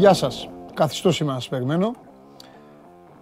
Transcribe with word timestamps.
Γεια 0.00 0.14
σας. 0.14 0.48
Καθιστώς 0.74 1.14
σήμερα 1.16 1.34
να 1.34 1.40
σας 1.40 1.50
περιμένω. 1.50 1.92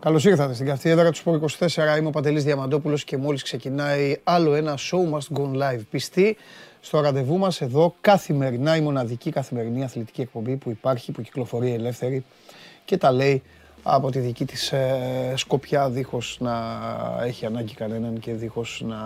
Καλώς 0.00 0.24
ήρθατε 0.24 0.54
στην 0.54 0.66
καυτή 0.66 0.88
έδρα 0.88 1.10
τους 1.10 1.18
Σπορ 1.18 1.34
24. 1.34 1.96
Είμαι 1.98 2.08
ο 2.08 2.10
Παντελής 2.10 2.44
Διαμαντόπουλος 2.44 3.04
και 3.04 3.16
μόλις 3.16 3.42
ξεκινάει 3.42 4.16
άλλο 4.24 4.54
ένα 4.54 4.78
show 4.78 5.14
must 5.14 5.38
go 5.38 5.42
live. 5.42 5.80
Πιστή 5.90 6.36
στο 6.80 7.00
ραντεβού 7.00 7.38
μας 7.38 7.60
εδώ 7.60 7.94
καθημερινά 8.00 8.76
η 8.76 8.80
μοναδική 8.80 9.30
καθημερινή 9.30 9.84
αθλητική 9.84 10.20
εκπομπή 10.20 10.56
που 10.56 10.70
υπάρχει, 10.70 11.12
που 11.12 11.22
κυκλοφορεί 11.22 11.72
ελεύθερη 11.72 12.24
και 12.84 12.96
τα 12.96 13.12
λέει 13.12 13.42
από 13.82 14.10
τη 14.10 14.18
δική 14.18 14.44
της 14.44 14.72
ε, 14.72 15.32
σκοπιά 15.36 15.88
δίχως 15.88 16.36
να 16.40 16.52
έχει 17.24 17.46
ανάγκη 17.46 17.74
κανέναν 17.74 18.18
και 18.18 18.32
δίχως 18.32 18.82
να 18.86 18.96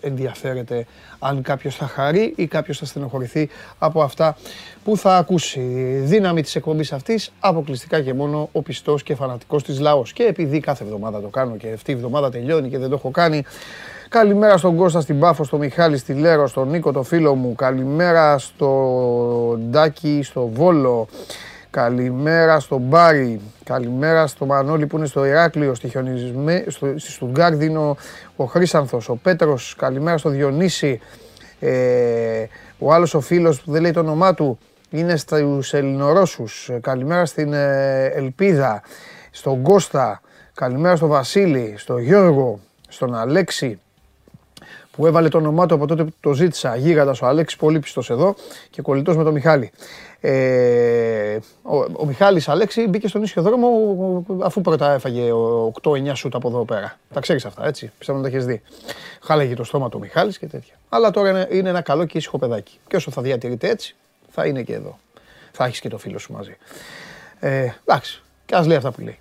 ενδιαφέρεται 0.00 0.86
αν 1.18 1.42
κάποιος 1.42 1.76
θα 1.76 1.86
χαρεί 1.86 2.32
ή 2.36 2.46
κάποιος 2.46 2.78
θα 2.78 2.84
στενοχωρηθεί 2.84 3.48
από 3.78 4.02
αυτά 4.02 4.36
που 4.84 4.96
θα 4.96 5.16
ακούσει. 5.16 5.60
Δύναμη 6.04 6.42
της 6.42 6.54
εκπομπής 6.54 6.92
αυτής 6.92 7.32
αποκλειστικά 7.40 8.00
και 8.00 8.14
μόνο 8.14 8.48
ο 8.52 8.62
πιστός 8.62 9.02
και 9.02 9.14
φανατικός 9.14 9.62
της 9.62 9.80
λαός. 9.80 10.12
Και 10.12 10.22
επειδή 10.22 10.60
κάθε 10.60 10.84
εβδομάδα 10.84 11.20
το 11.20 11.28
κάνω 11.28 11.56
και 11.56 11.72
αυτή 11.72 11.90
η 11.90 11.94
εβδομάδα 11.94 12.30
τελειώνει 12.30 12.68
και 12.68 12.78
δεν 12.78 12.88
το 12.88 12.94
έχω 12.94 13.10
κάνει, 13.10 13.42
Καλημέρα 14.08 14.56
στον 14.56 14.76
Κώστα 14.76 15.00
στην 15.00 15.18
Πάφο, 15.18 15.44
στον 15.44 15.58
Μιχάλη 15.58 15.96
στη 15.96 16.12
Λέρο, 16.12 16.46
στον 16.46 16.68
Νίκο 16.68 16.92
το 16.92 17.02
φίλο 17.02 17.34
μου. 17.34 17.54
Καλημέρα 17.54 18.38
στον 18.38 19.60
Ντάκη 19.70 20.20
στο 20.22 20.50
Βόλο. 20.52 21.08
Καλημέρα 21.74 22.60
στον 22.60 22.80
Μπάρι. 22.80 23.40
Καλημέρα 23.64 24.26
στο 24.26 24.46
Μανώλη 24.46 24.86
που 24.86 24.96
είναι 24.96 25.06
στο 25.06 25.24
Ηράκλειο, 25.24 25.74
στη, 25.74 25.88
χιονισμέ, 25.88 26.64
στο, 26.68 26.94
στη 26.96 27.10
Στουγκάρδινο, 27.10 27.96
ο 28.36 28.44
Χρήσανθος, 28.44 29.08
ο 29.08 29.16
Πέτρος. 29.16 29.74
Καλημέρα 29.78 30.18
στο 30.18 30.28
Διονύση. 30.28 31.00
Ε, 31.60 32.46
ο 32.78 32.92
άλλος 32.92 33.14
ο 33.14 33.20
φίλος 33.20 33.60
που 33.60 33.70
δεν 33.70 33.82
λέει 33.82 33.90
το 33.90 34.00
όνομά 34.00 34.34
του 34.34 34.58
είναι 34.90 35.16
στους 35.16 35.72
Ελληνορώσους. 35.72 36.70
Καλημέρα 36.80 37.26
στην 37.26 37.52
ε, 37.52 38.04
Ελπίδα, 38.04 38.82
στον 39.30 39.62
Κώστα. 39.62 40.20
Καλημέρα 40.54 40.96
στον 40.96 41.08
Βασίλη, 41.08 41.74
στον 41.76 42.00
Γιώργο, 42.00 42.60
στον 42.88 43.14
Αλέξη 43.14 43.78
που 44.96 45.06
έβαλε 45.06 45.28
το 45.28 45.38
όνομά 45.38 45.66
του 45.66 45.74
από 45.74 45.86
τότε 45.86 46.04
που 46.04 46.12
το 46.20 46.32
ζήτησα. 46.32 46.76
Γίγαντας 46.76 47.22
ο 47.22 47.26
Αλέξης, 47.26 47.58
πολύ 47.58 47.78
πιστός 47.78 48.10
εδώ 48.10 48.34
και 48.70 48.82
κολλητός 48.82 49.16
με 49.16 49.24
τον 49.24 49.32
Μιχάλη. 49.32 49.70
Ε, 50.26 51.38
ο, 51.62 51.76
ο 51.76 52.06
Μιχάλης 52.06 52.48
Αλέξη 52.48 52.88
μπήκε 52.88 53.08
στον 53.08 53.22
ίσιο 53.22 53.42
δρόμο 53.42 53.68
αφού 54.42 54.60
πρώτα 54.60 54.92
έφαγε 54.92 55.30
8-9 55.82 56.12
σούτ 56.14 56.34
από 56.34 56.48
εδώ 56.48 56.64
πέρα. 56.64 56.98
Τα 57.12 57.20
ξέρεις 57.20 57.44
αυτά, 57.44 57.66
έτσι. 57.66 57.92
Πιστεύω 57.98 58.18
να 58.18 58.24
τα 58.24 58.30
έχεις 58.30 58.46
δει. 58.46 58.62
Χάλαγε 59.22 59.54
το 59.54 59.64
στόμα 59.64 59.88
του 59.88 59.98
Μιχάλης 59.98 60.38
και 60.38 60.46
τέτοια. 60.46 60.74
Αλλά 60.88 61.10
τώρα 61.10 61.48
είναι 61.50 61.68
ένα 61.68 61.80
καλό 61.80 62.04
και 62.04 62.18
ήσυχο 62.18 62.38
παιδάκι. 62.38 62.78
Και 62.88 62.96
όσο 62.96 63.10
θα 63.10 63.22
διατηρείται 63.22 63.68
έτσι, 63.68 63.96
θα 64.30 64.46
είναι 64.46 64.62
και 64.62 64.74
εδώ. 64.74 64.98
Θα 65.52 65.64
έχεις 65.64 65.80
και 65.80 65.88
το 65.88 65.98
φίλο 65.98 66.18
σου 66.18 66.32
μαζί. 66.32 66.56
Ε, 67.40 67.68
εντάξει, 67.84 68.22
και 68.46 68.54
ας 68.54 68.66
λέει 68.66 68.76
αυτά 68.76 68.90
που 68.90 69.00
λέει. 69.00 69.18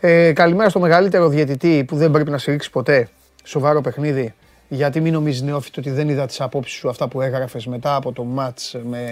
Ε, 0.00 0.32
καλημέρα 0.32 0.70
στο 0.70 0.80
μεγαλύτερο 0.80 1.28
διαιτητή 1.28 1.84
που 1.86 1.96
δεν 1.96 2.10
πρέπει 2.10 2.30
να 2.30 2.38
συρρήξει 2.38 2.70
ποτέ 2.70 3.08
σοβαρό 3.44 3.80
παιχνίδι 3.80 4.34
γιατί 4.74 5.00
μην 5.00 5.12
νομίζεις 5.12 5.42
νεόφιτο 5.42 5.80
ότι 5.80 5.90
δεν 5.90 6.08
είδα 6.08 6.26
τις 6.26 6.40
απόψεις 6.40 6.78
σου 6.78 6.88
αυτά 6.88 7.08
που 7.08 7.20
έγραφες 7.20 7.66
μετά 7.66 7.94
από 7.94 8.12
το 8.12 8.24
μάτς 8.24 8.76
με... 8.84 9.04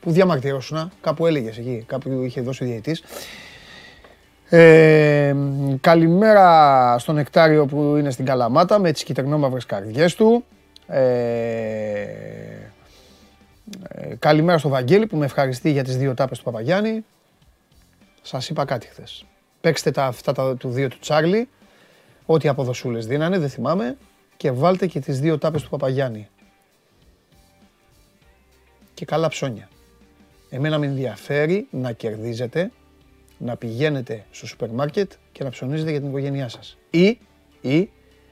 που 0.00 0.10
διαμαρτυρώσουνα, 0.10 0.90
κάπου 1.00 1.26
έλεγες 1.26 1.58
εκεί, 1.58 1.84
κάπου 1.86 2.22
είχε 2.22 2.40
δώσει 2.40 2.64
ο 2.64 2.66
διαιτής. 2.66 3.02
Ε, 4.48 5.34
καλημέρα 5.80 6.98
στον 6.98 7.14
Νεκτάριο 7.14 7.66
που 7.66 7.96
είναι 7.96 8.10
στην 8.10 8.24
Καλαμάτα 8.24 8.78
με 8.78 8.92
τις 8.92 9.02
κυτρινόμαυρες 9.02 9.66
καρδιές 9.66 10.14
του. 10.14 10.44
Ε, 10.86 11.00
ε, 13.88 14.14
καλημέρα 14.18 14.58
στο 14.58 14.68
Βαγγέλη 14.68 15.06
που 15.06 15.16
με 15.16 15.24
ευχαριστεί 15.24 15.70
για 15.70 15.84
τις 15.84 15.96
δύο 15.96 16.14
τάπες 16.14 16.38
του 16.38 16.44
Παπαγιάννη. 16.44 17.04
Σας 18.22 18.48
είπα 18.48 18.64
κάτι 18.64 18.86
χθες. 18.86 19.24
Παίξτε 19.60 19.90
τα 19.90 20.04
αυτά 20.04 20.32
τα, 20.32 20.56
του 20.56 20.70
δύο 20.70 20.88
του 20.88 20.98
Τσάρλι 20.98 21.48
ό,τι 22.32 22.48
αποδοσούλες 22.48 23.06
δίνανε, 23.06 23.38
δεν 23.38 23.48
θυμάμαι, 23.48 23.96
και 24.36 24.50
βάλτε 24.50 24.86
και 24.86 25.00
τις 25.00 25.20
δύο 25.20 25.38
τάπες 25.38 25.62
του 25.62 25.70
Παπαγιάννη. 25.70 26.28
Και 28.94 29.04
καλά 29.04 29.28
ψώνια. 29.28 29.68
Εμένα 30.50 30.78
με 30.78 30.86
ενδιαφέρει 30.86 31.66
να 31.70 31.92
κερδίζετε, 31.92 32.70
να 33.38 33.56
πηγαίνετε 33.56 34.24
στο 34.30 34.46
σούπερ 34.46 34.70
μάρκετ 34.70 35.12
και 35.32 35.44
να 35.44 35.50
ψωνίζετε 35.50 35.90
για 35.90 36.00
την 36.00 36.08
οικογένειά 36.08 36.48
σας. 36.48 36.78
Ή, 36.90 37.18
ή 37.60 37.90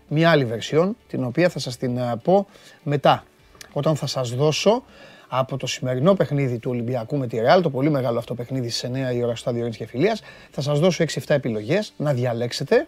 μια 0.09 0.31
άλλη 0.31 0.45
βερσιόν, 0.45 0.97
την 1.09 1.25
οποία 1.25 1.49
θα 1.49 1.59
σας 1.59 1.77
την 1.77 1.97
ε, 1.97 2.17
πω 2.23 2.47
μετά. 2.83 3.25
Όταν 3.73 3.97
θα 3.97 4.07
σας 4.07 4.31
δώσω 4.31 4.83
από 5.29 5.57
το 5.57 5.67
σημερινό 5.67 6.15
παιχνίδι 6.15 6.59
του 6.59 6.71
Ολυμπιακού 6.71 7.17
με 7.17 7.27
τη 7.27 7.39
Ρεάλ, 7.39 7.63
το 7.63 7.71
πολύ 7.71 7.91
μεγάλο 7.91 8.19
αυτό 8.19 8.35
παιχνίδι 8.35 8.69
σε 8.69 8.91
9 9.13 9.15
η 9.15 9.23
ώρα 9.23 9.35
στο 9.35 9.51
στάδιο 9.51 9.69
και 9.69 9.87
Φιλίας, 9.87 10.23
θα 10.51 10.61
σας 10.61 10.81
δώσω 10.81 11.05
6-7 11.05 11.21
επιλογές 11.27 11.93
να 11.97 12.13
διαλέξετε 12.13 12.87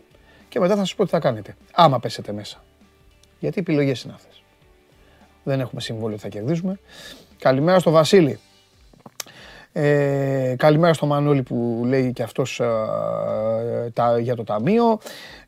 και 0.53 0.61
μετά 0.61 0.75
θα 0.75 0.81
σας 0.81 0.95
πω 0.95 1.05
τι 1.05 1.11
θα 1.11 1.19
κάνετε. 1.19 1.57
Άμα 1.73 1.99
πέσετε 2.01 2.33
μέσα. 2.33 2.63
Γιατί 3.39 3.59
οι 3.59 3.61
επιλογές 3.61 4.03
είναι 4.03 4.13
αυτές. 4.17 4.43
Δεν 5.43 5.61
έχουμε 5.61 5.81
συμβόλαιο 5.81 6.15
ότι 6.15 6.23
θα 6.23 6.29
κερδίσουμε. 6.29 6.79
Καλημέρα 7.39 7.79
στο 7.79 7.91
Βασίλη. 7.91 8.39
Ε, 9.73 10.55
καλημέρα 10.59 10.93
στο 10.93 11.07
Μανώλη 11.07 11.43
που 11.43 11.83
λέει 11.87 12.13
και 12.13 12.23
αυτός 12.23 12.61
τα, 13.93 14.19
για 14.19 14.37
το 14.37 14.45
ταμείο. 14.45 14.99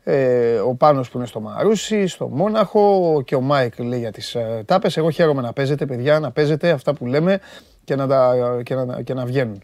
Ε, 0.03 0.57
ο 0.57 0.73
Πάνος 0.73 1.09
που 1.09 1.17
είναι 1.17 1.27
στο 1.27 1.39
Μαρούσι, 1.39 2.07
στο 2.07 2.27
Μόναχο 2.27 3.21
και 3.25 3.35
ο 3.35 3.41
Μάικ 3.41 3.79
λέει 3.79 3.99
για 3.99 4.11
τις 4.11 4.35
ε, 4.35 4.63
τάπες. 4.65 4.97
Εγώ 4.97 5.09
χαίρομαι 5.09 5.41
να 5.41 5.53
παίζετε 5.53 5.85
παιδιά, 5.85 6.19
να 6.19 6.31
παίζετε 6.31 6.69
αυτά 6.69 6.93
που 6.93 7.05
λέμε 7.05 7.39
και 7.83 7.95
να, 7.95 8.07
τα, 8.07 8.35
και 8.63 8.75
να, 8.75 9.01
και 9.01 9.13
να 9.13 9.25
βγαίνουν. 9.25 9.63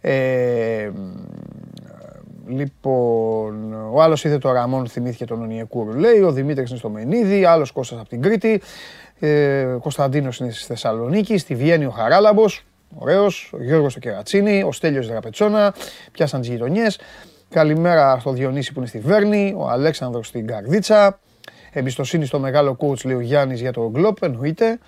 Ε, 0.00 0.90
Λοιπόν, 2.46 3.74
ο 3.92 4.02
άλλος 4.02 4.24
είδε 4.24 4.38
το 4.38 4.52
Ραμόν, 4.52 4.86
θυμήθηκε 4.86 5.24
τον 5.24 5.42
Ονιεκούρου, 5.42 5.92
λέει. 5.92 6.20
Ο 6.20 6.32
Δημήτρης 6.32 6.70
είναι 6.70 6.78
στο 6.78 6.88
Μενίδη, 6.88 7.44
άλλος 7.44 7.70
Κώστας 7.70 7.98
από 7.98 8.08
την 8.08 8.22
Κρήτη. 8.22 8.60
Ε, 9.20 9.64
ο 9.64 9.78
Κωνσταντίνος 9.78 10.38
είναι 10.38 10.50
στη 10.50 10.64
Θεσσαλονίκη. 10.64 11.38
Στη 11.38 11.54
Βιέννη 11.54 11.86
ο 11.86 11.90
Χαράλαμπος, 11.90 12.64
ωραίος. 12.94 13.50
Ο 13.54 13.62
Γιώργος 13.62 13.92
στο 13.92 14.00
Κερατσίνη. 14.00 14.62
Ο 14.62 14.72
Στέλιος 14.72 15.06
Δραπετσόνα. 15.08 15.74
Πιάσαν 16.12 16.40
τις 16.40 16.50
γειτονιές. 16.50 16.98
Καλημέρα 17.48 18.18
στο 18.20 18.32
Διονύση 18.32 18.72
που 18.72 18.78
είναι 18.78 18.88
στη 18.88 18.98
Βέρνη. 18.98 19.54
Ο 19.56 19.68
Αλέξανδρος 19.68 20.26
στην 20.26 20.46
Καρδίτσα. 20.46 21.18
Εμπιστοσύνη 21.72 22.26
στο 22.26 22.38
μεγάλο 22.38 22.76
coach, 22.80 23.04
λέει 23.04 23.16
ο 23.16 23.20
Γιάννης 23.20 23.60
για 23.60 23.72
το 23.72 23.90
Γκλόπ, 23.90 24.22
εννοείται. 24.22 24.78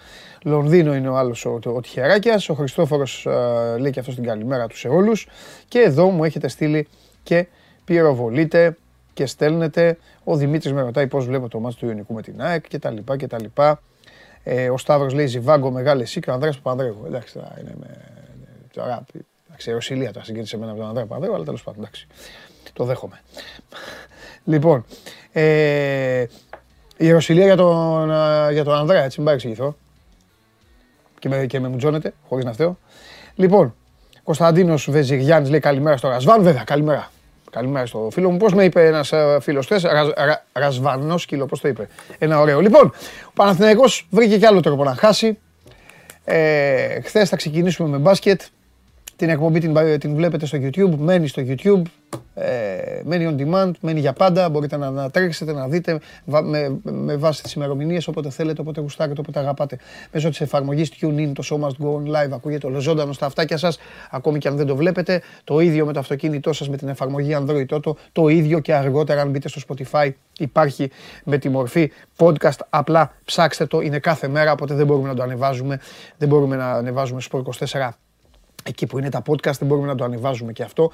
Λονδίνο 0.44 0.94
είναι 0.94 1.08
ο 1.08 1.16
άλλος 1.16 1.44
ο, 1.44 1.58
ο, 1.64 1.80
Τυχεράκιας. 1.80 2.48
Ο 2.48 2.54
Χριστόφορος 2.54 3.26
ε, 3.26 3.78
λέει 3.78 3.90
και 3.90 4.00
αυτός 4.00 4.14
την 4.14 4.24
καλημέρα 4.24 4.66
του 4.66 4.76
σε 4.76 4.88
όλους. 4.88 5.28
Και 5.68 5.78
εδώ 5.78 6.10
μου 6.10 6.24
έχετε 6.24 6.48
στείλει 6.48 6.88
και 7.22 7.46
πυροβολείτε 7.84 8.76
και 9.14 9.26
στέλνετε. 9.26 9.98
Ο 10.24 10.36
Δημήτρης 10.36 10.72
με 10.72 10.80
ρωτάει 10.80 11.06
πώς 11.06 11.26
βλέπω 11.26 11.48
το 11.48 11.60
μάτι 11.60 11.76
του 11.76 11.86
Ιωνικού 11.86 12.14
με 12.14 12.22
την 12.22 12.42
ΑΕΚ 12.42 12.68
και 12.68 12.78
τα 12.78 12.90
λοιπά 12.90 13.16
και 13.16 13.26
τα 13.26 13.40
λοιπά. 13.40 13.82
Ε, 14.44 14.70
ο 14.70 14.78
Σταύρος 14.78 15.14
λέει 15.14 15.26
Ζιβάγκο 15.26 15.70
μεγάλη 15.70 16.02
εσύ 16.02 16.20
και 16.20 16.30
ο 16.30 16.32
Ανδρέας 16.32 16.56
Παπανδρέου. 16.56 17.02
Εντάξει, 17.06 17.34
τώρα 17.34 17.56
είναι 17.60 17.74
με... 17.80 17.86
Τώρα, 18.72 19.04
εντάξει, 19.46 19.70
η 19.70 19.72
Ρωσιλία 19.72 20.12
τώρα 20.12 20.24
συγκίνησε 20.24 20.56
εμένα 20.56 20.72
με 20.72 20.78
τον 20.78 20.86
Ανδρέα 20.86 21.04
Παπανδρέου, 21.04 21.34
αλλά 21.34 21.44
τέλος 21.44 21.62
πάντων, 21.62 21.80
εντάξει. 21.80 22.06
Το 22.72 22.84
δέχομαι. 22.84 23.20
λοιπόν, 24.44 24.84
ε, 25.32 26.26
η 26.96 27.10
Ρωσιλία 27.10 27.44
για 27.44 27.56
τον, 27.56 28.06
για 28.52 28.64
τον 28.64 28.74
Ανδρέα, 28.74 29.02
έτσι, 29.02 29.16
μην 29.16 29.26
πάει 29.26 29.34
εξηγηθώ. 29.34 29.76
Και 31.18 31.28
με, 31.28 31.46
και 31.46 31.60
με 31.60 31.68
μουτζώνεται, 31.68 32.14
χωρίς 32.28 32.44
να 32.44 32.52
φταίω. 32.52 32.78
Λοιπόν, 33.34 33.74
Κωνσταντίνος 34.24 34.90
Βεζιγιάννης 34.90 35.50
λέει 35.50 35.60
καλημέρα 35.60 35.96
στο 35.96 36.08
Ρασβάν. 36.08 36.42
Βέβαια, 36.42 36.64
καλημέρα. 36.64 37.10
Καλημέρα 37.50 37.86
στο 37.86 38.08
φίλο 38.12 38.30
μου. 38.30 38.36
Πώς 38.36 38.54
με 38.54 38.64
είπε 38.64 38.86
ένας 38.86 39.12
ε, 39.12 39.38
φίλος 39.40 39.64
χθες, 39.64 39.86
Ρασβανό 40.52 41.18
σκύλο, 41.18 41.46
πώς 41.46 41.60
το 41.60 41.68
είπε; 41.68 41.88
Ένα 42.18 42.40
ωραίο. 42.40 42.60
Λοιπόν, 42.60 42.92
ο 43.24 43.30
Παναθηναϊκός 43.34 44.06
βρήκε 44.10 44.38
κι 44.38 44.46
άλλο 44.46 44.60
τρόπο 44.60 44.84
να 44.84 44.94
χάσει. 44.94 45.38
Ε, 46.24 47.00
χθες 47.00 47.28
θα 47.28 47.36
ξεκινήσουμε 47.36 47.88
με 47.88 47.96
μπάσκετ. 47.96 48.40
Την 49.22 49.30
εκπομπή 49.30 49.60
την, 49.60 49.98
την 49.98 50.14
βλέπετε 50.14 50.46
στο 50.46 50.58
YouTube, 50.60 50.94
μένει 50.98 51.26
στο 51.26 51.42
YouTube, 51.46 51.82
ε, 52.34 53.00
μένει 53.04 53.34
on 53.36 53.42
demand, 53.42 53.70
μένει 53.80 54.00
για 54.00 54.12
πάντα. 54.12 54.48
Μπορείτε 54.48 54.76
να, 54.76 54.90
να 54.90 55.10
τρέξετε, 55.10 55.52
να 55.52 55.68
δείτε 55.68 55.98
με, 56.24 56.80
με 56.82 57.16
βάση 57.16 57.42
τις 57.42 57.52
ημερομηνίες 57.52 58.08
όποτε 58.08 58.30
θέλετε, 58.30 58.60
όποτε 58.60 58.80
γουστάρετε, 58.80 59.20
όποτε 59.20 59.38
αγαπάτε. 59.38 59.78
Μέσω 60.12 60.28
της 60.28 60.40
εφαρμογής 60.40 60.92
TuneIn, 61.00 61.32
το 61.34 61.42
Show 61.50 61.66
Must 61.66 61.86
Go 61.86 61.94
On 61.94 62.06
Live, 62.06 62.30
ακούγεται 62.32 62.66
όλο 62.66 62.80
ζωντανό 62.80 63.12
στα 63.12 63.26
αυτάκια 63.26 63.56
σας, 63.56 63.78
ακόμη 64.10 64.38
και 64.38 64.48
αν 64.48 64.56
δεν 64.56 64.66
το 64.66 64.76
βλέπετε. 64.76 65.22
Το 65.44 65.60
ίδιο 65.60 65.86
με 65.86 65.92
το 65.92 65.98
αυτοκίνητό 65.98 66.52
σας 66.52 66.68
με 66.68 66.76
την 66.76 66.88
εφαρμογή 66.88 67.36
Android 67.40 67.66
Auto. 67.66 67.92
Το 68.12 68.28
ίδιο 68.28 68.58
και 68.58 68.74
αργότερα, 68.74 69.20
αν 69.20 69.30
μπείτε 69.30 69.48
στο 69.48 69.60
Spotify, 69.68 70.10
υπάρχει 70.38 70.90
με 71.24 71.38
τη 71.38 71.48
μορφή 71.48 71.90
podcast. 72.16 72.58
Απλά 72.70 73.12
ψάξτε 73.24 73.66
το, 73.66 73.80
είναι 73.80 73.98
κάθε 73.98 74.28
μέρα, 74.28 74.52
οπότε 74.52 74.74
δεν 74.74 74.86
μπορούμε 74.86 75.08
να 75.08 75.14
το 75.14 75.22
ανεβάζουμε. 75.22 75.80
Δεν 76.16 76.28
μπορούμε 76.28 76.56
να 76.56 76.72
ανεβάζουμε 76.72 77.20
στο 77.20 77.44
24 77.58 77.88
εκεί 78.62 78.86
που 78.86 78.98
είναι 78.98 79.08
τα 79.08 79.22
podcast, 79.26 79.56
δεν 79.58 79.68
μπορούμε 79.68 79.86
να 79.86 79.94
το 79.94 80.04
ανεβάζουμε 80.04 80.52
και 80.52 80.62
αυτό. 80.62 80.90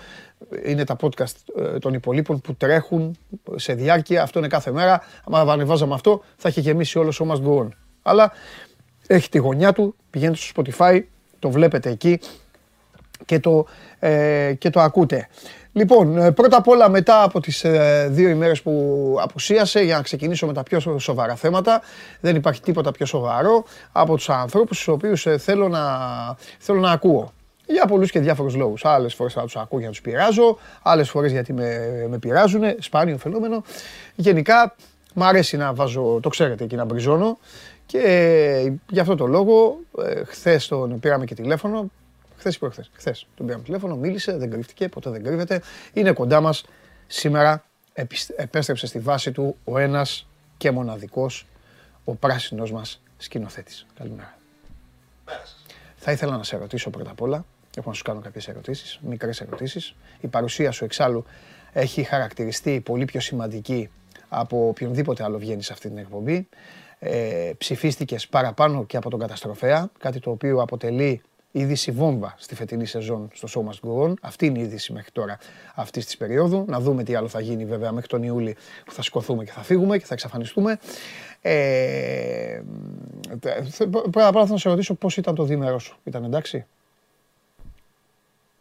Είναι 0.65 0.85
τα 0.85 0.97
podcast 1.01 1.35
ε, 1.59 1.79
των 1.79 1.95
υπολείπων 1.95 2.41
που 2.41 2.55
τρέχουν 2.55 3.17
σε 3.57 3.75
διάρκεια. 3.75 4.23
Αυτό 4.23 4.39
είναι 4.39 4.49
κάθε 4.49 4.73
μέρα. 4.73 5.03
Αν 5.31 5.49
ανεβάζαμε 5.49 5.95
αυτό, 5.95 6.23
θα 6.37 6.49
είχε 6.49 6.61
γεμίσει 6.61 6.99
όλο 6.99 7.13
ο 7.23 7.27
Must 7.31 7.49
Go 7.49 7.63
On. 7.63 7.69
Αλλά 8.03 8.33
έχει 9.07 9.29
τη 9.29 9.39
γωνιά 9.39 9.73
του, 9.73 9.95
πηγαίνετε 10.11 10.39
στο 10.39 10.63
Spotify, 10.63 11.01
το 11.39 11.51
βλέπετε 11.51 11.91
εκεί 11.91 12.21
και 13.25 13.41
το, 13.41 13.67
ε, 13.99 14.55
και 14.59 14.71
το 14.71 14.81
ακούτε. 14.81 15.29
Λοιπόν, 15.73 16.19
ε, 16.19 16.31
πρώτα 16.31 16.57
απ' 16.57 16.69
όλα 16.69 16.89
μετά 16.89 17.23
από 17.23 17.41
τις 17.41 17.65
ε, 17.65 18.09
δύο 18.11 18.29
ημέρες 18.29 18.63
που 18.63 19.17
απουσίασε, 19.21 19.81
για 19.81 19.97
να 19.97 20.03
ξεκινήσω 20.03 20.47
με 20.47 20.53
τα 20.53 20.63
πιο 20.63 20.99
σοβαρά 20.99 21.35
θέματα, 21.35 21.81
δεν 22.21 22.37
υπάρχει 22.37 22.61
τίποτα 22.61 22.91
πιο 22.91 23.07
σοβαρό 23.07 23.65
από 23.93 24.15
τους 24.15 24.31
ανθρώπους 24.31 24.77
τους 24.77 24.89
οποίους 24.89 25.27
ε, 25.27 25.39
θέλω, 25.39 25.69
να, 25.69 25.83
θέλω 26.59 26.81
να 26.81 26.91
ακούω. 26.91 27.33
Για 27.71 27.87
πολλούς 27.87 28.11
και 28.11 28.21
διάφορους 28.21 28.55
λόγους. 28.55 28.85
Άλλες 28.85 29.15
φορές 29.15 29.33
θα 29.33 29.43
τους 29.43 29.57
ακούω 29.57 29.79
για 29.79 29.89
να 29.89 29.95
τους 29.95 30.03
πειράζω, 30.03 30.59
άλλες 30.83 31.11
φορές 31.11 31.33
γιατί 31.33 31.53
με, 31.53 32.07
με 32.09 32.19
πειράζουν, 32.19 32.63
σπάνιο 32.79 33.19
φαινόμενο. 33.19 33.63
Γενικά, 34.15 34.75
μ' 35.15 35.23
αρέσει 35.23 35.57
να 35.57 35.75
βάζω, 35.75 36.19
το 36.23 36.29
ξέρετε, 36.29 36.65
εκεί 36.65 36.77
να 36.77 36.85
μπριζώνω. 36.85 37.39
Και 37.87 38.73
γι' 38.91 39.01
αυτό 39.01 39.15
το 39.15 39.27
λόγο, 39.27 39.79
χθες 40.27 40.67
τον 40.67 41.01
πήραμε 41.01 41.25
και 41.25 41.35
τηλέφωνο, 41.35 41.91
Χθες 42.39 42.55
ή 42.55 42.59
προχθές. 42.59 42.91
Χθες. 42.95 43.27
Τον 43.35 43.47
πήραμε 43.47 43.65
τηλέφωνο, 43.65 43.97
μίλησε, 43.97 44.37
δεν 44.37 44.51
κρύφτηκε, 44.51 44.89
ποτέ 44.89 45.11
δεν 45.11 45.25
κρύβεται. 45.25 45.63
Είναι 45.93 46.13
κοντά 46.13 46.41
μας. 46.41 46.65
Σήμερα 47.07 47.65
επέστρεψε 48.37 48.87
στη 48.87 48.99
βάση 48.99 49.33
του 49.33 49.57
ο 49.65 49.79
ένας 49.79 50.27
και 50.57 50.71
μοναδικός, 50.71 51.47
ο 52.05 52.15
πράσινος 52.15 52.73
μας 52.73 53.01
σκηνοθέτης. 53.17 53.87
Καλημέρα. 53.99 54.39
Θα 55.97 56.13
ήθελα 56.13 56.37
να 56.37 56.43
σε 56.43 56.57
ρωτήσω 56.57 56.91
πρώτα 56.91 57.11
απ' 57.11 57.21
όλα, 57.21 57.45
έχω 57.79 57.89
να 57.89 57.95
σου 57.95 58.03
κάνω 58.03 58.21
κάποιες 58.21 58.49
ερωτήσεις, 58.49 58.99
μικρές 59.03 59.41
ερωτήσεις. 59.41 59.95
Η 60.21 60.27
παρουσία 60.27 60.71
σου 60.71 60.85
εξάλλου 60.85 61.25
έχει 61.73 62.03
χαρακτηριστεί 62.03 62.81
πολύ 62.81 63.05
πιο 63.05 63.21
σημαντική 63.21 63.89
από 64.29 64.69
οποιονδήποτε 64.69 65.25
άλλο 65.25 65.39
βγαίνει 65.39 65.63
σε 65.63 65.73
αυτή 65.73 65.89
την 65.89 65.99
εκπομπή. 65.99 66.49
Ε, 66.99 67.51
ψηφίστηκες 67.59 68.29
παραπάνω 68.29 68.85
και 68.85 68.97
από 68.97 69.11
τον 69.11 69.19
καταστροφέα, 69.19 69.91
κάτι 69.99 70.21
το 70.21 70.31
οποίο 70.31 70.61
αποτελεί 70.61 71.23
είδηση 71.51 71.91
βόμβα 71.91 72.35
στη 72.39 72.55
φετινή 72.55 72.87
σεζόν 72.87 73.31
στο 73.33 73.49
Show 73.55 73.71
Must 73.71 73.89
Go 73.89 74.09
On. 74.09 74.15
Αυτή 74.21 74.47
είναι 74.47 74.59
η 74.59 74.63
είδηση 74.63 74.93
μέχρι 74.93 75.11
τώρα 75.13 75.39
αυτής 75.75 76.05
της 76.05 76.17
περίοδου. 76.17 76.65
Να 76.69 76.81
δούμε 76.81 77.03
τι 77.03 77.15
άλλο 77.15 77.29
θα 77.29 77.41
γίνει 77.41 77.65
βέβαια 77.65 77.93
μέχρι 77.93 78.09
τον 78.09 78.23
Ιούλη 78.23 78.57
που 78.85 78.93
θα 78.93 79.03
σηκωθούμε 79.03 79.45
και 79.45 79.51
θα 79.51 79.63
φύγουμε 79.63 79.99
και 79.99 80.05
θα 80.05 80.15
εξαφανιστούμε. 80.15 80.79
Ε, 81.41 82.61
πρώτα 83.91 84.27
απ' 84.27 84.37
όλα 84.37 84.47
θα 84.47 84.57
σε 84.57 84.69
ρωτήσω 84.69 84.95
πώς 84.95 85.17
ήταν 85.17 85.35
το 85.35 85.45
δίμερο 85.45 85.79
σου. 85.79 85.99
Ήταν 86.05 86.25
εντάξει; 86.25 86.67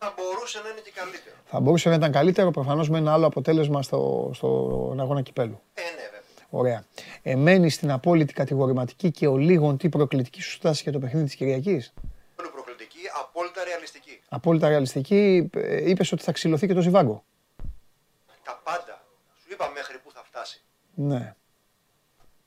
Θα 0.08 0.14
μπορούσε 0.18 0.60
να 0.64 0.70
είναι 0.70 0.80
και 0.80 0.92
καλύτερο. 0.96 1.36
Θα 1.46 1.60
μπορούσε 1.60 1.90
να 1.90 1.96
ήταν 1.96 2.12
καλύτερο 2.12 2.52
προφανώς 2.52 2.90
με 2.90 2.98
ένα 2.98 3.14
άλλο 3.14 3.28
αποτέλεσμα 3.28 3.82
στο, 3.82 4.32
στο 4.34 4.48
αγώνα 5.00 5.22
κυπέλου. 5.22 5.62
Ε, 5.74 5.82
ναι, 5.82 5.88
βέβαια. 5.88 6.22
Ωραία. 6.50 6.84
Εμένει 7.22 7.70
στην 7.70 7.92
απόλυτη 7.92 8.34
κατηγορηματική 8.34 9.12
και 9.12 9.28
ο 9.28 9.38
λίγων 9.38 9.78
τι 9.78 9.90
προκλητική 9.90 10.42
σου 10.42 10.52
στάση 10.52 10.84
για 10.84 10.92
το 10.92 11.00
παιχνίδι 11.00 11.26
της 11.26 11.36
Κυριακής; 11.36 11.94
Απόλυτα 13.20 13.64
ρεαλιστική. 13.64 14.22
Απόλυτα 14.30 14.68
ρεαλιστική. 14.68 15.50
Ε, 15.54 15.90
Είπες 15.90 16.12
ότι 16.12 16.24
θα 16.24 16.32
ξυλωθεί 16.32 16.68
και 16.68 16.74
το 16.74 16.82
Ζιβάγκο. 16.82 17.24
Τα 18.44 18.62
πάντα. 18.64 19.06
Σου 19.42 19.48
είπα 19.52 19.72
μέχρι 19.74 19.98
που 19.98 20.12
θα 20.12 20.24
φτάσει. 20.24 20.64
Ναι. 20.94 21.36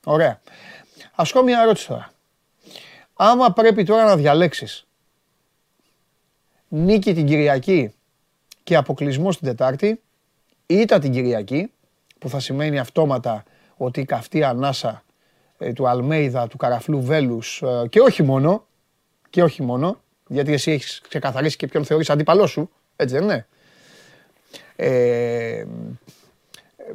Ωραία. 0.05 0.41
Α 1.15 1.23
πω 1.23 1.43
μια 1.43 1.61
ερώτηση 1.61 1.87
τώρα. 1.87 2.11
Άμα 3.13 3.53
πρέπει 3.53 3.83
τώρα 3.83 4.03
να 4.03 4.15
διαλέξεις 4.15 4.87
νίκη 6.73 7.13
την 7.13 7.25
Κυριακή 7.25 7.93
και 8.63 8.75
αποκλεισμό 8.75 9.29
την 9.29 9.47
Τετάρτη, 9.47 10.01
ήττα 10.65 10.99
την 10.99 11.11
Κυριακή, 11.11 11.71
που 12.19 12.29
θα 12.29 12.39
σημαίνει 12.39 12.79
αυτόματα 12.79 13.43
ότι 13.77 13.99
η 13.99 14.05
καυτή 14.05 14.43
ανάσα 14.43 15.03
ε, 15.57 15.73
του 15.73 15.87
Αλμέιδα, 15.87 16.47
του 16.47 16.57
Καραφλού 16.57 17.01
Βέλους 17.01 17.61
ε, 17.61 17.87
και 17.89 17.99
όχι 17.99 18.23
μόνο, 18.23 18.65
και 19.29 19.43
όχι 19.43 19.63
μόνο, 19.63 20.01
γιατί 20.27 20.53
εσύ 20.53 20.71
έχεις 20.71 21.01
ξεκαθαρίσει 21.07 21.57
και 21.57 21.67
ποιον 21.67 21.85
θεωρείς 21.85 22.09
αντίπαλός 22.09 22.49
σου, 22.51 22.69
έτσι 22.95 23.15
δεν 23.15 23.23
είναι; 23.23 23.47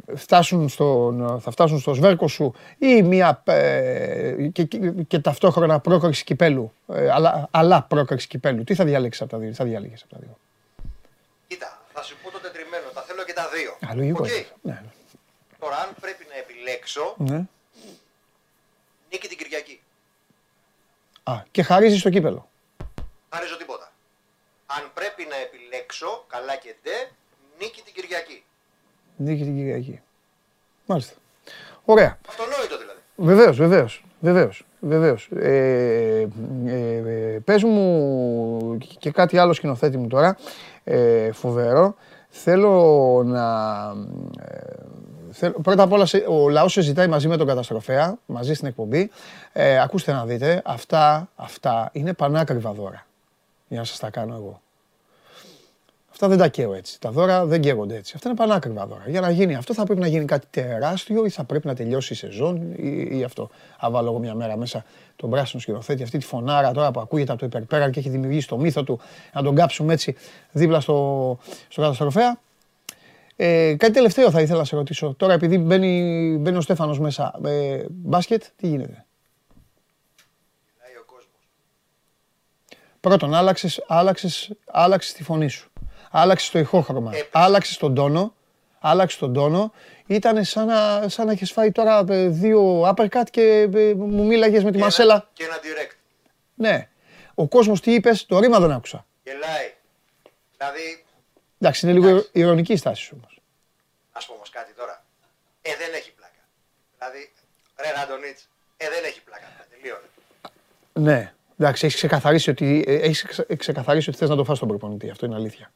Ε, 0.06 0.16
φτάσουν 0.16 0.68
στον, 0.68 1.40
θα 1.40 1.50
φτάσουν 1.50 1.78
στο 1.78 1.94
σβέρκο 1.94 2.28
σου 2.28 2.54
ή 2.78 3.02
μια 3.02 3.42
ε, 3.44 4.48
και, 4.52 4.64
και, 4.64 4.90
και, 5.08 5.18
ταυτόχρονα 5.18 5.80
πρόκριση 5.80 6.24
κυπέλου, 6.24 6.72
ε, 6.88 7.10
αλλά, 7.10 7.48
αλλά 7.50 7.82
πρόκριση 7.82 8.26
κυπέλου. 8.26 8.64
Τι 8.64 8.74
θα 8.74 8.84
διαλέξεις 8.84 9.22
από 9.22 9.30
τα 9.30 9.38
δύο, 9.38 9.54
θα 9.54 9.64
διαλέγεις 9.64 10.02
από 10.02 10.14
τα 10.14 10.18
δύο; 10.20 10.36
Κοίτα, 11.46 11.80
θα 11.92 12.02
σου 12.02 12.16
πω 12.22 12.30
το 12.30 12.38
τετριμένο, 12.38 12.84
τα 12.94 13.00
θέλω 13.00 13.24
και 13.24 13.32
τα 13.32 13.48
δύο. 13.54 13.90
Α, 13.90 13.94
λογικό. 13.94 14.24
Okay. 14.24 14.44
Ναι. 14.62 14.82
Τώρα 15.58 15.76
αν 15.76 15.94
πρέπει 16.00 16.26
να 16.28 16.36
επιλέξω, 16.38 17.14
ναι. 17.16 17.46
νίκη 19.10 19.28
την 19.28 19.36
Κυριακή. 19.36 19.80
Α, 21.22 21.42
και 21.50 21.62
χαρίζεις 21.62 22.02
το 22.02 22.10
κύπελο 22.10 22.48
χαρίζω 23.36 23.56
τίποτα. 23.56 23.92
Αν 24.66 24.90
πρέπει 24.94 25.22
να 25.32 25.36
επιλέξω, 25.36 26.24
καλά 26.28 26.56
και 26.56 26.74
ντε, 26.82 26.96
νίκη 27.58 27.82
την 27.82 27.94
Κυριακή. 27.94 28.44
Νίκη 29.16 29.42
την 29.42 29.56
Κυριακή. 29.56 30.00
Μάλιστα. 30.86 31.14
Ωραία. 31.84 32.18
Αυτονόητο 32.28 32.78
δηλαδή. 32.78 33.00
Βεβαίως, 33.16 33.56
βεβαίως. 33.56 34.04
Βεβαίως, 34.20 34.64
βεβαίως. 34.80 35.28
Ε, 35.36 36.28
ε, 36.66 36.96
ε, 37.06 37.38
πες 37.44 37.62
μου 37.62 38.78
και 38.98 39.10
κάτι 39.10 39.38
άλλο 39.38 39.52
σκηνοθέτη 39.52 39.96
μου 39.96 40.06
τώρα, 40.06 40.36
ε, 40.84 41.32
φοβερό. 41.32 41.94
Θέλω 42.28 43.22
να... 43.26 43.44
Ε, 44.40 44.74
θέλω, 45.30 45.60
πρώτα 45.62 45.82
απ' 45.82 45.92
όλα, 45.92 46.06
ο 46.28 46.48
λαός 46.48 46.72
συζητάει 46.72 47.06
μαζί 47.06 47.28
με 47.28 47.36
τον 47.36 47.46
καταστροφέα, 47.46 48.18
μαζί 48.26 48.54
στην 48.54 48.68
εκπομπή. 48.68 49.10
Ε, 49.52 49.80
ακούστε 49.80 50.12
να 50.12 50.24
δείτε, 50.24 50.62
αυτά, 50.64 51.28
αυτά 51.36 51.88
είναι 51.92 52.12
πανάκριβα 52.12 52.72
δώρα 52.72 53.06
για 53.68 53.78
να 53.78 53.84
σας 53.84 53.98
τα 53.98 54.10
κάνω 54.10 54.34
εγώ. 54.34 54.60
Αυτά 56.18 56.28
δεν 56.28 56.38
τα 56.38 56.48
καίω 56.48 56.74
έτσι. 56.74 57.00
Τα 57.00 57.10
δώρα 57.10 57.46
δεν 57.46 57.60
καίγονται 57.60 57.96
έτσι. 57.96 58.12
Αυτά 58.16 58.28
είναι 58.28 58.38
πανάκριβα 58.38 58.86
δώρα. 58.86 59.02
Για 59.06 59.20
να 59.20 59.30
γίνει 59.30 59.54
αυτό 59.54 59.74
θα 59.74 59.84
πρέπει 59.84 60.00
να 60.00 60.06
γίνει 60.06 60.24
κάτι 60.24 60.46
τεράστιο 60.50 61.24
ή 61.24 61.28
θα 61.28 61.44
πρέπει 61.44 61.66
να 61.66 61.74
τελειώσει 61.74 62.12
η 62.12 62.16
σεζόν 62.16 62.72
ή, 62.76 63.18
ή 63.18 63.22
αυτό. 63.24 63.50
Αν 63.78 63.92
βάλω 63.92 64.08
εγώ 64.08 64.18
μια 64.18 64.34
μέρα 64.34 64.56
μέσα 64.56 64.84
τον 65.16 65.30
πράσινο 65.30 65.60
σκηνοθέτη, 65.60 66.02
αυτή 66.02 66.18
τη 66.18 66.24
φωνάρα 66.24 66.72
τώρα 66.72 66.90
που 66.90 67.00
ακούγεται 67.00 67.30
από 67.30 67.40
το 67.40 67.46
υπερπέρα 67.46 67.90
και 67.90 67.98
έχει 67.98 68.08
δημιουργήσει 68.08 68.48
το 68.48 68.58
μύθο 68.58 68.84
του, 68.84 69.00
να 69.32 69.42
τον 69.42 69.54
κάψουμε 69.54 69.92
έτσι 69.92 70.16
δίπλα 70.52 70.80
στο, 70.80 71.38
στο 71.68 71.80
καταστροφέα. 71.80 72.38
Ε, 73.36 73.74
κάτι 73.78 73.92
τελευταίο 73.92 74.30
θα 74.30 74.40
ήθελα 74.40 74.58
να 74.58 74.64
σε 74.64 74.76
ρωτήσω. 74.76 75.14
Τώρα 75.14 75.32
επειδή 75.32 75.58
μπαίνει, 75.58 76.36
μπαίνει 76.40 76.56
ο 76.56 76.60
Στέφανος 76.60 76.98
μέσα, 76.98 77.40
ε, 77.44 77.84
μπάσκετ, 77.88 78.44
τι 78.56 78.66
γίνεται; 78.66 79.04
Πρώτον, 83.00 83.34
άλλαξες, 83.34 83.84
άλλαξες, 83.86 84.50
άλλαξες 84.66 85.12
τη 85.12 85.22
φωνή 85.22 85.48
σου. 85.48 85.70
Άλλαξες 86.18 86.50
το 86.50 86.58
ηχόχρωμα. 86.58 87.12
Άλλαξες 87.30 87.76
τον 87.76 87.94
τόνο. 87.94 88.34
Άλλαξες 88.78 89.18
τον 89.18 89.32
τόνο. 89.32 89.72
Ήταν 90.06 90.44
σαν 90.44 90.66
να, 90.66 91.08
σαν 91.08 91.26
να 91.26 91.32
έχεις 91.32 91.52
φάει 91.52 91.72
τώρα 91.72 92.04
ε, 92.08 92.28
δύο 92.28 92.88
uppercut 92.88 93.24
και 93.30 93.68
ε, 93.74 93.94
μου 93.94 94.24
μίλαγες 94.24 94.64
με 94.64 94.70
τη 94.70 94.78
Μασέλα. 94.78 95.28
Και 95.32 95.44
ένα 95.44 95.56
direct. 95.56 95.96
Ναι. 96.54 96.88
Ο 97.34 97.48
κόσμος 97.48 97.80
τι 97.80 97.94
είπες, 97.94 98.26
το 98.26 98.38
ρήμα 98.38 98.60
δεν 98.60 98.72
άκουσα. 98.72 99.06
Γελάει. 99.24 99.74
Δηλαδή... 100.56 101.04
Εντάξει, 101.60 101.86
είναι 101.86 101.98
λίγο 101.98 102.24
ηρωνική 102.32 102.72
η 102.72 102.76
στάση 102.76 103.02
σου 103.02 103.14
όμως. 103.18 103.40
Ας 104.12 104.26
πω 104.26 104.34
όμως 104.34 104.50
κάτι 104.50 104.72
τώρα. 104.72 105.04
Ε, 105.62 105.70
δεν 105.78 105.94
έχει 105.94 106.12
πλάκα. 106.12 106.42
Δηλαδή, 106.98 107.32
ρε 107.80 108.00
Ραντονίτς, 108.00 108.48
ε, 108.76 108.88
δεν 108.88 109.04
έχει 109.04 109.22
πλάκα. 109.22 109.46
Τελείωνε. 109.70 110.08
Ναι. 110.92 111.32
Εντάξει, 111.58 111.86
έχεις 111.86 111.96
ξεκαθαρίσει 111.96 112.50
ότι, 112.50 112.84
ε, 112.86 112.94
έχεις 112.94 113.26
ξεκαθαρίσει 113.56 114.08
ότι 114.08 114.18
θες 114.18 114.28
να 114.28 114.36
το 114.36 114.44
φας 114.44 114.58
τον 114.58 114.68
προπονητή. 114.68 115.10
Αυτό 115.10 115.26
είναι 115.26 115.34
αλήθεια. 115.34 115.72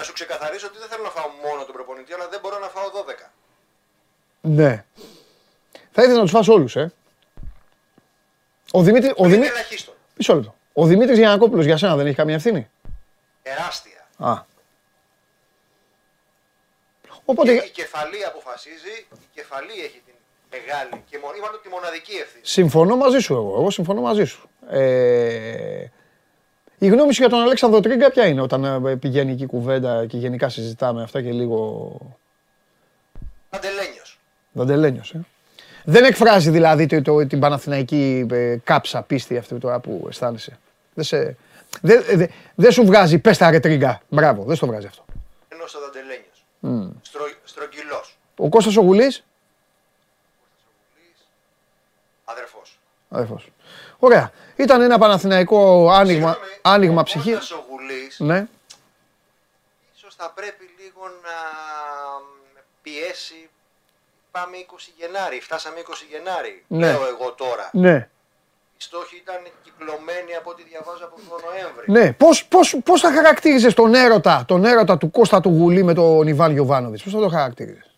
Να 0.00 0.06
σου 0.06 0.12
ξεκαθαρίσω 0.12 0.66
ότι 0.66 0.78
δεν 0.78 0.88
θέλω 0.88 1.02
να 1.02 1.10
φάω 1.10 1.28
μόνο 1.44 1.64
τον 1.64 1.74
προπονητή, 1.74 2.12
αλλά 2.12 2.28
δεν 2.28 2.40
μπορώ 2.42 2.58
να 2.58 2.66
φάω 2.66 2.90
12. 2.90 3.30
Ναι. 4.40 4.84
Θα 5.90 6.02
ήθελα 6.02 6.16
να 6.16 6.22
τους 6.22 6.30
φας 6.30 6.48
όλους, 6.48 6.76
ε. 6.76 6.92
Ο 8.72 8.82
Δημήτρη. 8.82 9.12
Ο 9.16 9.26
Δημήτρη. 9.26 9.52
Μισό 10.16 10.34
λεπτό. 10.34 10.54
Ο 10.72 10.84
Δημήτρης 10.84 11.18
Γιανακόπουλος 11.18 11.64
για 11.64 11.76
σένα 11.76 11.96
δεν 11.96 12.06
έχει 12.06 12.16
καμία 12.16 12.34
ευθύνη; 12.34 12.70
Τεράστια. 13.42 14.08
Α. 14.18 14.42
Οπότε... 17.24 17.58
Και 17.58 17.66
η 17.66 17.70
κεφαλή 17.70 18.24
αποφασίζει, 18.24 19.06
η 19.12 19.28
κεφαλή 19.34 19.72
έχει 19.84 20.02
την 20.06 20.14
μεγάλη 20.50 21.04
και 21.10 21.18
μόνο, 21.18 21.34
είπαμε 21.36 21.58
τη 21.62 21.68
μοναδική 21.68 22.12
ευθύνη. 22.12 22.46
Συμφωνώ 22.46 22.96
μαζί 22.96 23.18
σου 23.18 23.34
εγώ. 23.34 23.54
Εγώ 23.58 23.70
συμφωνώ 23.70 24.00
μαζί 24.00 24.24
σου. 24.24 24.50
Ε, 24.70 25.84
η 26.82 26.88
γνώμη 26.88 27.12
σου 27.12 27.20
για 27.20 27.30
τον 27.30 27.40
Αλέξανδρο 27.40 27.80
Τρίγκα 27.80 28.10
ποια 28.10 28.26
είναι 28.26 28.40
όταν 28.40 28.84
ε, 28.86 28.96
πηγαίνει 28.96 29.32
εκεί 29.32 29.46
κουβέντα 29.46 30.06
και 30.06 30.16
γενικά 30.16 30.48
συζητάμε 30.48 31.02
αυτά 31.02 31.22
και 31.22 31.32
λίγο... 31.32 31.98
Δαντελένιος. 33.50 34.20
Δαντελένιος, 34.52 35.12
ε. 35.12 35.20
Δεν 35.84 36.04
εκφράζει 36.04 36.50
δηλαδή 36.50 36.86
το, 36.86 37.02
το, 37.02 37.26
την 37.26 37.38
Παναθηναϊκή 37.40 38.26
ε, 38.30 38.56
κάψα 38.64 39.02
πίστη 39.02 39.36
αυτή 39.36 39.58
τώρα 39.58 39.80
που 39.80 40.06
αισθάνεσαι. 40.08 40.58
Δεν 40.94 41.04
σε... 41.04 41.36
Δεν 41.80 42.02
δε, 42.16 42.26
δε 42.54 42.70
σου 42.70 42.84
βγάζει, 42.84 43.18
πες 43.18 43.38
τα 43.38 43.50
ρε 43.50 43.60
Τρίγκα. 43.60 44.00
Μπράβο, 44.08 44.44
δεν 44.44 44.56
στο 44.56 44.66
βγάζει 44.66 44.86
αυτό. 44.86 45.04
Ενώ 45.48 45.66
στο 45.66 45.80
Δαντελένιος. 45.80 46.44
Mm. 46.62 47.00
Στρο, 47.02 47.22
στρογγυλός. 47.44 48.18
Ο 48.36 48.48
Κώστας 48.48 48.76
ο 48.76 48.80
Γουλής. 48.80 49.24
Αδερφός. 52.24 52.78
Αδερφός. 53.08 53.52
Ωραία. 53.98 54.32
Ήταν 54.62 54.80
ένα 54.80 54.98
παναθηναϊκό 54.98 55.90
άνοιγμα, 55.90 56.36
άνοιγμα 56.62 57.02
ψυχής. 57.02 57.50
Ο 57.50 57.64
Βουλής, 57.70 58.16
Ναι. 58.20 58.46
ίσως 59.96 60.14
θα 60.14 60.32
πρέπει 60.34 60.64
λίγο 60.82 61.02
να 61.22 61.36
πιέσει. 62.82 63.48
Πάμε 64.30 64.56
20 64.56 64.92
Γενάρη, 64.98 65.40
φτάσαμε 65.40 65.78
20 65.80 66.06
Γενάρη. 66.10 66.64
Ναι. 66.66 66.86
Λέω 66.90 67.06
εγώ 67.06 67.32
τώρα. 67.32 67.70
Ναι. 67.72 68.08
Οι 68.76 68.82
στόχοι 68.82 69.16
ήταν 69.16 69.36
κυκλωμένοι 69.62 70.34
από 70.38 70.50
ό,τι 70.50 70.62
διαβάζω 70.62 71.04
από 71.04 71.14
τον 71.16 71.40
Νοέμβρη. 71.44 71.84
Ναι. 71.86 72.12
Πώς, 72.12 72.44
πώς, 72.44 72.76
πώς 72.84 73.00
θα 73.00 73.12
χαρακτήριζες 73.12 73.74
τον 73.74 73.94
έρωτα, 73.94 74.44
τον 74.46 74.64
έρωτα 74.64 74.98
του 74.98 75.10
Κώστα 75.10 75.40
του 75.40 75.48
Γουλή 75.48 75.82
με 75.82 75.94
τον 75.94 76.26
Ιβάν 76.26 76.52
Γιοβάνοβιτς. 76.52 77.02
Πώς 77.02 77.12
θα 77.12 77.18
το 77.18 77.28
χαρακτήριζες; 77.28 77.89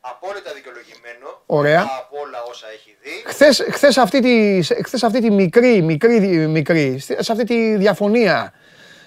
Απόλυτα 0.00 0.52
δικαιολογημένο. 0.54 1.42
Ωραία. 1.46 1.80
Από 1.80 2.16
όλα 2.24 2.42
όσα 2.50 2.66
έχει 2.74 2.96
δει. 3.02 3.22
Χθες, 3.26 3.66
χθες, 3.70 3.98
αυτή 3.98 4.20
τη, 4.20 4.62
χθες 4.84 5.02
αυτή 5.02 5.20
τη 5.20 5.30
μικρή, 5.30 5.82
μικρή, 5.82 6.18
μικρή, 6.46 6.98
σε 6.98 7.32
αυτή 7.32 7.44
τη 7.44 7.76
διαφωνία 7.76 8.52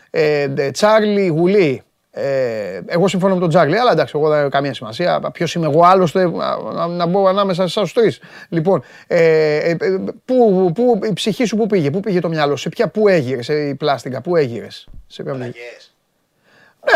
ε, 0.10 0.42
ε, 0.58 0.72
Τσάρλι 0.72 1.28
Γουλή, 1.28 1.84
ε, 2.12 2.82
εγώ 2.86 3.08
συμφωνώ 3.08 3.34
με 3.34 3.40
τον 3.40 3.50
Τσάρλι, 3.50 3.78
αλλά 3.78 3.92
εντάξει, 3.92 4.14
εγώ 4.18 4.30
δεν 4.30 4.40
έχω 4.40 4.50
καμία 4.50 4.74
σημασία. 4.74 5.20
Ποιος 5.34 5.54
είμαι 5.56 5.66
εγώ 5.66 5.84
άλλωστε 5.84 6.30
να, 6.30 6.58
να, 6.58 6.88
να 6.88 7.06
μπω 7.06 7.28
ανάμεσα 7.28 7.68
σε 7.68 7.80
εσά 7.80 7.92
τρεις. 7.94 8.20
Λοιπόν, 8.50 8.84
ε, 9.08 9.58
ε, 9.58 9.70
ε, 9.80 9.98
πού, 10.26 10.72
πού, 10.76 11.00
η 11.04 11.14
ψυχή 11.14 11.46
σου 11.46 11.56
πού 11.58 11.68
πήγε, 11.68 11.92
πού 11.92 12.00
πήγε 12.00 12.20
το 12.20 12.30
μυαλό, 12.30 12.56
σε 12.56 12.70
ποια, 12.70 12.88
πού 12.88 13.08
έγειρες, 13.08 13.48
η 13.48 13.76
πλάστικα, 13.76 14.22
πού 14.22 14.36
έγειρες. 14.36 14.88
Σε 15.08 15.24
ποια... 15.24 15.34
Ναι, 15.34 15.44
Αλλαγές. 15.44 15.96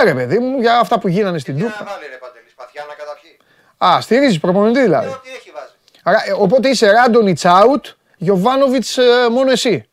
ρε 0.04 0.14
παιδί 0.14 0.40
μου, 0.40 0.60
για 0.60 0.80
αυτά 0.80 1.00
που 1.00 1.08
γίνανε 1.08 1.40
στην 1.40 1.56
Τι 1.56 1.62
να 1.62 1.68
Τούπα. 1.68 1.84
βάλει 1.84 2.06
ρε 2.12 2.18
Παντελή, 2.18 2.50
σπαθιά 2.50 2.86
να 2.88 2.94
καταπιεί. 2.94 3.38
Α, 3.78 4.02
στηρίζεις 4.02 4.40
προπονητή 4.40 4.80
Ε, 4.80 4.84
δηλαδή. 4.84 5.08
Ό,τι 5.08 5.30
έχει 5.30 5.52
βάζει. 5.52 5.72
Άρα, 6.04 6.24
ε, 6.28 6.32
οπότε 6.32 6.70
είσαι 6.70 6.92
Ράντονιτς 6.92 7.44
out, 7.46 7.82
Γιωβάνοβιτς 8.18 8.98
ε, 8.98 9.30
μόνο 9.32 9.52
εσύ. 9.52 9.90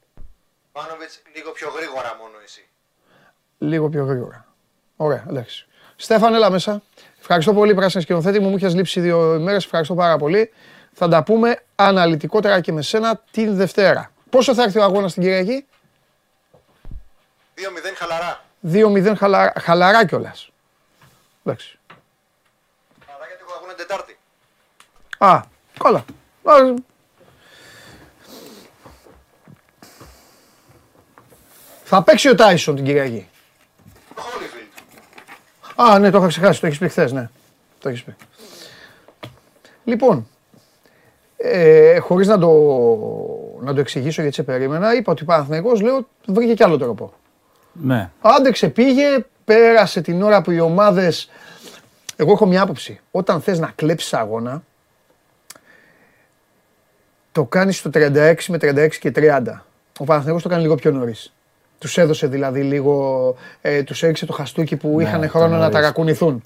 Μάνοβιτς 0.73 1.23
λίγο 1.35 1.51
πιο 1.51 1.69
γρήγορα 1.77 2.17
μόνο 2.21 2.35
εσύ. 2.45 2.69
Λίγο 3.59 3.89
πιο 3.89 4.05
γρήγορα. 4.05 4.47
Ωραία, 4.97 5.25
εντάξει. 5.29 5.67
Στέφαν, 5.97 6.35
έλα 6.35 6.51
μέσα. 6.51 6.83
Ευχαριστώ 7.21 7.55
πολύ, 7.55 7.75
πράσινη 7.75 8.03
σκηνοθέτη 8.03 8.41
μου. 8.41 8.49
Μου 8.49 8.57
είχες 8.57 8.75
λείψει 8.75 9.01
δύο 9.01 9.35
ημέρε. 9.35 9.57
Ευχαριστώ 9.57 9.95
πάρα 9.95 10.17
πολύ. 10.17 10.53
Θα 10.93 11.09
τα 11.09 11.23
πούμε 11.23 11.63
αναλυτικότερα 11.75 12.61
και 12.61 12.73
με 12.73 12.83
σένα 12.83 13.23
την 13.31 13.57
Δευτέρα. 13.57 14.11
Πόσο 14.31 14.55
θα 14.55 14.63
έρθει 14.63 14.79
ο 14.79 14.83
αγώνας 14.83 15.13
την 15.13 15.23
Κυριακή, 15.23 15.67
2-0 17.55 17.61
χαλαρά. 17.97 18.45
2-0 18.73 19.15
χαλαρά, 19.17 19.53
χαλαρά 19.61 20.07
κιόλας. 20.07 20.51
Εντάξει. 21.45 21.79
Χαλαρά 23.75 23.83
γιατί 23.83 23.93
έχω 23.93 24.05
αγώνα 24.05 24.09
Τετάρτη. 24.09 24.19
Α, 25.19 25.41
καλά. 25.79 26.05
Α, 26.43 26.83
Θα 31.85 32.03
παίξει 32.03 32.29
ο 32.29 32.35
Τάισον 32.35 32.75
την 32.75 32.85
Κυριακή. 32.85 33.29
Χόλιφιλντ. 34.15 34.71
Α, 35.77 35.99
ναι, 35.99 36.11
το 36.11 36.19
είχα 36.19 36.27
ξεχάσει. 36.27 36.61
Το 36.61 36.67
έχεις 36.67 36.79
πει 36.79 36.89
χθες, 36.89 37.13
ναι. 37.13 37.31
Το 37.79 37.89
έχεις 37.89 38.03
πει. 38.03 38.17
Λοιπόν, 39.85 40.29
ε, 41.37 41.99
χωρίς 41.99 42.27
να 42.27 42.39
το, 42.39 42.51
να 43.61 43.75
το 43.75 43.81
εξηγήσω 43.81 44.21
γιατί 44.21 44.37
σε 44.37 44.43
περίμενα, 44.43 44.95
είπα 44.95 45.13
ότι 45.13 45.23
ο 45.23 45.27
Παναθηναϊκός 45.27 45.81
λέω 45.81 46.09
βρήκε 46.27 46.55
κι 46.55 46.63
άλλο 46.63 46.79
τρόπο. 46.79 47.13
Ναι. 47.73 48.11
Άντεξε, 48.21 48.69
πήγε, 48.69 49.25
πέρασε 49.45 50.01
την 50.01 50.23
ώρα 50.23 50.43
που 50.43 50.51
οι 50.51 50.61
ομάδες. 50.61 51.31
Εγώ 52.17 52.33
έχω 52.33 52.47
μια 52.47 52.63
άποψη. 52.63 53.01
Όταν 53.11 53.41
θες 53.41 53.59
να 53.59 53.73
κλέψεις 53.75 54.15
αγώνα, 54.15 54.63
το 57.33 57.45
κάνεις 57.45 57.77
στο 57.79 57.91
36 57.95 58.35
με 58.49 58.59
36 58.61 58.89
και 59.01 59.13
30. 59.15 59.43
Ο 59.99 60.05
Παναθηναϊκός 60.05 60.43
το 60.43 60.49
κάνει 60.49 60.63
λίγο 60.63 60.75
πιο 60.75 60.91
νωρίς. 60.91 61.33
Τους 61.79 61.99
έδωσε 61.99 62.27
δηλαδή 62.27 62.63
λίγο. 62.63 63.35
Ε, 63.61 63.83
τους 63.83 64.03
έριξε 64.03 64.27
το 64.27 64.33
χαστούκι 64.33 64.77
που 64.77 64.97
Ναι, 64.97 65.03
είχαν 65.03 65.21
το 65.21 65.29
χρόνο 65.29 65.49
να 65.49 65.57
νωρίς. 65.59 65.75
ταρακουνηθούν. 65.75 66.43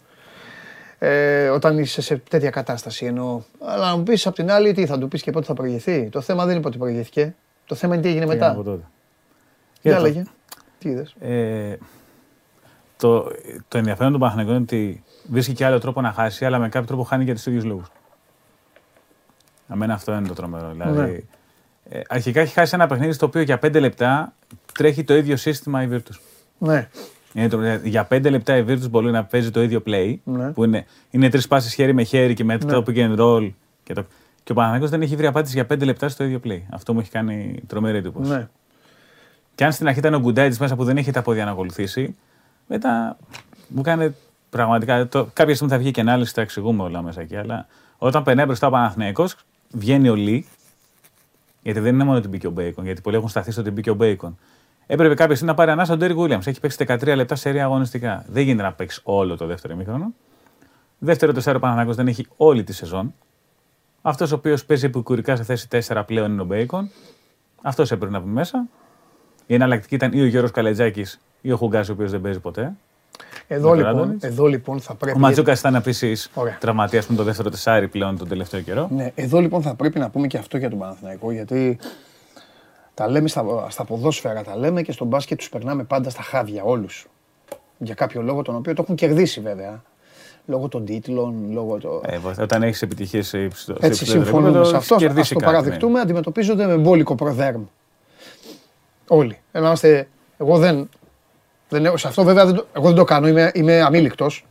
Ε, 0.99 1.49
όταν 1.49 1.79
είσαι 1.79 2.03
σε 2.03 2.17
τέτοια 2.31 2.51
κατάσταση 2.51 3.07
εννοώ. 3.07 3.43
Αλλά 3.65 3.89
να 3.91 3.97
μου 3.97 4.03
πεις 4.03 4.27
απ' 4.27 4.35
την 4.35 4.51
άλλη 4.51 4.73
τι 4.73 4.87
θα 4.87 4.99
του 4.99 5.09
πεις 5.09 5.23
και 5.23 5.31
πότε 5.31 5.47
θα 5.47 5.55
προηγηθεί. 5.55 6.09
Το 6.09 6.21
θέμα 6.21 6.45
δεν 6.45 6.53
είναι 6.55 6.63
πότε 6.63 6.77
προηγήθηκε. 6.79 7.35
Το 7.67 7.75
θέμα 7.75 7.95
είναι 7.95 8.03
τι 8.03 8.09
έγινε 8.09 8.25
Πήγαμε 8.27 8.47
από 8.47 8.57
μετά. 8.59 8.71
τότε. 8.71 8.83
Για 9.83 9.93
Κοίτα, 9.93 10.03
λέγε. 10.03 10.23
Τι 10.79 10.89
είδες. 10.89 11.15
Ε, 11.21 11.77
το, 12.99 13.27
το 13.69 13.79
ενδιαφέρον 13.79 14.13
του 14.13 14.19
Παναθηναϊκού 14.19 14.53
είναι 14.53 14.61
ότι 14.63 15.03
βρίσκει 15.31 15.53
και 15.53 15.65
άλλο 15.65 15.79
τρόπο 15.79 16.01
να 16.01 16.13
χάσει, 16.13 16.45
αλλά 16.45 16.59
με 16.59 16.69
κάποιο 16.69 16.87
τρόπο 16.89 17.03
χάνει 17.03 17.25
για 17.25 17.35
τους 17.35 17.47
ίδιους 17.47 17.65
λόγους. 17.65 17.87
Αμένα 19.69 19.95
αυτό 19.95 20.13
είναι 20.15 20.29
το 20.29 20.35
τρομερό. 20.35 20.71
Δηλαδή, 20.73 21.01
Ναι. 21.01 21.99
ε, 21.99 22.03
αρχικά 22.09 22.41
έχει 22.41 22.53
χάσει 22.53 22.75
ένα 22.75 22.87
παιχνίδι 22.87 23.13
στο 23.13 23.27
οποίο 23.27 23.41
για 23.43 23.59
5 23.63 23.81
λεπτά 23.81 24.33
τρέχει 24.75 25.05
το 25.05 25.17
ίδιο 25.17 25.37
σύστημα 25.37 25.83
η 25.83 25.89
Virtus. 25.93 26.19
Ναι. 26.59 26.89
Είναι 27.33 27.49
το, 27.49 27.61
για 27.85 28.07
5 28.11 28.31
λεπτά 28.31 28.57
η 28.57 28.65
Virtus 28.69 28.91
μπορεί 28.91 29.11
να 29.11 29.25
παίζει 29.25 29.51
το 29.51 29.63
ίδιο 29.63 29.83
play, 29.87 30.15
Ναι. 30.25 30.51
που 30.51 30.65
είναι, 30.65 30.87
είναι 31.11 31.29
τρεις 31.29 31.49
πάσει 31.49 31.75
χέρι 31.75 31.95
με 31.95 32.03
χέρι 32.03 32.35
και 32.35 32.45
μετά 32.45 32.67
το 32.67 32.83
pick 32.87 32.97
and 32.97 33.19
roll. 33.19 33.51
Και, 33.83 33.93
το, 33.93 34.05
και 34.45 34.53
ο 34.53 34.55
Παναθηναϊκός 34.55 34.91
δεν 34.91 35.03
έχει 35.03 35.17
βρει 35.17 35.27
απάντηση 35.27 35.55
για 35.55 35.67
5 35.75 35.85
λεπτά 35.85 36.09
στο 36.09 36.25
ίδιο 36.25 36.41
play. 36.45 36.61
Αυτό 36.71 36.95
μου 36.95 37.01
έχει 37.01 37.11
κάνει 37.11 37.63
τρομερή 37.67 37.99
εντύπωση. 37.99 38.31
ναι. 38.31 38.49
Και 39.55 39.65
αν 39.65 39.73
στην 39.73 39.87
αρχή 39.87 39.99
ήταν 39.99 40.15
ο 40.15 40.19
Γκουντάιτς 40.19 40.59
μέσα 40.59 40.77
που 40.77 40.85
δεν 40.85 40.97
είχε 40.97 41.11
τα 41.11 41.23
πόδια 41.23 41.45
να 41.45 41.51
ακολουθήσει, 41.51 42.17
μετά 42.69 43.17
μου 43.69 43.83
κάνει 43.83 44.15
πραγματικά. 44.51 45.09
Το, 45.09 45.29
κάποια 45.33 45.55
στιγμή 45.55 45.73
θα 45.73 45.79
βγει 45.79 45.91
και 45.91 46.01
ανάλυση, 46.01 46.35
τα 46.35 46.41
εξηγούμε 46.41 46.83
όλα 46.83 47.03
μέσα 47.03 47.21
εκεί. 47.21 47.37
Αλλά 47.37 47.67
όταν 47.99 48.23
περνάει 48.23 48.45
μπροστά 48.47 48.67
ο 48.67 48.71
Παναθηναϊκός, 48.71 49.37
βγαίνει 49.71 50.09
ο 50.09 50.15
Λι, 50.15 50.47
γιατί 51.63 51.81
δεν 51.81 51.95
είναι 51.95 52.05
μόνο 52.05 52.19
ότι 52.19 52.29
μπήκε 52.29 52.47
ο 52.47 52.51
Μπέικον, 52.51 52.85
γιατί 52.85 53.01
πολλοί 53.01 53.17
έχουν 53.17 53.29
σταθεί 53.29 53.51
στο 53.51 53.61
ότι 53.61 53.71
μπήκε 53.71 53.91
ο 53.91 53.95
Μπέικον. 53.95 54.39
Έπρεπε 54.87 55.15
κάποια 55.15 55.35
στιγμή 55.35 55.51
να 55.51 55.57
πάρει 55.57 55.71
ανάσα 55.71 55.93
ο 55.93 55.97
Ντέρικ 55.97 56.15
Williams. 56.19 56.47
Έχει 56.47 56.61
παίξει 56.61 56.85
13 56.89 57.13
λεπτά 57.17 57.35
σερί 57.35 57.65
αγωνιστικά. 57.65 58.25
Δεν 58.29 58.43
γίνεται 58.43 58.63
να 58.63 58.73
παίξει 58.73 59.01
όλο 59.05 59.37
το 59.37 59.47
δεύτερο 59.47 59.75
ημίχρονο. 59.75 60.15
Δεύτερο 60.99 61.33
τεσσάρο 61.33 61.57
ο 61.57 61.61
Παναθηναϊκός 61.61 61.97
δεν 61.97 62.07
έχει 62.07 62.27
όλη 62.37 62.65
τη 62.65 62.73
σεζόν. 62.73 63.15
Αυτός 64.03 64.33
ο 64.33 64.35
οποίος 64.35 64.65
παίζει 64.65 64.85
επικουρικά 64.87 65.37
σε 65.37 65.43
θέση 65.43 65.69
4 65.89 66.03
πλέον 66.07 66.33
είναι 66.33 66.43
ο 66.43 66.45
Μπέικον. 66.45 66.91
Αυτός 67.63 67.91
έπρεπε 67.91 68.13
να 68.13 68.21
βγει 68.21 68.31
μέσα. 68.31 68.67
Η 69.47 69.55
εναλλακτική 69.55 69.95
ήταν 69.95 70.13
ή 70.13 70.21
ο 70.21 70.27
Γιώργος 70.27 70.51
Καλετζάκης 70.51 71.21
ή 71.41 71.53
ο 71.53 71.57
Χουγκάς, 71.57 71.89
ο 71.89 71.93
οποίος 71.93 72.11
δεν 72.11 72.21
παίζει 72.21 72.39
ποτέ. 72.41 72.73
Εδώ 73.49 73.71
Με 73.71 73.77
τον 73.77 73.77
λοιπόν, 73.77 73.93
Ράντονιτς. 74.01 74.25
εδώ 74.25 74.47
λοιπόν 74.47 74.81
θα 74.81 74.95
πρέπει. 74.95 75.17
Ο 75.17 75.21
Ματζούκα 75.21 75.53
ήταν 75.53 75.75
επίση 75.75 76.17
Ωραία. 76.35 76.57
τραυματίας 76.61 77.07
με 77.07 77.17
το 77.17 77.23
δεύτερο 77.23 77.51
τεσάρι 77.51 77.89
πλέον 77.89 78.19
τον 78.19 78.29
τελευταίο 78.29 78.61
καιρό. 78.61 78.89
Ναι, 78.93 79.13
εδώ 79.15 79.41
λοιπόν 79.41 79.63
θα 79.63 79.75
πρέπει 79.75 79.99
να 79.99 80.11
πούμε 80.11 80.27
και 80.27 80.39
αυτό 80.39 80.57
για 80.57 80.71
τον 80.71 80.79
Παναθηναϊκό 80.79 81.33
γιατί 81.33 81.79
τα 82.95 83.09
λέμε 83.11 83.29
στα, 83.29 83.67
στα 83.69 83.85
ποδόσφαιρα, 83.85 84.43
τα 84.43 84.57
λέμε 84.57 84.83
και 84.83 84.93
στο 84.93 85.05
μπάσκετ 85.05 85.39
τους 85.39 85.49
περνάμε 85.49 85.85
πάντα 85.85 86.11
στα 86.11 86.23
χάδια 86.23 86.63
όλους. 86.63 87.07
Για 87.79 87.95
κάποιο 87.95 88.23
λόγο 88.23 88.43
τον 88.43 88.55
οποίο 88.55 88.75
το 88.75 88.83
έχουν 88.83 88.95
κερδίσει 88.95 89.41
βέβαια. 89.41 89.83
Λόγω 90.47 90.69
των 90.69 90.85
τίτλων, 90.85 91.35
λόγω 91.51 91.79
το... 91.79 92.01
Ε, 92.05 92.19
βοηθά- 92.19 92.43
όταν 92.45 92.63
έχεις 92.63 92.83
επιτυχίες 92.83 93.29
σε 93.29 93.39
υψηλό 93.39 93.77
σε 93.81 93.87
Έτσι 93.87 94.03
υψηλό 94.05 94.23
συμφωνούμε 94.23 94.49
επίπεδο, 94.49 94.69
σε 94.69 94.77
αυτό, 94.77 94.95
έχεις 94.95 95.07
ας 95.07 95.13
κερδίσει 95.13 95.35
το 95.35 95.41
κάτι, 95.41 95.51
ναι. 95.53 95.59
παραδεχτούμε, 95.59 96.01
αντιμετωπίζονται 96.01 96.67
με 96.67 96.77
μπόλικο 96.77 97.15
προδέρμ. 97.15 97.63
Όλοι. 99.09 99.39
Ε, 99.53 99.61
να 99.61 99.67
είμαστε, 99.67 100.09
εγώ 100.39 100.59
δεν, 100.59 100.89
δεν 101.69 101.85
έχω- 101.85 101.97
σε 101.97 102.09
αυτό 102.09 102.25
βέβαια 102.25 102.45
δεν 102.47 102.55
το, 102.55 102.67
εγώ 102.73 102.87
δεν 102.87 102.97
το 102.97 103.05
κάνω, 103.05 103.29
είμαι, 103.29 103.51
είμαι 103.55 103.81
αμήλικτος. 103.81 104.47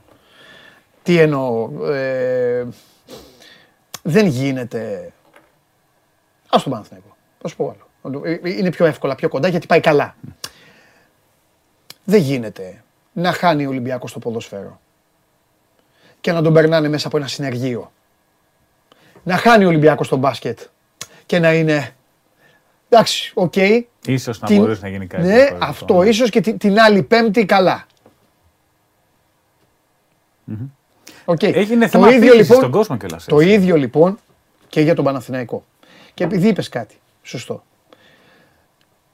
Τι 1.04 1.20
εννοώ, 1.20 1.70
ε, 1.94 2.66
δεν 4.04 4.26
γίνεται, 4.28 5.12
ας 6.50 6.64
τον 6.64 6.72
Παναθηναϊκό, 6.72 7.16
θα 7.42 7.48
σου 7.48 7.56
πω 7.56 7.76
άλλο. 8.02 8.22
Ε, 8.26 8.40
Είναι 8.44 8.70
πιο 8.70 8.86
εύκολα, 8.86 9.16
πιο 9.16 9.30
κοντά 9.30 9.48
γιατί 9.48 9.68
πάει 9.68 9.80
καλά. 9.80 10.16
Δεν 12.04 12.22
γίνεται 12.22 12.84
να 13.14 13.32
χάνει 13.32 13.66
ο 13.66 13.70
Ολυμπιακός 13.70 14.10
στο 14.10 14.20
ποδοσφαίρο 14.20 14.80
και 16.22 16.32
να 16.32 16.42
τον 16.42 16.54
περνάνε 16.54 16.88
μέσα 16.90 17.08
από 17.08 17.18
ένα 17.18 17.28
συνεργείο. 17.28 17.92
Να 19.24 19.38
χάνει 19.38 19.66
ο 19.66 19.68
Ολυμπιακός 19.68 20.06
στο 20.08 20.16
μπάσκετ 20.16 20.60
και 21.26 21.40
να 21.40 21.54
είναι. 21.54 21.96
Εντάξει, 22.90 23.32
οκ. 23.36 23.54
Ίσως 24.14 24.40
να 24.40 24.48
Την- 24.48 24.58
μπορούσε 24.60 24.82
να 24.82 24.90
γίνει 24.90 25.08
κάτι. 25.08 25.24
Ναι, 25.24 25.34
διαφορετικό. 25.34 25.66
αυτό 25.66 26.04
ίσως 26.04 26.30
και 26.30 26.42
την, 26.42 26.58
την 26.58 26.80
άλλη 26.80 27.04
Πέμπτη 27.04 27.46
καλά. 27.46 27.86
Οκ. 31.26 31.44
Έγινε 31.44 31.86
Το 31.86 31.92
θέμα 31.92 32.08
ίδιο, 32.08 32.18
αφήγησης 32.18 32.42
λοιπόν, 32.42 32.58
στον 32.58 32.72
κόσμο 32.72 32.98
κιόλας, 32.98 33.26
Το 33.26 33.40
έτσι. 33.40 33.54
ίδιο 33.54 33.76
λοιπόν 33.76 34.18
και 34.70 34.82
για 34.82 34.96
τον 34.96 35.04
Παναθηναϊκό. 35.06 35.66
Και 36.14 36.24
επειδή 36.24 36.48
είπες 36.48 36.70
κάτι, 36.70 36.96
σωστό. 37.24 37.64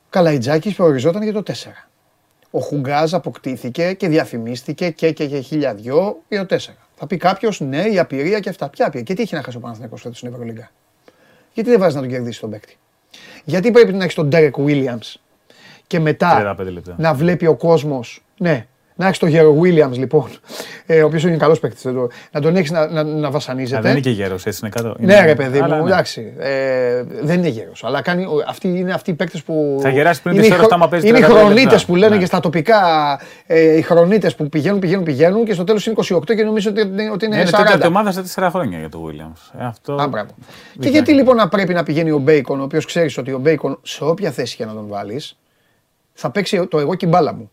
Καλαϊτζάκης 0.09 0.75
προοριζόταν 0.75 1.23
για 1.23 1.33
το 1.33 1.43
4. 1.43 1.87
Ο 2.51 2.59
Χουγκάζ 2.59 3.13
αποκτήθηκε 3.13 3.93
και 3.93 4.07
διαφημίστηκε 4.07 4.89
και, 4.89 5.11
και 5.11 5.23
για 5.23 5.41
χίλια 5.41 5.73
δυο 5.73 6.21
για 6.29 6.45
το 6.45 6.55
4. 6.55 6.59
Θα 6.95 7.07
πει 7.07 7.17
κάποιος, 7.17 7.59
ναι, 7.59 7.81
η 7.81 7.99
απειρία 7.99 8.39
και 8.39 8.49
αυτά. 8.49 8.69
Ποια 8.69 8.85
απειρία; 8.85 9.03
Και 9.05 9.13
τι 9.13 9.21
έχει 9.21 9.35
να 9.35 9.43
χάσει 9.43 9.57
ο 9.57 9.59
Παναθηναϊκός 9.59 10.01
φέτος 10.01 10.17
στην 10.17 10.29
Ευρωλίγκα; 10.29 10.71
Γιατί 11.53 11.69
δεν 11.69 11.79
βάζει 11.79 11.95
να 11.95 12.01
τον 12.01 12.09
κερδίσει 12.09 12.39
τον 12.39 12.49
παίκτη; 12.49 12.77
Γιατί 13.43 13.71
πρέπει 13.71 13.93
να 13.93 14.03
έχεις 14.03 14.15
τον 14.15 14.29
Derek 14.31 14.51
Williams 14.51 15.15
και 15.87 15.99
μετά 15.99 16.55
35 16.59 16.65
λεπτά. 16.71 16.95
να 16.97 17.13
βλέπει 17.13 17.47
ο 17.47 17.55
κόσμος, 17.55 18.23
ναι, 18.37 18.65
Να 18.95 19.05
έχεις 19.05 19.17
τον 19.19 19.29
Γέρο 19.29 19.57
Williams 19.61 19.91
λοιπόν, 19.91 20.29
ε, 20.85 21.01
ο 21.01 21.05
οποίος 21.05 21.23
είναι 21.23 21.37
καλός 21.37 21.59
παίκτης. 21.59 21.85
Να 22.31 22.41
τον 22.41 22.55
έχεις 22.55 22.71
να, 22.71 22.87
να, 22.87 23.03
να 23.03 23.31
βασανίζεται. 23.31 23.77
Α, 23.77 23.81
δεν 23.81 23.91
είναι 23.91 23.99
και 23.99 24.09
γέρος, 24.09 24.45
έτσι 24.45 24.59
είναι 24.61 24.69
κάτω. 24.69 24.95
Ναι, 24.99 25.13
Είναι- 25.13 25.25
ρε 25.25 25.35
παιδί 25.35 25.59
αλλά 25.59 25.75
μου, 25.75 25.83
ναι. 25.83 25.89
εντάξει. 25.91 26.33
Ε, 26.37 27.03
δεν 27.21 27.37
είναι 27.39 27.47
γέρος. 27.47 27.83
Αλλά 27.83 28.01
κάνει, 28.01 28.23
ο- 28.25 28.43
αυτοί 28.47 28.67
είναι 28.67 28.93
αυτοί 28.93 29.09
οι 29.11 29.13
παίκτες 29.13 29.43
που. 29.43 29.79
Θα 29.81 29.89
γεράσεις 29.89 30.21
πριν 30.21 30.33
είναι 30.33 30.41
τις 30.43 30.51
οι 30.51 30.53
ώρες 30.53 30.65
χρο- 30.65 30.75
άμα 30.77 30.87
παίζεις 30.89 31.09
Είναι 31.09 31.17
οι 31.17 31.21
35 31.21 31.27
λεπτά. 31.33 31.45
χρονίτες 31.45 31.85
που 31.85 31.95
λένε 31.95 32.13
Ναι. 32.15 32.19
και 32.21 32.25
στα 32.25 32.39
τοπικά. 32.39 32.79
Ε, 33.45 33.77
οι 33.77 33.81
χρονίτες 33.81 34.35
που 34.35 34.49
πηγαίνουν, 34.49 34.79
πηγαίνουν, 34.79 35.03
πηγαίνουν 35.03 35.45
και 35.45 35.53
στο 35.53 35.63
τέλος 35.63 35.85
είναι 35.85 35.95
28 35.95 36.35
και 36.35 36.43
νομίζω 36.43 36.69
ότι, 36.69 36.81
ότι 36.81 37.25
είναι 37.25 37.35
Είναι 37.35 37.45
40. 37.45 37.71
τέτοια 37.71 37.87
ομάδα 37.87 38.11
σε 38.11 38.21
τέσσερα 38.21 38.49
χρόνια 38.49 38.79
για 38.79 38.89
το 38.89 39.09
Williams. 39.09 39.59
Ε, 39.61 39.65
αυτό... 39.65 39.93
Α, 39.93 40.07
μπράβο. 40.07 40.29
Και 40.73 40.79
δεν 40.79 40.91
γιατί 40.91 41.05
κάνει. 41.05 41.17
λοιπόν 41.17 41.35
να 41.35 41.47
πρέπει 41.47 41.73
να 41.73 41.83
πηγαίνει 41.83 42.11
ο 42.11 42.17
Μπέικον, 42.17 42.59
ο 42.59 42.63
οποίος 42.63 42.85
ξέρεις 42.85 43.17
ότι 43.17 43.31
ο 43.31 43.37
Μπέικον 43.39 43.79
σε 43.83 44.03
όποια 44.03 44.31
θέση 44.31 44.55
και 44.55 44.65
να 44.65 44.73
τον 44.73 44.87
βάλεις, 44.87 45.37
θα 46.13 46.29
παίξει 46.31 46.67
το 46.67 46.79
εγώ 46.79 46.95
και 46.95 47.05
η 47.05 47.09
μπάλα 47.11 47.33
μου. 47.33 47.51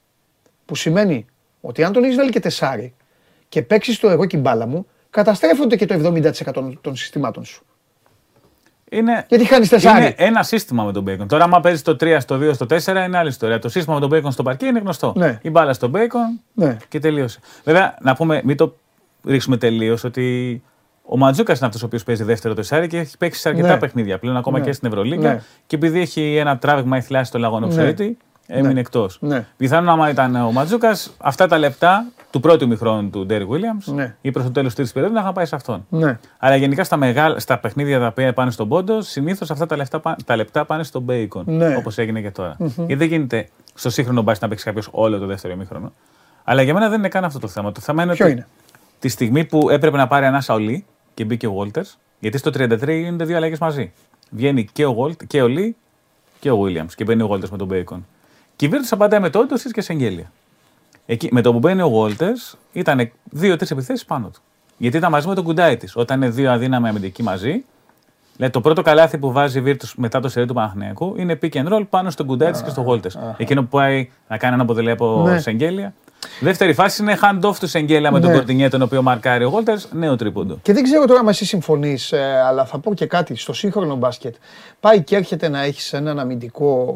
Που 0.67 0.75
σημαίνει 0.77 1.27
ότι 1.61 1.85
αν 1.85 1.93
τον 1.93 2.05
έχεις 2.05 2.17
βάλει 2.17 2.31
και 2.31 2.41
τεσάρι 2.41 2.95
και 3.49 3.63
παίξεις 3.63 3.99
το 3.99 4.09
εγώ 4.11 4.27
και 4.27 4.37
η 4.37 4.41
μπάλα 4.43 4.67
μου, 4.67 4.87
καταστρέφονται 5.11 5.77
και 5.77 5.87
το 5.87 5.95
70% 5.95 6.53
των- 6.53 6.79
των 6.81 6.97
συστημάτων 6.97 7.45
σου. 7.45 7.65
Είναι, 8.93 9.25
Γιατί 9.29 9.45
χάνεις 9.45 9.69
τεσάρι. 9.69 10.05
Είναι 10.05 10.15
ένα 10.17 10.43
σύστημα 10.43 10.85
με 10.85 10.93
τον 10.93 11.05
Bacon. 11.09 11.27
Τώρα, 11.29 11.45
άμα 11.45 11.61
παίζεις 11.61 11.83
το 11.83 11.97
3 12.01 12.21
στο 12.21 12.37
2 12.39 12.55
στο 12.55 12.67
4 12.67 13.05
είναι 13.07 13.19
άλλη 13.19 13.29
ιστορία. 13.29 13.59
Το 13.59 13.69
σύστημα 13.69 13.99
με 13.99 14.09
τον 14.09 14.11
Bacon 14.25 14.33
στο 14.33 14.43
παρκέ 14.43 14.67
είναι 14.67 14.79
γνωστό. 14.79 15.13
Ναι. 15.17 15.39
Η 15.43 15.51
μπάλα 15.51 15.73
στον 15.73 15.93
Bacon 15.95 16.41
Ναι. 16.55 16.77
και 16.89 16.99
τελείωσε. 16.99 17.41
Βέβαια, 17.65 17.97
να 18.01 18.15
πούμε, 18.15 18.41
μην 18.45 18.57
το 18.57 18.77
ρίξουμε 19.25 19.57
τελείως 19.57 20.05
ότι 20.05 20.63
ο 21.03 21.17
Ματζούκα 21.17 21.53
είναι 21.57 21.67
αυτός 21.67 21.83
ο 21.83 21.87
οποίος 21.87 22.03
παίζει 22.05 22.25
δεύτερο 22.25 22.55
τεσάρι 22.55 22.87
και 22.87 22.99
έχει 22.99 23.17
παίξει 23.17 23.41
σε 23.41 23.49
αρκετά 23.49 23.69
Ναι. 23.69 23.79
παιχνίδια 23.79 24.19
πλέον, 24.19 24.37
ακόμα 24.37 24.59
Ναι. 24.59 24.65
και 24.65 24.73
στην 24.73 24.89
Ευρωλίγα. 24.89 25.33
Ναι. 25.33 25.41
Και 25.67 25.77
επειδή 25.77 26.01
έχει 26.01 26.37
ένα 26.37 26.59
τράβηγμα 26.59 26.97
ή 26.97 27.01
θλάση 27.01 27.25
στο 27.25 27.39
λαγόνο 27.39 27.67
Ναι. 27.67 27.73
ψωρίτη, 27.73 28.17
έμεινε 28.51 28.73
Ναι. 28.73 28.81
εκτός. 28.81 29.19
Ναι. 29.21 29.47
Πιθανόν, 29.57 29.89
άμα 29.89 30.11
ήταν 30.11 30.37
ο 30.37 30.53
Ματζούκας, 30.53 31.15
αυτά 31.19 31.47
τα 31.47 31.59
λεπτά 31.59 32.07
του 32.31 32.41
πρώτου 32.41 32.69
μηχρόνου 32.69 33.11
του 33.11 33.27
Ντέρι 33.27 33.47
Williams 33.51 33.93
Ναι. 33.95 34.15
ή 34.21 34.31
προς 34.31 34.45
το 34.45 34.51
τέλος 34.51 34.67
της 34.69 34.75
τρίτης 34.75 34.93
περίοδου 34.93 35.15
να 35.15 35.21
είχαν 35.21 35.33
πάει 35.33 35.47
σε 35.47 35.55
αυτόν. 35.55 35.87
Ναι. 35.89 36.19
Αλλά 36.39 36.57
γενικά 36.57 36.85
στα, 36.85 36.97
μεγάλα, 36.97 37.39
στα 37.39 37.59
παιχνίδια 37.59 37.99
τα 38.01 38.07
οποία 38.07 38.33
πάνε 38.33 38.51
στον 38.51 38.69
πόντο, 38.69 39.01
συνήθως 39.03 39.51
αυτά 39.51 39.67
τα, 39.67 39.77
λεφτά, 39.77 40.01
πά- 40.01 40.17
τα 40.25 40.37
λεπτά 40.37 40.65
πάνε 40.65 40.83
στον 40.83 41.05
Bacon. 41.09 41.43
Ναι. 41.45 41.77
Όπως 41.77 41.99
έγινε 41.99 42.21
και 42.21 42.31
τώρα. 42.31 42.57
Γιατί 42.59 42.95
δεν 42.95 43.09
γίνεται 43.09 43.49
στο 43.75 43.91
σύγχρονο 43.91 44.23
μπάσκετ 44.23 44.43
να 44.43 44.49
παίξει 44.49 44.65
κάποιος 44.65 44.89
όλο 44.91 45.19
το 45.19 45.27
δεύτερο 45.27 45.53
ημίχρονο. 45.55 45.93
Αλλά 46.45 46.63
για 46.63 46.75
μένα 46.75 46.89
δεν 46.89 46.99
είναι 46.99 47.09
καν 47.09 47.25
αυτό 47.25 47.39
το 47.39 47.49
θέμα. 47.49 47.73
Το 47.73 47.81
θέμα 47.81 48.03
είναι 48.03 48.13
Ποιο 48.15 48.25
ότι 48.27 48.35
είναι; 48.35 48.47
τη 48.99 49.09
στιγμή 49.09 49.45
που 49.45 49.71
έπρεπε 49.71 49.97
να 49.97 50.07
πάρει 50.07 50.27
ανάσα 50.27 50.55
ο 50.55 50.59
Λί 50.59 50.85
και 51.15 51.25
μπήκε 51.25 51.47
ο 51.47 51.53
Βόλτερ, 51.53 51.85
γιατί 52.19 52.39
στο 52.39 52.51
33 52.55 52.89
γίνονται 52.89 53.25
δύο 53.25 53.37
αλλαγές 53.37 53.59
μαζί. 53.59 53.93
Βγαίνει 54.31 54.65
και 54.73 54.85
ο, 54.87 54.97
Walter, 54.99 55.27
και 55.27 55.43
ο 55.43 55.47
Λί 55.47 55.77
και 56.41 56.51
ο 56.51 56.63
Williams 56.65 56.93
και 56.97 57.05
μπαίνει 57.05 57.23
ο 57.23 57.27
Βόλτερ 57.27 57.51
με 57.51 57.57
τον 57.57 57.69
Bacon. 57.73 57.99
Και 58.61 58.67
η 58.67 58.71
Virtus 58.73 58.89
απαντάει 58.91 59.21
με 59.21 59.31
το 59.31 59.39
Όντοσι 59.39 59.71
και 59.71 59.81
Σεγγέλια. 59.81 60.33
Εκεί, 61.07 61.29
με 61.33 61.41
το 61.41 61.53
που 61.53 61.59
μπαίνει 61.59 61.83
ο 61.83 61.89
Βόλτερ 61.89 62.33
ήταν 62.73 63.11
δύο-τρεις 63.25 63.71
επιθέσεις 63.71 64.05
πάνω 64.05 64.29
του. 64.29 64.41
Γιατί 64.77 64.97
ήταν 64.97 65.11
μαζί 65.11 65.29
με 65.29 65.35
τον 65.35 65.45
Κουντάιτη. 65.45 65.89
Όταν 65.95 66.23
είναι 66.23 66.31
δύο 66.31 66.51
αδύναμοι 66.53 66.89
αμυντικοί 66.89 67.23
μαζί, 67.23 67.65
λέει, 68.37 68.51
το 68.51 68.61
πρώτο 68.61 68.83
καλάθι 68.83 69.19
που 69.19 69.33
βάζει 69.33 69.59
η 69.59 69.63
Virtus 69.67 69.93
μετά 69.97 70.21
το 70.21 70.29
σερί 70.29 70.47
του 70.47 70.55
Παναχνιακού 70.55 71.15
είναι 71.17 71.39
pick 71.43 71.53
and 71.53 71.73
roll 71.73 71.87
πάνω 71.91 72.11
στον 72.11 72.27
Κουντάιτη 72.27 72.63
και 72.63 72.71
στον 72.71 72.85
Βόλτερ. 72.85 73.11
Εκείνο 73.37 73.63
που 73.63 73.69
πάει 73.69 74.11
να 74.29 74.37
κάνει 74.37 74.55
ένα 74.55 74.63
αποτελεί 74.63 74.91
από 74.91 75.23
Ναι. 75.27 75.41
Σεγγέλια. 75.41 75.95
Δεύτερη 76.41 76.75
φάση 76.75 77.03
είναι 77.03 77.19
hand-off 77.23 77.55
του 77.61 77.67
Σεγγέλια 77.67 78.11
με 78.11 78.21
τον 78.21 78.31
Ναι. 78.31 78.37
Κορτινιέ, 78.37 78.69
τον 78.69 78.83
οποίο 78.83 79.03
μαρκάρει 79.03 79.45
ο 79.45 79.51
Βόλτερ, 79.51 79.77
νέο 79.93 80.17
τρίποντο. 80.17 80.59
Και 80.63 80.73
δεν 80.73 80.83
ξέρω 80.83 81.05
τώρα 81.05 81.21
αν 81.21 81.29
εσύ 81.29 81.45
συμφωνείς, 81.45 82.13
αλλά 82.47 82.65
θα 82.65 82.79
πω 82.79 82.95
και 82.95 83.07
κάτι. 83.07 83.37
Στο 83.37 83.53
σύγχρονο 83.53 83.97
μπάσκετ 83.97 84.35
πάει 84.81 85.03
και 85.03 85.17
έρχεται 85.17 85.49
να 85.49 85.63
έχεις 85.63 85.93
έναν 85.93 86.19
αμυντικό. 86.19 86.95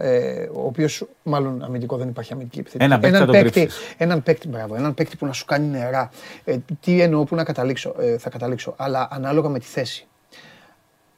Ε, 0.00 0.48
ο 0.52 0.66
οποίος, 0.66 1.06
μάλλον 1.22 1.62
αμυντικό 1.64 1.96
δεν 1.96 2.08
υπάρχει 2.08 2.32
αμυντική 2.32 2.58
επιθετική. 2.58 2.84
Έναν 2.84 3.00
παίκτη 3.00 3.16
έναν, 3.16 3.26
θα 3.26 3.32
τον 3.32 3.42
παίκτη, 3.42 3.60
κρύψεις. 3.60 3.94
έναν 3.96 4.22
παίκτη, 4.22 4.48
μπράβο, 4.48 4.74
έναν 4.74 4.94
παίκτη 4.94 5.16
που 5.16 5.26
να 5.26 5.32
σου 5.32 5.44
κάνει 5.44 5.66
νερά. 5.66 6.10
Ε, 6.44 6.56
τι 6.80 7.00
εννοώ, 7.00 7.24
πού 7.24 7.34
να 7.34 7.44
καταλήξω, 7.44 7.94
ε, 7.98 8.18
θα 8.18 8.30
καταλήξω, 8.30 8.74
αλλά 8.76 9.08
ανάλογα 9.10 9.48
με 9.48 9.58
τη 9.58 9.66
θέση. 9.66 10.06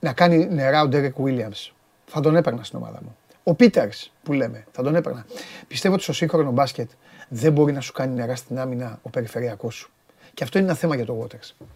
Να 0.00 0.12
κάνει 0.12 0.48
νερά 0.50 0.82
ο 0.82 0.88
Ντέρεκ 0.88 1.14
Williams. 1.24 1.72
Θα 2.06 2.20
τον 2.20 2.36
έπαιρνα 2.36 2.62
στην 2.62 2.78
ομάδα 2.78 2.98
μου. 3.02 3.16
Ο 3.42 3.54
Πίτερ 3.54 3.88
που 4.22 4.32
λέμε, 4.32 4.64
θα 4.70 4.82
τον 4.82 4.94
έπαιρνα. 4.94 5.26
Πιστεύω 5.68 5.94
ότι 5.94 6.02
στο 6.02 6.12
σύγχρονο 6.12 6.50
μπάσκετ 6.50 6.90
δεν 7.28 7.52
μπορεί 7.52 7.72
να 7.72 7.80
σου 7.80 7.92
κάνει 7.92 8.14
νερά 8.14 8.36
στην 8.36 8.58
άμυνα 8.58 8.98
ο 9.02 9.10
περιφερειακός 9.10 9.74
σου. 9.74 9.90
Και 10.34 10.44
αυτό 10.44 10.58
είναι 10.58 10.66
ένα 10.66 10.76
θέμα 10.76 10.94
για 10.94 11.04
το 11.04 11.26
Waters. 11.26 11.66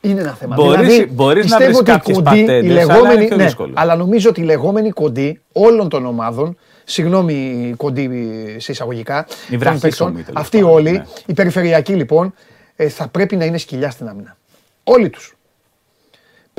Είναι 0.00 0.20
ένα 0.20 0.32
θέμα. 0.32 0.54
Μπορείς- 0.54 1.12
μπορείς 1.12 1.50
να 1.50 1.56
πιστεύω 1.56 1.64
βρεις 1.64 1.78
ότι 1.78 1.90
οι 1.90 1.92
κάποιες 1.94 2.16
κοντοί, 2.16 2.38
οι 2.38 2.44
πατέντες, 2.44 2.70
αλλά 2.70 2.94
λεγόμενοι- 2.94 3.14
είναι 3.18 3.26
πιο 3.26 3.36
ναι, 3.36 3.44
δύσκολο. 3.44 3.72
αλλά 3.76 3.96
νομίζω 3.96 4.28
ότι 4.28 4.40
οι 4.40 4.44
λεγόμενοι 4.44 4.90
κοντοί 4.90 5.40
όλων 5.52 5.88
των 5.88 6.06
ομάδων, 6.06 6.56
συγγνώμη 6.84 7.74
κοντοί 7.76 8.10
σε 8.58 8.72
εισαγωγικά, 8.72 9.26
Οι 9.28 9.50
των 9.50 9.58
βραχίσωμοι, 9.58 9.88
παίκτων, 10.10 10.24
τέλος 10.24 10.40
αυτοί 10.42 10.58
πάντων, 10.58 10.72
όλοι, 10.74 10.90
ναι. 10.90 11.04
οι 11.26 11.32
περιφερειακοί 11.32 11.92
λοιπόν, 11.92 12.34
ε, 12.76 12.88
θα 12.88 13.08
πρέπει 13.08 13.36
να 13.36 13.44
είναι 13.44 13.58
σκυλιά 13.58 13.90
στην 13.90 14.08
άμυνα. 14.08 14.36
Όλοι 14.84 15.10
τους. 15.10 15.36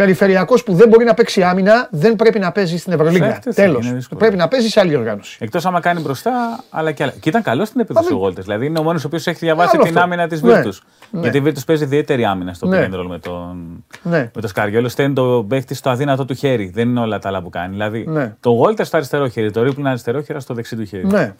Περιφερειακός 0.03 0.63
που 0.63 0.73
δεν 0.73 0.87
μπορεί 0.89 1.05
να 1.05 1.13
παίξει 1.13 1.43
άμυνα, 1.43 1.87
δεν 1.91 2.15
πρέπει 2.15 2.39
να 2.39 2.51
παίζει 2.51 2.77
στην 2.77 2.93
Ευρωλίγα. 2.93 3.27
Ξέρετε, 3.27 3.51
θα 3.51 3.61
Τέλος. 3.61 3.85
είναι 3.85 3.95
δύσκολο. 3.95 4.19
Πρέπει 4.19 4.35
να 4.35 4.47
παίζει 4.47 4.69
σε 4.69 4.79
άλλη 4.79 4.95
οργάνωση. 4.95 5.37
Εκτός 5.41 5.65
άμα 5.65 5.79
κάνει 5.79 6.01
μπροστά, 6.01 6.63
αλλά 6.69 6.91
και 6.91 7.03
άλλα. 7.03 7.11
Και 7.19 7.29
ήταν 7.29 7.41
καλό 7.41 7.65
στην 7.65 7.79
επίθεση 7.79 8.05
δεν- 8.07 8.15
ο 8.17 8.19
Βόλτερ. 8.19 8.43
Δηλαδή 8.43 8.65
είναι 8.65 8.79
ο 8.79 8.83
μόνος 8.83 9.03
ο 9.03 9.07
οποίος 9.07 9.27
έχει 9.27 9.37
διαβάσει 9.39 9.69
Άλλο 9.73 9.83
την 9.83 9.91
αυτό. 9.91 10.03
άμυνα 10.03 10.27
της 10.27 10.41
Ναι, 10.41 10.61
Virtus. 10.61 10.77
ναι. 11.11 11.21
Γιατί 11.21 11.37
η 11.37 11.43
Virtus 11.45 11.65
παίζει 11.65 11.83
ιδιαίτερη 11.83 12.25
άμυνα 12.25 12.53
στο 12.53 12.67
Ναι. 12.67 12.87
pick 12.91 12.93
and 12.93 12.99
roll 12.99 13.05
με 13.07 13.19
τον, 13.19 13.83
Ναι. 14.03 14.31
με 14.35 14.41
το 14.41 14.47
Σκαριόλο. 14.47 14.87
Στέλνει 14.89 15.13
το 15.13 15.45
παίχτη 15.49 15.73
στο 15.73 15.89
αδύνατο 15.89 16.25
του 16.25 16.33
χέρι. 16.33 16.69
Δεν 16.73 16.89
είναι 16.89 16.99
όλα 16.99 17.19
τα 17.19 17.27
άλλα 17.29 17.41
που 17.41 17.49
κάνει. 17.49 17.69
Δηλαδή 17.71 18.05
Ναι. 18.07 18.35
το 18.39 18.55
Βόλτερ 18.55 18.85
στο 18.85 18.97
αριστερό 18.97 19.27
χέρι, 19.27 19.51
το 19.51 19.63
Ρίπλιν 19.63 19.87
αριστερό 19.87 20.21
χέρι 20.21 20.41
στο 20.41 20.53
δεξί 20.53 20.75
του 20.75 20.83
χέρι. 20.85 21.05
Ναι. 21.07 21.33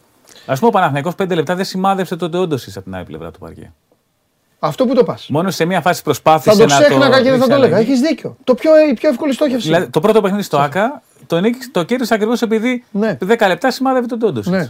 Α 0.45 0.53
πούμε 0.53 0.67
ο 0.67 0.69
Παναθηναϊκός 0.69 1.15
5 1.15 1.35
λεπτά 1.35 1.55
δεν 1.55 1.65
σημάδευσε 1.65 2.15
το 2.15 2.29
Ντεόντοση 2.29 2.71
από 2.75 2.83
την 2.83 2.95
άλλη 2.95 3.05
πλευρά 3.05 3.31
του 3.31 3.39
παρκέ. 3.39 3.71
Αυτό 4.59 4.85
που 4.85 4.93
το 4.95 5.03
πας. 5.03 5.27
Μόνο 5.29 5.51
σε 5.51 5.65
μια 5.65 5.81
φάση 5.81 5.97
Θα 5.97 6.03
προσπάθησε 6.03 6.57
το 6.57 6.65
να 6.65 6.79
ξέχναγα 6.79 7.21
και 7.21 7.29
δεν 7.29 7.31
θα 7.31 7.31
ρίξει 7.31 7.47
το 7.49 7.55
έλεγα. 7.55 7.75
αλλαγή. 7.75 7.91
Έχεις 7.91 8.01
δίκιο. 8.01 8.37
Το 8.43 8.55
πιο, 8.55 8.71
η 8.89 8.93
πιο 8.93 9.09
εύκολη 9.09 9.33
στόχευση. 9.33 9.67
Δηλαδή, 9.67 9.89
το 9.89 9.99
πρώτο 9.99 10.21
παιχνίδι 10.21 10.43
στο 10.43 10.57
ΑΚΑ 10.57 11.01
το, 11.27 11.39
νίκησε, 11.39 11.69
το 11.71 11.83
κέρδισε 11.83 12.13
ακριβώς 12.13 12.41
επειδή 12.41 12.83
Ναι. 12.91 13.17
10 13.27 13.47
λεπτά 13.47 13.71
σημάδευε 13.71 14.05
τον 14.05 14.19
Τόντο. 14.19 14.41
Ναι. 14.45 14.69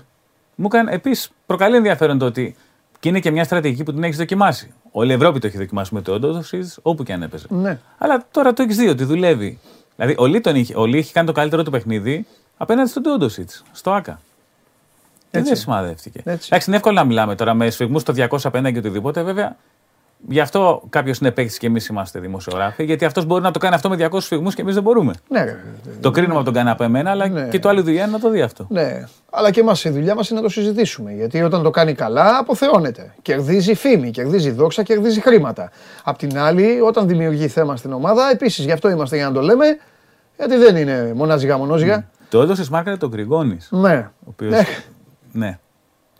Μου 0.55 0.65
έκανε 0.65 0.91
επίσης 0.93 1.29
προκαλεί 1.45 1.75
ενδιαφέρον 1.75 2.17
το 2.17 2.25
ότι 2.25 2.55
και 2.99 3.09
είναι 3.09 3.19
και 3.19 3.31
μια 3.31 3.43
στρατηγική 3.43 3.83
που 3.83 3.93
την 3.93 4.03
έχεις 4.03 4.17
δοκιμάσει. 4.17 4.73
Όλη 4.91 5.11
η 5.11 5.13
Ευρώπη 5.13 5.39
το 5.39 5.47
έχει 5.47 5.57
δοκιμάσει 5.57 5.93
με 5.93 6.01
τον 6.01 6.21
Τόντο 6.21 6.43
όπου 6.81 7.03
και 7.03 7.13
αν 7.13 7.21
έπαιζε. 7.21 7.45
Ναι. 7.49 7.79
Αλλά 7.97 8.25
τώρα 8.31 8.53
το 8.53 8.61
έχεις 8.63 8.77
δει 8.77 8.87
ότι 8.87 9.03
δουλεύει. 9.03 9.59
Δηλαδή, 9.95 10.15
ο 10.19 10.25
Λί, 10.25 10.41
τον 10.41 10.55
είχε, 10.55 10.73
ο 10.77 10.85
Λί 10.85 10.97
είχε 10.97 11.11
κάνει 11.13 11.27
το 11.27 11.33
καλύτερο 11.33 11.63
του 11.63 11.71
παιχνίδι 11.71 12.25
απέναντι 12.57 12.89
στον 12.89 13.03
Τόντοσιτς, 13.03 13.63
στο 13.71 13.91
ΑΚΑ. 13.91 14.19
Και 15.31 15.37
Έτσι. 15.37 15.49
δεν 15.49 15.59
σημαδεύτηκε. 15.59 16.21
Έτσι. 16.23 16.47
Εντάξει, 16.51 16.67
είναι 16.69 16.77
εύκολο 16.77 16.95
να 16.95 17.03
μιλάμε 17.03 17.35
τώρα 17.35 17.53
με 17.53 17.69
σφιγμούς 17.69 18.01
στο 18.01 18.13
250 18.13 18.71
και 18.71 18.77
οτιδήποτε. 18.77 19.21
Βέβαια, 19.23 19.55
γι' 20.27 20.39
αυτό 20.39 20.81
κάποιος 20.89 21.17
είναι 21.17 21.31
παίκτης 21.31 21.57
και 21.57 21.67
εμείς 21.67 21.87
είμαστε 21.87 22.19
δημοσιογράφοι. 22.19 22.83
Γιατί 22.83 23.05
αυτός 23.05 23.25
μπορεί 23.25 23.43
να 23.43 23.51
το 23.51 23.59
κάνει 23.59 23.75
αυτό 23.75 23.89
με 23.89 23.95
200 24.11 24.21
σφιγμού 24.21 24.49
και 24.49 24.61
εμείς 24.61 24.73
δεν 24.73 24.83
μπορούμε. 24.83 25.13
Ναι, 25.29 25.43
ρε. 25.43 25.59
Το 26.01 26.11
κρίνουμε 26.11 26.35
από 26.35 26.43
τον 26.45 26.53
καναπέ 26.53 26.83
εμένα, 26.83 27.11
αλλά 27.11 27.27
Ναι. 27.27 27.47
και 27.47 27.59
το 27.59 27.69
άλλο 27.69 27.83
δουλειά 27.83 28.03
είναι 28.03 28.11
να 28.11 28.19
το 28.19 28.29
δει 28.29 28.41
αυτό. 28.41 28.65
Ναι, 28.69 29.03
αλλά 29.31 29.51
και 29.51 29.59
εμάς 29.59 29.83
η 29.83 29.89
δουλειά 29.89 30.15
μας 30.15 30.29
είναι 30.29 30.39
να 30.39 30.45
το 30.45 30.51
συζητήσουμε. 30.51 31.11
Γιατί 31.13 31.41
όταν 31.41 31.63
το 31.63 31.69
κάνει 31.69 31.93
καλά, 31.93 32.37
αποθεώνεται. 32.37 33.13
Κερδίζει 33.21 33.73
φήμη, 33.73 34.11
κερδίζει 34.11 34.51
δόξα, 34.51 34.83
κερδίζει 34.83 35.21
χρήματα. 35.21 35.71
Απ' 36.03 36.17
την 36.17 36.37
άλλη, 36.39 36.79
όταν 36.81 37.07
δημιουργεί 37.07 37.47
θέμα 37.47 37.75
στην 37.75 37.93
ομάδα, 37.93 38.29
επίσης 38.31 38.65
γι' 38.65 38.71
αυτό 38.71 38.89
είμαστε 38.89 39.15
για 39.15 39.25
να 39.27 39.33
το 39.33 39.41
λέμε, 39.41 39.65
γιατί 40.37 40.55
δεν 40.57 40.75
είναι 40.75 41.11
μονάζιγα 41.15 41.57
μονόζιγα. 41.57 42.09
Το 42.29 42.41
έδωσες 42.41 42.69
μάρκαρε 42.69 42.97
τον 42.97 43.09
Γκριγόνη. 43.09 43.57
Ναι. 43.69 44.09
Ο 44.19 44.25
οποίος, 44.29 44.51
Ναι. 44.51 44.63
ναι. 45.31 45.59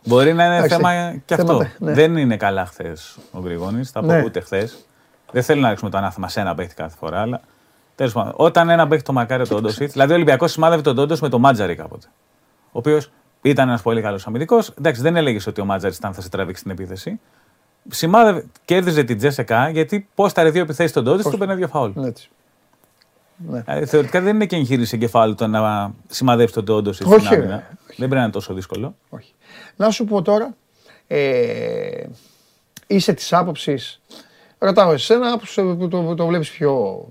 Μπορεί 0.04 0.32
να 0.34 0.44
είναι 0.44 0.56
Εντάξει, 0.56 0.74
θέμα 0.76 1.14
και 1.24 1.34
αυτό. 1.34 1.46
θέματα, 1.46 1.70
ναι. 1.78 1.92
Δεν 1.92 2.16
είναι 2.16 2.36
καλά 2.36 2.66
χθες 2.66 3.18
ο 3.32 3.40
Γκριγόνη. 3.40 3.84
Θα 3.84 4.00
πω 4.00 4.06
Ναι. 4.06 4.22
ούτε 4.24 4.40
χθες. 4.40 4.84
Δεν 5.32 5.42
θέλω 5.42 5.60
να 5.60 5.68
ρίξουμε 5.68 5.90
το 5.90 5.96
ανάθεμα 5.98 6.28
σε 6.28 6.40
ένα 6.40 6.54
παίχτη 6.54 6.74
κάθε 6.74 6.96
φορά, 6.98 7.20
αλλά 7.20 7.40
τέλος 7.94 8.12
πάντων. 8.12 8.32
Όταν 8.36 8.68
ένα 8.68 8.86
παίχτη 8.88 9.04
το 9.04 9.12
μαρκάρει 9.12 9.46
τον 9.48 9.62
Ντόσιτ, 9.62 9.92
δηλαδή 9.92 10.12
ο 10.12 10.14
Ολυμπιακός 10.14 10.52
σημάδευε 10.52 10.82
τον 10.82 10.94
Ντόντο 10.94 11.16
με 11.20 11.28
τον 11.28 11.40
Μάτζαρη 11.40 11.74
κάποτε. 11.74 12.06
Ο 12.64 12.78
οποίος 12.78 13.10
ήταν 13.42 13.68
ένας 13.68 13.82
πολύ 13.82 14.00
καλός 14.02 14.26
αμυντικός. 14.26 14.68
Εντάξει, 14.78 15.02
δεν 15.02 15.16
έλεγες 15.16 15.46
ότι 15.46 15.60
ο 15.60 15.64
Μάτζαρης 15.64 15.96
ήταν 15.96 16.14
θα 16.14 16.20
σε 16.20 16.28
τραβήξει 16.28 16.62
την 16.62 16.70
επίθεση. 16.72 17.20
Σημάδευε, 17.88 18.44
κέρδιζε 18.64 19.02
την 19.04 19.16
Τζέσσεκα 19.16 19.68
γιατί 19.68 20.08
πόσταρε 20.14 20.50
δύο 20.50 20.62
επιθέσεις 20.62 20.90
στον 20.90 21.04
Ντόντο 21.04 21.22
και 21.22 21.30
του 21.30 21.38
παίρνει 21.38 21.54
δύο 21.54 21.68
φάουλ. 21.68 21.90
Έτσι. 22.04 22.30
Ναι. 23.48 23.62
Ε, 23.66 23.86
Θεωρητικά 23.86 24.20
δεν 24.20 24.34
είναι 24.34 24.46
και 24.46 24.56
εγχείρηση 24.56 24.94
εγκεφάλου 24.96 25.34
το 25.34 25.46
να 25.46 25.92
σημαδεύσει 26.06 26.54
τον 26.54 26.64
Τόντος 26.64 26.94
στην 26.96 27.12
Όχι, 27.12 27.34
άμυνα. 27.34 27.46
ρε, 27.56 27.66
Δεν 27.86 27.96
πρέπει 27.96 28.14
να 28.14 28.22
είναι 28.22 28.30
τόσο 28.30 28.54
δύσκολο. 28.54 28.94
Όχι. 29.08 29.34
Να 29.80 29.90
σου 29.90 30.04
πω 30.04 30.22
τώρα, 30.22 30.56
ε, 31.06 32.04
είσαι 32.86 33.12
της 33.12 33.32
άποψης, 33.32 34.00
ρωτάω 34.58 34.92
εσένα 34.92 35.38
που, 35.38 35.46
σε- 35.46 35.62
που 35.62 35.88
το, 35.88 36.02
που 36.02 36.14
το 36.14 36.26
βλέπεις 36.26 36.50
πιο, 36.50 37.04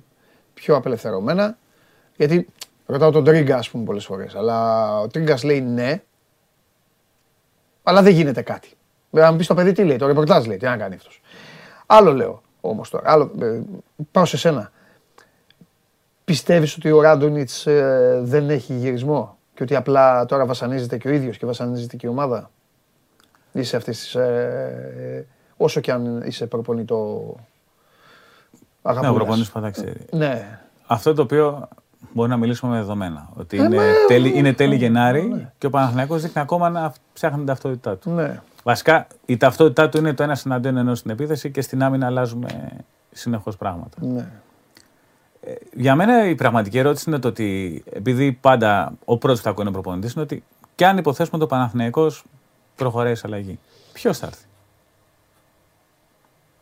πιο 0.54 0.76
απελευθερωμένα, 0.76 1.58
γιατί 2.18 2.48
ρωτάω 2.86 3.12
τον 3.12 3.24
Τρίγκα 3.24 3.58
ας 3.58 3.70
πούμε 3.70 3.84
πολλές 3.84 4.06
φορές, 4.06 4.36
αλλά 4.36 5.00
ο 5.00 5.08
Τρίγκας 5.08 5.44
λέει 5.44 5.62
ναι, 5.62 6.02
αλλά 7.84 8.02
δεν 8.02 8.14
γίνεται 8.14 8.42
κάτι. 8.42 8.70
Βέβαια, 9.10 9.28
αν 9.28 9.34
μου 9.34 9.40
πεις 9.40 9.48
το 9.48 9.54
παιδί 9.54 9.72
τι 9.72 9.84
λέει, 9.84 9.98
το 9.98 10.08
ρεπορτάζ 10.08 10.46
λέει, 10.46 10.58
τι 10.58 10.66
να 10.66 10.78
κάνει 10.78 10.96
αυτός. 10.96 11.22
Άλλο 11.86 12.14
λέω 12.14 12.42
όμως 12.62 12.90
τώρα, 12.90 13.12
άλλο, 13.12 13.32
ε, 13.42 13.62
πάω 14.12 14.26
σε 14.26 14.38
σένα. 14.38 14.72
Πιστεύεις 16.24 16.76
ότι 16.76 16.92
ο 16.92 17.02
Ράντονιτς 17.02 17.68
ε, 17.68 18.20
δεν 18.24 18.50
έχει 18.50 18.74
γυρισμό 18.74 19.38
και 19.54 19.64
ότι 19.64 19.76
απλά 19.76 20.26
τώρα 20.26 20.46
βασανίζεται 20.46 20.98
και 20.98 21.08
ο 21.08 21.12
ίδιος 21.12 21.38
και 21.38 21.46
βασανίζεται 21.46 21.96
και 21.96 22.08
η 22.08 22.10
ομάδα; 22.10 22.52
Είσαι 23.52 23.76
αυτής 23.78 24.00
της. 24.00 24.16
Ε, 24.16 25.26
όσο 25.58 25.80
και 25.80 25.92
αν 25.92 26.22
είσαι 26.26 26.46
προπονητό. 26.46 26.96
Ναι, 27.36 28.60
ο 28.82 28.90
Αγαπούλας. 28.90 29.16
προπονητής 29.16 29.52
πάντα 29.52 29.70
ξέρει. 29.72 30.06
Ναι. 30.12 30.60
Αυτό 30.88 31.14
το 31.14 31.22
οποίο 31.22 31.68
μπορεί 32.14 32.30
να 32.30 32.38
μιλήσουμε 32.38 32.72
με 32.72 32.78
δεδομένα. 32.78 33.30
Ότι 33.34 33.58
Ε, 33.58 33.64
είναι, 33.64 33.78
ναι, 33.78 33.92
τέλη, 34.08 34.32
είναι 34.38 34.54
τέλη 34.54 34.70
ναι, 34.70 34.76
Γενάρη 34.76 35.22
ναι. 35.28 35.52
και 35.58 35.66
ο 35.66 35.70
Παναθηναϊκός 35.70 36.22
δείχνει 36.22 36.42
ακόμα 36.42 36.70
να 36.70 36.94
ψάχνει 37.14 37.38
την 37.38 37.46
ταυτότητά 37.46 37.98
του. 37.98 38.10
ναι. 38.12 38.42
Βασικά 38.64 39.08
η 39.26 39.38
ταυτότητά 39.38 39.90
του 39.90 39.98
είναι 39.98 40.14
το 40.14 40.24
ένα 40.24 40.38
εναντίον 40.46 40.78
ενός 40.78 41.00
στην 41.00 41.12
επίθεση 41.12 41.52
και 41.52 41.62
στην 41.62 41.84
άμυνα 41.84 42.06
αλλάζουμε 42.06 42.70
συνεχώς 43.12 43.58
πράγματα. 43.58 43.98
ναι. 44.00 44.28
Για 45.74 45.96
μένα 45.96 46.28
η 46.30 46.36
πραγματική 46.36 46.78
ερώτηση 46.78 47.10
είναι 47.10 47.20
το 47.20 47.28
ότι 47.28 47.84
επειδή 47.94 48.32
πάντα 48.32 48.94
ο 49.06 49.18
πρώτος 49.18 49.38
που 49.38 49.44
θα 49.44 49.50
ακούει 49.50 49.66
είναι 49.68 49.78
ο 49.78 49.82
προπονητής 49.82 50.14
είναι 50.14 50.24
ότι 50.24 50.44
και 50.76 50.86
αν 50.86 50.98
υποθέσουμε 50.98 51.38
το 51.40 51.46
Παναθηναϊκός 51.48 52.24
προχωράει 52.84 53.16
σε 53.16 53.24
αλλαγή, 53.26 53.60
ποιος 53.94 54.18
θα 54.18 54.26
έρθει; 54.26 54.46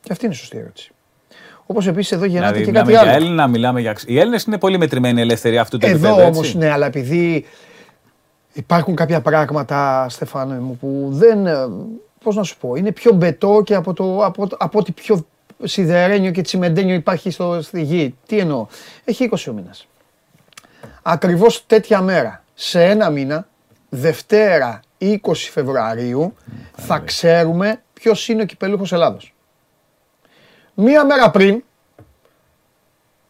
Και 0.01 0.12
αυτή 0.12 0.25
είναι 0.25 0.34
η 0.34 0.38
σωστή 0.38 0.58
ερώτηση. 0.58 0.91
Όπως 1.65 1.88
επίσης 1.88 2.12
εδώ 2.12 2.25
γεννάται 2.25 2.53
Δηλαδή, 2.53 2.65
και 2.65 2.71
μιλάμε 2.71 2.91
κάτι 2.91 3.06
για 3.06 3.13
άλλο. 3.13 3.23
Έλληνα, 3.23 3.47
μιλάμε 3.47 3.82
για. 3.82 3.95
Οι 4.06 4.19
Έλληνες 4.19 4.43
είναι 4.43 4.58
πολύ 4.58 4.77
μετρημένοι 4.77 5.21
ελεύθεροι 5.21 5.58
αυτού 5.58 5.77
του 5.77 5.86
επίπεδου. 5.86 6.13
Εδώ 6.13 6.25
όμως, 6.25 6.45
έτσι. 6.45 6.58
ναι, 6.58 6.71
αλλά 6.71 6.86
επειδή 6.86 7.45
υπάρχουν 8.53 8.95
κάποια 8.95 9.21
πράγματα, 9.21 10.06
Στεφάνε 10.10 10.60
μου, 10.60 10.77
που 10.77 11.08
δεν. 11.12 11.47
Πώς 12.23 12.36
να 12.36 12.43
σου 12.43 12.58
πω, 12.58 12.75
είναι 12.75 12.91
πιο 12.91 13.12
μπετό 13.12 13.62
και 13.65 13.75
από, 13.75 13.93
το, 13.93 14.25
από, 14.25 14.47
από 14.58 14.80
ό,τι 14.80 14.91
πιο 14.91 15.25
σιδερένιο 15.63 16.32
και 16.32 16.41
τσιμεντένιο 16.41 16.95
υπάρχει 16.95 17.32
στο, 17.32 17.62
στη 17.62 17.82
γη. 17.82 18.15
Τι 18.27 18.38
εννοώ; 18.39 18.67
Έχει 19.03 19.30
20 19.32 19.38
ο 19.49 19.51
μήνας. 19.51 19.88
Ακριβώς 21.01 21.65
τέτοια 21.65 22.01
μέρα, 22.01 22.43
σε 22.53 22.84
ένα 22.84 23.10
μήνα, 23.10 23.47
Δευτέρα 23.89 24.80
20 24.99 25.17
Φεβρουαρίου, 25.51 26.36
θα 26.75 26.99
ξέρουμε 26.99 27.81
ποιος 27.93 28.27
είναι 28.27 28.41
ο 28.41 28.45
κυπελούχος 28.45 28.93
Ελλάδος. 28.93 29.33
Μία 30.73 31.05
μέρα 31.05 31.31
πριν, 31.31 31.63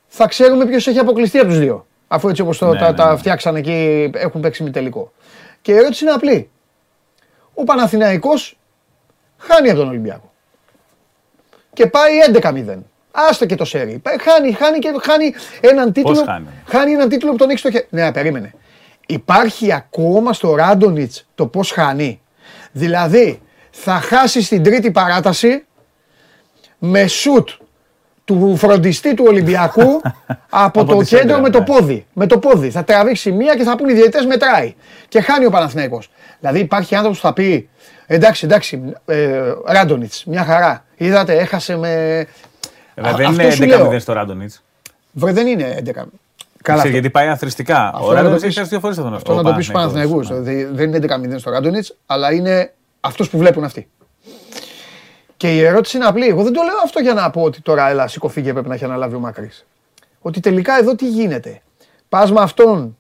θα 0.08 0.28
ξέρουμε 0.28 0.66
ποιος 0.66 0.88
έχει 0.88 1.00
αποκλειστεί 1.00 1.38
από 1.38 1.48
τους 1.48 1.60
δύο. 1.60 1.86
Αφού 2.08 2.30
έτσι 2.30 2.42
όπως 2.42 2.62
Ναι, 2.62 2.78
τα, 2.78 2.90
ναι, 2.90 2.96
τα 2.98 3.12
ναι. 3.12 3.18
φτιάξανε 3.18 3.62
και 3.62 4.10
έχουν 4.14 4.42
παίξει 4.42 4.64
μη 4.64 4.72
τελικό. 4.72 5.12
Και 5.62 5.72
η 5.72 5.76
ερώτηση 5.76 6.04
είναι 6.04 6.14
απλή. 6.14 6.50
Ο 7.54 7.64
Παναθηναϊκός 7.64 8.58
χάνει 9.38 9.70
από 9.70 9.80
τον 9.80 9.88
Ολυμπιακό. 9.88 10.32
Και 11.74 11.88
πάει 11.88 12.12
11-0. 12.34 12.78
Άστο 13.12 13.46
και 13.46 13.56
το 13.56 13.66
σέρι. 13.66 13.98
Πάει- 13.98 14.22
Χάνει, 14.22 14.52
χάνει 14.52 14.80
και 14.80 14.94
χάνει 15.02 15.34
έναν 15.62 15.92
τίτλο. 15.92 16.24
χάνει; 16.66 16.92
έναν 16.92 17.10
τίτλο 17.10 17.32
που 17.32 17.38
τον 17.38 17.50
έχει 17.50 17.60
στο 17.60 17.72
χέρι. 17.72 17.88
Ναι, 17.90 18.12
περίμενε. 18.12 18.54
Υπάρχει 19.10 19.74
ακόμα 19.74 20.34
στο 20.34 20.56
Ράντονιτς 20.56 21.28
το 21.36 21.48
πώς 21.48 21.72
χάνει. 21.72 22.22
Δηλαδή, 22.72 23.42
θα 23.72 23.94
χάσει 23.94 24.42
στην 24.42 24.64
τρίτη 24.64 24.92
παράταση 24.92 25.66
με 26.78 27.08
σουτ 27.08 27.50
του 28.26 28.56
φροντιστή 28.58 29.14
του 29.14 29.24
Ολυμπιακού 29.28 29.82
από, 30.50 30.82
Από 30.82 30.86
το 30.86 30.98
τη 30.98 31.06
κέντρο 31.06 31.18
σέντρα, 31.18 31.42
με 31.42 31.50
το 31.50 31.60
ναι. 31.60 31.66
πόδι. 31.66 32.06
Με 32.14 32.28
το 32.28 32.40
πόδι. 32.40 32.70
Θα 32.70 32.84
τραβήξει 32.84 33.32
μία 33.32 33.56
και 33.56 33.64
θα 33.64 33.76
πούνε 33.78 33.92
οι 33.92 33.96
διαιτητές 33.96 34.26
μετράει. 34.26 34.76
Και 35.08 35.22
χάνει 35.22 35.46
ο 35.46 35.50
Παναθηναίκος. 35.50 36.10
Δηλαδή 36.40 36.60
υπάρχει 36.60 36.96
άνθρωπος 36.96 37.20
που 37.20 37.28
θα 37.28 37.34
πει 37.34 37.70
εντάξει, 38.06 38.46
εντάξει, 38.46 38.94
ε, 39.06 39.54
Ράντονιτς, 39.66 40.26
μια 40.26 40.44
χαρά. 40.44 40.86
Είδατε, 40.96 41.38
έχασε 41.38 41.78
με... 41.78 42.26
Βέβαια, 42.96 43.12
Α, 43.12 43.16
δεν 43.16 43.28
αυτό 43.28 43.42
είναι 43.42 43.52
σου 43.52 43.64
11-0 43.64 43.68
λέω. 43.68 44.00
στο 44.00 44.14
Ράντονιτς. 44.14 44.64
Βρε 45.12 45.32
δεν 45.32 45.48
είναι 45.48 45.78
11. 45.86 46.04
Καλά. 46.68 46.80
Ξέρεις, 46.80 46.98
αυτό. 46.98 47.08
γιατί 47.08 47.10
πάει 47.10 47.28
αθρηστικά. 47.28 47.88
Αυτό 47.94 47.98
Ο 47.98 48.02
να 48.02 48.08
το 48.08 48.14
Ράντονιτ 48.16 48.36
πεις- 48.36 48.44
έχει 48.50 48.58
χάσει 48.58 48.70
δύο 48.70 48.80
φορές 48.80 48.96
τον 48.96 49.14
Αυτό 49.14 49.34
να 49.36 49.44
το 49.44 49.54
πεις 49.54 49.64
στους 49.66 49.76
Παναθηναϊκούς. 49.76 50.28
Δηλαδή, 50.28 50.64
δεν 50.64 50.88
είναι 50.88 50.98
11-0 50.98 51.40
στο 51.40 51.50
Ράντονιτ, 51.50 51.86
αλλά 52.06 52.34
είναι 52.34 52.74
αυτός 53.00 53.30
που 53.30 53.38
βλέπουν 53.38 53.64
αυτοί. 53.64 53.90
Και 55.38 55.56
η 55.56 55.64
ερώτηση 55.64 55.98
είναι 55.98 56.06
απλή. 56.06 56.28
Εγώ 56.28 56.44
δεν 56.44 56.54
το 56.54 56.62
λέω 56.62 56.78
αυτό 56.84 57.00
για 57.00 57.14
να 57.14 57.30
πω 57.30 57.42
ότι 57.42 57.62
τώρα 57.62 57.90
έλα, 57.90 58.08
σήκω 58.08 58.28
φύγε, 58.28 58.54
πρέπει 58.54 58.68
να 58.68 58.74
έχει 58.74 58.84
αναλάβει 58.84 59.16
ο 59.16 59.20
Μακρύς. 59.20 59.66
Ότι 60.22 60.40
τελικά 60.40 60.78
εδώ 60.78 60.96
τι 60.96 61.10
γίνεται. 61.10 61.62
Πας 62.10 62.32
με 62.32 62.40
αυτόν 62.42 62.98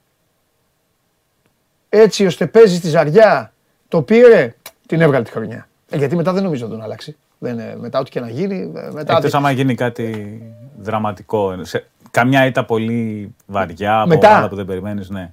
έτσι 1.89 2.25
ώστε 2.25 2.47
παίζεις 2.47 2.79
τη 2.79 2.87
ζαριά, 2.89 3.53
το 3.87 4.01
πήρε, 4.01 4.55
την 4.87 5.01
έβγαλε 5.01 5.23
τη 5.23 5.31
χρονιά. 5.31 5.67
Ε, 5.89 5.97
γιατί 5.97 6.15
μετά 6.15 6.33
δεν 6.33 6.43
νομίζω 6.43 6.65
να 6.65 6.71
τον 6.71 6.81
αλλάξει. 6.81 7.15
Δεν, 7.39 7.59
ε, 7.59 7.75
μετά 7.79 7.99
ό,τι 7.99 8.09
και 8.09 8.19
να 8.19 8.29
γίνει. 8.29 8.71
ε, 8.75 8.89
Μετά, 8.91 9.15
Εκτός 9.15 9.33
άμα 9.33 9.51
γίνει 9.51 9.75
κάτι 9.75 10.41
δραματικό. 10.79 11.55
Σε, 11.61 11.85
καμιά 12.11 12.45
ήττα 12.45 12.65
πολύ 12.65 13.35
βαριά 13.45 13.99
από 13.99 14.07
Μετά. 14.07 14.29
ομάδα 14.29 14.49
που 14.49 14.55
δεν 14.55 14.65
περιμένεις, 14.65 15.09
ναι. 15.09 15.31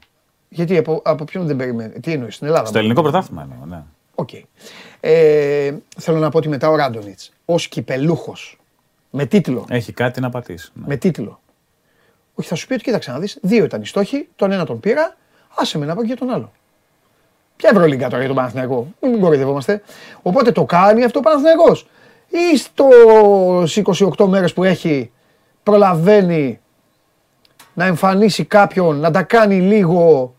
Γιατί 0.48 0.76
από, 0.76 1.02
από 1.04 1.24
ποιον 1.24 1.46
δεν 1.46 1.56
περιμένεις; 1.56 2.00
Τι 2.00 2.12
εννοείς, 2.12 2.34
στην 2.34 2.46
Ελλάδα. 2.46 2.66
Στο 2.66 2.78
ελληνικό 2.78 3.02
πρωτάθλημα 3.02 3.42
εννοώ, 3.42 3.66
ναι. 3.66 3.82
Οκ. 4.14 4.30
Ε, 5.00 5.74
θέλω 5.98 6.18
να 6.18 6.30
πω 6.30 6.38
ότι 6.38 6.48
μετά 6.48 6.68
ο 6.68 6.76
Ράντονιτς 6.76 7.32
ως 7.44 7.56
κυπελλούχος 7.56 8.34
με 9.10 9.26
τίτλο. 9.26 9.64
Έχει 9.68 9.92
κάτι 9.92 10.20
να 10.20 10.30
πατήσει. 10.30 10.70
Ναι. 10.74 10.84
Με 10.86 10.96
τίτλο. 10.96 11.40
Όχι, 12.34 12.48
θα 12.48 12.54
σου 12.54 12.66
πει 12.66 12.72
ότι 12.72 12.82
κοίταξε 12.82 13.10
να 13.10 13.18
δεις. 13.18 13.38
Δύο 13.42 13.64
ήταν 13.64 13.82
οι 13.82 13.86
στόχοι. 13.86 14.28
Τον 14.36 14.52
ένα 14.52 14.64
τον 14.64 14.80
πήρα. 14.80 15.16
Άσε 15.54 15.78
με 15.78 15.86
να 15.86 15.94
πάω 15.94 16.04
και 16.04 16.14
τον 16.14 16.30
άλλο. 16.30 16.52
Ποια 17.56 17.70
Ευρωλίγκα 17.72 18.04
τώρα 18.04 18.18
για 18.18 18.26
τον 18.26 18.36
Παναθηναϊκό; 18.36 18.88
Μην 19.00 19.20
κοροϊδευόμαστε. 19.20 19.82
Οπότε 20.22 20.52
το 20.52 20.64
κάνει 20.64 21.04
αυτό 21.04 21.18
ο 21.18 21.22
Παναθηναϊκός. 21.22 21.86
Ή 22.28 22.56
στο 22.56 22.88
28 24.16 24.26
μέρες 24.26 24.52
που 24.52 24.64
έχει 24.64 25.10
προλαβαίνει 25.62 26.60
να 27.74 27.84
εμφανίσει 27.84 28.44
κάποιον, 28.44 28.96
να 28.96 29.10
τα 29.10 29.22
κάνει 29.22 29.60
λίγο 29.60 30.34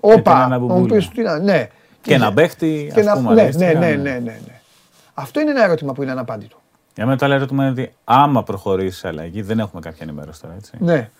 την 0.00 0.10
όπα. 0.12 0.44
αναμπουμπούλια. 0.44 0.80
να 0.80 0.88
μου 0.88 0.94
πεις 0.96 1.08
τι 1.08 1.22
να- 1.22 1.38
ναι. 1.38 1.68
Και 2.00 2.18
να 2.18 2.32
παίχτη, 2.32 2.90
Και 2.94 3.00
ας 3.00 3.06
να, 3.06 3.12
πούμε, 3.14 3.28
ναι, 3.28 3.34
ναι, 3.34 3.42
αρέστηκα, 3.42 3.72
ναι, 3.78 3.86
ναι. 3.86 3.94
ναι, 3.94 4.10
ναι, 4.10 4.18
ναι. 4.20 4.60
Αυτό 5.14 5.40
είναι 5.40 5.50
ένα 5.50 5.64
ερώτημα 5.64 5.92
που 5.92 6.02
είναι 6.02 6.10
αναπάντητο. 6.10 6.56
Για 6.94 7.06
μένα 7.06 7.18
το 7.18 7.24
άλλο 7.24 7.34
ερώτημα 7.34 7.62
είναι 7.62 7.72
ότι 7.72 7.92
άμα 8.04 8.42
προχωρήσει 8.42 8.98
σε 8.98 9.08
αλλαγή, 9.08 9.42
δεν 9.42 9.58
έχουμε 9.58 9.80
κάποια 9.80 10.00
ενημέρωση 10.02 10.40
τώρα, 10.40 10.54
έτσι. 10.54 10.72
Ναι. 10.78 11.10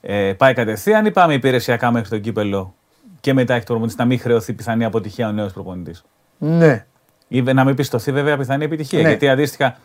Ε, 0.00 0.32
πάει 0.32 0.54
κατευθείαν 0.54 1.06
ή 1.06 1.10
πάμε 1.10 1.34
υπηρεσιακά 1.34 1.90
μέχρι 1.90 2.08
το 2.08 2.18
κύπελο 2.18 2.74
και 3.20 3.32
μετά 3.34 3.52
έχει 3.54 3.60
το 3.60 3.66
προπονητής 3.66 3.98
να 3.98 4.04
μην 4.04 4.20
χρεωθεί 4.20 4.52
πιθανή 4.52 4.84
αποτυχία 4.84 5.28
ο 5.28 5.32
νέος 5.32 5.52
προπονητής; 5.52 6.04
Ναι. 6.38 6.84
Ή 7.28 7.42
να 7.42 7.64
μην 7.64 7.74
πιστωθεί 7.74 8.12
βέβαια 8.12 8.36
πιθανή 8.36 8.64
επιτυχία. 8.64 9.02
Ναι. 9.02 9.08
Γιατί 9.08 9.28
αντίστοιχα, 9.28 9.76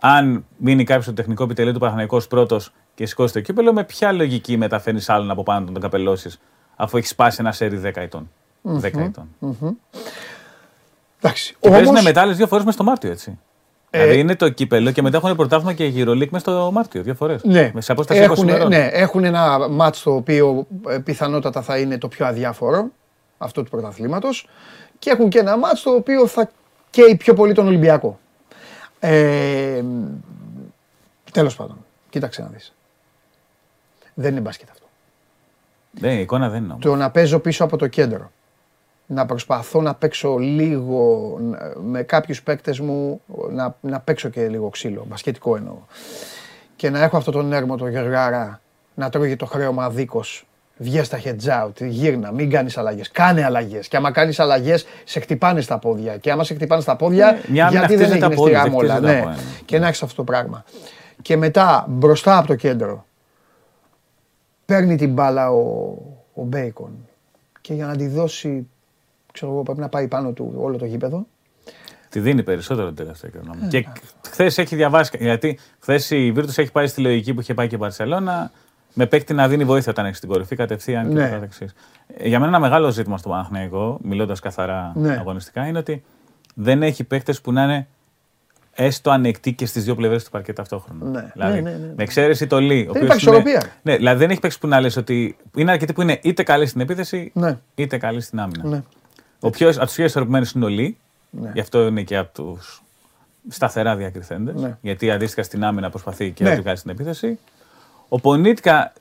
αν 0.00 0.44
μείνει 0.56 0.84
κάποιος 0.84 1.04
στο 1.04 1.12
τεχνικό 1.14 1.44
επιτελείο 1.44 1.72
του 1.72 1.78
Παναγενικού 1.78 2.20
πρώτος 2.28 2.72
και 2.94 3.06
σηκώσει 3.06 3.32
το 3.32 3.40
κύπελο, 3.40 3.72
με 3.72 3.84
ποια 3.84 4.12
λογική 4.12 4.56
μεταφέρνει 4.56 5.00
άλλον 5.06 5.30
από 5.30 5.42
πάνω 5.42 5.66
να 5.66 5.72
τον 5.72 5.82
καπελώσεις, 5.82 6.40
αφού 6.76 6.96
έχεις 6.96 7.10
σπάσει 7.10 7.36
ένα 7.40 7.52
σερί 7.52 7.80
10 7.84 7.90
ετών. 7.94 8.30
10 8.80 8.82
ετών. 8.84 9.28
Εντάξει. 11.20 11.56
Και 11.60 11.68
παίζουν 11.70 11.88
Όμως, 11.88 12.02
μετά 12.02 12.20
άλλε 12.20 12.32
δύο 12.32 12.46
φορές 12.46 12.64
μες 12.64 12.74
στο 12.74 12.84
Μάρτιο, 12.84 13.10
έτσι. 13.10 13.38
Ε, 13.90 14.00
δηλαδή 14.00 14.18
είναι 14.18 14.36
το 14.36 14.48
κύπελο 14.48 14.90
και 14.90 15.02
μετά 15.02 15.16
έχουν 15.16 15.36
πρωτάθλημα 15.36 15.72
και 15.72 15.84
γυρολίκ 15.84 16.30
μες 16.30 16.40
στο 16.40 16.70
Μάρτιο, 16.72 17.02
δύο 17.02 17.14
φορές. 17.14 17.44
ναι. 17.44 17.72
Σε 17.78 17.92
απόσταση 17.92 18.20
20 18.20 18.22
έχουν, 18.22 18.48
ημερών. 18.48 18.68
ναι, 18.68 18.88
έχουν 18.92 19.24
ένα 19.24 19.68
μάτς 19.68 20.02
το 20.02 20.14
οποίο 20.14 20.66
ε, 20.88 20.98
πιθανότατα 20.98 21.62
θα 21.62 21.78
είναι 21.78 21.98
το 21.98 22.08
πιο 22.08 22.26
αδιάφορο, 22.26 22.88
αυτό 23.38 23.62
του 23.62 23.70
πρωταθλήματος, 23.70 24.48
και 24.98 25.10
έχουν 25.10 25.28
και 25.28 25.38
ένα 25.38 25.56
μάτς 25.58 25.82
το 25.82 25.90
οποίο 25.90 26.26
θα 26.26 26.50
καίει 26.90 27.16
πιο 27.16 27.34
πολύ 27.34 27.52
τον 27.54 27.66
Ολυμπιακό. 27.66 28.18
Ε, 28.98 29.82
τέλος 31.32 31.56
πάντων, 31.56 31.76
κοίταξε 32.10 32.42
να 32.42 32.48
δεις. 32.48 32.74
Δεν 34.14 34.30
είναι 34.30 34.40
μπάσκετ 34.40 34.68
αυτό. 34.70 34.86
Ναι, 36.00 36.14
η 36.14 36.20
εικόνα 36.20 36.48
δεν 36.48 36.62
είναι 36.62 36.72
όμως. 36.72 36.84
Το 36.84 36.96
να 36.96 37.10
παίζω 37.10 37.38
πίσω 37.38 37.64
από 37.64 37.76
το 37.76 37.86
κέντρο. 37.86 38.30
Να 39.06 39.26
προσπαθώ 39.26 39.80
να 39.80 39.94
παίξω 39.94 40.36
λίγο 40.36 41.36
να- 41.40 41.72
με 41.82 42.02
κάποιους 42.02 42.42
παίκτες 42.42 42.80
μου, 42.80 43.20
να, 43.50 43.76
να 43.80 44.00
παίξω 44.00 44.28
και 44.28 44.48
λίγο 44.48 44.68
ξύλο, 44.68 45.04
μπασκετικό 45.08 45.56
εννοώ. 45.56 45.76
Και 46.76 46.90
να 46.90 47.02
έχω 47.02 47.16
αυτό 47.16 47.30
τον 47.30 47.52
έρμο 47.52 47.76
το 47.76 47.88
Γεργάρα, 47.88 48.60
να 48.94 49.08
τρώγει 49.10 49.36
το 49.36 49.46
χρέωμα 49.46 49.90
δίκος. 49.90 50.46
Βγες 50.76 51.08
τα 51.08 51.20
heads 51.24 51.64
out, 51.64 51.72
γύρνα, 51.80 52.32
μην 52.32 52.50
κάνεις 52.50 52.78
αλλαγές. 52.78 53.10
Κάνε 53.10 53.44
αλλαγές. 53.44 53.88
Και 53.88 53.96
άμα 53.96 54.10
κάνεις 54.10 54.40
αλλαγές, 54.40 54.86
σε 55.04 55.20
χτυπάνε 55.20 55.60
στα 55.60 55.78
πόδια. 55.78 56.16
Και 56.16 56.30
άμα 56.30 56.44
σε 56.44 56.54
χτυπάνε 56.54 56.82
στα 56.82 56.96
πόδια, 56.96 57.26
Ναι, 57.32 57.40
μια 57.48 57.66
άμυνα 57.66 57.78
γιατί 57.86 57.96
δεν 57.96 58.06
χτίζεται 58.06 58.24
έγινε 58.24 58.24
από 58.26 58.34
στη 58.34 58.42
όλους, 58.42 58.52
δεν 58.52 58.62
γραμμόλα. 58.62 58.94
χτίζεται 58.94 59.12
Ναι. 59.12 59.20
από 59.20 59.28
έναν. 59.28 59.40
Και 59.64 59.78
να 59.78 59.86
έχεις 59.86 60.02
αυτό 60.02 60.14
το 60.16 60.24
πράγμα. 60.24 60.64
Και 61.22 61.36
μετά, 61.36 61.84
μπροστά 61.88 62.38
από 62.38 62.46
το 62.46 62.54
κέντρο, 62.54 63.06
παίρνει 64.66 64.96
την 64.96 65.12
μπάλα 65.12 65.50
ο, 65.50 65.96
ο 66.34 66.42
Μπέικον 66.44 66.90
και 67.60 67.74
για 67.74 67.86
να 67.86 67.96
τη 67.96 68.06
δώσει, 68.08 68.66
ξέρω 69.32 69.52
εγώ, 69.52 69.62
πρέπει 69.62 69.80
να 69.80 69.88
πάει 69.88 70.08
πάνω 70.08 70.32
του 70.32 70.54
όλο 70.56 70.76
το 70.76 70.84
γήπεδο. 70.84 71.26
Τη 72.08 72.20
δίνει 72.20 72.42
περισσότερο 72.42 72.86
το 72.88 72.94
τελευταίο 72.94 73.30
καιρό. 73.30 73.44
Ε, 73.64 73.66
και 73.68 73.86
χθες 74.28 74.58
έχει 74.58 74.76
διαβάσει. 74.76 75.16
Γιατί 75.20 75.58
χθες 75.78 76.10
η 76.10 76.32
Βίρτου 76.32 76.60
έχει 76.60 76.72
πάει 76.72 76.86
στη 76.86 77.00
λογική 77.00 77.34
που 77.34 77.40
είχε 77.40 77.54
πάει 77.54 77.66
και 77.68 77.74
η 77.74 77.78
Μπαρσελόνα 77.80 78.50
με 78.94 79.06
παίκτη 79.06 79.34
να 79.34 79.48
δίνει 79.48 79.64
βοήθεια 79.64 79.90
όταν 79.92 80.04
έχεις 80.04 80.16
στην 80.16 80.28
κορυφή 80.28 80.56
κατευθείαν 80.56 81.08
και 81.08 81.14
Ναι. 81.14 81.24
το 81.26 81.32
καθεξής. 81.34 81.74
Ε, 82.16 82.28
Για 82.28 82.38
μένα 82.38 82.50
ένα 82.50 82.60
μεγάλο 82.60 82.90
ζήτημα 82.90 83.18
στο 83.18 83.28
Παναθηναϊκό, 83.28 83.98
μιλώντας 84.02 84.40
καθαρά 84.40 84.92
Ναι. 84.94 85.12
αγωνιστικά, 85.12 85.66
είναι 85.66 85.78
ότι 85.78 86.04
δεν 86.54 86.82
έχει 86.82 87.04
παίκτες 87.04 87.40
που 87.40 87.52
να 87.52 87.62
είναι 87.64 87.86
έστω 88.74 89.10
ανεκτοί 89.10 89.52
και 89.52 89.66
στις 89.66 89.84
δύο 89.84 89.94
πλευρές 89.94 90.24
του 90.24 90.30
παρκέ 90.30 90.52
ταυτόχρονα. 90.52 91.04
Ναι. 91.10 91.30
Δηλαδή, 91.32 91.60
Ναι, 91.62 91.70
ναι, 91.70 91.76
ναι. 91.76 91.92
με 91.96 92.02
εξαίρεση 92.02 92.46
το 92.46 92.58
Λί. 92.60 92.86
ο 92.86 92.90
οποίος 92.90 93.04
υπάρχει 93.04 93.28
είναι- 93.28 93.36
ισορροπία. 93.38 93.70
Ναι, 93.82 93.96
δηλαδή 93.96 94.18
δεν 94.18 94.30
έχει 94.30 94.40
παίξει 94.40 94.58
που 94.58 94.66
να 94.68 94.80
λες 94.80 94.96
ότι 94.96 95.36
είναι 95.56 95.70
αρκετοί 95.70 95.92
που 95.92 96.02
είναι 96.02 96.18
είτε 96.22 96.42
καλοί 96.42 96.66
στην 96.66 96.80
επίθεση 96.80 97.30
Ναι. 97.34 97.58
είτε 97.74 97.98
καλοί 97.98 98.20
στην 98.20 98.40
άμυνα. 98.40 98.64
Ναι. 98.68 98.82
Ο 99.40 99.50
πιο, 99.50 99.68
από 99.68 99.84
τους 99.84 99.94
πιο 99.94 100.04
ισορροπημένους 100.04 100.52
είναι 100.52 100.64
ο 100.64 100.68
Λί, 100.68 100.96
Ναι. 101.30 101.50
Γι' 101.54 101.60
αυτό 101.60 101.86
είναι 101.86 102.02
και 102.02 102.16
από 102.16 102.32
τους 102.42 102.82
σταθερά 103.48 103.96
διακριθέντες. 103.96 104.54
Ναι. 104.62 104.76
Γιατί 104.80 105.10
αντίστοιχα 105.10 105.42
στην 105.42 105.64
άμυνα 105.64 105.90
προσπαθεί 105.90 106.30
και 106.30 106.44
Ναι. 106.44 106.50
να 106.50 106.56
του 106.56 106.62
κάνει 106.62 106.76
στην 106.76 106.90
επίθεση. 106.90 107.38
Ο 108.08 108.20
Πονίτκα 108.20 108.92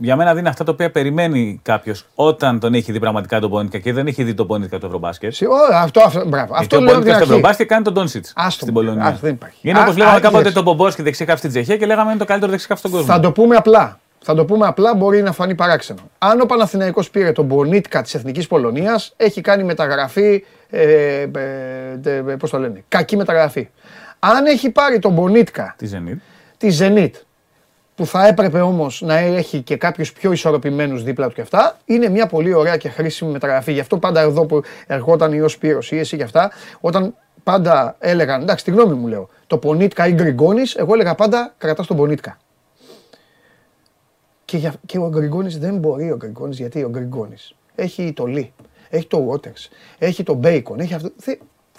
για 0.00 0.16
μένα 0.16 0.34
δίνει 0.34 0.48
αυτά 0.48 0.64
τα 0.64 0.72
οποία 0.72 0.90
περιμένει 0.90 1.60
κάποιος 1.62 2.06
όταν 2.14 2.58
τον 2.60 2.74
έχει 2.74 2.92
δει 2.92 2.98
πραγματικά 3.00 3.40
τον 3.40 3.50
Πονίτκα 3.50 3.78
και 3.78 3.92
δεν 3.92 4.06
έχει 4.06 4.22
δει 4.22 4.34
τον 4.34 4.46
Πονίτκα 4.46 4.78
το 4.78 4.86
Ευρωμπάσκετ. 4.86 5.32
Συ- 5.32 5.48
ω, 5.48 5.52
Αυτό, 5.74 6.00
αυτό, 6.00 6.28
μπράβο. 6.28 6.46
Γιατί 6.46 6.54
Αυτό 6.54 6.76
ο 6.76 6.80
λέω 6.80 6.88
από 6.90 6.98
την 7.02 7.08
Πονίτκα 7.08 7.12
στο 7.12 7.22
αρχή. 7.22 7.32
Ευρωμπάσκετ 7.32 7.68
κάνει 7.68 7.84
τον 7.84 7.92
Ντόνσιτ 7.92 8.26
Άστο 8.34 8.50
στην 8.50 8.66
μου. 8.66 8.72
Πολωνία. 8.72 9.04
Άστο, 9.04 9.18
δεν 9.20 9.32
υπάρχει. 9.32 9.68
Είναι 9.68 9.78
Α, 9.78 9.82
όπως 9.82 9.94
α, 9.94 9.98
λέγαμε 9.98 10.20
κάποτε 10.20 10.40
είδες. 10.40 10.52
τον 10.52 10.62
Μπομπόσκι 10.62 11.02
δεξί 11.02 11.24
χάφ 11.24 11.38
στην 11.38 11.50
Τσεχία 11.50 11.76
και 11.76 11.86
λέγαμε 11.86 12.10
είναι 12.10 12.18
το 12.18 12.24
καλύτερο 12.24 12.50
δεξί 12.50 12.66
χάφ 12.66 12.78
στον 12.78 12.90
κόσμο. 12.90 13.06
Θα 13.06 13.20
το 13.20 13.32
πούμε 13.32 13.56
απλά. 13.56 14.00
Θα 14.24 14.34
το 14.34 14.44
πούμε 14.44 14.66
απλά, 14.66 14.94
μπορεί 14.94 15.22
να 15.22 15.32
φανεί 15.32 15.54
παράξενο. 15.54 15.98
Αν 16.18 16.40
ο 16.40 16.46
Παναθηναϊκός 16.46 17.10
πήρε 17.10 17.32
τον 17.32 17.44
Μπονίτκα 17.44 18.02
της 18.02 18.14
Εθνικής 18.14 18.46
Πολωνίας, 18.46 19.12
έχει 19.16 19.40
κάνει 19.40 19.64
μεταγραφή. 19.64 20.44
Ε, 20.70 20.82
ε, 20.82 21.28
ε, 22.04 22.10
Πώς 22.38 22.50
το 22.50 22.58
λένε, 22.58 22.84
κακή 22.88 23.16
μεταγραφή. 23.16 23.68
Αν 24.18 24.46
έχει 24.46 24.70
πάρει 24.70 24.98
τον 24.98 25.12
Μπονίτκα 25.12 25.74
Τη 26.56 26.68
Zenit. 26.78 27.10
Τη 27.98 28.04
Zenit, 28.04 28.06
που 28.06 28.06
θα 28.06 28.26
έπρεπε 28.26 28.60
όμως 28.60 29.02
να 29.02 29.16
έχει 29.16 29.62
και 29.62 29.76
κάποιους 29.76 30.12
πιο 30.12 30.32
ισορροπημένους 30.32 31.02
δίπλα 31.02 31.28
του 31.28 31.34
και 31.34 31.40
αυτά, 31.40 31.78
είναι 31.84 32.08
μια 32.08 32.26
πολύ 32.26 32.54
ωραία 32.54 32.76
και 32.76 32.88
χρήσιμη 32.88 33.30
μεταγραφή. 33.30 33.72
Γι' 33.72 33.80
αυτό 33.80 33.98
πάντα 33.98 34.20
εδώ 34.20 34.46
που 34.46 34.62
ερχόταν 34.86 35.32
η 35.32 35.40
ω 35.40 35.48
Σπύρος 35.48 35.92
ή 35.92 35.98
εσύ 35.98 36.16
και 36.16 36.22
αυτά, 36.22 36.50
όταν 36.80 37.14
πάντα 37.42 37.96
έλεγαν, 37.98 38.42
εντάξει, 38.42 38.64
τη 38.64 38.70
γνώμη 38.70 38.94
μου 38.94 39.06
λέω, 39.06 39.28
το 39.46 39.58
Πονίτκα 39.58 40.06
ή 40.06 40.12
Γκριγκόνης, 40.12 40.74
εγώ 40.74 40.94
έλεγα 40.94 41.14
πάντα 41.14 41.54
κρατάς 41.58 41.86
τον 41.86 41.96
Πονίτκα. 41.96 42.38
Και, 44.44 44.56
για, 44.56 44.74
και 44.86 44.98
ο 44.98 45.08
Γκριγκόνης 45.08 45.58
δεν 45.58 45.76
μπορεί 45.76 46.10
ο 46.10 46.16
Γκριγκόνης, 46.16 46.58
γιατί 46.58 46.82
ο 46.82 46.88
Γκριγκόνης 46.88 47.54
έχει 47.74 48.12
το 48.12 48.26
Λί, 48.26 48.52
έχει 48.90 49.06
το 49.06 49.30
Waters, 49.30 49.68
έχει 49.98 50.22
το 50.22 50.34
Μπέικον, 50.34 50.80
έχει 50.80 50.94
αυτό. 50.94 51.10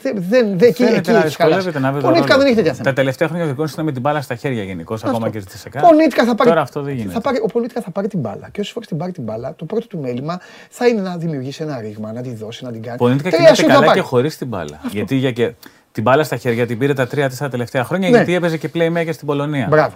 Θε, 0.01 0.09
θε, 0.13 0.19
δεν, 0.19 0.57
δεν, 0.57 0.69
εκεί, 0.69 0.83
εκεί 0.83 0.83
Φαίνεται 0.83 1.12
να 1.12 1.17
έχεις 1.19 1.35
χαλάσει. 1.35 1.55
δυσκολεύεται 1.55 1.79
να 1.79 1.91
βρει 1.91 2.01
τον 2.01 2.09
Πονίτκα 2.12 2.33
ρόλο 2.35 2.43
δεν 2.43 2.47
έχει 2.47 2.55
του. 2.55 2.55
τέτοια 2.55 2.71
Τα 2.71 2.77
θέματα. 2.77 2.93
τελευταία 3.01 3.27
χρόνια 3.27 3.45
ο 3.45 3.47
Γρηγόνη 3.47 3.69
ήταν 3.73 3.85
με 3.85 3.91
την 3.91 4.01
μπάλα 4.01 4.21
στα 4.21 4.35
χέρια 4.35 4.63
γενικώς, 4.63 5.03
ακόμα 5.03 5.29
και 5.29 5.39
στη 5.39 5.57
ΣΕΚΑ. 5.57 5.79
Πονίτκα 5.79 6.25
θα 6.25 6.35
πάρει. 6.35 6.49
Τώρα 6.49 6.62
αυτό 6.62 6.81
δεν 6.81 6.93
γίνεται. 6.93 7.13
Θα 7.13 7.21
πάρει, 7.21 7.38
ο 7.43 7.45
Πονίτκα 7.45 7.81
θα 7.81 7.91
πάρει 7.91 8.07
την 8.07 8.19
μπάλα. 8.19 8.49
Και 8.51 8.62
όσε 8.62 8.71
φορέ 8.73 8.85
την 8.85 8.97
πάρει 8.97 9.12
την 9.12 9.23
μπάλα, 9.23 9.53
το 9.55 9.65
πρώτο 9.65 9.88
του 9.88 9.99
μέλημα 9.99 10.39
θα 10.69 10.88
είναι 10.88 11.01
να 11.01 11.17
δημιουργήσει 11.17 11.63
ένα 11.63 11.79
ρήγμα, 11.81 12.12
να 12.13 12.21
τη 12.21 12.33
δώσει, 12.33 12.63
να 12.63 12.71
την 12.71 12.81
κάνει. 12.81 12.97
Πονίτικα 12.97 13.29
Τρία 13.29 13.39
κινείται 13.39 13.55
σουτ 13.55 13.67
θα 13.67 13.73
καλά 13.73 13.85
πάρει. 13.85 13.99
και 13.99 14.05
χωρίς 14.05 14.38
την 14.38 14.47
μπάλα. 14.47 14.79
Γιατί 14.91 15.15
για 15.15 15.31
και 15.31 15.53
την 15.91 16.03
μπάλα 16.03 16.23
στα 16.23 16.35
χέρια 16.35 16.65
την 16.67 16.77
πήρε 16.77 16.93
τα 16.93 17.07
τρία-τέσσερα 17.07 17.49
τελευταία 17.49 17.83
χρόνια 17.83 18.09
Ναι. 18.09 18.15
γιατί 18.15 18.33
έπαιζε 18.35 18.57
και 18.57 18.69
playmaker 18.73 19.09
στην 19.12 19.27
Πολωνία. 19.27 19.67
Μπράβο. 19.69 19.95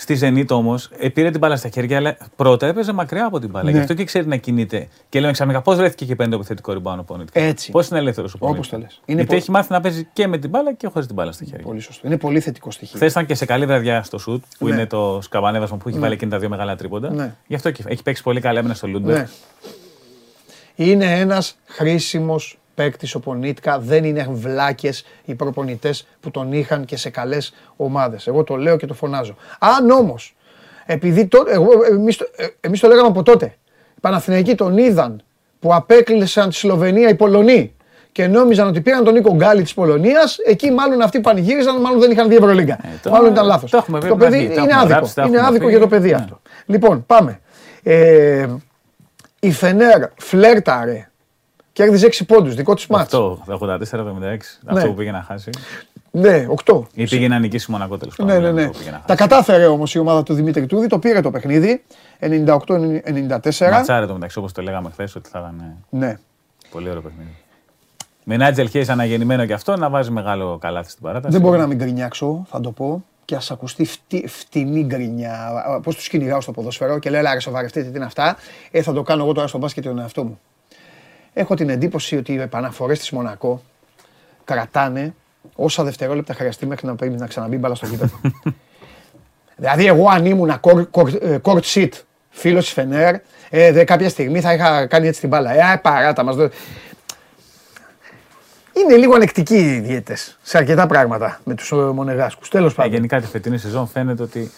Στη 0.00 0.18
Zenit 0.22 0.48
όμως 0.50 0.90
πήρε 1.14 1.30
την 1.30 1.38
μπάλα 1.38 1.56
στα 1.56 1.68
χέρια, 1.68 1.96
αλλά 1.96 2.16
πρώτα 2.36 2.66
έπαιζε 2.66 2.92
μακριά 2.92 3.24
από 3.26 3.38
την 3.38 3.50
μπάλα. 3.50 3.64
Ναι. 3.64 3.70
Γι' 3.70 3.78
αυτό 3.78 3.94
και 3.94 4.04
ξέρει 4.04 4.26
να 4.26 4.36
κινείται. 4.36 4.88
Και 5.08 5.20
λέμε 5.20 5.32
ξαφνικά 5.32 5.62
πώς 5.62 5.76
βρέθηκε 5.76 6.04
και 6.04 6.14
πέντε 6.16 6.34
επιθετικό 6.36 6.72
ριμπάνω 6.72 7.00
ο 7.00 7.04
Πονίτικα. 7.04 7.40
Έτσι. 7.40 7.70
Πώς 7.70 7.88
είναι 7.88 7.98
ελεύθερος 7.98 8.34
ο 8.34 8.38
Πονίτικα. 8.38 8.66
Όπως 8.66 8.80
το 8.80 8.84
λες. 8.86 9.00
Είναι 9.04 9.16
Γιατί 9.18 9.34
πο- 9.34 9.40
έχει 9.40 9.50
μάθει 9.50 9.72
να 9.72 9.80
παίζει 9.80 10.08
και 10.12 10.26
με 10.26 10.38
την 10.38 10.50
μπάλα 10.50 10.72
και 10.74 10.86
χωρίς 10.86 11.06
την 11.06 11.14
μπάλα 11.16 11.32
στα 11.32 11.44
χέρια. 11.44 11.64
Πολύ 11.64 11.80
σωστό. 11.80 12.06
Είναι 12.06 12.16
πολύ 12.18 12.40
θετικό 12.40 12.70
στοιχείο. 12.70 12.96
Χθες 12.96 13.10
ήταν 13.10 13.26
και 13.26 13.34
σε 13.34 13.44
καλή 13.44 13.66
βραδιά 13.66 14.02
στο 14.02 14.18
σουτ, 14.18 14.44
που 14.58 14.66
Ναι. 14.68 14.74
είναι 14.74 14.86
το 14.86 15.18
σκαμπανέβασμα 15.22 15.76
που 15.76 15.88
έχει 15.88 15.98
βάλει 15.98 16.12
εκείνα 16.14 16.30
τα 16.30 16.38
δύο 16.38 16.48
μεγάλα 16.48 16.76
τρίποντα. 16.76 17.10
Ναι. 17.10 17.34
Γι' 17.46 17.54
αυτό 17.54 17.70
και 17.70 17.82
έχει 17.86 18.02
παίξει 18.02 18.22
πολύ 18.22 18.40
καλά 18.40 18.58
έμενα 18.58 18.74
στο 18.74 18.86
Λούντερ. 18.86 19.16
Ναι. 19.16 19.28
Είναι 20.74 21.18
ένας 21.20 21.56
χρήσιμος 21.66 22.58
παίκτης 22.78 23.14
ο 23.14 23.20
Πονίτκα. 23.20 23.78
Δεν 23.78 24.04
είναι 24.04 24.28
βλάκες 24.30 25.04
οι 25.24 25.34
προπονητές 25.34 26.06
που 26.20 26.30
τον 26.30 26.52
είχαν 26.52 26.84
και 26.84 26.96
σε 26.96 27.10
καλές 27.10 27.54
ομάδες. 27.76 28.26
Εγώ 28.26 28.44
το 28.44 28.56
λέω 28.56 28.76
και 28.76 28.86
το 28.86 28.94
φωνάζω. 28.94 29.36
Αν 29.58 29.90
όμως, 29.90 30.36
επειδή 30.86 31.26
το, 31.26 31.44
εγώ, 31.48 31.68
εμείς, 31.90 32.16
το- 32.16 32.28
ε, 32.36 32.46
εμείς 32.60 32.80
το 32.80 32.88
λέγαμε 32.88 33.08
από 33.08 33.22
τότε, 33.22 33.46
οι 33.96 34.00
Παναθηναϊκοί 34.00 34.54
τον 34.54 34.76
είδαν 34.78 35.22
που 35.60 35.74
απέκλεισαν 35.74 36.48
τη 36.48 36.54
Σλοβενία 36.54 37.08
οι 37.08 37.14
Πολωνοί 37.14 37.72
και 38.12 38.26
νόμιζαν 38.26 38.66
ότι 38.68 38.80
πήραν 38.80 39.04
τον 39.04 39.14
Νίκο 39.14 39.34
Γκάλι 39.34 39.62
της 39.62 39.74
Πολωνίας, 39.74 40.38
εκεί 40.38 40.70
μάλλον 40.70 41.00
αυτοί 41.02 41.20
πανηγύριζαν, 41.20 41.80
μάλλον 41.80 42.00
δεν 42.00 42.10
είχαν 42.10 42.28
δει 42.28 42.36
Ευρωλίγκα. 42.36 42.78
Ε, 42.82 42.88
το- 43.02 43.10
μάλλον 43.10 43.30
ήταν 43.32 43.46
λάθος. 43.46 43.70
το 43.70 43.76
έχουμε 43.76 43.98
πει 43.98 44.06
Το 44.06 44.12
από 44.12 44.22
την 44.22 44.30
παιδί 44.32 44.44
αρχή, 44.44 44.54
τα 44.56 44.62
είναι 44.62 44.70
έχουμε 44.70 44.80
άδικο. 44.80 44.94
γράψει, 44.98 45.14
τα 45.14 45.22
είναι 45.22 45.30
έχουμε 45.36 45.48
άδικο 45.48 45.64
πει. 45.64 45.70
για 45.70 45.80
το 45.80 45.86
παιδί 45.88 46.08
Ναι. 46.10 46.14
αυτό. 46.14 46.40
Λοιπόν, 46.66 47.06
πάμε. 47.06 47.40
Ε, 47.82 48.46
η 49.40 49.52
Φενέρ 49.52 50.02
φλέρταρε. 50.16 51.10
Κέρδιζε 51.78 52.06
6 52.06 52.24
πόντους, 52.26 52.54
δικό 52.54 52.74
τη 52.74 52.86
μάτς. 52.88 53.02
Αυτό, 53.02 53.38
το 53.46 53.52
84-76, 53.52 54.60
Ναι. 54.60 54.78
αυτό 54.78 54.88
που 54.88 54.94
πήγε 54.94 55.10
να 55.10 55.22
χάσει. 55.22 55.50
Ναι, 56.10 56.46
8. 56.64 56.82
Ή 56.94 57.04
πήγε 57.08 57.28
να 57.28 57.38
νικήσει 57.38 57.70
Μονακό 57.70 57.96
τέλος 57.98 58.16
πάντων. 58.16 58.34
Ναι, 58.34 58.40
ναι, 58.40 58.52
ναι. 58.52 58.62
αυτό 58.64 58.78
πήγε 58.78 58.90
να 58.90 58.96
Τα 58.96 59.02
χάσει. 59.06 59.18
κατάφερε 59.18 59.66
όμως 59.66 59.94
η 59.94 59.98
ομάδα 59.98 60.22
του 60.22 60.34
Δημήτρη 60.34 60.66
Τούδη, 60.66 60.86
το 60.86 60.98
πήρε 60.98 61.20
το 61.20 61.30
παιχνίδι. 61.30 61.82
98-94. 62.20 63.70
Ματσάρε 63.70 64.06
το 64.06 64.12
μεταξύ 64.12 64.38
όπως 64.38 64.52
το 64.52 64.62
λέγαμε 64.62 64.90
χθες 64.90 65.14
ότι 65.16 65.28
θα 65.28 65.38
ήταν 65.38 65.60
ε, 65.60 65.96
Ναι. 65.98 66.18
πολύ 66.70 66.88
ωραίο 66.88 67.00
παιχνίδι. 67.02 67.36
Με 68.24 68.36
Νάτζελ 68.36 68.68
Χέις 68.68 68.88
αναγεννημένο 68.88 69.46
και 69.46 69.52
αυτό 69.52 69.76
να 69.76 69.90
βάζει 69.90 70.10
μεγάλο 70.10 70.58
καλάθι 70.60 70.90
στην 70.90 71.02
παράταση. 71.02 71.32
Δεν 71.32 71.40
μπορώ 71.40 71.56
να 71.58 71.66
μην 71.66 71.76
γκρινιάξω, 71.76 72.46
θα 72.50 72.60
το 72.60 72.70
πω. 72.70 73.04
Και 73.24 73.34
ας 73.34 73.50
ακουστεί 73.50 73.84
φτι, 73.84 74.24
φτηνή 74.28 74.82
γκρινιά. 74.84 75.50
Πώς 75.82 75.94
τους 75.94 76.08
κυνηγάω 76.08 76.40
στο 76.40 76.52
ποδόσφαιρο 76.52 76.98
και 76.98 77.10
λέω, 77.10 77.18
Ελά, 77.20 77.32
ρε, 77.34 77.40
σοβαρευτείτε 77.40 77.90
τι 77.90 77.96
είναι 77.96 78.04
αυτά. 78.04 78.36
Ε, 78.70 78.82
θα 78.82 78.92
το 78.92 79.02
κάνω 79.02 79.22
εγώ 79.22 79.32
τώρα 79.32 79.46
στο 79.46 79.58
μπάσκετ 79.58 79.84
τον 79.84 79.98
εαυτό 79.98 80.24
μου. 80.24 80.40
Έχω 81.38 81.54
την 81.54 81.68
εντύπωση 81.68 82.16
ότι 82.16 82.32
οι 82.32 82.40
επαναφορές 82.40 82.98
της 82.98 83.10
Μονακό 83.10 83.62
κρατάνε 84.44 85.14
όσα 85.54 85.84
δευτερόλεπτα 85.84 86.34
χρειαστεί 86.34 86.66
μέχρι 86.66 86.86
να, 86.86 86.94
πρέπει 86.94 87.16
να 87.16 87.26
ξαναμπεί 87.26 87.56
μπάλα 87.56 87.74
στο 87.74 87.86
γήπεδο. 87.86 88.20
δηλαδή, 89.56 89.86
εγώ 89.86 90.08
αν 90.08 90.26
ήμουν 90.26 90.60
court 91.42 91.60
seat 91.74 91.88
φίλος 92.30 92.64
της 92.64 92.72
Φενέρ, 92.72 93.14
ε, 93.50 93.72
δε, 93.72 93.84
κάποια 93.84 94.08
στιγμή 94.08 94.40
θα 94.40 94.52
είχα 94.52 94.86
κάνει 94.86 95.06
έτσι 95.06 95.20
την 95.20 95.28
μπάλα. 95.28 95.72
Ε, 95.72 95.76
παράτα 95.82 96.22
μας. 96.22 96.36
Είναι 98.72 98.96
λίγο 98.96 99.14
ανεκτικοί 99.14 99.56
οι 99.56 99.80
διαιτέ 99.80 100.16
σε 100.42 100.58
αρκετά 100.58 100.86
πράγματα 100.86 101.40
με 101.44 101.54
τους 101.54 101.72
μονεγάσκους. 101.72 102.48
Τέλος 102.48 102.72
Ε, 102.72 102.74
πάντων. 102.74 102.92
γενικά 102.92 103.20
τη 103.20 103.26
φετινή 103.26 103.58
σεζόν 103.58 103.86
φαίνεται 103.86 104.22
ότι. 104.22 104.50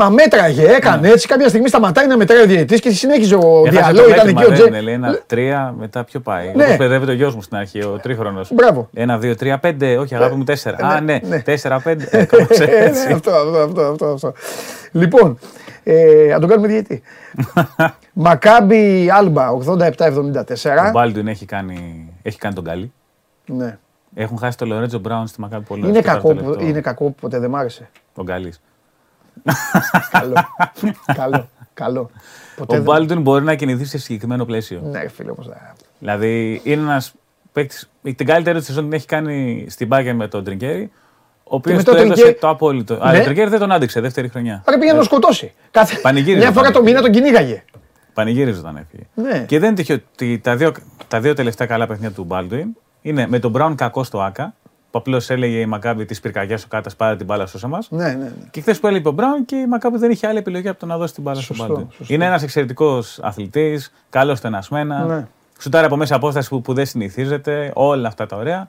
Μα 0.00 0.08
μέτραγε, 0.10 0.66
έκανε 0.68 1.08
έτσι. 1.08 1.26
Κάποια 1.28 1.48
στιγμή 1.48 1.68
σταματάει 1.68 2.06
να 2.06 2.16
μετράει 2.16 2.42
ο 2.42 2.46
διαιτητής 2.46 2.80
και 2.80 2.90
συνέχιζε 2.90 3.34
ο 3.34 3.62
Έχασε 3.66 3.70
διαλόγο. 3.80 4.06
το 4.08 4.12
Ήταν 4.14 4.26
μέτρημα, 4.26 4.40
εκεί 4.40 4.44
ο 4.52 4.54
δεν 4.54 4.58
Τζέ. 4.58 4.68
είναι, 4.68 4.80
λέει 4.80 4.94
ένα 4.94 5.18
τρία, 5.26 5.74
μετά 5.78 6.04
ποιο 6.04 6.20
πάει. 6.20 6.52
Ναι. 6.54 6.64
Όπως 6.64 6.76
παιδεύεται 6.76 7.10
ο 7.10 7.14
γιος 7.14 7.34
μου 7.34 7.42
στην 7.42 7.56
αρχή, 7.56 7.82
ο 7.84 7.98
τρίχρονος. 8.02 8.50
Μπράβο. 8.54 8.88
Ένα, 8.94 9.18
δύο, 9.18 9.36
τρία, 9.36 9.58
πέντε. 9.58 9.96
Όχι, 9.96 10.14
αγάπη 10.14 10.34
μου, 10.34 10.44
τέσσερα. 10.44 10.76
Α, 10.86 11.00
ναι, 11.00 11.18
ναι. 11.28 11.40
τέσσερα, 11.42 11.80
πέντε. 11.80 12.08
Ε, 12.10 12.24
κάπως 12.24 12.58
Ε, 12.58 12.64
ναι, 12.64 12.70
έτσι. 12.76 13.12
Αυτό, 13.12 13.30
αυτό, 13.30 13.58
αυτό, 13.58 13.80
αυτό, 13.90 14.06
αυτό. 14.06 14.32
Λοιπόν, 14.92 15.38
ε, 15.82 16.26
να 16.32 16.38
τον 16.40 16.48
κάνουμε 16.48 16.68
διαιτή. 16.68 17.02
Μακάμπι 18.12 19.10
Άλμπα 19.10 19.48
87-74. 19.50 20.86
Ο 20.86 20.90
Μπάλντουιν 20.92 21.28
έχει 21.28 21.44
κάνει, 21.46 22.08
έχει 22.22 22.38
κάνει 22.38 22.54
τον 22.54 22.64
καλή. 22.64 22.92
Ναι. 23.46 23.78
Έχουν 24.14 24.38
χάσει 24.38 24.58
τον 24.58 24.68
Λορέτζο 24.68 24.98
Μπράουν 24.98 25.26
στη 25.26 25.40
Μακάβη 25.40 25.64
πολύ. 25.64 25.88
Είναι 25.88 25.92
στο 25.92 26.02
κακό, 26.02 26.28
τέταρτο 26.28 26.44
που- 26.44 26.50
λεπτό. 26.50 26.66
είναι 26.66 26.80
κακό 26.80 27.04
που 27.04 27.14
ποτέ 27.20 27.38
δεν 27.38 27.50
μ' 27.50 27.56
άρεσε. 27.56 27.90
Τον 28.14 28.26
καλή. 28.26 28.52
Καλό. 30.10 30.34
καλό. 31.14 31.48
Καλό. 31.74 32.10
Ποτέ 32.56 32.72
Ο 32.72 32.76
δεν- 32.76 32.82
Μπάλντουιν 32.82 33.20
μπορεί 33.20 33.44
να 33.44 33.54
κινηθεί 33.54 33.84
σε 33.84 33.98
συγκεκριμένο 33.98 34.44
πλαίσιο. 34.44 34.80
Ναι, 34.84 35.08
φίλε, 35.08 35.30
όπως 35.30 35.46
δεν. 35.46 35.56
Δηλαδή 35.98 36.60
είναι 36.64 36.82
ένας 36.82 37.14
παίκτη. 37.52 37.76
Την 38.16 38.26
καλύτερη 38.26 38.58
του 38.58 38.64
σεζόν 38.64 38.84
την 38.84 38.92
έχει 38.92 39.06
κάνει 39.06 39.66
στην 39.68 39.86
Μπάγκερ 39.86 40.14
με 40.14 40.28
τον 40.28 40.44
Τριγκέρι. 40.44 40.90
Ο 41.44 41.54
οποίος 41.56 41.76
με 41.76 41.82
του 41.82 41.90
τον 41.90 42.00
έδωσε 42.00 42.12
Τριγκέρι- 42.14 42.40
το 42.40 42.48
απόλυτο. 42.48 42.94
Ναι. 42.94 43.00
Αλλά 43.02 43.18
ο 43.20 43.22
Τριγκέρι 43.24 43.50
δεν 43.50 43.58
τον 43.58 43.72
άντεξε 43.72 44.00
δεύτερη 44.00 44.28
χρονιά. 44.28 44.62
Άρα 44.66 44.78
πήγε 44.78 44.90
να 44.90 44.96
τον 44.96 45.04
σκοτώσει. 45.06 45.52
Κάθε... 45.70 45.96
Πανηγύριζε 46.02 46.38
Μια 46.38 46.50
φορά 46.52 46.70
το 46.70 46.72
πανηγύριζε. 46.80 47.02
μήνα 47.02 47.12
τον 47.14 47.22
κυνήγαγε. 47.22 47.64
Πανηγύριζε 48.14 48.58
όταν 48.58 48.76
έφυγε. 48.76 49.02
Ναι. 49.14 49.44
Και 49.46 49.58
δεν 49.58 49.74
τυχαίο 49.74 49.96
ότι 50.12 50.38
τα 50.38 50.56
δύο, 50.56 50.72
τα 51.08 51.20
δύο 51.20 51.34
τελευταία 51.34 51.66
καλά 51.66 51.86
παιχνίδια 51.86 52.10
του 52.16 52.24
Μπάλντουιν 52.24 52.68
είναι 53.02 53.26
με 53.28 53.38
τον 53.38 53.50
Μπράουν 53.50 53.74
κακό 53.74 54.04
στο 54.04 54.20
Άκα. 54.22 54.54
Που 54.90 54.98
απλώς 54.98 55.30
έλεγε 55.30 55.58
η 55.60 55.66
Μακάβη 55.66 56.04
της 56.04 56.20
πυρκαγιάς 56.20 56.64
ο 56.64 56.68
Κάτας 56.68 56.96
πάρε 56.96 57.16
την 57.16 57.26
μπάλα 57.26 57.46
σώσα 57.46 57.68
μας. 57.68 57.90
Ναι, 57.90 58.04
ναι, 58.08 58.14
ναι. 58.14 58.32
Και 58.50 58.60
χθες 58.60 58.80
που 58.80 58.86
έλειπε 58.86 59.08
ο 59.08 59.12
Μπράουν 59.12 59.44
και 59.44 59.56
η 59.56 59.66
Μακάβη 59.66 59.98
δεν 59.98 60.10
είχε 60.10 60.26
άλλη 60.26 60.38
επιλογή 60.38 60.68
από 60.68 60.78
το 60.78 60.86
να 60.86 60.96
δώσει 60.98 61.14
την 61.14 61.22
μπάλα 61.22 61.40
στον 61.40 61.56
Σωστό, 61.56 61.72
Μπάλντουιν. 61.72 61.96
σωστό. 61.96 62.14
Είναι 62.14 62.24
ένας 62.24 62.42
εξαιρετικός 62.42 63.18
αθλητής, 63.22 63.92
καλός 64.10 64.38
στενασμένα. 64.38 65.04
Ναι. 65.04 65.26
Σουτάρει 65.58 65.86
από 65.86 65.96
μέσα 65.96 66.14
απόσταση 66.14 66.48
που, 66.48 66.60
που 66.62 66.74
δεν 66.74 66.86
συνηθίζεται, 66.86 67.70
όλα 67.74 68.08
αυτά 68.08 68.26
τα 68.26 68.36
ωραία. 68.36 68.68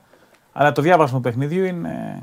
Αλλά 0.52 0.72
το 0.72 0.82
διάβασμα 0.82 1.16
του 1.16 1.22
παιχνιδιού 1.22 1.64
είναι 1.64 2.22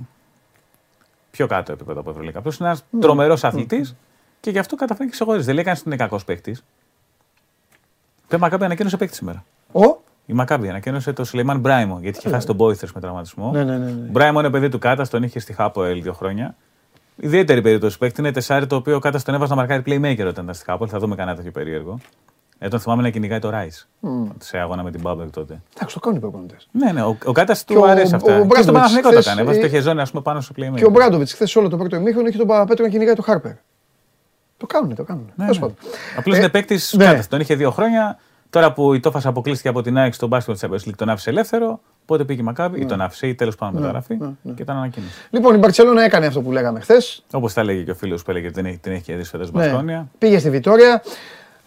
πιο 1.31 1.47
κάτω 1.47 1.71
επίπεδο 1.71 1.99
από 1.99 2.09
Ευρωλίκα. 2.09 2.39
Απλώς 2.39 2.57
είναι 2.57 2.67
ένας 2.67 2.83
Ναι. 2.89 2.99
τρομερός 2.99 3.43
αθλητής 3.43 3.95
και 4.39 4.49
γι' 4.49 4.59
αυτό 4.59 4.75
καταφέρει 4.75 5.07
και 5.09 5.13
ξεχωρίζει. 5.15 5.45
Δεν 5.45 5.55
λέει 5.55 5.63
κανείς 5.63 5.79
ότι 5.79 5.89
είναι 5.89 5.97
κακός 5.97 6.23
παίκτης. 6.25 6.63
Και 8.27 8.35
η 8.35 8.39
Μακάμπη 8.39 8.63
ανακοίνωσε 8.65 8.97
παίκτη 8.97 9.15
σήμερα. 9.15 9.43
Ο. 9.71 9.79
Η 10.29 10.33
Μακάμπη 10.33 10.69
ανακοίνωσε 10.69 11.13
το 11.13 11.23
Σουλεϊμάν 11.23 11.59
Μπράιμο 11.59 11.99
γιατί 12.01 12.17
είχε 12.17 12.29
χάσει 12.29 12.45
τον 12.47 12.55
Μπόιθερ 12.55 12.89
με 12.93 13.01
τραυματισμό. 13.01 13.51
Ναι, 13.51 13.63
ναι, 13.63 13.77
ναι, 13.77 13.85
ναι. 13.85 13.91
Μπράιμο 13.91 14.39
είναι 14.39 14.49
παιδί 14.49 14.69
του 14.69 14.79
Κάτα, 14.79 15.07
τον 15.07 15.23
είχε 15.23 15.39
στη 15.39 15.53
Χάποελ 15.53 16.01
δύο 16.01 16.13
χρόνια. 16.13 16.55
Ιδιαίτερη 17.15 17.61
περίπτωση 17.61 17.97
παίκτη 17.97 18.21
είναι 18.21 18.31
τεσάρι 18.31 18.67
το 18.67 18.75
οποίο 18.75 18.95
ο 18.95 18.99
Κάτα 18.99 19.21
τον 19.21 19.33
έβαζε 19.33 19.53
να 19.53 19.59
μαρκάρει 19.59 19.83
playmaker 19.85 20.27
όταν 20.27 20.43
ήταν 20.43 20.53
στη 20.53 20.65
Χάποελ. 20.65 20.87
Θα 20.91 20.99
δούμε 20.99 21.15
κανένα 21.15 21.35
τέτοιο 21.37 21.51
περίεργο. 21.51 21.99
Ε, 22.59 22.67
τον 22.67 22.79
θυμάμαι 22.79 23.01
να 23.01 23.09
κυνηγάει 23.09 23.39
το 23.39 23.49
Ράις 23.49 23.89
σε 24.39 24.57
αγώνα 24.57 24.83
με 24.83 24.91
την 24.91 25.01
Μπάμπερ 25.01 25.29
τότε. 25.29 25.61
Εντάξει, 25.75 25.93
το 25.93 25.99
κάνουν 25.99 26.17
οι 26.17 26.21
προπονητές. 26.21 26.67
Ναι, 26.71 26.91
ναι, 26.91 27.01
ο, 27.03 27.17
ο 27.25 27.31
Κάτας 27.31 27.63
Και 27.63 27.73
του 27.73 27.81
ο- 27.83 27.85
αρέσει 27.89 28.15
αυτά. 28.15 28.25
ο 28.39 28.45
και 28.47 28.61
στο 28.61 28.71
Μπράντοβιτς 28.71 28.71
Παναθηνικό 28.71 29.09
το 29.09 29.13
χθες, 29.15 29.25
έκανε. 29.25 29.41
Έβαζε 29.41 29.59
ε, 29.59 29.61
το 29.61 29.69
χεζόνι, 29.69 30.01
ας 30.01 30.09
πούμε, 30.11 30.23
πάνω 30.23 30.41
στο 30.41 30.53
playmaker. 30.57 30.75
Και 30.75 30.85
ο 30.85 30.89
Μπράντοβιτς 30.89 31.33
χθες 31.33 31.55
όλο 31.55 31.69
το 31.69 31.77
πρώτο 31.77 31.95
ημίχρονο 31.95 32.27
είχε 32.27 32.37
τον 32.37 32.47
Παπαπέτρο 32.47 32.85
να 32.85 32.91
κυνηγάει 32.91 33.15
το 33.15 33.21
Χάρπερ. 33.21 33.51
Το 34.57 34.65
κάνουν, 34.65 34.95
το 34.95 35.03
κάνουν. 35.03 35.23
Ναι, 35.35 35.45
Τέλος 35.45 35.59
ναι. 35.59 35.61
πάντων. 35.67 35.77
Απλώς 36.17 36.35
Ε, 36.35 36.39
είναι 36.39 36.49
παίκτης 36.49 36.93
ναι. 36.97 37.03
Κάτας. 37.05 37.27
Τον 37.27 37.39
είχε 37.39 37.55
δύο 37.55 37.71
χρόνια. 37.71 38.19
Τώρα 38.49 38.73
που 38.73 38.93
η 38.93 38.99
Τόφας 38.99 39.25
αποκλείστηκε 39.25 39.69
από 39.69 39.81
την 39.81 39.97
ΑΕΚ 39.97 40.13
στον 40.13 40.29
μπάσκετ 40.29 40.53
της 40.55 40.63
Champions 40.69 40.89
League, 40.89 40.95
τον 40.95 41.09
άφησε 41.09 41.29
ελεύθερο. 41.29 41.79
Πότε 42.05 42.23
πήγε 42.23 42.41
η 42.41 42.43
Μακάμπη, 42.43 42.79
ή 42.81 42.85
τον 42.85 43.01
Αυσί, 43.01 43.27
ή 43.27 43.35
τέλος 43.35 43.55
πάντων 43.55 43.81
μεταγραφή 43.81 44.17
ναι, 44.19 44.53
και 44.55 44.61
ήταν 44.61 44.77
ανακοίνωση. 44.77 45.13
Λοιπόν, 45.29 45.55
η 45.55 45.57
Μπαρσελόνα 45.57 46.03
έκανε 46.03 46.25
αυτό 46.25 46.41
που 46.41 46.51
λέγαμε 46.51 46.79
χθες. 46.79 47.23
Όπως 47.31 47.53
τα 47.53 47.63
λέγει 47.63 47.83
και 47.83 47.91
ο 47.91 47.95
φίλος 47.95 48.23
που 48.23 48.31
έλεγε 48.31 48.45
ότι 48.45 48.55
δεν 48.55 48.65
έχει, 48.65 48.77
την 48.77 48.91
έχει 48.91 49.01
κερδίσει 49.01 49.29
φέτος 49.29 49.51
Ναι. 49.51 49.63
Μπασκόνια. 49.63 50.07
Πήγε 50.17 50.39
στη 50.39 50.49
Βιτόρια. 50.49 51.03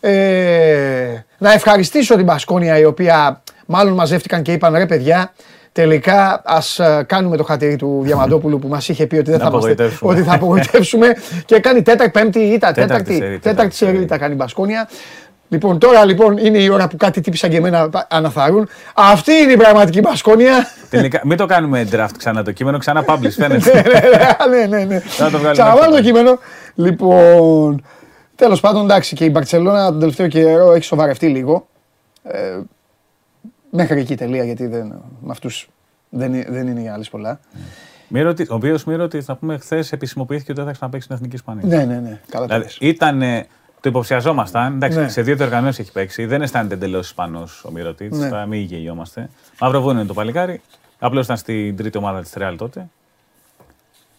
Ε, 0.01 1.25
να 1.39 1.53
ευχαριστήσω 1.53 2.15
την 2.17 2.25
Μπασκόνια 2.25 2.79
η 2.79 2.85
οποία 2.85 3.43
μάλλον 3.67 3.95
μαζεύτηκαν 3.95 4.43
και 4.43 4.53
είπαν 4.53 4.75
ρε 4.75 4.87
παιδιά, 4.87 5.33
τελικά 5.73 6.43
ας 6.45 6.81
κάνουμε 7.07 7.37
το 7.37 7.45
χατήρι 7.45 7.77
του 7.77 8.01
Διαμαντόπουλου 8.03 8.59
που 8.59 8.69
μας 8.69 8.89
είχε 8.89 9.07
πει 9.07 9.17
ότι 9.17 9.31
δεν 9.31 9.39
Να 9.41 9.45
θα, 9.45 9.51
είμαστε, 9.51 9.71
απογοητεύσουμε. 9.73 10.13
ότι 10.13 10.23
θα 10.23 10.35
απογοητεύσουμε 10.35 11.07
και 11.45 11.59
κάνει 11.61 11.83
τέταρτη, 11.83 12.21
πέμπτη 12.21 12.39
ήττα. 12.39 12.73
Τέταρτη 12.73 13.05
Τέταρτη, 13.05 13.15
σερί, 13.15 13.39
τέταρτη 13.39 13.49
τέταρτη 13.49 13.75
σερί 13.75 14.87
σερί. 15.61 15.61
τα 15.61 15.79
κάνει 15.79 15.79
η 15.79 15.79
Μπασκόνια. 15.79 15.79
Λοιπόν, 15.79 15.79
τώρα 15.79 16.05
λοιπόν 16.05 16.37
είναι 16.37 16.59
η 16.59 16.69
ώρα 16.69 16.89
που 16.89 16.97
κάτι 16.97 17.21
τύποι 17.21 17.37
σαν 17.37 17.51
και 17.51 17.57
εμένα 17.57 18.07
αναθαρούν. 18.09 18.69
Αυτή 18.95 19.33
είναι 19.33 19.53
η 19.53 19.57
πραγματική 19.57 20.01
Μπασκόνια. 20.01 20.67
Τελικά, 20.91 21.21
μην 21.25 21.37
το 21.37 21.47
κάνουμε 21.47 21.89
draft 21.93 22.09
ξανά 22.17 22.43
το 22.43 22.53
κείμενο, 22.53 22.79
ξανά 22.79 23.05
publish 23.09 23.31
φαίνεται. 23.31 23.85
ναι, 24.51 24.67
ναι, 24.77 24.85
ναι. 24.85 24.99
Θα 24.99 25.25
το 25.25 25.31
βγάλουμε 25.31 25.53
Ξαναβάλω 25.53 25.85
έξω. 25.85 25.97
το 25.97 26.03
κείμενο. 26.03 26.39
Λοιπόν, 26.75 27.83
τέλος 28.35 28.61
πάντων, 28.61 28.83
εντάξει, 28.85 29.15
και 29.17 29.25
η 29.25 29.29
Μπαρτσελώνα 29.33 29.87
τον 29.91 29.99
τελευταίο 30.01 30.29
καιρό 30.29 30.73
έχει 30.73 30.85
σοβαρευτεί 30.85 31.27
λίγο. 31.29 31.67
Ε, 32.23 32.59
μέχρι 33.71 34.01
εκεί 34.01 34.15
τελεία, 34.17 34.45
γιατί 34.45 34.67
δεν, 34.67 34.87
με 35.21 35.31
αυτούς 35.31 35.69
δεν, 36.09 36.35
είναι- 36.35 36.47
δεν 36.49 36.67
είναι 36.67 36.81
οι 36.83 36.89
άλλες 36.89 37.09
πολλά. 37.09 37.41
Μη 38.09 38.23
ρωτη- 38.23 38.51
ο 38.51 38.55
οποίος 38.55 38.85
μη 38.85 38.95
ρωτή, 38.97 39.21
θα 39.23 39.37
πούμε 39.37 39.59
χθες 39.59 39.93
επισημοποιήθηκε 39.93 40.51
ότι 40.51 40.61
δεν 40.61 40.69
θα 40.69 40.75
ξαναπέξει 40.75 41.05
στην 41.05 41.17
Εθνική 41.17 41.35
Ισπανία. 41.37 41.63
Ναι, 41.67 41.85
ναι, 41.95 42.01
ναι, 42.01 42.21
καλά 42.31 42.47
το 42.47 42.55
Δηλαδή 42.55 42.63
λες. 42.63 42.77
ήταν. 42.81 43.23
Το 43.83 43.89
υποψιαζόμασταν. 43.89 44.75
Εντάξει, 44.75 44.99
Ναι. 44.99 45.09
σε 45.09 45.23
δύο 45.23 45.37
διοργανώσεις 45.37 45.79
έχει 45.79 45.93
παίξει. 45.93 46.25
Δεν 46.27 46.43
αισθάνεται 46.43 46.75
εντελώς 46.75 47.07
Ισπανός 47.07 47.65
ο 47.65 47.71
Μυρωτή. 47.71 48.09
Ναι. 48.13 48.29
Θα 48.29 48.47
μην 48.47 48.61
γελιόμαστε. 48.61 49.29
Μαυροβούνιο 49.61 49.99
είναι 49.99 50.09
το 50.09 50.15
παλικάρι. 50.15 50.61
Απλώς 50.99 51.25
ήταν 51.25 51.37
στην 51.37 51.77
τρίτη 51.77 51.99
ομάδα 51.99 52.21
της 52.23 52.33
Ρεάλ 52.37 52.57
τότε. 52.57 52.89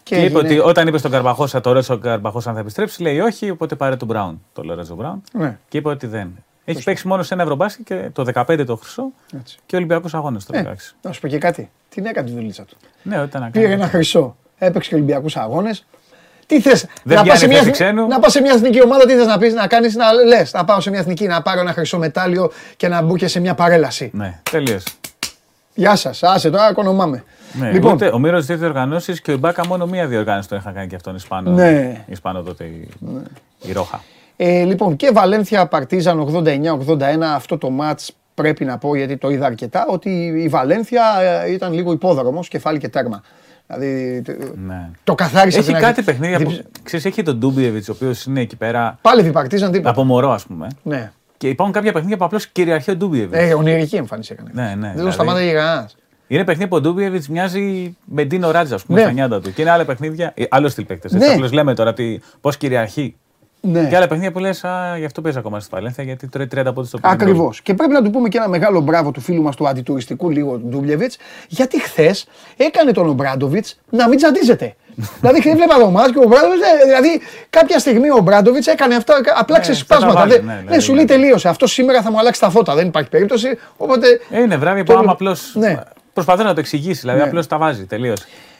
Και, 0.03 0.15
είπε 0.15 0.23
έγινε- 0.25 0.39
ότι 0.39 0.59
όταν 0.69 0.87
είπε 0.87 0.97
στον 0.97 1.11
Καρμπαχώσα, 1.11 1.61
το 1.61 1.71
ρώτησε 1.71 1.93
ο 1.93 1.97
Καρμπαχώσα 1.97 2.49
αν 2.49 2.55
θα 2.55 2.61
επιστρέψει, 2.61 3.01
λέει 3.01 3.19
όχι, 3.19 3.49
οπότε 3.49 3.75
πάρε 3.75 3.95
τον 3.95 4.07
Μπράουν, 4.07 4.41
το 4.53 4.63
Λορέτζο 4.63 4.95
Μπράουν. 4.95 5.23
Ναι, 5.33 5.57
Και 5.69 5.77
είπε 5.77 5.89
ότι 5.89 6.07
δεν. 6.07 6.31
Έχει 6.65 6.83
παίξει 6.83 7.07
μόνο 7.07 7.23
σε 7.23 7.33
ένα 7.33 7.43
ευρωμπάσκετ 7.43 7.85
και 7.85 8.09
το 8.13 8.23
15 8.33 8.65
το 8.65 8.75
χρυσό 8.75 9.07
έτσι. 9.39 9.57
και 9.65 9.75
Ολυμπιακού 9.75 10.09
αγώνε 10.11 10.37
το 10.37 10.45
16. 10.53 10.55
Ε, 10.57 11.07
να 11.07 11.11
σου 11.11 11.21
πω 11.21 11.27
και 11.27 11.37
κάτι. 11.37 11.69
Την 11.89 12.05
έκανε 12.05 12.27
τη 12.27 12.33
δουλίτσα 12.33 12.63
του. 12.65 12.77
Ναι, 13.03 13.19
όταν 13.21 13.41
να 13.41 13.49
Πήρε 13.49 13.63
κάνει. 13.63 13.73
ένα 13.81 13.87
χρυσό. 13.89 14.35
Έπαιξε 14.57 14.89
και 14.89 14.95
Ολυμπιακούς 14.95 15.37
αγώνες. 15.37 15.85
Τι 16.53 16.61
θες, 16.61 16.85
Δεν 17.03 17.17
να, 17.17 17.23
πιάνει 17.23 17.29
πας 17.29 17.39
σε 17.39 17.47
μια, 17.47 17.57
θέση 17.57 17.71
ξένου. 17.71 18.07
να 18.07 18.19
πας 18.19 18.31
σε 18.31 18.41
μια 18.41 18.51
εθνική 18.53 18.83
ομάδα, 18.83 19.05
τι 19.05 19.13
θες 19.13 19.25
να 19.25 19.37
πεις, 19.37 19.53
να 19.53 19.67
κάνεις, 19.67 19.95
να 19.95 20.11
λες. 20.13 20.53
Να 20.53 20.65
πάω 20.65 20.79
σε 20.79 20.89
μια 20.89 20.99
εθνική, 20.99 21.27
να 21.27 21.41
πάρω 21.41 21.59
ένα 21.59 21.73
χρυσό 21.73 21.97
μετάλλιο 21.97 22.51
και 22.77 22.87
να 22.87 23.01
μπω 23.01 23.17
και 23.17 23.27
σε 23.27 23.39
μια 23.39 23.53
παρέλαση. 23.53 24.11
Ναι, 24.13 24.39
τελείως. 24.51 24.83
Γεια 25.73 25.95
σας, 25.95 26.23
άσε 26.23 26.49
τώρα, 26.49 26.69
οικονομάμε. 26.69 27.23
Ναι, 27.53 27.71
λοιπόν, 27.71 27.93
ούτε, 27.93 28.09
ο 28.13 28.19
Μύρος 28.19 28.45
δύο 28.45 28.57
διοργανώσεις 28.57 29.21
και 29.21 29.31
ο 29.31 29.33
Ιμπάκα 29.33 29.67
μόνο 29.67 29.85
μία 29.85 30.07
διοργάνωση 30.07 30.49
τον 30.49 30.57
είχαν 30.57 30.73
κάνει 30.73 30.87
και 30.87 30.95
αυτόν 30.95 31.15
Ισπανό. 31.15 31.51
Ναι. 31.51 32.03
Ισπανό 32.07 32.41
τότε 32.41 32.63
η, 32.63 32.89
η 33.61 33.71
Ρόχα. 33.71 34.03
ε, 34.35 34.63
λοιπόν, 34.63 34.95
και 34.95 35.09
Βαλένθια 35.13 35.65
Παρτίζαν 35.67 36.43
89-81, 36.45 37.03
αυτό 37.35 37.57
το 37.57 37.69
μάτς 37.69 38.11
πρέπει 38.35 38.65
να 38.65 38.77
πω 38.77 38.95
γιατί 38.95 39.17
το 39.17 39.29
είδα 39.29 39.45
αρκετά, 39.45 39.85
ότι 39.89 40.09
η 40.43 40.47
Βαλένθια 40.47 41.03
ε, 41.45 41.51
ήταν 41.51 41.73
λίγο 41.73 41.91
υπόδρομος, 41.91 42.47
κεφάλι 42.47 42.77
και 42.79 42.87
τέρμα. 42.89 43.23
Δηλαδή 43.67 44.21
τε- 44.21 44.55
Ναι. 44.67 44.89
το 45.03 45.15
καθάρισε 45.15 45.57
Έχει 45.57 45.65
την 45.65 45.75
κάτι 45.75 45.85
αρχή. 45.85 46.03
παιχνίδια 46.03 46.39
που. 46.39 46.49
Διψ- 46.49 46.65
Ξέρεις, 46.83 47.05
έχει 47.05 47.23
τον 47.23 47.37
Ντούμπιεβιτς, 47.37 47.89
ο 47.89 47.91
οποίος 47.91 48.23
είναι 48.25 48.41
εκεί 48.41 48.55
πέρα 48.55 48.97
Πάλι 49.01 49.27
η 49.27 49.31
Παρτίζαν 49.31 49.71
τίποτα. 49.71 49.89
από 49.89 50.03
μωρό, 50.03 50.31
ας 50.31 50.45
πούμε. 50.45 50.67
Ναι. 50.83 51.11
Και 51.37 51.49
υπάρχουν 51.49 51.75
κάποια 51.75 51.91
παιχνίδια 51.91 52.17
που 52.17 52.25
απλώς 52.25 52.47
κυριαρχεί 52.47 52.91
ο 52.91 52.95
Ντούμπιεβιτς. 52.95 53.43
Ε, 53.49 53.53
ονειρική 53.53 53.95
εμφάνιση 53.95 54.33
έκανε. 54.33 54.49
Ναι, 54.53 54.61
ναι, 54.63 54.69
Δεν 54.69 54.79
δηλαδή- 54.79 55.01
τον 55.01 55.11
σταμάταγε 55.11 55.51
κανένας. 55.51 55.95
Είναι 56.27 56.43
παιχνίδια 56.43 56.67
που 56.67 56.75
ο 56.75 56.81
Ντούμπιεβιτς 56.81 57.27
μοιάζει 57.29 57.95
με 58.05 58.23
Ντίνο 58.25 58.51
Ράτζα, 58.51 58.75
ας 58.75 58.83
πούμε, 58.85 58.97
Ναι. 58.97 59.03
στα 59.03 59.13
νιάτα 59.13 59.41
του. 59.41 59.53
Και 59.53 59.61
είναι 59.61 59.71
άλλα 59.71 59.85
παιχνίδια. 59.85 60.31
ε, 60.35 60.43
Άλλο 60.49 60.67
στυλ 60.69 60.85
παίκτες. 60.85 61.11
Ναι. 61.11 61.25
Απλώς 61.25 61.51
λέμε 61.51 61.73
τώρα 61.75 61.93
πώς 62.41 62.57
κυριαρχεί. 62.57 63.15
Ναι. 63.65 63.87
Και 63.89 63.95
άλλα 63.95 64.07
παιχνίδια 64.07 64.31
που 64.31 64.39
λες, 64.39 64.63
Α, 64.63 64.97
γι' 64.97 65.05
αυτό 65.05 65.21
παίζει 65.21 65.37
ακόμα 65.37 65.59
στη 65.59 65.69
Βαλένθια, 65.73 66.03
γιατί 66.03 66.27
τρώει 66.27 66.47
30 66.55 66.63
πόντους 66.73 66.87
στο 66.87 66.97
πρώτο 66.97 67.15
γκολ. 67.15 67.27
Ακριβώ. 67.27 67.53
Και 67.63 67.73
πρέπει 67.73 67.91
να 67.93 68.01
του 68.01 68.09
πούμε 68.09 68.29
και 68.29 68.37
ένα 68.37 68.47
μεγάλο 68.47 68.79
μπράβο 68.81 69.11
του 69.11 69.21
φίλου 69.21 69.41
μας 69.41 69.55
του 69.55 69.67
αντιτουριστικού 69.67 70.29
λίγο 70.29 70.51
του 70.57 70.65
Ντούμπλεβιτς, 70.67 71.17
γιατί 71.47 71.81
χθες 71.81 72.27
έκανε 72.57 72.91
τον 72.91 73.07
Ομπράντοβιτς 73.09 73.79
να 73.89 74.07
μην 74.07 74.17
τσαντίζεται. 74.17 74.75
δηλαδή, 75.19 75.39
χθες 75.41 75.53
βλέπα 75.55 75.77
το 75.79 75.89
μάτς 75.89 76.11
και 76.11 76.17
ο 76.17 76.21
Ομπράντοβιτς, 76.25 76.61
δηλαδή 76.85 77.21
κάποια 77.49 77.79
στιγμή 77.79 78.09
ο 78.09 78.15
Ομπράντοβιτς 78.15 78.67
έκανε 78.67 78.95
αυτά 78.95 79.13
απλά 79.35 79.55
Ναι, 79.57 79.61
ξεσπάσματα. 79.61 80.13
θα 80.13 80.19
τα 80.19 80.25
Δεν- 80.27 80.29
βάλει, 80.37 80.47
ναι, 80.47 80.53
ναι, 80.53 80.59
δηλαδή, 80.61 80.79
σου 80.81 80.93
λέει 80.93 81.03
ναι. 81.03 81.09
τελείωσε. 81.09 81.47
Αυτό 81.49 81.67
σήμερα 81.67 82.01
θα 82.01 82.11
μου 82.11 82.19
αλλάξει 82.19 82.39
τα 82.39 82.49
φώτα. 82.49 82.75
Δεν 82.75 82.87
υπάρχει 82.87 83.09
περίπτωση. 83.09 83.57
Οπότε. 83.77 84.07
Ε, 84.31 84.41
Είναι 84.41 84.57
βράδυ 84.57 84.83
Το 84.83 84.85
που 84.85 84.91
άμα 84.91 84.99
βλέπω. 85.01 85.13
απλώς. 85.13 85.51
Ναι. 85.55 85.75
Προσπαθεί 86.13 86.43
να 86.43 86.53
το 86.53 86.59
εξηγήσει, 86.59 86.99
δηλαδή 86.99 87.19
Ναι. 87.19 87.25
απλώς 87.25 87.47
τα 87.47 87.57
βάζει 87.57 87.85
τελείω. 87.85 88.13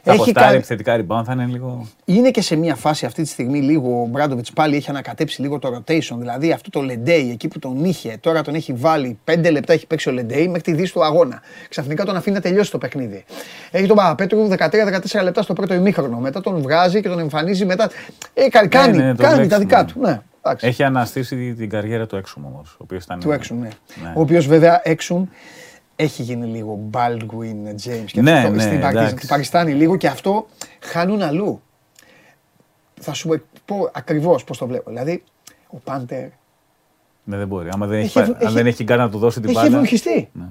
Θα 0.05 0.11
Έχει 0.11 0.21
αποστάρει 0.21 0.45
κάνει- 0.45 0.57
επιθετικά 0.57 0.95
rebound, 0.99 1.23
θα 1.25 1.33
είναι 1.33 1.45
λίγο. 1.45 1.87
Είναι 2.05 2.31
και 2.31 2.41
σε 2.41 2.55
μια 2.55 2.75
φάση 2.75 3.05
αυτή 3.05 3.21
τη 3.21 3.27
στιγμή 3.27 3.59
λίγο 3.61 4.01
ο 4.01 4.05
Μπράντοβιτς 4.05 4.51
πάλι 4.51 4.75
έχει 4.75 4.89
ανακατέψει 4.89 5.41
λίγο 5.41 5.59
το 5.59 5.69
rotation. 5.77 6.15
Δηλαδή 6.17 6.51
αυτό 6.51 6.69
το 6.69 6.81
Λεντέι 6.81 7.29
εκεί 7.31 7.47
που 7.47 7.59
τον 7.59 7.85
είχε, 7.85 8.17
τώρα 8.19 8.41
τον 8.41 8.55
έχει 8.55 8.73
βάλει 8.73 9.19
5 9.25 9.51
λεπτά 9.51 9.73
έχει 9.73 9.87
παίξει 9.87 10.09
ο 10.09 10.11
Λεντέι 10.11 10.45
μέχρι 10.47 10.61
τη 10.61 10.73
δύση 10.73 10.93
του 10.93 11.03
αγώνα. 11.03 11.41
Ξαφνικά 11.69 12.05
τον 12.05 12.15
αφήνει 12.15 12.35
να 12.35 12.41
τελειώσει 12.41 12.71
το 12.71 12.77
παιχνίδι. 12.77 13.23
Έχει 13.71 13.87
τον 13.87 13.95
Παπαπέτρου 13.95 14.47
13-14 14.49 15.23
λεπτά 15.23 15.41
στο 15.41 15.53
πρώτο 15.53 15.73
ημίχρονο. 15.73 16.17
Μετά 16.17 16.41
τον 16.41 16.61
βγάζει 16.61 17.01
και 17.01 17.09
τον 17.09 17.19
εμφανίζει 17.19 17.65
μετά. 17.65 17.89
Ε, 18.33 18.47
κα- 18.49 18.67
κάνει 18.67 18.97
ναι, 18.97 19.15
το 19.15 19.21
κάνει 19.23 19.33
βλέπεις, 19.35 19.51
τα 19.51 19.59
δικά 19.59 19.79
ναι. 19.81 19.85
του. 19.87 19.99
Ναι, 19.99 20.19
εντάξει. 20.41 20.67
Έχει 20.67 20.83
αναστήσει 20.83 21.53
την 21.53 21.69
καριέρα 21.69 22.07
του 22.07 22.15
έξω 22.15 22.41
όμως. 22.45 22.71
Ο 22.73 22.77
οποίος 22.83 23.03
ήταν. 23.03 23.19
Του 23.19 23.31
έξουν, 23.31 23.59
ναι. 23.59 23.67
Ναι. 24.03 24.13
Ο 24.15 24.21
οποίος 24.21 24.47
βέβαια 24.47 24.81
έξουν 24.83 25.29
έχει 25.95 26.23
γίνει 26.23 26.45
λίγο 26.47 26.79
Baldwin 26.91 27.67
James. 27.88 28.06
Και 28.06 28.21
Ναι, 28.21 28.32
αυτό, 28.32 28.49
ναι, 28.49 28.62
στην 28.62 28.79
Πακι- 28.79 28.95
εντάξει. 28.97 29.15
στην 29.15 29.27
Πακιστάνη 29.27 29.73
λίγο 29.73 29.95
και 29.95 30.08
αυτό 30.08 30.45
χάνουν 30.79 31.21
αλλού. 31.21 31.62
Θα 33.01 33.13
σου 33.13 33.41
πω 33.65 33.89
ακριβώς 33.93 34.43
πώς 34.43 34.58
το 34.58 34.67
βλέπω. 34.67 34.89
Δηλαδή, 34.89 35.23
ο 35.67 35.77
Πάντερ 35.84 36.27
Ναι, 37.23 37.38
δεν 37.38 37.47
μπορεί. 37.47 37.69
Άμα 37.71 37.86
δεν 37.86 37.97
έχει, 37.99 38.06
Έχει 38.06 38.13
πάρει- 38.13 38.29
ευ- 38.32 38.39
αν 38.39 38.45
έχει- 38.45 38.56
δεν 38.56 38.65
έχει 38.67 38.84
κάνει 38.84 39.01
να 39.01 39.10
του 39.10 39.17
δώσει 39.17 39.39
την 39.39 39.49
έχει 39.49 39.58
μπάλα. 39.58 39.67
ευνουχιστεί. 39.69 40.29
Ναι. 40.34 40.45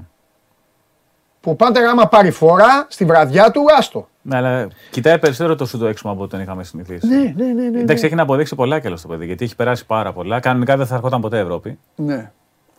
Που 1.41 1.51
ο 1.51 1.55
Πάντερ 1.55 1.85
άμα 1.85 2.09
πάρει 2.09 2.31
φορά 2.31 2.87
στη 2.89 3.05
βραδιά 3.05 3.51
του, 3.51 3.65
άστο. 3.79 4.09
Ναι, 4.23 4.37
αλλά 4.37 4.69
κοιτάει 4.91 5.19
περισσότερο 5.19 5.55
το 5.57 5.67
σου 5.67 5.79
το 5.79 5.87
έξω 5.87 6.09
από 6.09 6.21
ό,τι 6.23 6.31
τον 6.31 6.41
είχαμε 6.41 6.65
συνηθίσει. 6.65 7.07
Ναι, 7.07 7.17
ναι, 7.37 7.45
ναι. 7.53 7.69
ναι, 7.69 7.79
Εντάξει, 7.81 8.01
ναι. 8.03 8.07
έχει 8.07 8.15
να 8.15 8.23
αποδείξει 8.23 8.55
πολλά 8.55 8.79
και 8.81 8.87
άλλος 8.87 9.03
το 9.03 9.09
παιδί, 9.09 9.27
γιατί 9.27 9.45
έχει 9.45 9.57
περάσει 9.57 9.87
πάρα 9.87 10.13
πολλά. 10.13 10.41
Κανονικά 10.41 10.77
δεν 10.77 10.87
θα 10.87 10.95
ερχόταν 10.95 11.21
ποτέ 11.21 11.39
Ευρώπη. 11.39 11.79
ναι. 11.97 12.31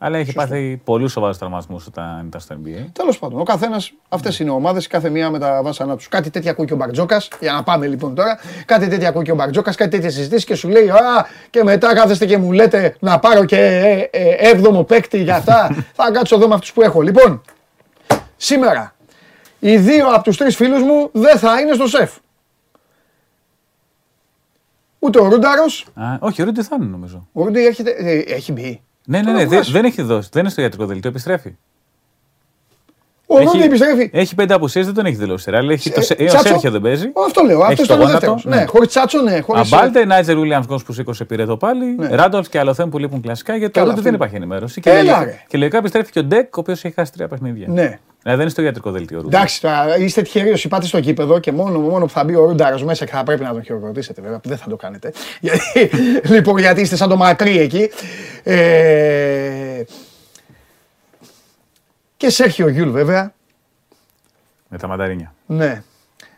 Αλλά 0.05 0.17
έχει 0.17 0.33
πάθει 0.33 0.81
πολλού 0.83 1.07
σοβαρούς 1.07 1.37
τραυματισμούς 1.37 1.85
όταν 1.87 2.25
ήταν 2.27 2.41
στο 2.41 2.55
NBA. 2.55 2.85
Τέλος 2.93 3.19
πάντων, 3.19 3.39
ο 3.39 3.43
καθένας, 3.43 3.93
αυτές 4.09 4.39
είναι 4.39 4.49
ομάδες, 4.49 4.87
κάθε 4.87 5.09
μία 5.09 5.29
με 5.29 5.39
τα 5.39 5.61
βάσανά 5.63 5.95
τους. 5.95 6.07
Κάτι 6.07 6.29
τέτοια 6.29 6.51
ακούει 6.51 6.65
και 6.65 6.73
ο 6.73 6.75
Μπαρτζόκας, 6.75 7.27
για 7.39 7.53
να 7.53 7.63
πάμε 7.63 7.87
λοιπόν 7.87 8.15
τώρα. 8.15 8.39
Κάτι 8.65 8.87
τέτοια 8.87 9.09
ακούει 9.09 9.23
και 9.23 9.31
ο 9.31 9.35
Μπαρτζόκας, 9.35 9.75
κάτι 9.75 9.89
τέτοια 9.89 10.09
συζητήσεις 10.09 10.45
και 10.45 10.55
σου 10.55 10.69
λέει 10.69 10.89
Α, 10.89 11.27
και 11.49 11.63
μετά 11.63 11.95
κάθεστε 11.95 12.25
και 12.25 12.37
μου 12.37 12.51
λέτε 12.51 12.95
να 12.99 13.19
πάρω 13.19 13.45
και 13.45 13.57
ε, 13.57 14.09
ε, 14.11 14.49
έβδομο 14.49 14.83
παίκτη 14.83 15.23
για 15.23 15.35
αυτά. 15.35 15.75
Θα 15.97 16.11
κάτσω 16.11 16.35
εδώ 16.35 16.47
με 16.47 16.53
αυτούς 16.53 16.73
που 16.73 16.81
έχω. 16.81 17.01
Λοιπόν, 17.01 17.41
σήμερα 18.35 18.95
οι 19.59 19.77
δύο 19.77 20.07
από 20.07 20.23
τους 20.23 20.37
τρεις 20.37 20.55
φίλους 20.55 20.81
μου 20.81 21.09
δεν 21.11 21.37
θα 21.37 21.59
είναι 21.59 21.73
στο 21.73 21.87
σεφ. 21.87 22.11
Ούτε 24.99 25.19
ο 25.19 25.27
Ρούνταρος, 25.27 25.87
Α, 25.93 26.03
όχι, 26.19 26.41
ο 26.41 26.45
Ρούντι 26.45 26.61
θα 26.61 26.75
είναι 26.75 26.89
νομίζω. 26.89 27.27
ο 27.33 27.43
Ρούντι 27.43 27.65
έρχεται, 27.65 27.91
ε, 27.91 28.17
έχει 28.17 28.51
μπει. 28.51 28.81
Ναι, 29.05 29.17
ναι, 29.17 29.23
Τώρα 29.23 29.37
ναι, 29.37 29.45
βγάζει. 29.45 29.71
δεν, 29.71 29.81
δεν 29.81 29.91
έχει 29.91 30.01
δώσει. 30.01 30.29
Δεν 30.31 30.41
είναι 30.41 30.51
στο 30.51 30.61
ιατρικό 30.61 30.85
δελτίο, 30.85 31.09
επιστρέφει. 31.09 31.55
Ο 33.27 33.37
Ρούντι 33.39 33.63
επιστρέφει. 33.63 34.09
έχει 34.13 34.35
πέντε 34.35 34.53
απουσίες, 34.53 34.85
δεν 34.85 34.93
τον 34.93 35.05
έχει 35.05 35.15
δηλώσει. 35.15 35.49
Ρεάλ. 35.51 35.69
Έχει 35.69 35.91
το, 35.91 35.99
Ε, 35.99 36.03
σε- 36.03 36.13
ε, 36.13 36.23
ο 36.23 36.27
Τσάτσο. 36.27 36.47
Σέρχιο 36.47 36.71
δεν 36.71 36.81
παίζει. 36.81 37.11
Αυτό 37.27 37.43
λέω, 37.43 37.59
Έχει 37.63 37.71
αυτός 37.71 37.87
το 37.87 37.93
ήταν 37.93 38.05
ο 38.05 38.09
γόνατο, 38.09 38.33
δεύτερο. 38.33 38.55
ναι. 38.55 38.61
Ναι, 38.61 38.67
χωρίς 38.69 38.87
Τσάτσο, 38.87 39.21
ναι. 39.21 39.39
Χωρίς... 39.39 39.73
Αμπάλτε, 39.73 40.05
Νάιτζερ 40.05 40.37
Βίλιαμ 40.39 40.63
που 40.85 40.93
σήκωσε 40.93 41.25
πήρε 41.25 41.45
το 41.45 41.57
πάλι. 41.57 41.85
Ναι. 41.95 42.07
Ράντολφ 42.07 42.49
και 42.49 42.59
Αλοθέν 42.59 42.89
που 42.89 42.97
λείπουν 42.97 43.21
κλασικά. 43.21 43.55
Γιατί 43.55 43.73
Καλά, 43.73 43.85
το 43.85 43.89
Ρούντι 43.91 44.03
δεν 44.03 44.13
αυτό. 44.13 44.25
υπάρχει 44.25 44.43
ενημέρωση. 44.43 44.81
Και, 44.81 44.89
Έλα, 44.89 44.99
λογικά, 45.01 45.23
ρε. 45.23 45.43
και 45.47 45.57
λογικά 45.57 45.77
επιστρέφει 45.77 46.11
και 46.11 46.19
ο 46.19 46.23
Ντεκ, 46.23 46.57
ο 46.57 46.59
οποίος 46.59 46.83
έχει 46.83 46.93
χάσει 46.93 47.11
τρία 47.11 47.27
παιχνίδια. 47.27 47.67
Ναι. 47.69 47.99
Δηλαδή 48.23 48.37
δεν 48.37 48.39
είναι 48.41 48.49
στο 48.49 48.61
ιατρικό 48.61 48.91
δελτίο. 48.91 49.17
ο 49.17 49.21
Ρούντι. 49.21 49.35
Εντάξει, 49.35 49.61
τώρα 49.61 49.97
είστε 49.97 50.21
τυχεροί 50.21 50.51
όσοι 50.51 50.67
πάτε 50.67 50.85
στο 50.85 50.99
γήπεδο 50.99 51.39
και 51.39 51.51
μόνο, 51.51 51.79
μόνο 51.79 52.05
που 52.05 52.11
θα 52.11 52.23
μπει 52.23 52.35
ο 52.35 52.45
Ρούνταρος 52.45 52.83
μέσα 52.83 53.05
και 53.05 53.11
θα 53.11 53.23
πρέπει 53.23 53.43
να 53.43 53.51
τον 53.51 53.63
χειροκροτήσετε, 53.63 54.21
βέβαια, 54.21 54.39
που 54.39 54.49
δεν 54.49 54.57
θα 54.57 54.69
το 54.69 54.75
κάνετε. 54.75 55.13
Γιατί, 55.39 55.89
λοιπόν, 56.33 56.57
γιατί 56.57 56.81
είστε 56.81 56.95
σαν 56.95 57.09
το 57.09 57.15
μακρύ 57.15 57.59
εκεί. 57.59 57.89
Ε, 58.43 59.83
και 62.17 62.29
Σέρχιο 62.29 62.67
Γιούλ, 62.67 62.89
βέβαια. 62.89 63.33
Με 64.67 64.77
τα 64.77 64.87
μανταρίνια. 64.87 65.33
Ναι. 65.45 65.83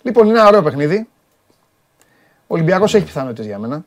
Λοιπόν, 0.01 0.27
είναι 0.27 0.39
ένα 0.39 0.47
ωραίο 0.47 0.61
παιχνίδι. 0.61 1.07
Ο 2.47 2.53
Ολυμπιακός 2.53 2.93
έχει 2.95 3.05
πιθανότητες 3.05 3.45
για 3.45 3.59
μένα. 3.59 3.85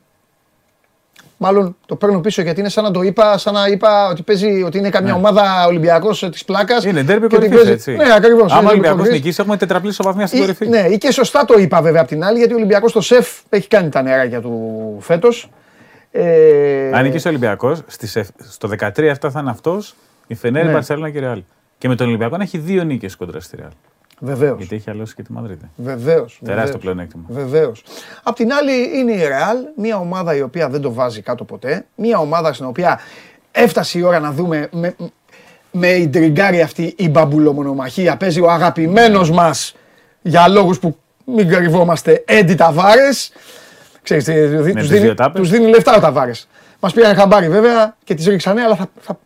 Μάλλον 1.40 1.76
το 1.86 1.96
παίρνω 1.96 2.20
πίσω 2.20 2.42
γιατί 2.42 2.60
είναι 2.60 2.68
σαν 2.68 2.84
να 2.84 2.90
το 2.90 3.02
είπα, 3.02 3.38
σαν 3.38 3.54
να 3.54 3.66
είπα 3.66 4.08
ότι 4.08 4.22
παίζει, 4.22 4.62
ότι 4.62 4.78
είναι 4.78 4.90
καμιά 4.90 5.14
ομάδα 5.14 5.64
Ολυμπιακός 5.66 6.28
της 6.32 6.44
πλάκας. 6.44 6.84
Είναι 6.84 7.02
ντέρμπι 7.02 7.26
και 7.26 7.36
ότι 7.36 7.48
κορυφή, 7.48 7.54
παίζει- 7.64 7.72
έτσι. 7.88 7.92
Ναι, 8.06 8.14
ακριβώς. 8.14 8.52
Άμα 8.52 8.68
ο 8.68 8.70
Ολυμπιακός 8.70 9.08
νικήσει, 9.08 9.36
έχουμε 9.40 9.56
τετραπλή 9.56 9.90
ισοβαθμία 9.90 10.26
στην 10.26 10.38
Ή, 10.38 10.40
κορυφή. 10.42 10.68
ναι, 10.68 10.78
ή 10.90 10.98
και 10.98 11.12
σωστά 11.12 11.44
το 11.44 11.58
είπα 11.58 11.82
βέβαια 11.82 12.00
από 12.00 12.10
την 12.10 12.24
άλλη, 12.24 12.38
γιατί 12.38 12.52
ο 12.52 12.56
Ολυμπιακός 12.56 12.90
στο 12.90 13.00
σεφ 13.00 13.28
έχει 13.48 13.68
κάνει 13.68 13.88
τα 13.88 14.02
νεράκια 14.02 14.40
του 14.40 14.96
φέτος. 15.00 15.50
Ε, 16.10 16.90
Αν 16.92 17.02
νικήσει 17.02 17.26
ο 17.26 17.30
Ολυμπιακός, 17.30 17.82
στο 18.48 18.68
13 18.68 19.08
αυτά 19.10 19.30
θα 19.30 19.40
είναι 19.40 19.50
αυτός, 19.50 19.94
η 20.26 20.34
Φενέρ, 20.34 20.62
η 20.62 20.66
Ναι. 20.66 20.72
Μπαρσελόνα 20.72 21.10
και 21.10 21.18
η 21.18 21.20
Ρεάλ. 21.20 21.42
Και 21.78 21.88
με 21.88 21.94
τον 21.94 22.06
Ολυμπιακό 22.06 22.36
να 22.36 22.42
έχει 22.42 22.58
δύο 22.58 22.82
νίκες 22.84 23.16
κοντρα 23.16 23.40
στη 23.40 23.56
Ρεάλ. 23.56 23.70
Βεβαίως. 24.20 24.58
Γιατί 24.58 24.74
έχει 24.74 24.90
αλλώσει 24.90 25.14
και 25.14 25.22
τη 25.22 25.32
Μαδρίτη. 25.32 25.70
Βεβαίως. 25.76 26.40
Τεράστιο 26.44 26.78
πλεονέκτημα. 26.78 27.24
Βεβαίως. 27.28 27.82
Απ' 28.22 28.36
την 28.36 28.52
άλλη 28.52 28.98
είναι 28.98 29.12
η 29.12 29.26
Ρεάλ, 29.26 29.56
μια 29.76 29.96
ομάδα 29.96 30.36
η 30.36 30.42
οποία 30.42 30.68
δεν 30.68 30.80
το 30.80 30.92
βάζει 30.92 31.20
κάτω 31.20 31.44
ποτέ. 31.44 31.86
Μια 31.94 32.18
ομάδα 32.18 32.52
στην 32.52 32.66
οποία 32.66 33.00
έφτασε 33.52 33.98
η 33.98 34.02
ώρα 34.02 34.18
να 34.18 34.32
δούμε 34.32 34.68
με, 34.72 34.96
με 35.70 35.88
ιντριγκάρει 35.88 36.60
αυτή 36.60 36.94
η 36.96 37.08
μπαμπουλομονομαχία. 37.08 38.16
Παίζει 38.16 38.40
ο 38.40 38.50
αγαπημένος 38.50 39.30
μας 39.30 39.74
για 40.22 40.48
λόγους 40.48 40.78
που 40.78 40.96
μην 41.24 41.48
κρυβόμαστε, 41.48 42.24
Έντι 42.26 42.54
Ταβάρες. 42.54 43.32
Ξέρεις, 44.02 44.24
τι, 44.24 44.32
τους 44.32 44.72
τις 44.74 44.88
δίνει, 44.88 45.00
δύο 45.00 45.14
τάπες. 45.14 45.40
τους 45.40 45.50
δίνει 45.50 45.68
λεφτά 45.68 45.96
ο 45.96 46.00
Ταβάρες. 46.00 46.48
Μας 46.80 46.92
πήραν 46.92 47.14
χαμπάρι 47.14 47.48
βέβαια 47.48 47.96
και 48.04 48.14
τις 48.14 48.26
ρίξανε, 48.26 48.62
αλλά 48.62 48.76
θα, 48.76 48.88
θα, 49.00 49.18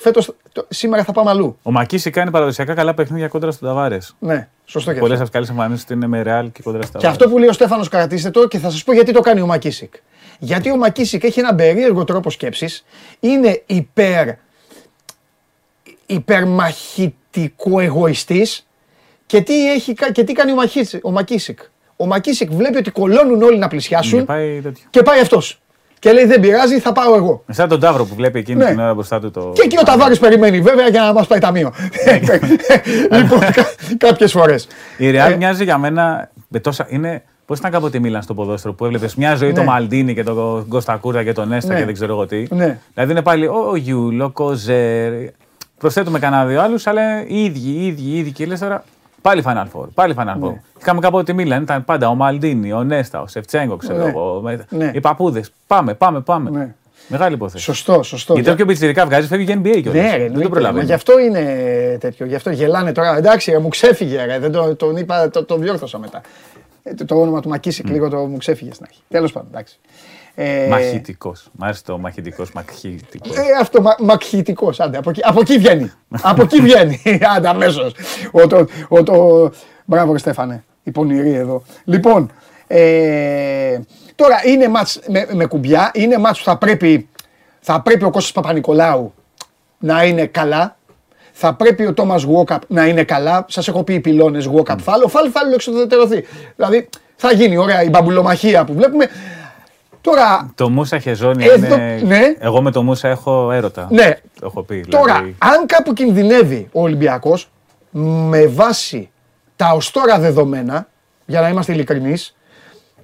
φέτος, 0.00 0.34
το- 0.52 0.66
σήμερα 0.68 1.04
θα 1.04 1.12
πάμε 1.12 1.30
αλλού. 1.30 1.58
Ο 1.62 1.70
Μακίση 1.70 2.10
κάνει 2.10 2.30
παραδοσιακά 2.30 2.74
καλά 2.74 2.94
παιχνίδια 2.94 3.28
κόντρα 3.28 3.50
στον 3.50 3.68
Ταβάρες. 3.68 4.16
Ναι, 4.18 4.48
σωστό 4.64 4.92
και 4.92 4.98
Πολλές 4.98 5.20
αυτό. 5.20 5.22
από 5.24 5.32
τι 5.32 5.36
καλές 5.38 5.48
εμφανίσεις 5.48 5.84
του 5.86 5.92
είναι 5.92 6.06
με 6.06 6.22
Ρεάλ 6.22 6.52
και 6.52 6.62
κόντρα 6.62 6.82
στον 6.82 7.00
Και 7.00 7.06
αυτό 7.06 7.28
που 7.28 7.38
λέει 7.38 7.48
ο 7.48 7.52
Στέφανος, 7.52 7.88
κρατήστε 7.88 8.30
το 8.30 8.48
και 8.48 8.58
θα 8.58 8.70
σας 8.70 8.84
πω 8.84 8.92
γιατί 8.92 9.12
το 9.12 9.20
κάνει 9.20 9.40
ο 9.40 9.46
Μακίσικ. 9.46 9.94
Γιατί 10.38 10.70
ο 10.70 10.76
Μακίσικ 10.76 11.24
έχει 11.24 11.40
έναν 11.40 11.56
περίεργο 11.56 12.04
τρόπο 12.04 12.30
σκέψης. 12.30 12.84
Είναι 13.20 13.62
υπερ. 13.66 14.28
υπερμαχητικός 16.06 17.80
εγωιστής. 17.80 18.66
Και 19.26 19.40
τι, 19.40 19.72
έχει, 19.72 19.94
κα- 19.94 20.12
και 20.12 20.24
τι 20.24 20.32
κάνει 20.32 20.52
ο, 20.52 20.54
Μαχίσικ, 20.54 21.04
ο 21.04 21.10
Μακίσικ. 21.10 21.58
Ο 21.96 22.06
Μακίσικ 22.06 22.50
βλέπει 22.52 22.76
ότι 22.76 22.90
κολώνουν 22.90 23.42
όλοι 23.42 23.58
να 23.58 23.68
πλησιάσουν 23.68 24.18
Και 24.18 24.24
πάει 24.24 24.60
τέτοιο. 24.60 24.84
και 24.90 25.02
πάει 25.02 25.20
αυτός. 25.20 25.60
Και 25.98 26.12
λέει 26.12 26.24
δεν 26.26 26.40
πειράζει, 26.40 26.78
θα 26.78 26.92
πάω 26.92 27.14
εγώ. 27.14 27.44
Σαν 27.48 27.68
τον 27.68 27.80
Ταύρο 27.80 28.04
που 28.04 28.14
βλέπει 28.14 28.38
εκείνη 28.38 28.58
Ναι. 28.64 28.70
την 28.70 28.80
ώρα 28.80 28.94
μπροστά 28.94 29.20
του 29.20 29.30
το. 29.30 29.50
Και 29.54 29.62
εκεί 29.64 29.76
ο 29.78 29.82
Ταβάρης 29.82 30.18
περιμένει 30.18 30.60
βέβαια 30.60 30.88
για 30.88 31.00
να 31.02 31.12
μας 31.12 31.26
πάει 31.26 31.38
ταμείο. 31.38 31.72
λοιπόν, 33.22 33.38
κάποιες 33.98 34.32
φορές. 34.32 34.66
Η 34.96 35.10
Ρεάλ 35.10 35.32
Ε, 35.32 35.36
μοιάζει 35.36 35.64
για 35.64 35.78
μένα 35.78 36.30
με 36.48 36.60
τόσα. 36.60 36.86
Είναι. 36.88 37.22
Πώς 37.46 37.58
ήταν 37.58 37.70
κάποτε 37.70 37.96
η 37.96 38.00
Μίλαν 38.00 38.22
στο 38.22 38.34
ποδόσφαιρο 38.34 38.74
που 38.74 38.84
έβλεπες 38.84 39.14
μια 39.14 39.34
ζωή 39.34 39.48
Ναι. 39.48 39.54
το 39.54 39.62
Μαλντίνη 39.62 40.14
και 40.14 40.22
τον 40.22 40.68
Κοστακούρτα 40.68 41.24
και 41.24 41.32
τον 41.32 41.48
Νέστα 41.48 41.72
Ναι. 41.72 41.78
και 41.78 41.84
δεν 41.84 41.94
ξέρω 41.94 42.12
εγώ 42.12 42.26
τι. 42.26 42.44
Ναι. 42.50 42.78
Δηλαδή 42.94 43.12
είναι 43.12 43.22
πάλι 43.22 43.46
ο 43.46 43.76
Γιούλ, 43.76 44.20
ο 44.20 44.30
Κοζέρ. 44.30 45.12
Προσθέτουμε 45.78 46.18
κανένα 46.18 46.44
δύο 46.46 46.60
άλλους, 46.62 46.86
αλλά 46.86 47.26
οι 47.26 47.44
ίδιοι, 47.44 47.70
οι 47.70 47.86
ίδιοι, 47.86 48.02
οι 48.10 48.18
ίδιοι. 48.18 48.30
Και 48.32 48.46
λες 48.46 48.60
τώρα 48.60 48.84
πάλι 49.28 49.42
Final 49.46 49.64
Four. 49.80 49.84
Πάλι 49.94 50.14
Final 50.18 50.44
Four. 50.44 50.50
Ναι. 50.50 50.60
Είχαμε 50.80 51.00
κάποτε 51.00 51.24
τη 51.24 51.32
Μίλαν, 51.32 51.62
ήταν 51.62 51.84
πάντα 51.84 52.08
ο 52.08 52.14
Μαλντίνη, 52.14 52.72
ο 52.72 52.82
Νέστα, 52.84 53.20
ο 53.20 53.26
Σεφτσέγκο, 53.26 53.76
ξέρω 53.76 53.96
Ναι. 54.02 54.08
εγώ. 54.08 54.40
με- 54.42 54.64
Ναι. 54.68 54.90
Οι 54.94 55.00
παππούδες. 55.00 55.50
Πάμε, 55.66 55.94
πάμε, 55.94 56.20
πάμε. 56.20 56.50
Ναι. 56.50 56.74
Μεγάλη 57.08 57.34
υπόθεση. 57.34 57.64
Σωστό, 57.64 58.02
σωστό. 58.02 58.34
Γιατί 58.34 58.50
όποιο 58.50 58.66
πιτσιρικά 58.66 59.04
βγάζει 59.06 59.26
φεύγει 59.26 59.44
για 59.44 59.54
NBA 59.62 59.80
κιόλας. 59.82 59.92
Ναι, 59.94 60.00
ρε, 60.02 60.08
δεν 60.10 60.20
εννοείται. 60.20 60.42
το 60.42 60.48
προλαβαίνει. 60.48 60.78
Μα 60.78 60.84
γι' 60.84 60.92
αυτό 60.92 61.18
είναι 61.18 61.42
τέτοιο. 62.00 62.26
Γι' 62.26 62.34
αυτό 62.34 62.50
γελάνε 62.50 62.92
τώρα. 62.92 63.16
Εντάξει, 63.16 63.50
ρε, 63.50 63.58
μου 63.58 63.68
ξέφυγε. 63.68 64.24
Ρε, 64.24 64.38
δεν 64.38 64.52
το, 64.52 64.74
τον 64.76 64.96
είπα, 64.96 65.30
το, 65.30 65.44
το 65.44 65.56
διόρθωσα 65.56 65.98
μετά. 65.98 66.20
Ε, 66.90 66.94
το, 66.94 67.04
το 67.04 67.20
όνομα 67.20 67.40
του 67.40 67.48
Μακίσικ 67.48 67.88
λίγο 67.88 68.08
το 68.08 68.16
μου 68.16 68.36
ξέφυγε 68.36 68.72
στην 68.72 68.86
αρχή. 68.88 69.00
Τέλος 69.08 69.32
πάντων, 69.32 69.48
εντάξει. 69.52 69.78
Ε, 70.34 70.66
Μαχητικός. 70.70 71.48
Μ' 71.52 71.64
άρεσε 71.64 71.82
το 71.84 71.98
μαχητικός, 71.98 72.52
μαχητικός. 72.52 73.36
Ε, 73.36 73.42
αυτό 73.60 73.82
μα, 73.82 73.94
μαχητικό. 73.98 74.72
Άντε, 74.78 74.98
από 74.98 75.10
εκεί, 75.10 75.20
από 75.24 75.40
εκεί 75.40 75.58
βγαίνει. 75.58 75.92
από 76.22 76.42
εκεί 76.42 76.60
βγαίνει. 76.60 77.02
Άντε, 77.36 77.48
αμέσως. 77.48 77.94
Ο, 78.30 78.46
το, 78.46 78.66
ο, 78.88 79.02
το... 79.02 79.50
Μπράβο, 79.84 80.12
ρε, 80.12 80.18
Στέφανε. 80.18 80.64
Η 80.82 80.90
πονηρή 80.90 81.32
εδώ. 81.32 81.62
Λοιπόν, 81.84 82.30
ε, 82.66 83.78
τώρα 84.14 84.40
είναι 84.44 84.68
μάτς 84.68 85.00
με, 85.08 85.28
με 85.32 85.46
κουμπιά. 85.46 85.90
Είναι 85.94 86.18
μάτς 86.18 86.38
που 86.38 86.44
θα 86.44 86.58
πρέπει, 86.58 87.08
θα 87.60 87.80
πρέπει 87.80 88.04
ο 88.04 88.10
Κώστας 88.10 88.32
Παπα-Νικολάου 88.32 89.14
να 89.78 90.04
είναι 90.04 90.26
καλά. 90.26 90.77
Θα 91.40 91.54
πρέπει 91.54 91.86
ο 91.86 91.94
Τόμας 91.94 92.22
Γουόκαπ 92.22 92.62
να 92.68 92.86
είναι 92.86 93.04
καλά. 93.04 93.44
Σας 93.48 93.68
έχω 93.68 93.82
πει 93.82 93.94
οι 93.94 94.00
πυλώνες 94.00 94.44
Γουόκαπ 94.44 94.80
φάλο. 94.80 95.08
Φάλο, 95.08 95.30
φάλο 95.30 95.54
εξοδετερωθεί. 95.54 96.24
Δηλαδή 96.56 96.88
θα 97.16 97.32
γίνει 97.32 97.56
ωραία 97.56 97.82
η 97.82 97.88
μπαμπουλομαχία 97.88 98.64
που 98.64 98.74
βλέπουμε. 98.74 99.06
Τώρα, 100.00 100.50
Το 100.54 100.68
Μούσα 100.70 100.98
Χεζόνι 100.98 101.44
Εδώ- 101.44 101.76
είναι. 101.76 102.00
ναι. 102.04 102.20
Εγώ 102.38 102.62
με 102.62 102.70
το 102.70 102.82
Μούσα 102.82 103.08
έχω 103.08 103.50
έρωτα. 103.52 103.88
ναι, 103.90 104.16
Το 104.40 104.46
έχω 104.46 104.62
πει. 104.62 104.80
Τώρα, 104.88 105.14
δηλαδή. 105.14 105.34
αν 105.38 105.66
κάπου 105.66 105.92
κινδυνεύει 105.92 106.68
ο 106.72 106.82
Ολυμπιακός 106.82 107.50
με 107.90 108.46
βάση 108.46 109.10
τα 109.56 109.72
ως 109.74 109.90
τώρα 109.90 110.18
δεδομένα, 110.18 110.88
για 111.26 111.40
να 111.40 111.48
είμαστε 111.48 111.72
ειλικρινείς, 111.72 112.36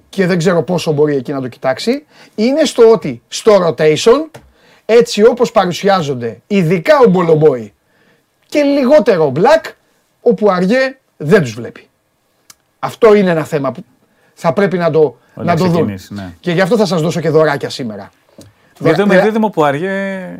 και 0.09 0.25
δεν 0.27 0.37
ξέρω 0.37 0.63
πόσο 0.63 0.91
μπορεί 0.91 1.15
εκεί 1.15 1.31
να 1.31 1.41
το 1.41 1.47
κοιτάξει, 1.47 2.05
είναι 2.35 2.63
στο 2.63 2.91
ότι 2.91 3.21
στο 3.27 3.51
rotation, 3.67 4.39
έτσι 4.85 5.23
όπως 5.25 5.51
παρουσιάζονται, 5.51 6.41
ειδικά 6.47 6.93
ο 7.05 7.09
Μπολομπόη 7.09 7.73
και 8.49 8.61
λιγότερο 8.61 9.25
ο 9.25 9.31
Black, 9.35 9.71
όπου 10.21 10.51
αργέ 10.51 10.97
δεν 11.17 11.41
τους 11.41 11.53
βλέπει. 11.53 11.87
Αυτό 12.79 13.13
είναι 13.15 13.29
ένα 13.31 13.43
θέμα 13.43 13.71
που 13.71 13.83
θα 14.33 14.53
πρέπει 14.53 14.77
να 14.77 14.89
το, 14.91 14.99
Όταν 15.33 15.45
να 15.45 15.55
το 15.55 15.63
δουν. 15.63 15.71
ξεκινήσεις, 15.73 16.09
ναι. 16.09 16.33
Και 16.39 16.51
γι' 16.51 16.61
αυτό 16.61 16.77
θα 16.77 16.85
σας 16.85 17.01
δώσω 17.01 17.19
και 17.19 17.29
δωράκια 17.29 17.69
σήμερα. 17.69 18.09
Γιατί 18.79 19.01
Δωρα- 19.01 19.13
με 19.15 19.21
δίδυμο 19.21 19.49
που 19.49 19.63
αργέ 19.63 20.39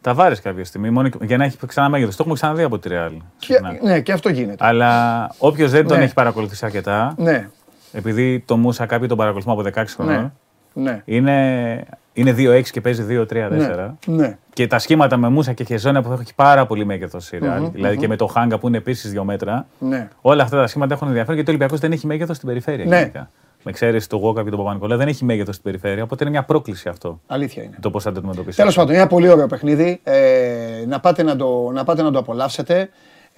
τα 0.00 0.14
βάρε 0.14 0.34
κάποια 0.34 0.64
στιγμή. 0.64 0.90
Μόνο 0.90 1.08
για 1.20 1.36
να 1.36 1.44
έχει 1.44 1.56
ξανά 1.66 1.88
μέγεθος. 1.88 2.16
Το 2.16 2.22
έχουμε 2.22 2.34
ξαναδεί 2.38 2.62
από 2.62 2.78
τη 2.78 2.88
Real. 2.92 3.16
Και- 3.38 3.60
ναι, 3.82 4.00
και 4.00 4.12
αυτό 4.12 4.28
γίνεται. 4.28 4.66
Αλλά 4.66 5.30
όποιος 5.38 5.70
δεν 5.70 5.86
τον 5.86 5.98
Ναι. 5.98 6.04
έχει 6.04 6.14
παρακολουθήσει 6.14 6.64
αρκετά, 6.64 7.14
Ναι, 7.16 7.48
επειδή 7.92 8.40
το 8.46 8.56
Μούσα 8.56 8.86
κάποιοι 8.86 9.08
τον 9.08 9.16
παρακολουθούμε 9.16 9.54
από 9.54 9.62
16 9.62 9.74
ναι, 9.98 10.04
χρονών, 10.06 10.32
ναι. 10.72 11.02
είναι, 11.04 11.84
είναι 12.12 12.34
2-6 12.38 12.62
και 12.70 12.80
παίζει 12.80 13.06
2-3-4. 13.08 13.26
Ναι, 13.50 13.68
ναι. 14.06 14.38
Και 14.52 14.66
τα 14.66 14.78
σχήματα 14.78 15.16
με 15.16 15.28
Μούσα 15.28 15.52
και 15.52 15.64
Χεζόνια 15.64 16.02
που 16.02 16.18
έχει 16.20 16.34
πάρα 16.34 16.66
πολύ 16.66 16.84
μέγεθος 16.84 17.32
η 17.32 17.38
Real, 17.42 17.70
δηλαδή 17.72 17.96
και 17.96 18.08
με 18.08 18.16
το 18.16 18.26
Χάγκα 18.26 18.58
που 18.58 18.68
είναι 18.68 18.76
επίσης 18.76 19.12
2 19.18 19.22
μέτρα. 19.22 19.66
Ναι. 19.78 20.08
Όλα 20.20 20.42
αυτά 20.42 20.56
τα 20.56 20.66
σχήματα 20.66 20.94
έχουν 20.94 21.06
ενδιαφέρον 21.06 21.34
γιατί 21.34 21.50
ο 21.50 21.54
Ολυμπιακός 21.54 21.80
δεν 21.80 21.92
έχει 21.92 22.06
μέγεθος 22.06 22.36
στην 22.36 22.48
περιφέρεια. 22.48 22.84
Ναι. 22.84 22.98
γενικά. 22.98 23.30
Με 23.64 23.70
εξαίρεση 23.70 24.08
το 24.08 24.16
Γόκα 24.16 24.42
και 24.44 24.50
τον 24.50 24.58
Παπα-Νικολά 24.58 24.96
δεν 24.96 25.08
έχει 25.08 25.24
μέγεθος 25.24 25.54
στην 25.54 25.64
περιφέρεια. 25.66 26.02
Οπότε 26.02 26.24
είναι 26.24 26.32
μια 26.32 26.42
πρόκληση 26.42 26.88
αυτό. 26.88 27.20
Αλήθεια 27.26 27.62
είναι. 27.62 27.76
Το 27.80 27.90
πώς 27.90 28.02
θα 28.02 28.12
το 28.12 28.18
αντιμετωπίσει. 28.18 28.56
Τέλος 28.56 28.74
πάντων, 28.74 28.90
είναι 28.90 29.00
ένα 29.00 29.08
πολύ 29.08 29.28
ωραίο 29.28 29.46
παιχνίδι. 29.46 30.00
Ε, 30.02 30.84
να, 30.88 31.00
πάτε 31.00 31.22
να, 31.22 31.36
το, 31.36 31.70
να 31.72 31.84
πάτε 31.84 32.02
να 32.02 32.10
το 32.10 32.18
απολαύσετε. 32.18 32.88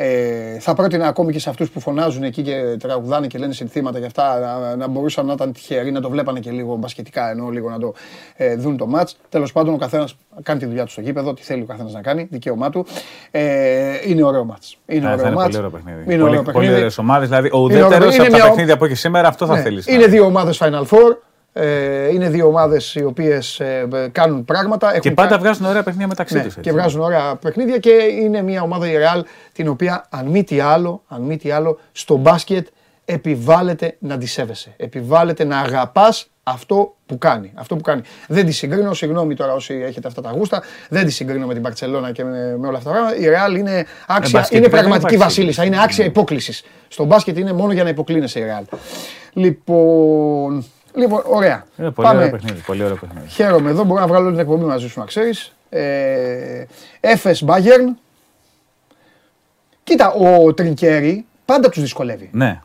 Ε, 0.03 0.59
θα 0.59 0.75
πρότεινα 0.75 1.07
ακόμη 1.07 1.33
και 1.33 1.39
σε 1.39 1.51
αυτούς 1.51 1.71
που 1.71 1.81
φωνάζουν 1.81 2.23
εκεί 2.23 2.43
και 2.43 2.77
τραγουδάνε 2.79 3.27
και 3.27 3.39
λένε 3.39 3.53
συνθήματα 3.53 3.99
και 4.01 4.07
αυτά 4.07 4.39
να, 4.39 4.77
να 4.77 4.89
μπορούσαν 4.89 5.27
να 5.27 5.33
ήταν 5.33 5.53
τυχεροί 5.53 5.91
να 5.93 6.01
το 6.01 6.11
βλέπανε 6.11 6.41
και 6.41 6.51
λίγο 6.51 6.77
μπασκετικά 6.77 7.31
ενώ 7.31 7.49
λίγο 7.49 7.71
να 7.71 7.79
το 7.79 7.95
ε, 8.37 8.55
δουν 8.57 8.77
το 8.77 8.87
μάτς. 8.87 9.17
Τέλος 9.29 9.53
πάντων, 9.53 9.75
ο 9.75 9.77
καθένας 9.77 10.17
κάνει 10.43 10.61
τη 10.61 10.67
δουλειά 10.67 10.85
του 10.85 10.91
στο 10.91 11.01
γήπεδο, 11.01 11.35
τι 11.35 11.43
θέλει 11.43 11.63
ο 11.63 11.65
καθένας 11.65 11.93
να 11.93 12.01
κάνει, 12.01 12.27
δικαίωμά 12.31 12.71
του. 12.71 12.87
Ε, 13.31 13.95
είναι 14.07 14.23
ωραίο 14.25 14.45
μάτς. 14.45 14.77
Είναι 14.87 15.01
Ναι, 15.01 15.07
θα 15.07 15.13
ωραίο 15.13 15.27
είναι 15.27 15.35
μάτς. 15.35 15.47
πολύ 15.47 15.57
ωραίο 15.59 15.71
παιχνίδι. 15.71 15.97
Είναι 15.99 16.05
πολύ 16.23 16.23
ωραίο 16.23 16.43
πολύ 16.43 16.55
παιχνίδι. 16.57 16.75
ωραίες 16.75 16.99
ομάδες. 16.99 17.29
Δηλαδή, 17.29 17.49
ο 17.53 17.57
Είναι 17.59 17.65
ουδέτερος 17.65 17.93
ωραίο. 17.93 18.09
από 18.09 18.15
Είναι 18.23 18.31
τα 18.31 18.37
μια- 18.37 18.47
παιχνίδια 18.49 18.77
που 18.77 18.85
έχεις 18.85 19.01
σήμερα, 19.01 19.29
αυτό 19.29 19.47
θα 19.47 19.55
Ναι, 19.55 19.61
θέλεις. 19.63 19.87
Είναι 19.87 20.07
δύο 20.07 20.25
ομάδες 20.25 20.63
Final 20.63 20.85
Four. 20.87 21.17
Ε, 21.53 22.09
είναι 22.13 22.29
δύο 22.29 22.47
ομάδες 22.47 22.95
οι 22.95 23.05
οποίες 23.05 23.61
κάνουν 24.13 24.45
πράγματα. 24.45 24.91
Και 24.91 24.97
έχουν 24.97 25.15
πάντα 25.15 25.29
κα- 25.31 25.39
βγάζουν 25.39 25.67
ωραία 25.67 25.83
παιχνίδια 25.83 26.09
μεταξύ 26.09 26.35
ναι, 26.35 26.43
τους. 26.43 26.57
και 26.61 26.73
βγάζουν 26.73 27.01
ωραία 27.01 27.37
παιχνίδια 27.37 27.79
και 27.79 27.91
είναι 28.21 28.43
μια 28.43 28.63
ομάδα 28.63 28.91
η 28.91 28.95
Real 28.97 29.23
την 29.53 29.69
οποία 29.69 30.07
αν 30.11 30.27
μη 30.27 30.45
τι 30.45 30.61
άλλο, 30.61 31.03
αν 31.09 31.23
μη 31.23 31.37
τι 31.37 31.51
άλλο 31.51 31.79
στο 31.93 32.17
μπάσκετ 32.17 32.67
επιβάλλεται 33.05 33.97
να 33.99 34.19
τη 34.19 34.27
σέβεσαι. 34.27 34.75
Επιβάλλεται 34.77 35.45
να 35.45 35.59
αγαπάς 35.59 36.31
αυτό 36.43 36.95
που 37.07 37.19
κάνει. 37.19 37.53
Αυτό 37.55 37.77
που 37.77 37.83
κάνει. 37.83 38.03
Δεν 38.29 38.47
τη 38.47 38.53
συγκρίνω, 38.53 38.95
συγγνώμη 38.95 39.35
τώρα 39.35 39.53
όσοι 39.53 39.75
έχετε 39.87 40.09
αυτά 40.09 40.21
τα 40.23 40.31
γούστα, 40.31 40.63
δεν 40.89 41.05
τη 41.05 41.11
συγκρίνω 41.13 41.47
με 41.47 41.53
την 41.53 41.63
Παρσελώνα 41.63 42.13
και 42.13 42.25
με, 42.25 42.57
με 42.59 42.67
όλα 42.67 42.77
αυτά 42.79 42.91
τα 42.91 42.97
πράγματα. 42.97 43.17
Η 43.17 43.25
Real 43.25 43.59
είναι 43.59 43.87
άξια, 44.07 44.39
μπασκετικά 44.39 44.57
είναι 44.57 44.61
δεν 44.61 44.71
πραγματική 44.71 45.15
υπάρχει 45.15 45.17
βασίλισσα, 45.17 45.65
είναι 45.65 45.83
άξια 45.83 46.05
υπόκλησης. 46.05 46.63
Στο 46.89 47.05
μπάσκετ 47.05 47.39
είναι 47.39 47.53
μόνο 47.53 47.73
για 47.73 47.83
να 47.83 47.89
υποκλίνεσαι 47.89 48.39
η 48.39 48.43
Real. 48.47 48.79
Λοιπόν, 49.33 50.65
λοιπόν 50.95 51.23
ωραία. 51.27 51.67
Είναι 51.79 51.91
πολύ 51.91 52.09
ωραίο 52.09 52.31
παιχνίδι. 52.31 52.61
Πολύ 52.67 52.83
ωραίο 52.85 52.97
παιχνίδι. 52.97 53.29
Χαίρομαι 53.29 53.71
εδώ, 53.71 53.85
μπορώ 53.85 54.01
να 54.01 54.07
βγάλω 54.07 54.25
όλη 54.25 54.33
την 54.33 54.41
εκπομπή 54.41 54.65
μαζί 54.65 54.89
σου 54.89 54.99
να 54.99 55.05
ξέρεις. 55.05 55.55
Ε, 55.69 56.65
Έφες 57.01 57.45
Bayern. 57.47 57.95
Κοίτα, 59.85 60.13
ο 60.13 60.55
Τρινκέρι 60.55 61.27
πάντα 61.45 61.69
τους 61.69 61.83
δυσκολεύει. 61.83 62.31
Ναι. 62.33 62.61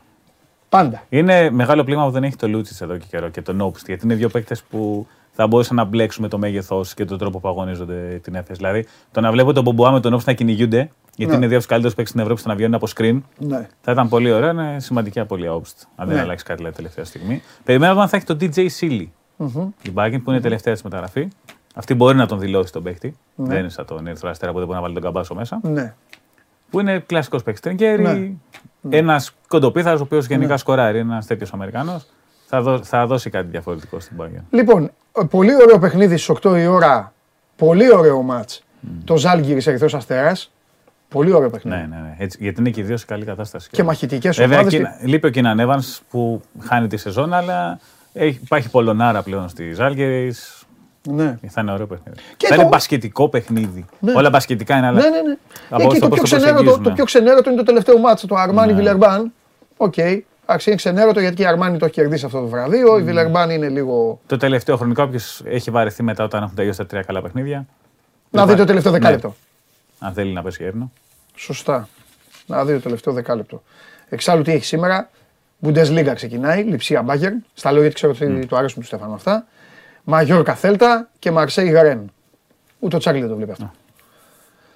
Πάντα. 0.68 1.02
Είναι 1.08 1.50
μεγάλο 1.50 1.84
πλήμα 1.84 2.04
που 2.04 2.10
δεν 2.10 2.24
έχει 2.24 2.36
το 2.36 2.48
Λούτσις 2.48 2.80
εδώ 2.80 2.96
και 2.96 3.04
καιρό 3.10 3.28
και 3.28 3.42
τον 3.42 3.60
Όπστ. 3.60 3.86
Γιατί 3.86 4.04
είναι 4.04 4.14
δύο 4.14 4.28
παίκτες 4.28 4.62
που 4.62 5.06
θα 5.32 5.46
μπορούσαν 5.46 5.76
να 5.76 5.84
μπλέξουν 5.84 6.22
με 6.22 6.28
το 6.28 6.38
μέγεθος 6.38 6.94
και 6.94 7.04
τον 7.04 7.18
τρόπο 7.18 7.38
που 7.38 7.48
αγωνίζονται 7.48 8.20
την 8.22 8.34
Έφε. 8.34 8.52
Δηλαδή, 8.52 8.86
το 9.12 9.20
να 9.20 9.30
βλέπω 9.30 9.52
τον 9.52 9.62
Μπομπουά 9.62 9.90
με 9.90 10.00
τον 10.00 10.12
Όπστ 10.12 10.26
να 10.26 10.32
κυνηγούνται, 10.32 10.90
γιατί 11.16 11.30
Ναι. 11.32 11.36
είναι 11.38 11.46
δύο 11.46 11.56
από 11.56 11.64
του 11.66 11.70
καλύτερου 11.72 11.94
παίκτε 11.94 12.10
στην 12.10 12.20
Ευρώπη 12.20 12.40
στο 12.40 12.48
να 12.48 12.54
βγαίνουν 12.54 12.74
από 12.74 12.86
screen, 12.96 13.20
Ναι. 13.38 13.66
θα 13.80 13.92
ήταν 13.92 14.08
πολύ 14.08 14.32
ωραίο. 14.32 14.50
Είναι 14.50 14.76
σημαντική 14.80 15.20
απώλεια 15.20 15.54
Όπστ. 15.54 15.78
Αν 15.96 16.06
δεν 16.06 16.16
Ναι. 16.16 16.22
αλλάξει 16.22 16.44
κάτι 16.44 16.56
δηλαδή, 16.58 16.76
τελευταία 16.76 17.04
στιγμή. 17.04 17.42
Περιμένω 17.64 18.00
αν 18.00 18.08
θα 18.08 18.16
έχει 18.16 18.26
τον 18.26 18.38
DJ 18.40 18.66
Sealy. 18.80 19.06
Η 19.82 19.90
Μπάγκιν 19.92 20.22
που 20.22 20.30
είναι 20.30 20.40
τελευταία 20.40 20.72
της 20.72 20.82
μεταγραφή. 20.82 21.28
Αυτή 21.74 21.94
μπορεί 21.94 22.16
να 22.16 22.26
τον 22.26 22.38
δηλώσει 22.38 22.72
τον 22.72 22.82
παίκτη. 22.82 23.16
Δεν 23.34 23.58
είναι 23.58 23.68
σαν 23.68 23.86
τον 23.86 24.06
Ερυθρό 24.06 24.30
Αστέρα 24.30 24.52
που 24.52 24.56
δεν 24.58 24.66
μπορεί 24.66 24.76
να 24.78 24.82
βάλει 24.84 24.94
τον 24.94 25.02
καμπάσο 25.02 25.34
μέσα. 25.34 25.60
Ναι. 25.62 25.94
Που 26.70 26.80
είναι 26.80 26.98
κλασικός 26.98 27.42
παίκτης 27.42 27.62
τρενκέρι. 27.62 28.02
Ναι. 28.80 28.96
Ένας 28.96 29.34
κοντοπίθαρος 29.48 30.00
ο 30.00 30.02
οποίος 30.02 30.26
γενικά 30.26 30.56
σκοράρει. 30.56 30.98
Ένας 30.98 31.26
τέτοιος 31.26 31.52
Αμερικάνος. 31.52 32.06
Θα, 32.46 32.62
δω- 32.62 32.82
θα 32.82 33.06
δώσει 33.06 33.30
κάτι 33.30 33.46
διαφορετικό 33.50 34.00
στην 34.00 34.16
Μπάγκιν. 34.16 34.40
Λοιπόν, 34.50 34.90
ε, 35.12 35.24
πολύ 35.30 35.54
ωραίο 35.62 35.78
παιχνίδι 35.78 36.16
στις 36.16 36.28
8 36.28 36.56
η 36.58 36.66
ώρα. 36.66 37.12
Πολύ 37.56 37.94
ωραίο 37.94 38.22
ματς. 38.22 38.62
Το 39.04 39.16
Ζάλγκιρις 39.16 39.66
Ερυθρός 39.66 39.94
Αστέρας. 39.94 40.50
Πολύ 41.08 41.32
ωραίο 41.32 41.50
παιχνίδι. 41.50 41.76
Ναι, 41.76 41.86
ναι, 41.90 41.96
ναι. 42.02 42.14
Έτσι, 42.18 42.38
γιατί 42.40 42.60
είναι 42.60 42.70
και 42.70 42.80
οι 42.80 42.84
δύο 42.84 42.96
σε 42.96 43.04
καλή 43.06 43.24
κατάσταση. 43.24 43.68
Και 43.72 43.82
μαχητικές 43.82 44.36
Βέβαια, 44.36 44.58
ομάδες. 44.58 44.74
Κίνα- 44.74 44.96
λείπει 45.02 45.26
ο 45.26 45.30
Κίναν 45.30 45.58
Evans 45.60 45.98
που 46.10 46.40
χάνει 46.60 46.86
τη 46.86 46.96
σεζόν, 46.96 47.32
αλλά 47.32 47.78
έχει, 48.12 48.40
υπάρχει 48.44 48.70
Πολωνάρα 48.70 49.22
πλέον 49.22 49.48
στη 49.48 49.72
Ζάλγκιρις. 49.72 50.60
Ναι. 51.08 51.38
Θα 51.48 51.60
είναι 51.60 51.72
ωραίο 51.72 51.86
παιχνίδι. 51.86 52.18
Και 52.36 52.46
θα 52.46 52.54
το- 52.54 52.60
είναι 52.60 52.70
μπασκετικό 52.70 53.28
παιχνίδι. 53.28 53.84
Ναι. 54.00 54.12
Όλα 54.16 54.30
μπασκετικά 54.30 54.76
είναι, 54.76 54.86
αλλά. 54.86 55.00
Ναι, 55.00 55.08
ναι, 55.08 55.20
ναι. 55.20 55.36
Από 55.70 55.82
Εκεί 55.82 55.96
στο 55.96 56.08
το 56.08 56.08
πώς 56.16 56.18
πιο, 56.20 56.28
το 56.28 56.36
ξενέρωτο, 56.36 56.56
το, 56.56 56.62
προσεγγίζουμε. 56.64 56.88
το 56.88 56.94
πιο 56.94 57.04
ξενέρωτο 57.04 57.48
είναι 57.50 57.58
το 57.58 57.64
τελευταίο 57.64 57.98
ματς, 57.98 58.26
το 58.26 58.34
Αρμάνι 58.34 58.72
Ναι. 58.72 58.78
Βιλερμπάν. 58.78 59.32
Οκ. 59.76 59.96
Εντάξει, 59.96 60.68
είναι 60.68 60.74
ξενέρωτο 60.76 61.20
γιατί 61.20 61.34
και 61.36 61.42
η 61.42 61.46
Αρμάνι 61.46 61.78
το 61.78 61.84
έχει 61.84 61.94
κερδίσει 61.94 62.24
αυτό 62.24 62.40
το 62.40 62.46
βραβείο. 62.46 62.98
Η 62.98 63.02
Βιλερμπάν 63.02 63.50
είναι 63.50 63.68
λίγο. 63.68 64.20
Το 64.26 64.36
τελευταίο 64.36 64.76
χρονικό, 64.76 65.02
όποιος 65.02 65.42
έχει 65.44 65.70
βαρεθεί 65.70 66.02
μετά 66.02 66.24
όταν 66.24 66.42
έχουν 66.42 66.54
τελειώσει 66.54 66.78
τα 66.78 66.86
τρία 66.86 67.02
καλά 67.02 67.22
παιχνίδια. 67.22 67.66
Να 68.30 68.46
δει 68.46 68.54
το 68.54 68.64
τελευταίο 68.64 68.92
Ναι. 68.92 68.98
δεκάλεπτο. 68.98 69.34
Αν 69.98 70.12
θέλει 70.12 70.32
να 70.32 70.42
πέσει 70.42 70.64
έρνο. 70.64 70.92
Σωστά. 71.34 71.88
Να 72.46 72.64
δει 72.64 72.72
το 72.72 72.80
τελευταίο 72.80 73.12
δεκάλεπτο. 73.12 73.62
Εξάλλου 74.08 74.42
τι 74.42 74.52
έχει 74.52 74.64
σήμερα; 74.64 75.10
Bundesliga 75.62 76.12
ξεκινάει, 76.14 76.62
Λιψία 76.62 77.02
Μπάγκερν. 77.02 77.44
Στα 77.54 77.72
λέω 77.72 77.80
γιατί 77.80 77.94
ξέρω 77.94 78.12
ότι 78.12 78.46
του 78.46 78.56
αρέσουν 78.56 78.80
του 78.80 78.86
Στέφανο 78.86 79.14
αυτά. 79.14 79.46
Μαγιόρκα 80.04 80.54
Θέλτα 80.54 81.08
και 81.18 81.30
Μαρσέη 81.30 81.68
Γαρέν. 81.68 82.10
Ούτε 82.78 82.96
ο 82.96 82.98
Τσάρλι 82.98 83.20
δεν 83.20 83.28
το 83.28 83.36
βλέπει 83.36 83.50
αυτό. 83.50 83.70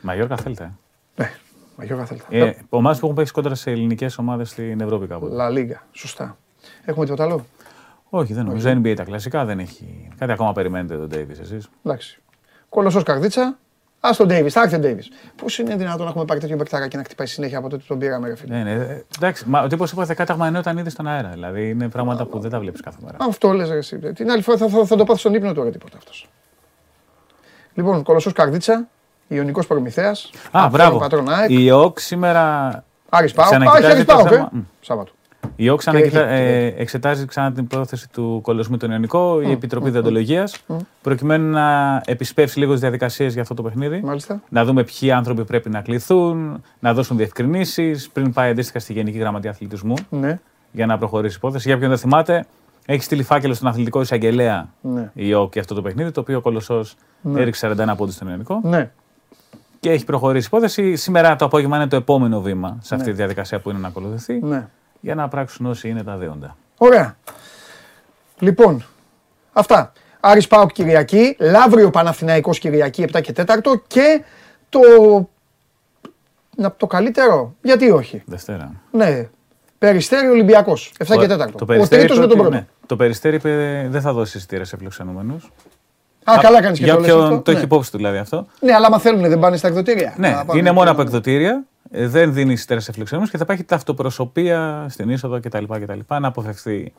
Μαγιόρκα 0.01 0.37
θέλετε. 0.37 0.62
ε. 0.64 1.23
Ναι, 1.23 1.31
Μαγιόρκα 1.77 2.05
Θέλτα. 2.05 2.25
Ε, 2.31 2.55
Ομάδε 2.68 2.99
που 2.99 3.05
έχουν 3.05 3.16
παίξει 3.16 3.33
κόντρα 3.33 3.55
σε 3.55 3.71
ελληνικές 3.71 4.18
ομάδες 4.18 4.49
στην 4.51 4.81
Ευρώπη 4.81 5.07
κάποτε. 5.07 5.35
Λα 5.35 5.51
Λίγκα. 5.51 5.87
Σωστά. 5.93 6.37
Έχουμε 6.85 7.05
τίποτα 7.05 7.25
άλλο; 7.25 7.47
Όχι, 8.11 8.33
δεν 8.33 8.45
νομίζω. 8.45 8.71
NBA 8.71 8.95
τα 8.97 9.05
κλασικά 9.05 9.45
δεν 9.45 9.59
έχει. 9.59 10.09
Κάτι 10.18 10.33
ακόμα 10.33 10.53
περιμένετε 10.53 10.97
τον 10.97 11.09
Ντέιβι 11.09 11.37
εσείς. 11.41 11.68
Εντάξει. 11.85 12.21
Κολοσσός 12.68 13.03
καρδίτσα. 13.03 13.59
Α 14.01 14.11
τον 14.16 14.26
Ντέιβι, 14.26 14.51
θα 14.51 14.62
έρθει 14.62 14.74
ο 14.74 14.78
Ντέιβι. 14.78 15.03
Πώς 15.36 15.59
είναι 15.59 15.76
δυνατόν 15.76 16.05
να 16.05 16.11
έχουμε 16.11 16.24
πάρει 16.24 16.40
τέτοιο 16.40 16.57
μπεκτάρα 16.57 16.88
και 16.88 16.96
να 16.96 17.03
χτυπάει 17.03 17.26
συνέχεια 17.26 17.59
από 17.59 17.68
τότε 17.68 17.82
που 17.82 17.88
τον 17.88 17.98
πήραμε, 17.98 18.28
ρε 18.28 18.36
φίλε; 18.36 18.57
Ναι, 18.57 18.62
ναι. 18.62 18.70
ε, 18.84 19.05
Εντάξει, 19.16 19.44
μα 19.48 19.62
ο 19.62 19.66
τύπος 19.66 19.92
είπε 19.92 20.14
κάταγμα 20.14 20.46
ενώ 20.46 20.59
ήταν 20.59 20.78
ήδη 20.78 20.90
στον 20.90 21.07
αέρα. 21.07 21.28
Δηλαδή 21.28 21.68
είναι 21.68 21.88
πράγματα 21.88 22.24
που 22.24 22.38
δεν 22.38 22.51
τα 22.51 22.61
βλέπεις 22.61 22.80
κάθε 22.80 22.98
μέρα. 23.05 23.16
Αυτό 23.20 23.53
λες, 23.53 23.70
εσύ. 23.70 23.98
Την 23.98 24.30
άλλη 24.30 24.42
φορά 24.42 24.57
θα, 24.57 24.68
θα, 24.68 24.84
θα 24.84 24.96
το 24.96 25.05
πάθει 25.05 25.18
στον 25.18 25.34
ύπνο 25.34 25.53
τώρα 25.53 25.70
τίποτα 25.70 25.96
αυτός. 25.96 26.28
Λοιπόν, 27.74 28.03
κολοσσός 28.03 28.32
καρδίτσα, 28.32 28.88
Ιωνικός 29.28 29.66
Προμηθέας. 29.66 30.30
Α, 30.51 30.68
μπράβο. 30.68 30.98
Πατρόν 30.98 31.28
ΑΕΚ. 31.28 31.51
Η 31.51 31.70
ΟΚ 31.70 31.98
σήμερα. 31.98 32.84
Άρης 33.09 33.32
Πάοκ. 33.32 33.46
Α, 33.46 33.51
ξανακοιτάζει 33.51 33.84
έχει 33.84 33.92
Άρης 33.92 34.05
το 34.05 34.14
Πάοκ, 34.14 34.26
ε. 34.26 34.34
θέμα. 34.34 34.48
Μμ. 34.53 34.61
Σάββατο. 34.80 35.12
Η 35.57 35.68
ΟΚ 35.68 35.78
ξανακοίτα- 35.78 36.26
έχει- 36.28 36.74
ε, 36.76 36.80
εξετάζει 36.82 37.24
ξανά 37.26 37.53
την 37.53 37.66
πρόθεση 37.66 38.09
του 38.11 38.41
κολοσσού 38.43 38.70
με 38.70 38.76
τον 38.76 38.91
Ιωνικό, 38.91 39.41
η 39.41 39.51
Επιτροπή 39.51 39.91
Διοντολογία, 39.91 40.49
προκειμένου 41.03 41.51
να 41.51 42.01
επισπεύσει 42.07 42.59
λίγο 42.59 42.72
τις 42.72 42.80
διαδικασίες 42.80 43.32
για 43.32 43.43
αυτό 43.43 43.55
το 43.55 43.62
παιχνίδι. 43.62 44.01
Μάλιστα. 44.05 44.41
Να 44.49 44.64
δούμε 44.64 44.84
ποιοι 44.84 45.11
άνθρωποι 45.11 45.45
πρέπει 45.45 45.70
να 45.70 45.80
κληθούν, 45.80 46.62
να 46.80 46.95
δώσουν 46.95 47.16
διευκρινήσεις 47.16 48.09
πριν 48.11 48.32
πάει 48.32 48.51
αντίστοιχα 48.51 48.78
στη 48.78 48.93
Γενική 48.93 49.18
Γραμματεία 49.18 49.51
Αθλητισμού 49.51 49.95
Ναι. 50.11 50.38
για 50.72 50.86
να 50.86 50.99
προχωρήσει 50.99 51.34
η 51.34 51.36
υπόθεση. 51.38 51.68
Για 51.68 51.78
ποιον 51.78 51.88
δεν 51.91 51.99
θυμάται, 51.99 52.47
έχει 52.86 53.03
στείλει 53.03 53.22
φάκελο 53.22 53.55
στον 53.55 53.68
αθλητικό 53.68 54.01
εισαγγελέα 54.01 54.68
Ναι. 54.80 55.11
η 55.14 55.34
ΟΚ 55.34 55.53
για 55.53 55.61
αυτό 55.61 55.74
το 55.74 55.82
παιχνίδι, 55.82 56.11
το 56.11 56.20
οποίο 56.20 56.36
ο 56.38 56.41
Κολοσσός 56.41 56.95
έριξε 57.36 57.66
41 57.76 57.97
πόντους 57.97 58.14
στον 58.14 58.28
Ιωνικό 58.28 58.61
Ναι. 58.62 58.91
και 59.80 59.91
έχει 59.91 60.05
προχωρήσει 60.05 60.45
η 60.45 60.49
υπόθεση. 60.53 60.97
Σήμερα 60.97 61.36
το 61.36 61.45
απόγευμα 61.45 61.76
είναι 61.76 61.86
το 61.86 61.97
επόμενο 61.97 62.41
βήμα 62.41 62.78
σε 62.80 62.95
αυτή 62.95 63.07
τη 63.11 63.16
διαδικασία 63.16 63.59
που 63.61 63.70
είναι 63.70 63.78
να 63.78 63.88
ακολουθηθεί 63.88 64.41
ναι. 64.43 64.68
Για 65.01 65.14
να 65.14 65.28
πράξουν 65.28 65.66
όσοι 65.66 65.88
είναι 65.88 66.03
τα 66.03 66.16
δέοντα. 66.16 66.57
Ωραία. 66.78 67.16
Λοιπόν, 68.38 68.84
αυτά. 69.53 69.92
Άρης 70.20 70.46
Πάοκ 70.46 70.72
Κυριακή, 70.72 71.36
Λαύριο 71.40 71.90
Παναθηναϊκός 71.90 72.59
Κυριακή 72.59 73.05
7 73.12 73.20
και 73.20 73.32
4 73.36 73.44
και 73.86 74.22
το... 74.68 74.80
Να, 76.57 76.72
το 76.76 76.86
καλύτερο, 76.86 77.55
γιατί 77.62 77.90
όχι; 77.90 78.22
Δευτέρα. 78.26 78.72
Ναι, 78.90 79.28
Περιστέρι 79.78 80.26
Ολυμπιακός, 80.28 80.92
7 80.98 81.18
και 81.18 81.34
4. 81.34 81.38
Το 81.38 81.55
Ο 81.61 81.64
Περιστέρι 81.64 82.01
τρίτος 82.03 82.18
με 82.18 82.24
είπε 82.24 82.32
τον 82.34 82.40
ότι- 82.40 82.48
πρώτο. 82.48 82.51
ναι, 82.51 82.66
το 82.86 82.96
Περιστέρι 82.97 83.36
είπε 83.36 83.86
δεν 83.90 84.01
θα 84.01 84.12
δώσει 84.12 84.36
εισιτήρια 84.36 84.64
σε 84.64 84.76
φιλοξενούμενους. 84.76 85.51
Α, 86.24 86.38
καλά 86.40 86.62
κάνεις 86.62 86.78
και 86.78 86.84
Για 86.84 86.94
το 86.94 87.01
λες 87.01 87.11
όποιον 87.11 87.26
αυτό. 87.28 87.40
το 87.40 87.51
ναι. 87.51 87.57
έχει 87.57 87.66
υπόψη 87.66 87.90
του 87.90 87.96
δηλαδή 87.96 88.18
αυτό. 88.18 88.46
Ναι, 88.61 88.72
αλλά 88.74 88.86
άμα 88.86 88.98
θέλουν 88.98 89.20
δεν 89.28 89.38
πάνε 89.38 89.57
στα 89.57 89.68
εκδοτήρια. 89.68 90.14
Ναι, 90.16 90.28
Να 90.30 90.44
πάνε 90.44 90.59
είναι 90.59 90.68
και- 90.68 90.74
μόνο 90.74 90.90
από 90.90 91.03
εκδοτήρια. 91.03 91.64
Ε, 91.91 92.07
Δεν 92.09 92.32
δίνει 92.32 92.53
εισιτήρια 92.53 92.82
σε 92.82 92.93
φιλοξενούμενους 92.93 93.32
και 93.32 93.38
θα 93.38 93.45
υπάρχει 93.47 93.64
ταυτοπροσωπία 93.64 94.86
στην 94.88 95.11
είσοδο 95.11 95.41
κτλ. 95.41 95.64
κτλ 95.80 95.99
να 96.20 96.28
αποφευχθεί 96.28 96.93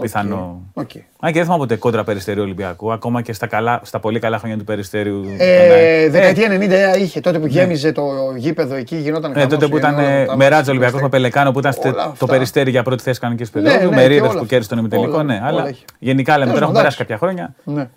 πιθανό. 0.00 0.62
Οκ. 0.74 0.90
Αν 1.20 1.32
και 1.32 1.32
δεν 1.32 1.42
θυμάμαι 1.42 1.58
ποτέ 1.58 1.76
κόντρα 1.76 2.04
Περιστερίου 2.04 2.42
Ολυμπιακού, 2.42 2.92
ακόμα 2.92 3.22
και 3.22 3.32
στα, 3.32 3.46
καλά, 3.46 3.80
στα 3.84 4.00
πολύ 4.00 4.18
καλά 4.18 4.38
χρόνια 4.38 4.58
του 4.58 4.64
Περιστερίου. 4.64 5.24
Ε, 5.38 6.08
δεκαετία 6.10 6.48
90 6.96 6.98
είχε, 7.00 7.20
τότε 7.20 7.38
που 7.38 7.46
γέμιζε 7.46 7.92
το 7.92 8.02
γήπεδο 8.36 8.74
εκεί, 8.74 8.96
γινόταν 8.96 9.30
Ναι, 9.30 9.46
τότε 9.46 9.66
που 9.68 9.76
ήταν 9.76 9.94
με 10.36 10.48
Ράτζο 10.48 10.70
Ολυμπιακό 10.70 10.98
με 11.00 11.08
Πελεκάνο 11.08 11.52
που 11.52 11.58
ήταν 11.58 11.72
στε- 11.72 11.92
Όλα 11.94 12.02
το 12.04 12.08
αυτά. 12.10 12.26
περιστέρι 12.26 12.70
για 12.70 12.82
πρώτη 12.82 13.02
θέση 13.02 13.20
κανονικής 13.20 13.52
Ναι, 13.52 13.62
περίοδου. 13.62 13.88
ναι, 13.90 13.96
με 13.96 14.02
και 14.02 14.08
Ρίδε 14.08 14.26
όλα 14.26 14.38
που 14.38 14.46
κέρδισε 14.46 14.74
τον 14.74 14.78
αυτά. 14.84 14.96
ημιτελικό. 14.96 15.22
Όλα, 15.22 15.32
Ναι, 15.32 15.38
όλα 15.38 15.46
αλλά 15.46 15.68
έχει. 15.68 15.84
γενικά 15.98 16.38
λέμε 16.38 16.52
Τέλος 16.52 16.60
τώρα 16.60 16.72
έχουν 16.72 16.74
πάντων, 16.74 16.82
περάσει 16.82 16.96
εντάξει. 16.96 16.96
κάποια 16.96 17.18
χρόνια. 17.18 17.54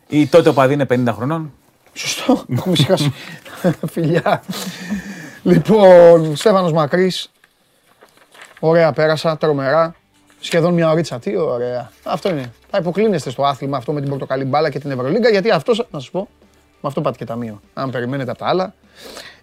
Ναι. 0.07 0.19
Ή 0.21 0.27
τότε 0.27 0.49
ο 0.49 0.53
παδί 0.53 0.73
είναι 0.73 0.85
50 0.85 1.13
χρονών. 1.15 1.51
Σωστό, 1.93 2.43
έχουμε 2.57 2.75
σηκώσει. 2.75 3.13
Φιλιά. 3.93 4.41
Λοιπόν, 5.47 6.35
Στέφανος 6.35 6.71
Μακρύς. 6.71 7.31
Ωραία, 8.59 8.91
πέρασα, 8.91 9.37
τρομερά. 9.37 9.95
Σχεδόν 10.39 10.73
μια 10.73 10.91
ωρίτσα. 10.91 11.19
Τι 11.19 11.35
ωραία. 11.35 11.91
Αυτό 12.03 12.29
είναι. 12.29 12.53
Θα 12.69 12.77
υποκλίνεστε 12.77 13.29
στο 13.29 13.43
άθλημα 13.43 13.77
αυτό 13.77 13.93
με 13.93 13.99
την 13.99 14.09
πορτοκαλί 14.09 14.43
μπάλα 14.43 14.69
και 14.69 14.79
την 14.79 14.91
Ευρωλίγκα, 14.91 15.29
γιατί 15.29 15.51
αυτό, 15.51 15.73
να 15.73 15.99
σας 15.99 16.09
πω, 16.09 16.27
με 16.71 16.87
αυτό 16.87 17.01
πάτε 17.01 17.17
και 17.17 17.25
ταμείο. 17.25 17.61
Αν 17.73 17.89
περιμένετε 17.89 18.29
από 18.29 18.39
τα 18.39 18.47
άλλα. 18.47 18.73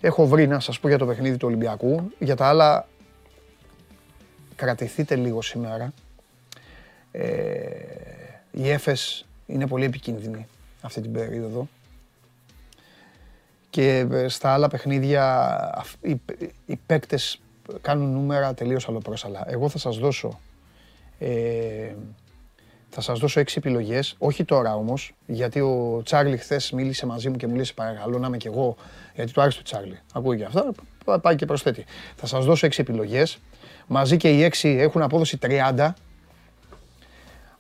Έχω 0.00 0.26
βρει 0.26 0.46
να 0.46 0.60
σας 0.60 0.80
πω 0.80 0.88
για 0.88 0.98
το 0.98 1.06
παιχνίδι 1.06 1.36
του 1.36 1.46
Ολυμπιακού. 1.46 2.10
Για 2.18 2.36
τα 2.36 2.46
άλλα, 2.46 2.88
κρατηθείτε 4.56 5.14
λίγο 5.14 5.42
σήμερα. 5.42 5.92
Ε, 7.12 7.28
η 8.50 8.70
Έφες 8.70 9.26
είναι 9.46 9.66
πολύ 9.66 9.84
επικίνδυνη 9.84 10.46
αυτή 10.80 11.00
την 11.00 11.12
περίοδο 11.12 11.68
και 13.74 14.06
ε, 14.12 14.28
στα 14.28 14.52
άλλα 14.52 14.68
παιχνίδια 14.68 15.44
αυ- 15.74 16.04
οι, 16.06 16.20
οι 16.66 16.76
παίκτες 16.86 17.40
κάνουν 17.80 18.12
νούμερα 18.12 18.54
τελείως 18.54 18.88
αλλοπρόσαλα. 18.88 19.44
Εγώ 19.46 19.68
θα 19.68 19.78
σας 19.78 19.98
δώσω 19.98 20.40
ε, 21.18 21.94
θα 22.88 23.00
σας 23.00 23.18
δώσω 23.18 23.40
έξι 23.40 23.54
επιλογές, 23.58 24.14
όχι 24.18 24.44
τώρα 24.44 24.74
όμως, 24.74 25.14
γιατί 25.26 25.60
ο 25.60 26.00
Τσάρλι 26.04 26.36
χθες 26.36 26.70
μίλησε 26.72 27.06
μαζί 27.06 27.28
μου 27.28 27.36
και 27.36 27.46
μου 27.46 27.54
λέει 27.54 27.64
«Σε 27.64 27.72
παρακαλώ 27.72 28.18
να 28.18 28.26
είμαι 28.26 28.36
κι 28.36 28.46
εγώ, 28.46 28.76
γιατί 29.14 29.32
του 29.32 29.40
άρεσε 29.40 29.56
το 29.56 29.62
Τσάρλι. 29.64 29.98
Ακούει 30.14 30.36
και 30.36 30.44
αυτά, 30.44 30.70
πα- 31.04 31.20
πάει 31.20 31.36
και 31.36 31.46
προσθέτει. 31.46 31.84
Θα 32.16 32.26
σας 32.26 32.44
δώσω 32.44 32.66
έξι 32.66 32.80
επιλογές, 32.80 33.38
μαζί 33.86 34.16
και 34.16 34.30
οι 34.30 34.42
έξι 34.42 34.68
έχουν 34.68 35.02
απόδοση 35.02 35.38
30, 35.42 35.88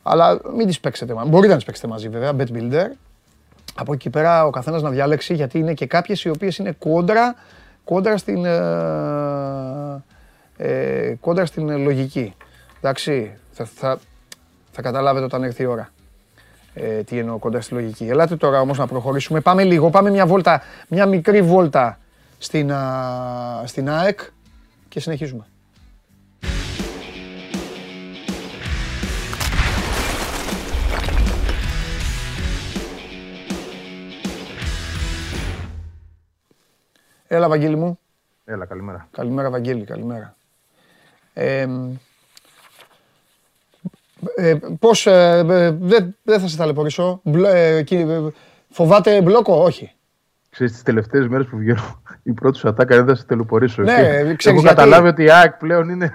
αλλά 0.02 0.40
μην 0.56 0.66
τις 0.66 0.80
παίξετε 0.80 1.14
μαζί. 1.14 1.28
Μπορείτε 1.28 1.48
να 1.48 1.56
τις 1.56 1.64
παίξετε 1.64 1.88
μαζί 1.88 2.08
βέβαια, 2.08 2.32
bet 2.38 2.52
builder. 2.52 2.86
Από 3.74 3.92
εκεί 3.92 4.10
πέρα 4.10 4.46
ο 4.46 4.50
καθένας 4.50 4.82
να 4.82 4.90
διαλέξει 4.90 5.34
γιατί 5.34 5.58
είναι 5.58 5.74
και 5.74 5.86
κάποιες 5.86 6.24
οι 6.24 6.28
οποίες 6.28 6.56
είναι 6.56 6.72
κόντρα, 6.78 7.34
κόντρα 7.84 8.16
στην, 8.16 8.44
ε, 8.44 10.02
ε, 10.56 11.14
κόντρα 11.20 11.46
στην 11.46 11.78
λογική. 11.82 12.34
Εντάξει, 12.78 13.36
θα, 13.52 13.64
θα, 13.64 13.98
θα 14.72 14.82
καταλάβετε 14.82 15.24
όταν 15.24 15.42
έρθει 15.42 15.62
η 15.62 15.66
ώρα. 15.66 15.88
Ε, 16.74 17.02
τι 17.02 17.18
εννοώ 17.18 17.38
κοντά 17.38 17.60
στη 17.60 17.74
λογική. 17.74 18.04
Ελάτε 18.04 18.36
τώρα 18.36 18.60
όμως 18.60 18.78
να 18.78 18.86
προχωρήσουμε. 18.86 19.40
Πάμε 19.40 19.64
λίγο, 19.64 19.90
πάμε 19.90 20.10
μια 20.10 20.26
βόλτα, 20.26 20.62
μια 20.88 21.06
μικρή 21.06 21.42
βόλτα 21.42 21.98
στην, 22.38 22.72
α, 22.72 23.62
στην 23.64 23.90
ΑΕΚ 23.90 24.20
και 24.88 25.00
συνεχίζουμε. 25.00 25.44
Έλα 37.28 37.48
Βαγγέλη 37.48 37.76
μου. 37.76 37.98
Έλα, 38.44 38.64
καλημέρα. 38.66 39.08
Καλημέρα 39.10 39.50
Βαγγέλη, 39.50 39.84
καλημέρα. 39.84 40.36
Ε, 41.34 41.66
ε, 44.36 44.54
πώς, 44.78 45.06
ε, 45.06 45.44
ε, 45.48 45.70
δεν 45.70 46.16
δεν 46.22 46.40
θα 46.40 46.48
σε 46.48 46.56
ταλαιπωρήσω. 46.56 47.20
Μπλο- 47.24 47.48
ε, 47.54 47.82
κύριε, 47.82 48.14
ε, 48.14 48.20
φοβάται 48.70 49.22
μπλόκο, 49.22 49.62
όχι. 49.62 49.92
Ξέρεις, 50.50 50.72
τις 50.72 50.82
τελευταίες 50.82 51.28
μέρες 51.28 51.46
που 51.46 51.56
βγαίνω, 51.56 52.02
η 52.22 52.32
πρώτη 52.32 52.58
σου 52.58 52.68
ατάκα 52.68 52.96
δεν 52.96 53.06
θα 53.06 53.14
σε 53.14 53.24
τελειπωρήσω. 53.24 53.82
Ναι, 53.82 53.94
Και 53.94 54.02
ξέρεις 54.02 54.44
Έχω 54.46 54.60
γιατί. 54.60 54.66
καταλάβει 54.66 55.08
ότι 55.08 55.22
η 55.22 55.30
ΑΕΚ 55.30 55.52
πλέον 55.52 55.88
είναι 55.88 56.12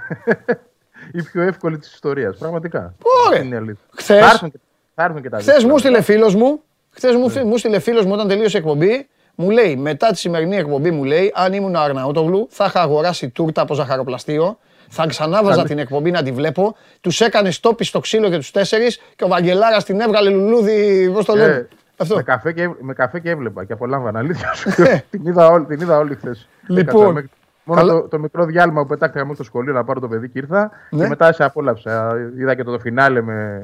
η 1.19 1.23
πιο 1.23 1.41
εύκολη 1.41 1.77
της 1.77 1.93
ιστορίας. 1.93 2.37
Πραγματικά. 2.37 2.95
Ωραία. 3.27 3.41
Είναι 3.41 3.55
αλήθεια. 3.55 3.85
Χθες- 3.97 4.19
Θα 4.19 4.29
έρθουν 4.31 4.51
και, 4.51 4.59
θα 4.95 5.03
έρθουν 5.03 5.21
και 5.21 5.29
τα 5.29 5.37
Χθες 5.37 5.53
δύσκολα. 5.53 5.73
μου 5.73 5.79
στείλε 5.79 6.01
φίλος 6.01 6.35
μου, 6.35 6.61
χθες 6.89 7.15
μου, 7.15 7.29
Ναι. 7.29 7.43
μου 7.43 7.57
στείλε 7.57 7.79
φίλος 7.79 8.05
μου 8.05 8.11
όταν 8.13 8.27
τελείωσε 8.27 8.57
η 8.57 8.59
εκπομπή, 8.59 9.07
μου 9.41 9.49
λέει, 9.49 9.75
μετά 9.75 10.07
τη 10.07 10.17
σημερινή 10.17 10.55
εκπομπή 10.55 10.91
μου 10.91 11.03
λέει, 11.03 11.31
αν 11.35 11.53
ήμουν 11.53 11.75
ο 11.75 11.79
Αρναούτογλου, 11.79 12.47
θα 12.49 12.65
είχα 12.65 12.81
αγοράσει 12.81 13.29
τούρτα 13.29 13.61
από 13.61 13.73
ζαχαροπλαστείο, 13.73 14.57
θα 14.89 15.05
ξανάβαζα 15.07 15.63
την 15.63 15.79
εκπομπή 15.79 16.11
να 16.11 16.23
τη 16.23 16.31
βλέπω, 16.31 16.75
τους 17.01 17.21
έκανες 17.21 17.55
στόπι 17.55 17.83
στο 17.83 17.99
ξύλο 17.99 18.29
και 18.29 18.35
τους 18.35 18.51
τέσσερις 18.51 19.01
και 19.15 19.23
ο 19.23 19.27
Βαγγελάρας 19.27 19.83
την 19.83 19.99
έβγαλε 19.99 20.29
λουλούδι, 20.29 21.09
πώς 21.13 21.25
το 21.25 21.35
λένε. 21.35 21.53
Ε, 21.53 21.67
Αυτό. 21.97 22.15
Με 22.15 22.23
καφέ, 22.23 22.51
και, 22.51 22.69
με 22.79 22.93
καφέ 22.93 23.19
και 23.19 23.29
έβλεπα 23.29 23.65
και 23.65 23.73
απολάμβανα. 23.73 24.19
Αλήθεια 24.19 24.53
σου. 24.53 24.81
Ε. 24.81 25.03
την, 25.09 25.25
είδα 25.25 25.47
όλη, 25.47 25.65
την 25.65 25.81
είδα 25.81 25.97
όλη 25.97 26.15
χθες. 26.15 26.47
Λοιπόν, 26.67 27.29
Μόνο 27.63 27.81
Καλά. 27.81 27.93
το, 27.93 28.07
το 28.07 28.19
μικρό 28.19 28.45
διάλειμμα 28.45 28.81
που 28.81 28.87
πετάχτηκα 28.87 29.21
μέχρι 29.21 29.37
το 29.37 29.43
σχολείο 29.43 29.73
να 29.73 29.83
πάρω 29.83 29.99
το 29.99 30.07
παιδί 30.07 30.29
και 30.29 30.39
ήρθα. 30.39 30.71
Ναι. 30.89 31.01
Και 31.01 31.07
μετά 31.09 31.33
σε 31.33 31.43
απόλαυσα. 31.43 32.13
Είδα 32.39 32.55
και 32.55 32.63
το, 32.63 32.71
το 32.71 32.79
φινάλε 32.79 33.21
με 33.21 33.61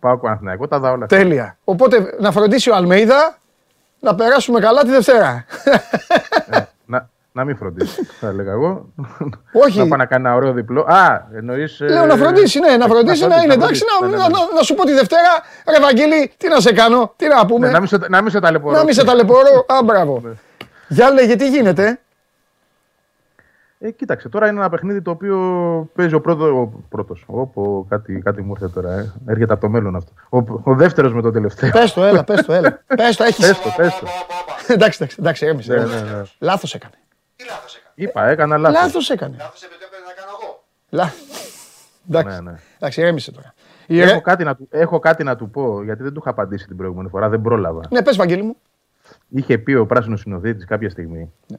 Πάο 0.00 0.18
Παναθηναϊκό. 0.18 0.68
Τα 0.68 0.78
δα 0.78 0.90
όλα. 0.90 1.04
αυτά. 1.04 1.16
Τέλεια. 1.16 1.56
Οπότε 1.64 2.16
να 2.20 2.32
φροντίσει 2.32 2.70
ο 2.70 2.74
Αλμέιδα 2.74 3.38
να 4.04 4.14
περάσουμε 4.14 4.60
καλά 4.60 4.82
τη 4.82 4.90
Δευτέρα. 4.90 5.44
Ε, 6.50 6.60
να, 6.86 7.08
να 7.32 7.44
μην 7.44 7.56
φροντίσει, 7.56 8.04
θα 8.20 8.28
έλεγα 8.28 8.52
εγώ. 8.52 8.88
Όχι. 9.52 9.78
να 9.78 9.88
πάει 9.88 9.98
να 9.98 10.06
κάνει 10.06 10.26
ένα 10.26 10.34
ωραίο 10.34 10.52
διπλό. 10.52 10.80
Α, 10.80 11.26
εννοείς. 11.34 11.80
Λέω 11.80 12.06
να 12.06 12.16
φροντίσει, 12.16 12.58
ναι, 12.58 12.76
να 12.76 12.86
φροντίσει 12.86 13.26
να 13.26 13.36
είναι 13.42 13.54
εντάξει. 13.54 13.82
Να, 14.00 14.08
να, 14.08 14.16
να, 14.16 14.28
να 14.54 14.62
σου 14.62 14.74
πω 14.74 14.84
τη 14.84 14.92
Δευτέρα, 14.92 15.30
ρε 15.70 15.80
Βαγγέλη, 15.80 16.32
τι 16.36 16.48
να 16.48 16.60
σε 16.60 16.72
κάνω, 16.72 17.12
τι 17.16 17.28
να 17.28 17.46
πούμε. 17.46 17.66
Ναι, 17.66 17.72
να 17.72 17.78
μην 17.78 17.88
σε, 17.88 17.98
να 18.08 18.22
μην 18.22 18.30
σε 18.30 18.40
ταλαιπωρώ. 18.40 18.76
Να 18.76 18.84
μην 18.84 18.94
σε 18.94 19.04
ταλαιπωρώ. 19.04 19.66
Α, 19.66 19.84
μπράβο. 19.84 20.22
Για 20.88 21.10
λέγε, 21.10 21.36
τι 21.36 21.48
γίνεται; 21.48 21.98
Ε, 23.78 23.90
κοίταξε, 23.90 24.28
τώρα 24.28 24.48
είναι 24.48 24.58
ένα 24.58 24.68
παιχνίδι 24.68 25.02
το 25.02 25.10
οποίο 25.10 25.36
παίζει 25.94 26.14
ο 26.14 26.20
πρώτο. 26.20 26.60
Ο 26.60 26.66
πρώτος. 26.88 27.24
Όπο, 27.26 27.86
κάτι, 27.88 28.18
κάτι 28.24 28.42
μου 28.42 28.50
ήρθε 28.50 28.68
τώρα. 28.68 28.92
Ε. 28.92 29.12
Έρχεται 29.26 29.52
από 29.52 29.62
το 29.62 29.68
μέλλον 29.68 29.96
αυτό. 29.96 30.12
Ο, 30.28 30.60
ο 30.70 30.74
δεύτερος 30.74 31.12
με 31.14 31.22
τον 31.22 31.32
τελευταίο. 31.32 31.70
Πες 31.70 31.92
το, 31.92 32.02
έλα, 32.04 32.24
πες 32.24 32.42
το, 32.44 32.52
έλα. 32.52 32.82
Πες 32.96 33.16
το, 33.16 33.24
έχεις. 33.24 33.46
Πες 33.46 33.60
το, 33.60 33.70
πες 33.76 33.98
το. 33.98 34.06
εντάξει, 34.72 34.98
εντάξει, 35.02 35.16
εντάξει, 35.20 35.46
έμεισε. 35.46 35.74
Ναι, 35.74 35.84
ναι, 35.84 36.00
ναι. 36.00 36.22
Λάθος 36.38 36.74
έκανε. 36.74 36.94
Τι 37.36 37.44
λάθος 37.44 37.74
έκανα. 37.76 37.92
Είπα, 37.94 38.28
έκανα 38.28 38.56
λάθος. 38.58 38.80
Λάθος 38.82 39.10
έκανε. 39.10 39.36
Λάθος 39.38 39.62
επιτρέπεται 39.62 40.02
να 40.06 40.12
κάνω 40.12 40.30
εγώ. 40.42 40.64
Λά- 40.90 41.12
Εντάξει, 42.08 42.42
Ναι, 42.42 42.50
ναι. 42.50 42.58
εντάξει, 42.76 43.02
έμεισε 43.02 43.32
τώρα. 43.32 43.54
Η 43.86 44.00
Έχω 44.00 44.12
ρε- 44.14 44.20
κάτι, 44.20 44.44
να 44.44 44.56
του, 44.56 44.68
έχω 44.70 44.98
κάτι 44.98 45.24
να 45.24 45.36
του 45.36 45.50
πω, 45.50 45.82
γιατί 45.82 46.02
δεν 46.02 46.12
του 46.12 46.18
είχα 46.20 46.30
απαντήσει 46.30 46.66
την 46.66 46.76
προηγούμενη 46.76 47.08
φορά, 47.08 47.28
δεν 47.28 47.40
πρόλαβα. 47.42 47.80
Ναι, 47.90 48.02
πες 48.02 48.16
Βαγγέλη 48.16 48.42
μου. 48.42 48.56
Είχε 49.28 49.58
πει 49.58 49.74
ο 49.74 49.86
πράσινος 49.86 50.20
συνοδίτη 50.20 50.64
κάποια 50.64 50.90
στιγμή 50.90 51.32
Ναι. 51.46 51.56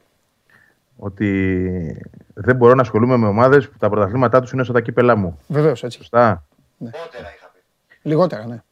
Ότι 0.96 2.02
δεν 2.34 2.56
μπορώ 2.56 2.74
να 2.74 2.82
ασχολούμαι 2.82 3.16
με 3.16 3.26
ομάδες 3.26 3.68
που 3.68 3.78
τα 3.78 3.88
πρωταθλήματά 3.88 4.40
τους 4.40 4.52
είναι 4.52 4.64
σαν 4.64 4.74
τα 4.74 4.80
κύπελά 4.80 5.16
μου. 5.16 5.38
Βεβαίως, 5.46 5.82
έτσι. 5.82 5.98
Σωστά. 5.98 6.44
Πότερα 6.78 7.32
είχα 7.36 7.50
πει. 7.54 7.60
Λιγότερα, 8.02 8.46
ναι. 8.46 8.62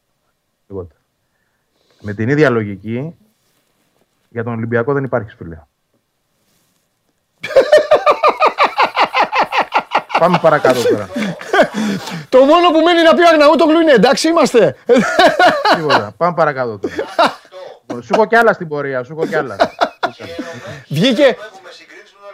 Λιγότερα. 0.67 0.99
Με 2.01 2.13
την 2.13 2.29
ίδια 2.29 2.49
λογική, 2.49 3.15
για 4.29 4.43
τον 4.43 4.53
Ολυμπιακό 4.53 4.93
δεν 4.93 5.03
υπάρχει 5.03 5.35
φίλε. 5.35 5.59
Πάμε 10.19 10.39
παρακάτω 10.41 10.83
τώρα. 10.83 11.09
Το 12.29 12.43
μόνο 12.43 12.71
που 12.71 12.79
μένει 12.79 13.01
να 13.03 13.13
πει 13.13 13.21
ο 13.21 13.27
Αγναούτογλου 13.27 13.79
είναι 13.79 13.91
εντάξει 13.91 14.27
είμαστε. 14.27 14.75
Τίποτα. 15.75 16.13
Πάμε 16.17 16.33
παρακάτω 16.35 16.79
τώρα. 16.79 16.93
Λοιπόν, 17.81 18.01
Σου 18.03 18.09
έχω 18.13 18.25
κι 18.25 18.35
άλλα 18.35 18.53
στην 18.53 18.67
πορεία, 18.67 19.03
σου 19.03 19.13
έχω 19.13 19.25
κι 19.25 19.35
άλλα. 19.35 19.55
Βγήκε 20.87 21.35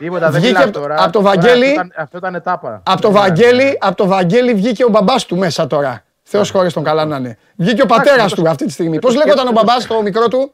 Τίποτα, 0.02 0.30
δεν 0.32 0.42
Βγήκε 0.42 0.48
μιλάω 0.48 0.64
απ' 0.68 0.74
το- 0.74 0.80
τώρα. 0.80 0.96
απ' 1.04 1.12
το 1.12 1.20
Τώρα, 1.22 1.24
Βαγγέλη- 1.36 1.64
Αυτό 1.68 1.74
ήταν, 1.86 1.92
αυτό 1.96 2.18
ήταν 2.18 2.36
ετάπα. 2.36 2.82
από 2.86 3.02
το, 3.02 3.12
Βαγγέλη, 3.12 3.78
απ' 3.82 3.96
το 3.96 4.06
Βαγγέλη 4.08 4.54
βγήκε 4.54 4.84
ο 4.86 4.90
μπαμπάς 4.90 5.26
του 5.26 5.38
μέσα 5.38 5.68
τώρα. 5.68 6.04
Θεός 6.24 6.50
χώρες 6.52 6.74
τον 6.74 6.84
καλά 6.84 7.06
να 7.06 7.18
είναι. 7.18 7.38
Βγήκε 7.56 7.82
ο 7.82 7.86
πατέρας 7.86 8.34
του 8.34 8.50
αυτή 8.50 8.66
τη 8.66 8.72
στιγμή. 8.72 9.00
Πώς 9.00 9.16
λέγονταν 9.16 9.48
ο 9.48 9.52
μπαμπάς 9.52 9.88
το 9.88 10.02
μικρό 10.02 10.28
του, 10.28 10.54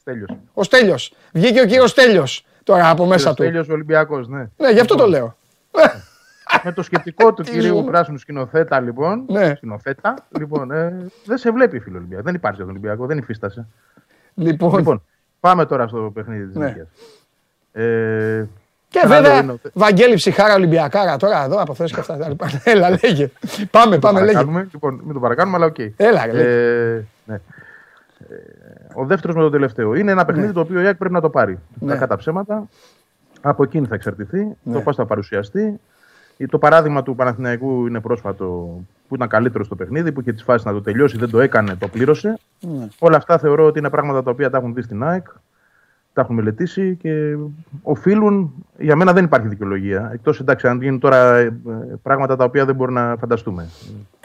Στέλιος. 0.00 0.30
ο 0.52 0.62
Στέλιος. 0.62 1.12
Βγήκε 1.32 1.60
ο 1.60 1.64
κύριος 1.66 1.90
Στέλιος 1.90 2.44
τώρα 2.62 2.90
από 2.90 3.06
μέσα 3.06 3.28
του. 3.34 3.42
Στέλιος 3.42 3.68
Ολυμπιακός, 3.68 4.28
ναι. 4.28 4.46
Ναι, 4.56 4.70
γι' 4.70 4.80
αυτό 4.80 4.94
το 4.94 5.06
λέω. 5.06 5.36
Με 6.64 6.72
το 6.72 6.82
σκεπτικό 6.82 7.34
του 7.34 7.42
Τι 7.44 7.50
κυρίου 7.50 7.76
ζούμε. 7.76 7.90
πράσινου 7.90 8.18
σκηνοθέτα, 8.18 8.80
λοιπόν. 8.80 9.24
Ναι. 9.28 9.54
Σκηνοθέτα, 9.56 10.14
λοιπόν. 10.38 10.70
Ε, 10.70 11.06
δεν 11.24 11.38
σε 11.38 11.50
βλέπει, 11.50 11.78
φίλο 11.78 11.96
Ολυμπιακό. 11.98 12.22
Δεν 12.22 12.34
υπάρχει 12.34 12.56
για 12.56 12.66
τον 12.66 12.74
Ολυμπιακό, 12.76 13.06
δεν 13.06 13.18
υφίστασε. 13.18 13.66
Λοιπόν, 14.34 14.76
Λοιπόν, 14.76 15.02
πάμε 15.40 15.66
τώρα 15.66 15.88
στο 15.88 16.10
παιχνίδι 16.14 16.46
της 16.46 16.56
Ναι. 16.56 16.66
Νίκης. 16.66 16.82
Ε, 17.72 18.48
και 18.88 19.00
ένα 19.04 19.14
άλλο 19.14 19.24
βέβαια, 19.24 19.42
είναι 19.42 19.52
ότι- 19.52 19.70
Βαγγέλη 19.74 20.14
ψυχάρα 20.14 20.54
Ολυμπιακάρα 20.54 21.16
τώρα 21.16 21.44
εδώ 21.44 21.60
από 21.60 21.74
θέσεις 21.74 21.94
και 21.94 22.00
αυτά. 22.00 22.16
τα 22.16 22.28
λοιπά. 22.28 22.50
Έλα, 22.64 22.90
λέγε. 22.90 23.30
Πάμε, 23.70 23.98
πάμε, 23.98 24.20
λέγε. 24.20 24.32
παρακάνουμε. 24.32 24.68
Λοιπόν, 24.72 25.00
μην 25.04 25.12
το 25.14 25.20
παρακάνουμε, 25.20 25.56
αλλά 25.56 25.66
οκ. 25.66 25.76
Έλα, 25.96 26.26
ρε, 26.26 26.32
λέγε. 26.32 26.48
Ε, 26.48 27.04
ναι. 27.24 27.34
Ε, 27.34 28.34
ο 28.94 29.04
δεύτερος 29.04 29.36
με 29.36 29.42
τον 29.42 29.50
τελευταίο. 29.50 29.94
Είναι 29.94 30.10
ένα 30.10 30.24
παιχνίδι 30.24 30.52
το 30.52 30.60
οποίο 30.60 30.78
η 30.78 30.82
ΑΕΚ 30.82 30.96
πρέπει 30.96 31.14
να 31.14 31.20
το 31.20 31.30
πάρει. 31.30 31.58
Ναι. 31.80 31.92
Κακά 31.92 32.06
τα 32.06 32.16
ψέματα. 32.16 32.68
Από 33.40 33.62
εκείνη 33.62 33.86
θα 33.86 33.94
εξαρτηθεί. 33.94 34.46
Το 34.72 34.80
πώ 34.80 34.92
θα 34.92 35.06
παρουσιαστεί. 35.06 35.80
Το 36.50 36.58
παράδειγμα 36.58 37.02
του 37.02 37.14
Παναθηναϊκού 37.14 37.86
είναι 37.86 38.00
πρόσφατο 38.00 38.44
που 39.08 39.14
ήταν 39.14 39.28
καλύτερο 39.28 39.64
στο 39.64 39.74
παιχνίδι, 39.74 40.12
που 40.12 40.20
είχε 40.20 40.32
τις 40.32 40.42
φάσεις 40.42 40.64
να 40.66 40.72
το 40.72 40.80
τελειώσει, 40.82 41.18
δεν 41.18 41.30
το 41.30 41.40
έκανε, 41.40 41.74
το 41.76 41.88
πλήρωσε. 41.88 42.38
Ναι. 42.60 42.86
Όλα 42.98 43.16
αυτά 43.16 43.38
θεωρώ 43.38 43.64
ότι 43.66 43.78
είναι 43.78 43.90
πράγματα 43.90 44.22
τα 44.22 44.30
οποία 44.30 44.50
τα 44.50 44.58
έχουν 44.58 44.74
δει 44.74 44.82
στην 44.82 45.02
ΑΕΚ, 45.02 45.26
τα 46.12 46.20
έχουν 46.20 46.34
μελετήσει 46.34 46.96
και 47.02 47.36
οφείλουν. 47.82 48.64
Για 48.78 48.96
μένα 48.96 49.12
δεν 49.12 49.24
υπάρχει 49.24 49.48
δικαιολογία. 49.48 50.10
Εκτός 50.12 50.40
εντάξει, 50.40 50.68
αν 50.68 50.82
γίνουν 50.82 50.98
τώρα 50.98 51.36
ε, 51.36 51.44
ε, 51.44 51.52
πράγματα 52.02 52.36
τα 52.36 52.44
οποία 52.44 52.64
δεν 52.64 52.74
μπορούμε 52.74 53.00
να 53.00 53.16
φανταστούμε. 53.16 53.68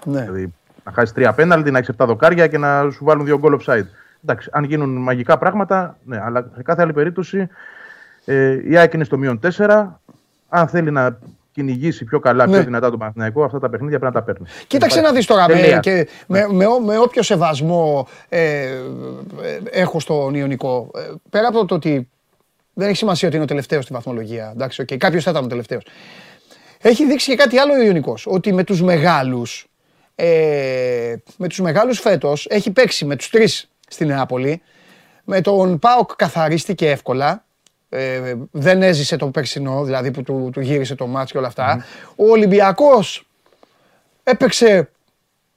Ναι. 0.06 0.22
Δηλαδή, 0.22 0.54
να 0.84 0.92
χάσεις 0.92 1.14
τρία 1.14 1.34
πέναλτι, 1.34 1.72
να 1.72 1.78
έχεις 1.78 1.96
7 1.98 2.06
δοκάρια 2.08 2.48
και 2.48 2.58
να 2.58 2.92
σου 2.92 3.06
βάλουν 3.06 3.26
δύο 3.26 3.40
γκολ 3.40 3.60
offside. 3.60 3.86
Εντάξει, 4.24 4.50
αν 4.52 4.64
γίνουν 4.64 4.90
μαγικά 4.90 5.38
πράγματα, 5.38 5.98
ναι, 6.06 6.22
αλλά 6.24 6.52
σε 6.56 6.62
κάθε 6.62 6.82
άλλη 6.82 6.94
περίπτωση 6.94 7.48
ε, 8.26 8.60
η 8.70 8.78
ΑΕΚ 8.78 8.94
είναι 8.94 9.04
στο 9.04 9.18
μείον 9.18 9.40
4. 9.58 9.86
Αν 10.50 10.68
θέλει 10.68 10.92
να 10.92 11.18
κυνηγήσει 11.54 12.04
πιο 12.06 12.20
καλά, 12.20 12.46
Ναι. 12.48 12.52
πιο 12.56 12.64
δυνατά 12.64 12.90
τον 12.90 13.00
Παναθηναϊκό, 13.00 13.44
αυτά 13.44 13.60
τα 13.60 13.70
παιχνίδια 13.70 14.00
πρέπει 14.00 14.14
να 14.16 14.20
τα 14.20 14.26
παίρνει. 14.26 14.48
Κοίταξε 14.68 14.96
Δεν 15.02 15.04
να 15.10 15.12
δεις 15.16 15.26
τώρα, 15.26 15.48
με, 15.48 15.54
Τελεία. 15.54 15.80
και, 15.80 16.08
με, 16.28 16.48
με, 16.50 16.66
ό- 16.66 16.80
με 16.82 16.98
όποιο 16.98 17.22
σεβασμό 17.24 18.08
ε, 18.30 18.40
ε, 18.42 18.80
έχω 19.72 20.00
στον 20.00 20.34
Ιωνικό, 20.36 20.92
ε, 20.96 21.00
πέρα 21.30 21.48
από 21.48 21.66
το 21.66 21.76
ότι 21.76 22.10
δεν 22.74 22.88
έχει 22.88 22.98
σημασία 22.98 23.28
ότι 23.28 23.36
είναι 23.38 23.46
ο 23.46 23.48
τελευταίος 23.48 23.84
στη 23.84 23.94
βαθμολογία, 23.94 24.50
εντάξει, 24.54 24.84
okay, 24.88 24.98
κάποιος 24.98 25.24
θα 25.24 25.32
ήταν 25.32 25.44
ο 25.44 25.48
τελευταίος. 25.48 25.84
Έχει 26.82 27.06
δείξει 27.06 27.30
και 27.30 27.36
κάτι 27.36 27.58
άλλο 27.58 27.74
ο 27.74 27.82
Ιωνικός, 27.82 28.26
ότι 28.30 28.54
με 28.54 28.64
τους 28.64 28.82
μεγάλους, 28.82 29.68
ε, 30.16 31.16
με 31.38 31.48
τους 31.48 31.60
μεγάλους 31.60 32.00
φέτος, 32.00 32.48
έχει 32.50 32.72
παίξει 32.72 33.06
με 33.06 33.16
τους 33.16 33.30
τρεις 33.30 33.70
στην 33.88 34.08
Νεάπολη, 34.08 34.62
με 35.24 35.42
τον 35.42 35.80
ΠΑΟΚ 35.80 36.16
καθαρίστηκε 36.16 36.90
εύκολα, 36.90 37.46
ε, 37.94 38.36
δεν 38.52 38.84
έζησε 38.84 39.16
τον 39.16 39.32
περσινό, 39.32 39.84
δηλαδή 39.84 40.12
που 40.12 40.24
του, 40.24 40.50
του 40.54 40.60
γύρισε 40.60 40.96
το 40.96 41.08
μάτς 41.08 41.32
και 41.32 41.38
όλα 41.38 41.48
αυτά. 41.48 41.86
Ο 42.16 42.30
Ολυμπιακός 42.30 43.28
έπαιξε 44.24 44.90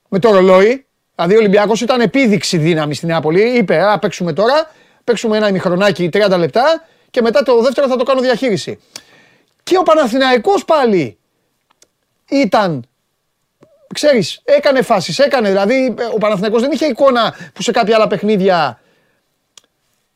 με 0.08 0.18
το 0.18 0.30
ρολόι. 0.30 0.86
Δηλαδή 1.14 1.34
ο 1.34 1.38
Ολυμπιακός 1.38 1.80
ήταν 1.80 2.00
επίδειξη 2.00 2.56
δύναμη 2.56 2.94
στην 2.94 3.08
Νεάπολη. 3.08 3.42
Είπε, 3.42 3.82
α, 3.82 3.98
παίξουμε 3.98 4.32
τώρα, 4.32 4.70
παίξουμε 5.04 5.36
ένα 5.36 5.48
ημιχρονάκι 5.48 6.08
30 6.12 6.36
λεπτά 6.38 6.84
και 7.10 7.22
μετά 7.22 7.42
το 7.42 7.62
δεύτερο 7.62 7.88
θα 7.88 7.96
το 7.96 8.04
κάνω 8.04 8.20
διαχείριση. 8.20 8.78
Και 9.62 9.78
ο 9.78 9.82
Παναθηναϊκός 9.82 10.64
πάλι 10.64 11.18
ήταν, 12.30 12.84
ξέρεις, 13.94 14.40
έκανε 14.44 14.82
φάσεις, 14.82 15.18
έκανε, 15.18 15.48
δηλαδή 15.48 15.94
ε, 15.98 16.04
ο 16.14 16.18
Παναθηναϊκός 16.18 16.60
δεν 16.60 16.70
είχε 16.70 16.86
εικόνα 16.86 17.34
που 17.54 17.62
σε 17.62 17.70
κάποια 17.70 17.94
άλλα 17.96 18.06
παιχνίδια, 18.06 18.80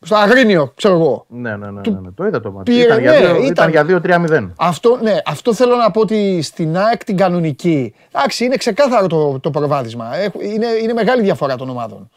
στο 0.03 0.17
Αγρίνιο, 0.17 0.73
ξέρω 0.77 0.95
εγώ, 0.95 1.25
Ναι, 1.29 1.57
ναι, 1.57 1.71
ναι, 1.71 1.81
ναι, 1.91 2.01
ναι. 2.01 2.11
Το 2.15 2.27
είδα 2.27 2.41
το 2.41 2.53
μάτι. 2.53 2.71
πήρε, 2.71 2.83
Ήταν, 2.85 3.01
για 3.01 3.11
ναι, 3.11 3.19
δύο- 3.19 3.29
ήταν- 3.45 3.69
ήταν 3.69 3.71
για 3.71 3.85
2-3-0. 3.85 4.49
Αυτό, 4.57 4.99
ναι, 5.03 5.17
αυτό 5.27 5.55
θέλω 5.55 5.77
να 5.77 5.91
πω 5.91 6.01
ότι 6.01 6.43
στην 6.43 6.77
ΑΕΚ 6.77 7.05
την 7.05 7.17
κανονική. 7.17 7.95
Εντάξει, 8.13 8.45
είναι 8.45 8.57
ξεκάθαρο 8.57 9.07
το, 9.07 9.39
το 9.41 9.51
προβάδισμα. 9.51 10.17
Έχ- 10.17 10.35
Είναι, 10.43 10.67
είναι 10.83 10.93
μεγάλη 10.93 11.23
διαφορά 11.23 11.57
των 11.57 11.69
ομάδων. 11.69 12.11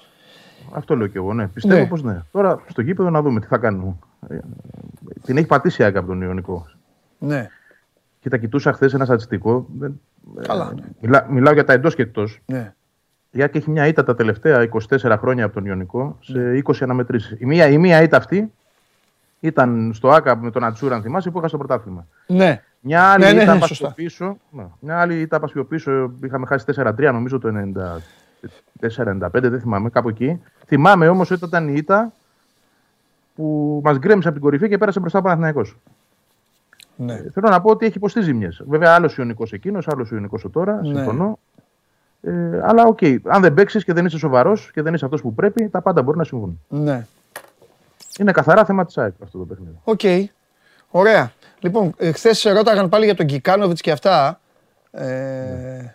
Αυτό 0.72 0.96
λέω 0.96 1.08
και 1.08 1.18
εγώ, 1.18 1.34
ναι. 1.34 1.48
Πιστεύω 1.48 1.80
Ναι. 1.80 1.86
πως 1.88 2.04
ναι. 2.04 2.22
Τώρα 2.32 2.62
στο 2.70 2.82
γήπεδο 2.82 3.10
να 3.10 3.22
δούμε 3.22 3.40
τι 3.40 3.48
θα 3.48 3.58
κάνουμε. 3.58 3.96
Ε, 4.30 4.38
την 5.26 5.38
έχει 5.38 5.46
πατήσει 5.46 5.82
η 5.82 5.86
ΑΕΚ 5.86 5.96
από 5.98 6.08
τον 6.08 6.22
Ιωνικό. 6.22 6.66
Ναι. 7.18 7.48
Κοίτα, 8.22 8.38
κοιτούσα 8.38 8.74
χθες 8.74 8.94
ένα 8.94 9.06
στατιστικό. 9.06 9.66
Δεν- 9.80 10.02
Καλά, 10.48 10.70
ε, 10.72 10.74
ναι. 10.76 10.88
μιλά- 11.02 11.30
μιλάω 11.30 11.54
για 11.54 11.64
τα 11.66 11.74
εντός 11.74 11.96
και 11.96 12.02
εκτός. 12.02 12.42
ναι. 12.46 12.74
Η 13.36 13.42
ΑΕΚ 13.42 13.56
έχει 13.56 13.70
μια 13.70 13.88
ήττα 13.88 14.04
τα 14.04 14.16
τελευταία 14.16 14.68
24 14.90 15.16
χρόνια 15.20 15.46
από 15.46 15.54
τον 15.54 15.66
Ιωνικό 15.66 16.18
σε 16.22 16.38
Ναι. 16.38 16.60
20 16.64 16.74
αναμετρήσεις. 16.84 17.36
Η 17.40 17.46
μία, 17.46 17.68
η 17.68 17.78
μία 17.78 18.02
ήττα 18.02 18.18
αυτή 18.18 18.52
ήταν 19.40 19.92
στο 19.94 20.10
ΟΑΚΑ 20.10 20.36
με 20.36 20.52
τον 20.52 20.64
Ατσούρα, 20.64 20.96
αν 20.96 21.02
θυμάσαι, 21.02 21.30
που 21.32 21.38
είχα 21.40 21.48
στο 21.48 21.58
πρωτάθλημα. 21.58 22.08
Ναι. 22.28 22.62
Μια 22.80 23.04
άλλη 23.04 23.24
Ναι, 23.24 23.32
ναι, 23.32 23.42
ήττα 23.42 23.54
ναι, 23.54 23.60
πας 23.60 23.68
σωστά. 23.68 23.86
πιο 23.86 24.04
πίσω. 24.04 24.38
Ναι, 24.50 24.64
μια 24.80 25.00
άλλη 25.00 25.20
ήττα 25.22 25.40
πας 25.40 25.52
πιο 25.52 25.64
πίσω. 25.66 26.12
Είχαμε 26.24 26.46
χάσει 26.46 26.66
4-3, 26.76 27.12
νομίζω 27.12 27.40
το 27.40 27.48
94-95, 28.80 29.50
δεν 29.50 29.60
θυμάμαι, 29.60 29.90
κάπου 29.90 30.10
εκεί. 30.10 30.42
Θυμάμαι 30.66 31.08
όμως 31.08 31.32
ότι 31.32 31.46
ήταν 31.46 31.68
η 31.68 31.74
ήττα 31.76 32.12
που 33.36 33.82
μας 33.84 33.98
γκρέμισε 33.98 34.28
από 34.28 34.38
την 34.38 34.46
κορυφή 34.46 34.70
και 34.70 34.78
πέρασε 34.78 35.00
μπροστά 35.00 35.20
ο 35.20 35.22
Παναθηναϊκός. 35.22 35.78
ναι. 36.96 37.14
Ε, 37.14 37.30
Θέλω 37.34 37.50
να 37.50 37.62
πω 37.62 37.70
ότι 37.70 37.86
έχει 37.86 37.98
υποστεί 37.98 38.22
ζημιές. 38.22 38.64
Βέβαια, 38.68 38.94
άλλος 38.94 39.18
Ιωνικός 39.18 39.54
εκείνος, 39.54 39.88
άλλος 39.88 40.12
Ιωνικός 40.12 40.44
ο 40.46 40.50
τώρα. 40.50 40.82
Ναι. 40.82 40.88
Συμφωνώ. 40.96 41.40
Ε, 42.26 42.60
αλλά 42.64 42.86
οκ, 42.86 43.00
αν 43.24 43.42
δεν 43.42 43.54
παίξεις 43.54 43.84
και 43.84 43.94
δεν 43.94 44.06
είσαι 44.06 44.18
σοβαρός 44.18 44.72
και 44.74 44.82
δεν 44.82 44.94
είσαι 44.94 45.06
αυτός 45.06 45.22
που 45.22 45.34
πρέπει, 45.34 45.70
τα 45.70 45.82
πάντα 45.82 46.02
μπορεί 46.02 46.18
να 46.18 46.24
συμβούν. 46.24 46.62
ναι. 46.68 47.08
Είναι 48.20 48.32
καθαρά 48.32 48.66
θέμα 48.66 48.86
της 48.86 48.98
ΑΕΚ 48.98 49.14
αυτό 49.24 49.38
το 49.38 49.46
παιχνίδι. 49.46 49.78
Οκ. 49.84 50.30
Ωραία. 50.90 51.32
Λοιπόν, 51.60 51.96
χθες 52.14 52.40
σε 52.40 52.52
ρώταγαν 52.52 52.90
πάλι 52.90 53.06
για 53.06 53.16
τον 53.16 53.26
Κικάνοβιτ 53.26 53.78
και 53.82 53.92
αυτά. 53.92 54.40
Ε, 54.92 55.86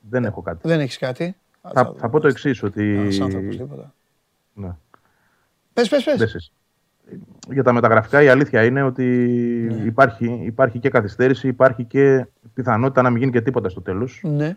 Δεν 0.00 0.24
έχω 0.24 0.42
κάτι. 0.42 0.68
Δεν 0.68 0.80
έχεις 0.80 0.98
κάτι; 0.98 1.36
Θα, 1.72 1.92
θα 1.96 2.08
πω 2.08 2.20
το 2.20 2.28
εξής, 2.28 2.62
ότι. 2.62 2.94
Ένας 2.94 3.20
άνθρωπος, 3.20 3.56
τίποτα. 3.56 3.94
Ναι. 4.54 4.70
Πες, 5.72 5.88
πες, 5.88 6.04
πες. 6.04 6.16
Δεν 6.18 6.28
σε, 6.28 6.38
για 7.50 7.62
τα 7.62 7.72
μεταγραφικά 7.72 8.22
η 8.22 8.28
αλήθεια 8.28 8.64
είναι 8.64 8.82
ότι 8.82 9.04
υπάρχει, 9.84 10.40
υπάρχει 10.44 10.78
και 10.78 10.88
καθυστέρηση, 10.90 11.48
υπάρχει 11.48 11.84
και 11.84 12.26
πιθανότητα 12.54 13.02
να 13.02 13.10
μην 13.10 13.18
γίνει 13.18 13.32
και 13.32 13.40
τίποτα 13.40 13.68
στο 13.68 13.80
τέλος. 13.80 14.20
Ναι. 14.24 14.56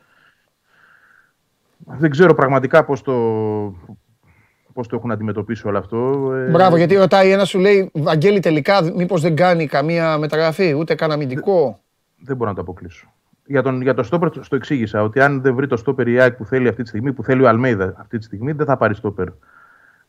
Δεν 1.89 2.09
ξέρω 2.09 2.33
πραγματικά 2.33 2.85
πώς 2.85 3.01
το, 3.01 3.13
πώς 4.73 4.87
το 4.87 4.95
έχουν 4.95 5.11
αντιμετωπίσει 5.11 5.67
όλο 5.67 5.77
αυτό. 5.77 6.31
Ε, 6.33 6.49
Μπράβο, 6.49 6.77
γιατί 6.77 6.95
ρωτάει 6.95 7.31
ένα 7.31 7.45
σου 7.45 7.59
λέει, 7.59 7.91
Βαγγέλη 7.93 8.39
τελικά 8.39 8.93
μήπως 8.95 9.21
δεν 9.21 9.35
κάνει 9.35 9.67
καμία 9.67 10.17
μεταγραφή, 10.17 10.73
ούτε 10.73 10.95
καν 10.95 11.11
αμυντικό. 11.11 11.79
Δεν 12.23 12.35
μπορώ 12.35 12.49
να 12.49 12.55
το 12.55 12.61
αποκλείσω. 12.61 13.11
Για, 13.45 13.61
τον, 13.61 13.81
για 13.81 13.93
το 13.93 14.03
στόπερ 14.03 14.29
το 14.29 14.55
εξήγησα 14.55 15.03
ότι 15.03 15.19
αν 15.19 15.41
δεν 15.41 15.55
βρει 15.55 15.67
το 15.67 15.77
στόπερ 15.77 16.07
η 16.07 16.19
ΑΕΚ 16.19 16.33
που 16.33 16.45
θέλει 16.45 16.67
αυτή 16.67 16.81
τη 16.81 16.87
στιγμή, 16.87 17.13
που 17.13 17.23
θέλει 17.23 17.43
ο 17.43 17.47
Αλμέιδα 17.47 17.93
αυτή 17.97 18.17
τη 18.17 18.23
στιγμή, 18.23 18.51
δεν 18.51 18.65
θα 18.65 18.77
πάρει 18.77 18.95
στόπερ 18.95 19.27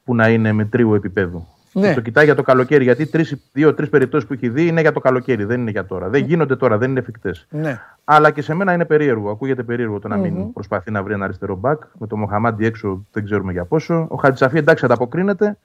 που 0.04 0.14
να 0.14 0.28
είναι 0.28 0.52
με 0.52 0.64
τρίου 0.64 0.94
επίπεδου. 0.94 1.46
Ναι. 1.72 1.94
Το 1.94 2.00
κοιτάει 2.00 2.24
για 2.24 2.34
το 2.34 2.42
καλοκαίρι. 2.42 2.84
Γιατί 2.84 3.10
δύο-τρει 3.52 3.88
περιπτώσεις 3.88 4.28
που 4.28 4.32
έχει 4.32 4.48
δει 4.48 4.66
είναι 4.66 4.80
για 4.80 4.92
το 4.92 5.00
καλοκαίρι, 5.00 5.44
δεν 5.44 5.60
είναι 5.60 5.70
για 5.70 5.86
τώρα. 5.86 6.08
Δεν 6.08 6.24
γίνονται 6.24 6.56
τώρα, 6.56 6.78
δεν 6.78 6.90
είναι 6.90 6.98
εφικτές. 6.98 7.46
Ναι. 7.50 7.80
Αλλά 8.04 8.30
και 8.30 8.42
σε 8.42 8.54
μένα 8.54 8.72
είναι 8.72 8.84
περίεργο. 8.84 9.30
Ακούγεται 9.30 9.62
περίεργο 9.62 9.98
το 9.98 10.08
να 10.08 10.16
μην 10.16 10.52
προσπαθεί 10.52 10.90
να 10.90 11.02
βρει 11.02 11.12
ένα 11.12 11.24
αριστερό 11.24 11.56
μπακ. 11.56 11.82
Με 11.98 12.06
το 12.06 12.16
Μοχαμάντι 12.16 12.66
έξω 12.66 13.06
δεν 13.12 13.24
ξέρουμε 13.24 13.52
για 13.52 13.64
πόσο. 13.64 14.06
Ο 14.10 14.16
Χατζησαφή 14.16 14.58
εντάξει 14.58 14.84
ανταποκρίνεται 14.84 15.58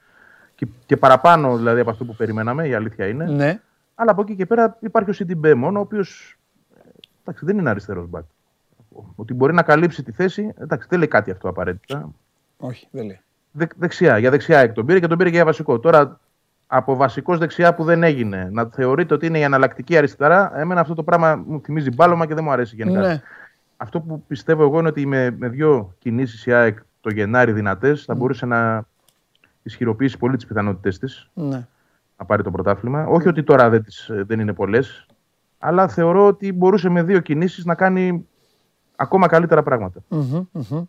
και, 0.55 0.67
και 0.85 0.97
παραπάνω 0.97 1.57
δηλαδή 1.57 1.79
από 1.79 1.89
αυτό 1.89 2.05
που 2.05 2.15
περιμέναμε, 2.15 2.67
η 2.67 2.73
αλήθεια 2.73 3.07
είναι. 3.07 3.25
Ναι. 3.25 3.59
Αλλά 3.95 4.11
από 4.11 4.21
εκεί 4.21 4.35
και 4.35 4.45
πέρα 4.45 4.77
υπάρχει 4.79 5.09
ο 5.09 5.13
Σιντιμπέ 5.13 5.53
μόνο, 5.53 5.79
ο 5.79 5.81
οποίος 5.81 6.37
δεν 7.39 7.57
είναι 7.57 7.69
αριστερός 7.69 8.09
μπακ. 8.09 8.23
Ότι 9.15 9.33
μπορεί 9.33 9.53
να 9.53 9.61
καλύψει 9.61 10.03
τη 10.03 10.11
θέση, 10.11 10.53
εντάξει, 10.57 10.87
δεν 10.89 10.99
λέει 10.99 11.07
κάτι 11.07 11.31
αυτό 11.31 11.49
απαραίτητα. 11.49 12.09
Όχι, 12.57 12.87
δεν 12.91 13.05
λέει. 13.05 13.19
Δε, 13.55 13.65
δεξιά, 13.75 14.17
για 14.17 14.29
δεξιά 14.29 14.59
εκ 14.59 14.73
τον 14.73 14.85
πήρε 14.85 14.99
και 14.99 15.07
τον 15.07 15.17
πήρε 15.17 15.29
και 15.29 15.35
για 15.35 15.45
βασικό. 15.45 15.79
Τώρα 15.79 16.19
από 16.67 16.95
βασικός 16.95 17.37
δεξιά 17.37 17.73
που 17.73 17.83
δεν 17.83 18.03
έγινε, 18.03 18.49
να 18.51 18.65
θεωρείτε 18.65 19.13
ότι 19.13 19.25
είναι 19.25 19.39
η 19.39 19.43
αναλλακτική 19.43 19.97
αριστερά, 19.97 20.59
εμένα 20.59 20.81
αυτό 20.81 20.93
το 20.93 21.03
πράγμα 21.03 21.43
μου 21.47 21.61
θυμίζει 21.61 21.89
μπάλωμα 21.91 22.25
και 22.25 22.33
δεν 22.33 22.43
μου 22.43 22.51
αρέσει 22.51 22.75
γενικά. 22.75 22.99
Ναι. 22.99 23.21
Αυτό 23.77 23.99
που 23.99 24.23
πιστεύω 24.27 24.63
εγώ 24.63 24.79
είναι 24.79 24.87
ότι 24.87 25.05
με, 25.05 25.35
με 25.37 25.49
δύο 25.49 25.95
κινήσεις 25.99 26.45
η 26.45 26.53
ΑΕΚ 26.53 26.77
το 27.01 27.09
Γενάρη 27.09 27.51
δυνατές 27.51 28.03
θα 28.03 28.15
μπορούσε 28.15 28.45
να 28.45 28.83
ισχυροποιήσει 29.63 30.17
πολύ 30.17 30.35
τις 30.35 30.45
πιθανότητέ 30.45 30.89
της 30.89 31.29
Ναι. 31.33 31.67
να 32.17 32.25
πάρει 32.25 32.43
το 32.43 32.51
πρωτάθλημα. 32.51 33.05
Όχι 33.05 33.27
ότι 33.27 33.43
τώρα 33.43 33.69
δεν, 33.69 33.83
τις, 33.83 34.09
δεν 34.11 34.39
είναι 34.39 34.53
πολλές, 34.53 35.05
αλλά 35.59 35.87
θεωρώ 35.87 36.27
ότι 36.27 36.53
μπορούσε 36.53 36.89
με 36.89 37.03
δύο 37.03 37.19
κινήσεις 37.19 37.65
να 37.65 37.75
κάνει 37.75 38.27
ακόμα 38.95 39.27
καλύτερα 39.27 39.63
πράγματα. 39.63 39.99
Μμμ, 40.07 40.45
μμμ. 40.51 40.83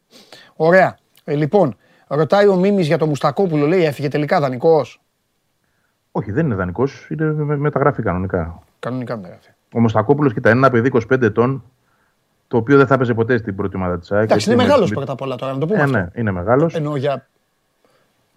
Ωραία. 0.57 0.99
Ε, 1.25 1.35
λοιπόν, 1.35 1.77
ρωτάει 2.09 2.49
ο 2.49 2.57
Μίμης 2.57 2.87
για 2.87 2.99
το 2.99 3.07
Μουστακόπουλο, 3.07 3.67
λέει 3.67 3.85
έφυγε 3.85 4.09
τελικά 4.09 4.41
δανεικός; 4.41 5.01
Όχι, 6.13 6.33
δεν 6.33 6.47
είναι 6.47 6.55
δανεικός, 6.55 7.07
είναι 7.11 7.25
με- 7.25 7.57
μεταγραφή 7.57 8.03
κανονικά. 8.03 8.63
Κανονικά 8.79 9.17
μεταγραφή. 9.17 9.49
Ο 9.75 9.81
Μοστακόπουλο, 9.81 10.31
κοίτα, 10.31 10.49
είναι 10.51 10.59
ένα 10.59 10.71
παιδί 10.71 10.91
25 11.13 11.23
ετών, 11.23 11.63
το 12.49 12.57
οποίο 12.57 12.77
δεν 12.77 12.87
θα 12.87 12.95
έπαιζε 12.95 13.15
ποτέ 13.15 13.37
στην 13.37 13.57
πρώτη 13.57 13.77
ομάδα 13.77 13.99
της 13.99 14.13
ΑΕΚ. 14.13 14.23
Εντάξει, 14.25 14.51
είναι 14.51 14.55
Έτσι, 14.55 14.67
μεγάλος 14.69 14.91
με- 14.91 14.97
πρώτα 14.97 15.13
απ' 15.13 15.21
όλα 15.21 15.37
τώρα, 15.37 15.53
να 15.53 15.59
το 15.59 15.67
πούμε 15.67 15.79
Ε, 15.79 15.83
αυτό. 15.83 15.97
ναι, 15.97 16.07
είναι 16.15 16.31
μεγάλος. 16.31 16.75
Εννοώ 16.75 16.97
για... 16.97 17.27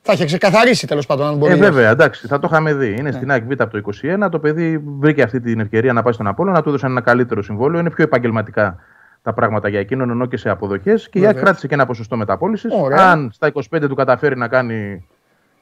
Θα 0.01 0.13
είχε 0.13 0.25
ξεκαθαρίσει 0.25 0.87
τέλος 0.87 1.05
πάντων 1.05 1.27
αν 1.27 1.37
μπορεί. 1.37 1.51
Ε, 1.53 1.55
να- 1.55 1.61
βέβαια, 1.71 1.89
εντάξει, 1.89 2.27
θα 2.27 2.39
το 2.39 2.47
είχαμε 2.51 2.73
δει. 2.73 2.89
Ναι. 2.89 2.95
Είναι 2.99 3.11
στην 3.11 3.31
ΑΕΚ 3.31 3.43
Β 3.43 3.51
από 3.61 3.71
το 3.71 3.77
21. 3.77 4.29
Το 4.31 4.39
παιδί 4.39 4.77
βρήκε 4.77 5.21
αυτή 5.23 5.39
την 5.41 5.59
ευκαιρία 5.59 5.93
να 5.93 6.03
πάει 6.03 6.13
στον 6.13 6.27
Απόλο, 6.27 6.51
να 6.51 6.61
του 6.61 6.69
έδωσαν 6.69 6.91
ένα 6.91 7.01
καλύτερο 7.01 7.41
συμβόλαιο. 7.41 7.79
Είναι 7.79 7.89
πιο 7.89 8.03
επαγγελματικά 8.03 8.79
τα 9.27 9.33
πράγματα 9.33 9.69
για 9.69 9.79
εκείνον, 9.79 10.09
ενώ 10.09 10.25
και 10.25 10.37
σε 10.37 10.49
αποδοχές. 10.49 11.09
Και 11.09 11.17
η 11.19 11.21
ΑΕΚ 11.21 11.27
Βέβαια. 11.29 11.43
κράτησε 11.43 11.67
και 11.67 11.73
ένα 11.73 11.85
ποσοστό 11.85 12.17
μεταπόλησης. 12.17 12.73
Ωραία. 12.73 13.11
Αν 13.11 13.29
στα 13.33 13.47
25 13.47 13.87
του 13.87 13.95
καταφέρει 13.95 14.37
να 14.37 14.47
κάνει 14.47 15.07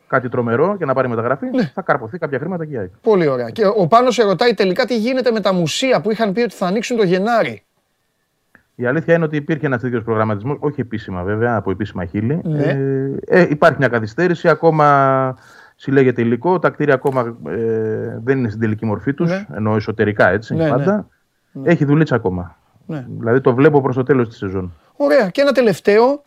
κάτι 0.07 0.29
τρομερό 0.29 0.75
και 0.77 0.85
να 0.85 0.93
πάρει 0.93 1.07
μεταγραφή, 1.07 1.45
Ναι. 1.49 1.71
θα 1.73 1.81
καρποθεί 1.81 2.17
κάποια 2.17 2.39
χρήματα 2.39 2.65
και 2.65 2.73
η 2.73 2.77
ΑΕΚ. 2.77 2.91
Πολύ 3.01 3.27
ωραία. 3.27 3.49
Και 3.49 3.65
ο 3.77 3.87
Πάνος 3.87 4.13
σε 4.13 4.23
ρωτάει 4.23 4.53
τελικά 4.53 4.85
τι 4.85 4.97
γίνεται 4.97 5.31
με 5.31 5.39
τα 5.39 5.53
μουσεία 5.53 6.01
που 6.01 6.11
είχαν 6.11 6.33
πει 6.33 6.41
ότι 6.41 6.53
θα 6.55 6.65
ανοίξουν 6.67 6.97
το 6.97 7.03
Γενάρη. 7.03 7.63
Η 8.75 8.85
αλήθεια 8.85 9.13
είναι 9.15 9.23
ότι 9.25 9.35
υπήρχε 9.35 9.65
ένας 9.65 9.81
τέτοιος 9.81 10.03
προγραμματισμός, 10.03 10.57
όχι 10.59 10.81
επίσημα 10.81 11.23
βέβαια, 11.23 11.55
από 11.55 11.71
επίσημα 11.71 12.05
χείλη. 12.05 12.41
Ναι. 12.43 12.63
Ε, 12.63 12.79
ε, 13.39 13.47
υπάρχει 13.49 13.77
μια 13.79 13.87
καθυστέρηση, 13.87 14.49
ακόμα 14.49 15.37
συλλέγεται 15.75 16.21
υλικό. 16.21 16.59
Τα 16.59 16.69
κτίρια 16.69 16.93
ακόμα 16.93 17.37
ε, 17.47 18.19
δεν 18.23 18.37
είναι 18.37 18.47
στην 18.49 18.61
τελική 18.61 18.85
μορφή 18.85 19.13
τους, 19.13 19.29
Ναι. 19.29 19.45
ενώ 19.55 19.75
εσωτερικά 19.75 20.29
έτσι 20.29 20.55
Ναι, 20.55 20.69
πάντα. 20.69 21.07
Έχει 21.63 21.85
δουλίτσα 21.85 22.15
ακόμα. 22.15 22.55
Ναι. 22.85 23.05
Δηλαδή 23.19 23.41
το 23.41 23.53
βλέπω 23.55 23.81
προς 23.81 23.95
το 23.95 24.03
τέλος 24.03 24.29
της 24.29 24.37
σεζόν. 24.37 24.73
Ωραία. 24.95 25.29
Και 25.29 25.41
ένα 25.41 25.51
τελευταίο. 25.51 26.23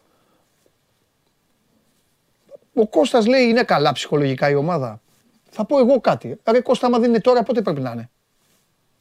Ο 2.75 2.87
Κώστας 2.89 3.27
λέει 3.27 3.43
είναι 3.45 3.63
καλά 3.63 3.93
ψυχολογικά 3.93 4.51
η 4.51 4.55
ομάδα. 4.55 5.01
Θα 5.51 5.65
πω 5.65 5.79
εγώ 5.79 6.01
κάτι. 6.01 6.39
Ρε 6.51 6.61
Κώστα, 6.61 6.87
άμα 6.87 6.99
δεν 6.99 7.09
είναι 7.09 7.21
τώρα, 7.21 7.43
πότε 7.43 7.63
πρέπει 7.63 7.81
να 7.81 7.91
είναι; 7.91 8.11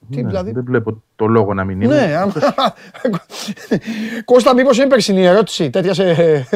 Τι 0.10 0.22
Ναι, 0.22 0.28
δηλαδή. 0.28 0.52
Δεν 0.52 0.64
βλέπω 0.64 1.04
το 1.16 1.26
λόγο 1.28 1.54
να 1.54 1.64
μην 1.64 1.82
είναι. 1.82 1.96
Ναι, 2.06 2.16
άμα... 2.16 2.34
Κώστα, 4.26 4.54
μήπως 4.54 4.78
είναι 4.78 4.88
περσινή 4.88 5.26
ερώτηση 5.26 5.70
τέτοιας, 5.70 6.00
ε, 6.00 6.48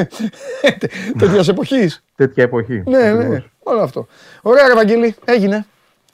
τέτοιας 1.18 1.48
εποχής; 1.48 2.04
Τέτοια 2.16 2.42
εποχή. 2.42 2.82
ναι, 2.86 2.98
ναι, 2.98 3.08
Ακριβώς. 3.08 3.50
όλο 3.62 3.80
αυτό. 3.80 4.06
Ωραία, 4.42 4.66
ρε 4.66 4.74
Βαγγέλη, 4.74 5.14
έγινε. 5.24 5.66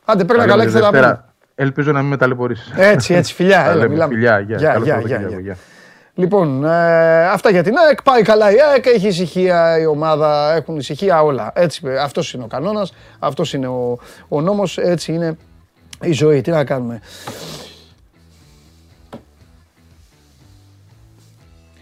Άντε, 0.05 0.24
παίρνει 0.24 0.43
Τα 0.43 0.49
καλά 0.49 0.64
λέμε 0.64 0.70
και 0.70 0.78
θα 0.78 0.84
τα 0.84 0.89
πούμε. 0.91 1.01
Δευτέρα. 1.01 1.27
Ελπίζω 1.61 1.92
να 1.92 2.00
μην 2.00 2.09
με 2.11 2.16
ταλαιπωρήσεις. 2.16 2.72
Έτσι, 2.76 3.14
έτσι, 3.14 3.34
φιλιά, 3.34 3.62
Τα 3.62 3.64
έλα, 3.64 3.74
λέμε. 3.74 3.88
μιλάμε. 3.88 4.14
Φιλιά, 4.14 4.40
γεια. 4.40 4.56
Γεια, 4.56 4.72
Καλό 4.72 4.84
γεια, 4.84 4.92
Σαββατοκύριακο, 4.94 5.28
γεια, 5.32 5.40
γεια. 5.40 5.56
Λοιπόν, 6.14 6.64
ε, 6.64 7.26
αυτά 7.28 7.50
για 7.50 7.62
την 7.62 7.76
ΑΕΚ. 7.78 8.02
Πάει 8.02 8.22
καλά 8.22 8.50
η 8.52 8.56
ΑΕΚ, 8.70 8.86
έχει 8.86 9.06
ησυχία 9.06 9.78
η 9.80 9.86
ομάδα, 9.86 10.54
έχουν 10.54 10.76
ησυχία 10.76 11.22
όλα. 11.22 11.52
Έτσι, 11.54 11.82
αυτός 12.00 12.32
είναι 12.32 12.44
ο 12.44 12.46
κανόνας, 12.46 12.92
αυτός 13.18 13.52
είναι 13.52 13.66
ο, 13.66 13.98
ο 14.28 14.40
νόμος, 14.40 14.78
έτσι 14.78 15.12
είναι 15.12 15.36
η 16.02 16.12
ζωή. 16.12 16.40
Τι 16.40 16.50
να 16.50 16.64
κάνουμε. 16.64 17.00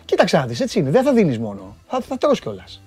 Κοίταξε 0.05 0.37
να 0.37 0.47
δεις, 0.47 0.61
έτσι 0.61 0.79
είναι. 0.79 0.91
Δεν 0.91 1.03
θα 1.03 1.13
δίνεις 1.13 1.39
μόνο. 1.39 1.77
Θα, 1.89 2.01
θα 2.01 2.19
τρως 2.19 2.41
κιόλας. 2.41 2.83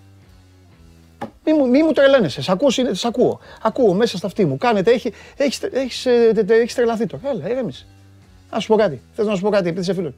Μη 1.51 1.57
μου, 1.57 1.69
μη 1.69 1.83
μου 1.83 1.91
τρελαίνεσαι. 1.91 2.41
Σ' 2.41 2.49
ακούω, 2.49 2.69
συνε- 2.69 2.93
σ' 2.95 3.05
ακούω. 3.05 3.39
Ακούω 3.61 3.93
μέσα 3.93 4.17
στα 4.17 4.27
αυτή 4.27 4.45
μου. 4.45 4.57
Κάνετε, 4.57 4.91
έχει, 4.91 5.13
έχεις, 5.37 5.61
έχεις, 5.63 6.05
ε, 6.05 6.31
τε- 6.33 6.47
τε- 6.47 6.59
έχεις 6.61 6.75
τρελαθεί 6.75 7.05
τώρα. 7.05 7.29
Έλα, 7.29 7.49
ηρέμησε. 7.49 7.85
Να 8.51 8.59
σου 8.59 8.67
πω 8.67 8.75
κάτι. 8.75 9.01
Θες 9.13 9.25
να 9.25 9.35
σου 9.35 9.41
πω 9.41 9.49
κάτι, 9.49 9.63
επειδή 9.67 9.81
είσαι 9.81 9.93
φίλος. 9.93 10.13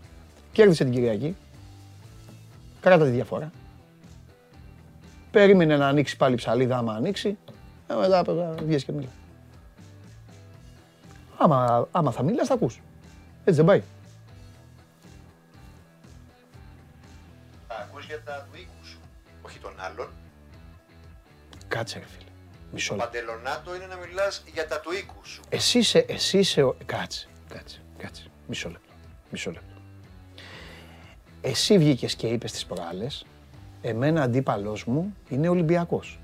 Κέρδισε 0.51 0.83
την 0.83 0.93
Κυριακή. 0.93 1.35
Κράτα 2.81 3.03
τη 3.03 3.09
διαφορά. 3.09 3.51
Περίμενε 5.31 5.77
να 5.77 5.87
ανοίξει 5.87 6.17
πάλι 6.17 6.33
η 6.33 6.37
ψαλίδα, 6.37 6.77
άμα 6.77 6.93
ανοίξει. 6.93 7.37
Ε, 7.87 7.93
μετά 7.93 8.23
μετά 8.27 8.55
βγες 8.65 8.83
και 8.83 8.91
μιλάς. 8.91 9.11
Άμα, 11.37 11.87
άμα 11.91 12.11
θα 12.11 12.23
μιλάς, 12.23 12.47
θα 12.47 12.53
ακούς. 12.53 12.81
Έτσι 13.43 13.55
δεν 13.55 13.65
πάει. 13.65 13.81
Θα 17.67 17.75
ακούς 17.89 18.05
για 18.05 18.21
τα 18.25 18.47
του 18.51 18.57
οίκου 18.59 18.85
σου, 18.85 18.97
όχι 19.41 19.59
των 19.59 19.71
άλλων. 19.77 20.07
Κάτσε 21.71 21.99
ρε 21.99 22.05
φίλε. 22.05 22.29
Μισό 22.71 22.89
Το 22.89 22.95
λεπτό. 22.95 23.11
παντελονάτο 23.11 23.75
είναι 23.75 23.85
να 23.85 23.95
μιλάς 23.95 24.43
για 24.53 24.67
τα 24.67 24.79
του 24.79 24.91
οίκους 24.91 25.29
σου. 25.29 25.41
Εσύ 25.49 25.77
είσαι, 25.77 26.05
εσύ 26.07 26.37
είσαι 26.37 26.61
ο... 26.63 26.75
Κάτσε, 26.85 27.27
κάτσε, 27.49 27.81
κάτσε. 27.97 28.23
Μισό 28.47 28.69
λεπτό. 28.69 28.93
Μισό 29.29 29.51
λεπτό. 29.51 29.81
Εσύ 31.41 31.77
βγήκες 31.77 32.15
και 32.15 32.27
είπες 32.27 32.51
τις 32.51 32.65
προάλλες, 32.65 33.25
εμένα 33.81 34.21
αντίπαλός 34.23 34.85
μου 34.85 35.15
είναι 35.29 35.47
Ολυμπιακός. 35.49 36.19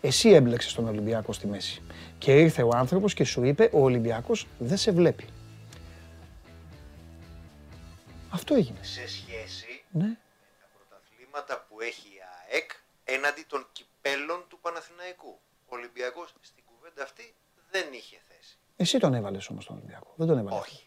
Εσύ 0.00 0.28
έμπλεξες 0.30 0.72
τον 0.72 0.88
Ολυμπιακό 0.88 1.32
στη 1.32 1.46
μέση. 1.46 1.82
Και 2.18 2.40
ήρθε 2.40 2.62
ο 2.62 2.70
άνθρωπος 2.74 3.14
και 3.14 3.24
σου 3.24 3.44
είπε, 3.44 3.70
ο 3.72 3.82
Ολυμπιακός 3.82 4.46
δεν 4.58 4.76
σε 4.76 4.90
βλέπει. 4.92 5.24
Αυτό 8.30 8.54
έγινε. 8.54 8.78
Σε 8.82 9.08
σχέση 9.08 9.84
Ναι. 9.90 10.04
με 10.04 10.18
τα 10.60 10.68
πρωταθλήματα 10.74 11.66
που 11.68 11.80
έχει 11.80 12.08
η 12.08 12.20
ΑΕΚ 12.52 12.70
έναντι 13.04 13.44
των 13.48 13.66
κυπέλων 13.72 13.88
του 14.48 14.58
Παναθηναϊκού. 14.60 15.40
Ο 15.66 15.76
Ολυμπιακός 15.76 16.34
στην 16.40 16.64
κουβέντα 16.64 17.02
αυτή 17.02 17.34
δεν 17.70 17.92
είχε 17.92 18.20
θέση. 18.28 18.58
Εσύ 18.76 18.98
τον 18.98 19.14
έβαλες 19.14 19.48
όμως 19.48 19.64
τον 19.66 19.76
Ολυμπιακό. 19.76 20.12
Δεν 20.16 20.26
τον 20.26 20.38
έβαλες. 20.38 20.60
Όχι. 20.60 20.84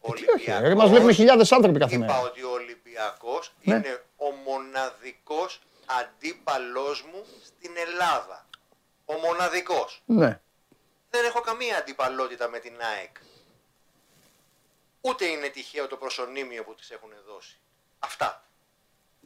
Ε, 0.00 0.12
τι 0.12 0.30
όχι, 0.30 0.50
ρε, 0.60 0.74
μας 0.74 0.88
βλέπουμε 0.90 1.12
χιλιάδες 1.12 1.52
άνθρωποι 1.52 1.78
κάθε 1.78 1.94
Είπα 1.94 2.04
μέρα. 2.06 2.18
ότι 2.20 2.42
ο 2.42 2.50
Ολυμπιακός 2.50 3.52
Ναι. 3.62 3.74
είναι 3.74 4.04
ο 4.16 4.30
μοναδικός 4.30 5.60
αντίπαλός 5.86 7.02
μου 7.02 7.24
στην 7.44 7.72
Ελλάδα. 7.76 8.46
Ο 9.04 9.12
μοναδικός. 9.14 10.02
Ναι. 10.06 10.40
Δεν 11.10 11.24
έχω 11.24 11.40
καμία 11.40 11.78
αντιπαλότητα 11.78 12.48
με 12.48 12.58
την 12.58 12.74
ΑΕΚ. 12.80 13.16
Ούτε 15.00 15.24
είναι 15.24 15.48
τυχαίο 15.48 15.86
το 15.86 15.96
προσωνύμιο 15.96 16.64
που 16.64 16.74
της 16.74 16.90
έχουν 16.90 17.10
δώσει. 17.26 17.58
Αυτά. 17.98 18.44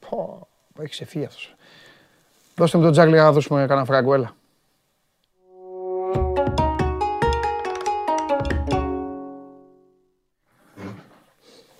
Πω, 0.08 0.48
έχει 0.78 0.88
ξεφύγει 0.88 1.24
αυτός. 1.24 1.54
Δώστε 2.58 2.76
μου 2.78 2.82
τον 2.84 2.92
Τζάγλι 2.92 3.16
να 3.16 3.32
δώσουμε 3.32 3.66
κανένα 3.66 3.86
φράγκο, 3.86 4.14
έλα. 4.14 4.32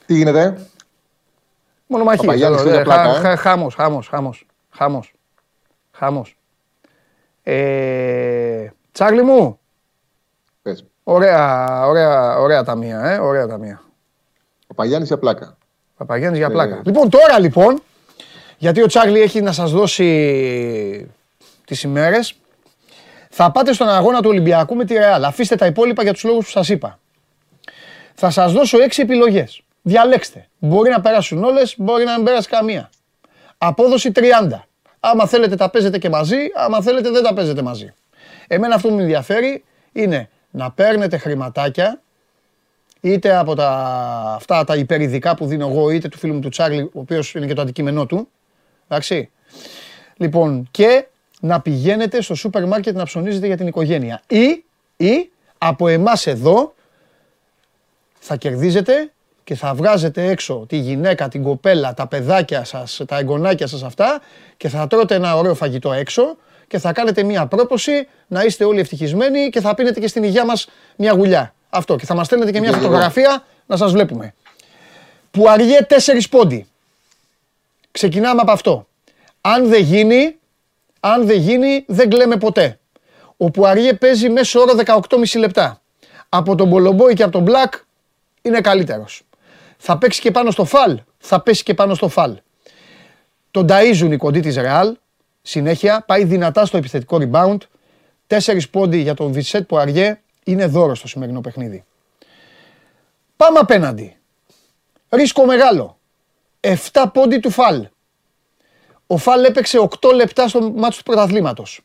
Τι 0.07 0.15
γίνεται, 0.15 0.59
Μονομαχίες. 1.87 2.27
Παπαγιάννης 2.27 2.61
εδώ, 2.61 2.69
είναι 2.71 2.79
ε, 2.79 2.83
πλάκα, 2.83 3.03
χα- 3.13 3.19
ε. 3.19 3.21
χα- 3.21 3.37
Χάμος, 3.37 3.75
χάμος, 3.75 4.09
χάμος. 4.09 4.47
Χάμος. 4.71 5.15
Χάμος. 5.91 6.37
Ε, 7.43 8.69
Τσάρλι 8.93 9.23
μου, 9.23 9.59
Πες. 10.63 10.85
ωραία, 11.03 11.67
ωραία, 11.87 12.39
ωραία 12.39 12.65
ταμεία, 12.65 13.01
ε, 13.01 13.19
ωραία 13.19 13.47
ταμεία. 13.47 13.83
Ο 14.67 14.75
Παγιάννης 14.75 15.09
για 15.09 15.19
πλάκα. 15.19 15.57
Παπαγιάννης 15.97 16.39
για 16.39 16.51
πλάκα. 16.51 16.75
Ε. 16.77 16.81
Λοιπόν, 16.85 17.09
τώρα 17.11 17.39
λοιπόν, 17.39 17.83
γιατί 18.59 18.83
ο 18.83 18.87
Τσάρλι 18.87 19.21
έχει 19.21 19.41
να 19.41 19.53
σας 19.53 19.71
δώσει 19.71 21.11
τις 21.65 21.83
ημέρες, 21.83 22.35
θα 23.31 23.51
πάτε 23.51 23.73
στον 23.73 23.89
αγώνα 23.89 24.23
του 24.23 24.29
Ολυμπιακού 24.29 24.75
με 24.75 24.85
τη 24.85 24.95
Ρεάλ. 24.95 25.25
Αφήστε 25.25 25.57
τα 25.57 25.67
υπόλοιπα 25.67 26.03
για 26.03 26.13
τους 26.13 26.25
λόγους 26.25 26.45
που 26.45 26.51
σας 26.51 26.69
είπα. 26.69 26.99
Θα 28.15 28.31
σας 28.31 28.53
δώσω 28.53 28.79
έξι 28.79 29.03
επιλογές. 29.03 29.63
Διαλέξτε. 29.83 30.49
Μπορεί 30.59 30.91
να 30.91 31.01
περάσουν 31.01 31.45
όλες, 31.45 31.75
μπορεί 31.79 32.05
να 32.05 32.17
μην 32.17 32.25
περάσει 32.25 32.49
καμία. 32.49 32.91
Απόδοση 33.59 34.13
30. 34.15 34.67
Άμα 35.01 35.27
θέλετε 35.27 35.57
τα 35.57 35.71
παίζετε 35.71 35.99
και 35.99 36.09
μαζί, 36.09 36.37
άμα 36.55 36.83
θέλετε 36.83 37.11
δεν 37.11 37.23
τα 37.23 37.35
παίζετε 37.35 37.63
μαζί. 37.63 37.95
Εμένα 38.47 38.75
αυτό 38.75 38.89
που 38.89 38.95
με 38.95 39.03
ενδιαφέρει 39.03 39.65
είναι 39.93 40.29
να 40.51 40.71
παίρνετε 40.71 41.17
χρηματάκια 41.17 42.01
είτε 43.01 43.37
από 43.37 43.55
τα, 43.55 43.71
αυτά 44.37 44.65
τα 44.65 44.77
υπερηδικά 44.77 45.35
που 45.35 45.47
δίνω 45.47 45.69
εγώ, 45.69 45.91
είτε 45.91 46.09
του 46.09 46.19
φίλου 46.19 46.35
μου 46.35 46.41
του 46.41 46.49
Τσάρλι, 46.49 46.83
ο 46.83 47.01
οποίος 47.01 47.35
είναι 47.35 47.47
και 47.47 47.55
το 47.55 47.61
αντικείμενό 47.61 48.07
του. 48.07 48.29
Εντάξει. 48.89 49.31
Λοιπόν, 50.17 50.69
και 50.71 51.07
να 51.41 51.61
πηγαίνετε 51.61 52.23
στο 52.23 52.35
σούπερ 52.35 52.67
μάρκετ 52.67 52.97
να 52.97 53.05
ψωνίζετε 53.05 53.47
για 53.47 53.57
την 53.57 53.67
οικογένεια. 53.67 54.23
Ή, 54.29 54.65
ή 54.97 55.31
από 55.59 55.89
εμάς 55.89 56.27
εδώ 56.27 56.75
θα 58.19 58.37
κερδίζετε 58.37 59.13
και 59.45 59.55
θα 59.55 59.75
βγάζετε 59.75 60.27
έξω 60.27 60.65
τη 60.69 60.77
γυναίκα, 60.77 61.29
την 61.29 61.43
κοπέλα, 61.43 61.95
τα 61.95 62.07
παιδάκια 62.07 62.65
σας, 62.65 63.01
τα 63.07 63.19
εγγονάκια 63.19 63.67
σας 63.67 63.83
αυτά 63.83 64.21
και 64.57 64.69
θα 64.69 64.87
τρώτε 64.87 65.15
ένα 65.15 65.37
ωραίο 65.37 65.55
φαγητό 65.55 65.93
έξω 65.93 66.37
και 66.67 66.79
θα 66.79 66.93
κάνετε 66.93 67.23
μια 67.23 67.47
πρόποση 67.47 68.09
να 68.27 68.43
είστε 68.43 68.65
όλοι 68.65 68.81
ευτυχισμένοι 68.81 69.49
και 69.49 69.61
θα 69.61 69.75
πίνετε 69.75 70.01
και 70.01 70.09
στην 70.09 70.23
υγεία 70.23 70.45
μας 70.45 70.69
μια 70.97 71.13
γουλιά. 71.13 71.55
Αυτό 71.71 71.97
και 71.97 72.07
θα 72.07 72.15
μας 72.15 72.27
στέλνετε 72.27 72.51
και 72.53 72.61
μια 72.61 72.71
Και 72.71 72.77
εγώ. 72.77 72.85
φωτογραφία 72.87 73.45
να 73.67 73.77
σας 73.77 73.93
βλέπουμε. 73.93 74.35
Που 75.31 75.49
αργέ 75.49 75.83
τέσσερις 75.83 76.29
πόντι. 76.29 76.67
Ξεκινάμε 77.99 78.41
από 78.41 78.53
αυτό. 78.53 78.89
Αν 79.41 79.69
δεν 79.69 79.83
γίνει, 79.83 80.39
αν 81.01 81.27
δεν 81.27 81.39
γίνει, 81.39 81.85
δεν 81.89 82.11
κλαίμε 82.11 82.37
ποτέ. 82.37 82.79
Ο 83.37 83.51
Πουαριέ 83.51 83.95
παίζει 83.95 84.29
μέσω 84.29 84.61
όρο 84.61 84.75
18,5 84.85 85.39
λεπτά. 85.39 85.81
Από 86.29 86.55
τον 86.55 86.69
Μπολομπόη 86.69 87.15
και 87.15 87.23
από 87.23 87.33
τον 87.33 87.43
Μπλακ 87.43 87.75
είναι 88.43 88.61
καλύτερος. 88.61 89.23
Θα 89.79 89.99
παίξει 89.99 90.21
και 90.21 90.31
πάνω 90.31 90.51
στο 90.51 90.65
φαλ. 90.65 91.01
Θα 91.19 91.41
πέσει 91.41 91.63
και 91.63 91.75
πάνω 91.75 91.95
στο 91.95 92.09
φαλ. 92.09 92.37
Τον 93.51 93.67
ταΐζουν 93.71 94.11
οι 94.11 94.17
κοντοί 94.17 94.41
της 94.41 94.57
Ρεάλ. 94.57 94.97
Συνέχεια 95.43 96.05
πάει 96.07 96.25
δυνατά 96.25 96.67
στο 96.67 96.77
επιθετικό 96.77 97.19
rebound. 97.21 97.59
Τέσσερις 98.27 98.69
πόντι 98.69 98.99
για 98.99 99.15
τον 99.15 99.33
Βισέτ 99.33 99.67
Πουαριέ 99.67 100.21
είναι 100.45 100.67
δώρο 100.67 100.95
στο 100.95 101.09
σημερινό 101.09 101.41
παιχνίδι. 101.41 101.85
Πάμε 103.37 103.59
απέναντι. 103.59 104.17
Ρίσκο 105.09 105.45
μεγάλο. 105.45 105.98
7 106.93 107.05
πόντι 107.13 107.39
του 107.39 107.51
φαλ. 107.51 107.89
Ο 109.07 109.17
Φαλ 109.17 109.45
έπαιξε 109.45 109.89
8 110.01 110.13
λεπτά 110.15 110.49
στο 110.49 110.73
μάτσο 110.77 110.99
του 110.99 111.05
πρωταθλήματος. 111.05 111.81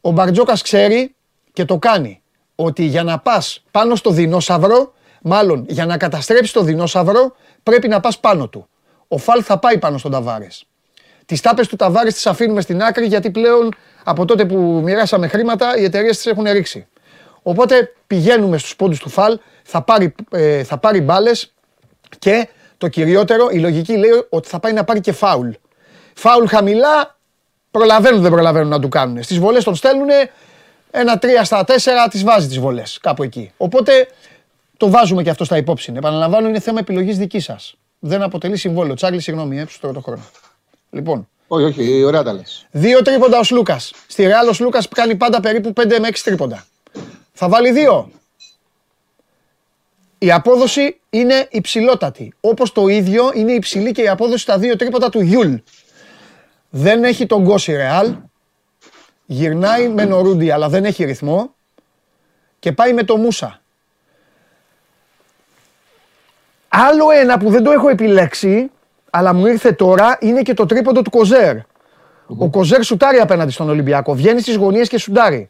Ο 0.00 0.10
Μπαρτζόκας 0.10 0.62
ξέρει 0.62 1.14
και 1.52 1.64
το 1.64 1.78
κάνει 1.78 2.22
ότι 2.54 2.84
για 2.84 3.02
να 3.02 3.18
πας 3.18 3.64
πάνω 3.70 3.96
στο 3.96 4.10
δεινόσαυρο, 4.10 4.92
μάλλον 5.22 5.64
για 5.68 5.86
να 5.86 5.96
καταστρέψεις 5.96 6.52
το 6.52 6.62
δεινόσαυρο, 6.62 7.36
πρέπει 7.62 7.88
να 7.88 8.00
πας 8.00 8.18
πάνω 8.18 8.48
του. 8.48 8.68
Ο 9.08 9.18
Φαλ 9.18 9.42
θα 9.44 9.58
πάει 9.58 9.78
πάνω 9.78 9.98
στον 9.98 10.10
Ταβάρες. 10.10 10.64
Τις 11.26 11.40
τάπες 11.40 11.68
του 11.68 11.76
Ταβάρες 11.76 12.14
τις 12.14 12.26
αφήνουμε 12.26 12.60
στην 12.60 12.82
άκρη 12.82 13.06
γιατί 13.06 13.30
πλέον 13.30 13.74
από 14.04 14.24
τότε 14.24 14.44
που 14.44 14.80
μοιράσαμε 14.84 15.28
χρήματα 15.28 15.76
οι 15.76 15.84
εταιρείες 15.84 16.16
τις 16.16 16.26
έχουν 16.26 16.44
ρίξει. 16.44 16.86
Οπότε 17.42 17.92
πηγαίνουμε 18.06 18.58
στους 18.58 18.76
πόντους 18.76 18.98
του 18.98 19.08
Φαλ, 19.08 19.38
θα 19.62 19.82
πάρει, 19.82 20.14
ε, 20.30 20.64
θα 20.64 20.78
πάρει 20.78 21.00
μπάλες 21.00 21.54
και 22.18 22.48
το 22.82 22.88
κυριότερο, 22.88 23.48
η 23.50 23.58
λογική 23.58 23.96
λέει 23.96 24.10
ότι 24.28 24.48
θα 24.48 24.58
πάει 24.60 24.72
να 24.72 24.84
πάρει 24.84 25.00
και 25.00 25.12
φάουλ. 25.12 25.50
Φάουλ 26.14 26.46
χαμηλά, 26.46 27.18
προλαβαίνουν 27.70 28.22
δεν 28.22 28.30
προλαβαίνουν 28.30 28.68
να 28.68 28.80
του 28.80 28.88
κάνουν. 28.88 29.22
Στις 29.22 29.38
βολές 29.38 29.64
τον 29.64 29.74
στέλνουν 29.74 30.08
ένα 30.90 31.18
3 31.22 31.26
στα 31.44 31.64
4 31.64 31.72
τις 32.10 32.24
βάζει 32.24 32.46
τις 32.46 32.58
βολές, 32.58 32.98
κάπου 33.02 33.22
εκεί. 33.22 33.52
Οπότε 33.56 34.08
το 34.76 34.90
βάζουμε 34.90 35.22
και 35.22 35.30
αυτό 35.30 35.44
στα 35.44 35.56
υπόψη. 35.56 35.92
Επαναλαμβάνω, 35.96 36.48
είναι 36.48 36.60
θέμα 36.60 36.78
επιλογής 36.78 37.18
δικής 37.18 37.44
σας. 37.44 37.74
Δεν 37.98 38.22
αποτελεί 38.22 38.56
συμβόλαιο. 38.56 38.94
Τσάρλι, 38.94 39.20
συγγνώμη, 39.20 39.60
έψου 39.60 39.80
τώρα 39.80 39.94
το 39.94 40.00
χρόνο. 40.00 40.22
Λοιπόν, 40.90 41.28
Όχι, 41.46 41.64
όχι, 41.64 42.04
ωραία 42.04 42.22
τα 42.22 42.32
λες. 42.32 42.66
δύο 42.70 43.02
τρίποντα 43.02 43.38
ο 43.38 43.42
Λούκας. 43.50 43.92
Στη 44.06 44.22
Ρεάλ 44.26 44.48
ο 44.48 44.52
Λούκας 44.60 44.88
κάνει 44.88 45.14
πάντα 45.14 45.40
περίπου 45.40 45.72
5 45.72 45.98
με 46.00 46.08
6 46.08 46.22
τρίποντα. 46.24 46.64
Θα 47.32 47.48
βάλει 47.48 47.70
δύο. 47.72 48.10
Η 50.22 50.32
απόδοση 50.32 51.00
είναι 51.10 51.46
υψηλότατη. 51.50 52.34
Όπως 52.40 52.72
το 52.72 52.86
ίδιο 52.86 53.30
είναι 53.34 53.52
υψηλή 53.52 53.92
και 53.92 54.02
η 54.02 54.08
απόδοση 54.08 54.42
στα 54.42 54.58
δύο 54.58 54.76
τρίποντα 54.76 55.08
του 55.08 55.20
Γιούλ. 55.20 55.54
Δεν 56.70 57.04
έχει 57.04 57.26
τον 57.26 57.42
Γκος 57.42 57.68
η 57.68 57.72
Ρεάλ. 57.72 58.16
Γυρνάει 59.26 59.88
μεν 59.88 60.04
ο 60.04 60.11
Ρούντι 60.11 60.50
αλλά 60.50 60.68
δεν 60.68 60.84
έχει 60.84 61.04
ρυθμό. 61.04 61.54
Και 62.58 62.72
πάει 62.72 62.92
με 62.92 63.02
το 63.02 63.16
Μούσα. 63.16 63.60
Άλλο 66.68 67.10
ένα 67.10 67.38
που 67.38 67.50
δεν 67.50 67.62
το 67.62 67.70
έχω 67.70 67.88
επιλέξει, 67.88 68.70
αλλά 69.10 69.32
μου 69.32 69.46
ήρθε 69.46 69.72
τώρα, 69.72 70.18
είναι 70.20 70.42
και 70.42 70.54
το 70.54 70.66
τρίποντο 70.66 71.02
του 71.02 71.10
Κοζέρ. 71.10 71.56
Ο 72.26 72.50
Κοζέρ 72.50 72.82
σουτάρει 72.82 73.18
απέναντι 73.18 73.52
στον 73.52 73.68
Ολυμπιακό. 73.68 74.14
Βγαίνει 74.14 74.40
στις 74.40 74.56
γωνίες 74.56 74.88
και 74.88 74.98
σουτάρει. 74.98 75.48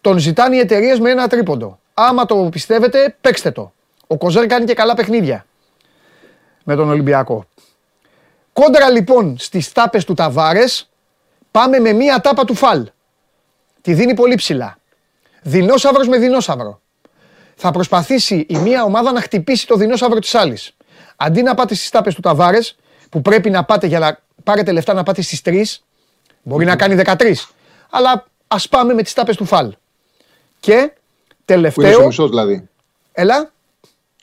Τον 0.00 0.18
ζητάνε 0.18 0.56
οι 0.56 0.58
εταιρείες 0.58 1.00
με 1.00 1.10
ένα 1.10 1.28
τρίποντο. 1.28 1.78
Άμα 1.94 2.24
το 2.24 2.48
πιστεύετε, 2.50 3.16
παίξτε 3.20 3.50
το. 3.50 3.72
Ο 4.12 4.16
Κοζέρ 4.16 4.46
κάνει 4.46 4.64
και 4.64 4.74
καλά 4.74 4.94
παιχνίδια 4.94 5.46
με 6.64 6.76
τον 6.76 6.88
Ολυμπιακό. 6.90 7.46
Κόντρα 8.52 8.90
λοιπόν 8.90 9.36
στις 9.38 9.72
τάπες 9.72 10.04
του 10.04 10.14
Ταβάρες, 10.14 10.90
πάμε 11.50 11.78
με 11.78 11.92
μία 11.92 12.20
τάπα 12.20 12.44
του 12.44 12.54
Φαλ. 12.54 12.88
Τη 13.80 13.94
δίνει 13.94 14.14
πολύ 14.14 14.34
ψηλά. 14.34 14.78
Δεινόσαυρος 15.42 16.08
με 16.08 16.18
δεινόσαυρο. 16.18 16.80
Θα 17.54 17.70
προσπαθήσει 17.70 18.46
η 18.48 18.56
μία 18.56 18.84
ομάδα 18.84 19.12
να 19.12 19.20
χτυπήσει 19.20 19.66
το 19.66 19.76
δεινόσαυρο 19.76 20.18
της 20.18 20.34
άλλης. 20.34 20.76
Αντί 21.16 21.42
να 21.42 21.54
πάτε 21.54 21.74
στις 21.74 21.90
τάπες 21.90 22.14
του 22.14 22.20
Ταβάρες, 22.20 22.76
που 23.10 23.22
πρέπει 23.22 23.50
να 23.50 23.64
πάτε 23.64 23.86
για 23.86 23.98
να 23.98 24.18
πάρετε 24.44 24.72
λεφτά 24.72 24.92
να 24.92 25.02
πάτε 25.02 25.22
στις 25.22 25.40
3, 25.44 25.64
μπορεί 26.42 26.64
να 26.64 26.76
κάνει 26.76 26.94
13. 26.94 27.34
Αλλά 27.90 28.26
ας 28.48 28.68
πάμε 28.68 28.94
με 28.94 29.02
τις 29.02 29.12
τάπες 29.12 29.36
του 29.36 29.44
Φαλ. 29.44 29.74
Και 30.60 30.72
Που 30.74 30.78
είναι 30.78 30.90
στο 31.34 31.44
τελευταίο. 31.44 32.06
μισό 32.06 32.28
δηλαδή. 32.28 32.68
Έλα. 33.12 33.50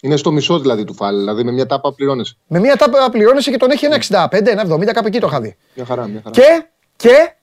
Είναι 0.01 0.15
στο 0.15 0.31
μισό 0.31 0.59
δηλαδή 0.59 0.83
του 0.83 0.93
φάλ. 0.93 1.17
Δηλαδή 1.17 1.43
με 1.43 1.51
μια 1.51 1.65
τάπα 1.65 1.93
πληρώνεσαι. 1.93 2.35
Με 2.47 2.59
μία 2.59 2.75
τάπα 2.75 3.09
πληρώνεσαι 3.09 3.51
και 3.51 3.57
τον 3.57 3.71
έχει 3.71 3.85
ένα 3.85 4.27
65, 4.31 4.45
ένα 4.45 4.75
70, 4.75 4.85
κάπου 4.85 5.07
εκεί 5.07 5.19
το 5.19 5.27
είχα 5.27 5.41
δει. 5.41 5.55
Μια 5.75 5.85
χαρά, 5.85 6.07
μια 6.07 6.21
χαρά. 6.23 6.35
Και, 6.35 6.65
και 6.95 7.33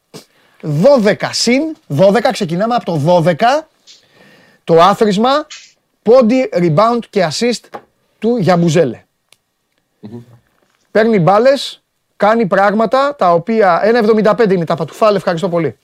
12 1.06 1.14
συν, 1.30 1.76
12, 1.98 2.18
ξεκινάμε 2.32 2.74
από 2.74 2.84
το 2.84 3.22
12, 3.24 3.34
το 4.64 4.80
άθροισμα, 4.80 5.46
πόντι, 6.02 6.48
rebound 6.52 6.98
και 7.10 7.28
assist 7.30 7.78
του 8.18 8.36
Γιαμπουζέλε. 8.36 9.04
Παίρνει 10.90 11.18
μπάλες, 11.18 11.82
κάνει 12.16 12.46
πράγματα 12.46 13.14
τα 13.18 13.32
οποία. 13.32 13.80
1,75 14.24 14.50
είναι 14.50 14.62
η 14.62 14.64
τάπα 14.64 14.84
του 14.84 14.94
φάλ, 14.94 15.14
ευχαριστώ 15.14 15.48
πολύ. 15.48 15.76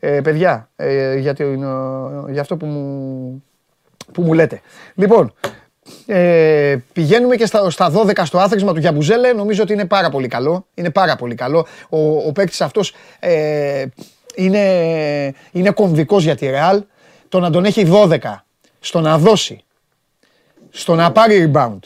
Ε, 0.00 0.20
παιδιά, 0.20 0.70
ε, 0.76 1.16
για, 1.16 1.34
την, 1.34 1.62
ε, 1.62 2.32
για 2.32 2.40
αυτό 2.40 2.56
που 2.56 2.66
μου, 2.66 3.44
που 4.12 4.22
μου 4.22 4.32
λέτε. 4.32 4.60
Λοιπόν, 4.94 5.34
ε, 6.06 6.76
πηγαίνουμε 6.92 7.36
και 7.36 7.46
στα, 7.46 7.70
στα 7.70 7.92
12 7.94 8.22
στο 8.24 8.38
άθροισμα 8.38 8.72
του 8.72 8.80
Γιαμπουζέλε. 8.80 9.32
Νομίζω 9.32 9.62
ότι 9.62 9.72
είναι 9.72 9.84
πάρα 9.84 10.10
πολύ 10.10 10.28
καλό. 10.28 10.66
Είναι 10.74 10.90
πάρα 10.90 11.16
πολύ 11.16 11.34
καλό. 11.34 11.66
Ο, 11.88 11.98
ο 12.26 12.32
παίκτης 12.32 12.60
αυτός 12.60 12.94
ε, 13.18 13.84
είναι, 14.34 15.34
είναι 15.52 15.70
κομβικός 15.70 16.24
για 16.24 16.36
τη 16.36 16.46
Ρεάλ. 16.46 16.82
Το 17.28 17.40
να 17.40 17.50
τον 17.50 17.64
έχει 17.64 17.88
12 17.92 18.18
στο 18.80 19.00
να 19.00 19.18
δώσει, 19.18 19.64
στο 20.70 20.94
να 20.94 21.12
πάρει 21.12 21.52
rebound, 21.54 21.78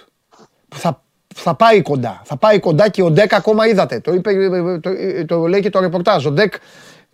θα, 0.74 1.02
θα 1.34 1.54
πάει 1.54 1.82
κοντά. 1.82 2.22
Θα 2.24 2.36
πάει 2.36 2.58
κοντά 2.58 2.88
και 2.88 3.02
ο 3.02 3.10
Ντεκ 3.10 3.34
ακόμα 3.34 3.66
είδατε. 3.66 4.00
Το, 4.00 4.12
είπε, 4.12 4.32
το, 4.80 4.90
το 5.26 5.46
λέει 5.46 5.60
και 5.60 5.70
το 5.70 5.80
ρεπορτάζ. 5.80 6.26
Ο 6.26 6.30
Ντεκ 6.30 6.54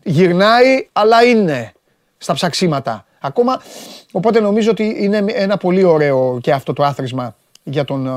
γυρνάει, 0.03 0.89
αλλά 0.93 1.25
είναι 1.25 1.73
στα 2.19 2.35
ψαξίματα. 2.35 3.05
Ακόμα, 3.21 3.61
οπότε 4.13 4.41
νομίζω 4.41 4.71
ότι 4.71 4.97
είναι 4.99 5.25
ένα 5.29 5.57
πολύ 5.57 5.85
ωραίο 5.85 6.39
και 6.43 6.53
αυτό 6.53 6.73
το 6.73 6.85
άθροισμα 6.85 7.37
για 7.63 7.85
τον, 7.85 8.07
ε, 8.07 8.11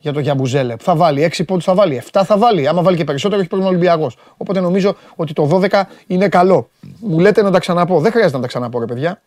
για 0.00 0.12
τον 0.12 0.22
Γιαμπουζέλε. 0.22 0.74
Θα 0.80 0.96
βάλει 0.96 1.22
6 1.22 1.44
πόντους, 1.44 1.64
θα 1.64 1.74
βάλει 1.74 1.96
7, 2.12 2.24
θα 2.24 2.38
βάλει. 2.38 2.68
Άμα 2.68 2.82
βάλει 2.82 2.96
και 2.96 3.04
περισσότερο, 3.04 3.40
έχει 3.40 3.48
πρόβλημα 3.48 3.72
Ολυμπιακός. 3.72 4.16
Οπότε 4.36 4.60
νομίζω 4.60 4.96
ότι 5.16 5.32
το 5.32 5.44
12 5.46 5.82
είναι 6.06 6.28
καλό. 6.28 6.68
Μου 7.00 7.18
λέτε 7.18 7.42
να 7.42 7.50
τα 7.50 7.58
ξαναπώ. 7.58 8.00
Δεν 8.00 8.10
χρειάζεται 8.10 8.36
να 8.36 8.42
τα 8.42 8.48
ξαναπώ, 8.48 8.78
ρε 8.78 8.84
παιδιά. 8.86 9.20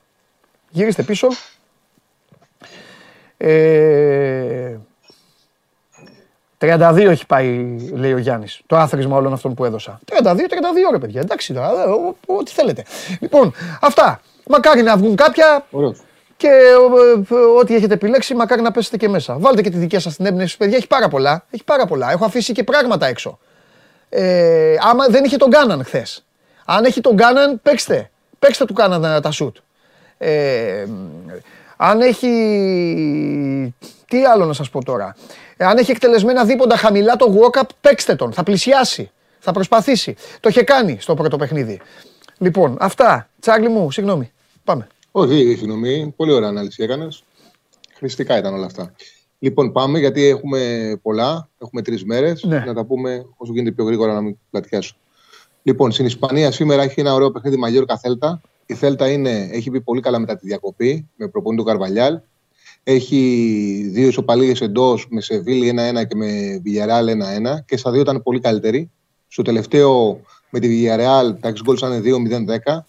Γυρίστε 0.69 1.03
πίσω. 1.03 1.27
Ε, 3.37 4.77
32 6.57 7.09
έχει 7.09 7.25
πάει, 7.25 7.75
λέει 7.93 8.13
ο 8.13 8.17
Γιάννης. 8.17 8.61
Το 8.65 8.77
άθροισμα 8.77 9.15
όλων 9.15 9.33
αυτών 9.33 9.53
που 9.53 9.65
έδωσα. 9.65 9.99
32, 10.05 10.47
32 10.47 10.91
ρε 10.91 10.97
παιδιά. 10.99 11.21
Εντάξει 11.21 11.53
τώρα, 11.53 11.69
ε, 11.69 11.85
ο- 11.89 12.15
ό,τι 12.25 12.51
θέλετε. 12.51 12.85
Λοιπόν, 13.19 13.53
αυτά. 13.81 14.21
Μακάρι 14.47 14.81
να 14.81 14.97
βγουν 14.97 15.15
κάποια 15.15 15.65
Ωραίος. 15.71 16.01
και 16.37 16.47
ε, 16.47 17.35
ε, 17.35 17.39
ό,τι 17.59 17.75
έχετε 17.75 17.93
επιλέξει, 17.93 18.35
μακάρι 18.35 18.61
να 18.61 18.71
πέσετε 18.71 18.97
και 18.97 19.09
μέσα. 19.09 19.37
Βάλτε 19.39 19.61
και 19.61 19.69
τη 19.69 19.77
δικιά 19.77 19.99
σας 19.99 20.15
την 20.15 20.25
έμπνευση, 20.25 20.57
παιδιά. 20.57 20.77
Έχει 20.77 20.87
πάρα 20.87 21.07
πολλά. 21.07 21.45
Έχει 21.51 21.63
πάρα 21.63 21.85
πολλά. 21.85 22.11
Έχω 22.11 22.25
αφήσει 22.25 22.53
και 22.53 22.63
πράγματα 22.63 23.07
έξω. 23.07 23.39
Ε, 24.09 24.75
άμα 24.79 25.05
δεν 25.07 25.23
είχε 25.23 25.37
τον 25.37 25.49
Κάναν 25.49 25.83
χθες. 25.85 26.25
Αν 26.65 26.85
έχει 26.85 27.01
τον 27.01 27.15
Κάναν, 27.15 27.59
παίξτε. 27.61 28.09
Παίξτε 28.39 28.65
του 28.65 28.73
Κάναν 28.73 29.21
τα 29.21 29.31
σουτ. 29.31 29.57
Ε, 30.17 30.85
αν 31.77 32.01
έχει. 32.01 32.29
Τι 34.07 34.25
άλλο 34.25 34.45
να 34.45 34.53
σας 34.53 34.69
πω 34.69 34.83
τώρα. 34.83 35.15
Ε, 35.57 35.65
αν 35.65 35.77
έχει 35.77 35.91
εκτελεσμένα 35.91 36.45
δίποντα 36.45 36.77
χαμηλά 36.77 37.15
το 37.15 37.39
walk-up, 37.39 37.67
παίξτε 37.81 38.15
τον. 38.15 38.33
Θα 38.33 38.43
πλησιάσει. 38.43 39.11
Θα 39.39 39.51
προσπαθήσει. 39.51 40.15
Το 40.39 40.49
είχε 40.49 40.63
κάνει 40.63 40.97
στο 40.99 41.13
πρώτο 41.13 41.37
παιχνίδι. 41.37 41.81
Λοιπόν, 42.41 42.77
αυτά. 42.79 43.29
Τσάρλι 43.39 43.67
μου, 43.67 43.91
συγγνώμη. 43.91 44.31
Πάμε. 44.63 44.87
Όχι, 45.11 45.55
συγγνώμη. 45.57 46.13
Πολύ 46.15 46.31
ωραία 46.31 46.49
ανάλυση 46.49 46.83
έκανες. 46.83 47.23
Χρηστικά 47.93 48.37
ήταν 48.37 48.53
όλα 48.53 48.65
αυτά. 48.65 48.93
Λοιπόν, 49.39 49.71
πάμε 49.71 49.99
γιατί 49.99 50.25
έχουμε 50.25 50.93
πολλά. 51.01 51.49
Έχουμε 51.57 51.81
τρεις 51.81 52.05
μέρες. 52.05 52.43
Ναι. 52.43 52.63
Να 52.65 52.73
τα 52.73 52.85
πούμε 52.85 53.25
όσο 53.37 53.51
γίνεται 53.53 53.71
πιο 53.71 53.85
γρήγορα 53.85 54.13
να 54.13 54.21
μην 54.21 54.37
πλατιάσω. 54.49 54.95
Λοιπόν, 55.63 55.91
στην 55.91 56.05
Ισπανία 56.05 56.51
σήμερα 56.51 56.83
έχει 56.83 56.99
ένα 56.99 57.13
ωραίο 57.13 57.31
παιχνίδι 57.31 57.57
Μαγιόρκα 57.57 57.97
Θέλτα. 57.97 58.41
Η 58.65 58.73
Θέλτα 58.73 59.09
είναι, 59.09 59.49
έχει 59.51 59.71
πει 59.71 59.81
πολύ 59.81 60.01
καλά 60.01 60.19
μετά 60.19 60.37
τη 60.37 60.47
διακοπή 60.47 61.09
με 61.15 61.27
προπονητή 61.27 61.61
του 61.61 61.67
Καρβαλιάλ. 61.67 62.19
Έχει 62.83 63.19
δύο 63.93 64.07
ισοπαλίες 64.07 64.61
εντός 64.61 65.07
με 65.09 65.21
Σεβίλη 65.21 65.73
1-1 66.01 66.07
και 66.07 66.15
με 66.15 66.59
Βιγιαρεάλ 66.63 67.07
1-1 67.07 67.65
και 67.65 67.77
στα 67.77 67.91
δύο 67.91 68.01
ήταν 68.01 68.23
πολύ 68.23 68.39
καλύτερη. 68.39 68.91
Στο 69.27 69.41
τελευταίο 69.41 70.21
με 70.51 70.59
τη 70.59 70.67
Villarreal 70.67 71.39
τα 71.39 71.49
6 71.51 71.53
γκολ 71.63 71.75
ήταν 71.75 72.03
2-0-10 72.65 72.79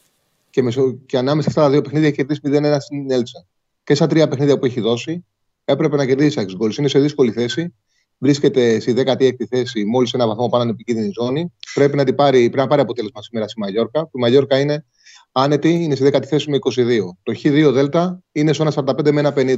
και, 0.50 0.62
μεσο... 0.62 0.92
και 1.06 1.18
ανάμεσα 1.18 1.50
σε 1.50 1.58
αυτά 1.58 1.62
τα 1.62 1.70
δύο 1.70 1.82
παιχνίδια 1.82 2.08
έχει 2.08 2.16
κερδίσει 2.16 2.40
0-1 2.44 2.76
στην 2.80 3.10
Έλτσα. 3.10 3.46
Και 3.84 3.94
στα 3.94 4.06
τρία 4.06 4.28
παιχνίδια 4.28 4.58
που 4.58 4.64
έχει 4.64 4.80
δώσει 4.80 5.24
έπρεπε 5.64 5.96
να 5.96 6.06
κερδίσει 6.06 6.44
6 6.48 6.54
γκολ. 6.56 6.74
Είναι 6.78 6.88
σε 6.88 6.98
δύσκολη 6.98 7.32
θέση. 7.32 7.74
Βρίσκεται 8.18 8.80
στη 8.80 8.94
16η 8.96 9.44
θέση, 9.48 9.84
μόλις 9.84 10.12
ένα 10.12 10.26
βαθμό 10.26 10.48
πάνω 10.48 10.62
από 10.62 10.72
την 10.72 10.80
επικίνδυνη 10.80 11.12
ζώνη. 11.20 11.52
Πρέπει 11.74 11.96
να, 11.96 12.04
την 12.04 12.14
πάρει, 12.14 12.38
πρέπει 12.38 12.56
να 12.56 12.66
πάρει 12.66 12.80
αποτέλεσμα 12.80 13.22
σήμερα 13.22 13.48
στη 13.48 13.60
Μαγιόρκα. 13.60 14.00
Η 14.00 14.18
Μαγιόρκα 14.20 14.58
είναι 14.58 14.84
άνετη, 15.32 15.70
είναι 15.70 15.94
στη 15.94 16.10
10η 16.12 16.24
θέση 16.24 16.50
με 16.50 16.58
22. 16.60 16.98
Το 17.22 17.32
Χ2 17.42 17.70
Δέλτα 17.72 18.22
είναι 18.32 18.52
στο 18.52 18.66
1,45 18.74 19.12
με 19.12 19.32
1,50. 19.36 19.56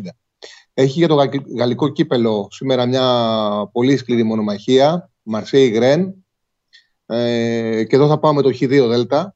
Έχει 0.74 0.98
για 0.98 1.08
το 1.08 1.14
γα- 1.14 1.56
γαλλικό 1.58 1.88
κύπελο 1.88 2.48
σήμερα 2.50 2.86
μια 2.86 3.68
πολύ 3.72 3.96
σκληρή 3.96 4.22
μονομαχία. 4.22 5.10
Μαρσέη 5.22 5.68
Γρεν. 5.68 6.23
Ε, 7.06 7.84
και 7.84 7.96
εδώ 7.96 8.06
θα 8.06 8.18
πάμε 8.18 8.42
το 8.42 8.48
Χ2 8.48 8.86
Δέλτα. 8.88 9.34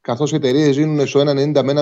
Καθώς 0.00 0.32
οι 0.32 0.34
εταιρείες 0.34 0.76
δίνουν 0.76 1.06
στο 1.06 1.20
1,90 1.20 1.62
με 1.62 1.72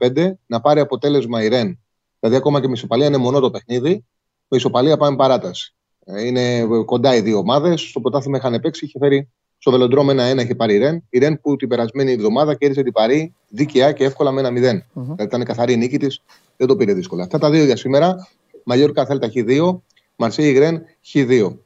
1,95 0.00 0.30
να 0.46 0.60
πάρει 0.60 0.80
αποτέλεσμα 0.80 1.42
η 1.42 1.48
Ρεν. 1.48 1.78
Δηλαδή, 2.20 2.38
ακόμα 2.38 2.60
και 2.60 2.66
με 2.66 2.72
ισοπαλία 2.72 3.06
είναι 3.06 3.16
μονό 3.16 3.40
το 3.40 3.50
παιχνίδι. 3.50 4.04
Με 4.48 4.56
ισοπαλία 4.56 4.96
πάμε 4.96 5.16
παράταση. 5.16 5.74
Ε, 6.04 6.26
Είναι 6.26 6.64
κοντά 6.84 7.14
οι 7.14 7.20
δύο 7.20 7.38
ομάδες. 7.38 7.80
Στο 7.80 8.00
πρωτάθλημα 8.00 8.36
είχαν 8.36 8.60
παίξει, 8.60 8.84
είχε 8.84 8.98
φέρει 8.98 9.28
στο 9.58 9.70
βελοντρόμ 9.70 10.08
1-1 10.10 10.42
είχε 10.42 10.54
πάρει 10.54 10.74
η 10.74 10.78
Ρεν. 10.78 11.04
Η 11.10 11.18
Ρεν 11.18 11.40
που 11.40 11.56
την 11.56 11.68
περασμένη 11.68 12.12
εβδομάδα 12.12 12.54
κέρδισε 12.54 12.82
την 12.82 12.92
Παρή 12.92 13.34
δίκαια 13.48 13.92
και 13.92 14.04
εύκολα 14.04 14.30
με 14.30 14.40
1-0. 14.40 14.52
Δηλαδή 14.52 14.82
ήταν 15.18 15.44
καθαρή 15.44 15.72
η 15.72 15.76
νίκη 15.76 15.98
της, 15.98 16.22
δεν 16.56 16.66
το 16.66 16.76
πήρε 16.76 16.92
δύσκολα. 16.92 17.22
Αυτά 17.22 17.38
τα 17.38 17.50
δύο 17.50 17.64
για 17.64 17.76
σήμερα. 17.76 18.28
Μαγιόρκα 18.64 19.06
Θέλτα 19.06 19.30
Χ2, 19.34 19.78
Μαρσέη 20.16 20.52
Γρεν 20.52 20.82
Χ2. 21.12 21.56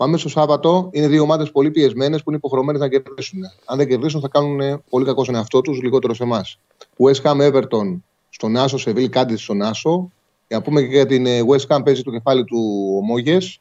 Πάμε 0.00 0.16
στο 0.16 0.28
Σάββατο. 0.28 0.88
Είναι 0.92 1.08
δύο 1.08 1.22
ομάδες 1.22 1.50
πολύ 1.50 1.70
πιεσμένες 1.70 2.22
που 2.22 2.30
είναι 2.30 2.36
υποχρεωμένες 2.36 2.80
να 2.80 2.88
κερδίσουν. 2.88 3.40
Αν 3.64 3.78
δεν 3.78 3.88
κερδίσουν, 3.88 4.20
θα 4.20 4.28
κάνουν 4.28 4.82
πολύ 4.88 5.04
κακό 5.04 5.22
στον 5.22 5.34
εαυτό 5.34 5.60
τους, 5.60 5.82
λιγότερο 5.82 6.14
σε 6.14 6.22
εμάς. 6.22 6.58
West 6.96 7.22
Ham 7.22 7.52
Everton 7.52 8.00
στον 8.30 8.56
Άσο, 8.56 8.78
Σεβίλ 8.78 9.08
Κάντις 9.08 9.42
στον 9.42 9.62
Άσο. 9.62 10.12
Για 10.48 10.56
να 10.56 10.62
πούμε 10.62 10.80
και 10.80 10.86
για 10.86 11.06
την 11.06 11.26
ε, 11.26 11.40
West 11.46 11.76
Ham 11.76 11.80
παίζει 11.84 12.02
το 12.02 12.10
κεφάλι 12.10 12.44
του 12.44 12.58
ο 12.96 13.00
Μόγες. 13.04 13.60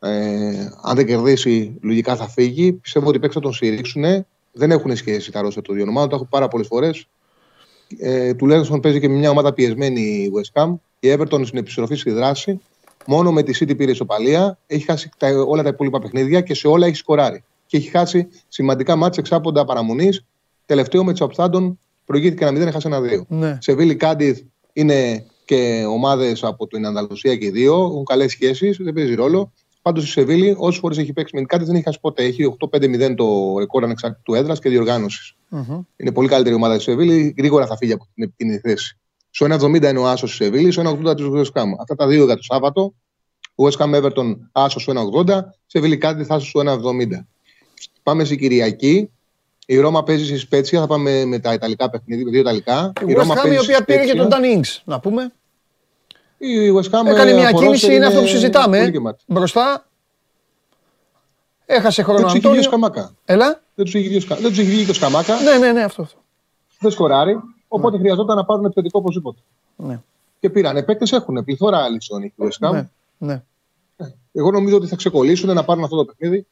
Ε, 0.00 0.68
αν 0.82 0.96
δεν 0.96 1.06
κερδίσει, 1.06 1.78
λογικά 1.80 2.16
θα 2.16 2.28
φύγει. 2.28 2.72
Πιστεύω 2.72 3.06
ότι 3.06 3.16
οι 3.16 3.20
παίκτες 3.20 3.36
θα 3.36 3.42
τον 3.42 3.52
στηρίξουν. 3.52 4.04
Δεν 4.52 4.70
έχουν 4.70 4.96
σχέση 4.96 5.32
τα 5.32 5.40
ρόστερ 5.42 5.62
των 5.62 5.74
δύο 5.74 5.84
ομάδων. 5.88 6.08
Το 6.08 6.16
έχω 6.16 6.26
πάρα 6.30 6.48
πολλές 6.48 6.66
φορές. 6.66 7.06
Ε, 7.98 8.34
τουλάχιστον 8.34 8.80
παίζει 8.80 9.00
και 9.00 9.08
με 9.08 9.16
μια 9.16 9.30
ομάδα 9.30 9.52
πιεσμένη 9.52 10.00
η 10.00 10.32
West 10.34 10.62
Ham. 10.62 10.74
Η 11.00 11.14
Everton 11.18 11.46
στην 11.46 11.58
επιστροφή 11.58 11.94
στη 11.94 12.10
δράση. 12.10 12.60
Μόνο 13.06 13.32
με 13.32 13.42
τη 13.42 13.58
City 13.60 13.76
πήρε 13.76 13.90
ισοπαλία. 13.90 14.58
Έχει 14.66 14.84
χάσει 14.84 15.10
τα, 15.16 15.28
όλα 15.46 15.62
τα 15.62 15.68
υπόλοιπα 15.68 15.98
παιχνίδια 15.98 16.40
και 16.40 16.54
σε 16.54 16.68
όλα 16.68 16.86
έχει 16.86 16.96
σκοράρει. 16.96 17.44
Και 17.66 17.76
έχει 17.76 17.88
χάσει 17.88 18.28
σημαντικά 18.48 18.96
μάτια 18.96 19.22
εξάποντα 19.22 19.64
παραμονής. 19.64 20.24
Τελευταίο 20.66 21.04
με 21.04 21.12
τη 21.12 21.24
Southampton 21.24 21.74
προηγήθηκε 22.04 22.44
ένα 22.44 22.62
0, 22.62 22.66
έχασε 22.66 22.88
ένα 22.88 23.00
2. 23.00 23.24
Ναι. 23.28 23.58
Σεβίλη 23.60 23.96
Κάντιθ 23.96 24.40
είναι 24.72 25.26
και 25.44 25.84
ομάδες 25.88 26.44
από 26.44 26.66
την 26.66 26.86
Ανδαλουσία 26.86 27.36
και 27.36 27.44
οι 27.44 27.50
δύο. 27.50 27.74
Έχουν 27.74 28.04
καλές 28.04 28.30
σχέσεις, 28.30 28.76
δεν 28.80 28.92
παίζει 28.92 29.14
ρόλο. 29.14 29.52
Πάντως 29.82 30.04
η 30.04 30.10
Σεβίλη, 30.10 30.54
όσε 30.58 30.78
φορές 30.78 30.98
έχει 30.98 31.12
παίξει 31.12 31.34
με 31.34 31.40
την 31.40 31.48
Κάντιθ, 31.48 31.66
δεν 31.66 31.76
έχει 31.76 31.84
χάσει 31.84 32.00
ποτέ. 32.00 32.24
Έχει 32.24 32.56
8-5-0 32.70 33.14
το 33.14 33.58
ρεκόρ 33.58 33.84
ανεξάρτητου 33.84 34.34
έδρας 34.34 34.58
και 34.58 34.68
διοργάνωσης. 34.68 35.36
Είναι 35.96 36.12
πολύ 36.12 36.28
καλύτερη 36.28 36.54
ομάδα 36.54 36.76
τη 36.76 36.82
Σεβίλη. 36.82 37.34
Γρήγορα 37.38 37.66
θα 37.66 37.76
φύγει 37.76 37.92
από 37.92 38.06
την 38.14 38.24
επικίνδυνη 38.24 38.60
θέση. 38.60 38.98
Στο 39.34 39.46
1,70 39.46 39.82
είναι 39.82 39.98
ο 39.98 40.08
Άσος 40.08 40.28
της 40.28 40.38
Σεβίλη, 40.38 40.72
στο 40.72 40.82
1,80 40.82 41.16
της 41.16 41.26
West 41.32 41.60
Ham. 41.60 41.66
Αυτά 41.80 41.94
τα 41.94 42.06
δύο 42.06 42.24
για 42.24 42.36
το 42.36 42.42
Σάββατο. 42.42 42.94
West 43.54 43.76
Ham 43.84 44.02
Everton 44.02 44.36
Άσος 44.52 44.82
στο 44.82 44.92
1,80, 45.26 45.40
Σεβίλη 45.66 45.96
Κάντιθ 45.98 46.30
Άσο 46.32 46.46
στο 46.46 46.60
1,70. 46.60 47.26
Πάμε 48.02 48.24
στην 48.24 48.38
Κυριακή. 48.38 49.10
Η 49.66 49.78
Ρώμα 49.78 50.02
παίζει 50.02 50.26
στη 50.26 50.38
Σπέτσια. 50.38 50.80
Θα 50.80 50.86
πάμε 50.86 51.24
με 51.24 51.38
τα 51.38 51.52
Ιταλικά 51.52 51.90
παιχνίδια, 51.90 52.24
δύο 52.30 52.40
Ιταλικά. 52.40 52.92
Η 53.06 53.14
West 53.16 53.46
Ham 53.46 53.52
η 53.52 53.58
οποία 53.58 53.84
πήρε 53.84 54.04
και 54.04 54.14
τον 54.14 54.28
Dan 54.30 54.58
Ings, 54.58 54.80
να 54.84 55.00
πούμε. 55.00 55.32
Η 56.38 56.70
West 56.76 56.90
Ham 56.90 57.06
Έκανε 57.06 57.32
μια 57.32 57.48
από 57.48 57.58
κίνηση, 57.58 57.86
roster 57.86 57.92
είναι 57.94 58.06
αυτό 58.06 58.20
που 58.20 58.26
συζητάμε. 58.26 58.76
πολύ 58.76 58.88
ε. 58.88 58.92
γεμάτη. 58.92 59.24
Μπροστά. 59.26 59.86
Έχασε 61.66 62.02
Δεν 62.02 62.04
χρόνο 62.04 62.20
τους 62.26 62.30
έχει 62.30 62.38
βγει 62.38 62.46
ο 62.46 62.50
Αντώνιο. 62.50 62.62
Σκαμάκα. 62.68 63.14
Έλα. 63.24 63.62
Δεν 63.74 63.84
τους 63.84 63.94
έχει 63.94 64.08
βγει 64.08 64.16
ο 64.16 64.20
Σκα- 64.20 64.38
δεν 64.38 64.48
τους 64.50 64.58
έχει 64.58 64.70
βγει 64.70 64.84
και 64.84 64.90
ο 64.90 64.94
Σκαμάκα. 64.94 65.40
Ναι, 65.40 65.56
ναι, 65.58 65.72
ναι, 65.72 65.82
αυτό. 65.82 66.02
αυτό. 66.02 66.18
Δεν 66.78 66.90
σκοράρει. 66.90 67.36
Οπότε 67.74 67.98
χρειαζόταν 67.98 68.36
να 68.36 68.44
πάρουν 68.44 68.64
επιθετικό 68.64 68.98
οπωσδήποτε. 68.98 69.38
Ναι, 69.76 70.00
Και 70.40 70.50
πήραν. 70.50 70.84
Παίκτες 70.84 71.12
έχουν. 71.12 71.44
Πληθώρα 71.44 71.88
λύσεων 71.88 72.22
έχει 72.22 72.32
η 72.36 72.42
West 72.48 72.68
Ham. 72.68 72.72
ναι, 72.72 72.88
ναι. 73.18 73.42
Εγώ 74.32 74.50
νομίζω 74.50 74.76
ότι 74.76 74.86
θα 74.86 74.96
ξεκολλήσουν 74.96 75.54
να 75.54 75.64
πάρουν 75.64 75.84
αυτό 75.84 75.96
το 75.96 76.04
παιχνίδι. 76.04 76.46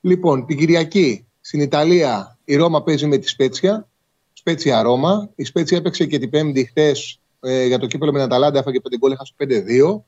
Λοιπόν, 0.00 0.46
την 0.46 0.56
Κυριακή 0.58 1.26
στην 1.40 1.60
Ιταλία 1.60 2.36
η 2.44 2.56
Ρώμα 2.56 2.82
παίζει 2.82 3.06
με 3.06 3.16
τη 3.16 3.28
Σπέτσια. 3.28 3.86
Σπέτσια 4.32 4.82
Ρώμα. 4.82 5.28
Η 5.34 5.44
Σπέτσια 5.44 5.76
έπαιξε 5.78 6.06
και 6.06 6.18
την 6.18 6.30
Πέμπτη 6.30 6.64
χτες 6.64 7.18
ε, 7.40 7.66
για 7.66 7.78
το 7.78 7.86
κύπελο 7.86 8.12
με 8.12 8.18
την 8.18 8.26
Αταλάντα. 8.26 8.58
Έφαγε 8.58 8.78
5 8.82 8.96
γκολ, 8.98 9.12
έχασε 9.12 9.32
5-2. 9.38 10.00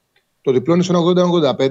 Το 0.43 0.53
διπλό 0.53 0.75
είναι 0.75 0.83
στο 0.83 1.13
80-85. 1.57 1.71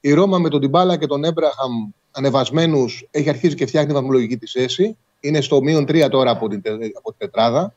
Η 0.00 0.12
Ρώμα 0.12 0.38
με 0.38 0.48
τον 0.48 0.60
Τιμπάλα 0.60 0.96
και 0.96 1.06
τον 1.06 1.24
Έμπραχαμ 1.24 1.72
ανεβασμένους 2.10 3.06
έχει 3.10 3.28
αρχίσει 3.28 3.54
και 3.54 3.66
φτιάχνει 3.66 3.92
βαθμολογική 3.92 4.36
τη 4.36 4.46
θέση. 4.46 4.96
Είναι 5.20 5.40
στο 5.40 5.62
μείον 5.62 5.84
3 5.84 6.08
τώρα 6.10 6.30
από 6.30 6.48
την, 6.48 6.62
τε- 6.62 6.96
από 6.96 7.08
την 7.10 7.18
τετράδα. 7.18 7.74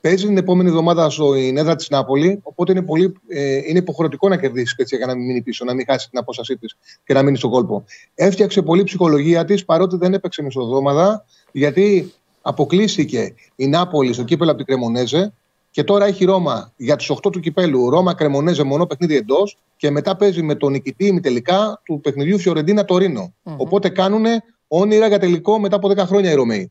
Παίζει 0.00 0.26
την 0.26 0.36
επόμενη 0.36 0.68
εβδομάδα 0.68 1.10
στην 1.10 1.56
έδρα 1.56 1.76
της 1.76 1.88
Νάπολη. 1.88 2.40
Οπότε 2.42 2.72
είναι, 2.72 2.82
πολύ, 2.82 3.12
ε, 3.28 3.56
είναι 3.56 3.78
υποχρεωτικό 3.78 4.28
να 4.28 4.36
κερδίσεις 4.36 4.68
η 4.68 4.72
Σπέτσια 4.72 4.98
για 4.98 5.06
να 5.06 5.14
μην 5.14 5.26
μείνει 5.26 5.42
πίσω, 5.42 5.64
να 5.64 5.74
μην 5.74 5.84
χάσεις 5.88 6.08
την 6.08 6.18
απόστασή 6.18 6.56
της 6.56 6.76
και 7.04 7.14
να 7.14 7.22
μείνεις 7.22 7.38
στον 7.38 7.50
κόλπο. 7.50 7.84
Έφτιαξε 8.14 8.62
πολύ 8.62 8.82
ψυχολογία 8.82 9.44
της 9.44 9.64
παρότι 9.64 9.96
δεν 9.96 10.14
έπαιξε 10.14 10.42
μεσοδόματα, 10.42 11.24
γιατί 11.52 12.12
αποκλείστηκε 12.42 13.34
η 13.56 13.66
Νάπολη 13.66 14.12
στο 14.12 14.24
κύπελο 14.24 14.50
από 14.50 14.58
την 14.58 14.66
Κρεμονέζε 14.66 15.32
και 15.70 15.84
τώρα 15.84 16.06
έχει 16.06 16.24
Ρώμα 16.24 16.72
για 16.76 16.96
του 16.96 17.18
8 17.22 17.32
του 17.32 17.40
κυπέλου. 17.40 17.90
Ρώμα 17.90 18.14
Κρεμονέζε 18.14 18.62
μονό 18.62 18.86
παιχνίδι 18.86 19.16
εντός 19.16 19.58
και 19.76 19.90
μετά 19.90 20.16
παίζει 20.16 20.42
με 20.42 20.54
τον 20.54 20.72
νικητή 20.72 21.06
ημιτελικά 21.06 21.80
του 21.84 22.00
παιχνιδιού 22.00 22.38
Φιωρεντίνα 22.38 22.84
Τωρίνο. 22.84 23.34
Οπότε 23.56 23.88
κάνουν 23.88 24.24
όνειρα 24.68 25.06
για 25.06 25.18
τελικό 25.18 25.58
μετά 25.58 25.76
από 25.76 25.88
10 25.88 25.96
χρόνια 25.96 26.30
οι 26.30 26.34
Ρωμαίοι 26.34 26.70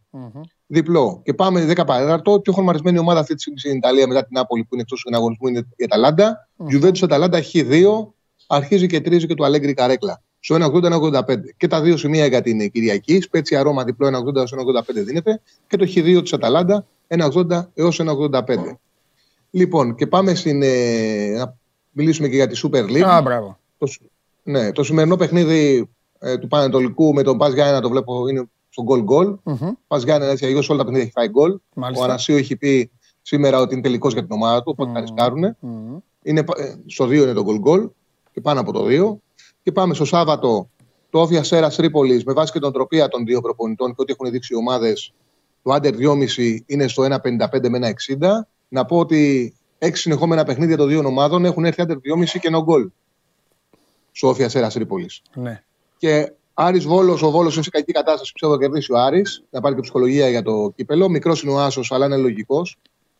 διπλό. 0.71 1.21
Και 1.23 1.33
πάμε 1.33 1.65
10 1.69 1.85
παράταρτο. 1.85 2.33
Η 2.33 2.39
πιο 2.39 2.53
χρωματισμένη 2.53 2.97
ομάδα 2.97 3.19
αυτή 3.19 3.33
τη 3.33 3.41
στιγμή 3.41 3.59
στην 3.59 3.75
Ιταλία 3.75 4.07
μετά 4.07 4.19
την 4.19 4.29
Νάπολη 4.31 4.61
που 4.63 4.69
είναι 4.71 4.81
εκτός 4.81 5.01
του 5.01 5.15
αγωνισμού 5.15 5.47
είναι 5.47 5.67
η 5.75 5.83
Αταλάντα. 5.83 6.49
Juventus 6.71 7.01
Αταλάντα 7.01 7.39
Χ2. 7.53 7.83
Αρχίζει 8.47 8.87
και 8.87 9.01
τρίζει 9.01 9.27
και 9.27 9.33
το 9.33 9.43
Αλέγκρι 9.43 9.73
Καρέκλα. 9.73 10.21
Στο 10.39 10.55
1,80-1,85. 10.55 11.35
Και 11.57 11.67
τα 11.67 11.81
δύο 11.81 11.97
σημεία 11.97 12.25
για 12.25 12.41
την 12.41 12.71
Κυριακή. 12.71 13.21
Σπέτσια 13.21 13.63
Ρώμα 13.63 13.83
διπλό 13.83 14.07
1,80-1,85 14.07 15.03
δίνεται. 15.05 15.41
Και 15.67 15.77
το 15.77 15.87
Χ2 15.95 16.19
της 16.21 16.33
Αταλάντα 16.33 16.85
1,80 17.07 17.61
έως 17.73 18.01
1,85. 18.03 18.41
Λοιπόν, 19.51 19.95
και 19.95 20.07
πάμε 20.07 20.35
στην. 20.35 20.61
Ε, 20.63 21.33
να 21.37 21.57
μιλήσουμε 21.91 22.27
και 22.27 22.35
για 22.35 22.47
τη 22.47 22.61
Super 22.63 22.83
League. 22.83 23.01
Α, 23.01 23.21
μπράβο. 23.21 23.59
Το, 23.77 23.85
σ- 23.85 24.01
ναι, 24.43 24.71
το 24.71 24.83
σημερινό 24.83 25.15
παιχνίδι 25.15 25.89
ε, 26.19 26.37
του 26.37 26.47
Πανετολικού 26.47 27.13
με 27.13 27.23
τον 27.23 27.37
Πας 27.37 27.53
Γιάννενα 27.53 27.81
το 27.81 27.89
βλέπω 27.89 28.27
είναι 28.27 28.49
στο 28.69 28.83
γκολ 28.83 29.01
γκολ. 29.03 29.35
Μμμ. 29.43 29.69
Πα 29.87 29.97
Γιάννενα 29.97 30.31
έτσι 30.31 30.45
αλλιώς 30.45 30.69
όλα 30.69 30.77
τα 30.77 30.83
παιχνίδια 30.83 31.05
έχει 31.07 31.15
φάει 31.15 31.29
γκολ. 31.29 31.57
Μάλιστα. 31.75 32.03
Ο 32.03 32.07
Ανασίου 32.07 32.35
έχει 32.35 32.55
πει 32.55 32.91
σήμερα 33.21 33.59
ότι 33.59 33.73
είναι 33.73 33.83
τελικός 33.83 34.13
για 34.13 34.21
την 34.21 34.31
ομάδα 34.31 34.57
του, 34.63 34.71
οπότε 34.73 34.91
θα 34.91 34.99
ρισκάρουν. 34.99 35.55
Μμμ. 35.59 35.97
Είναι, 36.23 36.43
πα- 36.43 36.61
ε, 36.61 36.75
στο 36.85 37.05
2 37.05 37.11
είναι 37.23 37.33
το 37.33 37.43
γκολ 37.43 37.57
γκολ 37.59 37.89
και 38.31 38.41
πάνω 38.41 38.59
από 38.59 38.71
το 38.71 38.83
2. 38.85 39.17
Και 39.63 39.71
πάμε 39.71 39.93
στο 39.93 40.05
Σάββατο 40.05 40.69
το 41.09 41.19
Όφια 41.21 41.43
Σέρας 41.43 41.75
Τρίπολης 41.75 42.23
με 42.23 42.33
βάση 42.33 42.51
και 42.51 42.59
την 42.59 42.67
οτροπία 42.67 43.07
των 43.07 43.25
δύο 43.25 43.41
προπονητών 43.41 43.87
και 43.87 44.01
ό,τι 44.01 44.11
έχουν 44.11 44.31
δείξει 44.31 44.53
οι 44.53 44.57
ομάδες 44.57 45.13
το 45.63 45.73
under 45.75 45.93
2,5 45.93 46.57
είναι 46.65 46.87
στο 46.87 47.03
1,55 47.03 47.69
με 47.69 47.77
1,60. 47.77 48.47
Να 48.67 48.85
πω 48.85 48.97
ότι 48.97 49.53
έξι 49.77 50.01
συνεχόμενα 50.01 50.43
παιχνίδια 50.43 50.77
των 50.77 50.87
δύο 50.87 51.05
ομάδων 51.05 51.45
έχουν 51.45 51.65
έρθει 51.65 51.83
under 51.87 51.91
2,5 51.93 52.39
και 52.39 52.49
no 52.51 52.57
goal. 52.65 52.87
Σόφια 54.11 54.49
Σέρας 54.49 54.73
Τρίπολης. 54.73 55.21
Ναι. 55.33 55.63
Και 55.97 56.33
Άρης 56.61 56.85
Βόλος, 56.85 57.21
ο 57.21 57.31
Βόλος 57.31 57.53
είναι 57.53 57.63
σε 57.63 57.69
κακή 57.69 57.91
κατάσταση. 57.91 58.31
Πιστεύω 58.31 58.53
θα 58.53 58.59
κερδίσει 58.59 58.91
ο 58.91 58.97
Άρης. 58.97 59.43
Να 59.49 59.61
πάρει 59.61 59.75
και 59.75 59.81
ψυχολογία 59.81 60.29
για 60.29 60.41
το 60.41 60.73
κύπελο. 60.75 61.09
Μικρός 61.09 61.41
είναι 61.43 61.51
ο 61.51 61.59
Άσος, 61.59 61.91
αλλά 61.91 62.05
είναι 62.05 62.17
λογικός. 62.17 62.77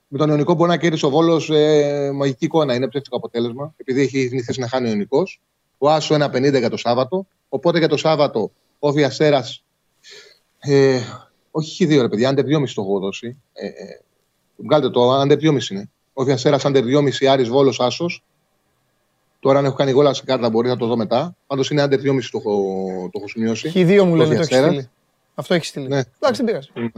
Με 0.07 0.17
τον 0.17 0.29
Ιωνικό 0.29 0.53
μπορεί 0.53 0.69
να 0.69 0.77
κέρδισε 0.77 1.05
ο 1.05 1.09
Βόλος 1.09 1.49
ε, 1.49 2.11
μαγική 2.13 2.45
εικόνα. 2.45 2.75
Είναι 2.75 2.87
ψεύτικο 2.87 3.15
αποτέλεσμα. 3.15 3.73
Επειδή 3.77 4.01
έχει 4.01 4.27
συνηθίσει 4.27 4.59
να 4.59 4.67
χάνει 4.67 4.87
ο 4.87 4.89
Ιωνικός. 4.89 5.41
Ο 5.77 5.89
Άσος 5.89 6.17
1,50 6.21 6.59
για 6.59 6.69
το 6.69 6.77
Σάββατο. 6.77 7.27
Οπότε 7.49 7.77
για 7.77 7.87
το 7.87 7.97
Σάββατο 7.97 8.51
ο 8.79 8.91
Βιαστέρα. 8.91 9.43
Ε, 10.59 10.99
όχι 11.51 11.69
χι 11.69 11.85
δύο 11.85 12.01
ρε 12.01 12.09
παιδιά, 12.09 12.29
άντερ 12.29 12.45
2,5 12.45 12.73
το 12.73 12.81
έχω 12.81 12.99
δώσει. 12.99 13.37
Ε, 13.53 13.65
ε, 13.65 14.01
βγάλτε 14.55 14.89
το, 14.89 15.11
άντερ 15.11 15.37
2,5 15.41 15.69
είναι. 15.69 15.89
Ο 16.13 16.23
Βιαστέρα 16.23 16.59
άντερ 16.63 16.83
2,5 16.83 17.25
Άρης 17.25 17.49
Βόλος 17.49 17.79
Άσος. 17.79 18.23
Τώρα 19.39 19.59
αν 19.59 19.65
έχω 19.65 19.75
κάνει 19.75 19.91
γόλα 19.91 20.13
σε 20.13 20.23
κάρτα 20.25 20.49
μπορεί 20.49 20.67
να 20.67 20.77
το 20.77 20.85
δω 20.85 20.97
μετά. 20.97 21.35
Πάντως 21.47 21.69
είναι 21.69 21.81
άντερ 21.81 21.99
2,5 21.99 22.03
το 22.31 22.37
έχω, 22.37 22.51
το 23.11 23.17
έχω 23.19 23.27
σημειώσει. 23.27 23.69
Χι 23.69 23.83
δύο 23.83 24.05
μου 24.05 24.11
Ο 24.11 24.15
λένε 24.15 24.27
το 24.27 24.33
έχεις 24.35 24.47
Βιαστέρας. 24.47 24.73
στείλει. 24.73 24.89
Αυτό 25.35 25.53
έχεις 25.53 25.67
στείλει. 25.67 25.87
Ναι. 25.87 26.01
Εντάξει, 26.19 26.43
δεν 26.43 26.45
πειράζει. 26.45 26.91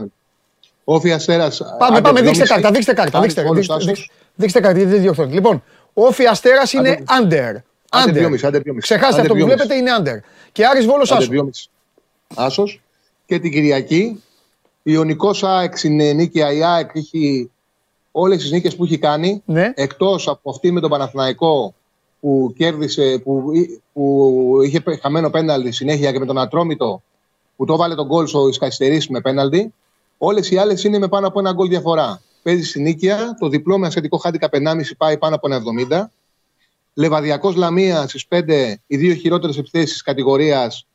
Ο 0.84 0.98
Βιαστέρα. 0.98 1.50
Πάμε, 1.78 2.00
πάμε, 2.00 2.22
δείξτε 2.22 2.44
κάρτα, 2.44 2.70
δείξτε 2.70 2.92
κάρτα. 2.92 3.20
Δείξτε, 3.20 3.42
δείξτε, 3.52 3.76
δείξτε, 3.76 4.06
δείξτε 4.34 4.60
κάρτα, 4.60 4.78
γιατί 4.78 4.92
δεν 4.92 5.02
διορθώνει. 5.02 5.32
Λοιπόν, 5.32 5.62
ο 5.92 6.06
Όφη 6.06 6.26
Αστέρα 6.26 6.62
είναι 6.74 7.04
under. 7.20 7.54
Άντερ 7.90 8.24
Under. 8.24 8.30
2,5. 8.30 8.46
άντερ 8.46 8.62
2,5. 8.62 8.78
Ξεχάστε 8.80 9.20
αυτό 9.20 9.34
που 9.34 9.44
βλέπετε, 9.44 9.74
είναι 9.74 9.90
under. 10.00 10.18
Και 10.52 10.66
Άρης 10.66 10.86
Βόλος 10.86 11.12
Άσος. 11.12 11.68
Άσος. 12.34 12.80
Και 13.26 13.38
την 13.38 13.50
Κυριακή, 13.50 14.22
η 14.82 14.92
Ιωνικό 14.92 15.34
ΑΕΚ 15.40 15.82
είναι 15.82 16.12
νίκαια. 16.12 16.52
Η 16.52 16.64
ΑΕΚ 16.64 16.90
έχει 16.94 17.50
όλες 18.12 18.38
τις 18.38 18.50
νίκες 18.50 18.76
που 18.76 18.84
έχει 18.84 18.98
κάνει. 18.98 19.42
Ναι. 19.44 19.72
Εκτός 19.74 20.28
από 20.28 20.50
αυτή 20.50 20.70
με 20.70 20.80
τον 20.80 20.90
Παναθηναϊκό 20.90 21.74
που 22.22 22.52
κέρδισε, 22.56 23.18
που, 23.18 23.50
που 23.92 24.58
είχε 24.64 24.82
χαμένο 25.00 25.30
πέναλτι 25.30 25.70
συνέχεια 25.70 26.12
και 26.12 26.18
με 26.18 26.26
τον 26.26 26.38
Ατρόμητο 26.38 27.02
που 27.56 27.64
το 27.64 27.76
βάλε 27.76 27.94
τον 27.94 28.06
γκολ 28.06 28.26
στο 28.26 28.48
Ισκαϊστερή 28.48 29.02
με 29.08 29.20
πέναλτι. 29.20 29.74
Όλες 30.18 30.50
οι 30.50 30.56
άλλες 30.56 30.84
είναι 30.84 30.98
με 30.98 31.08
πάνω 31.08 31.26
από 31.26 31.38
ένα 31.38 31.52
γκολ 31.52 31.68
διαφορά. 31.68 32.22
Παίζει 32.42 32.62
στην 32.62 32.82
νίκαια, 32.82 33.34
το 33.38 33.48
διπλό 33.48 33.78
με 33.78 33.86
ασιατικό 33.86 34.16
χάντικα 34.16 34.48
1,5 34.52 34.96
πάει 34.96 35.18
πάνω 35.18 35.34
από 35.34 35.46
ένα 35.46 35.62
70. 35.88 36.10
Λεβαδιακός 36.94 37.54
Λαμία 37.54 38.08
στις 38.08 38.26
5, 38.28 38.74
οι 38.86 38.96
δύο 38.96 39.14
χειρότερες 39.14 39.58
επιθέσεις 39.58 39.92
της 39.92 40.02
κατηγορίας 40.02 40.86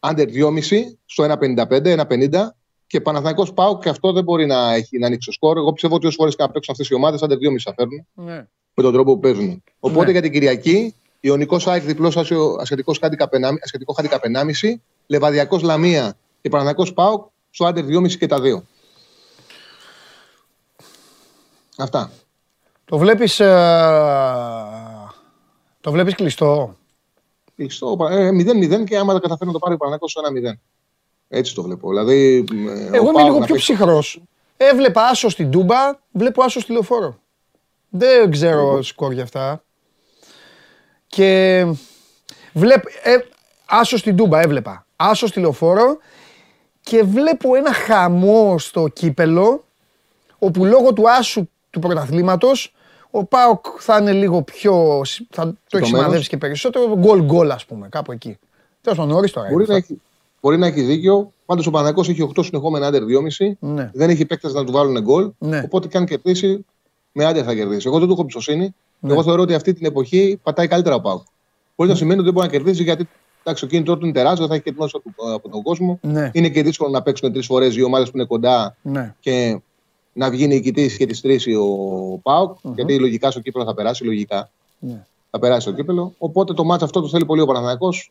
under 0.00 0.26
2,5 0.26 0.96
στο 1.04 1.24
1,55, 1.24 1.92
1,50. 1.92 2.56
Και 2.86 3.00
Παναθηναϊκός 3.00 3.52
Πάου 3.52 3.78
και 3.78 3.88
αυτό 3.88 4.12
δεν 4.12 4.24
μπορεί 4.24 4.46
να, 4.46 4.74
έχει, 4.74 4.98
να 4.98 5.06
ανοίξει 5.06 5.26
το 5.26 5.32
σκορ. 5.32 5.56
Εγώ 5.56 5.72
πιστεύω 5.72 5.94
ότι 5.94 6.06
όσες 6.06 6.18
φορές 6.18 6.36
και 6.36 6.42
να 6.42 6.50
παίξουν 6.50 6.72
αυτές 6.72 6.88
οι 6.88 6.94
ομάδες, 6.94 7.20
under 7.22 7.36
2,5 7.36 7.62
θα 7.62 7.74
φέρνουν 7.74 8.06
Ναι. 8.14 8.46
Με 8.78 8.82
τον 8.82 8.92
τρόπο 8.92 9.14
που 9.14 9.20
παίζουν. 9.20 9.62
Οπότε 9.80 10.04
Ναι. 10.06 10.10
για 10.12 10.20
την 10.22 10.32
Κυριακή, 10.32 10.94
Ιωνικός 11.20 11.66
ΑΕΚ 11.66 11.82
διπλός 11.82 12.16
ασιατικός 12.60 12.98
χάντικα 12.98 13.28
1,5, 14.22 14.80
Λεβαδιακός 15.06 15.62
Λαμία 15.62 16.16
και 16.42 16.48
Παναθηναϊκός 16.48 16.92
Πάου 16.92 17.30
στο 17.50 17.66
under 17.66 17.84
2,5 17.84 18.16
και 18.18 18.26
τα 18.26 18.40
δύο. 18.40 18.64
Αυτά. 21.78 22.10
Το 22.84 22.98
βλέπεις, 22.98 23.40
ε, 23.40 23.46
το 25.80 25.90
βλέπεις 25.92 26.14
κλειστό; 26.14 26.76
Κλειστό, 27.56 27.96
ε, 28.10 28.30
0-0 28.30 28.84
και 28.84 28.96
άμα 28.98 29.12
τα 29.12 29.20
καταφέρει 29.20 29.46
να 29.46 29.52
το 29.52 29.58
πάρει 29.58 29.74
ο 29.74 29.76
Παναθηναϊκός 29.76 30.10
στο 30.10 30.20
1-0. 30.20 30.58
Έτσι 31.28 31.54
το 31.54 31.62
βλέπω. 31.62 31.88
Δηλαδή, 31.88 32.44
ε, 32.50 32.52
ο 32.52 32.94
Εγώ 32.94 33.02
είμαι 33.02 33.12
Πάοκ 33.12 33.24
λίγο 33.26 33.38
να 33.38 33.44
πιο 33.44 33.54
παίξει- 33.54 33.72
ψυχρός. 33.72 34.22
Έβλεπα 34.56 35.02
άσο 35.06 35.28
στην 35.28 35.50
Τούμπα, 35.50 35.76
βλέπω 36.12 36.42
άσο 36.42 36.60
στη 36.60 36.72
Λεωφόρο. 36.72 37.18
Δεν 37.96 38.30
ξέρω 38.30 38.82
σκορ 38.82 39.12
για 39.12 39.22
αυτά. 39.22 39.64
Και 41.06 41.64
βλέπ, 42.52 42.84
ε, 43.02 43.16
άσο 43.66 43.96
στην 43.96 44.16
Τούμπα 44.16 44.40
έβλεπα. 44.40 44.86
Άσο 44.96 45.26
στη 45.26 45.40
Λεωφόρο 45.40 45.98
και 46.80 47.02
βλέπω 47.02 47.54
ένα 47.54 47.72
χαμό 47.72 48.58
στο 48.58 48.88
κύπελο 48.88 49.64
όπου 50.38 50.64
λόγω 50.64 50.92
του 50.92 51.10
άσου 51.10 51.48
του 51.70 51.78
πρωταθλήματος 51.78 52.74
ο 53.10 53.24
Πάοκ 53.24 53.64
θα 53.78 53.98
είναι 53.98 54.12
λίγο 54.12 54.42
πιο. 54.42 55.00
θα 55.30 55.42
το 55.44 55.48
έχει 55.48 55.56
Σηκωμένος. 55.68 55.88
σημαδέψει 55.88 56.28
και 56.28 56.36
περισσότερο. 56.36 56.96
Γκολ 56.96 57.22
γκολ, 57.22 57.50
ας 57.50 57.64
πούμε, 57.66 57.88
κάπου 57.88 58.12
εκεί. 58.12 58.38
Τέλος 58.80 58.98
πάντων, 58.98 59.14
νωρίς 59.14 59.32
τώρα. 59.32 59.48
Μπορεί 59.50 59.64
είναι 59.64 59.72
να, 59.72 59.78
αυτά. 59.78 59.92
έχει, 59.94 60.02
μπορεί 60.40 60.58
να 60.58 60.66
έχει 60.66 60.80
δίκιο. 60.82 61.32
Πάντως 61.46 61.66
ο 61.66 61.70
Παναθηναϊκός 61.70 62.08
έχει 62.08 62.30
8 62.36 62.44
συνεχόμενα 62.44 62.88
under 62.90 63.00
2,5. 63.00 63.56
Ναι. 63.58 63.90
Δεν 63.94 64.10
έχει 64.10 64.26
παίκτες 64.26 64.52
να 64.52 64.64
του 64.64 64.72
βάλουν 64.72 65.00
γκολ. 65.00 65.30
Ναι. 65.38 65.62
Οπότε 65.64 65.88
και 65.88 65.96
αν 65.96 66.06
κερδίσει, 66.06 66.64
με 67.16 67.24
άντερ 67.24 67.42
θα 67.46 67.54
κερδίσει. 67.54 67.86
Εγώ 67.88 67.98
δεν 67.98 68.06
του 68.06 68.12
έχω 68.12 68.20
εμπιστοσύνη. 68.22 68.74
Εγώ 69.08 69.22
θεωρώ 69.22 69.42
ότι 69.42 69.54
αυτή 69.54 69.72
την 69.72 69.86
εποχή 69.86 70.40
πατάει 70.42 70.66
καλύτερα 70.68 70.94
ο 70.94 71.00
Πάουκ. 71.00 71.22
Μπορεί 71.76 71.90
να 71.90 71.96
σημαίνει 71.96 72.14
ότι 72.16 72.24
δεν 72.24 72.32
μπορεί 72.34 72.46
να 72.46 72.52
κερδίσει 72.52 72.82
γιατί 72.82 73.08
εντάξει, 73.42 73.62
το 73.64 73.70
κίνητρο 73.70 73.96
του 73.96 74.04
είναι 74.04 74.14
τεράστιο, 74.14 74.46
θα 74.46 74.54
έχει 74.54 74.62
και 74.62 74.72
την 74.72 74.82
όσο 74.82 74.98
του- 75.00 75.32
από 75.34 75.48
τον 75.48 75.62
κόσμο. 75.62 75.98
Ναι. 76.02 76.30
Είναι 76.32 76.48
και 76.48 76.62
δύσκολο 76.62 76.90
να 76.90 77.02
παίξουν 77.02 77.32
τρεις 77.32 77.46
φορές 77.46 77.76
οι 77.76 77.82
ομάδες 77.82 78.10
που 78.10 78.16
είναι 78.16 78.26
κοντά 78.26 78.76
Ναι. 78.82 79.14
και 79.20 79.60
να 80.12 80.30
βγει 80.30 80.46
νικητής 80.46 80.96
και 80.96 81.06
τη 81.06 81.20
τρεις 81.20 81.46
ο 81.46 82.18
παουκ 82.22 82.56
Γιατί 82.74 82.98
λογικά 82.98 83.30
στο 83.30 83.40
κύπελο 83.40 83.64
θα 83.64 83.74
περάσει, 83.74 84.04
λογικά. 84.04 84.50
Ναι. 84.78 85.04
Θα 85.30 85.38
περάσει 85.38 85.60
στο 85.60 85.72
κύπελο. 85.72 86.12
Οπότε 86.18 86.54
το 86.54 86.64
μάτσο 86.64 86.84
αυτό 86.84 87.00
το 87.00 87.08
θέλει 87.08 87.24
πολύ 87.24 87.40
ο 87.40 87.46
Παναθηναϊκός 87.46 88.10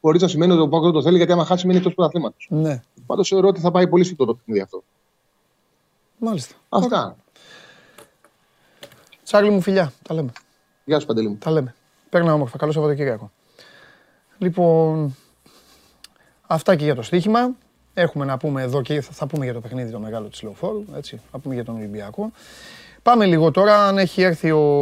Χωρίς 0.00 0.22
να 0.22 0.28
σημαίνει 0.28 0.52
ότι 0.52 0.60
ο 0.60 0.68
Πάουκ 0.68 0.82
δεν 0.84 0.92
το 0.92 1.02
θέλει, 1.02 1.16
γιατί 1.16 1.32
άμα 1.32 1.44
χάσει, 1.44 1.66
μείνει 1.66 1.78
εκτός 1.78 1.94
πρωταθλήματος. 1.94 2.46
ναι. 2.50 2.82
Πάντως 3.06 3.28
θεωρώ 3.28 3.48
ότι 3.48 3.60
θα 3.60 3.70
πάει 3.70 3.88
πολύ 3.88 4.04
στο 4.04 4.24
το 4.24 4.34
παιχνίδι 4.34 4.60
αυτό. 4.60 4.82
Μάλιστα. 6.18 6.54
Αυτά. 6.68 7.16
Τσάρλι 9.34 9.52
μου 9.52 9.60
φιλιά. 9.60 9.92
Τα 10.02 10.14
λέμε. 10.14 10.32
Γεια 10.84 11.00
σου, 11.00 11.06
Παντελή 11.06 11.28
μου. 11.28 11.36
Τα 11.36 11.50
λέμε. 11.50 11.74
Παίρνα 12.10 12.32
όμορφα. 12.34 12.58
Καλό 12.58 12.72
Σαββατοκύριακο. 12.72 13.30
Λοιπόν, 14.38 15.16
αυτά 16.46 16.76
και 16.76 16.84
για 16.84 16.94
το 16.94 17.02
στοίχημα. 17.02 17.50
Έχουμε 17.94 18.24
να 18.24 18.36
πούμε 18.36 18.62
εδώ 18.62 18.82
και 18.82 19.00
θα, 19.00 19.12
θα 19.12 19.26
πούμε 19.26 19.44
για 19.44 19.54
το 19.54 19.60
παιχνίδι 19.60 19.90
το 19.90 19.98
μεγάλο 19.98 20.28
της 20.28 20.42
Λεωφόρου, 20.42 20.84
έτσι. 20.96 21.20
Θα 21.30 21.38
πούμε 21.38 21.54
για 21.54 21.64
τον 21.64 21.74
Ολυμπιακό. 21.74 22.30
Πάμε 23.02 23.26
λίγο 23.26 23.50
τώρα, 23.50 23.86
αν 23.86 23.98
έχει 23.98 24.22
έρθει 24.22 24.50
ο, 24.50 24.78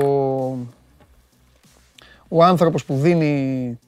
ο 2.29 2.45
άνθρωπος 2.45 2.85
που 2.85 2.97
δίνει, 2.97 3.79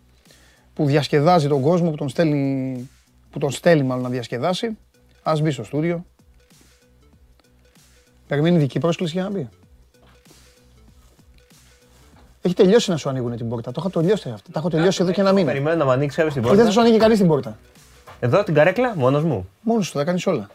που 0.75 0.87
διασκεδάζει 0.87 1.49
τον 1.49 1.61
κόσμο, 1.61 1.91
που 1.91 1.97
τον 1.97 2.09
στέλνει, 2.09 2.91
που 3.31 3.39
τον 3.39 3.51
στέλνει 3.51 3.85
μάλλον 3.85 4.03
να 4.03 4.09
διασκεδάσει. 4.09 4.79
Ας 5.23 5.41
μπει 5.41 5.51
στο 5.51 5.65
στούντιο. 5.65 6.05
Περιμένει 8.27 8.59
δική 8.59 8.79
πρόσκληση 8.79 9.13
για 9.13 9.23
να 9.23 9.31
μπει. 9.31 9.49
Έχει 12.47 12.55
τελειώσει 12.55 12.91
να 12.91 12.97
σου 12.97 13.09
ανοίγουν 13.09 13.37
την 13.37 13.49
πόρτα. 13.49 13.73
Το 13.73 13.77
έχω 13.87 14.01
τελειώσει 14.01 14.29
αυτό. 14.31 14.51
Τα 14.53 14.59
έχω 14.59 14.69
τελειώσει 14.69 15.03
εδώ 15.03 15.13
και 15.13 15.21
ένα 15.21 15.33
μήνα. 15.33 15.47
Περιμένω 15.47 15.77
να 15.77 15.85
μου 15.85 15.91
ανοίξει 15.91 16.17
κάποιο 16.17 16.33
την 16.33 16.43
Και 16.43 16.49
δεν 16.49 16.57
θα 16.57 16.63
πόρτα. 16.65 16.73
σου 16.75 16.81
ανοίγει 16.81 16.99
κανείς 16.99 17.19
την 17.19 17.27
πόρτα. 17.27 17.59
Εδώ 18.21 18.43
την 18.45 18.55
καρέκλα, 18.55 18.93
μόνος 18.97 19.25
μου. 19.25 19.49
Μόνος 19.61 19.87
σου 19.87 19.93
θα 19.99 20.05
κάνεις 20.05 20.27
όλα. 20.27 20.49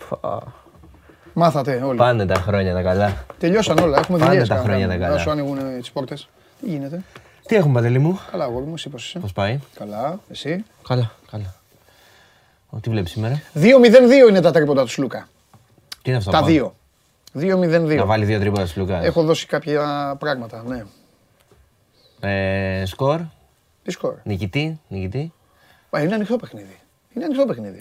Μάθατε 1.34 1.82
όλοι. 1.86 1.98
Πάνε 1.98 2.26
τα 2.26 2.36
χρόνια 2.36 2.74
τα 2.74 2.82
καλά. 2.82 3.26
Τελειώσαν 3.38 3.78
όλα. 3.78 3.98
Έχουμε 3.99 4.18
Πάνε 4.18 4.30
δουλειές. 4.32 4.48
τα 4.48 4.56
χρόνια 4.56 4.88
τα 4.88 4.98
καλά. 4.98 5.14
Να 5.14 5.18
σου 5.20 5.30
ανοίγουν 5.30 5.57
τις 5.80 5.91
πόρτες. 5.91 6.28
Τι 6.61 6.70
γίνεται; 6.70 7.02
Τι 7.48 7.56
έχουμε, 7.56 7.74
Παντελή 7.74 7.99
μου, 7.99 8.20
Καλά, 8.32 8.44
αγόρι 8.44 8.66
μου, 8.66 8.74
εσύ 8.74 8.90
πώς 8.90 9.06
είσαι; 9.07 9.20
πώς 9.20 9.34
πάει; 9.34 9.60
Καλά, 9.74 10.20
εσύ; 10.32 10.66
Καλά, 10.88 11.11
καλά. 11.32 11.53
Ο, 12.70 12.78
τι 12.80 12.90
βλέπεις 12.90 13.11
σήμερα; 13.11 13.41
2-0-2 13.53 14.30
είναι 14.30 14.41
τα 14.41 14.52
τρίποντα 14.52 14.82
του 14.82 14.90
Σλούκα. 14.90 15.28
Τι 16.02 16.10
είναι 16.10 16.18
αυτό. 16.18 16.32
Τα 16.32 16.38
πάνω; 16.38 16.49
δύο. 16.52 16.74
Να 17.32 17.41
2-0-2. 18.02 18.06
βάλει 18.06 18.26
δύο 18.26 18.40
τρίποτα 18.40 18.66
στη 18.66 18.80
Λουκά. 18.80 19.03
Έχω 19.03 19.24
δώσει 19.24 19.45
κάποια 19.45 20.16
πράγματα, 20.20 20.64
ναι. 20.68 20.84
Ε, 22.19 22.83
σκορ, 22.85 23.19
Τι 23.83 23.91
σκορ; 23.91 24.13
νικητή, 24.23 24.79
νικητή. 24.87 25.33
Μα 25.89 25.99
είναι 26.01 26.13
ανοιχτό 26.15 26.35
παιχνίδι. 26.35 26.79
Είναι 27.13 27.25
ανοιχτό 27.25 27.45
παιχνίδι. 27.45 27.79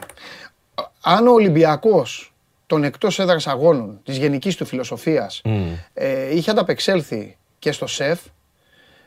Α- 0.75 0.85
Αν 1.01 1.27
ο 1.27 1.33
Ολυμπιακός 1.33 2.33
των 2.67 2.85
εκτός 2.85 3.19
έδρας 3.19 3.47
αγώνων 3.47 4.01
της 4.05 4.17
γενικής 4.17 4.57
του 4.57 4.65
φιλοσοφίας 4.67 5.41
Μμ. 5.45 5.73
ε, 5.95 6.35
είχε 6.35 6.51
ανταπεξέλθει 6.51 7.37
και 7.59 7.73
στο 7.73 7.87
σεφ, 7.87 8.21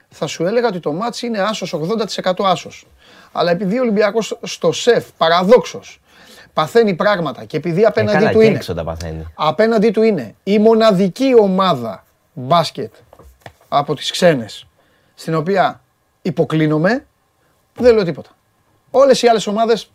θα 0.10 0.28
σου 0.28 0.46
έλεγα 0.46 0.68
ότι 0.68 0.80
το 0.80 0.92
μάτς 0.94 1.22
είναι 1.22 1.40
άσος, 1.42 1.74
80% 1.74 2.44
άσος. 2.46 2.88
Αλλά 3.32 3.52
επειδή 3.52 3.78
ο 3.78 3.82
Ολυμπιακός 3.82 4.40
στο 4.44 4.72
σεφ, 4.72 5.06
παραδόξως, 5.18 6.00
παθαίνει 6.54 6.94
πράγματα 6.94 7.46
και 7.46 7.58
επειδή 7.58 7.82
Ε, 7.82 7.86
απέναντί 7.86 8.18
καλά, 8.18 8.32
του 8.32 8.40
και 8.40 8.46
είναι, 8.46 8.56
έξω 8.56 8.74
τα 8.74 8.84
παθαίνει. 8.84 9.26
απέναντί 9.36 9.92
του 9.92 10.02
είναι 10.02 10.36
η 10.44 10.60
μοναδική 10.60 11.40
ομάδα 11.40 12.06
μπάσκετ 12.34 12.94
από 13.68 13.96
τις 13.96 14.12
ξένες, 14.12 14.66
στην 15.22 15.36
οποία 15.36 15.82
υποκλίνομαι, 16.22 17.06
δεν 17.76 17.96
λέω 17.96 18.04
τίποτα. 18.04 18.30
Όλες 18.92 19.22
οι 19.22 19.28
άλλες 19.28 19.48
ομάδες 19.48 19.92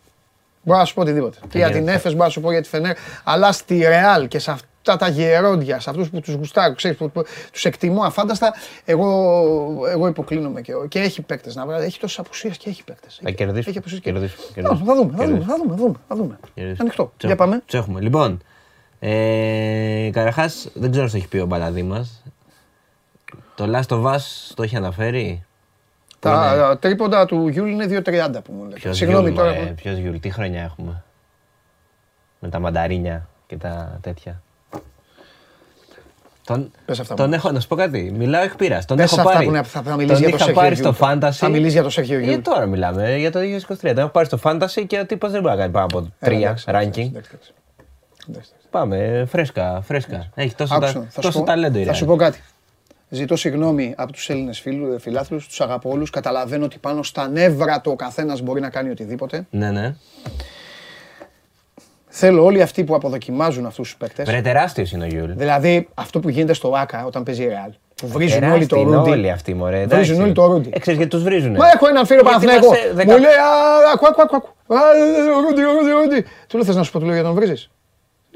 μπορώ 0.61 0.79
να 0.79 0.85
σου 0.85 0.93
πω 0.93 1.01
οτιδήποτε. 1.01 1.37
Και 1.49 1.57
για 1.57 1.67
την 1.67 1.75
γίνεται. 1.75 1.93
Έφες 1.93 2.11
μπορώ 2.11 2.23
να 2.25 2.29
σου 2.29 2.41
πω 2.41 2.51
για 2.51 2.61
τη 2.61 2.67
Φενέρ, 2.69 2.95
αλλά 3.23 3.51
στη 3.51 3.77
Ρεάλ 3.77 4.27
και 4.27 4.39
σε 4.39 4.51
αυτά 4.51 4.97
τα 4.97 5.07
γερόντια, 5.07 5.79
σε 5.79 5.89
αυτούς 5.89 6.09
που 6.09 6.19
τους 6.19 6.33
γουστάρω, 6.33 6.73
ξέρεις, 6.75 6.97
που, 6.97 7.11
που 7.11 7.23
τους 7.51 7.65
εκτιμώ 7.65 8.03
αφάνταστα, 8.03 8.53
εγώ, 8.85 9.07
εγώ 9.89 10.07
υποκλίνομαι 10.07 10.61
και, 10.61 10.73
και 10.89 10.99
έχει 10.99 11.21
παίκτες 11.21 11.55
να 11.55 11.65
βγάλει. 11.65 11.85
Έχει 11.85 11.99
τόσες 11.99 12.19
απουσίες 12.19 12.57
και 12.57 12.69
έχει 12.69 12.83
παίκτες. 12.83 13.19
Θα 13.23 13.31
κερδίσουμε. 13.31 13.69
Έχει 13.69 13.77
απουσίες 13.77 13.99
και- 14.01 14.11
Κερδίσουμε, 14.11 14.43
Θα 14.47 14.53
κερδίσουμε. 14.53 14.93
δούμε, 14.93 15.15
θα 15.17 15.25
δούμε, 15.25 15.25
θα 15.25 15.25
δούμε, 15.25 15.37
Κερδίσουμε. 15.37 15.53
θα 15.53 15.57
δούμε, 15.57 15.75
θα 15.75 15.75
δούμε, 15.83 15.97
θα 16.07 16.15
δούμε. 16.15 16.37
Κερδίσουμε. 16.53 16.77
Ανοιχτό. 16.81 17.03
Τους 17.03 17.29
Για 17.29 17.29
έχουμε. 17.31 17.45
πάμε. 17.49 17.61
Τους 17.65 17.79
έχουμε. 17.79 18.01
Λοιπόν, 18.01 18.41
Ε, 18.99 20.09
Καταρχάς, 20.13 20.69
δεν 20.73 20.89
ξέρω 20.91 21.05
αν 21.05 21.11
το 21.11 21.17
έχει 21.17 21.27
πει 21.27 21.37
ο 21.37 21.45
Μπαλαδί 21.45 21.83
μας. 21.83 22.23
Το 23.57 23.65
Last 23.77 23.95
of 23.95 24.03
Us 24.13 24.19
το 24.55 24.63
έχει 24.63 24.75
αναφέρει; 24.75 25.43
Τα 26.19 26.77
τρίποντα 26.81 27.25
του 27.25 27.47
Γιούλ 27.47 27.69
είναι 27.69 27.85
2.30 28.05 28.29
που 28.43 28.51
μου 28.53 28.63
λέτε. 28.63 28.75
Ποιος 28.79 28.97
Συγγνώμη 28.97 29.23
Γιούλ, 29.29 29.35
τώρα. 29.37 29.53
μωρέ, 29.53 29.65
που- 29.65 29.73
ποιος 29.75 29.97
Γιούλ, 29.97 30.15
τι 30.15 30.29
χρονιά 30.29 30.61
έχουμε; 30.63 31.03
Με 32.39 32.49
τα 32.49 32.59
μανταρίνια 32.59 33.27
και 33.47 33.57
τα 33.57 33.97
τέτοια. 34.01 34.41
Τον, 36.45 36.71
Πες 36.85 36.99
αυτά 36.99 37.13
τον 37.13 37.29
που 37.29 37.33
έχω, 37.35 37.51
να 37.51 37.59
σου 37.59 37.67
πω 37.67 37.75
κάτι. 37.75 38.11
Μιλάω 38.17 38.43
εκ 38.43 38.55
πείρας. 38.55 38.85
Τον 38.85 38.97
Πες 38.97 39.11
έχω 39.11 39.21
αυτά 39.21 39.31
πάρει. 39.33 39.45
που 39.45 39.51
είναι- 39.51 39.63
θα- 39.63 39.81
θα 39.81 39.95
μιλήσεις 39.95 40.19
τον 40.19 40.19
για 40.19 40.29
το 40.29 40.35
είχα 40.35 40.43
Σέρχιο 40.45 40.61
πάρει 40.61 40.75
Γιούλ. 40.75 40.93
στο 40.93 41.05
Fantasy. 41.05 41.31
Θα 41.31 41.49
μιλήσεις 41.49 41.73
για 41.73 41.83
το 41.83 41.89
Σέρχιο 41.89 42.19
Γιούλ. 42.19 42.33
Ε, 42.33 42.37
τώρα 42.37 42.65
μιλάμε, 42.65 43.11
ε, 43.13 43.17
για 43.17 43.31
το 43.31 43.39
2023. 43.39 43.93
Τον 43.93 44.03
έχω 44.03 44.11
πάρει 44.11 44.25
στο 44.25 44.39
Fantasy 44.43 44.83
και 44.87 44.99
ο 44.99 45.05
τύπος 45.05 45.31
δεν 45.31 45.41
μπορεί 45.41 45.53
να 45.53 45.59
κάνει 45.59 45.71
πάνω 45.71 45.85
από 45.85 45.99
Ε, 46.19 46.25
τρία 46.25 46.37
εντάξει, 46.37 46.65
ranking. 46.67 46.73
εντάξει, 46.73 46.99
εντάξει, 47.01 47.29
εντάξει. 47.31 47.51
Εντάξει. 48.29 48.51
Πάμε, 48.69 48.97
ε, 48.97 49.25
φρέσκα, 49.25 49.81
φρέσκα. 49.83 50.27
Έχει 50.35 50.55
τόσο, 50.55 50.73
Άκουσα, 50.75 50.93
τα, 50.93 50.99
θα 50.99 51.09
σου 51.11 51.21
τόσο 51.21 51.37
πω- 51.39 51.47
ταλέντο 51.47 51.79
η 51.79 51.83
Θα 51.83 51.91
Real. 51.91 51.95
σου 51.95 52.05
πω 52.05 52.15
κάτι. 52.15 52.39
Ζητώ 53.09 53.35
συγγνώμη 53.35 53.93
από 53.97 54.11
τους 54.11 54.29
Έλληνες 54.29 54.59
φίλου- 54.59 54.99
φιλάθλους, 54.99 55.47
τους 55.47 55.61
αγαπώ 55.61 55.89
όλους. 55.89 56.09
Καταλαβαίνω 56.09 56.65
ότι 56.65 56.77
πάνω 56.77 57.03
στα 57.03 57.27
νεύρα 57.29 57.81
του 57.81 57.91
ο 57.91 57.95
καθένας 57.95 58.41
μπορεί 58.41 58.61
να 58.61 58.69
κάνει 58.69 58.89
οτιδήποτε. 58.89 59.45
Ναι, 59.49 59.71
ναι. 59.71 59.95
Θέλω 62.09 62.43
όλοι 62.43 62.61
αυτοί 62.61 62.83
που 62.83 62.95
αποδοκιμάζουν 62.95 63.65
αυτούς 63.65 63.87
τους 63.87 63.97
παίκτες. 63.97 64.25
Βρε 64.29 64.41
τεράστιος 64.41 64.91
είναι 64.91 65.03
ο 65.03 65.07
Γιούλ. 65.07 65.31
Δηλαδή 65.31 65.87
αυτό 65.93 66.19
που 66.19 66.29
γίνεται 66.29 66.53
στο 66.53 66.73
ΟΑΚΑ 66.75 67.05
όταν 67.05 67.23
παίζει 67.23 67.43
η 67.43 67.47
Real. 67.51 67.71
Που 67.95 68.07
βρίζουν 68.07 68.37
όλοι 68.37 68.41
Τεράστιοι 68.45 68.67
το 68.67 68.75
είναι 68.79 68.95
Ρούντι. 68.95 69.09
όλοι 69.09 69.31
αυτοί, 69.31 69.53
μωρέ. 69.53 69.85
Βρίζουν 69.85 69.93
εντάξει. 69.99 70.21
όλοι 70.21 70.31
το 70.31 70.45
Ρούντι. 70.45 70.69
Ε, 70.73 70.79
ξέρεις 70.79 70.99
γιατί 70.99 71.15
τους 71.15 71.23
βρίζουνε. 71.23 71.57
Μα 71.57 71.67
έχω 71.71 71.87
έναν 71.87 72.05
φίλο 72.05 72.21
Γιατί 72.21 72.45
Παναθηναϊκό. 72.45 72.65
είμαστε 72.65 72.93
δεκα- 72.93 73.11
Μου 73.13 73.19
λέει 73.19 73.31
«Α, 73.31 73.91
ακού, 73.93 74.07
ακού, 74.07 74.21
ακού, 74.21 74.35
ακού. 74.35 74.47
Α, 74.73 74.79
ο 75.37 75.41
Ρούντι, 75.41 75.63
ο 75.65 75.71
Ρούντι, 75.71 75.91
ο 75.91 75.99
Ρούντι». 76.01 76.21
Του 76.47 76.57
λέω 76.57 76.65
θες 76.65 76.75
να 76.75 76.83
σου 76.83 76.91
πω, 76.91 76.99
του 76.99 77.05
λέω 77.05 77.13
για 77.13 77.23
τον 77.23 77.33
βρίζεις. 77.33 77.69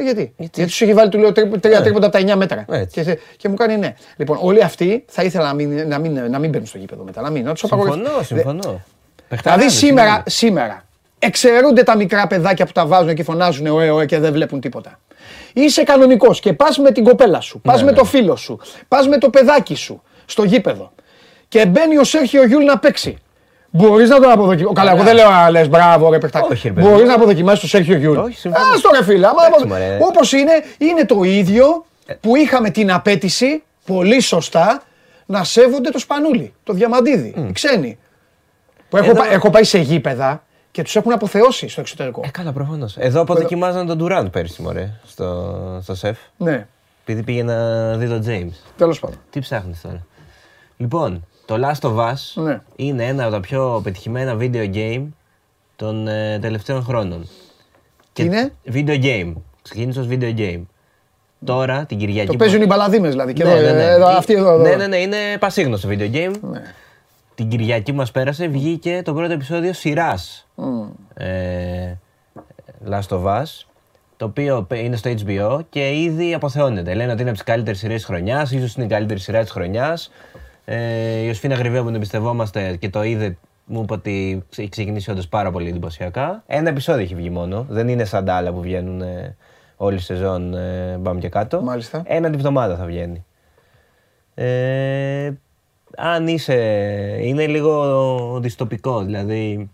Λέει, 0.04 0.14
γιατί; 0.14 0.34
Γιατί; 0.38 0.72
Σου 0.72 0.84
έχει 0.84 0.94
βάλει 0.94 1.10
του 1.10 1.18
λέω 1.20 1.32
τρί- 1.32 1.60
τρία 1.60 1.82
τρίποντα 1.82 2.06
από 2.08 2.18
τα 2.18 2.34
9 2.34 2.36
μέτρα. 2.36 2.66
Έτσι. 2.70 2.94
Και, 2.96 3.04
σε- 3.04 3.20
και 3.38 3.50
μου 3.50 3.56
κάνει 3.56 3.78
ναι. 3.78 3.94
Λοιπόν, 4.16 4.38
όλοι 4.42 4.64
αυτοί 4.64 5.06
θα 5.08 5.24
ήθελα 5.24 5.46
να 5.46 5.54
μην, 5.54 5.88
να 5.88 6.00
μην, 6.00 6.30
να 6.30 6.40
μην 6.40 6.50
μπαίνουν 6.50 6.66
στο 6.68 6.78
γήπεδο 6.78 7.04
μετά. 7.04 7.22
Να 7.22 7.30
μην, 7.30 7.44
να 7.46 7.54
τους 7.54 7.64
απαγορευτεί. 7.64 8.00
Συμφωνώ, 8.00 8.18
Δε- 8.20 8.24
συμφωνώ. 8.26 8.60
Δηλαδή 8.62 8.80
Παιχταράδες, 9.28 9.74
σήμερα, 9.74 10.10
είναι. 10.10 10.24
σήμερα 10.26 10.86
εξαιρούνται 11.20 11.84
τα 11.84 11.96
μικρά 11.96 12.28
παιδάκια 12.28 12.66
που 12.66 12.72
τα 12.72 12.86
βάζουν 12.86 13.14
και 13.16 13.24
φωνάζουν 13.24 13.68
ωε, 13.68 13.90
ωε 13.90 14.06
και 14.06 14.20
δεν 14.20 14.34
βλέπουν 14.34 14.60
τίποτα. 14.60 15.00
Είσαι 15.54 15.84
κανονικός 15.84 16.40
και 16.40 16.54
πας 16.54 16.78
με 16.78 16.92
την 16.92 17.04
κοπέλα 17.04 17.40
σου, 17.42 17.62
πας 17.62 17.80
Ναι, 17.80 17.86
με 17.86 17.92
ναι. 17.92 17.98
το 17.98 18.04
φίλο 18.04 18.36
σου, 18.36 18.60
πας 18.88 19.08
με 19.08 19.18
το 19.18 19.30
παιδάκι 19.30 19.76
σου 19.76 20.02
στο 20.26 20.44
γήπεδο 20.44 20.92
και 21.48 21.66
μπαίνει 21.66 21.98
ο 21.98 22.04
Σέρχιο 22.04 22.46
Γιούλ 22.46 22.64
να 22.64 22.80
παίξει. 22.80 23.18
Μπορείς 23.72 24.10
να 24.10 24.20
τον 24.20 24.32
αποδοκιμάσει. 24.32 24.74
Καλά, 24.76 24.92
εγώ 24.92 25.04
δεν 25.04 25.16
λέω 25.16 25.30
να 25.30 25.50
λες 25.50 25.70
μπράβο, 25.70 26.10
ρε 26.12 26.18
παιχτάκι. 26.18 26.52
Όχι, 26.52 26.68
ρε 26.68 26.74
παιδί. 26.74 26.88
Μπορείς 26.88 27.08
να 27.08 27.14
αποδοκιμάσεις 27.14 27.60
τον 27.60 27.70
Σέρχιο 27.70 27.98
Γιούλ. 27.98 28.18
Όχι, 28.18 28.38
συμφωνώ. 28.38 28.66
Α 28.66 28.80
το 28.82 28.90
ρε 28.98 29.04
φίλε. 29.04 29.28
Εντάξει, 29.28 29.66
μωρέ. 29.68 29.98
Όπως 30.02 30.32
είναι, 30.32 30.52
είναι 30.78 31.06
το 31.06 31.24
ίδιο 31.24 31.86
που 32.22 32.36
είχαμε 32.36 32.70
την 32.70 32.92
απαίτηση, 32.92 33.64
πολύ 33.86 34.20
σωστά, 34.22 34.84
να 35.26 35.44
σέβονται 35.44 35.90
το 35.90 36.00
Σπανούλι, 36.00 36.54
το 36.64 36.74
Διαμαντίδη, 36.74 37.34
οι 37.48 37.52
ξένοι. 37.52 37.98
Που 38.90 38.98
έχω, 38.98 39.10
Εδώ- 39.10 39.22
πα- 39.22 39.32
έχω 39.32 39.50
πάει 39.50 39.64
σε 39.64 39.78
γήπεδα 39.78 40.44
και 40.72 40.82
τους 40.84 40.96
έχουν 40.96 41.12
αποθεώσει 41.12 41.68
στο 41.68 41.82
εξωτερικό. 41.82 42.22
Ε, 42.26 42.30
καλά, 42.30 42.52
προφανώς. 42.52 42.96
Εδώ 42.98 43.22
αποδοκιμάζαν 43.22 43.88
τον 43.88 43.98
Ντουράντ 43.98 44.28
πέρσι, 44.28 44.62
μωρέ, 44.62 44.90
στο, 45.08 45.80
στο 45.84 45.96
σεφ. 45.96 46.18
Ναι, 46.38 46.68
Επειδή 47.04 47.24
πήγε 47.24 47.44
να 47.44 47.94
δει 47.98 48.08
τον 48.08 48.24
James. 48.28 48.54
τέλος 48.78 49.00
πάντων. 49.00 49.18
Τι 49.30 49.40
ψάχνεις 49.40 49.82
τώρα. 49.82 50.06
Λοιπόν, 50.78 51.26
το 51.46 51.56
Last 51.62 51.90
of 51.90 51.96
Us 51.96 52.44
Ναι. 52.44 52.62
είναι 52.76 53.06
ένα 53.06 53.24
από 53.24 53.32
τα 53.32 53.40
πιο 53.40 53.82
πετυχημένα 53.84 54.36
video 54.40 54.74
game 54.76 55.06
των 55.76 56.08
ε, 56.08 56.40
τελευταίων 56.42 56.84
χρόνων. 56.84 57.28
Τι 58.14 58.24
είναι; 58.24 58.54
Video 58.74 59.04
game. 59.04 59.34
Ξεκίνησε 59.62 60.00
ως 60.00 60.08
video 60.10 60.38
game. 60.38 60.62
Τώρα, 61.46 61.86
την 61.86 61.98
Κυριακή... 61.98 62.26
Το 62.26 62.32
που- 62.32 62.38
παίζουν 62.38 62.62
οι 62.62 62.66
μπαλαδίμες 62.66 63.12
δηλαδή. 63.12 63.34
Και 63.34 63.44
Ναι, 63.44 63.52
εδώ, 63.52 63.62
ναι, 63.62 63.72
ναι. 63.72 63.84
ε, 63.84 63.92
εδώ, 63.94 64.08
αυτοί 64.08 64.34
εδώ. 64.34 64.54
εδώ. 64.54 64.64
Ναι, 64.64 64.76
ναι, 64.76 64.88
ναι, 64.88 64.98
είναι 64.98 65.18
πασίγνωστο 65.40 65.90
video 65.92 66.12
game. 66.14 66.34
Ναι. 66.42 66.62
Την 67.36 67.48
Κυριακή 67.50 67.92
μας 67.92 68.12
πέρασε, 68.12 68.48
βγήκε 68.48 69.02
το 69.06 69.14
πρώτο 69.14 69.34
επεισόδιο 69.34 69.74
σειράς. 69.74 70.48
Ε, 71.14 71.94
Last 72.90 73.08
of 73.10 73.24
Us, 73.24 73.66
το 74.18 74.26
οποίο 74.26 74.62
πε- 74.64 74.84
είναι 74.84 74.96
στο 74.96 75.10
HBO 75.26 75.60
και 75.70 76.02
ήδη 76.02 76.34
αποθεώνεται. 76.34 76.94
Λένε 76.94 77.12
ότι 77.12 77.22
είναι 77.22 77.30
από 77.30 77.40
τις 77.40 77.48
καλύτερες 77.48 77.80
σειρές 77.80 77.96
της 77.96 78.06
χρονιάς, 78.06 78.52
ίσως 78.52 78.76
είναι 78.76 78.86
η 78.86 78.88
καλύτερη 78.88 79.20
σειρά 79.20 79.42
της 79.42 79.52
χρονιάς. 79.52 80.12
Ε, 80.74 81.20
η 81.22 81.26
Ιωσφίνα 81.26 81.56
Γρυβαία 81.56 81.80
που 81.80 81.86
την 81.86 81.96
εμπιστευόμαστε 81.96 82.76
και 82.76 82.90
το 82.90 83.04
είδε, 83.04 83.38
μου 83.66 83.82
είπε 83.82 83.94
ότι 83.94 84.44
έχει 84.56 84.70
ξεκινήσει 84.70 85.12
όντως 85.12 85.28
πάρα 85.28 85.52
πολύ 85.52 85.70
εντυπωσιακά. 85.70 86.44
Ένα 86.48 86.70
επεισόδιο 86.70 87.04
έχει 87.04 87.16
βγει 87.16 87.30
μόνο, 87.30 87.66
δεν 87.70 87.88
είναι 87.88 88.06
σαν 88.06 88.26
τα 88.26 88.34
άλλα 88.34 88.52
που 88.52 88.62
βγαίνουν 88.62 89.02
ε, 89.02 89.36
όλη 89.78 89.98
τη 89.98 90.04
σεζόν 90.04 90.54
ε, 90.54 90.98
μπαμ 91.00 91.18
και 91.18 91.30
κάτω. 91.30 91.62
Μάλιστα. 91.62 92.04
Ένα 92.06 92.30
τη 92.30 92.38
βδομάδα 92.38 92.76
θα 92.76 92.86
βγαίνει. 92.86 93.26
Ε, 94.34 95.32
αν 95.98 96.28
είσαι, 96.28 96.56
είναι 97.22 97.48
λίγο 97.48 98.40
δυστοπικό, 98.42 99.04
δηλαδή 99.04 99.70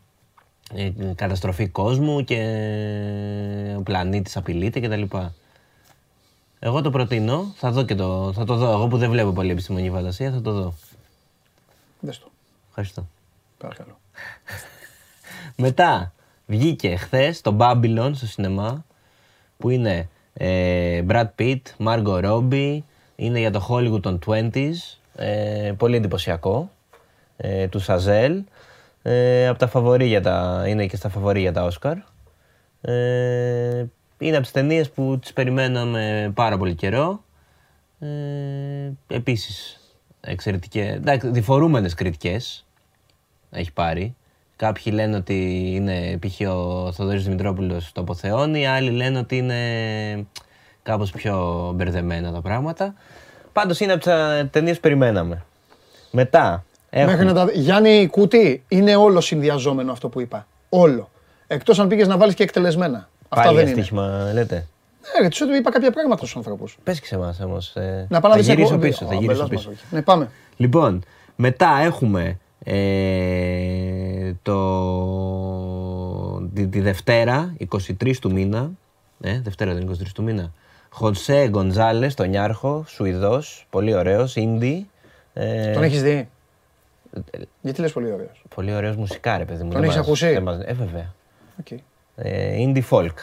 ε, 0.76 0.92
καταστροφή 1.16 1.68
κόσμου 1.68 2.24
και 2.24 2.40
ο 3.78 3.82
πλανήτης 3.82 4.38
απειλείται 4.38 4.80
κτλ. 4.80 5.18
Εγώ 6.60 6.82
το 6.82 6.90
προτείνω, 6.90 7.54
θα, 7.56 7.72
δω 7.72 7.84
και 7.84 7.96
το, 7.96 8.32
θα 8.34 8.46
το 8.46 8.56
δω. 8.56 8.72
Εγώ 8.72 8.88
που 8.88 8.98
δεν 8.98 9.10
βλέπω 9.10 9.32
πολύ 9.32 9.52
επιστημονική 9.52 9.92
φαντασία 9.92 10.32
θα 10.32 10.42
το 10.42 10.52
δω. 10.52 10.74
Δες 12.00 12.20
το. 12.20 12.32
Ευχαριστώ. 12.68 13.08
Παρακαλώ. 13.58 14.00
Μετά 15.66 16.14
βγήκε 16.46 16.96
χθες 16.96 17.42
το 17.42 17.58
Babylon 17.60 18.12
στο 18.14 18.26
σινεμά 18.26 18.86
που 19.58 19.70
είναι 19.70 20.10
ε, 20.34 21.04
Brad 21.08 21.28
Pitt, 21.40 21.62
Margot 21.78 22.24
Robbie, 22.24 22.80
είναι 23.16 23.40
για 23.40 23.52
το 23.52 23.68
Hollywood 23.70 24.02
των 24.02 24.20
20s, 24.26 24.74
ε, 25.16 25.74
πολύ 25.78 25.96
εντυπωσιακό, 25.96 26.72
ε, 27.38 27.68
του 27.68 27.80
Σαζέλ, 27.80 28.44
ε, 29.02 29.48
από 29.48 29.60
τα 29.60 29.68
φαβορί 29.68 30.06
για 30.06 30.22
τα, 30.22 30.64
είναι 30.68 30.86
και 30.86 30.96
στα 30.96 31.10
φαβορί 31.10 31.40
για 31.40 31.54
τα 31.54 31.70
Oscar. 31.72 31.96
Ε, 32.82 33.86
είναι 34.18 34.36
από 34.36 34.42
τις 34.42 34.52
ταινίες 34.52 34.90
που 34.90 35.20
τις 35.22 35.34
περιμέναμε 35.34 36.32
πάρα 36.36 36.58
πολύ 36.58 36.76
καιρό. 36.76 37.24
Ε, 38.00 38.92
επίσης, 39.08 39.77
εξαιρετικές, 40.28 40.96
εντάξει, 40.96 41.30
διφορούμενες 41.30 41.94
κριτικές 41.94 42.66
έχει 43.52 43.74
πάρει. 43.74 44.16
Κάποιοι 44.56 44.94
λένε 44.96 45.16
ότι 45.16 45.72
είναι 45.76 46.18
π.χ. 46.18 46.50
ο 46.50 46.92
Θοδωρής 46.92 47.24
Δημητρόπουλος 47.24 47.92
το 47.92 48.02
αποθεώνει, 48.02 48.68
άλλοι 48.68 48.90
λένε 48.90 49.18
ότι 49.20 49.38
είναι 49.38 50.26
κάπως 50.84 51.12
πιο 51.12 51.72
μπερδεμένα 51.76 52.32
τα 52.32 52.42
πράγματα. 52.42 52.94
Πάντως 53.54 53.80
είναι 53.80 53.92
από 53.92 54.02
τις 54.02 54.12
α, 54.12 54.48
ταινίες 54.48 54.76
που 54.76 54.82
περιμέναμε. 54.82 55.44
Μετά 56.12 56.66
έχουμε... 56.90 57.12
Μέχρι 57.12 57.26
να 57.26 57.34
τα... 57.34 57.52
Γιάννη 57.54 58.08
Κούτη, 58.08 58.64
είναι 58.68 58.96
όλο 58.96 59.22
συνδυαζόμενο 59.22 59.92
αυτό 59.92 60.10
που 60.10 60.22
είπα. 60.22 60.48
Όλο. 60.70 61.10
Εκτός 61.48 61.80
αν 61.80 61.88
πήγες 61.88 62.08
να 62.08 62.18
βάλεις 62.18 62.34
και 62.36 62.44
εκτελεσμένα. 62.44 63.10
Αυτά 63.30 63.46
Πάλι 63.46 63.56
δεν 63.56 63.66
για 63.66 63.74
είναι. 63.74 63.82
στοίχημα, 63.82 64.32
λέτε. 64.34 64.68
Ναι, 65.16 65.28
ρε, 65.28 65.46
του 65.46 65.56
είπα 65.56 65.72
κάποια 65.72 65.92
πράγματα 65.92 66.18
στους 66.18 66.36
ανθρώπους. 66.36 66.78
Πες 66.84 67.00
και 67.00 67.06
σε 67.06 67.16
εμάς 67.16 67.40
όμως. 67.40 67.76
ε, 67.76 68.08
Να 68.10 68.20
πάω 68.20 68.32
να 68.32 68.38
θα 68.38 68.44
δεις 68.44 68.54
γυρίσω 68.54 68.74
εγώ- 68.74 68.82
πίσω, 68.84 69.06
Α, 69.06 69.08
θα 69.08 69.14
γυρίσω 69.14 69.32
μπελάς 69.34 69.50
πίσω. 69.50 69.70
μας, 69.70 69.78
όχι. 69.78 69.88
Ναι, 69.96 70.02
πάμε. 70.02 70.30
Λοιπόν, 70.58 71.04
μετά 71.36 71.80
έχουμε 71.82 72.38
ε, 72.64 74.32
το, 74.42 74.58
τη, 76.54 76.68
τη 76.68 76.80
Δευτέρα, 76.82 77.54
23 77.72 78.12
του 78.22 78.32
μήνα, 78.32 78.72
ε, 79.22 79.40
Δευτέρα 79.42 79.74
δεν 79.74 79.82
είναι 79.82 79.92
23 79.92 80.12
του 80.14 80.24
μήνα, 80.24 80.52
Χονσέ 80.90 81.48
Γκοντζάλες, 81.50 82.14
τον 82.14 82.30
Νιάρχο, 82.30 82.84
Σουηδός, 82.88 83.68
πολύ 83.70 83.96
ωραίος, 83.96 84.36
Ίντι. 84.36 84.90
Ε, 85.34 85.74
Τον 85.74 85.84
έχεις 85.84 86.02
δει; 86.04 86.30
Γιατί 87.62 87.82
λες 87.82 87.92
πολύ 87.92 88.12
ωραίος; 88.12 88.44
Πολύ 88.56 88.74
ωραίος 88.74 88.96
μουσικά, 88.96 89.38
ρε 89.38 89.46
παιδί 89.46 89.64
μου. 89.64 89.70
Τον 89.72 89.82
δεν 89.82 89.84
έχεις 89.84 89.96
μας- 89.98 90.06
ακούσει; 90.06 90.28
δεν 90.32 90.44
μας- 90.44 90.60
ε, 90.66 90.74
βέβαια. 90.74 91.14
Okay. 91.64 91.78
Ε, 92.16 92.56
indie 92.60 92.82
folk. 92.90 93.14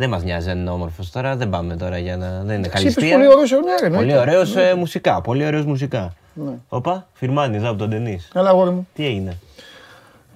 Δεν 0.00 0.08
μας 0.08 0.22
νοιάζει 0.22 0.50
αν 0.50 0.58
είναι 0.58 0.70
όμορφος 0.70 1.10
τώρα, 1.10 1.36
δεν 1.36 1.48
πάμε 1.48 1.76
τώρα 1.76 1.98
για 1.98 2.16
να... 2.16 2.28
Δεν 2.44 2.56
είναι 2.56 2.66
Είπες 2.66 2.72
καλυστία. 2.72 3.12
πολύ 3.16 3.26
ωραίος, 3.28 3.50
ναι, 3.50 3.58
ρε, 3.80 3.88
Πολύ 3.88 4.10
εννοείται. 4.10 4.18
ωραίος 4.18 4.56
ε, 4.56 4.74
μουσικά, 4.74 5.20
πολύ 5.20 5.46
ωραίος 5.46 5.64
μουσικά. 5.64 6.14
Ναι. 6.34 6.52
Όπα, 6.68 7.08
φυρμάνει 7.12 7.56
εδώ 7.56 7.68
από 7.68 7.78
τον 7.78 7.88
Ντενής. 7.88 8.30
Έλα, 8.34 8.48
αγόρι 8.48 8.70
μου. 8.70 8.88
Τι 8.94 9.06
έγινε; 9.06 9.36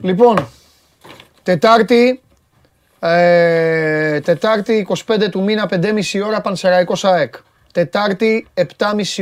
Λοιπόν, 0.01 0.49
Τετάρτη, 1.43 2.23
ε, 2.99 4.21
Τετάρτη 4.21 4.87
25 5.07 5.29
του 5.31 5.43
μήνα, 5.43 5.69
5.30 5.71 6.23
ώρα, 6.27 6.41
Πανσεραϊκός 6.41 7.05
ΑΕΚ. 7.05 7.35
Τετάρτη, 7.73 8.47
7.30 8.55 8.65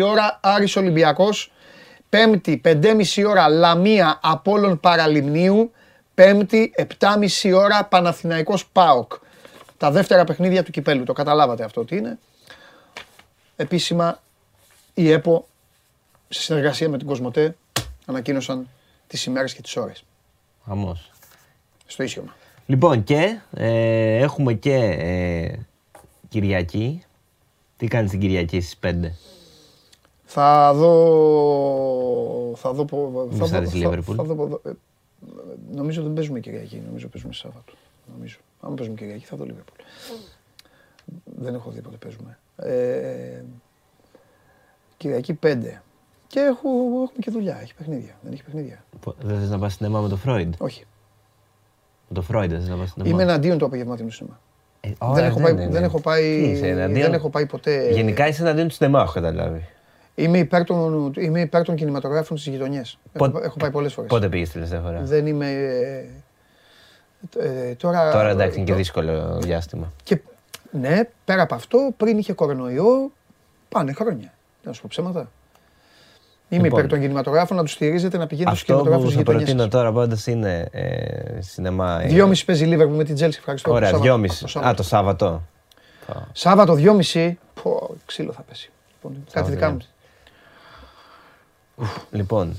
ώρα, 0.05 0.39
Άρης 0.43 0.77
Ολυμπιακός. 0.77 1.53
Πέμπτη, 2.09 2.61
5.30 2.65 3.25
ώρα, 3.29 3.49
Λαμία 3.49 4.19
Απόλλων 4.23 4.81
Παραλιμνίου. 4.81 5.73
Πέμπτη, 6.15 6.73
7.30 6.77 7.53
ώρα, 7.55 7.85
Παναθηναϊκός 7.85 8.67
ΠΑΟΚ. 8.73 9.13
Τα 9.83 9.91
δεύτερα 9.91 10.25
παιχνίδια 10.25 10.63
του 10.63 10.71
κυπέλου, 10.71 11.05
το 11.05 11.13
καταλάβατε 11.13 11.65
αυτό 11.65 11.85
τι 11.85 11.97
είναι. 11.97 12.19
Επίσημα, 13.57 14.21
η 14.95 15.11
ΕΠΟ, 15.11 15.47
σε 16.29 16.41
συνεργασία 16.41 16.89
με 16.89 16.99
την 16.99 17.07
Κοσμοτέ, 17.07 17.57
ανακοίνωσαν 18.07 18.69
τις 19.07 19.25
ημέρες 19.25 19.55
και 19.55 19.63
τις 19.63 19.77
ώρες 19.77 20.05
Χαμός. 20.65 21.11
στο 21.87 22.03
ίσιομα. 22.03 22.35
Λοιπόν 22.67 23.05
και 23.05 23.39
ε, 23.55 24.17
έχουμε 24.17 24.53
και 24.53 24.75
ε, 24.75 25.59
Κυριακή 26.29 27.05
Τι 27.77 27.87
κάνεις 27.89 28.11
την 28.11 28.21
Κυριακή 28.21 28.61
στις 28.61 28.79
5. 28.83 28.95
Θα 30.25 30.73
δω. 30.75 32.53
Θα 32.57 32.73
δω. 32.73 32.85
πο- 32.85 33.29
Θα 33.31 33.47
θα 33.47 33.61
δω, 33.61 33.61
δεις 33.69 33.83
θα, 33.83 33.89
Liverpool. 33.91 34.15
θα 34.17 34.23
δω 34.25 34.35
ποδο- 34.35 34.61
ε, 34.67 34.71
νομίζω 35.75 36.03
δεν 36.03 36.13
παίζουμε 36.13 36.41
Κυριακή. 36.41 36.83
Νομίζω 36.87 37.09
παίζουμε 37.09 37.33
Σάββατο. 37.33 37.73
Νομίζω. 38.17 38.37
Αν 38.67 38.75
παίζουμε 38.75 38.97
Κυριακή 38.97 39.25
θα 39.25 39.37
δω 39.37 39.45
Liverpool. 39.49 39.85
Δεν 41.25 41.55
έχω 41.55 41.71
δει 41.71 41.81
πότε 41.81 41.97
παίζουμε. 41.97 42.39
Ε, 42.57 43.43
Κυριακή 44.97 45.39
5. 45.43 45.57
Και 46.27 46.41
έχω, 46.41 46.69
έχουμε 46.93 47.19
και 47.21 47.31
δουλειά. 47.31 47.59
Έχει 47.63 47.75
παιχνίδια. 47.75 48.15
Δεν 48.23 48.33
έχει 48.33 48.45
παιχνίδια. 48.45 48.85
Δεν 49.19 49.39
θες 49.39 49.51
να 49.51 49.59
πας 49.59 49.75
σινεμά 49.75 50.01
με 50.01 50.09
το 50.09 50.17
Φρόιντ; 50.17 50.55
Όχι. 50.59 50.85
Με 52.09 52.15
το 52.15 52.23
Φρόιντ 52.23 52.51
δεν 52.51 52.61
θες 52.61 52.69
να 52.69 52.77
πας 52.77 52.91
σινεμά; 52.91 53.11
Είμαι 53.11 53.23
εναντίον 53.23 53.59
του 53.59 53.65
απογευματινού 53.65 54.11
σινεμά. 54.11 54.41
Ε, 54.81 54.89
δεν, 54.89 54.97
ωραία, 55.11 55.27
έχω 55.27 55.41
πάει, 55.41 55.53
είναι. 55.53 55.69
δεν, 55.69 55.85
έχω 55.85 56.01
πάει, 56.01 56.41
Τι 56.43 56.51
είσαι, 56.51 56.69
εναντίον; 56.69 57.03
δεν 57.03 57.13
έχω 57.13 57.31
πάει 57.31 57.47
ποτέ. 57.47 57.91
Γενικά 57.91 58.27
είσαι 58.29 58.43
εναντίον 58.43 58.69
του 58.69 58.75
σινεμά, 58.75 59.01
έχω 59.01 59.13
καταλάβει. 59.13 59.69
Είμαι 60.15 60.39
υπέρ 60.39 60.65
των, 60.65 61.13
είμαι 61.17 61.41
υπέρ 61.41 61.63
των 61.65 61.75
κινηματογράφων 61.77 62.37
στις 62.37 62.53
γειτονιές. 62.53 62.99
Έχω, 63.13 63.31
Πότε- 63.31 63.45
έχω 63.45 63.57
πάει 63.57 63.71
πολλές 63.71 63.93
φορές. 63.93 64.11
Πότε 64.11 64.29
πήγες 64.29 64.49
τη 64.49 64.55
τελευταία 64.55 64.81
φορά; 64.81 65.01
Δεν 65.03 65.27
είμαι. 65.27 65.49
Ε, 67.39 67.69
ε, 67.69 67.75
τώρα, 67.75 68.13
Τώρα 68.13 68.29
εντάξει 68.29 68.57
είναι 68.57 68.65
και 68.67 68.71
το- 68.73 68.77
δύσκολο 68.79 69.39
διάστημα. 69.41 69.93
Και, 70.03 70.21
ναι, 70.71 71.01
πέρα 71.25 71.43
από 71.43 71.55
αυτό, 71.55 71.93
πριν 71.97 72.19
είχε 72.19 72.33
κορονοϊό, 72.33 73.11
πάνε 73.69 73.93
χρόνια. 73.93 74.33
Να 74.63 74.73
σου 74.73 74.81
πω 74.81 74.87
ψέματα. 74.91 75.31
Είμαι 76.49 76.63
Λοιπόν. 76.63 76.79
υπέρ 76.79 76.91
των 76.91 77.01
κινηματογράφων 77.01 77.57
να 77.57 77.63
τους 77.63 77.73
στηρίζετε 77.73 78.19
να 78.19 78.27
πηγαίνετε 78.27 78.57
στους 78.57 78.63
Αυτό 78.69 78.73
που 78.75 78.79
κινηματογράφους 78.83 79.15
θα 79.15 79.19
γειτονιές. 79.21 79.45
προτείνω 79.55 79.69
τώρα 79.69 79.93
πάντω 79.93 80.17
είναι 80.27 80.69
ε, 80.73 81.41
σινεμά. 81.41 82.01
ε, 82.03 82.07
Δυόμιση 82.07 82.45
παίζει 82.45 82.65
Λίβερπουλ 82.65 82.97
με 82.97 83.05
την 83.05 83.15
Τζέλση. 83.15 83.39
Ευχαριστώ. 83.39 83.71
Ωραία, 83.73 83.91
Το 83.91 83.97
Σάββατο. 83.97 84.13
δυόμιση. 84.13 84.39
Το 84.41 84.45
Α, 84.47 84.49
Σάββατο. 84.51 84.77
το 84.77 84.83
Σάββατο. 84.83 85.43
Σάββατο 86.33 86.75
δυόμιση. 86.75 87.39
Πω, 87.63 87.95
ξύλο 88.07 88.33
θα 88.33 88.43
πέσει. 88.43 88.71
Λοιπόν, 88.95 89.25
κάτι 89.33 89.51
δικά 89.51 89.71
μου. 89.71 89.79
Λοιπόν, 92.11 92.57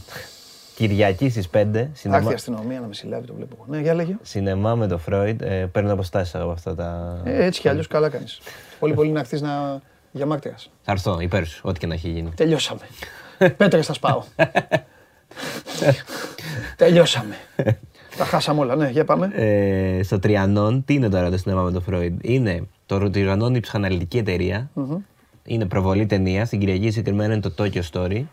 Κυριακή 0.75 1.29
στις 1.29 1.47
5 1.47 1.49
Θα 1.51 1.59
έρθει 1.61 1.89
η 1.93 1.95
σινεμά, 1.95 2.31
αστυνομία 2.33 2.79
να 2.79 2.87
με 2.87 2.93
συλλάβει, 2.93 3.27
το 3.27 3.33
βλέπω. 3.33 3.55
εγώ. 3.55 3.65
Ναι, 3.67 3.81
για 3.81 3.93
λέγε. 3.93 4.15
σινεμά 4.21 4.75
με 4.75 4.87
το 4.87 4.97
Φρόιντ. 4.97 5.41
Ε, 5.41 5.69
παίρνω 5.71 5.93
αποστάσεις 5.93 6.35
από 6.35 6.51
αυτά 6.51 6.75
τα. 6.75 7.21
Ε, 7.23 7.45
έτσι 7.45 7.61
κι 7.61 7.69
αλλιώς 7.69 7.87
καλά 7.87 8.09
κάνεις. 8.09 8.39
πολύ 8.79 8.93
πολύ 8.93 9.11
να 9.11 9.19
έρθει 9.19 9.41
να... 9.41 9.81
για 10.11 10.25
μάρτυρα. 10.25 10.55
Θα 10.81 10.91
έρθω 10.91 11.19
υπέρ 11.19 11.45
σου, 11.45 11.61
ό,τι 11.63 11.79
και 11.79 11.87
να 11.87 11.93
έχει 11.93 12.09
γίνει. 12.09 12.31
Τελειώσαμε. 12.35 12.81
Πέτρες 13.57 13.85
θα 13.85 13.93
σπάω. 13.93 14.23
Τελειώσαμε. 16.75 17.35
Τα 18.17 18.25
χάσαμε 18.25 18.59
όλα, 18.59 18.75
ναι, 18.75 18.89
για 18.89 19.05
πάμε. 19.05 19.31
Ε, 19.35 20.03
στο 20.03 20.19
Τριανόν, 20.19 20.83
τι 20.85 20.93
είναι 20.93 21.09
τώρα 21.09 21.29
το 21.29 21.37
σινεμά 21.37 21.61
με 21.61 21.71
το 21.71 21.81
Φρόιντ. 21.81 22.19
Είναι 22.21 22.67
το 22.85 23.09
Τριανόν 23.09 23.47
είναι 23.47 23.57
η 23.57 23.61
ψυχαναλυτική 23.61 24.17
εταιρεία. 24.17 24.69
Είναι 25.45 25.65
προβολή 25.65 26.05
ταινίας. 26.05 26.47
Στην 26.47 26.59
Κυριακή 26.59 26.89
συγκεκριμένα 26.89 27.33
είναι 27.33 27.41
το 27.41 27.53
Tokyo 27.57 27.81
Story. 27.91 28.23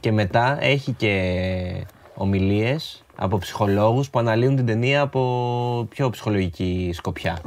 Και 0.00 0.12
μετά 0.12 0.58
έχει 0.60 0.92
και 0.92 1.86
ομιλίες 2.14 3.02
από 3.16 3.38
ψυχολόγους 3.38 4.10
που 4.10 4.18
αναλύουν 4.18 4.56
την 4.56 4.66
ταινία 4.66 5.00
από 5.00 5.86
πιο 5.90 6.10
ψυχολογική 6.10 6.90
σκοπιά. 6.94 7.38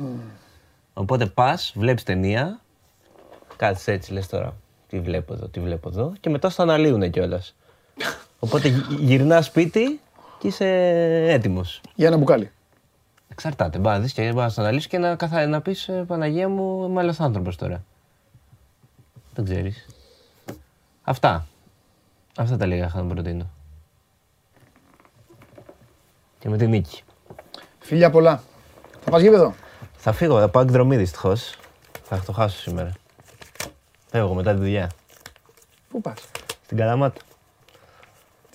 Οπότε 0.94 1.26
πας, 1.26 1.74
βλέπεις 1.76 2.04
ταινία, 2.04 2.60
κάτσε 3.56 3.92
έτσι 3.92 4.14
λες 4.14 4.28
τώρα. 4.28 4.56
Τι 4.88 5.00
βλέπω 5.00 5.34
εδώ, 5.34 5.48
τι 5.48 5.60
βλέπω 5.60 5.90
εδώ. 5.90 6.14
Και 6.20 6.30
μετά 6.30 6.50
στο 6.50 6.62
αναλύουν 6.62 7.10
κιόλας. 7.10 7.56
Οπότε 8.40 8.68
γυ- 8.68 9.00
γυρνάς 9.00 9.46
σπίτι 9.46 10.00
και 10.40 10.48
είσαι 10.48 10.66
έτοιμος. 11.30 11.82
Για 11.96 12.08
ένα 12.08 12.18
μπουκάλι. 12.18 12.52
Εξαρτάται. 13.30 13.78
Μπα 13.80 13.92
να 13.92 14.00
δεις 14.00 14.14
και 14.14 14.32
μπα 14.34 14.44
να 14.46 14.52
το 14.54 14.62
αναλύσεις 14.62 14.88
και 14.88 14.98
να, 14.98 15.16
καθα... 15.16 15.48
να 15.48 15.62
πεις 15.62 15.88
«Ε, 15.88 16.04
Παναγία 16.08 16.50
μου 16.50 16.86
είμαι 16.86 17.00
άλλος 17.00 17.20
άνθρωπος 17.20 17.56
τώρα. 17.56 17.84
Δεν 19.34 19.46
ξέρεις. 19.46 19.86
Αυτά. 21.04 21.48
Αυτά 22.40 22.58
τα 22.58 22.66
λίγα 22.66 22.86
είχα 22.86 23.02
να 23.02 23.14
προτείνω. 23.14 23.50
Και 26.40 26.50
με 26.50 26.58
την 26.58 26.70
νίκη. 26.70 27.04
Φιλιά 27.80 28.10
πολλά. 28.10 28.44
Θα 29.02 29.12
πας 29.12 29.22
γήπεδο; 29.22 29.54
Θα 29.98 30.12
φύγω, 30.12 30.40
θα 30.40 30.50
πάω 30.50 30.64
εκδρομή 30.64 30.98
δυστυχώς. 30.98 31.58
Θα 32.04 32.20
το 32.26 32.32
χάσω 32.32 32.60
σήμερα. 32.60 32.92
Φεύγω 34.10 34.34
μετά 34.34 34.54
τη 34.54 34.60
δουλειά. 34.60 34.90
Πού 35.90 36.02
πας; 36.02 36.20
Στην 36.64 36.78
Καλαμάτα. 36.78 37.22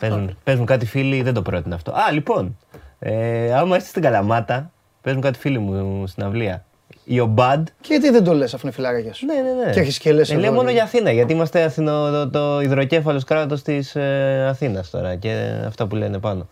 Παίζουν, 0.01 0.36
παίζουν 0.44 0.66
κάτι 0.66 0.86
φίλοι, 0.86 1.23
δεν 1.23 1.35
το 1.35 1.43
πρότεινα 1.43 1.74
αυτό. 1.74 1.93
Α, 1.93 2.11
λοιπόν. 2.12 2.59
Ε, 2.98 3.55
άμα 3.55 3.77
είστε 3.77 3.89
στην 3.89 4.02
Καλαμάτα, 4.02 4.70
παίζουν 5.01 5.23
κάτι 5.23 5.39
φίλοι 5.39 5.59
μου 5.59 6.06
στην 6.06 6.23
αυλία. 6.23 6.65
Η 7.05 7.20
Ομπάντ. 7.20 7.66
Και 7.81 7.89
γιατί 7.90 8.10
δεν 8.10 8.24
το 8.24 8.35
λες 8.35 8.55
αφού 8.55 8.66
είναι 8.66 8.74
φιλάρια 8.74 9.12
σου. 9.12 9.26
Ναι, 9.26 9.35
ναι, 9.35 9.64
ναι. 9.64 9.72
Και 9.72 9.81
έχεις 9.81 9.98
και 9.98 10.12
λες 10.12 10.31
ε, 10.31 10.35
λέω 10.35 10.44
εδώ, 10.44 10.55
μόνο 10.55 10.66
ρε. 10.66 10.72
για 10.72 10.82
Αθήνα, 10.82 11.10
γιατί 11.10 11.32
είμαστε 11.32 11.62
Αθηνο, 11.62 12.10
το, 12.10 12.31
το 12.31 12.60
υδροκέφαλος 12.60 13.24
κράτος 13.24 13.62
της 13.62 13.97
ε, 13.97 14.47
Αθήνας 14.48 14.90
τώρα 14.90 15.14
και 15.14 15.60
αυτά 15.66 15.86
που 15.86 15.97
λένε 15.97 16.18
πάνω. 16.18 16.48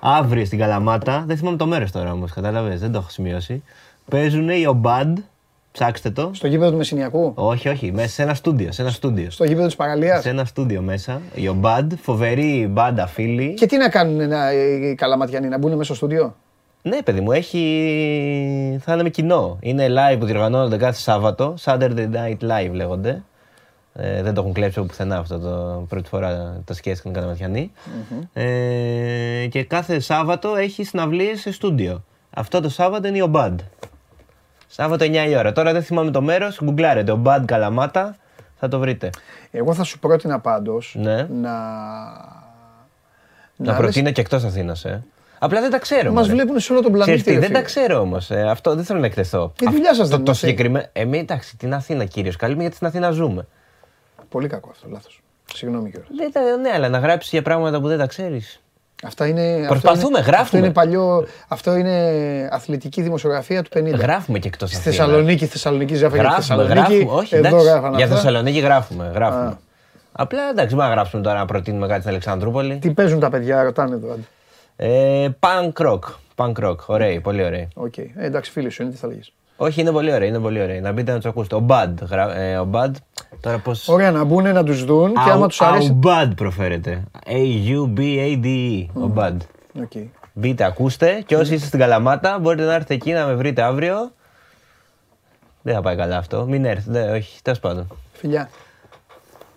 Αύριο 0.00 0.44
στην 0.44 0.58
Καλαμάτα, 0.58 1.24
δεν 1.26 1.36
θυμάμαι 1.36 1.56
το 1.56 1.66
μέρος 1.66 1.90
τώρα 1.90 2.12
όμως, 2.12 2.32
κατάλαβες, 2.32 2.80
δεν 2.80 2.92
το 2.92 2.98
έχω 2.98 3.10
σημειώσει. 3.10 3.62
Παίζουν 4.10 4.48
οι 4.48 4.66
Ομπάντ, 4.66 5.18
ψάξτε 5.72 6.10
το. 6.10 6.30
Στο 6.34 6.46
γήπεδο 6.46 6.70
του 6.70 6.76
Μεσσηνιακού; 6.76 7.32
Όχι, 7.34 7.68
όχι, 7.68 7.92
μέσα 7.92 8.08
σε 8.08 8.22
ένα 8.22 8.34
στούντιο. 8.34 8.72
Σε 8.72 8.82
ένα 8.82 8.90
στούντιο. 8.90 9.30
Στο 9.30 9.44
γήπεδο 9.44 9.66
της 9.66 9.76
παραλίας; 9.76 10.22
Σε 10.22 10.28
ένα 10.28 10.44
στούντιο 10.44 10.80
μέσα. 10.80 11.20
Η 11.34 11.48
Ομπάντ, 11.48 11.92
φοβερή 12.02 12.68
μπάντα 12.70 13.06
φίλη. 13.06 13.54
Και 13.54 13.66
τι 13.66 13.76
να 13.76 13.88
κάνουν 13.88 14.28
να, 14.28 14.52
οι 14.52 14.94
καλαματιανοί, 14.94 15.48
να 15.48 15.58
μπουν 15.58 15.70
μέσα 15.70 15.84
στο 15.84 15.94
στούντιο; 15.94 16.34
Ναι, 16.88 17.02
παιδί 17.02 17.20
μου, 17.20 17.32
έχει. 17.32 18.78
θα 18.82 18.92
είναι 18.92 19.02
με 19.02 19.08
κοινό. 19.10 19.56
Είναι 19.60 19.86
live 19.88 20.16
που 20.18 20.24
διοργανώνονται 20.26 20.76
κάθε 20.76 20.98
Σάββατο. 21.00 21.54
Saturday 21.64 22.08
Night 22.12 22.36
Live 22.42 22.70
λέγονται. 22.72 23.22
Ε, 23.94 24.22
δεν 24.22 24.34
το 24.34 24.40
έχουν 24.40 24.52
κλέψει 24.52 24.78
από 24.78 24.88
πουθενά 24.88 25.16
αυτό 25.18 25.38
το 25.38 25.84
πρώτη 25.88 26.08
φορά 26.08 26.60
τα 26.64 26.74
σκέφτηκαν 26.74 27.12
οι 27.12 27.14
Καλαματιανοί. 27.14 27.72
Ε, 28.32 29.46
και 29.50 29.64
κάθε 29.64 30.00
Σάββατο 30.00 30.56
έχει 30.56 30.84
συναυλίες 30.84 31.40
σε 31.40 31.52
στούντιο. 31.52 32.04
Αυτό 32.30 32.60
το 32.60 32.68
Σάββατο 32.68 33.08
είναι 33.08 33.18
η 33.18 33.20
Ομπάντ. 33.20 33.60
Σάββατο 34.66 35.04
9 35.04 35.26
η 35.28 35.36
ώρα. 35.36 35.52
Τώρα 35.52 35.72
δεν 35.72 35.82
θυμάμαι 35.82 36.10
το 36.10 36.22
μέρος. 36.22 36.60
Γκουγκλάρετε. 36.64 37.12
Ομπάντ 37.12 37.44
Καλαμάτα. 37.44 38.16
Θα 38.58 38.68
το 38.68 38.78
βρείτε. 38.78 39.10
Εγώ 39.50 39.74
θα 39.74 39.82
σου 39.84 39.98
πρότεινα 39.98 40.40
πάντως 40.40 40.94
Ναι. 40.98 41.16
να... 41.22 41.52
Να, 43.56 43.72
λες- 43.72 43.76
προτείνω 43.76 44.10
και 44.10 44.20
εκτός 44.20 44.44
Αθήνας. 44.44 44.84
Ε. 44.84 45.04
Απλά 45.38 45.60
δεν 45.60 45.70
τα 45.70 45.78
ξέρω. 45.78 46.12
Μας 46.12 46.28
μωρέ. 46.28 46.32
βλέπουν 46.42 46.60
σε 46.60 46.72
όλο 46.72 46.82
τον 46.82 46.92
Ξέρεις 46.92 47.06
πλανήτη. 47.06 47.24
τι, 47.24 47.30
ρε 47.32 47.38
δεν 47.38 47.46
φίλε. 47.48 47.58
τα 47.58 47.64
ξέρω 47.64 48.00
όμως. 48.00 48.30
αυτό 48.30 48.74
δεν 48.74 48.84
θέλω 48.84 48.98
να 49.00 49.06
εκτεθώ. 49.06 49.52
Η 49.60 49.64
δουλειά 49.70 49.94
σας 49.94 49.98
Αυτό 49.98 50.04
δεν 50.04 50.10
το 50.16 50.16
είναι 50.22 50.30
αυτή. 50.30 50.46
συγκεκριμένο. 50.46 50.86
Εμεί 50.92 51.18
εντάξει, 51.18 51.56
την 51.56 51.74
Αθήνα 51.74 52.04
κυρίω. 52.04 52.32
Καλούμε 52.38 52.60
γιατί 52.60 52.74
στην 52.76 52.86
Αθήνα 52.86 53.10
ζούμε. 53.10 53.46
Πολύ 54.28 54.48
κακό 54.48 54.68
αυτό, 54.72 54.88
λάθος. 54.90 55.20
Συγγνώμη 55.54 55.90
κιόλας. 55.90 56.08
Δεν 56.16 56.32
τα- 56.32 56.40
ναι, 56.60 56.70
αλλά 56.74 56.88
να 56.88 56.98
γράψεις 56.98 57.30
για 57.32 57.42
πράγματα 57.42 57.80
που 57.80 57.88
δεν 57.88 57.98
τα 57.98 58.06
ξέρεις. 58.06 58.60
Αυτά 59.04 59.26
είναι, 59.26 59.64
Προσπαθούμε, 59.68 60.02
αυτό 60.02 60.08
είναι, 60.08 60.18
γράφουμε. 60.18 60.40
Αυτό 60.42 60.56
είναι 60.56 60.70
παλιό, 60.72 61.26
αυτό 61.48 61.76
είναι 61.76 61.98
αθλητική 62.52 63.02
δημοσιογραφία 63.02 63.62
του 63.62 63.70
50. 63.74 63.96
Γράφουμε 63.96 64.38
και 64.38 64.48
εκτός 64.48 64.68
Στη 64.70 64.78
Αθήνα. 64.78 64.94
Θεσσαλονίκη, 64.94 65.46
Θεσσαλονίκη, 65.46 65.94
γράφει 65.94 66.14
για 66.18 66.24
τη 66.24 66.30
Γράφουμε, 66.34 66.62
Θεσσαλονίκη. 66.66 66.94
γράφουμε. 66.96 67.20
Όχι, 67.20 67.34
εδώ 67.36 67.46
εντάξει, 67.48 67.66
γράφανε 67.66 67.96
για 67.96 68.04
αυτά. 68.04 68.16
Θεσσαλονίκη 68.16 68.58
γράφουμε. 68.58 69.10
γράφουμε. 69.14 69.44
Α. 69.46 69.58
Απλά 70.12 70.40
εντάξει, 70.50 70.74
μην 70.74 70.84
να 70.84 70.90
γράψουμε 70.90 71.22
τώρα 71.22 71.38
να 71.38 71.44
προτείνουμε 71.44 71.86
κάτι 71.86 71.98
στην 71.98 72.10
Αλεξανδρούπολη. 72.10 72.76
Τι 72.78 72.90
παίζουν 72.90 73.20
τα 73.20 73.30
παιδιά, 73.30 73.62
ρωτάνε 73.62 73.94
εδώ. 73.94 74.16
Άντε. 74.76 75.24
Ε, 75.24 75.36
punk 75.40 75.72
rock. 75.86 75.98
Punk 76.36 76.52
rock. 76.68 76.76
Ωραίοι, 76.86 77.20
πολύ 77.20 77.44
ωραίοι. 77.44 77.68
Οκ. 77.74 77.96
Ε, 77.98 78.10
εντάξει, 78.16 78.50
φίλοι 78.50 78.70
σου 78.70 78.82
είναι, 78.82 78.90
τι 78.90 78.96
θα 78.96 79.06
λέγεις. 79.06 79.32
Όχι, 79.56 79.80
είναι 79.80 79.90
πολύ 79.90 80.12
ωραίοι, 80.12 80.28
είναι 80.28 80.38
πολύ 80.38 80.62
ωραίοι. 80.62 80.80
Να 80.80 80.92
μπείτε 80.92 81.10
να 81.12 81.16
τους 81.16 81.26
ακούσετε. 81.26 81.54
Ο 81.54 81.66
Bad. 81.68 81.92
γρα- 82.08 82.36
ε, 82.36 82.58
Aubade. 82.58 82.90
Τώρα 83.40 83.58
πώ. 83.58 83.72
Ωραία, 83.86 84.10
να 84.10 84.24
μπουν 84.24 84.52
να 84.52 84.64
τους 84.64 84.84
δουν 84.84 85.12
και 85.12 85.30
άμα 85.30 85.46
τους 85.46 85.60
αρέσει... 85.60 85.98
Aubade 86.02 86.30
προφέρεται. 86.36 87.04
A-U-B-A-D-E. 87.26 88.86
Aubade. 89.02 89.36
OK. 89.82 89.92
Μπείτε, 90.32 90.64
ακούστε 90.64 91.22
και 91.26 91.36
όσοι 91.36 91.54
είστε 91.54 91.66
στην 91.66 91.78
Καλαμάτα 91.78 92.38
μπορείτε 92.38 92.64
να 92.64 92.74
έρθετε 92.74 92.94
εκεί 92.94 93.12
να 93.12 93.26
με 93.26 93.34
βρείτε 93.34 93.62
αύριο. 93.62 94.12
Δεν 95.62 95.74
θα 95.74 95.80
πάει 95.82 95.96
καλά 95.96 96.16
αυτό. 96.16 96.44
Μην 96.46 96.64
έρθετε, 96.64 97.10
όχι, 97.10 97.42
τέλος 97.42 97.60
πάντων. 97.60 97.86
Φιλιά. 98.12 98.50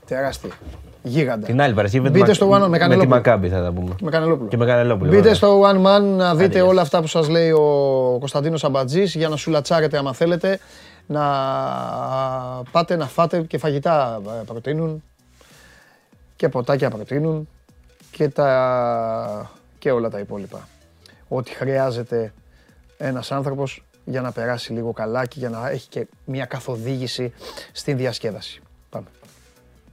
Τεράστια. 0.06 0.50
Γίγαντα. 1.04 1.46
Την 1.46 1.62
άλλη 1.62 1.74
Παρασκευή 1.74 2.04
με 2.04 2.10
τη 2.10 2.14
Μπείτε 2.20 2.28
Μακ- 2.28 2.36
στο 2.42 2.52
One 2.52 2.56
Man 2.56 2.60
με 2.60 2.68
με 2.68 2.74
τη 2.74 2.80
Κανελόπουλο. 2.80 3.16
Μακάμπη 3.16 3.50
θα 3.50 3.64
τα 3.64 3.72
πούμε. 3.72 3.96
Με 4.02 4.12
Κανελόπουλο. 4.12 4.50
Και 4.50 4.58
με 4.58 4.66
Κανελόπουλο. 4.66 5.10
Μπείτε 5.10 5.22
βέβαια. 5.22 5.36
στο 5.36 5.62
One 5.62 5.86
Man 5.86 6.02
να 6.18 6.36
δείτε 6.36 6.58
γεια 6.60 6.66
όλα 6.66 6.82
αυτά 6.82 7.02
που 7.02 7.08
σας 7.08 7.30
λέει 7.30 7.52
ο 7.52 8.16
Κωνσταντίνος 8.20 8.64
Αμπατζής 8.64 9.16
για 9.16 9.30
να 9.30 9.36
σου 9.36 9.52
λατσάρετε 9.52 9.98
άμα 9.98 10.14
θέλετε. 10.14 10.60
Να 11.08 11.24
πάτε 12.72 12.96
να 12.96 13.06
φάτε 13.08 13.42
και 13.42 13.58
φαγητά 13.58 14.22
ε, 14.26 14.44
προτείνουν 14.46 15.04
και 16.36 16.50
ποτάκια 16.50 16.90
προτείνουν 16.90 17.48
και, 18.12 18.30
τα... 18.30 19.52
και 19.80 19.92
όλα 19.92 20.10
τα 20.10 20.20
υπόλοιπα. 20.20 20.68
Ό,τι 21.28 21.52
χρειάζεται 21.52 22.34
ένας 22.98 23.32
άνθρωπος 23.32 23.84
για 24.06 24.22
να 24.22 24.32
περάσει 24.32 24.74
λίγο 24.74 24.92
καλά 24.94 25.26
και 25.26 25.36
για 25.40 25.50
να 25.50 25.70
έχει 25.70 25.88
και 25.90 26.08
μια 26.26 26.46
καθοδήγηση 26.46 27.34
στην 27.72 27.98
διασκέδαση. 27.98 28.62
Πάμε. 28.90 29.06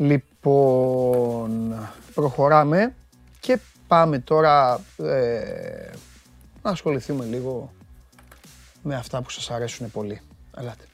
Λοιπόν, 0.00 1.74
προχωράμε 2.14 2.94
και 3.40 3.58
πάμε 3.86 4.18
τώρα 4.18 4.80
ε, 4.96 5.90
να 6.62 6.70
ασχοληθούμε 6.70 7.24
λίγο 7.24 7.72
με 8.82 8.94
αυτά 8.94 9.22
που 9.22 9.30
σας 9.30 9.50
αρέσουν 9.50 9.90
πολύ. 9.90 10.20
Ελάτε. 10.56 10.84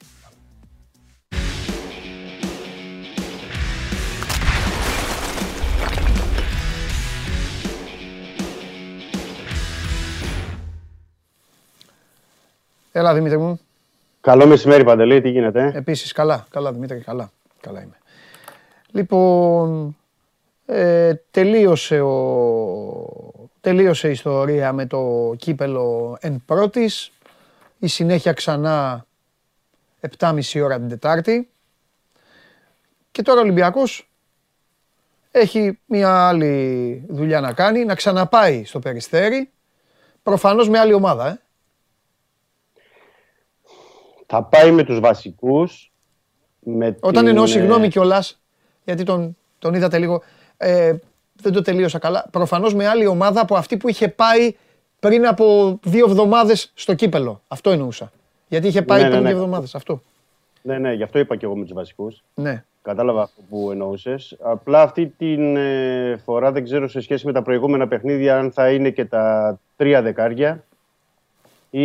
Έλα 12.91 13.13
Δημήτρη 13.13 13.37
μου. 13.37 13.59
Καλό 14.21 14.45
μεσημέρι, 14.47 14.83
Παντελή, 14.83 15.21
τι 15.21 15.29
γίνεται. 15.29 15.71
Επίσης, 15.75 16.11
καλά, 16.11 16.47
καλά 16.49 16.73
Δημήτρη, 16.73 16.99
καλά. 16.99 17.31
Καλά 17.61 17.81
είμαι. 17.81 17.95
Λοιπόν, 18.95 19.97
ε, 20.65 21.13
τελείωσε, 21.31 22.01
ο, 22.01 23.49
τελείωσε 23.61 24.07
η 24.07 24.11
ιστορία 24.11 24.73
με 24.73 24.85
το 24.85 25.33
κύπελο 25.37 26.17
εν 26.19 26.43
πρώτης. 26.45 27.11
Η 27.79 27.87
συνέχεια 27.87 28.33
ξανά 28.33 29.05
7.30 30.19 30.61
ώρα 30.63 30.77
την 30.77 30.89
Τετάρτη. 30.89 31.49
Και 33.11 33.21
τώρα 33.21 33.39
ο 33.39 33.43
Ολυμπιακός 33.43 34.09
έχει 35.31 35.79
μια 35.85 36.27
άλλη 36.27 37.05
δουλειά 37.09 37.41
να 37.41 37.53
κάνει, 37.53 37.85
να 37.85 37.95
ξαναπάει 37.95 38.63
στο 38.65 38.79
Περιστέρι. 38.79 39.51
Προφανώς 40.23 40.69
με 40.69 40.79
άλλη 40.79 40.93
ομάδα, 40.93 41.27
ε. 41.27 41.41
Θα 44.25 44.43
πάει 44.43 44.71
με 44.71 44.83
τους 44.83 44.99
βασικούς. 44.99 45.91
Με 46.59 46.97
Όταν 46.99 47.19
την, 47.19 47.27
εννοώ 47.27 47.43
ε, 47.43 47.47
συγγνώμη 47.47 47.87
κιόλας, 47.87 48.39
γιατί 48.85 49.03
τον, 49.03 49.37
τον 49.59 49.73
είδατε 49.73 49.97
λίγο. 49.97 50.21
Ε, 50.57 50.95
δεν 51.41 51.53
το 51.53 51.61
τελείωσα 51.61 51.99
καλά. 51.99 52.25
Προφανώς 52.31 52.73
με 52.73 52.87
άλλη 52.87 53.05
ομάδα 53.05 53.41
από 53.41 53.55
αυτή 53.55 53.77
που 53.77 53.89
είχε 53.89 54.07
πάει 54.07 54.55
πριν 54.99 55.27
από 55.27 55.79
δύο 55.83 56.05
εβδομάδες 56.05 56.71
στο 56.73 56.93
κύπελο. 56.93 57.41
Αυτό 57.47 57.69
εννοούσα. 57.69 58.11
Γιατί 58.47 58.67
είχε 58.67 58.81
πάει 58.81 59.01
Ναι, 59.01 59.03
ναι, 59.03 59.11
πριν 59.11 59.23
ναι. 59.23 59.29
δύο 59.29 59.37
εβδομάδες. 59.37 59.75
Αυτό. 59.75 60.01
Ναι, 60.61 60.77
ναι, 60.77 60.93
γι' 60.93 61.03
αυτό 61.03 61.19
είπα 61.19 61.35
και 61.35 61.45
εγώ 61.45 61.55
με 61.55 61.63
τους 61.63 61.73
βασικούς. 61.73 62.23
Ναι. 62.33 62.63
Κατάλαβα 62.81 63.21
αυτό 63.21 63.41
που 63.49 63.71
εννοούσες. 63.71 64.37
Απλά 64.41 64.81
αυτή 64.81 65.13
την 65.17 65.55
ε, 65.55 66.19
φορά 66.25 66.51
δεν 66.51 66.63
ξέρω 66.63 66.87
σε 66.87 66.99
σχέση 66.99 67.25
με 67.25 67.31
τα 67.31 67.41
προηγούμενα 67.41 67.87
παιχνίδια 67.87 68.37
αν 68.37 68.51
θα 68.51 68.71
είναι 68.71 68.89
και 68.89 69.05
τα 69.05 69.59
τρία 69.75 70.01
δεκάρια 70.01 70.63
ή 71.69 71.81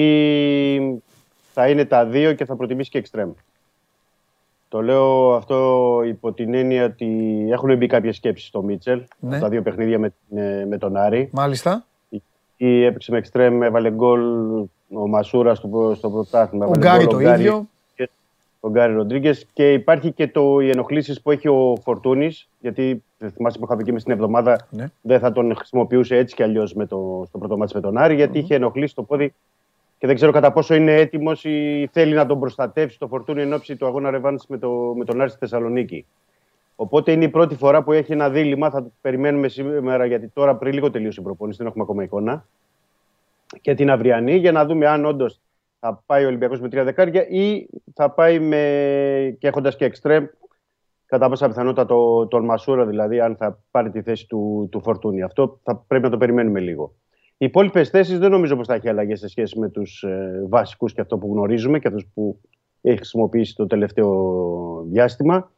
θα 1.53 1.69
είναι 1.69 1.85
τα 1.85 2.07
δύο 2.07 2.33
και 2.33 2.45
θα 2.45 2.57
προτιμήσει 2.57 2.91
και 2.91 2.99
εξτρέμ. 2.99 3.31
Το 4.71 4.83
λέω 4.83 5.35
αυτό 5.35 6.01
υπό 6.07 6.33
την 6.33 6.55
έννοια 6.55 6.85
ότι 6.85 7.09
έχουν 7.51 7.77
μπει 7.77 7.87
κάποιες 7.87 8.17
σκέψεις 8.17 8.49
στο 8.49 8.63
Μίτσελ, 8.63 9.03
Ναι. 9.19 9.39
τα 9.39 9.49
δύο 9.49 9.63
παιχνίδια 9.63 9.99
με, 9.99 10.13
ε, 10.35 10.65
με 10.65 10.79
τον 10.79 10.97
Άρη. 10.97 11.29
Μάλιστα. 11.33 11.85
Ή 12.57 12.85
έπαιξε 12.85 13.11
με 13.13 13.19
εξτρέμ, 13.19 13.63
έβαλε 13.63 13.91
γκολ 13.91 14.21
ο 14.95 15.09
Μασούρα 15.09 15.55
στο, 15.55 15.93
στο 15.97 16.11
πρωτάθλημα. 16.11 16.67
Ο 16.67 16.69
έβαλε 16.77 16.87
Γκάρι 16.87 17.05
γκολ 17.05 17.23
το 17.25 17.31
ίδιο. 17.33 17.67
και- 17.95 18.09
Ο 18.61 18.69
Γκάρι 18.71 18.93
Ροντρίγκες. 18.93 19.47
Και 19.53 19.73
υπάρχει 19.73 20.13
και 20.13 20.29
το, 20.29 20.61
οι 20.61 20.71
ενοχλήσεις 20.71 21.21
που 21.23 21.31
έχει 21.31 21.49
ο 21.49 21.77
Φορτούνης. 21.83 22.49
Γιατί 22.61 23.03
δεν 23.19 23.31
θυμάσαι 23.31 23.59
που 23.59 23.65
είχα 23.65 23.77
πει 23.77 23.85
και 23.85 23.93
μες 23.93 24.03
την 24.03 24.13
εβδομάδα, 24.13 24.67
Ναι. 24.71 24.87
δεν 25.01 25.19
θα 25.21 25.33
τον 25.33 25.55
χρησιμοποιούσε 25.57 26.17
έτσι 26.17 26.35
κι 26.35 26.43
αλλιώς 26.43 26.71
στο 26.71 27.39
πρώτο 27.39 27.57
μάτι 27.57 27.75
με 27.75 27.81
τον 27.81 27.99
Άρη, 27.99 28.15
γιατί 28.15 28.39
είχε 28.39 28.55
ενοχλήσει 28.55 28.95
το 28.95 29.03
πόδι 29.03 29.35
και 30.01 30.07
δεν 30.07 30.15
ξέρω 30.15 30.33
κατά 30.33 30.53
πόσο 30.53 30.75
είναι 30.75 30.95
έτοιμος 30.95 31.45
ή 31.45 31.89
θέλει 31.93 32.15
να 32.15 32.27
τον 32.27 32.41
προστατεύσει 32.41 32.99
το 32.99 33.07
Φορτούνη 33.09 33.43
εν 33.43 33.53
ώψη 33.53 33.77
του 33.77 33.87
αγώνα 33.87 34.11
Ρεβάνη 34.11 34.39
με, 34.49 34.59
το, 34.59 34.71
με 34.97 35.05
τον 35.05 35.21
Άρη 35.21 35.31
στη 35.31 35.39
Θεσσαλονίκη. 35.39 36.07
Οπότε 36.77 37.13
είναι 37.13 37.25
η 37.25 37.29
πρώτη 37.29 37.55
φορά 37.55 37.83
που 37.83 37.93
έχει 37.93 38.13
ένα 38.13 38.31
δίλημα. 38.31 38.71
Θα 38.71 38.83
το 38.83 38.93
περιμένουμε 39.01 39.49
σήμερα, 39.49 40.07
γιατί 40.07 40.29
τώρα 40.29 40.57
πριν 40.57 40.73
λίγο 40.73 40.91
τελείωσε 40.91 41.21
η 41.21 41.25
προπόνηση, 41.25 41.59
δεν 41.59 41.67
έχουμε 41.67 41.83
ακόμα 41.83 42.03
εικόνα. 42.03 42.47
Και 43.61 43.75
την 43.75 43.91
αυριανή, 43.91 44.37
για 44.37 44.53
να 44.53 44.67
δούμε 44.67 44.87
αν 44.87 45.05
όντως 45.05 45.41
θα 45.81 46.03
πάει 46.07 46.25
ο 46.25 46.27
Ολυμπιακός 46.27 46.61
με 46.61 46.69
τρία 46.69 46.85
δεκάρια 46.85 47.29
ή 47.29 47.67
θα 47.95 48.11
πάει 48.11 48.39
με... 48.39 48.57
και 49.39 49.49
έχοντας 49.49 49.77
και 49.77 49.85
εξτρέμ, 49.85 50.25
κατά 51.07 51.29
πάσα 51.29 51.49
πιθανότητα 51.49 51.87
το, 51.87 52.27
τον 52.27 52.45
Μασούρα, 52.45 52.87
δηλαδή, 52.87 53.21
αν 53.21 53.37
θα 53.37 53.59
πάρει 53.71 53.91
τη 53.91 54.03
θέση 54.03 54.27
του, 54.27 54.69
του 54.71 54.81
Φορτούνη. 54.81 55.23
Αυτό 55.23 55.59
θα 55.63 55.77
πρέπει 55.77 56.05
να 56.05 56.11
το 56.11 56.17
περιμένουμε 56.17 56.61
λίγο. 56.61 56.95
Οι 57.43 57.47
υπόλοιπες 57.47 57.89
θέσεις 57.89 58.19
δεν 58.19 58.31
νομίζω 58.31 58.57
πως 58.57 58.67
θα 58.67 58.75
έχει 58.75 58.89
αλλαγές 58.89 59.19
σε 59.19 59.29
σχέση 59.29 59.59
με 59.59 59.69
τους 59.69 60.03
ε, 60.03 60.45
βασικούς 60.49 60.93
και 60.93 61.01
αυτό 61.01 61.19
που 61.19 61.33
γνωρίζουμε 61.33 61.79
και 61.79 61.89
αυτούς 61.89 62.07
που 62.15 62.41
έχει 62.81 62.97
χρησιμοποιήσει 62.97 63.55
το 63.55 63.67
τελευταίο 63.67 64.85
διάστημα. 64.91 65.53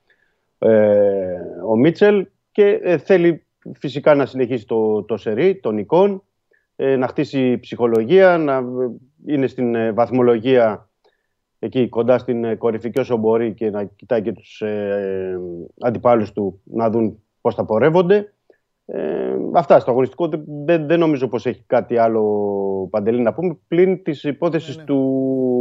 Ε, 0.58 1.36
ο 1.68 1.76
Μίτσελ 1.76 2.26
και 2.52 2.80
ε, 2.82 2.98
θέλει 2.98 3.44
φυσικά 3.78 4.14
να 4.14 4.26
συνεχίσει 4.26 4.66
το, 4.66 5.02
το 5.02 5.16
σερί 5.16 5.60
των 5.60 5.78
εικόν, 5.78 6.22
ε, 6.76 6.96
να 6.96 7.06
χτίσει 7.06 7.58
ψυχολογία, 7.58 8.38
να 8.38 8.56
ε, 8.56 8.62
είναι 9.26 9.46
στην 9.46 9.74
ε, 9.74 9.92
βαθμολογία 9.92 10.88
εκεί 11.58 11.88
κοντά 11.88 12.18
στην 12.18 12.44
ε, 12.44 12.54
κορυφή 12.54 12.90
και 12.90 13.00
όσο 13.00 13.16
μπορεί 13.16 13.54
και 13.54 13.70
να 13.70 13.84
κοιτάει 13.84 14.22
και 14.22 14.32
τους 14.32 14.60
ε, 14.60 15.40
αντιπάλους 15.80 16.32
του 16.32 16.60
να 16.64 16.90
δουν 16.90 17.22
πώς 17.40 17.54
θα 17.54 17.64
πορεύονται. 17.64 18.32
Ε, 18.86 19.34
αυτά 19.54 19.80
στο 19.80 19.90
αγωνιστικό 19.90 20.28
δεν, 20.28 20.42
δεν, 20.64 20.86
δεν 20.86 20.98
νομίζω 20.98 21.28
πως 21.28 21.46
έχει 21.46 21.62
κάτι 21.66 21.96
άλλο 21.98 22.22
παντελή 22.90 23.20
να 23.20 23.32
πούμε 23.32 23.56
πλην 23.68 24.02
της 24.02 24.24
υπόθεσης 24.24 24.76
του 24.76 24.98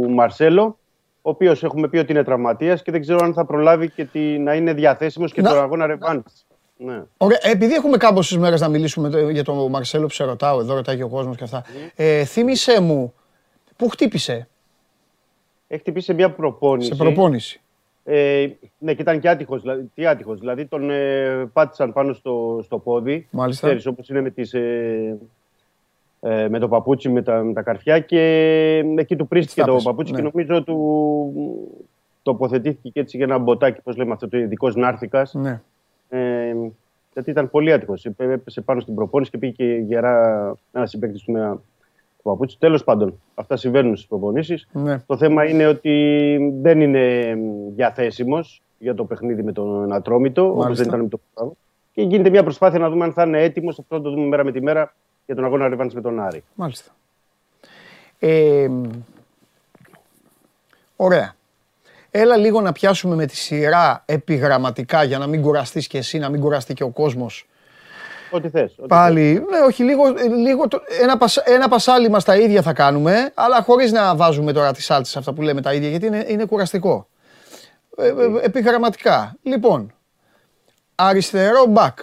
Μαρσέλο 0.08 0.78
ο 1.22 1.30
οποίος 1.30 1.62
έχουμε 1.64 1.88
πει 1.88 1.98
ότι 1.98 2.12
είναι 2.12 2.22
τραυματίας 2.24 2.82
και 2.82 2.90
δεν 2.90 3.00
ξέρω 3.00 3.18
αν 3.22 3.32
θα 3.34 3.44
προλάβει 3.44 3.90
και 3.90 4.04
τη, 4.04 4.38
να 4.38 4.54
είναι 4.54 4.72
διαθέσιμος 4.72 5.32
και 5.32 5.40
Να- 5.42 5.50
τον 5.50 5.62
αγώνα 5.62 5.86
ρεβάνης. 5.86 6.46
Ναι. 6.76 7.02
Ωραία, 7.16 7.38
επειδή 7.42 7.74
έχουμε 7.74 7.96
κάμποσε 7.96 8.38
μέρες 8.38 8.60
να 8.60 8.68
μιλήσουμε 8.68 9.08
το- 9.08 9.28
για 9.28 9.44
τον 9.44 9.70
Μαρσέλο 9.70 10.06
που 10.06 10.12
σε 10.12 10.24
ρωτάω, 10.24 10.60
εδώ 10.60 10.74
ρωτάει 10.74 10.96
και 10.96 11.02
ο 11.02 11.08
κόσμος 11.08 11.36
και 11.36 11.44
αυτά. 11.44 11.64
Ε, 11.96 12.24
θύμισε 12.24 12.80
μου, 12.80 13.14
πού 13.76 13.88
χτύπησε; 13.88 14.48
Έχει 15.66 15.80
χτυπήσει 15.80 16.06
σε 16.06 16.12
μια 16.12 16.30
προπόνηση. 16.30 16.88
σε 16.88 16.94
προπόνηση. 16.94 17.61
Ε, 18.04 18.48
ναι, 18.78 18.94
και 18.94 19.02
ήταν 19.02 19.20
και 19.20 19.28
άτυχος, 19.28 19.60
δηλαδή, 19.60 19.90
τι 19.94 20.06
άτυχος. 20.06 20.38
Δηλαδή 20.38 20.66
τον 20.66 20.90
ε, 20.90 21.50
πάτησαν 21.52 21.92
πάνω 21.92 22.12
στο, 22.12 22.60
στο 22.62 22.78
πόδι. 22.78 23.28
Μάλιστα. 23.30 23.66
Ξέρεις, 23.66 23.86
όπως 23.86 24.08
είναι 24.08 24.20
με, 24.20 24.30
τις, 24.30 24.54
ε, 24.54 25.18
ε, 26.20 26.48
με 26.48 26.58
το 26.58 26.68
παπούτσι, 26.68 27.08
με 27.08 27.22
τα, 27.22 27.42
με 27.42 27.52
τα 27.52 27.62
καρφιά 27.62 27.98
και 27.98 28.20
εκεί 28.96 29.16
του 29.16 29.28
πρίστηκε 29.28 29.60
το 29.60 29.66
Θάπες, 29.66 29.82
παπούτσι 29.84 30.12
ναι. 30.12 30.18
και 30.18 30.30
νομίζω 30.32 30.62
του 30.62 30.76
τοποθετήθηκε 32.22 32.88
και 32.88 33.00
έτσι 33.00 33.16
για 33.16 33.26
ένα 33.26 33.38
μποτάκι, 33.38 33.80
πώς 33.80 33.96
λέμε 33.96 34.12
αυτό 34.12 34.28
το 34.28 34.38
ειδικό 34.38 34.70
νάρθικας. 34.70 35.34
Ναι. 35.34 35.60
Ε, 36.08 36.54
γιατί 37.12 37.30
ήταν 37.30 37.50
πολύ 37.50 37.72
άτυχος. 37.72 38.04
Έπεσε 38.16 38.60
πάνω 38.60 38.80
στην 38.80 38.94
προπόνηση 38.94 39.30
και 39.30 39.38
πήγε 39.38 39.52
και 39.52 39.64
γερά 39.64 40.56
ένα 40.72 40.86
συμπαίκτη 40.86 41.24
του 41.24 41.32
με 41.32 41.58
ένα 42.24 42.34
παπούτσι. 42.34 42.56
Τέλος 42.58 42.84
πάντων, 42.84 43.20
αυτά 43.34 43.56
συμβαίνουν 43.56 43.96
στις 43.96 44.08
προπονήσεις. 44.08 44.68
Ναι. 44.72 44.98
Το 44.98 45.16
θέμα 45.16 45.44
είναι 45.44 45.66
ότι 45.66 46.38
δεν 46.60 46.80
είναι 46.80 47.36
διαθέσιμος 47.74 48.62
για 48.78 48.94
το 48.94 49.04
παιχνίδι 49.04 49.42
με 49.42 49.52
τον 49.52 49.92
Ατρόμητο, 49.92 50.44
όπως 50.50 50.64
Μάλιστα. 50.64 50.84
δεν 50.84 50.92
ήταν 50.92 51.04
με 51.04 51.08
το 51.08 51.20
Παπάδο. 51.34 51.56
Και 51.92 52.02
γίνεται 52.02 52.30
μια 52.30 52.42
προσπάθεια 52.42 52.78
να 52.78 52.90
δούμε 52.90 53.04
αν 53.04 53.12
θα 53.12 53.22
είναι 53.22 53.42
έτοιμος. 53.42 53.78
Αυτό 53.78 53.96
θα 53.96 54.02
το 54.02 54.10
δούμε 54.10 54.26
μέρα 54.26 54.44
με 54.44 54.52
τη 54.52 54.62
μέρα 54.62 54.94
για 55.26 55.34
τον 55.34 55.44
αγώνα 55.44 55.68
Ρεβάνη 55.68 55.94
με 55.94 56.00
τον 56.00 56.20
Άρη. 56.20 56.44
Μάλιστα. 56.54 56.90
Ε, 58.18 58.70
ωραία. 60.96 61.34
Έλα 62.10 62.36
λίγο 62.36 62.60
να 62.60 62.72
πιάσουμε 62.72 63.14
με 63.14 63.26
τη 63.26 63.36
σειρά 63.36 64.02
επιγραμματικά 64.06 65.02
για 65.02 65.18
να 65.18 65.26
μην 65.26 65.42
κουραστείς 65.42 65.86
και 65.86 65.98
εσύ, 65.98 66.18
να 66.18 66.28
μην 66.28 66.40
κουραστεί 66.40 66.74
και 66.74 66.82
ο 66.82 66.88
κόσμος. 66.88 67.46
Ό,τι 68.32 68.48
θες. 68.50 68.74
Πάλι, 68.88 69.32
ναι, 69.50 69.58
όχι, 69.66 69.82
λίγο, 69.82 70.06
ε, 70.08 70.26
λίγο 70.28 70.68
το- 70.68 70.82
ένα, 71.00 71.16
πασ, 71.18 71.36
ένα 71.36 71.68
πασάλι 71.68 72.08
μας 72.08 72.24
τα 72.24 72.36
ίδια 72.36 72.62
θα 72.62 72.72
κάνουμε, 72.72 73.32
αλλά 73.34 73.62
χωρίς 73.62 73.92
να 73.92 74.16
βάζουμε 74.16 74.52
τώρα 74.52 74.72
τις 74.72 74.84
σάλτσες 74.84 75.16
αυτά 75.16 75.32
που 75.32 75.42
λέμε 75.42 75.60
τα 75.60 75.74
ίδια, 75.74 75.88
γιατί 75.88 76.06
είναι, 76.06 76.24
είναι 76.28 76.44
κουραστικό. 76.44 77.08
Ε, 77.96 78.06
ε, 78.06 78.14
επιγραμματικά. 78.42 79.36
Λοιπόν, 79.42 79.92
αριστερό 80.94 81.64
μπακ. 81.66 81.98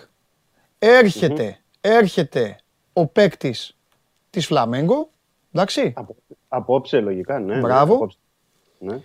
Έρχεται, 0.80 1.58
έρχεται 1.82 2.56
ο 2.94 3.06
παίκτης 3.08 3.78
της 4.30 4.46
Φλαμέγκο, 4.46 5.10
εντάξει, 5.54 5.94
Από, 5.96 6.16
απόψε, 6.48 7.00
λογικά, 7.00 7.40
ναι. 7.40 7.54
ναι, 7.56 7.60
Μπράβο. 7.62 7.94
απόψε. 7.96 8.18
Ναι. 8.80 9.00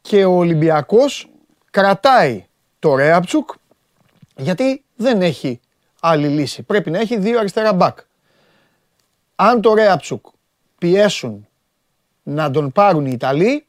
και 0.00 0.24
ο 0.24 0.32
Ολυμπιακός 0.36 1.30
κρατάει 1.70 2.46
το 2.78 2.94
Ρέαψουκ, 2.94 3.50
γιατί 4.36 4.84
δεν 4.96 5.22
έχει 5.22 5.60
άλλη 6.00 6.26
λύση. 6.28 6.62
Πρέπει 6.62 6.90
να 6.90 6.98
έχει 6.98 7.18
δύο 7.18 7.38
αριστερά 7.38 7.72
μπακ. 7.72 7.98
Αν 9.36 9.60
το 9.60 9.74
Ρέαψουκ 9.74 10.26
πιέσουν 10.78 11.48
να 12.22 12.50
τον 12.50 12.72
πάρουν 12.72 13.06
οι 13.06 13.10
Ιταλοί, 13.12 13.64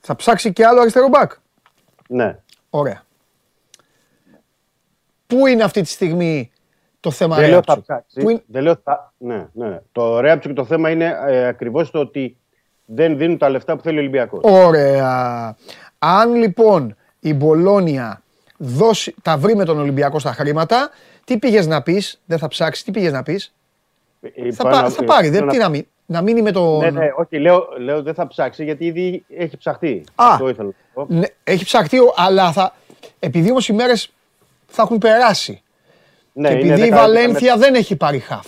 θα 0.00 0.16
ψάξει 0.16 0.52
και 0.52 0.66
άλλο 0.66 0.80
αριστερό 0.80 1.08
μπακ. 1.08 1.32
Ναι. 2.08 2.38
Ωραία. 2.70 3.02
Πού 5.26 5.46
είναι 5.46 5.62
αυτή 5.62 5.80
τη 5.80 5.88
στιγμή 5.88 6.50
το 7.00 7.10
θέμα 7.10 7.36
Δεν 7.36 7.48
λέω 7.48 7.62
θα 7.66 7.74
Ρέαψου. 7.74 7.82
ψάξει. 7.82 8.20
Πού 8.20 8.30
είναι... 8.30 8.42
Δεν 8.46 8.62
λέω 8.62 8.76
θα... 8.84 9.12
ναι, 9.18 9.46
ναι, 9.52 9.68
ναι. 9.68 9.80
Το 9.92 10.20
Ρέαψου 10.20 10.48
και 10.48 10.54
το 10.54 10.64
θέμα 10.64 10.90
είναι 10.90 11.16
ε, 11.26 11.46
ακριβώς 11.46 11.90
το 11.90 11.98
ότι 11.98 12.36
δεν 12.84 13.18
δίνουν 13.18 13.38
τα 13.38 13.48
λεφτά 13.48 13.76
που 13.76 13.82
θέλει 13.82 13.96
ο 13.96 14.00
Ολυμπιακός. 14.00 14.40
Ωραία. 14.44 15.56
Αν 15.98 16.34
λοιπόν 16.34 16.96
η 17.20 17.34
Μπολόνια 17.34 18.22
δώσει, 18.58 19.14
τα 19.22 19.36
βρει 19.38 19.56
με 19.56 19.64
τον 19.64 19.78
Ολυμπιακό 19.78 20.18
στα 20.18 20.32
χρήματα, 20.32 20.90
τι 21.24 21.38
πήγες 21.38 21.66
να 21.66 21.82
πεις, 21.82 22.20
δεν 22.24 22.38
θα 22.38 22.48
ψάξεις, 22.48 22.84
τι 22.84 22.90
πήγες 22.90 23.12
να 23.12 23.22
πεις, 23.22 23.54
Ε, 24.20 24.52
θα, 24.52 24.62
πάω 24.62 24.72
πά- 24.72 24.82
να- 24.82 24.90
θα 24.90 25.02
ε, 25.02 25.06
πάρει, 25.06 25.30
θέλω 25.30 25.38
δεν, 25.46 25.48
τι 25.48 25.58
να, 25.58 25.68
μείνει, 25.68 25.88
να 26.06 26.22
μείνει 26.22 26.42
με 26.42 26.52
τον... 26.52 26.78
Ναι, 26.78 26.90
ναι, 26.90 27.08
όχι, 27.16 27.38
λέω, 27.38 27.68
λέω 27.78 28.02
δεν 28.02 28.14
θα 28.14 28.26
ψάξει 28.26 28.64
γιατί 28.64 28.84
ήδη 28.84 29.24
έχει 29.28 29.56
ψαχτεί. 29.56 30.04
Α. 30.14 30.26
Αυτό 30.32 30.48
ήθελα 30.48 30.68
να 30.94 31.04
πω. 31.04 31.14
Ναι, 31.14 31.26
έχει 31.44 31.64
ψαχτεί, 31.64 31.98
ο- 31.98 32.12
αλλά 32.16 32.52
θα, 32.52 32.74
επειδή 33.18 33.50
όμως 33.50 33.68
οι 33.68 33.72
μέρες 33.72 34.10
θα 34.66 34.82
έχουν 34.82 34.98
περάσει 34.98 35.62
Ναι, 36.32 36.48
και 36.48 36.54
είναι 36.58 36.72
επειδή 36.74 36.86
η 36.86 36.90
10 36.92 36.94
Βαλένθια 36.94 37.56
δεν 37.56 37.74
έχει 37.74 37.96
πάρει 37.96 38.18
χαφ 38.18 38.46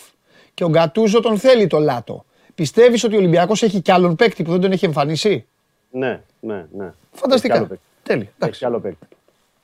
και 0.55 0.65
ο 0.65 0.69
Γκατούζο 0.69 1.21
τον 1.21 1.39
θέλει 1.39 1.67
το 1.67 1.79
Λάτο, 1.79 2.25
πιστεύεις 2.55 3.05
ότι 3.05 3.15
ο 3.15 3.19
Ολυμπιακός 3.19 3.63
έχει 3.63 3.81
κι 3.81 3.93
άλλον 3.93 4.17
παίκτη 4.17 4.43
που 4.43 4.51
δεν 4.51 4.61
τον 4.61 4.73
έχει 4.73 4.85
εμφανίσει; 4.85 5.47
Ναι, 5.91 6.21
ναι, 6.41 6.67
ναι. 6.77 6.85
Έχει 6.85 6.95
κι 7.13 7.19
Φανταστικά. 7.19 7.55
άλλο 7.57 7.67
παίκτη. 7.67 7.85
Τέλεια. 8.03 8.23
Έχει 8.23 8.33
Εντάξει. 8.39 8.59
κι 8.59 8.65
άλλο 8.67 8.81
παίκτη. 8.81 9.07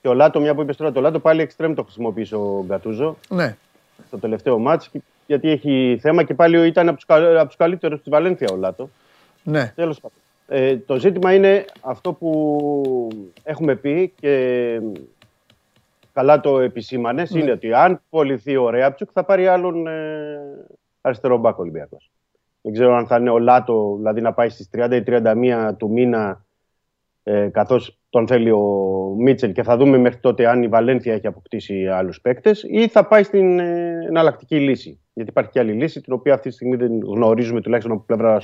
Και 0.07 0.13
ο 0.13 0.15
Λάτο, 0.15 0.41
μια 0.41 0.55
που 0.55 0.63
είπες 0.63 0.77
τώρα, 0.77 0.93
το 0.93 1.01
Λάτο 1.01 1.21
πάλι 1.21 1.41
εξτρέμ 1.43 1.75
το 1.75 1.83
χρησιμοποίησε 1.83 2.37
ο 2.37 2.65
Γκατούζο 2.67 3.17
Ναι. 3.29 3.57
στο 4.07 4.19
τελευταίο 4.19 4.59
μάτς 4.59 4.91
γιατί 5.27 5.51
έχει 5.51 5.99
θέμα 6.01 6.23
και 6.23 6.35
πάλι 6.35 6.67
ήταν 6.67 6.87
από 6.89 6.97
τους, 6.97 7.07
κα- 7.07 7.39
από 7.41 7.47
τους 7.47 7.57
καλύτερους 7.57 7.99
της 7.99 8.09
Βαλένθια 8.09 8.49
ο 8.53 8.57
Λάτο. 8.57 8.89
Ναι. 9.43 9.73
Τέλος 9.77 10.01
πάντων. 10.01 10.19
Ε, 10.49 10.77
το 10.77 10.99
ζήτημα 10.99 11.35
είναι 11.35 11.65
αυτό 11.81 12.13
που 12.13 13.09
έχουμε 13.43 13.75
πει 13.77 14.13
και 14.21 14.81
καλά 16.13 16.41
το 16.41 16.61
επισήμανες 16.61 17.31
Ναι. 17.31 17.41
είναι 17.41 17.51
ότι 17.51 17.73
αν 17.73 18.01
πωληθεί 18.11 18.57
ο 18.57 18.71
Ρέαπτσουκ 18.71 19.09
θα 19.13 19.25
πάρει 19.25 19.47
άλλον 19.47 19.87
ε, 19.87 20.39
αριστερό 21.01 21.37
μπακ 21.39 21.59
ο 21.59 21.63
Ολυμπιακός. 21.63 22.11
Δεν 22.63 22.73
ξέρω 22.73 22.95
αν 22.97 23.07
θα 23.07 23.17
είναι 23.17 23.31
ο 23.31 23.39
Λάτο, 23.39 23.95
δηλαδή 23.97 24.21
να 24.21 24.33
πάει 24.33 24.49
στις 24.49 24.69
30 24.77 24.89
ή 24.97 25.03
31 25.07 25.71
του 25.77 25.91
μήνα 25.91 26.45
ε, 27.23 27.49
καθώς 27.53 27.99
τον 28.17 28.27
θέλει 28.27 28.51
ο 28.51 28.61
Μίτσελ 29.19 29.53
και 29.53 29.63
θα 29.63 29.77
δούμε 29.77 29.99
μέχρι 29.99 30.19
τότε 30.19 30.47
αν 30.49 30.63
η 30.63 30.69
Βαλένθια 30.69 31.15
έχει 31.15 31.27
αποκτήσει 31.27 31.87
άλλους 31.87 32.21
παίκτες 32.21 32.65
ή 32.69 32.89
θα 32.89 33.05
πάει 33.07 33.23
στην 33.23 33.59
ε, 33.59 33.99
εναλλακτική 34.09 34.57
λύση. 34.61 34.99
Γιατί 35.15 35.31
υπάρχει 35.31 35.51
και 35.51 35.59
άλλη 35.59 35.73
λύση 35.73 36.01
την 36.01 36.13
οποία 36.13 36.35
αυτή 36.35 36.49
τη 36.49 36.55
στιγμή 36.55 36.77
δεν 36.77 37.01
γνωρίζουμε 37.05 37.61
τουλάχιστον 37.61 37.93
από 37.95 38.03
πλευρά 38.07 38.43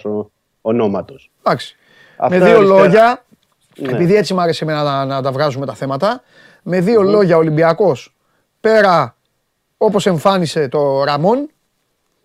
ονόματος. 0.61 1.31
Εντάξει. 1.43 1.77
Αυτά 2.17 2.39
με 2.39 2.45
δύο 2.45 2.57
αριστερά. 2.57 2.81
λόγια, 2.83 3.25
Ναι. 3.77 3.93
επειδή 3.93 4.15
έτσι 4.15 4.35
μου 4.35 4.41
άρεσε 4.41 4.65
εμένα 4.65 4.83
να, 4.83 5.05
να 5.05 5.23
τα 5.23 5.33
βγάζουμε 5.33 5.67
τα 5.67 5.75
θέματα, 5.75 6.23
με 6.63 6.81
δύο 6.81 7.03
λόγια 7.03 7.37
ο 7.37 7.39
Ολυμπιακός 7.39 8.15
πέρα 8.61 9.17
όπως 9.77 10.07
εμφάνισε 10.07 10.69
το 10.69 11.05
Ραμόν, 11.05 11.49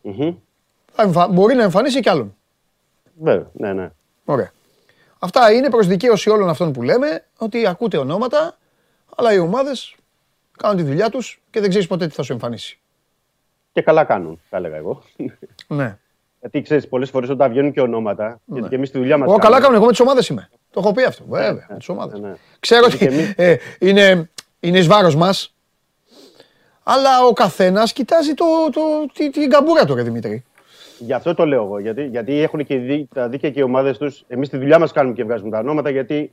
Μμμ. 0.01 0.33
θα 0.91 1.03
εμφα- 1.03 1.27
μπορεί 1.27 1.55
να 1.55 1.63
εμφανίσει 1.63 1.99
κι 1.99 2.09
άλλον. 2.09 2.35
Βέβαια, 3.19 3.47
ναι, 3.53 3.73
ναι. 3.73 3.89
Ωραία. 4.25 4.51
Αυτά 5.19 5.51
είναι 5.51 5.69
προς 5.69 5.87
δικαίωση 5.87 6.29
όλων 6.29 6.49
αυτών 6.49 6.71
που 6.71 6.81
λέμε, 6.81 7.23
ότι 7.37 7.67
ακούτε 7.67 7.97
ονόματα, 7.97 8.57
αλλά 9.15 9.33
οι 9.33 9.39
ομάδες 9.39 9.95
κάνουν 10.57 10.77
τη 10.77 10.83
δουλειά 10.83 11.09
τους 11.09 11.41
και 11.49 11.59
δεν 11.59 11.69
ξέρεις 11.69 11.87
ποτέ 11.87 12.07
τι 12.07 12.13
θα 12.13 12.23
σου 12.23 12.33
εμφανίσει. 12.33 12.79
Και 13.71 13.81
καλά 13.81 14.03
κάνουν, 14.03 14.41
θα 14.49 14.57
έλεγα 14.57 14.75
εγώ. 14.75 15.03
Ναι. 15.67 15.97
Γιατί 16.39 16.61
ξέρεις, 16.61 16.87
πολλές 16.87 17.09
φορές 17.09 17.29
όταν 17.29 17.49
βγαίνουν 17.49 17.71
και 17.71 17.81
ονόματα, 17.81 18.39
γιατί 18.45 18.69
και 18.69 18.75
εμείς 18.75 18.91
τη 18.91 18.97
δουλειά 18.97 19.17
μας. 19.17 19.29
Εγώ 19.29 19.37
καλά 19.37 19.61
κάνω, 19.61 19.75
εγώ 19.75 19.83
με 19.85 19.91
τις 19.91 19.99
ομάδες 19.99 20.27
είμαι. 20.27 20.49
Το 20.71 20.79
έχω 20.79 20.91
πει 20.93 21.03
αυτό, 21.03 21.23
βέβαια, 21.27 21.65
με 21.69 21.77
τις 21.77 21.89
ομάδες. 21.89 22.19
ναι, 22.19 22.27
ναι. 22.27 22.35
Ξέρω 22.59 22.87
Και 22.87 22.93
ότι 22.95 23.05
εμείς- 23.05 23.33
ε, 23.37 23.57
είναι, 23.79 24.29
είναι 24.59 24.77
εις 24.77 24.87
βάρος 24.87 25.15
μας, 25.15 25.53
αλλά 26.83 27.25
ο 27.25 27.33
καθένας 27.33 27.93
κοιτάζει 27.93 28.33
το, 28.33 28.45
το, 28.71 28.81
τη- 29.13 29.29
την 29.29 29.49
καμπούρα 29.49 29.85
του, 29.85 29.95
ρε 29.95 30.01
Δημήτρη. 30.03 30.45
Γι' 30.99 31.13
αυτό 31.13 31.33
το 31.33 31.45
λέω 31.45 31.63
εγώ. 31.63 31.79
Γιατί, 31.79 32.05
γιατί 32.05 32.39
έχουν 32.41 32.65
και 32.65 32.77
δι- 32.77 33.13
τα 33.13 33.29
δίκαια 33.29 33.51
και 33.51 33.59
οι 33.59 33.63
ομάδες 33.63 33.97
τους. 33.97 34.23
Εμείς 34.27 34.49
τη 34.49 34.57
δουλειά 34.57 34.79
μας 34.79 34.91
κάνουμε 34.91 35.15
και 35.15 35.23
βγάζουμε 35.23 35.49
τα 35.49 35.59
ονόματα, 35.59 35.89
γιατί 35.89 36.31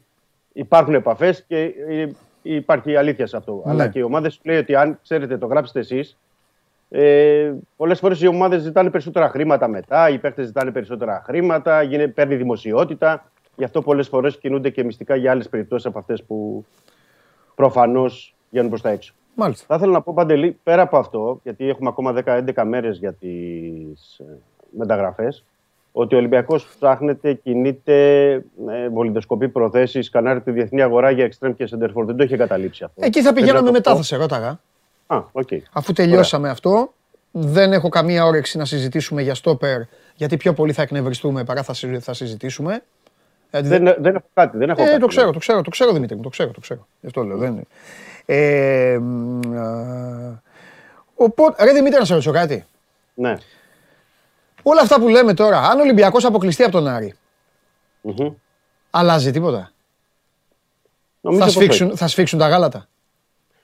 υπάρχουν 0.52 0.94
επαφές 0.94 1.44
και 1.48 1.74
ε, 1.88 2.06
υπάρχει 2.42 2.96
αλήθεια 2.96 3.26
σε 3.26 3.36
αυτό. 3.36 3.62
Ναι. 3.64 3.70
Αλλά 3.70 3.88
και 3.88 3.98
οι 3.98 4.02
ομάδες 4.02 4.32
σου 4.34 4.40
λέει 4.44 4.58
ότι 4.58 4.74
αν 4.74 4.98
ξέρετε, 5.02 5.38
το 5.38 5.46
γράψετε 5.46 5.78
εσείς. 5.78 6.18
Ε, 6.90 7.52
Πολλές 7.76 7.98
φορές 7.98 8.20
οι 8.20 8.26
ομάδες 8.26 8.62
ζητάνε 8.62 8.90
περισσότερα 8.90 9.28
χρήματα 9.28 9.68
μετά, 9.68 10.08
οι 10.08 10.18
παίχτε 10.18 10.42
ζητάνε 10.42 10.70
περισσότερα 10.70 11.22
χρήματα, 11.26 11.82
γίνεται, 11.82 12.08
παίρνει 12.08 12.36
δημοσιότητα. 12.36 13.30
Γι' 13.56 13.64
αυτό 13.64 13.82
πολλές 13.82 14.08
φορές 14.08 14.38
κινούνται 14.38 14.70
και 14.70 14.84
μυστικά 14.84 15.16
για 15.16 15.30
άλλες 15.30 15.48
περιπτώσεις 15.48 15.86
από 15.86 15.98
αυτές 15.98 16.22
που 16.22 16.64
προφανώς 17.54 18.34
βγαίνουν 18.50 18.68
προς 18.68 18.82
τα 18.82 18.88
έξω. 18.90 19.14
Μάλιστα. 19.34 19.64
Θα 19.68 19.74
ήθελα 19.74 19.92
να 19.92 20.00
πω 20.02 20.12
παντελή, 20.14 20.58
πέρα 20.62 20.82
από 20.82 20.96
αυτό, 20.98 21.40
γιατί 21.42 21.68
έχουμε 21.68 21.88
ακόμα 21.88 22.12
10-11 22.12 22.64
μέρες 22.64 22.98
για 22.98 23.12
τις 23.12 24.20
μεταγραφές, 24.78 25.44
ότι 25.92 26.14
ο 26.14 26.18
Ολυμπιακός 26.18 26.66
ψάχνεται, 26.78 27.32
κινείται, 27.34 28.30
ε, 28.68 28.88
βολιδοσκοπεί 28.92 29.48
προθέσεις, 29.48 30.06
σκανάρει 30.06 30.40
τη 30.40 30.50
διεθνή 30.50 30.82
αγορά 30.82 31.10
για 31.10 31.28
εξτρέμ 31.28 31.52
και 31.56 31.68
σέντερ 31.70 31.86
φορ. 31.94 32.04
Δεν 32.04 32.16
το 32.16 32.22
είχε 32.24 32.36
καταλήψει 32.36 32.84
αυτό. 32.84 33.00
Εκεί 33.04 33.18
θα 33.22 33.32
Πρέπει 33.32 33.40
πηγαίναμε 33.40 33.60
να 33.60 33.66
το 33.66 33.72
μετά, 33.72 33.90
πω. 33.90 33.96
θα 33.96 34.02
σε 34.02 34.16
ρώταγα. 34.16 34.60
Α, 35.06 35.22
οκ. 35.32 35.48
Αφού 35.72 35.92
τελειώσαμε 35.92 36.48
αυτό, 36.48 36.92
δεν 37.30 37.72
έχω 37.72 37.88
καμία 37.88 38.24
όρεξη 38.24 38.58
να 38.58 38.64
συζητήσουμε 38.64 39.22
για 39.22 39.34
στόπερ, 39.34 39.80
γιατί 40.14 40.36
πιο 40.36 40.52
πολύ 40.52 40.72
θα 40.72 40.82
εκνευριστούμε 40.82 41.44
παρά 41.44 41.62
θα, 41.62 41.74
συζη- 41.74 42.02
θα 42.02 42.12
συζητήσουμε. 42.14 42.82
Γιατί 43.50 43.68
Δεν, 43.68 43.84
δεν 43.98 44.14
έχω 44.14 44.26
κάτι. 44.34 44.56
Δεν 44.58 44.70
έχω 44.70 44.82
Ε, 44.82 44.84
κάτι. 44.84 45.00
το 45.00 45.06
ξέρω, 45.06 45.30
το 45.30 45.38
ξέρω, 45.38 45.62
το 45.62 45.70
ξέρω 45.70 45.92
Δημήτρη 45.92 46.16
μου, 46.16 46.22
το 46.22 46.28
ξέρω, 46.28 46.50
το 46.50 46.60
ξέρω. 46.60 46.86
Γι' 47.00 47.06
αυτό 47.06 47.22
λέω, 47.22 47.36
δεν 47.36 47.50
είναι. 47.52 47.62
Ε, 48.26 48.98
μ, 49.00 49.40
α, 49.58 50.42
οπότε, 51.14 51.64
ρε 51.64 51.72
Δημήτρη, 51.72 51.98
να 51.98 52.04
σε 52.04 52.12
ρωτήσω 52.12 52.32
κάτι. 52.32 52.64
Ναι. 53.14 53.34
Όλα 54.66 54.80
αυτά 54.80 55.00
που 55.00 55.08
λέμε 55.08 55.34
τώρα, 55.34 55.58
αν 55.60 55.78
ο 55.78 55.82
Ολυμπιακός 55.82 56.24
αποκλειστεί 56.24 56.62
από 56.62 56.72
τον 56.72 56.88
Άρη, 56.88 57.14
Μμμ. 58.00 58.28
αλλάζει 58.90 59.30
τίποτα. 59.30 59.70
Νομίζω 61.20 61.40
Θα 61.42 61.46
πως 61.46 61.54
σφίξουν, 61.54 61.96
θα 61.96 62.06
σφίξουν 62.08 62.38
τα 62.38 62.48
γάλατα. 62.48 62.86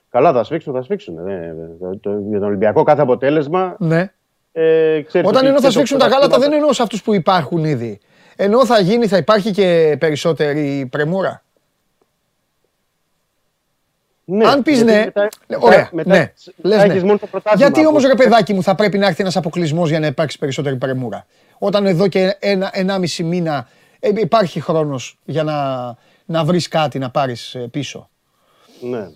Καλά, 0.09 0.33
θα 0.33 0.43
σφίξουν, 0.43 0.73
θα 0.73 0.81
σφίξουν. 0.81 1.27
Ε, 1.27 1.55
το- 1.79 1.97
το- 1.97 2.19
για 2.29 2.39
τον 2.39 2.47
Ολυμπιακό 2.47 2.83
κάθε 2.83 3.01
αποτέλεσμα. 3.01 3.75
Ναι. 3.79 4.11
Ε, 4.51 5.01
ξέρεις 5.01 5.27
Όταν 5.27 5.39
ότι 5.39 5.45
εννοώ 5.45 5.53
θα 5.53 5.59
και 5.59 5.65
το 5.65 5.71
σφίξουν 5.71 5.97
τα 5.97 6.03
γάλατα, 6.05 6.19
πρωτάθλημα- 6.19 6.49
δεν 6.49 6.57
εννοώ 6.59 6.73
σε 6.73 6.81
αυτούς 6.81 7.03
που 7.03 7.13
υπάρχουν 7.13 7.63
ήδη. 7.65 7.99
Ενώ 8.35 8.65
θα 8.65 8.79
γίνει, 8.79 9.07
θα 9.07 9.17
υπάρχει 9.17 9.51
και 9.51 9.95
περισσότερη 9.99 10.87
πρεμούρα. 10.91 11.43
Ναι, 14.33 14.47
Αν 14.47 14.61
πεις 14.63 14.75
γιατί 14.81 14.91
ναι, 14.91 15.03
μετά- 15.05 15.29
ωραία, 15.59 15.89
μετά 15.91 16.09
ναι, 16.09 16.33
θα 16.45 16.51
λες 16.67 16.83
έχεις 16.83 17.01
ναι. 17.01 17.07
μόνο 17.07 17.17
το 17.17 17.27
πρωτάθλημα 17.27 17.65
Γιατί 17.67 17.81
που- 17.81 17.87
όμως 17.89 18.05
ρε 18.05 18.15
παιδάκι 18.15 18.53
μου 18.53 18.63
θα 18.63 18.75
πρέπει 18.75 18.97
να 18.97 19.07
έρθει 19.07 19.21
ένας 19.21 19.35
αποκλεισμός 19.35 19.89
για 19.89 19.99
να 19.99 20.05
υπάρξει 20.07 20.37
περισσότερη 20.37 20.75
πρεμούρα. 20.75 21.25
Όταν 21.59 21.85
εδώ 21.85 22.07
και 22.07 22.35
ένα, 22.39 22.69
ενάμιση 22.73 23.23
μήνα 23.23 23.67
ε, 23.99 24.09
υπάρχει 24.15 24.61
χρόνος 24.61 25.19
για 25.25 25.43
να, 25.43 25.55
να 26.25 26.43
βρεις 26.45 26.67
κάτι 26.67 26.99
να 26.99 27.09
πάρεις 27.09 27.55
ε, 27.55 27.59
πίσω. 27.71 28.09
Ναι. 28.81 29.07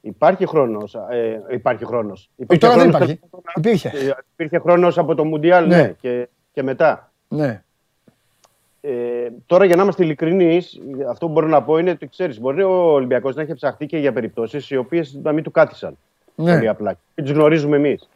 Υπάρχει 0.00 0.46
χρόνος. 0.46 0.94
Ε, 0.94 1.54
υπάρχει 1.54 1.84
χρόνος. 1.84 2.30
Όχι, 2.46 2.60
τώρα 2.60 2.74
δεν 2.74 2.82
χρόνος 2.90 2.96
υπάρχει. 2.96 3.16
τέλος 3.30 3.44
πάντων, 3.44 3.52
Υπήρχε. 3.72 3.88
ε, 3.88 4.14
Υπήρχε 4.32 4.58
χρόνος 4.58 4.98
από 4.98 5.14
το 5.14 5.24
Μουντιάλ 5.24 5.66
Ναι. 5.66 5.76
ναι. 5.76 5.88
και, 6.00 6.28
και 6.52 6.62
μετά. 6.62 7.12
Ναι. 7.28 7.62
Ε, 8.88 9.28
τώρα 9.46 9.64
για 9.64 9.76
να 9.76 9.82
είμαστε 9.82 10.04
ειλικρινείς, 10.04 10.80
αυτό 11.10 11.26
που 11.26 11.32
μπορώ 11.32 11.46
να 11.46 11.62
πω 11.62 11.78
είναι 11.78 11.90
ότι 11.90 12.08
ξέρεις, 12.08 12.40
μπορεί 12.40 12.62
ο 12.62 12.92
Ολυμπιακός 12.92 13.34
να 13.34 13.42
έχει 13.42 13.54
ψαχτεί 13.54 13.86
και 13.86 13.98
για 13.98 14.12
περιπτώσεις 14.12 14.70
οι 14.70 14.76
οποίες 14.76 15.18
να 15.22 15.32
μην 15.32 15.42
του 15.44 15.50
κάθισαν. 15.50 15.98
Ναι. 16.34 16.52
Πολύ 16.54 16.68
απλά. 16.68 16.96
Και 17.14 17.22
τι 17.22 17.32
γνωρίζουμε 17.32 17.76
εμείς. 17.76 18.08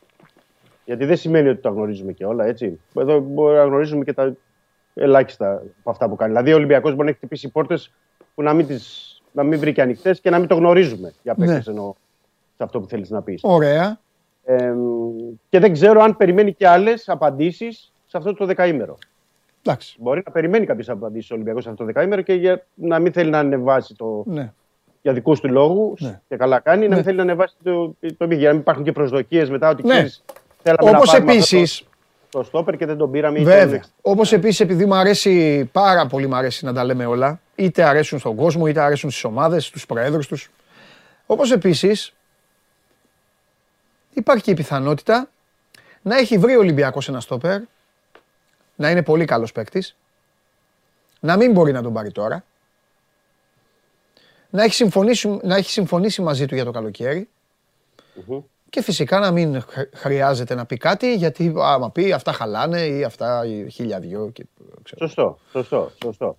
Γιατί 0.85 1.05
δεν 1.05 1.17
σημαίνει 1.17 1.49
ότι 1.49 1.61
τα 1.61 1.69
γνωρίζουμε 1.71 2.13
και 2.13 2.25
όλα, 2.25 2.45
έτσι. 2.45 2.81
Εδώ 2.95 3.19
μπορεί 3.21 3.57
να 3.57 3.65
γνωρίζουμε 3.65 4.05
και 4.05 4.13
τα 4.13 4.33
ελάχιστα 4.95 5.63
από 5.81 5.91
αυτά 5.91 6.09
που 6.09 6.17
κάνει. 6.17 6.33
Δηλαδή, 6.33 6.53
ο 6.53 6.57
Ολυμπιακός 6.57 6.91
μπορεί 6.91 7.05
να 7.05 7.09
έχει 7.09 7.19
χτυπήσει 7.19 7.49
πόρτες 7.49 7.93
που 8.35 8.43
να 8.43 8.53
μην, 8.53 8.67
τις, 8.67 9.15
να 9.33 9.43
μην 9.43 9.59
βρήκε 9.59 9.83
ανοιχτές 9.83 10.21
και 10.21 10.31
να 10.31 10.39
μην 10.39 10.49
το 10.49 10.55
γνωρίζουμε. 10.55 11.13
Για 11.23 11.35
Ναι. 11.37 11.47
παίκτες 11.47 11.67
εννοώ 11.67 11.95
σε 12.57 12.65
αυτό 12.65 12.81
που 12.81 12.87
θέλεις 12.87 13.11
να 13.11 13.23
πεις. 13.23 13.41
Ωραία. 13.45 14.01
Ε, 14.45 14.75
και 15.49 15.59
δεν 15.59 15.73
ξέρω 15.73 16.01
αν 16.01 16.17
περιμένει 16.17 16.53
και 16.53 16.69
άλλες 16.69 17.09
απαντήσεις 17.09 17.93
σε 18.07 18.17
αυτό 18.17 18.35
το 18.35 18.47
δεκαήμερο. 18.47 18.99
Εντάξει. 19.65 19.97
Μπορεί 19.99 20.23
να 20.27 20.33
περιμένει 20.33 20.67
κάποιε 20.67 20.93
απαντήσει 20.93 21.33
ο 21.33 21.35
Ολυμπιακός 21.35 21.63
σε 21.63 21.69
αυτό 21.69 21.81
το 21.85 21.93
δεκαήμερο 21.93 22.23
και 22.23 22.33
για 22.33 22.67
να 22.75 22.99
μην 22.99 23.13
θέλει 23.13 23.31
να 23.31 23.39
ανεβάσει 23.39 23.95
το. 23.95 24.23
Ναι. 24.27 24.53
για 25.03 25.13
δικούς 25.13 25.41
του 25.41 25.49
λόγους. 25.49 26.01
Ναι. 26.01 26.21
Και 26.29 26.37
καλά 26.37 26.59
κάνει, 26.61 26.81
Ναι. 26.83 26.89
να 26.89 26.95
μην 26.95 27.05
θέλει 27.05 27.17
να 27.17 27.23
ανεβάσει 27.23 27.55
το, 27.63 27.87
το 27.87 27.97
επίπεδο. 28.01 28.35
Για 28.35 28.47
να 28.49 28.53
μην 28.53 28.61
υπάρχουν 28.61 28.85
και 28.85 28.93
προσδοκίες 28.93 29.51
μετά 29.51 29.69
ότι 29.69 29.83
Ναι. 29.87 29.93
ξέρεις, 29.93 30.25
θέλαμε 30.63 30.91
Όπως 30.91 31.07
να 31.07 31.13
πάρουμε 31.13 31.33
αυτό 31.33 31.55
επίσης, 31.57 31.79
Το, 32.31 32.39
το 32.39 32.45
στόπερ 32.45 32.77
και 32.77 32.87
δεν 32.87 32.97
τον 32.97 33.11
πήραμε. 33.11 33.39
ή 33.41 33.45
Βέβαια. 33.45 33.81
τον- 33.81 33.91
Όπως 34.03 34.33
επίσης, 34.33 34.61
επειδή 34.61 34.87
μου 34.87 34.95
αρέσει 34.95 35.65
πάρα 35.73 36.07
πολύ 36.07 36.27
μου 36.27 36.35
αρέσει 36.37 36.65
να 36.65 36.73
τα 36.73 36.85
λέμε 36.85 37.07
όλα, 37.07 37.41
είτε 37.55 37.83
αρέσουν 37.85 38.19
στον 38.19 38.37
κόσμο, 38.37 38.67
είτε 38.67 38.81
αρέσουν 38.81 39.11
στις 39.11 39.25
ομάδες, 39.25 39.65
στους 39.65 39.87
προέδρους 39.87 40.27
τους. 40.27 40.51
Όπως 41.27 41.53
επίσης, 41.53 42.13
υπάρχει 44.15 44.43
και 44.43 44.51
η 44.51 44.55
πιθανότητα 44.55 45.29
να 46.03 46.17
έχει 46.17 46.39
βρει 46.39 46.57
ο 46.57 46.59
Ολυμπιακός 46.59 47.09
ένα 47.09 47.21
στόπερ, 47.21 47.61
να 48.81 48.91
είναι 48.91 49.03
πολύ 49.03 49.25
καλός 49.25 49.53
παίκτης 49.53 49.97
να 51.21 51.37
μην 51.37 51.53
μπορεί 51.53 51.73
να 51.73 51.83
τον 51.83 51.93
πάρει 51.93 52.13
τώρα. 52.13 52.45
Να 54.51 54.63
έχει 54.63 54.75
συμφωνήσει, 54.75 55.39
να 55.43 55.57
έχει 55.57 55.71
συμφωνήσει 55.71 56.23
μαζί 56.23 56.47
του 56.47 56.55
για 56.55 56.65
το 56.65 56.71
καλοκαιρι 56.71 57.29
Και 58.71 58.83
φυσικά 58.83 59.19
να 59.19 59.31
μην 59.31 59.61
χρ- 59.61 59.97
χρειάζεται 59.97 60.55
να 60.55 60.67
πει 60.67 60.77
κάτι, 60.77 61.15
γιατί 61.15 61.53
άμα 61.57 61.91
πει 61.91 62.13
αυτά 62.13 62.33
χαλάνε 62.33 62.81
ή 62.81 63.05
αυτά 63.05 63.43
χίλια 63.71 64.01
δυο. 64.01 64.31
Και, 64.33 64.47
ξέρω. 64.83 65.07
Σωστό, 65.07 65.39
σωστό, 65.51 65.91
σωστό. 66.03 66.39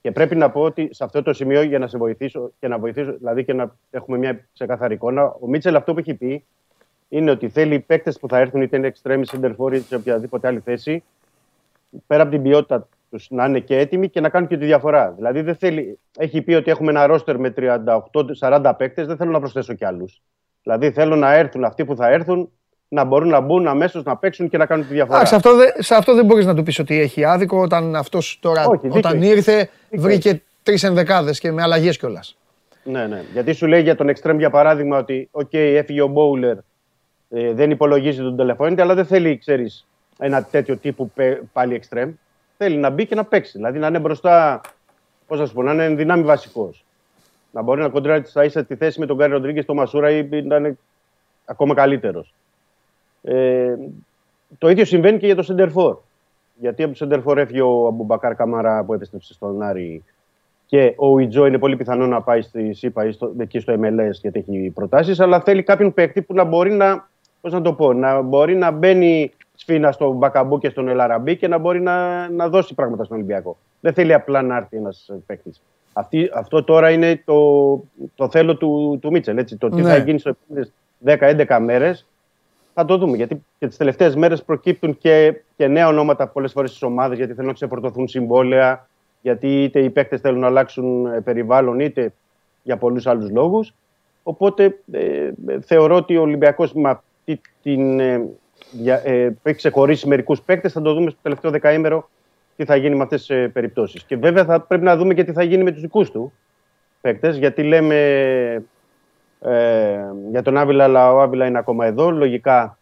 Και 0.00 0.12
πρέπει 0.12 0.36
να 0.36 0.50
πω 0.50 0.60
ότι 0.60 0.88
σε 0.92 1.04
αυτό 1.04 1.22
το 1.22 1.32
σημείο 1.32 1.62
για 1.62 1.78
να 1.78 1.86
σε 1.86 1.98
βοηθήσω 1.98 2.50
και 2.60 2.68
να 2.68 2.78
βοηθήσω, 2.78 3.12
δηλαδή 3.18 3.44
και 3.44 3.52
να 3.52 3.76
έχουμε 3.90 4.18
μια 4.18 4.46
ξεκάθαρη 4.52 4.94
εικόνα, 4.94 5.24
ο 5.40 5.46
Μίτσελ 5.46 5.76
αυτό 5.76 5.92
που 5.92 5.98
έχει 5.98 6.14
πει 6.14 6.44
είναι 7.08 7.30
ότι 7.30 7.48
θέλει 7.48 7.74
οι 7.74 7.80
παίκτες 7.80 8.18
που 8.18 8.28
θα 8.28 8.38
έρθουν 8.38 8.62
είτε 8.62 8.76
είναι 8.76 8.92
extreme 8.94 9.22
center 9.24 9.56
for 9.56 9.72
είτε 9.72 9.84
σε 9.86 9.94
οποιαδήποτε 9.94 10.46
άλλη 10.46 10.60
θέση, 10.60 11.02
πέρα 12.06 12.22
από 12.22 12.30
την 12.30 12.42
ποιότητα 12.42 12.88
τους 13.10 13.26
να 13.30 13.44
είναι 13.44 13.60
και 13.60 13.78
έτοιμοι 13.78 14.08
και 14.08 14.20
να 14.20 14.28
κάνουν 14.28 14.48
και 14.48 14.56
τη 14.56 14.64
διαφορά. 14.64 15.12
Δηλαδή 15.16 15.40
δεν 15.40 15.54
θέλει, 15.56 15.98
έχει 16.18 16.42
πει 16.42 16.54
ότι 16.54 16.70
έχουμε 16.70 16.90
ένα 16.90 17.06
ρόστερ 17.06 17.38
με 17.38 17.54
38-40 18.40 18.72
παίκτες, 18.76 19.06
δεν 19.06 19.16
θέλω 19.16 19.30
να 19.30 19.38
προσθέσω 19.38 19.74
κι 19.74 19.84
άλλους. 19.84 20.22
Δηλαδή 20.62 20.90
θέλω 20.90 21.16
να 21.16 21.34
έρθουν 21.34 21.64
αυτοί 21.64 21.84
που 21.84 21.96
θα 21.96 22.08
έρθουν 22.08 22.50
να 22.88 23.04
μπορούν 23.04 23.28
να 23.28 23.40
μπουν 23.40 23.66
αμέσως 23.68 24.02
να 24.02 24.16
παίξουν 24.16 24.48
και 24.48 24.56
να 24.56 24.66
κάνουν 24.66 24.86
τη 24.86 24.92
διαφορά. 24.92 25.16
Εντάξει, 25.16 25.34
αυτό, 25.34 25.56
δε- 25.56 25.82
σε 25.82 25.94
αυτό 25.94 26.14
δεν 26.14 26.24
μπορείς 26.24 26.46
να 26.46 26.54
του 26.54 26.62
πεις 26.62 26.78
ότι 26.78 27.00
έχει 27.00 27.24
άδικο 27.24 27.60
όταν 27.60 27.96
αυτός 27.96 28.38
τώρα 28.42 28.66
Όχι, 28.66 28.80
δίκιο 28.82 28.98
όταν 28.98 29.16
έχεις. 29.22 29.28
ήρθε 29.30 29.68
Δίκιο 29.90 30.02
βρήκε 30.08 30.42
τρεις 30.62 30.82
ενδεκάδες 30.82 31.38
και 31.40 31.52
με 31.52 31.62
αλλαγές 31.62 31.98
κιόλας. 31.98 32.36
Ναι, 32.84 33.06
ναι. 33.06 33.22
Γιατί 33.32 33.52
σου 33.52 33.66
λέει 33.66 33.82
για 33.82 33.94
τον 33.96 34.10
εξτρέμ 34.10 34.36
για 34.38 34.50
παράδειγμα 34.50 34.98
ότι 34.98 35.28
οκ, 35.30 35.52
έφυγε 35.52 36.02
ο 36.02 36.06
Μπόουλερ, 36.06 36.56
ε, 37.30 37.52
δεν 37.52 37.70
υπολογίζει 37.70 38.22
τον 38.22 38.36
Ντε 38.36 38.45
λα 38.45 38.52
Φουέντε, 38.52 38.80
αλλά 38.80 38.94
δεν 38.94 39.04
θέλει, 39.06 39.38
ξέρεις, 39.38 39.86
ένα 40.20 40.44
τέτοιο 40.44 40.76
τύπου 40.76 41.10
πε- 41.10 41.40
πάλι 41.52 41.82
εξτρέμ. 41.82 42.10
Θέλει 42.56 42.76
να 42.76 42.90
μπει 42.90 43.06
και 43.06 43.14
να 43.14 43.24
παίξει. 43.24 43.52
Δηλαδή 43.56 43.78
να 43.78 43.86
είναι 43.86 43.98
μπροστά, 43.98 44.60
πώς 45.26 45.38
να 45.38 45.46
σου 45.46 45.54
πω, 45.54 45.62
να 45.62 45.72
είναι 45.72 45.84
εν 45.84 45.96
δυνάμει 45.96 46.22
βασικός. 46.22 46.84
Να 47.52 47.62
μπορεί 47.62 47.80
να 47.80 47.88
κοντράρει 47.88 48.24
στα 48.24 48.44
ίσα 48.44 48.64
τη 48.64 48.76
θέση 48.76 49.00
με 49.00 49.06
τον 49.06 49.16
Γκάρι 49.16 49.32
Ροντρίγκες 49.32 49.64
στο 49.64 49.74
Μασούρα 49.74 50.10
ή 50.10 50.42
να 50.42 50.56
είναι 50.56 50.78
ακόμα 51.44 51.74
καλύτερος. 51.74 52.34
Ε, 53.22 53.74
το 54.58 54.68
ίδιο 54.68 54.84
συμβαίνει 54.84 55.18
και 55.18 55.26
για 55.26 55.34
το 55.34 55.42
σέντερ 55.42 55.72
φορ. 55.72 55.96
Γιατί 56.54 56.82
από 56.82 56.92
το 56.92 56.96
σέντερ 56.96 57.21
φορ 57.21 57.38
έφυγε 57.38 57.60
ο 57.60 57.86
Αμπουμπακάρ 57.86 58.34
Καμάρα 58.34 58.84
που 58.84 58.94
επέστρεψε 58.94 59.32
στον 59.32 59.62
Άρη 59.62 60.04
και 60.66 60.94
ο 60.96 61.18
Ουί 61.18 61.32
Τζο 61.32 61.46
είναι 61.46 61.58
πολύ 61.58 61.76
πιθανό 61.76 62.06
να 62.06 62.22
πάει 62.22 62.42
στη 62.42 62.72
ΣΥΠΑ 62.72 63.06
ή 63.06 63.12
στο, 63.12 63.32
εκεί 63.38 63.58
στο 63.58 63.72
MLS 63.72 64.12
γιατί 64.20 64.44
έχει 64.48 64.70
προτάσεις. 64.74 65.20
Αλλά 65.20 65.40
θέλει 65.40 65.62
κάποιον 65.62 65.94
παίκτη 65.94 66.22
που 66.22 66.34
να 66.34 66.44
μπορεί 66.44 66.72
να, 66.72 67.08
πώς 67.40 67.52
να 67.52 67.62
το 67.62 67.72
πω, 67.72 67.92
να 67.92 68.20
μπορεί 68.20 68.56
να 68.56 68.70
μπαίνει 68.70 69.32
σφήνα 69.60 69.92
στον 69.92 70.16
Μπακαμπού 70.16 70.58
και 70.58 70.68
στον 70.68 70.88
Ελ 70.88 71.00
Αραμπί 71.00 71.36
και 71.36 71.48
να 71.48 71.58
μπορεί 71.58 71.80
να, 71.80 72.28
να 72.28 72.48
δώσει 72.48 72.74
πράγματα 72.74 73.04
στον 73.04 73.16
Ολυμπιακό. 73.16 73.56
Δεν 73.80 73.92
θέλει 73.92 74.12
απλά 74.12 74.42
να 74.42 74.56
έρθει 74.56 74.76
ένας 74.76 75.10
παίκτης. 75.26 75.62
Αυτό 76.34 76.64
τώρα 76.64 76.90
είναι 76.90 77.22
το, 77.24 77.70
το 78.14 78.28
θέλω 78.30 78.56
του, 78.56 78.98
του 79.02 79.10
Μίτσελ. 79.10 79.38
Έτσι. 79.38 79.56
Το 79.56 79.68
τι 79.68 79.82
Ναι. 79.82 79.88
θα 79.88 79.96
γίνει 79.96 80.18
στι 80.18 80.30
επόμενες 80.30 80.72
10-11 81.04 81.58
μέρες 81.64 82.06
θα 82.74 82.84
το 82.84 82.96
δούμε. 82.98 83.16
Γιατί 83.16 83.44
και 83.58 83.66
τις 83.66 83.76
τελευταίες 83.76 84.14
μέρες 84.16 84.42
προκύπτουν 84.42 84.98
και, 84.98 85.40
και 85.56 85.66
νέα 85.66 85.88
ονόματα 85.88 86.26
πολλές 86.26 86.52
φορές 86.52 86.70
στις 86.70 86.82
ομάδες 86.82 87.16
γιατί 87.16 87.32
θέλουν 87.32 87.48
να 87.48 87.54
ξεφορτωθούν 87.54 88.08
συμβόλαια, 88.08 88.88
γιατί 89.22 89.62
είτε 89.62 89.80
οι 89.80 89.90
παίκτες 89.90 90.20
θέλουν 90.20 90.40
να 90.40 90.46
αλλάξουν 90.46 91.06
ε, 91.06 91.20
περιβάλλον, 91.20 91.80
είτε 91.80 92.12
για 92.62 92.76
πολλούς 92.76 93.06
άλλους 93.06 93.30
λόγους. 93.30 93.74
Οπότε 94.22 94.78
ε, 94.92 95.30
ε, 95.46 95.60
θεωρώ 95.60 95.96
ότι 95.96 96.16
ο 96.16 96.22
Ολυμπιακός 96.22 96.72
με 96.72 96.90
αυτή 96.90 97.40
την. 97.62 98.00
Ε, 98.00 98.28
για, 98.70 99.02
ε, 99.04 99.28
που 99.28 99.48
έχει 99.48 99.56
ξεχωρίσει 99.56 100.08
μερικούς 100.08 100.42
παίκτες, 100.42 100.72
θα 100.72 100.82
το 100.82 100.94
δούμε 100.94 101.10
στο 101.10 101.18
τελευταίο 101.22 101.50
δεκαήμερο 101.50 102.08
τι 102.56 102.64
θα 102.64 102.76
γίνει 102.76 102.96
με 102.96 103.02
αυτές 103.02 103.26
τις 103.26 103.52
περιπτώσεις. 103.52 104.04
Και 104.04 104.16
βέβαια 104.16 104.44
θα 104.44 104.60
πρέπει 104.60 104.84
να 104.84 104.96
δούμε 104.96 105.14
και 105.14 105.24
τι 105.24 105.32
θα 105.32 105.42
γίνει 105.42 105.62
με 105.62 105.70
τους 105.70 105.80
δικούς 105.80 106.10
του 106.10 106.32
παίκτες, 107.00 107.36
γιατί 107.36 107.62
λέμε 107.62 107.96
ε, 109.40 110.00
για 110.30 110.42
τον 110.42 110.56
Άβυλα, 110.56 110.84
αλλά 110.84 111.12
ο 111.12 111.20
Άβυλα 111.20 111.46
είναι 111.46 111.58
ακόμα 111.58 111.86
εδώ. 111.86 112.10
Λογικά 112.10 112.78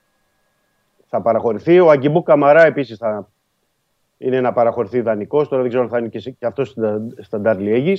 θα 1.08 1.20
παραχωρηθεί. 1.20 1.80
Ο 1.80 1.90
Αγκιμπού 1.90 2.22
Καμαρά 2.22 2.64
επίσης 2.64 2.98
θα 2.98 3.28
είναι 4.18 4.40
να 4.40 4.52
παραχωρηθεί 4.52 5.00
δανεικός. 5.00 5.48
Τώρα 5.48 5.60
δεν 5.62 5.70
ξέρω 5.70 5.84
αν 5.84 5.90
θα 5.90 5.98
είναι 5.98 6.08
και, 6.08 6.30
και 6.30 6.46
αυτός 6.46 6.74
στα 7.18 7.40
Ντάρλι 7.40 7.72
Αίγη. 7.72 7.96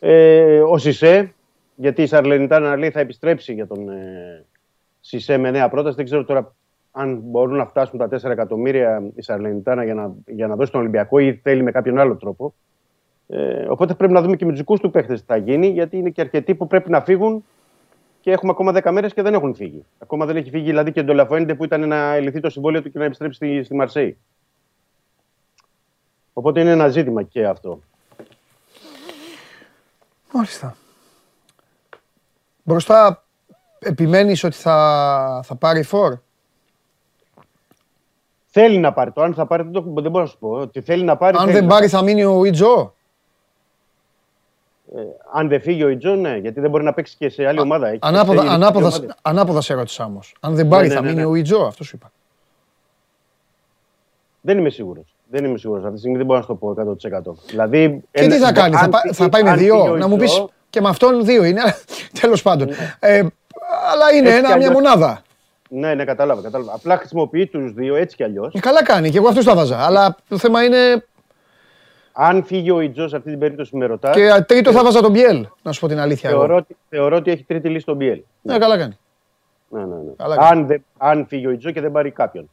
Ε, 0.00 0.60
ο 0.60 0.78
Σισε, 0.78 1.34
γιατί 1.74 2.02
η 2.02 2.06
Σαρλενιτάνα 2.06 2.76
λέει 2.76 2.90
θα 2.90 3.00
επιστρέψει 3.00 3.52
για 3.52 3.66
τον 3.66 3.88
ε, 3.88 4.44
Σισε 5.00 5.36
με 5.36 5.50
νέα 5.50 5.68
πρόταση. 5.68 5.96
Δεν 5.96 6.04
ξέρω 6.04 6.24
τώρα 6.24 6.54
αν 6.98 7.20
μπορούν 7.22 7.56
να 7.56 7.66
φτάσουν 7.66 7.98
τα 7.98 8.08
4 8.08 8.24
εκατομμύρια 8.24 9.02
η 9.14 9.22
Σαρλενιτάνα 9.22 9.84
για 9.84 9.94
να, 9.94 10.12
για 10.26 10.46
να 10.46 10.56
δώσει 10.56 10.72
τον 10.72 10.80
Ολυμπιακό 10.80 11.18
ή 11.18 11.34
θέλει 11.42 11.62
με 11.62 11.70
κάποιον 11.70 11.98
άλλο 11.98 12.16
τρόπο. 12.16 12.54
Ε, 13.28 13.66
οπότε 13.68 13.94
πρέπει 13.94 14.12
να 14.12 14.22
δούμε 14.22 14.36
και 14.36 14.44
με 14.44 14.50
τους 14.50 14.60
δικούς 14.60 14.80
του 14.80 14.90
παίχτες 14.90 15.20
τι 15.20 15.26
θα 15.26 15.36
γίνει, 15.36 15.66
γιατί 15.66 15.96
είναι 15.96 16.10
και 16.10 16.20
αρκετοί 16.20 16.54
που 16.54 16.66
πρέπει 16.66 16.90
να 16.90 17.00
φύγουν 17.00 17.44
και 18.20 18.30
έχουμε 18.30 18.50
ακόμα 18.50 18.72
10 18.74 18.90
μέρες 18.90 19.14
και 19.14 19.22
δεν 19.22 19.34
έχουν 19.34 19.54
φύγει. 19.54 19.84
Ακόμα 19.98 20.26
δεν 20.26 20.36
έχει 20.36 20.50
φύγει 20.50 20.64
δηλαδή 20.64 20.92
και 20.92 21.00
ο 21.00 21.04
Ντολαφουέντε 21.04 21.54
που 21.54 21.64
ήταν 21.64 21.88
να 21.88 22.14
ελυθεί 22.14 22.40
το 22.40 22.50
συμβόλαιο 22.50 22.82
του 22.82 22.90
και 22.90 22.98
να 22.98 23.04
επιστρέψει 23.04 23.36
στη, 23.36 23.62
στη 23.62 23.74
Μαρσέη. 23.74 24.18
Οπότε 26.32 26.60
είναι 26.60 26.70
ένα 26.70 26.88
ζήτημα 26.88 27.22
και 27.22 27.46
αυτό. 27.46 27.80
Μάλιστα. 30.32 30.76
Μπροστά 32.62 33.24
επιμένεις 33.78 34.44
ότι 34.44 34.56
θα, 34.56 35.40
θα 35.44 35.54
πάρει 35.54 35.82
φόρ. 35.82 36.24
Θέλει 38.58 38.78
να 38.78 38.92
πάρει. 38.92 39.10
Το 39.12 39.22
αν 39.22 39.34
θα 39.34 39.46
πάρει 39.46 39.62
δεν, 39.62 39.72
το, 39.72 39.84
δεν 40.00 40.10
μπορώ 40.10 40.24
να 40.24 40.30
σου 40.30 40.38
πω. 40.38 40.50
Ότι 40.50 40.80
θέλει 40.80 41.02
να 41.04 41.16
πάρει. 41.16 41.36
Αν 41.36 41.42
θέλει 41.42 41.52
δεν 41.54 41.64
να 41.64 41.70
πάρει 41.70 41.88
θα 41.88 42.02
μείνει 42.02 42.24
ο 42.24 42.44
Ιτζό. 42.44 42.94
Ε, 44.96 45.00
αν 45.32 45.48
δεν 45.48 45.60
φύγει 45.60 45.84
ο 45.84 45.88
Ιτζό, 45.88 46.14
ναι, 46.14 46.36
γιατί 46.36 46.60
δεν 46.60 46.70
μπορεί 46.70 46.84
να 46.84 46.92
παίξει 46.92 47.16
και 47.18 47.28
σε 47.28 47.46
άλλη 47.46 47.60
ομάδα. 47.60 47.88
Έχει 47.88 47.98
Ανάποδα, 48.02 48.40
παίξει 48.40 48.54
ανάποδα, 48.54 48.90
σε 48.90 48.96
άλλη 48.96 49.04
ομάδα. 49.04 49.18
ανάποδα 49.22 49.60
σε 49.60 49.74
ρώτησα 49.74 50.04
όμως. 50.04 50.34
Αν 50.40 50.54
δεν 50.54 50.68
πάρει 50.68 50.88
ναι, 50.88 50.94
θα 50.94 51.00
ναι, 51.00 51.06
μείνει 51.08 51.20
ναι. 51.20 51.26
ο 51.26 51.34
Ιτζό, 51.34 51.58
αυτός 51.66 51.86
σου 51.86 51.96
είπα. 51.96 52.12
Δεν 54.40 54.58
είμαι 54.58 54.70
σίγουρος. 54.70 55.14
Δεν 55.30 55.44
είμαι 55.44 55.58
σίγουρος. 55.58 55.82
Αυτή 55.82 55.94
τη 55.94 55.98
στιγμή 56.00 56.16
δεν 56.16 56.26
μπορώ 56.26 56.38
να 56.38 56.44
σου 56.44 56.48
το 56.52 56.54
πω 56.54 56.74
100%. 57.32 57.34
Δηλαδή, 57.48 58.02
Και 58.10 58.20
ένα- 58.22 58.34
τι 58.34 58.40
θα 58.40 58.52
κάνει, 58.52 58.74
θα, 58.74 58.80
αν 58.84 58.90
πά- 58.90 59.00
φύγει- 59.00 59.14
θα 59.16 59.28
πάει 59.28 59.42
με 59.42 59.50
αν 59.50 59.56
φύγει 59.56 59.70
δύο. 59.70 59.82
ο 59.92 59.96
Να 59.96 60.08
μου 60.08 60.16
πεις 60.16 60.32
Ιτζό, 60.32 60.50
και 60.70 60.80
με 60.80 60.88
αυτόν 60.88 61.24
δύο 61.24 61.44
είναι. 61.44 61.60
Τέλος 62.20 62.42
πάντων. 62.42 62.68
Ε, 62.98 63.18
αλλά 63.92 64.12
είναι 64.16 64.28
Έτσι 64.28 64.40
κι 64.40 64.46
ένα, 64.46 64.46
μια 64.46 64.54
αλλιώς. 64.54 64.70
μονάδα. 64.72 65.22
Ναι, 65.70 65.94
ναι, 65.94 66.04
κατάλαβα, 66.04 66.42
κατάλαβα. 66.42 66.74
Απλά 66.74 66.96
χρησιμοποιεί 66.96 67.46
τους 67.46 67.72
δύο 67.72 67.94
έτσι 67.94 68.16
κι 68.16 68.22
αλλιώς. 68.22 68.54
Ε, 68.54 68.58
Καλά 68.60 68.82
κάνει 68.84 69.10
και 69.10 69.18
εγώ 69.18 69.28
αυτούς 69.28 69.44
τα 69.44 69.54
βάζα. 69.54 69.84
Αλλά 69.84 70.16
το 70.28 70.38
θέμα 70.38 70.62
είναι. 70.64 71.04
Αν 72.12 72.44
φύγει 72.44 72.70
ο 72.70 72.80
Ιτζός 72.80 73.10
σε 73.10 73.16
αυτή 73.16 73.30
την 73.30 73.38
περίπτωση 73.38 73.70
που 73.70 73.76
με 73.78 73.86
ρωτά, 73.86 74.10
Και 74.10 74.44
τρίτο 74.46 74.72
θα 74.72 74.82
βάζα 74.82 75.00
τον 75.00 75.10
Μπιέλ, 75.10 75.46
να 75.62 75.72
σου 75.72 75.80
πω 75.80 75.86
την 75.88 75.98
αλήθεια. 75.98 76.30
εγώ. 76.30 76.38
θεωρώ, 76.38 76.56
ότι, 76.56 76.76
θεωρώ 76.88 77.16
ότι 77.16 77.30
έχει 77.30 77.42
τρίτη 77.44 77.68
λύση 77.68 77.80
στον 77.80 77.96
Μπιέλ. 77.96 78.20
Ναι, 78.42 78.58
καλά 78.58 78.78
κάνει. 78.78 78.96
Ναι, 79.68 79.80
ναι, 79.80 79.86
ναι. 79.94 80.12
Καλά 80.16 80.36
κάνει. 80.36 80.48
αν, 80.60 80.66
δεν- 80.66 80.84
αν 80.98 81.26
φύγει 81.26 81.46
ο 81.46 81.50
Ιτζό 81.50 81.70
και 81.70 81.80
δεν 81.80 81.92
πάρει 81.92 82.10
κάποιον. 82.10 82.50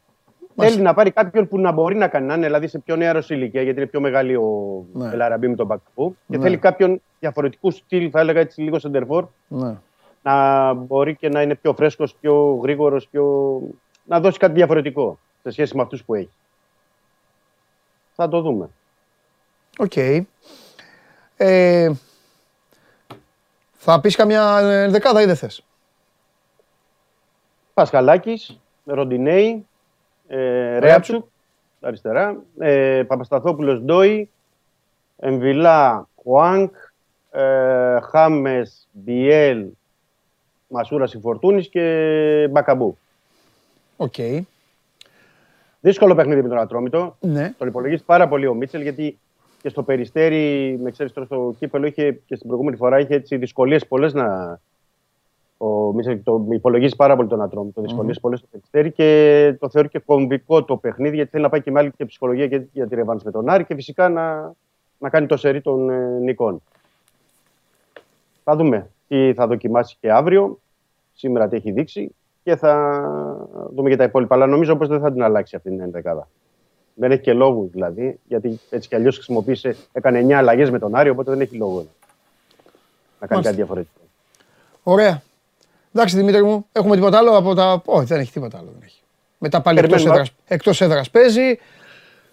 Θέλει 0.56 0.80
να 0.80 0.94
πάρει 0.94 1.10
κάποιον 1.10 1.48
που 1.48 1.58
να 1.58 1.72
μπορεί 1.72 1.94
να 1.96 2.08
κάνει, 2.08 2.26
να 2.26 2.34
είναι 2.34 2.46
δηλαδή 2.46 2.66
σε 2.68 2.78
πιο 2.78 2.96
νεαρό 2.96 3.22
ηλικία, 3.28 3.62
γιατί 3.62 3.78
είναι 3.80 3.88
πιο 3.88 4.00
μεγάλη 4.00 4.34
ο 4.36 4.84
Ναι. 4.92 5.10
Ελαραμπή 5.12 5.48
με 5.48 5.54
τον 5.56 5.66
Μπακπού. 5.66 6.16
Και 6.28 6.36
Ναι. 6.36 6.42
θέλει 6.42 6.56
κάποιον 6.56 7.00
διαφορετικού 7.20 7.70
στυλ, 7.70 8.08
θα 8.12 8.20
έλεγα 8.20 8.40
έτσι 8.40 8.60
λίγο 8.60 8.78
σεντερφόρ, 8.78 9.24
Ναι. 9.48 9.74
Να 10.24 10.72
μπορεί 10.72 11.16
και 11.16 11.28
να 11.28 11.42
είναι 11.42 11.54
πιο 11.54 11.74
φρέσκος, 11.74 12.14
πιο 12.14 12.60
γρήγορος, 12.62 13.08
πιο... 13.08 13.60
να 14.04 14.20
δώσει 14.20 14.38
κάτι 14.38 14.52
διαφορετικό 14.52 15.18
σε 15.42 15.50
σχέση 15.50 15.76
με 15.76 15.82
αυτούς 15.82 16.04
που 16.04 16.14
έχει. 16.14 16.30
Θα 18.14 18.28
το 18.28 18.40
δούμε. 18.40 18.70
Οκ. 19.78 19.96
Ε, 21.36 21.90
θα 23.72 24.00
πεις 24.00 24.16
καμιά 24.16 24.58
ε, 24.58 24.88
δεκάδα 24.88 25.22
ή 25.22 25.24
δεν 25.24 25.36
θες; 25.36 25.64
Πασχαλάκης, 27.74 28.60
Ροντινέι, 28.84 29.66
ε, 30.26 30.78
Ρέαμπτσιουκ, 30.78 31.26
αριστερά, 31.80 32.42
ε, 32.58 33.02
Παπασταθόπουλος 33.06 33.80
Ντόι, 33.80 34.30
Εμβιλά, 35.16 36.08
Χουάνγκ, 36.22 36.74
ε, 37.30 38.00
Χάμες, 38.00 38.88
Μπιέλ, 38.92 39.66
Μασούρας 40.74 41.16
Φορτούνης 41.20 41.68
και 41.68 42.48
Μπακαμπού. 42.50 42.98
Οκ. 43.96 44.14
Δύσκολο 45.80 46.14
παιχνίδι 46.14 46.42
με 46.42 46.48
τον 46.48 46.58
Ατρόμητο. 46.58 47.16
Ναι. 47.20 47.54
Τον 47.58 47.68
υπολογίζει 47.68 48.04
πάρα 48.04 48.28
πολύ 48.28 48.46
ο 48.46 48.54
Μίτσελ 48.54 48.82
γιατί 48.82 49.18
και 49.62 49.68
στο 49.68 49.82
περιστέρι, 49.82 50.78
με 50.82 50.90
ξέρεις 50.90 51.12
τώρα 51.12 51.26
στο 51.26 51.54
κύπελο, 51.58 51.86
είχε 51.86 52.12
και 52.26 52.34
στην 52.34 52.46
προηγούμενη 52.46 52.76
φορά 52.76 52.98
είχε 52.98 53.14
έτσι 53.14 53.36
δυσκολίες 53.36 53.86
πολλές 53.86 54.12
να. 54.12 54.58
Ο 55.56 55.92
Μίτσελ 55.92 56.22
το 56.22 56.46
υπολογίζει 56.50 56.96
πάρα 56.96 57.16
πολύ 57.16 57.28
τον 57.28 57.42
Ατρόμητο. 57.42 57.80
Δυσκολίες 57.80 58.20
πολλές 58.20 58.38
στο 58.38 58.48
περιστέρι 58.50 58.92
και 58.92 59.56
το 59.60 59.68
θεωρεί 59.68 59.88
και 59.88 59.98
κομβικό 59.98 60.64
το 60.64 60.76
παιχνίδι 60.76 61.16
γιατί 61.16 61.30
θέλει 61.30 61.42
να 61.42 61.48
πάει 61.48 61.62
και 61.62 61.70
με 61.70 61.80
άλλη 61.80 61.92
και 61.96 62.04
ψυχολογία 62.04 62.48
και 62.48 62.62
για 62.72 62.86
τη 62.86 62.94
ρεβάνς 62.94 63.24
με 63.24 63.30
τον 63.30 63.48
Άρη 63.48 63.64
και 63.64 63.74
φυσικά 63.74 64.08
να, 64.08 64.52
να 64.98 65.08
κάνει 65.08 65.26
το 65.26 65.36
σερί 65.36 65.60
των 65.60 65.90
ε, 65.90 66.18
νικών. 66.20 66.62
Θα 68.44 68.56
δούμε 68.56 68.90
τι 69.08 69.32
θα 69.34 69.46
δοκιμάσει 69.46 69.96
και 70.00 70.12
αύριο. 70.12 70.58
Σήμερα 71.14 71.48
τι 71.48 71.56
έχει 71.56 71.70
δείξει 71.72 72.14
και 72.42 72.56
θα 72.56 73.00
δούμε 73.74 73.90
και 73.90 73.96
τα 73.96 74.04
υπόλοιπα. 74.04 74.34
Αλλά 74.34 74.46
νομίζω 74.46 74.76
πως 74.76 74.88
δεν 74.88 75.00
θα 75.00 75.12
την 75.12 75.22
αλλάξει 75.22 75.56
αυτή 75.56 75.68
την 75.68 75.80
ενδεκάδα. 75.80 76.28
Δεν 76.94 77.10
έχει 77.10 77.20
και 77.20 77.32
λόγους 77.32 77.70
δηλαδή, 77.70 78.18
γιατί 78.28 78.60
έτσι 78.70 78.88
κι 78.88 78.94
αλλιώς 78.94 79.14
χρησιμοποίησε, 79.14 79.76
έκανε 79.92 80.20
9 80.20 80.32
αλλαγές 80.32 80.70
με 80.70 80.78
τον 80.78 80.94
Άρη, 80.94 81.08
οπότε 81.08 81.30
δεν 81.30 81.40
έχει 81.40 81.56
λόγο 81.56 81.76
να 83.20 83.26
κάνει 83.26 83.30
Μάλιστα. 83.30 83.42
κάτι 83.42 83.56
διαφορετικό. 83.56 84.00
Ωραία. 84.82 85.22
Εντάξει 85.94 86.16
Δημήτρη 86.16 86.42
μου, 86.44 86.66
έχουμε 86.72 86.94
τίποτα 86.94 87.18
άλλο 87.18 87.36
από 87.36 87.54
τα. 87.54 87.82
Όχι, 87.84 88.04
δεν 88.06 88.20
έχει 88.20 88.32
τίποτα 88.32 88.58
άλλο. 88.58 88.68
Δεν 88.72 88.82
έχει. 88.84 89.00
Μετά 89.38 89.60
πάλι 89.60 89.78
εκτός 89.78 89.92
Περιμένουμε. 89.92 90.20
έδρας, 90.20 90.36
εκτός 90.46 90.80
έδρας 90.80 91.10
παίζει. 91.10 91.58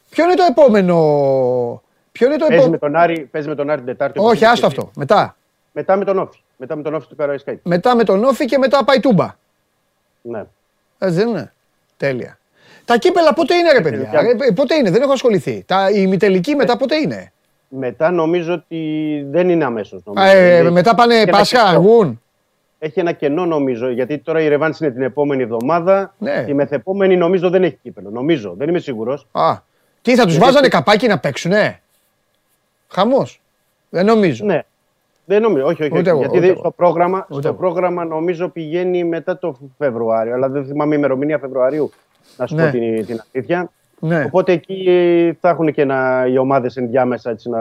Ποιο 0.09 0.23
είναι 0.23 0.33
το 0.33 0.43
επόμενο. 0.49 0.95
Ποιο 2.11 2.27
είναι 2.27 2.37
το 2.37 2.45
Παίζει 2.47 2.63
επόμενο. 2.63 2.69
με 2.71 2.77
τον 2.77 2.95
Άρη, 2.95 3.19
παίζει 3.25 3.47
με 3.47 3.55
τον 3.55 3.69
Άρη 3.69 3.77
την 3.77 3.87
Τετάρτη. 3.87 4.19
όπως 4.19 4.31
Όχι, 4.31 4.39
είπες 4.43 4.51
άστο 4.53 4.67
και 4.67 4.73
εσύ. 4.73 4.81
αυτό. 4.81 4.99
Μετά. 4.99 5.35
Μετά 5.71 5.95
με 5.95 6.05
τον 6.05 6.17
Όφη. 6.19 6.40
Μετά 6.61 6.75
με 6.75 6.81
τον 6.81 6.93
Όφη 6.93 7.07
του 7.07 7.15
Καραϊσκάκη. 7.15 7.59
Μετά 7.63 7.95
με 7.95 8.03
τον 8.03 8.23
Όφη 8.23 8.45
και 8.45 8.57
μετά 8.57 8.83
πάει 8.83 8.99
τούμπα. 8.99 9.35
Ναι. 10.21 10.43
Έτσι 10.97 11.15
δεν 11.15 11.27
είναι. 11.27 11.53
Τέλεια. 11.97 12.37
Τα 12.85 12.97
κύπελα 12.97 13.33
πότε 13.33 13.55
είναι, 13.55 13.71
ρε 13.71 13.81
παιδιά; 13.81 14.09
Τελικά. 14.09 14.45
Ρε, 14.45 14.51
πότε 14.51 14.75
είναι, 14.75 14.91
δεν 14.91 15.01
έχω 15.01 15.11
ασχοληθεί. 15.11 15.63
Τα, 15.67 15.89
η 15.89 15.93
ημιτελική 15.97 16.55
μετά 16.55 16.77
πότε 16.77 16.95
είναι; 16.95 17.31
Μετά 17.67 18.11
νομίζω 18.11 18.53
ότι 18.53 18.77
δεν 19.29 19.49
είναι 19.49 19.65
αμέσως. 19.65 20.01
Α, 20.13 20.27
ε, 20.29 20.69
μετά 20.69 20.95
πάνε 20.95 21.25
Πάσχα, 21.25 21.63
αργούν. 21.63 22.21
Έχει 22.79 22.99
ένα 22.99 23.11
κενό 23.11 23.45
νομίζω, 23.45 23.89
γιατί 23.89 24.17
τώρα 24.17 24.41
η 24.41 24.47
Ρεβάνς 24.47 24.79
είναι 24.79 24.91
την 24.91 25.01
επόμενη 25.01 25.43
εβδομάδα. 25.43 26.13
Ναι. 26.17 26.45
Η 26.47 26.53
μεθεπόμενη 26.53 27.17
νομίζω 27.17 27.49
δεν 27.49 27.63
έχει 27.63 27.79
κύπελο. 27.81 28.09
Νομίζω, 28.09 28.53
δεν 28.57 28.69
είμαι 28.69 28.79
σίγουρος. 28.79 29.27
Α, 29.31 29.53
τι 30.01 30.15
θα 30.15 30.23
τους 30.23 30.31
Γιατί- 30.31 30.45
βάζανε 30.45 30.67
καπάκι 30.67 31.07
να 31.07 31.19
παίξουνε; 31.19 31.81
Χαμός. 32.87 33.41
Δεν 33.89 34.05
νομίζω. 34.05 34.45
Ναι. 34.45 34.61
Δεν 35.25 35.41
νομίζω, 35.41 35.65
όχι, 35.65 35.81
όχι. 35.83 35.91
Ούτε 35.91 35.99
όχι. 35.99 36.09
εγώ, 36.09 36.19
γιατί 36.19 36.37
ούτε 36.37 36.45
δεν- 36.45 36.49
εγώ. 36.49 36.59
στο, 36.59 36.71
πρόγραμμα, 36.71 37.25
Ούτε 37.29 37.39
στο 37.39 37.47
εγώ. 37.47 37.57
πρόγραμμα 37.57 38.05
νομίζω 38.05 38.49
πηγαίνει 38.49 39.03
μετά 39.03 39.37
το 39.37 39.57
Φεβρουάριο, 39.77 40.33
αλλά 40.33 40.49
δεν 40.49 40.65
θυμάμαι 40.65 40.93
η 40.93 40.97
ημερομηνία 40.99 41.37
Φεβρουαρίου, 41.39 41.91
να 42.37 42.47
σου 42.47 42.55
Ναι. 42.55 42.65
πω 42.65 42.71
την, 42.71 43.05
την 43.05 43.21
αλήθεια. 43.33 43.71
Ναι. 43.99 44.23
Οπότε 44.25 44.51
εκεί 44.51 44.83
ε, 44.87 45.33
θα 45.39 45.49
έχουν 45.49 45.73
και 45.73 45.85
να, 45.85 46.25
οι 46.27 46.37
ομάδες 46.37 46.77
ενδιάμεσα 46.77 47.29
έτσι 47.29 47.49
να 47.49 47.59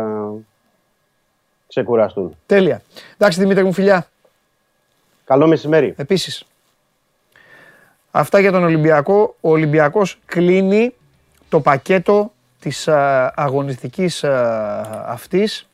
ξεκουραστούν. 1.68 2.36
Τέλεια. 2.46 2.82
Εντάξει 3.16 3.40
Δημήτρη 3.40 3.64
μου 3.64 3.72
φιλιά. 3.72 4.06
Καλό 5.24 5.46
μεσημέρι. 5.46 5.94
Επίσης. 5.96 6.44
Αυτά 8.10 8.38
για 8.40 8.52
τον 8.52 8.64
Ολυμπιακό. 8.64 9.36
Ο 9.40 9.50
Ολυμπιακός 9.50 10.18
κλείνει 10.26 10.94
το 11.48 11.60
πακέτο 11.60 12.32
της 12.60 12.88
α, 12.88 13.32
αγωνιστικής 13.36 14.24
α, 14.24 15.04
αυτής. 15.06 15.68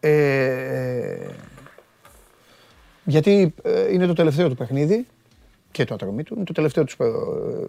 Ε, 0.00 1.26
γιατί 3.04 3.54
ε, 3.62 3.92
είναι 3.92 4.06
το 4.06 4.12
τελευταίο 4.12 4.48
του 4.48 4.54
παιχνίδι 4.54 5.06
και 5.70 5.84
το 5.84 5.94
ατρομή 5.94 6.22
του. 6.22 6.34
Είναι 6.34 6.44
το, 6.44 6.52
τελευταίο 6.52 6.84
τους, 6.84 6.94
ε, 6.94 7.04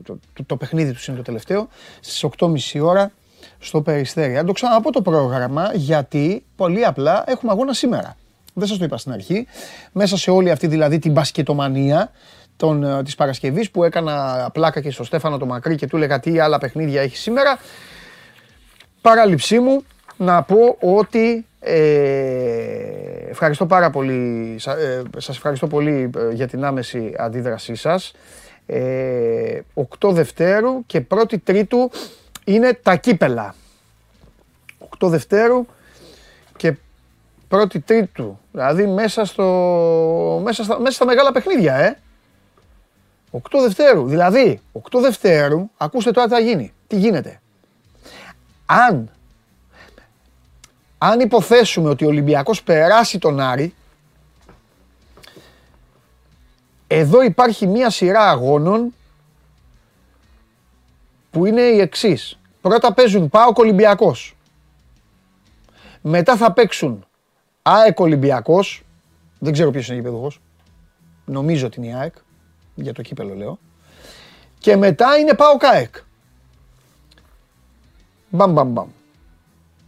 το, 0.03 0.19
το, 0.33 0.43
το 0.45 0.55
παιχνίδι 0.55 0.93
τους 0.93 1.07
είναι 1.07 1.17
το 1.17 1.23
τελευταίο. 1.23 1.67
Στις 1.99 2.25
8.30 2.37 2.81
ώρα 2.81 3.11
στο 3.59 3.81
Περιστέρι. 3.81 4.37
Αν 4.37 4.45
το 4.45 4.51
ξαναπώ 4.51 4.91
το 4.91 5.01
πρόγραμμα 5.01 5.71
γιατί 5.73 6.43
πολύ 6.55 6.85
απλά 6.85 7.23
έχουμε 7.27 7.51
αγώνα 7.51 7.73
σήμερα. 7.73 8.15
Δεν 8.53 8.67
σας 8.67 8.77
το 8.77 8.83
είπα 8.83 8.97
στην 8.97 9.11
αρχή. 9.11 9.47
Μέσα 9.91 10.17
σε 10.17 10.31
όλη 10.31 10.51
αυτή 10.51 10.67
δηλαδή 10.67 10.99
την 10.99 11.11
μπασκετομανία 11.11 12.11
των, 12.57 12.83
ε, 12.83 13.03
της 13.03 13.15
Παρασκευής 13.15 13.71
που 13.71 13.83
έκανα 13.83 14.49
πλάκα 14.53 14.81
και 14.81 14.91
στο 14.91 15.03
Στέφανο 15.03 15.37
το 15.37 15.45
Μακρύ 15.45 15.75
και 15.75 15.87
του 15.87 15.95
έλεγα 15.95 16.19
τι 16.19 16.39
άλλα 16.39 16.57
παιχνίδια 16.57 17.01
έχει 17.01 17.17
σήμερα. 17.17 17.59
Παράληψή 19.01 19.59
μου 19.59 19.83
να 20.17 20.43
πω 20.43 20.77
ότι 20.79 21.45
ε, 21.59 23.29
ευχαριστώ 23.29 23.65
πάρα 23.65 23.89
πολύ, 23.89 24.55
σα- 24.59 24.77
ε, 24.77 25.01
σας 25.17 25.35
ευχαριστώ 25.35 25.67
πολύ 25.67 26.09
ε, 26.17 26.33
για 26.33 26.47
την 26.47 26.65
άμεση 26.65 27.13
αντίδρασή 27.17 27.75
σας. 27.75 28.11
Ε, 28.65 29.59
8 29.73 30.11
Δευτέρου 30.11 30.85
και 30.85 31.01
1η 31.09 31.37
Τρίτου 31.43 31.91
είναι 32.45 32.73
τα 32.73 32.95
κύπελα. 32.95 33.55
8 34.99 35.07
Δευτέρου 35.09 35.65
και 36.57 36.75
1η 37.49 37.79
Τρίτου. 37.85 38.39
Δηλαδή 38.51 38.87
μέσα, 38.87 39.25
στο, 39.25 39.45
μέσα, 40.43 40.63
στα, 40.63 40.79
μέσα 40.79 40.91
στα 40.91 41.05
μεγάλα 41.05 41.31
παιχνίδια, 41.31 41.75
ε. 41.75 41.97
8 43.31 43.39
Δευτέρου. 43.61 44.07
Δηλαδή, 44.07 44.61
8 44.73 44.99
Δευτέρου, 45.01 45.69
ακούστε 45.77 46.11
τώρα 46.11 46.27
τι 46.27 46.33
θα 46.33 46.39
γίνει. 46.39 46.73
Τι 46.87 46.95
γίνεται. 46.95 47.41
Αν, 48.65 49.09
αν 51.01 51.19
υποθέσουμε 51.19 51.89
ότι 51.89 52.05
ο 52.05 52.07
Ολυμπιακός 52.07 52.63
περάσει 52.63 53.19
τον 53.19 53.39
Άρη, 53.39 53.73
εδώ 56.87 57.21
υπάρχει 57.21 57.67
μία 57.67 57.89
σειρά 57.89 58.29
αγώνων 58.29 58.93
που 61.31 61.45
είναι 61.45 61.61
η 61.61 61.79
εξής. 61.79 62.39
Πρώτα 62.61 62.93
παίζουν 62.93 63.29
ΠΑΟΚ 63.29 63.57
Ολυμπιακός. 63.57 64.35
Μετά 66.01 66.35
θα 66.35 66.51
παίξουν 66.51 67.05
ΑΕΚ 67.61 67.99
Ολυμπιακός. 67.99 68.83
Δεν 69.39 69.53
ξέρω 69.53 69.71
ποιος 69.71 69.87
είναι 69.87 69.95
γηπεδούχος. 69.95 70.41
Νομίζω 71.25 71.65
ότι 71.65 71.79
είναι 71.79 71.87
η 71.87 71.93
ΑΕΚ. 71.93 72.13
Για 72.75 72.93
το 72.93 73.01
κύπελο 73.01 73.35
λέω. 73.35 73.59
Και 74.59 74.75
μετά 74.75 75.17
είναι 75.17 75.33
ΠΑΟΚ 75.33 75.65
ΑΕΚ. 75.65 75.95
Μπαμ 78.29 78.51
μπαμ 78.51 78.71
μπαμ. 78.71 78.89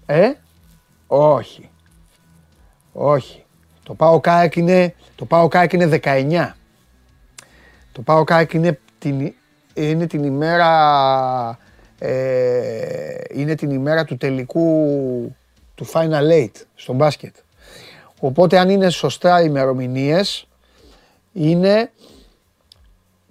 Ε, 0.05 0.31
όχι. 1.13 1.69
Όχι. 2.93 3.45
Το 3.83 3.93
ΠΑΟΚ 3.93 4.27
ΑΕΚ 4.27 4.55
είναι, 4.55 4.95
το 5.15 5.25
ΠΑΟΚ 5.25 5.55
ΑΕΚ 5.55 5.73
είναι 5.73 5.99
19. 6.03 6.51
Το 7.91 8.01
ΠΑΟΚ 8.01 8.31
ΑΕΚ 8.31 8.53
είναι 8.53 8.79
την, 8.99 9.33
είναι 9.73 10.07
την 10.07 10.23
ημέρα 10.23 11.57
ε, 11.99 13.15
είναι 13.29 13.55
την 13.55 13.69
ημέρα 13.69 14.03
του 14.05 14.17
τελικού 14.17 15.35
του 15.75 15.91
Final 15.91 16.31
Eight 16.31 16.51
στο 16.75 16.93
μπάσκετ. 16.93 17.35
Οπότε 18.19 18.59
αν 18.59 18.69
είναι 18.69 18.89
σωστά 18.89 19.41
οι 19.41 19.45
ημερομηνίες 19.47 20.47
είναι 21.33 21.91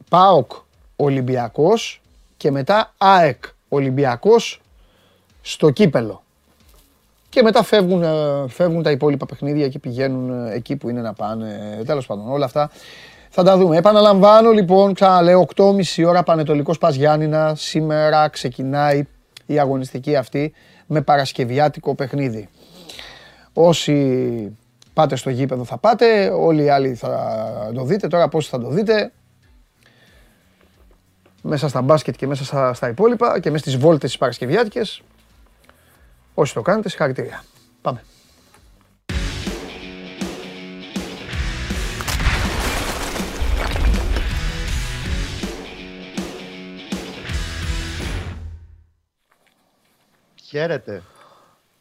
ΠΑΟΚ 0.09 0.53
Ολυμπιακός 0.97 2.03
και 2.37 2.51
μετά 2.51 2.95
ΑΕΚ 2.99 3.45
Ολυμπιακός 3.69 4.61
στο 5.41 5.71
κύπελο. 5.71 6.23
Και 7.31 7.43
μετά 7.43 7.63
φεύγουν, 7.63 8.03
ε, 8.03 8.09
φεύγουν 8.49 8.83
τα 8.83 8.91
υπόλοιπα 8.91 9.27
παιχνίδια 9.27 9.69
και 9.69 9.79
πηγαίνουν 9.79 10.47
ε, 10.47 10.55
εκεί 10.55 10.77
που 10.77 10.89
είναι 10.89 11.01
να 11.01 11.13
πάνε. 11.13 11.83
Τέλος 11.87 12.07
πάντων, 12.07 12.33
όλα 12.33 12.45
αυτά 12.45 12.71
θα 13.29 13.43
τα 13.43 13.57
δούμε. 13.57 13.77
Επαναλαμβάνω 13.77 14.51
λοιπόν, 14.51 14.95
ξαναλέω, 14.95 15.47
8.30 15.57 16.05
ώρα 16.07 16.23
Πανετολικός 16.23 16.79
Πας 16.79 16.95
Γιάννηνα. 16.95 17.55
Σήμερα 17.57 18.29
ξεκινάει 18.29 19.07
η 19.47 19.59
αγωνιστική 19.59 20.17
αυτή 20.17 20.53
με 20.87 21.01
παρασκευιάτικο 21.01 21.95
παιχνίδι. 21.95 22.49
Όσοι 23.53 24.57
πάτε 24.93 25.17
στο 25.17 25.31
γήπεδο 25.31 25.65
θα 25.65 25.79
πάτε, 25.79 26.29
όλοι 26.29 26.63
οι 26.63 26.69
άλλοι 26.69 26.95
θα 26.95 27.71
το 27.75 27.85
δείτε. 27.85 28.07
Τώρα 28.09 28.29
πόσοι 28.29 28.49
θα 28.49 28.61
το 28.61 28.69
δείτε, 28.69 29.13
μέσα 31.43 31.69
στα 31.69 31.83
μπάσκετ 31.83 32.17
και 32.17 32.27
μέσα 32.27 32.45
στα, 32.45 32.75
στα 32.75 32.89
υπόλοιπα 32.89 33.41
και 33.41 33.51
μέσα 33.51 33.63
στις 33.63 33.77
βόλτες 33.77 34.11
τις 34.11 34.19
παρασκευιάτικες. 34.19 35.03
Όσοι 36.35 36.55
το 36.55 36.63
κάνετε, 36.63 36.89
συγχαρητήρια. 36.89 37.45
Πάμε. 37.81 38.05
Χαίρετε. 50.51 51.03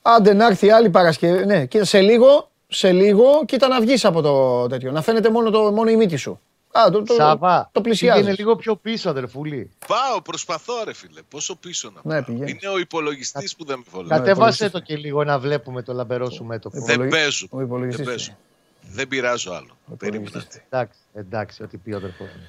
Άντε 0.01 0.33
να 0.33 0.45
έρθει 0.45 0.69
άλλη 0.69 0.89
Παρασκευή. 0.89 1.45
Ναι, 1.45 1.65
κοίτα, 1.65 1.85
σε 1.85 2.01
λίγο, 2.01 2.49
σε 2.67 2.91
λίγο, 2.91 3.45
κοίτα 3.45 3.67
να 3.67 3.81
βγεις 3.81 4.05
από 4.05 4.21
το 4.21 4.67
τέτοιο. 4.67 4.91
Να 4.91 5.01
φαίνεται 5.01 5.29
μόνο, 5.29 5.49
το, 5.49 5.71
μόνο 5.71 5.89
η 5.89 5.95
μύτη 5.95 6.15
σου. 6.15 6.39
Α, 6.79 6.91
το, 6.91 7.03
το, 7.03 7.13
Σάβα, 7.13 7.69
το 7.71 7.81
πλησιάζεις. 7.81 8.19
πήγαινε 8.21 8.37
λίγο 8.39 8.55
πιο 8.55 8.75
πίσω, 8.75 9.09
αδερφούλη. 9.09 9.71
Πάω, 9.87 10.21
προσπαθώ 10.21 10.73
ρε 10.83 10.93
φίλε. 10.93 11.21
Πόσο 11.29 11.55
πίσω 11.55 11.91
να 11.95 12.01
Ναι, 12.03 12.13
πάω. 12.21 12.23
πηγαίνεις. 12.35 12.51
Είναι 12.63 12.73
ο 12.73 12.77
υπολογιστής 12.77 13.55
που 13.55 13.65
δεν 13.65 13.77
με 13.77 13.83
βολεύει. 13.89 14.09
Κατέβασε 14.09 14.31
υπολογιστής. 14.33 14.71
το 14.71 14.79
και 14.79 14.95
λίγο 14.97 15.23
να 15.23 15.39
βλέπουμε 15.39 15.81
το 15.81 15.93
λαμπερό 15.93 16.29
σου 16.29 16.43
μέτωπο. 16.43 16.79
Δεν 16.79 16.93
υπολογι- 16.95 17.11
παίζω. 17.13 17.47
ο 17.49 17.61
υπολογιστής 17.61 18.05
Δεν 18.05 18.13
παίζω. 18.15 18.31
είναι. 18.31 18.93
Δεν 18.95 19.07
πειράζω 19.07 19.51
άλλο. 19.51 19.77
Ο 19.91 19.95
Περίμενα. 19.95 20.23
υπολογιστής. 20.27 20.61
Εντάξει, 20.69 20.99
εντάξει, 21.13 21.63
ό,τι 21.63 21.77
πει 21.77 21.91
ο 21.91 21.97
αδερφός 21.97 22.27
μου. 22.27 22.47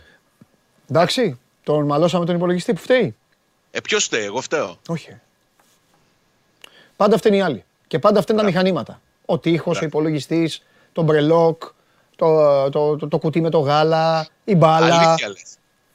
Εντάξει, 0.91 1.39
τον 1.65 1.85
μαλώσαμε 1.87 2.25
τον 2.25 2.35
υπολογιστή 2.35 2.73
που 2.73 2.81
φταίει. 2.81 3.17
Ε, 3.71 3.81
ποιος 3.81 4.05
φταίει, 4.05 4.25
εγώ 4.25 4.41
φταίω. 4.41 4.77
Όχι. 4.89 5.17
Πάντα 6.97 7.17
φταίνει 7.17 7.37
οι 7.37 7.41
άλλοι. 7.41 7.65
Και 7.87 7.99
πάντα 7.99 8.21
φταίνουν 8.23 8.41
τα 8.43 8.47
μηχανήματα. 8.49 9.01
Ο 9.27 9.39
τείχος, 9.39 9.81
ο 9.81 9.85
υπολογιστής, 9.85 10.63
το 10.93 11.03
μπρελόκ, 11.03 11.63
το, 12.21 12.71
το, 12.71 12.97
το, 12.97 13.09
το 13.09 13.19
κουτί 13.19 13.41
με 13.41 13.51
το 13.51 13.59
γάλα, 13.59 14.27
η 14.45 14.55
μπάλα, 14.55 14.95
Αλήθεια 14.95 15.29
λες. 15.29 15.43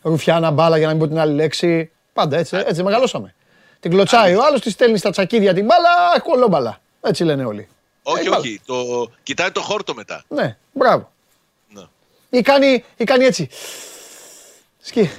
ρουφιάνα 0.01 0.51
μπάλα 0.51 0.77
για 0.77 0.85
να 0.87 0.91
μην 0.93 1.01
πω 1.01 1.07
την 1.07 1.19
άλλη 1.19 1.33
λέξη. 1.33 1.91
Πάντα 2.13 2.37
έτσι, 2.37 2.57
έτσι 2.65 2.83
μεγαλώσαμε. 2.83 3.33
Την 3.79 3.91
κλωτσάει 3.91 4.35
ο 4.35 4.43
άλλος, 4.45 4.61
τη 4.61 4.69
στέλνει 4.69 4.97
στα 4.97 5.09
τσακίδια 5.09 5.53
την 5.53 5.65
μπάλα, 5.65 6.19
κολόμπαλα. 6.23 6.77
Έτσι 7.01 7.23
λένε 7.23 7.45
όλοι. 7.45 7.67
Όχι, 8.03 8.27
Ε, 8.27 8.29
όχι. 8.29 8.61
Το... 8.65 8.75
Κοιτάει 9.23 9.51
το 9.51 9.61
χόρτο 9.61 9.93
μετά. 9.93 10.23
Ναι, 10.27 10.57
μπράβο. 10.71 11.11
Ναι. 11.73 11.81
Ή 12.29 12.41
κάνει, 12.41 12.83
ή 12.97 13.03
κάνει 13.03 13.25
έτσι. 13.25 13.49
Σκι. 14.81 15.09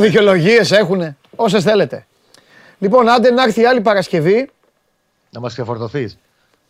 Δικαιολογίε 0.00 0.60
έχουν. 0.70 1.16
Όσες 1.36 1.62
θέλετε. 1.64 2.06
Λοιπόν, 2.78 3.08
άντε 3.08 3.30
να 3.30 3.42
έρθει 3.42 3.60
η 3.60 3.66
άλλη 3.66 3.80
Παρασκευή. 3.80 4.50
Να 5.30 5.40
μας 5.40 5.52
ξεφορτωθείς. 5.52 6.18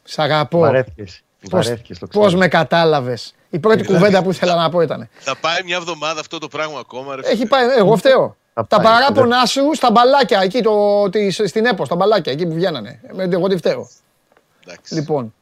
Σ' 0.04 0.18
αγαπώ. 0.18 0.58
Βαρέθηκε. 0.58 1.02
Πώς, 1.02 1.20
Βαρέθηκες, 1.50 1.98
το 1.98 2.06
πώς 2.06 2.26
ξέρω. 2.26 2.38
με 2.40 2.48
κατάλαβες; 2.48 3.34
Η 3.50 3.58
πρώτη 3.58 3.84
κουβέντα 3.84 4.22
που 4.22 4.30
ήθελα 4.30 4.54
να 4.54 4.70
πω 4.70 4.80
ήταν. 4.80 5.08
Θα 5.18 5.36
πάει 5.40 5.62
μια 5.64 5.76
εβδομάδα 5.76 6.20
αυτό 6.20 6.38
το 6.38 6.48
πράγμα 6.48 6.78
ακόμα. 6.78 7.16
Ρε. 7.16 7.20
Έχει 7.24 7.46
πάει, 7.46 7.66
εγώ 7.78 7.96
φταίω. 7.96 8.36
Θα 8.54 8.66
Τα 8.66 8.76
πάει, 8.80 8.84
παράπονά 8.86 9.46
σου 9.46 9.74
στα 9.74 9.90
μπαλάκια, 9.90 10.40
εκεί 10.42 10.60
το, 10.62 11.08
της- 11.10 11.42
στην 11.46 11.66
ΕΠΟ, 11.66 11.84
στα 11.84 11.96
μπαλάκια, 11.96 12.32
εκεί 12.32 12.46
που 12.46 12.54
βγαίνανε. 12.54 13.00
Ε, 13.16 13.28
Εγώ 13.30 13.48
τι 13.48 13.56
φταίω. 13.56 13.88
Εντάξει. 14.66 14.94
Λοιπόν, 14.94 15.34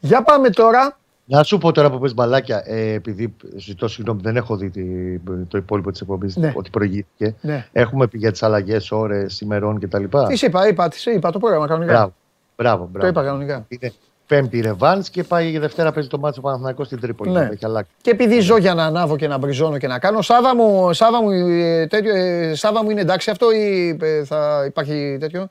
για 0.00 0.22
πάμε 0.22 0.50
τώρα. 0.50 0.98
Να 1.26 1.42
σου 1.42 1.58
πω 1.58 1.72
τώρα 1.72 1.90
που 1.90 1.98
πες 1.98 2.14
μπαλάκια, 2.14 2.62
ε, 2.66 2.92
επειδή 2.92 3.36
ζητώ 3.56 3.88
συγγνώμη, 3.88 4.20
δεν 4.22 4.36
έχω 4.36 4.56
δει 4.56 4.70
τη- 4.70 5.18
το 5.48 5.58
υπόλοιπο 5.58 5.90
της 5.90 6.00
εκπομπής 6.00 6.36
Ναι. 6.36 6.52
ότι 6.56 6.70
προηγήθηκε. 6.70 7.34
Ναι. 7.40 7.68
Έχουμε 7.72 8.06
πει 8.06 8.18
για 8.18 8.30
τις 8.30 8.42
αλλαγές, 8.42 8.90
ώρες, 8.90 9.40
ημερών 9.40 9.80
κτλ. 9.80 10.04
Τις 10.28 10.38
σε 10.38 10.46
είπα, 10.46 10.68
είπα, 10.68 10.88
τις 10.88 11.00
σε 11.00 11.10
είπα 11.10 11.30
το 11.30 11.38
πρόγραμμα 11.38 11.66
κανονικά. 11.66 11.92
Μπράβο. 11.92 12.14
Μπράβο, 12.56 12.88
μπράβο. 12.92 12.98
Το 13.00 13.06
είπα 13.06 13.22
κανονικά. 13.24 13.64
Είναι 13.68 13.92
πέμπτη 14.26 14.60
ρεβάνς 14.60 15.10
και 15.10 15.22
πάει 15.24 15.50
η 15.50 15.58
Δευτέρα 15.58 15.92
παίζει 15.92 16.08
το 16.08 16.18
μάτσο 16.18 16.40
Παναθηναϊκός 16.40 16.86
στην 16.86 17.00
Τρίπολη. 17.00 17.30
Ναι. 17.30 17.48
Έχει 17.52 17.64
αλλάξει. 17.64 17.90
Και 18.02 18.10
επειδή 18.10 18.40
ζω 18.40 18.56
για 18.56 18.74
να 18.74 18.84
ανάβω 18.84 19.16
και 19.16 19.28
να 19.28 19.38
μπριζώνω 19.38 19.78
και 19.78 19.86
να 19.86 19.98
κάνω, 19.98 20.22
Σάβα 20.22 20.54
μου, 20.54 20.92
Σάβα 20.92 21.22
μου, 21.22 21.30
ε, 21.30 21.86
τέτοιο, 21.86 22.14
ε, 22.16 22.54
Σάβα 22.54 22.84
μου 22.84 22.90
είναι 22.90 23.00
εντάξει 23.00 23.30
αυτό 23.30 23.50
ή 23.52 23.96
ε, 24.00 24.24
θα 24.24 24.64
υπάρχει 24.66 25.16
τέτοιο; 25.20 25.50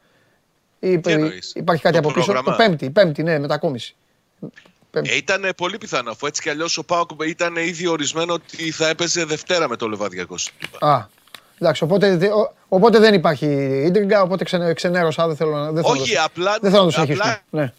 Ή, 0.80 1.00
Τι 1.00 1.12
ε, 1.12 1.14
εννοείς; 1.14 1.52
υπάρχει 1.56 1.82
κάτι 1.82 1.94
Το 1.95 2.00
από 2.08 2.14
πίσω; 2.14 2.26
πρόγραμμα; 2.32 2.58
Το 2.58 2.64
πέμπτη, 2.64 2.90
πέμπτη, 2.90 3.24
ναι, 3.24 3.40
μετακόμιση. 3.40 3.95
Ε, 4.91 5.16
ήταν 5.16 5.50
πολύ 5.58 5.78
πιθανό, 5.78 6.12
αφού 6.12 6.26
έτσι 6.26 6.41
κι 6.41 6.50
αλλιώς 6.50 6.78
ο 6.78 6.84
Πάοκ 6.84 7.10
ήταν 7.28 7.56
ήδη 7.56 7.88
ορισμένο 7.88 8.34
ότι 8.34 8.72
θα 8.72 8.88
έπαιζε 8.88 9.26
Δευτέρα 9.26 9.70
με 9.70 9.76
το 9.76 9.88
Λεβαδιακό. 9.88 10.36
Α, 10.80 11.06
εντάξει, 11.60 11.84
οπότε, 11.84 12.18
δε- 12.18 12.28
ο- 12.34 12.54
οπότε 12.68 13.00
δεν 13.00 13.14
υπάρχει 13.14 13.45
ίντριγκα, 13.86 14.22
οπότε 14.22 14.44
ξενε, 14.44 14.74
ξενέρωσα, 14.74 15.28
δεν 15.28 15.36
θέλω 15.36 15.52
να 15.52 15.72
δεν 15.72 15.84
θέλω 15.84 15.95
να 15.95 16.02
Όχι, 16.02 16.14
το- 16.16 16.22
απλά, 16.26 16.58
δεν 16.62 16.72
θέλω 16.72 16.84
να 16.84 16.88
το 16.90 16.94
συνεχίσουμε. 16.94 17.24
απλά 17.48 17.62
Ναι. 17.64 17.74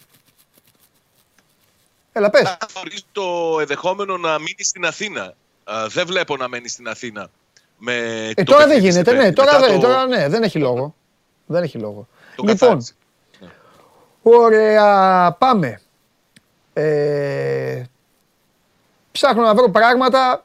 Έλα, 2.16 2.30
πες. 2.30 2.56
χωρίς 2.74 3.04
το 3.12 3.22
ενδεχόμενο 3.60 4.16
να 4.16 4.38
μείνει 4.38 4.54
στην 4.64 4.84
Αθήνα. 4.86 5.34
Α, 5.64 5.86
δεν 5.88 6.06
βλέπω 6.06 6.36
να 6.36 6.48
μένει 6.48 6.68
στην 6.68 6.88
Αθήνα. 6.88 7.30
Με 7.78 7.94
Ε, 8.28 8.34
το 8.34 8.42
τώρα 8.44 8.58
δεν 8.58 8.68
παιχνίδι 8.68 8.88
γίνεται, 8.88 9.04
στην 9.10 9.16
ναι, 9.16 9.22
Πέμπτη. 9.22 9.34
τώρα, 9.36 9.52
Μετά 9.52 9.66
δεν, 9.66 9.80
το- 9.80 9.86
τώρα 9.86 10.06
ναι, 10.06 10.28
δεν 10.28 10.42
έχει 10.42 10.58
λόγο. 10.58 10.94
Δεν 11.46 11.62
έχει 11.62 11.78
λόγο. 11.78 12.08
το 12.36 12.42
λοιπόν, 12.42 12.56
καθάρισε. 12.58 12.92
ωραία, 14.22 15.32
πάμε. 15.38 15.80
Ε, 16.72 17.82
ψάχνω 19.12 19.42
να 19.42 19.54
βρω 19.54 19.70
πράγματα 19.70 20.44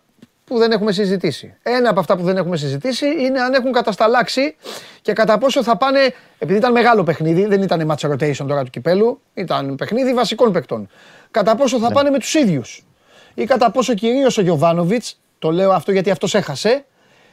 που 0.50 0.58
δεν 0.58 0.72
έχουμε 0.72 0.92
συζητήσει. 0.92 1.54
Ένα 1.64 1.90
από 1.90 2.00
αυτά 2.00 2.18
που 2.18 2.24
δεν 2.24 2.38
έχουμε 2.38 2.58
συζητήσει 2.58 3.06
είναι 3.06 3.40
αν 3.42 3.54
έχουν 3.54 3.72
κατασταλάξει 3.72 4.56
και 5.02 5.14
κατά 5.14 5.38
πόσο 5.38 5.64
θα 5.64 5.78
πάνε, 5.78 6.00
επειδή 6.38 6.60
ήταν 6.60 6.72
μεγάλο 6.72 7.04
παιχνίδι, 7.04 7.46
δεν 7.46 7.62
ήταν 7.62 7.92
match 7.92 8.10
rotation 8.12 8.46
τώρα 8.48 8.64
του 8.64 8.70
κυπέλου, 8.70 9.22
ήταν 9.34 9.76
παιχνίδι 9.76 10.14
βασικών 10.14 10.52
παικτών. 10.52 10.90
Κατά 11.32 11.56
πόσο 11.56 11.80
θα 11.80 11.92
πάνε 11.92 12.10
με 12.10 12.20
τους 12.20 12.34
ίδιους 12.34 12.86
ή 13.34 13.44
κατά 13.46 13.72
πόσο 13.72 13.94
κυρίως 13.94 14.38
ο 14.38 14.42
Γιωβάνοβιτς, 14.42 15.20
το 15.40 15.52
λέω 15.52 15.72
αυτό 15.72 15.92
γιατί 15.92 16.12
αυτός 16.12 16.36
έχασε, 16.36 16.86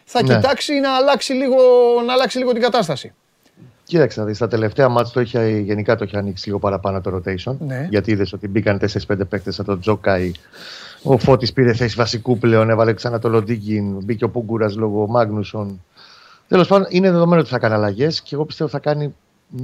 θα 0.05 0.23
Ναι. 0.23 0.35
κοιτάξει 0.35 0.75
να 0.75 0.97
αλλάξει, 0.97 1.33
λίγο, 1.33 1.57
να 2.07 2.13
αλλάξει 2.13 2.39
λίγο 2.39 2.53
την 2.53 2.63
κατάσταση. 2.63 3.15
Κοίταξε 3.85 4.21
να 4.21 4.27
δεις, 4.27 4.37
στα 4.37 4.49
τελευταία 4.49 4.89
μάτς 4.89 5.11
το 5.13 5.21
είχε, 5.21 5.49
γενικά 5.49 5.97
το 5.97 6.05
είχε 6.05 6.17
ανοίξει 6.17 6.47
λίγο 6.47 6.59
παραπάνω 6.59 7.01
το 7.01 7.17
rotation. 7.17 7.57
Ναι. 7.59 7.87
Γιατί 7.91 8.11
είδες 8.11 8.33
ότι 8.33 8.49
μπήκαν 8.49 8.79
4-5 8.79 9.25
παίκτες 9.29 9.55
σαν 9.55 9.65
τον 9.65 9.81
Τζόκαη. 9.81 10.33
Ο 11.09 11.19
Φώτης 11.19 11.53
πήρε 11.53 11.73
θέση 11.73 11.97
βασικού 11.97 12.39
πλέον, 12.39 12.71
έβαλε 12.71 12.93
ξανά 12.93 13.19
το 13.19 13.29
Λοντίγκιν, 13.29 14.05
μπήκε 14.05 14.25
ο 14.25 14.31
Πούγκουρας 14.31 14.77
λόγω 14.77 15.07
Μάγνουσον. 15.07 15.83
Τέλος 16.49 16.69
πάντων, 16.69 16.87
είναι 16.91 17.11
δεδομένο 17.11 17.41
ότι 17.41 17.51
θα 17.51 17.59
κάνει 17.59 17.75
αλλαγές 17.75 18.23
και 18.23 18.35
εγώ 18.35 18.45
πιστεύω 18.45 18.71
θα 18.71 18.79
κάνει 18.79 19.15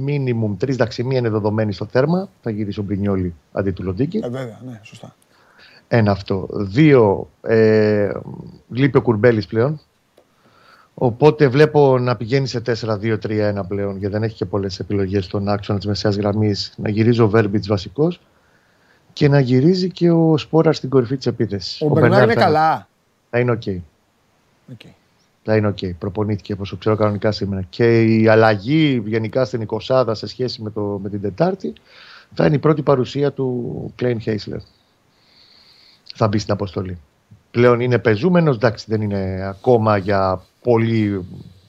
minimum 0.05 0.57
τρεις. 0.57 0.73
Εντάξει, 0.73 1.03
μία 1.03 1.17
είναι 1.17 1.29
δεδομένη 1.29 1.73
στο 1.73 1.85
θέρμα. 1.85 2.29
Θα 2.41 2.49
γυρίσει 2.49 2.79
ο 2.79 2.83
Μπρινιόλη 2.83 3.33
αντί 3.51 3.71
του 3.71 3.83
Λοντίγκιν. 3.83 4.23
Ε, 4.23 4.29
βέβαια, 4.29 4.59
ναι, 4.65 4.79
σωστά. 4.83 5.15
Ένα 5.87 6.11
αυτό. 6.11 6.47
Δύο, 6.51 7.29
ε, 7.41 8.11
λείπει 8.69 8.97
ο 8.97 9.01
Κουρμπέλης 9.01 9.45
πλέον. 9.45 9.79
Οπότε 10.93 11.47
βλέπω 11.47 11.99
να 11.99 12.15
πηγαίνει 12.15 12.47
σε 12.47 12.61
4-2-3-1 12.65 13.65
πλέον 13.67 13.97
γιατί 13.97 14.13
δεν 14.13 14.23
έχει 14.23 14.35
και 14.35 14.45
πολλές 14.45 14.79
επιλογές 14.79 15.25
στον 15.25 15.47
άξονα 15.47 15.77
της 15.77 15.87
μεσαίας 15.87 16.15
γραμμής. 16.15 16.73
Να 16.77 16.89
γυρίζει 16.89 17.21
ο 17.21 17.29
Βέρμπιτς 17.29 17.67
βασικός 17.67 18.19
και 19.13 19.27
να 19.27 19.39
γυρίζει 19.39 19.89
και 19.91 20.11
ο 20.11 20.37
Σπόραρ 20.37 20.73
στην 20.73 20.89
κορυφή 20.89 21.17
της 21.17 21.25
επίθεσης. 21.25 21.81
Ο 21.81 21.87
Μπερνάρ 21.87 22.09
Μπερνάρ 22.09 22.23
είναι 22.23 22.33
θα- 22.33 22.39
καλά. 22.45 22.87
Θα 23.29 23.39
είναι 23.39 23.51
OK. 23.51 23.63
OK. 24.71 24.79
Θα 25.43 25.55
είναι 25.55 25.67
οκ. 25.67 25.77
Προπονήθηκε 25.99 26.53
όπως 26.53 26.75
ξέρω 26.79 26.95
κανονικά 26.95 27.31
σήμερα. 27.31 27.65
Και 27.69 28.01
η 28.03 28.27
αλλαγή 28.27 29.03
γενικά 29.05 29.45
στην 29.45 29.61
20 29.61 30.05
σε 30.11 30.27
σχέση 30.27 30.61
με, 30.61 30.69
το, 30.69 30.99
με 31.03 31.09
την 31.09 31.21
Τετάρτη 31.21 31.73
θα 32.33 32.45
είναι 32.45 32.55
η 32.55 32.59
πρώτη 32.59 32.81
παρουσία 32.81 33.31
του 33.31 33.91
Κλέιν 33.95 34.19
Χέισλερ. 34.19 34.59
Θα 36.15 36.27
μπει 36.27 36.37
στην 36.37 36.53
αποστολή. 36.53 36.97
Πλέον 37.51 37.79
είναι 37.79 37.99
πεζούμενος, 37.99 38.55
εντάξει, 38.55 38.85
δεν 38.87 39.01
είναι 39.01 39.45
ακόμα 39.49 39.97
για 39.97 40.41
πολύ 40.61 41.25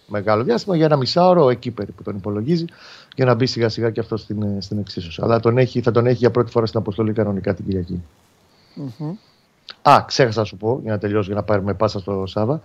μεγάλο 0.06 0.42
διάστημα, 0.42 0.76
για 0.76 0.84
ένα 0.84 0.96
μισάωρο 0.96 1.50
εκεί 1.50 1.70
περίπου 1.70 2.02
τον 2.02 2.16
υπολογίζει, 2.16 2.64
για 3.14 3.24
να 3.24 3.34
μπει 3.34 3.46
σιγά 3.46 3.68
σιγά 3.68 3.90
και 3.90 4.00
αυτό 4.00 4.16
στην, 4.16 4.62
στην 4.62 4.78
εξίσωση. 4.78 5.20
Αλλά 5.24 5.40
τον 5.40 5.58
έχει, 5.58 5.80
θα 5.80 5.90
τον 5.90 6.06
έχει 6.06 6.16
για 6.16 6.30
πρώτη 6.30 6.50
φορά 6.50 6.66
στην 6.66 6.78
αποστολή 6.78 7.12
κανονικά 7.12 7.54
την 7.54 7.64
Κυριακή. 7.64 8.02
Α, 9.82 10.04
ξέχασα 10.06 10.38
να 10.40 10.46
σου 10.46 10.56
πω, 10.56 10.80
για 10.82 10.92
να 10.92 10.98
τελειώσω, 10.98 11.26
για 11.26 11.34
να 11.34 11.42
πάρουμε 11.42 11.74
πάσα 11.74 11.98
στο 11.98 12.26
Σάβα. 12.26 12.62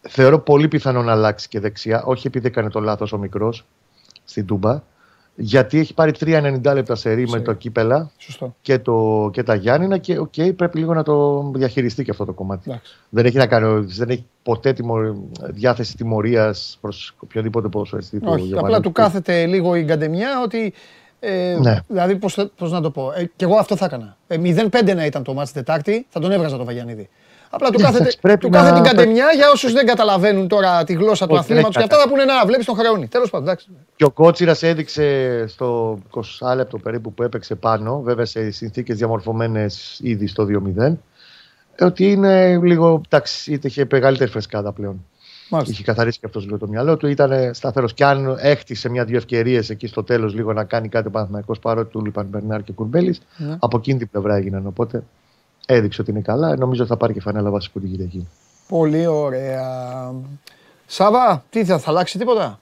Θεωρώ 0.00 0.38
πολύ 0.38 0.68
πιθανό 0.68 1.02
να 1.02 1.12
αλλάξει 1.12 1.48
και 1.48 1.60
δεξιά, 1.60 2.02
όχι 2.04 2.26
επειδή 2.26 2.46
έκανε 2.46 2.70
το 2.70 2.80
λάθος 2.80 3.12
ο 3.12 3.18
μικρός 3.18 3.64
στην 4.24 4.46
Τούμπα, 4.46 4.82
γιατί 5.40 5.78
έχει 5.78 5.94
πάρει 5.94 6.12
3,90 6.20 6.74
λεπτά 6.74 6.94
σε 6.94 7.12
ρί 7.12 7.22
με 7.22 7.28
Σε- 7.28 7.40
το 7.40 7.52
κύπελα 7.52 8.10
Σωστό. 8.18 8.54
και, 8.60 8.78
το, 8.78 9.28
και 9.32 9.42
τα 9.42 9.54
Γιάννηνα 9.54 9.98
και 9.98 10.18
οκ, 10.18 10.32
πρέπει 10.56 10.78
λίγο 10.78 10.94
να 10.94 11.02
το 11.02 11.42
διαχειριστεί 11.54 12.04
και 12.04 12.10
αυτό 12.10 12.24
το 12.24 12.32
κομμάτι. 12.32 12.70
Εντάξει. 12.70 12.94
Δεν 13.08 13.26
έχει, 13.26 13.36
να 13.36 13.46
κάνει, 13.46 13.84
δεν 13.86 14.08
έχει 14.10 14.24
ποτέ 14.42 14.72
τιμω, 14.72 14.96
διάθεση 15.40 15.96
τιμωρίας 15.96 16.78
προς 16.80 17.14
οποιοδήποτε 17.18 17.68
ποδοσφαιριστή 17.68 18.18
του. 18.18 18.24
Όχι, 18.26 18.34
απλά 18.34 18.46
Γιωβάνοβιτς. 18.46 18.80
του 18.86 18.92
κάθεται 18.92 19.46
λίγο 19.46 19.74
η 19.74 19.82
γκαντεμιά 19.82 20.40
ότι. 20.44 20.72
Ε, 21.20 21.56
Ναι. 21.60 21.78
Δηλαδή, 21.88 22.16
πώς, 22.16 22.34
θα- 22.34 22.50
πώς 22.56 22.72
να 22.72 22.80
το 22.80 22.90
πω. 22.90 23.12
Ε, 23.16 23.30
και 23.36 23.44
εγώ 23.44 23.56
αυτό 23.56 23.76
θα 23.76 23.84
έκανα. 23.84 24.16
Ε, 24.26 24.36
0-5 24.38 24.94
να 24.94 25.04
ήταν 25.06 25.22
το 25.22 25.34
μάτς 25.34 25.52
Τετάρτη, 25.52 26.06
θα 26.08 26.20
τον 26.20 26.30
έβγαζα 26.32 26.56
το 26.56 26.64
Βαγιανίδη. 26.64 27.08
Απλά 27.50 27.70
του 27.70 27.78
κάθεται, 27.78 27.98
Εντάξει, 27.98 28.18
πρέπει 28.20 28.38
του 28.38 28.48
κάθεται 28.48 28.74
να- 28.78 28.82
την 28.82 28.90
γκαντεμιά 28.92 29.26
για 29.34 29.50
όσους 29.50 29.72
δεν 29.72 29.86
καταλαβαίνουν 29.86 30.48
τώρα 30.48 30.84
τη 30.84 30.92
γλώσσα 30.92 31.26
του 31.26 31.34
Όχι, 31.34 31.42
δεν 31.46 31.50
αθλήματο. 31.56 31.68
Και 31.72 31.78
έχει 31.78 31.88
αυτά 31.92 32.02
θα 32.02 32.08
πούνε 32.08 32.24
να 32.24 32.46
βλέπεις 32.46 32.66
τον 32.66 32.74
χρεώνει. 32.76 33.08
Τέλος 33.08 33.30
πάντων, 33.30 33.46
εντάξει. 33.48 33.66
Και 33.96 34.04
ο 34.04 34.10
Κότσιρας 34.10 34.62
έδειξε 34.62 35.44
στο 35.46 35.98
20 36.10 36.54
λεπτό 36.56 36.78
περίπου 36.78 37.12
που 37.14 37.22
έπαιξε 37.22 37.54
πάνω, 37.54 38.00
βέβαια 38.00 38.24
σε 38.24 38.50
συνθήκες 38.50 38.96
διαμορφωμένες 38.96 39.98
ήδη 40.02 40.26
στο 40.26 40.44
2-0, 40.44 40.98
ε, 41.74 41.84
ότι 41.84 42.10
είναι 42.10 42.58
λίγο. 42.62 43.00
Εντάξει, 43.10 43.52
είτε 43.52 43.68
είχε 43.68 43.86
μεγαλύτερη 43.90 44.30
φρεσκάδα 44.30 44.72
πλέον. 44.72 45.04
Μάλιστα. 45.50 45.72
Είχε 45.72 45.82
καθαρίσει 45.82 46.18
και 46.18 46.26
αυτός 46.26 46.44
λίγο 46.44 46.58
το 46.58 46.68
μυαλό 46.68 46.96
του. 46.96 47.06
Ήταν 47.06 47.54
σταθερός. 47.54 47.94
Και 47.94 48.04
αν 48.04 48.36
έχτισε 48.40 48.88
μια-δύο 48.88 49.16
ευκαιρίες 49.16 49.70
εκεί 49.70 49.86
στο 49.86 50.04
τέλος 50.04 50.34
λίγο 50.34 50.52
να 50.52 50.64
κάνει 50.64 50.88
κάτι 50.88 51.06
ο 51.08 51.10
Παναθηναϊκός 51.10 51.58
παρότι 51.58 51.90
του 51.90 52.04
λείπαν 52.04 52.26
Μπερνάρ 52.26 52.62
και 52.62 52.72
Κουρμπέλης, 52.72 53.20
Ναι. 53.36 53.56
από 53.58 53.76
εκείνη 53.76 53.98
την 53.98 54.08
πλευρά 54.10 54.36
έγιναν. 54.36 54.66
Οπότε 54.66 55.02
έδειξε 55.68 56.00
ότι 56.00 56.10
είναι 56.10 56.20
καλά. 56.20 56.56
Νομίζω 56.56 56.86
θα 56.86 56.96
πάρει 56.96 57.12
και 57.12 57.20
φανέλα 57.20 57.50
βασικού 57.50 57.80
την 57.80 57.90
Κυριακή. 57.90 58.28
Πολύ 58.68 59.06
ωραία. 59.06 60.14
Σάβα, 60.86 61.44
τι 61.50 61.64
θα, 61.64 61.78
θα 61.78 61.90
αλλάξει 61.90 62.18
τίποτα; 62.18 62.60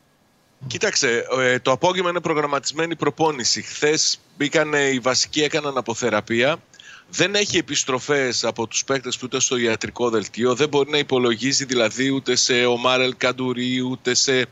Κοίταξε, 0.67 1.25
ε, 1.41 1.59
το 1.59 1.71
απόγευμα 1.71 2.11
είναι 2.11 2.21
προγραμματισμένη 2.21 2.97
προπόνηση. 2.97 3.63
Χθες 3.63 4.21
μπήκαν 4.37 4.75
ε, 4.75 4.89
οι 4.89 4.99
βασικοί, 4.99 5.43
έκαναν 5.43 5.79
αποθεραπεία. 5.79 6.57
Δεν 7.09 7.35
έχει 7.35 7.57
επιστροφές 7.57 8.45
από 8.45 8.67
τους 8.67 8.85
παίκτες 8.85 9.23
ούτε 9.23 9.41
στο 9.41 9.57
ιατρικό 9.57 10.11
δελτίο. 10.11 10.55
Δεν 10.55 10.69
μπορεί 10.69 10.91
να 10.91 10.99
υπολογίζει 10.99 11.65
δηλαδή 11.65 12.11
ούτε 12.11 12.37
σε 12.37 12.65
ο 12.65 12.77
Μάρελ 12.77 13.15
Καντουρί, 13.17 13.81
ούτε 13.81 14.15
σε 14.15 14.47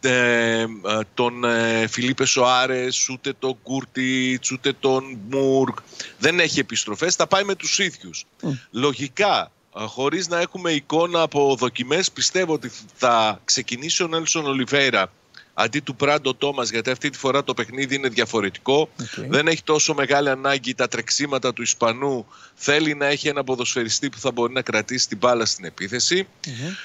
ε, 0.00 0.60
ε, 0.60 0.66
τον 1.14 1.44
ε, 1.44 1.86
Φιλίπε 1.86 2.24
Σοάρες, 2.24 3.08
ούτε 3.08 3.32
τον 3.38 3.58
Κούρτιτς, 3.62 4.50
ούτε 4.50 4.72
τον 4.80 5.18
Μουρκ. 5.30 5.78
Δεν 6.18 6.40
έχει 6.40 6.60
επιστροφές, 6.60 7.14
θα 7.14 7.26
πάει 7.26 7.44
με 7.44 7.54
τους 7.54 7.78
ίδιους. 7.78 8.24
Λογικά, 8.70 9.50
ε, 9.76 9.80
χωρίς 9.80 10.28
να 10.28 10.40
έχουμε 10.40 10.70
εικόνα 10.70 11.22
από 11.22 11.56
δοκιμές, 11.58 12.10
πιστεύω 12.10 12.52
ότι 12.52 12.70
θα 12.94 13.40
ξεκινήσει 13.44 14.02
ο 14.02 14.06
Νέλσον 14.06 14.46
Ολιβέηρα 14.46 15.12
αντί 15.60 15.80
του 15.80 15.96
Πράντο 15.96 16.34
Τόμας, 16.34 16.70
γιατί 16.70 16.90
αυτή 16.90 17.10
τη 17.10 17.18
φορά 17.18 17.44
το 17.44 17.54
παιχνίδι 17.54 17.94
είναι 17.94 18.08
διαφορετικό. 18.08 18.88
Δεν 19.28 19.48
έχει 19.48 19.62
τόσο 19.62 19.94
μεγάλη 19.94 20.28
ανάγκη 20.28 20.74
τα 20.74 20.88
τρεξίματα 20.88 21.52
του 21.52 21.62
Ισπανού. 21.62 22.26
Θέλει 22.54 22.94
να 22.94 23.06
έχει 23.06 23.28
ένα 23.28 23.44
ποδοσφαιριστή 23.44 24.08
που 24.08 24.18
θα 24.18 24.30
μπορεί 24.30 24.52
να 24.52 24.62
κρατήσει 24.62 25.08
την 25.08 25.18
μπάλα 25.18 25.44
στην 25.44 25.64
επιθεση 25.64 26.26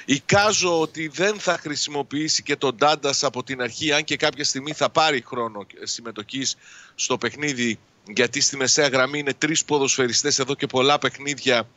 Εικάζω 0.06 0.80
ότι 0.80 1.08
δεν 1.08 1.40
θα 1.40 1.58
χρησιμοποιήσει 1.58 2.44
και 2.44 2.56
τον 2.56 2.76
Ντάντας 2.76 3.24
από 3.24 3.44
την 3.44 3.62
αρχή, 3.62 3.92
αν 3.92 4.04
και 4.04 4.16
κάποια 4.16 4.44
στιγμή 4.44 4.74
θα 4.74 4.90
πάρει 4.90 5.24
χρόνο 5.26 5.66
συμμετοχής 5.84 6.56
στο 6.96 7.18
παιχνίδι, 7.18 7.80
γιατί 8.14 8.42
στη 8.42 8.58
μεσαία 8.58 8.88
γραμμή 8.88 9.20
είναι 9.20 9.34
τρεις 9.34 9.66
ποδοσφαιριστές 9.66 10.40
εδώ 10.40 10.56
και 10.56 10.68
πολλά 10.68 10.98
παιχνίδια 11.00 11.68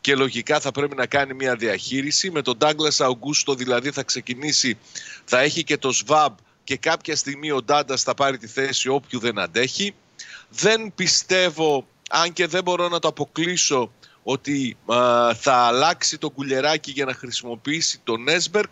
και 0.00 0.14
λογικά 0.14 0.60
θα 0.60 0.72
πρέπει 0.72 0.96
να 0.96 1.06
κάνει 1.06 1.34
μια 1.34 1.56
διαχείριση. 1.56 2.30
Με 2.30 2.42
τον 2.42 2.58
Douglas 2.60 2.96
Αουγκούστο 2.98 3.54
δηλαδή 3.54 3.90
θα 3.90 4.02
ξεκινήσει, 4.02 4.78
θα 5.24 5.40
έχει 5.40 5.64
και 5.64 5.76
το 5.76 5.92
ΣΒΑΜ 5.92 6.34
και 6.66 6.76
κάποια 6.76 7.16
στιγμή 7.16 7.50
ο 7.50 7.62
Ντάντας 7.62 8.02
θα 8.02 8.14
πάρει 8.14 8.38
τη 8.38 8.46
θέση 8.46 8.88
όποιου 8.88 9.20
δεν 9.20 9.38
αντέχει. 9.38 9.94
Δεν 10.48 10.92
πιστεύω, 10.94 11.86
αν 12.10 12.32
και 12.32 12.46
δεν 12.46 12.62
μπορώ 12.62 12.88
να 12.88 12.98
το 12.98 13.08
αποκλείσω, 13.08 13.92
ότι 14.22 14.76
α, 14.86 15.34
θα 15.34 15.52
αλλάξει 15.52 16.18
το 16.18 16.30
κουλεράκι 16.30 16.90
για 16.90 17.04
να 17.04 17.14
χρησιμοποιήσει 17.14 18.00
τον 18.04 18.28
Έσμπερκ 18.28 18.70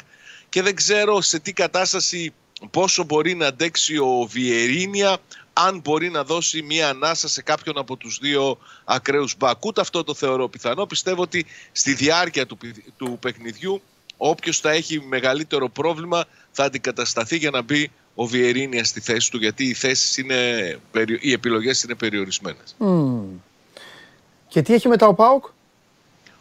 και 0.48 0.62
δεν 0.62 0.74
ξέρω 0.74 1.20
σε 1.20 1.38
τι 1.38 1.52
κατάσταση 1.52 2.32
πόσο 2.70 3.04
μπορεί 3.04 3.34
να 3.34 3.46
αντέξει 3.46 3.96
ο 3.98 4.28
Βιερίνια 4.30 5.18
αν 5.52 5.80
μπορεί 5.80 6.10
να 6.10 6.24
δώσει 6.24 6.62
μία 6.62 6.88
ανάσα 6.88 7.28
σε 7.28 7.42
κάποιον 7.42 7.78
από 7.78 7.96
τους 7.96 8.18
δύο 8.18 8.58
ακραίους 8.84 9.34
μπακ. 9.38 9.64
Ούτε 9.64 9.80
αυτό 9.80 10.04
το 10.04 10.14
θεωρώ 10.14 10.48
πιθανό. 10.48 10.86
Πιστεύω 10.86 11.22
ότι 11.22 11.46
στη 11.72 11.94
διάρκεια 11.94 12.46
του, 12.46 12.58
του 12.96 13.18
παιχνιδιού 13.20 13.82
όποιος 14.16 14.58
θα 14.60 14.70
έχει 14.70 15.00
μεγαλύτερο 15.00 15.68
πρόβλημα 15.68 16.24
θα 16.54 16.64
αντικατασταθεί 16.64 17.36
για 17.36 17.50
να 17.50 17.62
μπει 17.62 17.90
ο 18.14 18.24
Βιερίνια 18.26 18.84
στη 18.84 19.00
θέση 19.00 19.30
του 19.30 19.38
γιατί 19.38 19.64
οι, 19.64 19.74
θέσεις 19.74 20.16
είναι, 20.16 20.34
οι 21.20 21.32
επιλογές 21.32 21.82
είναι 21.82 21.94
περιορισμένες. 21.94 22.76
Και 24.48 24.62
τι 24.62 24.74
έχει 24.74 24.88
μετά 24.88 25.06
ο 25.06 25.14
Πάουκ; 25.14 25.44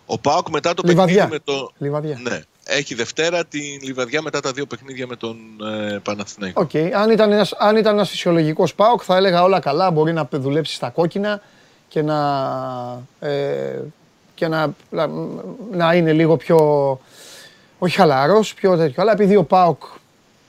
Ο 0.05 0.17
Πάουκ 0.17 0.49
μετά 0.49 0.73
το 0.73 0.83
Λιβαδιά. 0.85 1.27
παιχνίδι 1.27 1.43
με 1.45 1.53
το... 1.53 1.71
Λιβαδιά. 1.77 2.19
Ναι. 2.23 2.41
Έχει 2.65 2.95
Δευτέρα 2.95 3.45
την 3.45 3.79
Λιβαδιά 3.81 4.21
μετά 4.21 4.39
τα 4.39 4.51
δύο 4.51 4.65
παιχνίδια 4.65 5.07
με 5.07 5.15
τον 5.15 5.37
ε, 5.61 5.99
Παναθηναϊκό. 6.03 6.61
Οκ. 6.61 6.75
Αν 6.95 7.09
ήταν 7.11 7.31
ένας, 7.31 7.53
αν 7.57 7.77
ήταν 7.77 7.93
ένας 7.93 8.09
φυσιολογικός 8.09 8.75
ΠΑΟΚ 8.75 9.01
θα 9.05 9.15
έλεγα 9.15 9.43
όλα 9.43 9.59
καλά, 9.59 9.91
μπορεί 9.91 10.13
να 10.13 10.27
δουλέψει 10.31 10.73
στα 10.73 10.89
κόκκινα 10.89 11.41
και 11.87 12.01
να, 12.01 12.19
ε, 13.19 13.79
και 14.35 14.47
να, 14.47 14.73
να, 14.89 15.09
να 15.71 15.93
είναι 15.93 16.13
λίγο 16.13 16.37
πιο, 16.37 16.57
όχι 17.79 17.95
χαλαρός, 17.95 18.53
πιο 18.53 18.77
τέτοιο. 18.77 19.01
Αλλά 19.01 19.11
επειδή 19.11 19.35
ο 19.35 19.43
ΠΑΟΚ 19.43 19.83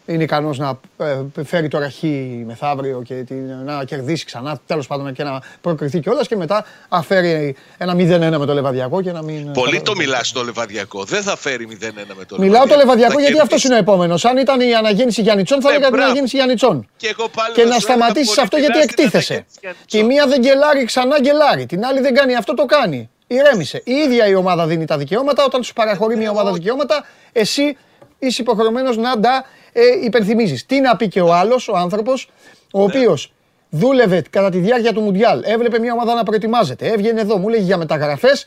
είναι 0.06 0.22
ικανός 0.22 0.58
να 0.58 0.78
ε, 0.98 1.22
φέρει 1.44 1.68
το 1.68 1.78
ραχή 1.78 2.42
μεθαύριο 2.46 3.02
και 3.04 3.14
την, 3.14 3.54
να 3.64 3.84
κερδίσει 3.84 4.24
ξανά, 4.24 4.58
τέλος 4.66 4.86
πάντων 4.86 5.12
και 5.12 5.22
να 5.22 5.42
προκριθεί 5.60 6.00
κιόλας 6.00 6.28
και 6.28 6.36
μετά 6.36 6.64
να 6.88 7.05
φέρει 7.05 7.56
ένα 7.78 7.92
0-1 7.94 8.38
με 8.38 8.46
το 8.46 8.54
Λεβαδειακό 8.54 9.02
και 9.02 9.12
να 9.12 9.22
μην. 9.22 9.52
Πολύ 9.52 9.80
το 9.82 9.94
μιλάς 9.96 10.28
στο 10.28 10.42
Λεβαδειακό. 10.42 11.04
Δεν 11.04 11.22
θα 11.22 11.36
φέρει 11.36 11.68
0-1 11.70 11.74
με 11.74 11.80
το 11.80 11.96
Λεβαδειακό. 12.06 12.42
Μιλάω 12.42 12.66
το 12.66 12.76
Λεβαδειακό 12.76 13.12
Θα 13.14 13.20
γιατί 13.20 13.32
αυτός 13.34 13.48
κερδίσει. 13.48 13.66
είναι 13.66 13.76
ο 13.76 13.78
επόμενος. 13.78 14.24
Αν 14.24 14.36
ήταν 14.36 14.60
η 14.60 14.74
αναγέννηση 14.74 15.22
Γιάννητσών, 15.22 15.60
θα 15.60 15.68
Ε, 15.68 15.70
έλεγα 15.70 15.84
την 15.86 15.92
μπράβο. 15.94 16.04
αναγέννηση 16.06 16.36
Γιάννητσών. 16.36 16.88
Και, 16.96 17.08
εγώ 17.18 17.28
πάλι 17.28 17.54
Και 17.54 17.60
θα 17.62 17.68
να 17.68 17.74
σου 17.74 17.86
έλεγα 17.86 17.94
σταματήσεις 17.98 18.28
πολύ 18.34 18.40
αυτό 18.40 18.56
γιατί 18.56 18.72
μιλάς 18.72 18.86
την 18.86 18.94
εκτίθεσαι. 19.04 19.32
αναγέννηση 19.32 19.58
Γιάννητσών. 19.60 20.00
Τη 20.00 20.06
μία 20.06 20.26
δεν 20.26 20.40
γκελάρει, 20.40 20.84
ξανά 20.84 21.16
γκελάρει. 21.20 21.66
Την 21.66 21.84
άλλη 21.84 22.00
δεν 22.00 22.14
κάνει 22.14 22.34
αυτό, 22.36 22.54
το 22.54 22.64
κάνει. 22.64 23.08
Ηρέμησε. 23.26 23.82
Η 23.84 23.92
ίδια 23.92 24.26
η 24.26 24.34
ομάδα 24.34 24.66
δίνει 24.66 24.84
τα 24.84 24.96
δικαιώματα. 24.98 25.44
Όταν 25.44 25.62
σου 25.62 25.72
παραχωρεί 25.72 26.16
μια 26.16 26.30
ομάδα 26.30 26.52
δικαιώματα, 26.52 27.04
εσύ 27.32 27.76
είσαι 28.18 28.42
υποχρεωμένος 28.42 28.96
να 28.96 29.20
τα 29.20 29.44
ε, 29.76 30.04
υπενθυμίζεις. 30.04 30.66
Τι 30.66 30.80
να 30.80 30.96
πει 30.96 31.08
και 31.08 31.20
ο 31.20 31.34
άλλος, 31.34 31.68
ο 31.68 31.76
άνθρωπος, 31.76 32.30
ο 32.72 32.82
οποίος 32.82 33.32
δούλευε 33.70 34.22
κατά 34.30 34.50
τη 34.50 34.58
διάρκεια 34.58 34.92
του 34.92 35.00
Μουντιάλ, 35.00 35.42
έβλεπε 35.44 35.78
μια 35.78 35.92
ομάδα 35.92 36.14
να 36.14 36.22
προετοιμάζεται, 36.22 36.86
έβγαινε 36.86 37.20
εδώ, 37.20 37.38
μου 37.38 37.48
λέγει 37.48 37.62
για 37.62 37.76
μεταγραφές, 37.76 38.46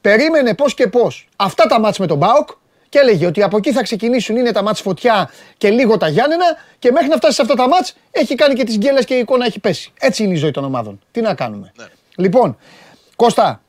περίμενε 0.00 0.54
πώς 0.54 0.74
και 0.74 0.86
πώς 0.86 1.28
αυτά 1.36 1.66
τα 1.66 1.80
μάτς 1.80 1.98
με 1.98 2.06
τον 2.06 2.18
Μπάουκ 2.18 2.48
και 2.88 2.98
έλεγε 2.98 3.26
ότι 3.26 3.42
από 3.42 3.56
εκεί 3.56 3.72
θα 3.72 3.82
ξεκινήσουν 3.82 4.36
είναι 4.36 4.52
τα 4.52 4.62
μάτς 4.62 4.80
φωτιά 4.80 5.30
και 5.56 5.70
λίγο 5.70 5.96
τα 5.96 6.08
Γιάννενα 6.08 6.44
και 6.78 6.90
μέχρι 6.92 7.08
να 7.08 7.16
φτάσει 7.16 7.34
σε 7.34 7.42
αυτά 7.42 7.54
τα 7.54 7.68
μάτς 7.68 7.94
έχει 8.10 8.34
κάνει 8.34 8.54
και 8.54 8.64
τις 8.64 8.76
γκέλες 8.76 9.04
και 9.04 9.14
η 9.14 9.18
εικόνα 9.18 9.46
έχει 9.46 9.60
πέσει. 9.60 9.92
Έτσι 10.00 10.22
είναι 10.22 10.32
η 10.32 10.36
ζωή 10.36 10.50
των 10.50 10.64
ομάδων. 10.64 11.00
Τι 11.10 11.20
να 11.20 11.34
κάνουμε. 11.34 11.72
Λοιπόν, 12.16 12.56
Κώστα, 13.16 13.60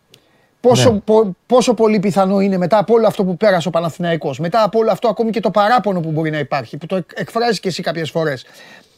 πόσο, 0.62 0.92
πο- 1.06 1.36
πόσο 1.46 1.74
πολύ 1.74 2.00
πιθανό 2.00 2.40
είναι 2.40 2.58
μετά 2.58 2.78
από 2.78 2.94
όλο 2.94 3.08
αυτό 3.08 3.24
που 3.24 3.38
πέρασε 3.38 3.68
ο 3.68 3.72
Παναθηναϊκός, 3.72 4.40
μετά 4.40 4.64
από 4.64 4.80
όλο 4.80 4.92
αυτό 4.92 5.08
ακόμη 5.08 5.30
και 5.32 5.40
το 5.40 5.52
παράπονο 5.52 6.00
που 6.00 6.12
μπορεί 6.12 6.30
να 6.30 6.40
υπάρχει, 6.40 6.78
που 6.78 6.86
το 6.86 6.96
εκ- 6.96 7.20
εκφράζεις 7.20 7.60
και 7.60 7.68
εσύ 7.68 7.82
κάποιες 7.82 8.10
φορές, 8.12 8.46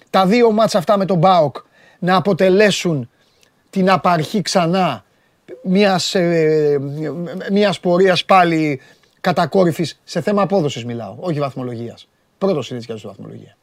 τα 0.09 0.25
δύο 0.25 0.51
μάτς 0.51 0.75
αυτά 0.75 0.97
με 0.97 1.05
τον 1.05 1.17
Μπάοκ 1.17 1.55
να 1.99 2.15
αποτελέσουν 2.15 3.09
την 3.69 3.89
απαρχή 3.91 4.41
ξανά 4.41 5.03
μιας, 5.63 6.15
ε, 6.15 6.79
μιας 7.51 7.79
πορείας 7.79 8.25
πάλι 8.25 8.81
κατακόρυφης 9.21 9.99
σε 10.03 10.21
θέμα 10.21 10.41
απόδοσης 10.41 10.85
μιλάω, 10.85 11.15
όχι 11.19 11.39
βαθμολογίας. 11.39 12.07
Πρώτος 12.37 12.69
είναι 12.69 12.79
της 12.79 13.01
βαθμολογία. 13.01 13.57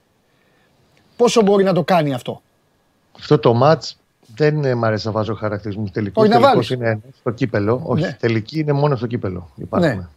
Πόσο 1.16 1.42
μπορεί 1.42 1.64
να 1.64 1.72
το 1.72 1.84
κάνει 1.84 2.14
αυτό; 2.14 2.42
Αυτό 3.18 3.38
το 3.38 3.54
μάτς 3.54 3.98
δεν 4.36 4.64
ε, 4.64 4.74
μ' 4.74 4.84
αρέσει 4.84 5.06
να 5.06 5.12
βάζω 5.12 5.34
χαρακτηρισμούς 5.34 5.90
τελικού. 5.90 6.22
Όχι, 6.22 6.30
να 6.30 6.40
βάλεις. 6.40 6.70
είναι 6.70 6.88
ένας 6.88 7.02
στο 7.18 7.30
κύπελο. 7.30 7.80
Όχι, 7.84 8.02
Ναι. 8.02 8.16
τελική 8.20 8.58
είναι 8.58 8.72
μόνο 8.72 8.96
στο 8.96 9.06
κύπελο. 9.06 9.50
Υπάρχουν. 9.56 9.96
Ναι. 9.96 10.08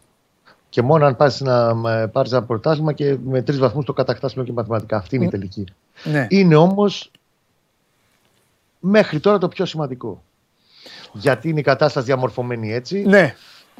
Και 0.68 0.82
μόνο 0.82 1.06
αν 1.06 1.16
πάρει 1.16 1.34
να 1.38 1.74
πάρεις 2.08 2.32
ένα 2.32 2.42
πρωτάθλημα 2.42 2.92
και 2.92 3.16
με 3.24 3.42
τρεις 3.42 3.58
βαθμούς 3.58 3.84
το 3.84 3.92
κατακτάς 3.92 4.32
και 4.32 4.52
μαθηματικά. 4.52 4.96
Αυτή 4.96 5.16
είναι 5.16 5.24
η 5.24 5.28
τελική. 5.28 5.64
Ναι. 6.04 6.26
Είναι 6.30 6.56
όμως 6.56 7.10
μέχρι 8.80 9.20
τώρα 9.20 9.38
το 9.38 9.48
πιο 9.48 9.64
σημαντικό. 9.64 10.22
Γιατί 11.12 11.48
είναι 11.48 11.60
η 11.60 11.62
κατάσταση 11.62 12.06
διαμορφωμένη 12.06 12.72
έτσι. 12.72 13.02
Ναι. 13.06 13.34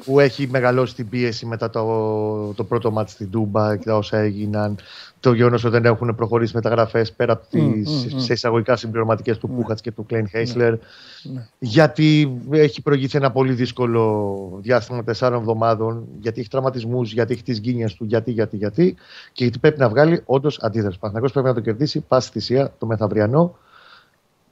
Που 0.05 0.19
έχει 0.19 0.47
μεγαλώσει 0.47 0.95
την 0.95 1.09
πίεση 1.09 1.45
μετά 1.45 1.69
το, 1.69 2.53
το 2.53 2.63
πρώτο 2.63 2.91
μάτι 2.91 3.11
στην 3.11 3.29
Τούμπα 3.29 3.75
και 3.75 3.85
τα 3.85 3.97
όσα 3.97 4.17
έγιναν. 4.17 4.77
Το 5.19 5.33
γεγονός 5.33 5.63
ότι 5.63 5.73
δεν 5.73 5.85
έχουν 5.85 6.15
προχωρήσει 6.15 6.55
μεταγραφές 6.55 7.11
πέρα 7.11 7.33
από 7.33 7.45
τις 7.49 7.61
Μμ, 7.61 7.65
μμ, 7.65 8.15
μμ. 8.15 8.19
σε 8.19 8.33
εισαγωγικά 8.33 8.75
συμπληρωματικές 8.75 9.37
του 9.37 9.47
Κούχατ 9.47 9.79
και 9.81 9.91
του 9.91 10.05
Κλέιν 10.05 10.27
Χέισλερ. 10.27 10.71
Ναι. 10.71 11.47
Γιατί 11.59 12.37
έχει 12.51 12.81
προηγηθεί 12.81 13.17
ένα 13.17 13.31
πολύ 13.31 13.53
δύσκολο 13.53 14.59
διάστημα 14.61 15.03
τεσσάρων 15.03 15.39
εβδομάδων, 15.39 16.07
γιατί 16.19 16.39
έχει 16.39 16.49
τραυματισμούς, 16.49 17.13
γιατί 17.13 17.33
έχει 17.33 17.43
τις 17.43 17.59
γκίνιε 17.59 17.87
του, 17.97 18.05
γιατί, 18.05 18.31
γιατί, 18.31 18.57
γιατί. 18.57 18.95
Και 19.31 19.43
γιατί 19.43 19.59
πρέπει 19.59 19.79
να 19.79 19.89
βγάλει 19.89 20.21
όντως 20.25 20.59
αντίδραση. 20.61 20.95
Ο 20.95 20.99
Παναθηναϊκός 20.99 21.31
πρέπει 21.31 21.47
να 21.47 21.53
το 21.53 21.59
κερδίσει 21.59 21.99
πάση 21.99 22.29
θυσία 22.31 22.73
το 22.77 22.85
μεθαυριανό. 22.85 23.57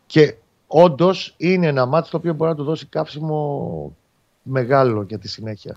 Και 0.06 0.36
όντως 0.68 1.34
είναι 1.38 1.68
ένα 1.68 1.86
μάτι 1.86 2.10
το 2.10 2.18
οποίο 2.18 2.34
μπορεί 2.34 2.50
να 2.50 2.56
του 2.56 2.64
δώσει 2.64 2.86
κάψιμο 2.86 3.96
μεγάλο 4.50 5.02
για 5.02 5.20
τη 5.20 5.28
συνέχεια. 5.28 5.76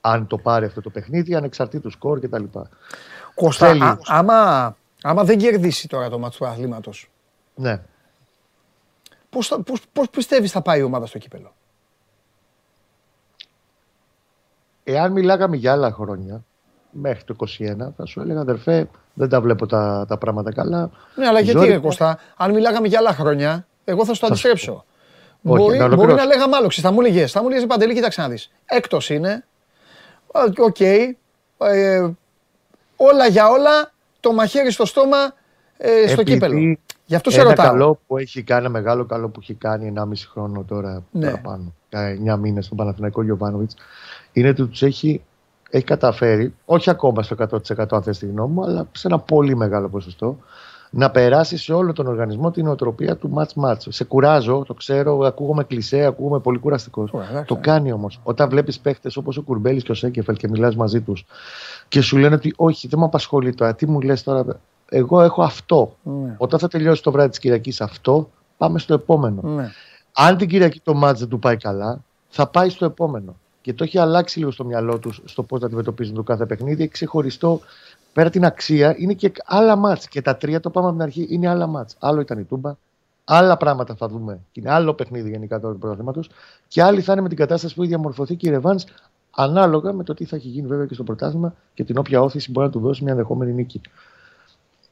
Αν 0.00 0.26
το 0.26 0.38
πάρει 0.38 0.66
αυτό 0.66 0.80
το 0.80 0.90
παιχνίδι, 0.90 1.34
ανεξαρτήτου 1.34 1.90
σκορ 1.90 2.20
κτλ. 2.20 2.44
Κώστα, 3.34 3.66
Θέλει. 3.66 3.82
α- 3.82 3.98
άμα, 4.06 4.76
άμα 5.02 5.24
δεν 5.24 5.38
κερδίσει 5.38 5.88
τώρα 5.88 6.08
το 6.08 6.18
μάτς 6.18 6.36
του 6.36 6.46
αθλήματος, 6.46 7.10
Ναι. 7.54 7.80
πώς, 9.30 9.46
θα- 9.48 9.62
πώς, 9.62 9.82
πώς 9.92 10.10
πιστεύεις 10.10 10.50
θα 10.52 10.62
πάει 10.62 10.78
η 10.80 10.82
ομάδα 10.82 11.06
στο 11.06 11.18
κύπελο; 11.18 11.54
Εάν 14.84 15.12
μιλάγαμε 15.12 15.56
για 15.56 15.72
άλλα 15.72 15.92
χρόνια, 15.92 16.44
μέχρι 16.90 17.24
το 17.24 17.34
21, 17.58 17.92
θα 17.96 18.04
σου 18.06 18.20
έλεγα 18.20 18.40
αδερφέ, 18.40 18.88
δεν 19.14 19.28
τα 19.28 19.40
βλέπω 19.40 19.66
τα, 19.66 20.04
τα 20.08 20.18
πράγματα 20.18 20.52
καλά. 20.52 20.90
Ναι, 21.14 21.26
αλλά 21.26 21.40
γιατί, 21.40 21.58
Ζόρι- 21.58 21.70
ρε 21.72 21.78
Κώστα, 21.78 22.18
αν 22.36 22.52
μιλάγαμε 22.54 22.88
για 22.88 22.98
άλλα 22.98 23.12
χρόνια, 23.12 23.66
εγώ 23.84 24.04
θα 24.04 24.14
σου 24.14 24.20
το 24.20 24.26
Θα 24.26 24.34
σου 24.34 24.48
αντιστρέψω. 24.48 24.84
Όχι, 25.46 25.62
Μπορεί, 25.62 25.78
να 25.78 25.84
μπορεί 25.84 25.94
ολοκληρώσω. 25.98 26.16
να 26.28 26.34
λέγαμε 26.34 26.56
άλλο, 26.56 26.66
ξέρεις, 26.68 26.90
θα 26.90 26.94
μου 26.96 27.00
έλεγες, 27.06 27.32
θα 27.32 27.40
μου 27.40 27.46
έλεγες 27.48 27.66
Παντελή, 27.66 27.94
κοίταξε 27.94 28.20
να 28.20 28.28
δεις. 28.28 28.50
Έκτος 28.64 29.10
είναι, 29.10 29.44
Α, 30.32 30.40
οκ, 30.58 30.80
ε, 30.80 32.10
όλα 32.96 33.26
για 33.26 33.48
όλα, 33.48 33.92
το 34.20 34.32
μαχαίρι 34.32 34.70
στο 34.70 34.84
στόμα 34.86 35.16
ε, 35.76 36.06
στο 36.08 36.20
Επειδή 36.20 36.32
κύπελο. 36.32 36.76
Γι' 37.06 37.14
αυτό 37.14 37.30
σε 37.30 37.40
ένα 37.40 37.48
ρωτάω. 37.48 37.66
καλό 37.66 38.00
που 38.06 38.18
έχει 38.18 38.42
κάνει, 38.42 38.60
ένα 38.60 38.70
μεγάλο 38.70 39.04
καλό 39.04 39.28
που 39.28 39.38
έχει 39.42 39.54
κάνει 39.54 39.92
1,5 39.96 40.02
χρόνο 40.30 40.62
τώρα 40.68 41.02
Ναι. 41.10 41.24
παραπάνω, 41.30 41.72
9 41.90 42.36
μήνες 42.38 42.64
στον 42.64 42.76
Παναθηναϊκό 42.76 43.22
Γιωβάνοβιτς, 43.22 43.74
είναι 44.32 44.48
ότι 44.48 44.66
τους 44.66 44.82
έχει, 44.82 45.24
έχει 45.70 45.84
καταφέρει, 45.84 46.54
όχι 46.64 46.90
ακόμα 46.90 47.22
στο 47.22 47.34
100% 47.34 47.86
αν 47.96 48.02
θες 48.02 48.18
τη 48.18 48.26
γνώμη 48.26 48.52
μου, 48.52 48.64
αλλά 48.64 48.88
σε 48.92 49.06
ένα 49.06 49.18
πολύ 49.18 49.56
μεγάλο 49.56 49.88
ποσοστό, 49.88 50.38
να 50.96 51.10
περάσει 51.10 51.56
σε 51.56 51.72
όλο 51.72 51.92
τον 51.92 52.06
οργανισμό 52.06 52.50
την 52.50 52.68
οτροπία 52.68 53.16
του 53.16 53.32
match-match. 53.36 53.76
Σε 53.88 54.04
κουράζω, 54.04 54.64
το 54.66 54.74
ξέρω, 54.74 55.18
ακούγομαι 55.18 55.64
κλεισέ, 55.64 56.04
ακούγομαι 56.04 56.38
πολύ 56.40 56.58
κουραστικός. 56.58 57.12
Ωραία, 57.12 57.28
εντάξει, 57.28 57.46
Το 57.46 57.54
ναι. 57.54 57.60
κάνει 57.60 57.92
όμως. 57.92 58.20
Όταν 58.22 58.48
βλέπεις 58.48 58.80
παίχτες 58.80 59.16
όπως 59.16 59.36
ο 59.36 59.42
Κουρμπέλης 59.42 59.82
και 59.82 59.92
ο 59.92 59.94
Σέκεφελ 59.94 60.36
και 60.36 60.48
μιλάς 60.48 60.76
μαζί 60.76 61.00
τους 61.00 61.24
και 61.88 62.00
σου 62.00 62.16
λένε 62.16 62.34
ότι 62.34 62.52
όχι, 62.56 62.88
δεν 62.88 62.98
με 62.98 63.04
απασχολεί 63.04 63.54
τώρα, 63.54 63.74
τι 63.74 63.86
μου 63.86 64.00
λες 64.00 64.22
τώρα. 64.22 64.44
Εγώ 64.88 65.22
έχω 65.22 65.42
αυτό. 65.42 65.96
Ναι. 66.02 66.34
Όταν 66.38 66.58
θα 66.58 66.68
τελειώσει 66.68 67.02
το 67.02 67.10
βράδυ 67.10 67.28
της 67.28 67.38
Κυριακής 67.38 67.80
αυτό, 67.80 68.30
πάμε 68.56 68.78
στο 68.78 68.94
επόμενο. 68.94 69.40
Ναι. 69.42 69.70
Αν 70.12 70.36
την 70.36 70.48
Κυριακή 70.48 70.80
το 70.80 70.94
μάτς 70.94 71.18
δεν 71.18 71.28
του 71.28 71.38
πάει 71.38 71.56
καλά, 71.56 72.00
θα 72.28 72.46
πάει 72.46 72.68
στο 72.68 72.84
επόμενο. 72.84 73.36
Και 73.60 73.74
το 73.74 73.84
έχει 73.84 73.98
αλλάξει 73.98 74.38
λίγο 74.38 74.50
στο 74.50 74.64
μυαλό 74.64 74.98
τους 74.98 75.20
στο 75.24 75.42
πώς 75.42 75.60
να 75.60 75.66
αντιμετωπίζουν 75.66 76.14
το 76.14 76.22
κάθε 76.22 76.46
παιχνίδι. 76.46 76.82
Έχει 76.82 76.92
ξεχωριστό 76.92 77.60
πέρα 78.14 78.30
την 78.30 78.44
αξία, 78.44 78.94
είναι 78.98 79.12
και 79.12 79.32
άλλα 79.44 79.76
μάτς. 79.76 80.08
Και 80.08 80.22
τα 80.22 80.36
τρία 80.36 80.60
το 80.60 80.70
πάμε 80.70 80.86
από 80.86 80.96
την 80.96 81.04
αρχή 81.04 81.26
είναι 81.30 81.48
άλλα 81.48 81.66
μάτς. 81.66 81.96
Άλλο 81.98 82.20
ήταν 82.20 82.38
η 82.38 82.44
Τούμπα, 82.44 82.74
άλλα 83.24 83.56
πράγματα 83.56 83.94
θα 83.94 84.08
δούμε. 84.08 84.40
Και 84.52 84.60
είναι 84.60 84.70
άλλο 84.70 84.94
παιχνίδι 84.94 85.30
γενικά 85.30 85.60
τώρα 85.60 85.72
του 85.72 85.78
πρωταθλήματος. 85.78 86.30
Και 86.68 86.82
άλλοι 86.82 87.00
θα 87.00 87.12
είναι 87.12 87.22
με 87.22 87.28
την 87.28 87.36
κατάσταση 87.36 87.74
που 87.74 87.80
έχει 87.80 87.90
διαμορφωθεί 87.90 88.36
και 88.36 88.48
η 88.48 88.50
Ρεβάν 88.50 88.78
ανάλογα 89.30 89.92
με 89.92 90.04
το 90.04 90.14
τι 90.14 90.24
θα 90.24 90.36
έχει 90.36 90.48
γίνει 90.48 90.66
βέβαια 90.66 90.86
και 90.86 90.94
στο 90.94 91.02
πρωτάθλημα 91.02 91.54
και 91.74 91.84
την 91.84 91.98
όποια 91.98 92.22
όθηση 92.22 92.50
μπορεί 92.50 92.66
να 92.66 92.72
του 92.72 92.80
δώσει 92.80 93.02
μια 93.02 93.12
ενδεχόμενη 93.12 93.52
νίκη. 93.52 93.80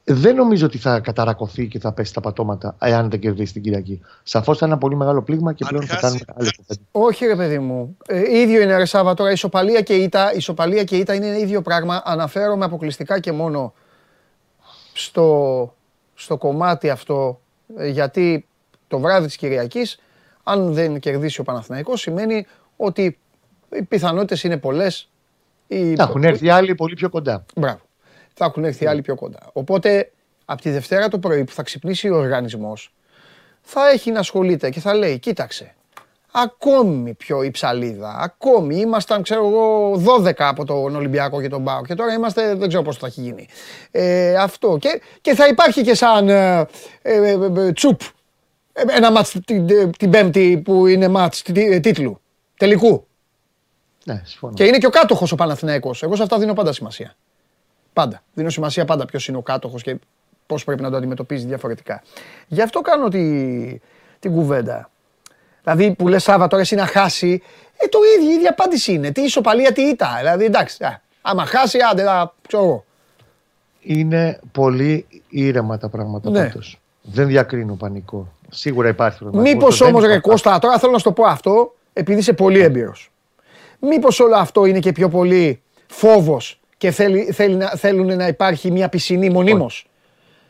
Δεν 0.03 0.35
νομίζω 0.35 0.65
ότι 0.65 0.77
θα 0.77 0.99
καταρακωθεί 0.99 1.67
και 1.67 1.79
θα 1.79 1.91
πέσει 1.93 2.09
στα 2.09 2.21
πατώματα 2.21 2.75
εάν 2.79 3.09
δεν 3.09 3.19
κερδίσει 3.19 3.53
την 3.53 3.61
Κυριακή. 3.61 4.01
Σαφώς 4.23 4.57
θα 4.57 4.65
είναι 4.65 4.73
ένα 4.73 4.83
πολύ 4.83 4.95
μεγάλο 4.95 5.21
πλήγμα 5.21 5.53
και 5.53 5.63
Αν 5.63 5.69
πλέον 5.69 5.85
θα 5.85 5.93
χάσει- 5.97 6.25
κάνουμε 6.25 6.33
άλλη 6.39 6.55
κουβέντα. 6.55 6.81
Όχι 6.91 7.25
ρε 7.25 7.35
παιδί 7.35 7.59
μου. 7.59 7.97
Ε, 8.07 8.39
ίδιο 8.39 8.61
είναι 8.61 8.77
ρε 8.77 8.85
Σάβα 8.85 9.13
τώρα. 9.13 9.31
Ισοπαλία 9.31 9.81
και 9.81 9.93
ήττα, 9.93 10.33
ισοπαλία 10.35 10.83
και 10.83 10.97
ήττα 10.97 11.13
είναι 11.13 11.39
ίδιο 11.39 11.61
πράγμα. 11.61 12.01
Αναφέρομαι 12.05 12.65
αποκλειστικά 12.65 13.19
και 13.19 13.31
μόνο 13.31 13.73
στο, 14.93 15.73
στο 16.15 16.37
κομμάτι 16.37 16.89
αυτό. 16.89 17.39
ε, 17.77 17.87
γιατί 17.87 18.47
το 18.87 18.99
βράδυ 18.99 19.25
της 19.25 19.35
Κυριακής, 19.35 19.99
αν 20.43 20.73
δεν 20.73 20.99
κερδίσει 20.99 21.39
ο 21.39 21.43
Παναθηναϊκός, 21.43 22.01
σημαίνει 22.01 22.45
ότι 22.77 23.17
οι 23.75 23.81
πιθανότητες 23.83 24.43
είναι 24.43 24.57
πολλές. 24.57 25.09
Οι... 25.67 25.95
Θα 25.95 26.03
έχουν 26.03 26.23
έρθει 26.23 26.49
άλλοι 26.49 26.75
πολύ 26.75 26.93
πιο 26.95 27.09
κοντά. 27.09 27.45
Μπράβο. 27.55 27.79
Θα 28.33 28.45
έχουν 28.45 28.63
έρθει 28.65 28.85
άλλοι 28.85 29.01
πιο 29.01 29.15
κοντά. 29.15 29.39
Οπότε, 29.53 30.11
από 30.45 30.61
τη 30.61 30.69
Δευτέρα 30.69 31.07
το 31.07 31.19
πρωί 31.19 31.43
που 31.43 31.51
θα 31.51 31.63
ξυπνήσει 31.63 32.09
ο 32.09 32.15
οργανισμός, 32.17 32.93
θα 33.61 33.89
έχει 33.89 34.11
να 34.11 34.19
ασχολείται 34.19 34.69
και 34.69 34.79
θα 34.79 34.93
λέει, 34.93 35.19
κοίταξε, 35.19 35.75
ακόμη 36.31 37.13
πιο 37.13 37.43
η 37.43 37.51
ψαλίδα, 37.51 38.15
ακόμη, 38.19 38.75
ήμασταν, 38.75 39.21
ξέρω 39.23 39.47
εγώ, 39.47 39.91
12 39.97 40.31
από 40.37 40.65
τον 40.65 40.95
Ολυμπιακό 40.95 41.41
και 41.41 41.47
τον 41.47 41.63
Πάο 41.63 41.81
και 41.81 41.95
τώρα 41.95 42.13
είμαστε, 42.13 42.55
δεν 42.55 42.67
ξέρω 42.67 42.83
πώς 42.83 42.97
θα 42.97 43.07
έχει 43.07 43.21
γίνει. 43.21 43.47
Ε, 43.91 44.35
αυτό. 44.35 44.77
Και, 44.81 45.01
και 45.21 45.35
θα 45.35 45.47
υπάρχει 45.47 45.81
και 45.83 45.93
σαν 45.95 46.29
ε, 46.29 46.67
ε, 47.01 47.15
ε, 47.31 47.37
ε, 47.57 47.71
τσουπ, 47.71 48.01
ε, 48.73 48.81
ένα 48.89 49.11
μάτς 49.11 49.31
την, 49.45 49.65
την, 49.67 49.91
την 49.91 50.09
Πέμπτη 50.09 50.61
που 50.65 50.87
είναι 50.87 51.07
μάτς 51.07 51.41
τι- 51.41 51.51
τι- 51.53 51.79
τίτλου, 51.79 52.21
τελικού. 52.57 53.07
Ναι, 54.05 54.21
συμφωνώ. 54.25 54.53
Και 54.53 54.63
είναι 54.65 54.77
και 54.77 54.85
ο 54.85 54.89
κάτοχος 54.89 55.31
ο 55.31 55.35
Παναθηναϊκός. 55.35 56.03
Εγώ 56.03 56.15
σε 56.15 56.23
αυτά 56.23 56.39
δίνω 56.39 56.53
πάντα 56.53 56.73
σημασία. 56.73 57.15
Πάντα. 57.93 58.23
Δίνω 58.33 58.49
σημασία 58.49 58.85
πάντα 58.85 59.05
ποιος 59.05 59.27
είναι 59.27 59.37
ο 59.37 59.41
κάτοχος 59.41 59.81
και 59.83 59.97
πώς 60.45 60.63
πρέπει 60.63 60.81
να 60.81 60.89
το 60.89 60.97
αντιμετωπίζει 60.97 61.45
διαφορετικά. 61.45 62.03
Γι' 62.47 62.61
αυτό 62.61 62.81
κάνω 62.81 63.07
τη, 63.07 63.79
την 64.19 64.31
κουβέντα. 64.31 64.89
Δηλαδή 65.63 65.95
που 65.95 66.07
λες 66.07 66.23
Σάβα 66.23 66.47
τώρα 66.47 66.61
εσύ 66.61 66.75
να 66.75 66.85
χάσει, 66.85 67.41
ε, 67.77 67.87
το 67.87 67.99
ίδιο, 68.17 68.31
η 68.31 68.33
ίδια 68.33 68.49
απάντηση 68.49 68.93
είναι. 68.93 69.11
Τι 69.11 69.21
ισοπαλία, 69.21 69.71
τι 69.73 69.81
ήττα. 69.81 70.15
Δηλαδή 70.19 70.45
εντάξει, 70.45 70.83
α, 70.83 71.01
άμα 71.21 71.45
χάσει, 71.45 71.77
άντε, 71.91 72.09
α, 72.09 72.31
ξέρω 72.47 72.63
εγώ. 72.63 72.85
Είναι 73.79 74.39
πολύ 74.51 75.05
ήρεμα 75.29 75.77
τα 75.77 75.89
πράγματα 75.89 76.29
Ναι. 76.29 76.47
πάντως. 76.47 76.79
Δεν 77.01 77.27
διακρίνω 77.27 77.73
πανικό. 77.73 78.33
Σίγουρα 78.49 78.87
υπάρχει 78.87 79.17
προβληματισμός. 79.17 79.61
Μήπως 79.61 79.77
Δεν 79.77 79.87
όμως, 79.87 80.01
ρε 80.01 80.07
υπάρχει. 80.07 80.29
Κώστα, 80.29 80.59
τώρα 80.59 80.79
θέλω 80.79 80.91
να 80.91 80.97
σου 80.97 81.03
το 81.03 81.11
πω 81.11 81.25
αυτό, 81.25 81.75
επειδή 81.93 82.19
είσαι 82.19 82.33
πολύ 82.33 82.59
έμπειρος. 82.59 83.11
Μήπως 83.79 84.19
όλο 84.19 84.35
αυτό 84.35 84.65
είναι 84.65 84.79
και 84.79 84.91
πιο 84.91 85.09
πολύ 85.09 85.61
φόβος 85.87 86.59
και 86.83 86.91
θέλει, 86.91 87.31
θέλει 87.31 87.55
να, 87.55 87.67
θέλουν 87.67 88.15
να 88.15 88.27
υπάρχει 88.27 88.71
μια 88.71 88.89
πισινή 88.89 89.29
μονίμως. 89.29 89.87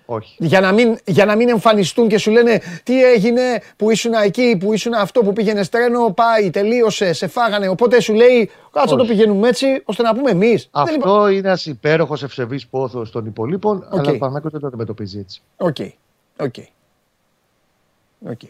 Όχι. 0.05 0.35
Για 0.39 0.59
να, 0.59 0.71
μην, 0.71 0.97
για 1.05 1.25
να 1.25 1.35
μην 1.35 1.49
εμφανιστούν 1.49 2.07
και 2.07 2.17
σου 2.17 2.31
λένε 2.31 2.61
τι 2.83 3.03
έγινε 3.03 3.41
που 3.75 3.91
ήσουν 3.91 4.13
εκεί, 4.13 4.57
που 4.59 4.73
ήσουν 4.73 4.93
αυτό 4.93 5.21
που 5.21 5.33
πήγαινε 5.33 5.65
τρένο, 5.65 6.11
πάει, 6.11 6.49
τελείωσε, 6.49 7.13
σε 7.13 7.27
φάγανε. 7.27 7.67
Οπότε 7.67 8.01
σου 8.01 8.13
λέει, 8.13 8.49
κάτσε 8.71 8.89
να 8.89 8.95
το 8.95 9.03
Όχι. 9.03 9.11
πηγαίνουμε 9.11 9.47
έτσι, 9.47 9.81
ώστε 9.85 10.03
να 10.03 10.15
πούμε 10.15 10.31
εμείς. 10.31 10.67
Αυτό 10.71 11.27
είναι 11.27 11.47
ένας 11.47 11.65
υπέροχος 11.65 12.23
ευσεβής 12.23 12.67
πόθος 12.67 13.11
των 13.11 13.25
υπολείπων, 13.25 13.87
Οκ. 13.91 13.99
αλλά 13.99 14.11
ο 14.11 14.17
Παναγιώτης 14.17 14.51
δεν 14.51 14.61
το 14.61 14.67
αντιμετωπίζει 14.67 15.19
έτσι. 15.19 15.41
Οκ. 15.57 15.77
OK. 16.39 16.55
OK. 18.29 18.41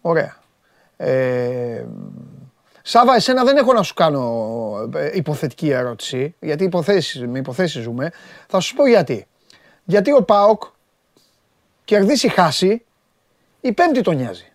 Ωραία. 0.00 0.36
Ε, 0.96 1.84
Σάβα, 2.90 3.14
εσένα 3.14 3.44
δεν 3.44 3.56
έχω 3.56 3.72
να 3.72 3.82
σου 3.82 3.94
κάνω 3.94 4.90
ε, 4.94 5.10
υποθετική 5.14 5.70
ερώτηση, 5.70 6.34
γιατί 6.40 6.64
υποθέσεις, 6.64 7.20
με 7.26 7.38
υποθέσεις 7.38 7.82
ζούμε. 7.82 8.12
Θα 8.48 8.60
σου 8.60 8.74
πω 8.74 8.86
γιατί. 8.86 9.26
Γιατί 9.84 10.12
ο 10.12 10.22
ΠΑΟΚ 10.22 10.62
κερδίσει 11.84 12.28
χάσει, 12.28 12.84
η 13.60 13.72
πέμπτη 13.72 14.00
τον 14.00 14.16
νοιάζει. 14.16 14.52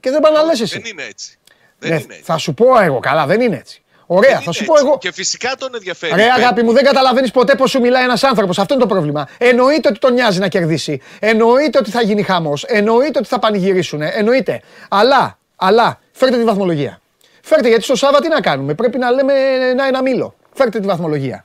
Και 0.00 0.10
δεν 0.10 0.20
πα 0.20 0.36
να 0.36 0.42
λες 0.44 0.60
εσύ. 0.60 0.78
Δεν 0.80 0.90
είναι 0.90 1.02
έτσι. 1.02 1.38
Δεν 1.78 1.90
Ναι, 1.90 1.96
είναι 1.96 2.06
έτσι. 2.14 2.24
θα 2.24 2.36
σου 2.36 2.54
πω 2.54 2.78
εγώ, 2.80 2.98
καλά, 2.98 3.26
δεν 3.26 3.40
είναι 3.40 3.56
έτσι. 3.56 3.82
Ωραία, 4.06 4.30
Δεν 4.34 4.42
θα 4.42 4.52
σου 4.52 4.58
είναι 4.64 4.66
πω 4.72 4.74
έτσι. 4.74 4.86
εγώ. 4.86 4.98
Και 4.98 5.12
φυσικά 5.12 5.54
τον 5.56 5.74
ενδιαφέρει. 5.74 6.14
Ρε 6.14 6.24
η 6.24 6.30
αγάπη 6.30 6.62
μου, 6.62 6.72
δεν 6.72 6.84
καταλαβαίνεις 6.84 7.30
ποτέ 7.30 7.54
πώς 7.54 7.70
σου 7.70 7.80
μιλάει 7.80 8.04
ένας 8.04 8.22
άνθρωπος. 8.24 8.58
Αυτό 8.58 8.74
είναι 8.74 8.82
το 8.82 8.88
πρόβλημα. 8.88 9.28
Εννοείται 9.38 9.88
ότι 9.88 9.98
τον 9.98 10.12
νοιάζει 10.12 10.38
να 10.38 10.48
κερδίσει. 10.48 11.00
Εννοείται 11.18 11.78
ότι 11.78 11.90
θα 11.90 12.02
γίνει 12.02 12.22
χαμός. 12.22 12.52
Εννοείται 12.66 13.18
ότι 13.18 13.28
θα 13.28 13.38
πανηγυρίσουν. 13.38 14.02
Εννοείται. 14.02 14.62
Αλλά, 14.88 15.38
αλλά, 15.56 16.00
φέρτε 16.12 16.36
τη 16.36 16.44
βαθμολογία. 16.44 16.98
Φέρτε 17.46 17.68
γιατί 17.68 17.82
στο 17.84 17.94
Σάββα 17.96 18.20
τι 18.20 18.28
να 18.28 18.40
κάνουμε; 18.40 18.74
Πρέπει 18.74 18.98
να 18.98 19.10
λέμε 19.10 19.32
ένα, 19.70 19.84
ένα 19.86 20.02
μήλο. 20.02 20.34
Φέρτε 20.52 20.80
τη 20.80 20.86
βαθμολογία. 20.86 21.44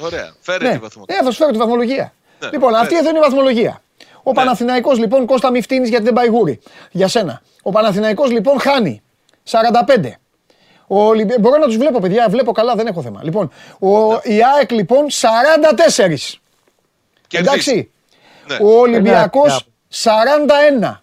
Ωραία. 0.00 0.32
Φέρε 0.40 0.66
Ναι, 0.66 0.72
τη 0.72 0.78
βαθμολογία. 0.78 1.16
ναι, 1.16 1.22
θα 1.24 1.30
σου 1.30 1.36
φέρω 1.36 1.50
τη 1.50 1.58
βαθμολογία. 1.58 2.12
Ναι, 2.40 2.48
λοιπόν, 2.52 2.74
αυτή 2.74 2.86
φέρε. 2.86 2.98
εδώ 2.98 3.08
είναι 3.08 3.18
η 3.18 3.22
βαθμολογία. 3.22 3.82
Ο 4.22 4.32
Παναθηναϊκός 4.32 4.98
λοιπόν, 4.98 5.26
Κώστα 5.26 5.50
μη 5.50 5.62
φτύνεις 5.62 5.88
γιατί 5.88 6.04
δεν 6.04 6.12
πάει 6.12 6.26
γούρι. 6.28 6.60
Για 6.90 7.08
σένα. 7.08 7.42
Ο 7.62 7.70
Παναθηναϊκός 7.70 8.30
λοιπόν 8.30 8.60
χάνει 8.60 9.02
45. 9.50 10.10
Ο 10.86 11.02
Ολυμπι... 11.02 11.34
Μπορώ 11.40 11.56
να 11.58 11.66
τους 11.66 11.76
βλέπω 11.76 12.00
παιδιά, 12.00 12.26
βλέπω 12.28 12.52
καλά, 12.52 12.74
δεν 12.74 12.86
έχω 12.86 13.02
θέμα. 13.02 13.20
Λοιπόν, 13.24 13.50
ο... 13.78 14.12
η 14.22 14.40
ΑΕΚ 14.56 14.70
λοιπόν 14.70 15.06
44. 15.10 15.14
Κερδίζει. 15.96 16.38
Εντάξει. 17.30 17.90
Ναι. 18.46 18.56
Ο 18.60 18.78
Ολυμπιακός 18.80 19.66
41. 20.82 20.96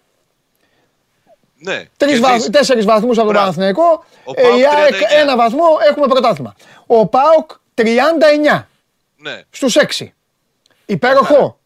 Ναι. 1.66 1.84
Τρεις 1.96 2.12
Κερδίζει. 2.20 2.20
βαθ... 2.20 2.44
Τέσσερις 2.50 2.84
βαθμούς 2.84 3.16
από 3.18 3.26
τον 3.26 3.34
Μπράβο. 3.34 3.40
Παναθηναϊκό. 3.52 4.04
Ο 4.24 4.32
Ε, 4.36 4.42
ΠΑΟΚ 4.42 4.58
η 4.58 4.66
ΑΕΚ 4.66 4.94
39. 4.94 5.20
ένα 5.20 5.36
βαθμό, 5.36 5.64
έχουμε 5.90 6.06
πρωτάθλημα. 6.06 6.54
Ο 6.86 7.06
ΠΑΟΚ 7.06 7.50
39 7.74 8.68
Ναι. 9.16 9.42
στους 9.50 9.76
6. 9.76 10.14
Υπέροχο. 10.86 11.58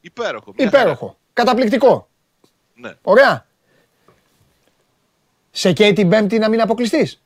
Υπέροχο. 0.00 0.52
μια 0.56 0.70
χαρά. 0.70 0.80
Υπέροχο. 0.82 1.16
Καταπληκτικό. 1.32 2.08
Ναι. 2.74 2.92
Ωραία. 3.02 3.46
Σε 5.50 5.72
καίει 5.72 5.92
την 5.92 6.08
Πέμπτη 6.08 6.38
να 6.38 6.48
μην 6.48 6.60
αποκλειστείς; 6.60 7.22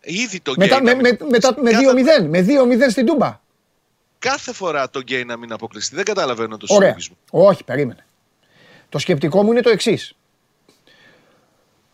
Ήδη 0.00 0.40
το 0.40 0.54
Μετά, 0.56 0.76
γκέι 0.76 0.84
με, 0.84 0.92
να 0.94 1.02
με, 1.02 1.16
μην 1.20 1.30
μετά, 1.30 1.54
με 1.62 1.70
αποκλειστεί. 1.70 2.12
2-0. 2.22 2.28
Με 2.28 2.40
2-0 2.86 2.90
στην 2.90 3.06
Τούμπα. 3.06 3.40
Κάθε 4.18 4.52
φορά 4.52 4.90
το 4.90 5.00
γκέι 5.00 5.24
να 5.24 5.36
μην 5.36 5.52
αποκλειστεί. 5.52 5.94
Δεν 5.94 6.04
καταλαβαίνω 6.04 6.56
το 6.56 6.66
Ωραία. 6.68 6.80
συλλογισμό. 6.98 7.16
Όχι, 7.30 7.64
περίμενε. 7.64 8.06
Το 8.88 8.98
σκεπτικό 8.98 9.42
μου 9.42 9.50
είναι 9.52 9.60
το 9.60 9.70
εξής. 9.70 10.16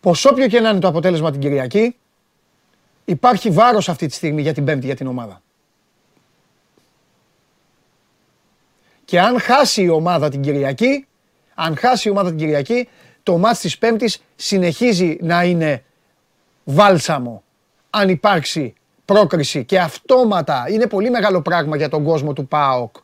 Πως 0.01 0.25
όποιο 0.25 0.47
και 0.47 0.59
να 0.59 0.69
είναι 0.69 0.79
το 0.79 0.87
αποτέλεσμα 0.87 1.31
την 1.31 1.39
Κυριακή, 1.39 1.95
υπάρχει 3.05 3.49
βάρος 3.49 3.89
αυτή 3.89 4.07
τη 4.07 4.13
στιγμή 4.13 4.41
για 4.41 4.53
την 4.53 4.65
Πέμπτη 4.65 4.85
για 4.85 4.95
την 4.95 5.07
ομάδα. 5.07 5.41
Και 9.05 9.19
αν 9.19 9.39
χάσει 9.39 9.81
η 9.81 9.89
ομάδα 9.89 10.29
την 10.29 10.41
Κυριακή, 10.41 11.07
αν 11.55 11.77
χάσει 11.77 12.07
η 12.07 12.11
ομάδα 12.11 12.29
την 12.29 12.37
Κυριακή, 12.37 12.87
το 13.23 13.37
μάτς 13.37 13.59
της 13.59 13.77
Πέμπτης 13.77 14.21
συνεχίζει 14.35 15.17
να 15.21 15.43
είναι 15.43 15.83
βάλσαμο 16.63 17.43
αν 17.89 18.09
υπάρξει 18.09 18.73
πρόκριση 19.05 19.65
και 19.65 19.79
αυτόματα 19.79 20.65
είναι 20.69 20.87
πολύ 20.87 21.09
μεγάλο 21.09 21.41
πράγμα 21.41 21.75
για 21.75 21.89
τον 21.89 22.03
κόσμο 22.03 22.33
του 22.33 22.47
ΠΑΟΚ. 22.47 22.95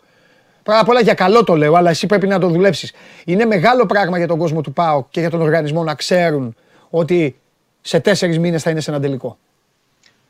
Πρώτα 0.63 0.79
απ' 0.79 0.89
όλα 0.89 1.01
για 1.01 1.13
καλό 1.13 1.43
το 1.43 1.55
λέω, 1.55 1.73
αλλά 1.75 1.89
εσύ 1.89 2.05
πρέπει 2.05 2.27
να 2.27 2.39
το 2.39 2.47
δουλέψεις. 2.47 2.93
Είναι 3.25 3.45
μεγάλο 3.45 3.85
πράγμα 3.85 4.17
για 4.17 4.27
τον 4.27 4.37
κόσμο 4.37 4.61
του 4.61 4.73
ΠΑΟΚ 4.73 5.07
και 5.09 5.19
για 5.19 5.29
τον 5.29 5.41
οργανισμό 5.41 5.83
να 5.83 5.95
ξέρουν 5.95 6.55
ότι 6.89 7.39
σε 7.81 7.99
τέσσερις 7.99 8.39
μήνες 8.39 8.63
θα 8.63 8.69
είναι 8.69 8.81
σε 8.81 8.91
ένα 8.91 8.99
τελικό. 8.99 9.37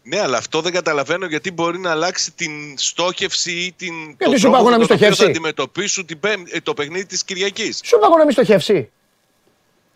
Ναι, 0.04 0.20
αλλά 0.20 0.38
αυτό 0.38 0.62
δεν 0.62 0.72
καταλαβαίνω 0.72 1.26
γιατί 1.26 1.52
μπορεί 1.52 1.80
να 1.80 1.92
αλλάξει 1.92 2.32
την 2.32 2.52
στόχευση 2.78 3.52
ή 3.52 3.74
την. 3.78 3.94
Γιατί 4.06 4.24
τον 4.24 4.38
σου 4.38 4.48
είπα 4.48 4.58
εγώ 4.58 4.66
τρόπο 4.66 4.70
να 4.70 4.72
με 4.72 4.78
μην 4.78 4.88
τον 4.88 4.96
οποίο 4.96 4.98
στοχεύσει. 4.98 5.22
Θα 5.24 5.30
αντιμετωπίσουν 5.30 6.06
την 6.06 6.20
πέμ- 6.20 6.48
ε, 6.56 6.60
το 6.62 6.74
παιχνίδι 6.74 7.06
της 7.06 7.24
Κυριακής. 7.24 7.80
Σου 7.84 7.96
είπα 7.96 8.06
εγώ 8.06 8.18
να 8.18 8.24
μην 8.24 8.34
στοχεύσει. 8.34 8.90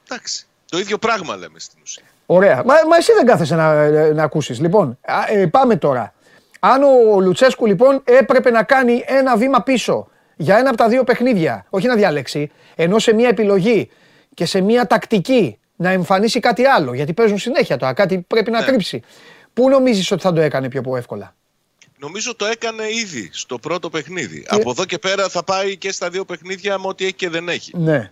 Εντάξει. 0.09 0.45
Το 0.71 0.79
ίδιο 0.79 0.97
πράγμα 0.97 1.35
λέμε 1.35 1.59
στην 1.59 1.79
ουσία. 1.83 2.03
Ωραία. 2.25 2.55
Μα, 2.55 2.73
μα 2.89 2.97
εσύ 2.97 3.13
δεν 3.13 3.25
κάθεσαι 3.25 3.55
να, 3.55 3.87
να 4.13 4.23
ακούσεις. 4.23 4.59
Λοιπόν, 4.59 4.97
α, 5.01 5.31
ε, 5.31 5.47
πάμε 5.47 5.75
τώρα. 5.75 6.13
Αν 6.59 6.83
ο 6.83 7.19
Λουτσέσκου 7.19 7.65
λοιπόν 7.65 8.01
έπρεπε 8.03 8.51
να 8.51 8.63
κάνει 8.63 9.03
ένα 9.07 9.37
βήμα 9.37 9.61
πίσω 9.61 10.07
για 10.35 10.57
ένα 10.57 10.69
από 10.69 10.77
τα 10.77 10.87
δύο 10.87 11.03
παιχνίδια, 11.03 11.65
όχι 11.69 11.87
να 11.87 11.95
διαλέξει, 11.95 12.51
ενώ 12.75 12.99
σε 12.99 13.13
μια 13.13 13.27
επιλογή 13.27 13.89
και 14.33 14.45
σε 14.45 14.61
μια 14.61 14.87
τακτική 14.87 15.59
να 15.81 15.89
εμφανίσει 15.89 16.39
κάτι 16.39 16.65
άλλο, 16.65 16.93
γιατί 16.93 17.13
παίζουν 17.13 17.37
συνέχεια 17.37 17.77
τώρα, 17.77 17.93
κάτι 17.93 18.25
πρέπει 18.27 18.51
να 18.51 18.59
Ναι. 18.59 18.65
κρύψει. 18.65 19.01
Πού 19.53 19.69
νομίζεις 19.69 20.11
ότι 20.11 20.21
θα 20.21 20.33
το 20.33 20.41
έκανε 20.41 20.69
πιο 20.69 20.95
εύκολα; 20.95 21.35
Νομίζω 21.97 22.35
το 22.35 22.45
έκανε 22.45 22.83
ήδη 23.03 23.29
στο 23.31 23.59
πρώτο 23.59 23.89
παιχνίδι. 23.89 24.45
Από 24.47 24.69
εδώ 24.69 24.85
και 24.85 24.97
πέρα 24.97 25.29
θα 25.29 25.43
πάει 25.43 25.77
και 25.77 25.91
στα 25.91 26.09
δύο 26.09 26.25
παιχνίδια 26.25 26.79
με 26.79 26.87
ό,τι 26.87 27.03
έχει 27.03 27.13
και 27.13 27.29
δεν 27.29 27.49
έχει. 27.49 27.71
Ναι. 27.77 28.11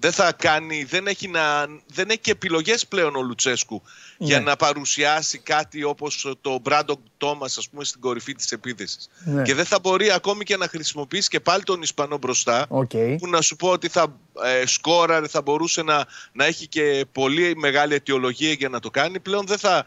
Δεν 0.00 0.12
θα 0.12 0.32
κάνει, 0.32 0.84
δεν 0.84 1.06
έχει, 1.06 1.28
να, 1.28 1.66
δεν 1.86 2.08
έχει 2.10 2.18
και 2.18 2.30
επιλογές 2.30 2.86
πλέον 2.86 3.16
ο 3.16 3.22
Λουτσέσκου 3.22 3.82
για 4.18 4.38
Ναι. 4.38 4.44
να 4.44 4.56
παρουσιάσει 4.56 5.38
κάτι 5.38 5.82
όπως 5.82 6.34
το 6.40 6.58
Μπράντον 6.58 7.00
Τόμας 7.16 7.58
ας 7.58 7.68
πούμε 7.68 7.84
στην 7.84 8.00
κορυφή 8.00 8.34
της 8.34 8.52
επίθεσης. 8.52 9.08
Ναι. 9.24 9.42
Και 9.42 9.54
δεν 9.54 9.64
θα 9.64 9.78
μπορεί 9.78 10.10
ακόμη 10.10 10.44
και 10.44 10.56
να 10.56 10.68
χρησιμοποιήσει 10.68 11.28
και 11.28 11.40
πάλι 11.40 11.62
τον 11.62 11.82
Ισπανό 11.82 12.18
μπροστά 12.18 12.66
Οκ. 12.68 12.90
που 13.18 13.28
να 13.28 13.40
σου 13.40 13.56
πω 13.56 13.68
ότι 13.68 13.88
θα 13.88 14.16
ε, 14.44 14.66
σκόραρε, 14.66 15.26
θα 15.28 15.42
μπορούσε 15.42 15.82
να, 15.82 16.06
να 16.32 16.44
έχει 16.44 16.66
και 16.66 17.06
πολύ 17.12 17.56
μεγάλη 17.56 17.94
αιτιολογία 17.94 18.52
για 18.52 18.68
να 18.68 18.80
το 18.80 18.90
κάνει. 18.90 19.20
Πλέον 19.20 19.46
δεν 19.46 19.58
θα 19.58 19.86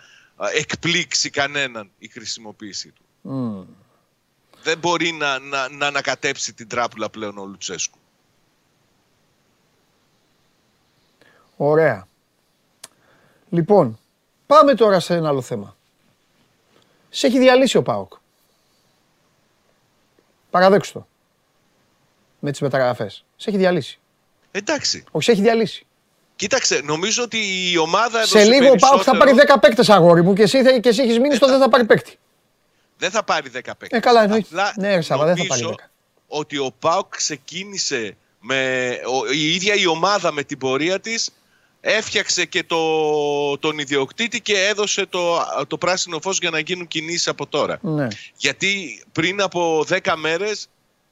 ε, 0.54 0.58
εκπλήξει 0.60 1.30
κανέναν 1.30 1.90
η 1.98 2.08
χρησιμοποίησή 2.08 2.92
του. 2.92 3.02
Μμμ. 3.22 3.64
Δεν 4.64 4.78
μπορεί 4.78 5.12
να, 5.12 5.40
να, 5.40 5.70
να 5.70 5.88
ανακατέψει 5.88 6.54
την 6.54 6.68
τράπουλα 6.68 7.10
πλέον 7.10 7.38
ο 7.38 7.46
Λουτσέσκου. 7.46 7.98
Ωραία. 11.64 12.08
Λοιπόν, 13.50 14.00
πάμε 14.46 14.74
τώρα 14.76 15.00
σε 15.00 15.14
ένα 15.14 15.28
άλλο 15.28 15.42
θέμα. 15.42 15.76
Σε 17.10 17.28
έχει 17.28 17.40
διαλύσει 17.40 17.78
ο 17.78 17.82
ΠΑΟΚ. 17.84 18.14
Παραδέξου 20.50 20.94
το. 20.94 21.08
Με 22.40 22.52
τις 22.52 22.60
μεταγραφές. 22.62 23.26
Σε 23.36 23.50
έχει 23.50 23.58
διαλύσει. 23.60 24.00
Εντάξει. 24.52 25.04
Όχι, 25.12 25.26
σε 25.26 25.32
έχει 25.32 25.42
διαλύσει. 25.42 25.86
Κοίταξε, 26.36 26.82
νομίζω 26.84 27.24
ότι 27.24 27.38
η 27.72 27.78
ομάδα 27.78 28.18
έδωσε 28.20 28.40
Σε 28.40 28.44
λίγο 28.46 28.72
ο 28.72 28.76
ΠΑΟΚ 28.76 29.02
θα 29.04 29.12
πάρει 29.12 29.18
περισσότερο- 29.24 29.56
10 29.56 29.60
παίκτες 29.60 29.90
αγόρι 29.90 30.22
μου 30.24 30.34
και 30.34 30.42
εσύ, 30.42 30.64
θα- 30.64 30.80
και 30.80 30.90
εσύ 30.90 31.02
έχεις 31.02 31.20
μείνει 31.20 31.36
στο 31.36 31.48
δεν 31.48 31.60
θα 31.60 31.70
πάρει 31.70 31.86
παίκτη. 31.86 32.20
Δεν 32.98 33.12
θα 33.12 33.24
πάρει 33.24 33.50
10 33.50 33.76
παίκτες. 33.78 33.98
Ε, 33.98 34.02
καλά, 34.02 34.24
εννοείται. 34.24 34.48
Απλά 34.50 34.74
Ναι, 34.78 34.96
ρε 34.96 35.02
Σάβα, 35.02 35.26
δεν 35.26 35.36
θα 35.38 35.46
πάρει 35.48 35.62
νομίζω 35.62 35.80
10. 35.80 35.90
ότι 36.28 36.58
ο 36.58 36.72
ΠΑΟΚ 36.80 37.16
ξεκίνησε 37.16 38.18
με 38.40 38.90
ο- 39.06 39.32
η 39.32 39.54
ίδια 39.56 39.74
η 39.76 39.86
ομάδα 39.86 40.32
με 40.32 40.44
την 40.44 40.58
πορεία 40.58 41.00
της 41.00 41.30
έφτιαξε 41.82 42.46
και 42.46 42.64
το, 42.64 43.58
τον 43.58 43.80
ιδιοκτήτη 43.80 44.42
και 44.42 44.68
έδωσε 44.68 45.06
το, 45.06 45.38
το 45.68 45.78
πράσινο 45.78 46.20
φως 46.22 46.38
για 46.38 46.50
να 46.50 46.60
γίνουν 46.60 46.88
κινήσεις 46.88 47.28
από 47.28 47.48
τώρα. 47.48 47.80
Ναι. 47.82 48.08
Γιατί 48.38 49.04
πριν 49.12 49.42
από 49.42 49.86
10 49.90 50.14
μέρες 50.18 50.70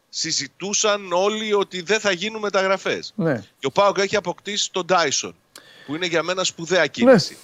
συζητούσαν 0.10 1.12
όλοι 1.12 1.54
ότι 1.54 1.82
δεν 1.82 2.00
θα 2.00 2.12
γίνουν 2.12 2.42
μεταγραφές. 2.42 3.14
Ναι. 3.16 3.44
Και 3.60 3.66
ο 3.66 3.72
Πάοκ 3.72 3.98
έχει 3.98 4.16
αποκτήσει 4.16 4.72
τον 4.72 4.86
Dyson, 4.90 5.34
που 5.86 5.96
είναι 5.96 6.06
για 6.06 6.24
μένα 6.24 6.44
σπουδαία 6.44 6.88
κίνηση. 6.88 7.38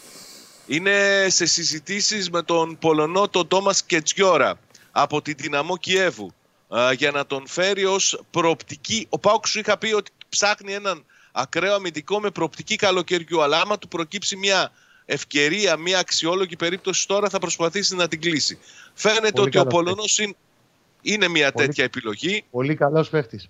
Είναι 0.68 1.26
σε 1.30 1.46
συζητήσεις 1.46 2.30
με 2.30 2.44
τον 2.44 2.78
Πολωνό 2.78 3.28
τον 3.28 3.48
Τόμας 3.48 3.84
Κετζιόρα 3.84 4.60
από 4.92 5.22
την 5.22 5.36
Δυναμό 5.38 5.78
Κιέβου 5.78 6.34
α, 6.76 6.92
για 6.94 7.12
να 7.12 7.26
τον 7.26 7.48
φέρει 7.48 7.86
ως 7.86 8.22
προοπτική. 8.32 9.08
Ο 9.10 9.20
Πάοκ 9.20 9.48
σου 9.48 9.60
είχα 9.60 9.78
πει 9.78 9.94
ότι 9.94 10.12
ψάχνει 10.30 10.74
έναν 10.74 11.06
ακραίο 11.38 11.74
αμυντικό 11.74 12.20
με 12.20 12.30
προοπτική 12.32 12.76
καλοκαιριού, 12.76 13.42
αλλά 13.42 13.62
άμα 13.62 13.78
του 13.78 13.88
προκύψει 13.88 14.36
μια 14.36 14.72
ευκαιρία, 15.06 15.78
μια 15.78 16.00
αξιόλογη 16.00 16.56
περίπτωση 16.56 17.08
τώρα 17.08 17.30
θα 17.30 17.40
προσπαθήσει 17.40 17.96
να 17.96 18.08
την 18.08 18.22
κλείσει. 18.22 18.60
Φαίνεται 18.94 19.32
Πολύ 19.32 19.48
ότι 19.48 19.58
ο 19.58 19.64
καλός 19.64 19.74
Πολωνός 19.74 20.20
είναι, 20.20 20.36
είναι 21.02 21.28
μια 21.28 21.52
Πολύ- 21.52 21.68
τέτοια 21.68 21.84
επιλογή. 21.84 22.44
Πολύ 22.52 22.76
καλός 22.76 23.10
παίχτη. 23.10 23.50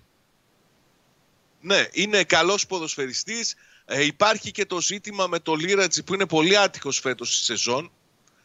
Ναι, 1.60 1.86
είναι 1.92 2.24
καλός 2.24 2.66
ποδοσφαιριστής. 2.66 3.54
Ε, 3.84 4.04
υπάρχει 4.04 4.50
και 4.50 4.66
το 4.66 4.80
ζήτημα 4.80 5.26
με 5.26 5.38
το 5.38 5.54
Λίρατζι 5.54 6.02
που 6.02 6.14
είναι 6.14 6.26
πολύ 6.26 6.58
άτυχος 6.58 6.98
φέτος 6.98 7.34
στη 7.34 7.44
σεζόν. 7.44 7.90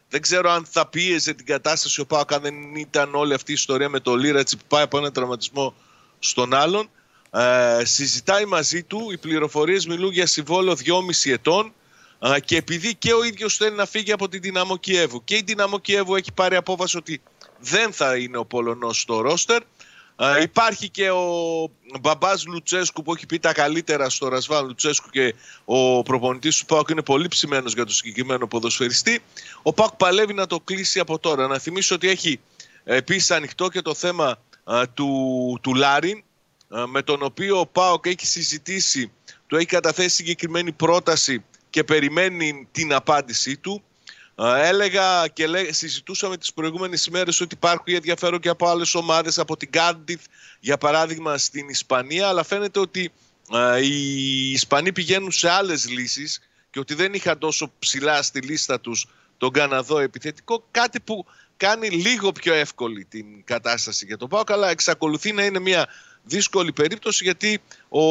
Δεν 0.10 0.22
ξέρω 0.22 0.52
αν 0.52 0.66
θα 0.66 0.88
πίεζε 0.88 1.34
την 1.34 1.46
κατάσταση 1.46 2.02
ο 2.02 2.06
Πάοκ 2.06 2.34
αν 2.34 2.42
δεν 2.42 2.76
ήταν 2.76 3.16
όλη 3.16 3.34
αυτή 3.34 3.52
η 3.52 3.54
ιστορία 3.54 3.90
με 3.90 4.00
το 4.00 4.16
Λίρατζι 4.16 4.58
που 4.58 4.64
πάει 4.68 4.84
από 4.84 4.98
έναν 4.98 5.14
τραυματισμό 5.14 5.74
στον 6.20 6.54
άλλον. 6.54 6.90
Ε, 7.34 7.86
συζητάει 7.86 8.46
μαζί 8.46 8.84
του, 8.84 9.08
οι 9.12 9.18
πληροφορίες 9.18 9.86
μιλούν 9.86 10.12
για 10.12 10.26
συμβόλαιο 10.26 10.76
2,5 11.24 11.32
ετών 11.32 11.74
ε, 12.20 12.40
και 12.40 12.58
επειδή 12.58 12.96
και 12.96 13.14
ο 13.14 13.24
ίδιος 13.24 13.56
θέλει 13.56 13.76
να 13.76 13.86
φύγει 13.86 14.12
από 14.12 14.28
την 14.28 14.42
Δυναμό 14.42 14.78
Κιέβου 14.78 15.24
και 15.24 15.36
η 15.36 15.44
Δυναμό 15.46 15.80
Κιέβου 15.80 16.16
έχει 16.16 16.32
πάρει 16.34 16.56
απόφαση 16.56 16.98
ότι 16.98 17.22
δεν 17.60 17.94
θα 17.94 18.18
είναι 18.18 18.38
ο 18.38 18.46
Πολωνός 18.46 19.02
στο 19.02 19.22
ρόστερ 19.22 19.62
ε, 20.22 20.42
υπάρχει 20.42 20.90
και 20.90 21.10
ο 21.10 21.26
μπαμπάς 22.02 22.46
Λουτσέσκου 22.46 23.02
που 23.02 23.14
έχει 23.14 23.26
πει 23.26 23.40
τα 23.40 23.54
καλύτερα 23.54 24.10
στο 24.10 24.28
Ρασβάν 24.28 24.66
Λουτσέσκου 24.66 25.10
και 25.10 25.36
ο 25.66 26.04
προπονητής 26.04 26.58
του 26.58 26.66
Πάουκ 26.66 26.90
είναι 26.90 27.02
πολύ 27.02 27.28
ψημένος 27.28 27.74
για 27.74 27.86
το 27.86 27.94
συγκεκριμένο 27.94 28.48
ποδοσφαιριστή. 28.48 29.22
Ο 29.62 29.74
Πάουκ 29.74 29.92
παλεύει 29.92 30.34
να 30.34 30.48
το 30.48 30.60
κλείσει 30.60 31.00
από 31.00 31.20
τώρα. 31.20 31.48
Να 31.48 31.60
θυμίσω 31.60 31.96
ότι 31.96 32.10
έχει 32.10 32.40
επίσης 32.84 33.32
ανοιχτό 33.32 33.68
και 33.68 33.82
το 33.82 33.94
θέμα 33.94 34.40
ε, 34.68 34.84
του, 34.94 35.60
του 35.62 35.76
Λάριν 35.76 36.18
ε, 36.18 36.22
με 36.88 37.02
τον 37.02 37.24
οποίο 37.24 37.60
ο 37.60 37.66
Πάοκ 37.66 38.06
έχει 38.06 38.28
συζητήσει, 38.28 39.12
του 39.48 39.56
έχει 39.56 39.66
καταθέσει 39.66 40.16
συγκεκριμένη 40.16 40.72
πρόταση 40.72 41.44
και 41.70 41.84
περιμένει 41.84 42.68
την 42.72 42.94
απάντησή 42.94 43.58
του. 43.58 43.84
Ε, 44.36 44.68
Έλεγα 44.68 45.28
και 45.28 45.48
λέ, 45.48 45.72
συζητούσαμε 45.72 46.38
τις 46.38 46.54
προηγούμενες 46.54 47.06
ημέρες 47.06 47.42
ότι 47.42 47.56
υπάρχουν 47.56 47.94
ενδιαφέρον 47.94 48.40
και 48.40 48.50
από 48.50 48.68
άλλες 48.68 48.96
ομάδες, 48.96 49.40
από 49.40 49.58
την 49.58 49.72
Κάρντιθ 49.72 50.22
για 50.60 50.78
παράδειγμα 50.78 51.38
στην 51.38 51.70
Ισπανία, 51.70 52.28
αλλά 52.28 52.44
φαίνεται 52.44 52.80
ότι 52.80 53.12
ε, 53.54 53.86
οι 53.86 54.52
Ισπανοί 54.52 54.92
πηγαίνουν 54.92 55.32
σε 55.32 55.50
άλλες 55.50 55.90
λύσεις 55.90 56.40
και 56.70 56.80
ότι 56.80 56.94
δεν 56.94 57.14
είχαν 57.14 57.38
τόσο 57.38 57.72
ψηλά 57.80 58.22
στη 58.22 58.42
λίστα 58.42 58.80
τους 58.80 59.08
τον 59.38 59.52
Καναδό 59.52 60.00
επιθετικό, 60.00 60.68
κάτι 60.72 61.00
που 61.00 61.26
κάνει 61.58 61.90
λίγο 61.90 62.32
πιο 62.32 62.54
εύκολη 62.54 63.06
την 63.06 63.26
κατάσταση 63.44 64.06
για 64.06 64.18
τον 64.18 64.30
ΠΑΟΚ, 64.30 64.52
αλλά 64.52 64.70
εξακολουθεί 64.70 65.32
να 65.32 65.44
είναι 65.44 65.60
μια 65.60 65.88
δύσκολη 66.24 66.72
περίπτωση 66.72 67.24
γιατί 67.24 67.62
ο 67.90 68.02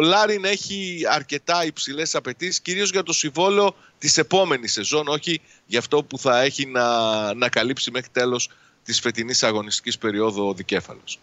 Λάριν 0.00 0.44
έχει 0.44 1.00
αρκετά 1.10 1.64
υψηλές 1.64 2.14
απαιτήσεις, 2.14 2.60
κυρίως 2.60 2.90
για 2.90 3.02
το 3.02 3.12
συμβόλαιο 3.12 3.74
της 3.98 4.18
επόμενης 4.18 4.72
σεζόν, 4.72 5.08
όχι 5.08 5.40
για 5.66 5.78
αυτό 5.78 6.02
που 6.02 6.18
θα 6.18 6.40
έχει 6.40 6.66
να, 6.66 7.34
να 7.34 7.48
καλύψει 7.48 7.90
μέχρι 7.90 8.08
τέλος 8.12 8.50
της 8.84 9.00
φετινής 9.00 9.42
αγωνιστικής 9.42 9.98
περίοδου 9.98 10.46
ο 10.46 10.54
Δικέφαλος. 10.54 11.18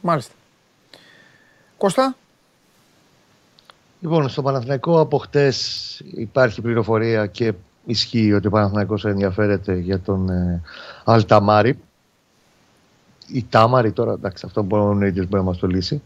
Μάλιστα. 0.00 0.32
Κώστα; 1.76 2.16
Λοιπόν, 4.00 4.28
στο 4.28 4.42
Παναθηναϊκό 4.42 5.00
από 5.00 5.18
χτες 5.18 6.02
υπάρχει 6.14 6.60
πληροφορία 6.60 7.26
και 7.26 7.52
ισχύει 7.84 8.32
ότι 8.32 8.46
ο 8.46 8.50
Παναθηναϊκός 8.50 9.04
ενδιαφέρεται 9.04 9.74
για 9.74 10.00
τον 10.00 10.28
ε, 10.28 10.62
Αλταμάρη. 11.04 11.78
Η 13.26 13.44
Τάμαρη 13.50 13.92
τώρα, 13.92 14.12
εντάξει, 14.12 14.44
αυτό 14.46 14.62
μπορεί 14.62 15.04
ο 15.04 15.06
ίδιος 15.06 15.26
μπορεί 15.28 15.42
να 15.42 15.48
μας 15.48 15.58
το 15.58 15.66
λύσει. 15.66 16.02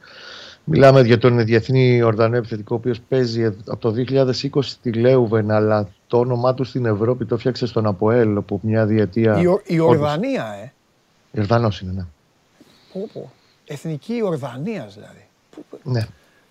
Μιλάμε 0.65 1.01
για 1.01 1.19
τον 1.19 1.45
διεθνή 1.45 2.03
Ορδανό 2.03 2.37
επιθετικό, 2.37 2.75
ο 2.75 2.79
οποίος 2.79 3.01
παίζει 3.01 3.45
από 3.45 3.77
το 3.79 3.91
2020 3.91 4.63
στη 4.63 4.93
Λέουβεν, 4.93 5.51
αλλά 5.51 5.89
το 6.07 6.19
όνομά 6.19 6.55
του 6.55 6.65
στην 6.65 6.87
Ευρώπη 6.87 7.25
το 7.25 7.39
φτιάξε 7.39 7.67
στον 7.67 7.87
Αποέλ 7.87 8.37
από 8.37 8.61
μια 8.63 8.87
διετία. 8.87 9.41
Η, 9.41 9.47
Ο- 9.47 9.61
η 9.65 9.79
Ορδανία, 9.79 10.45
ε. 10.63 10.73
Ιορδανός 11.33 11.81
είναι, 11.81 11.93
ναι. 11.93 12.05
Πω, 12.93 13.09
πω. 13.13 13.33
Εθνική 13.67 14.21
Ορδανίας 14.25 14.95
δηλαδή. 14.95 15.27
ναι. 15.83 16.07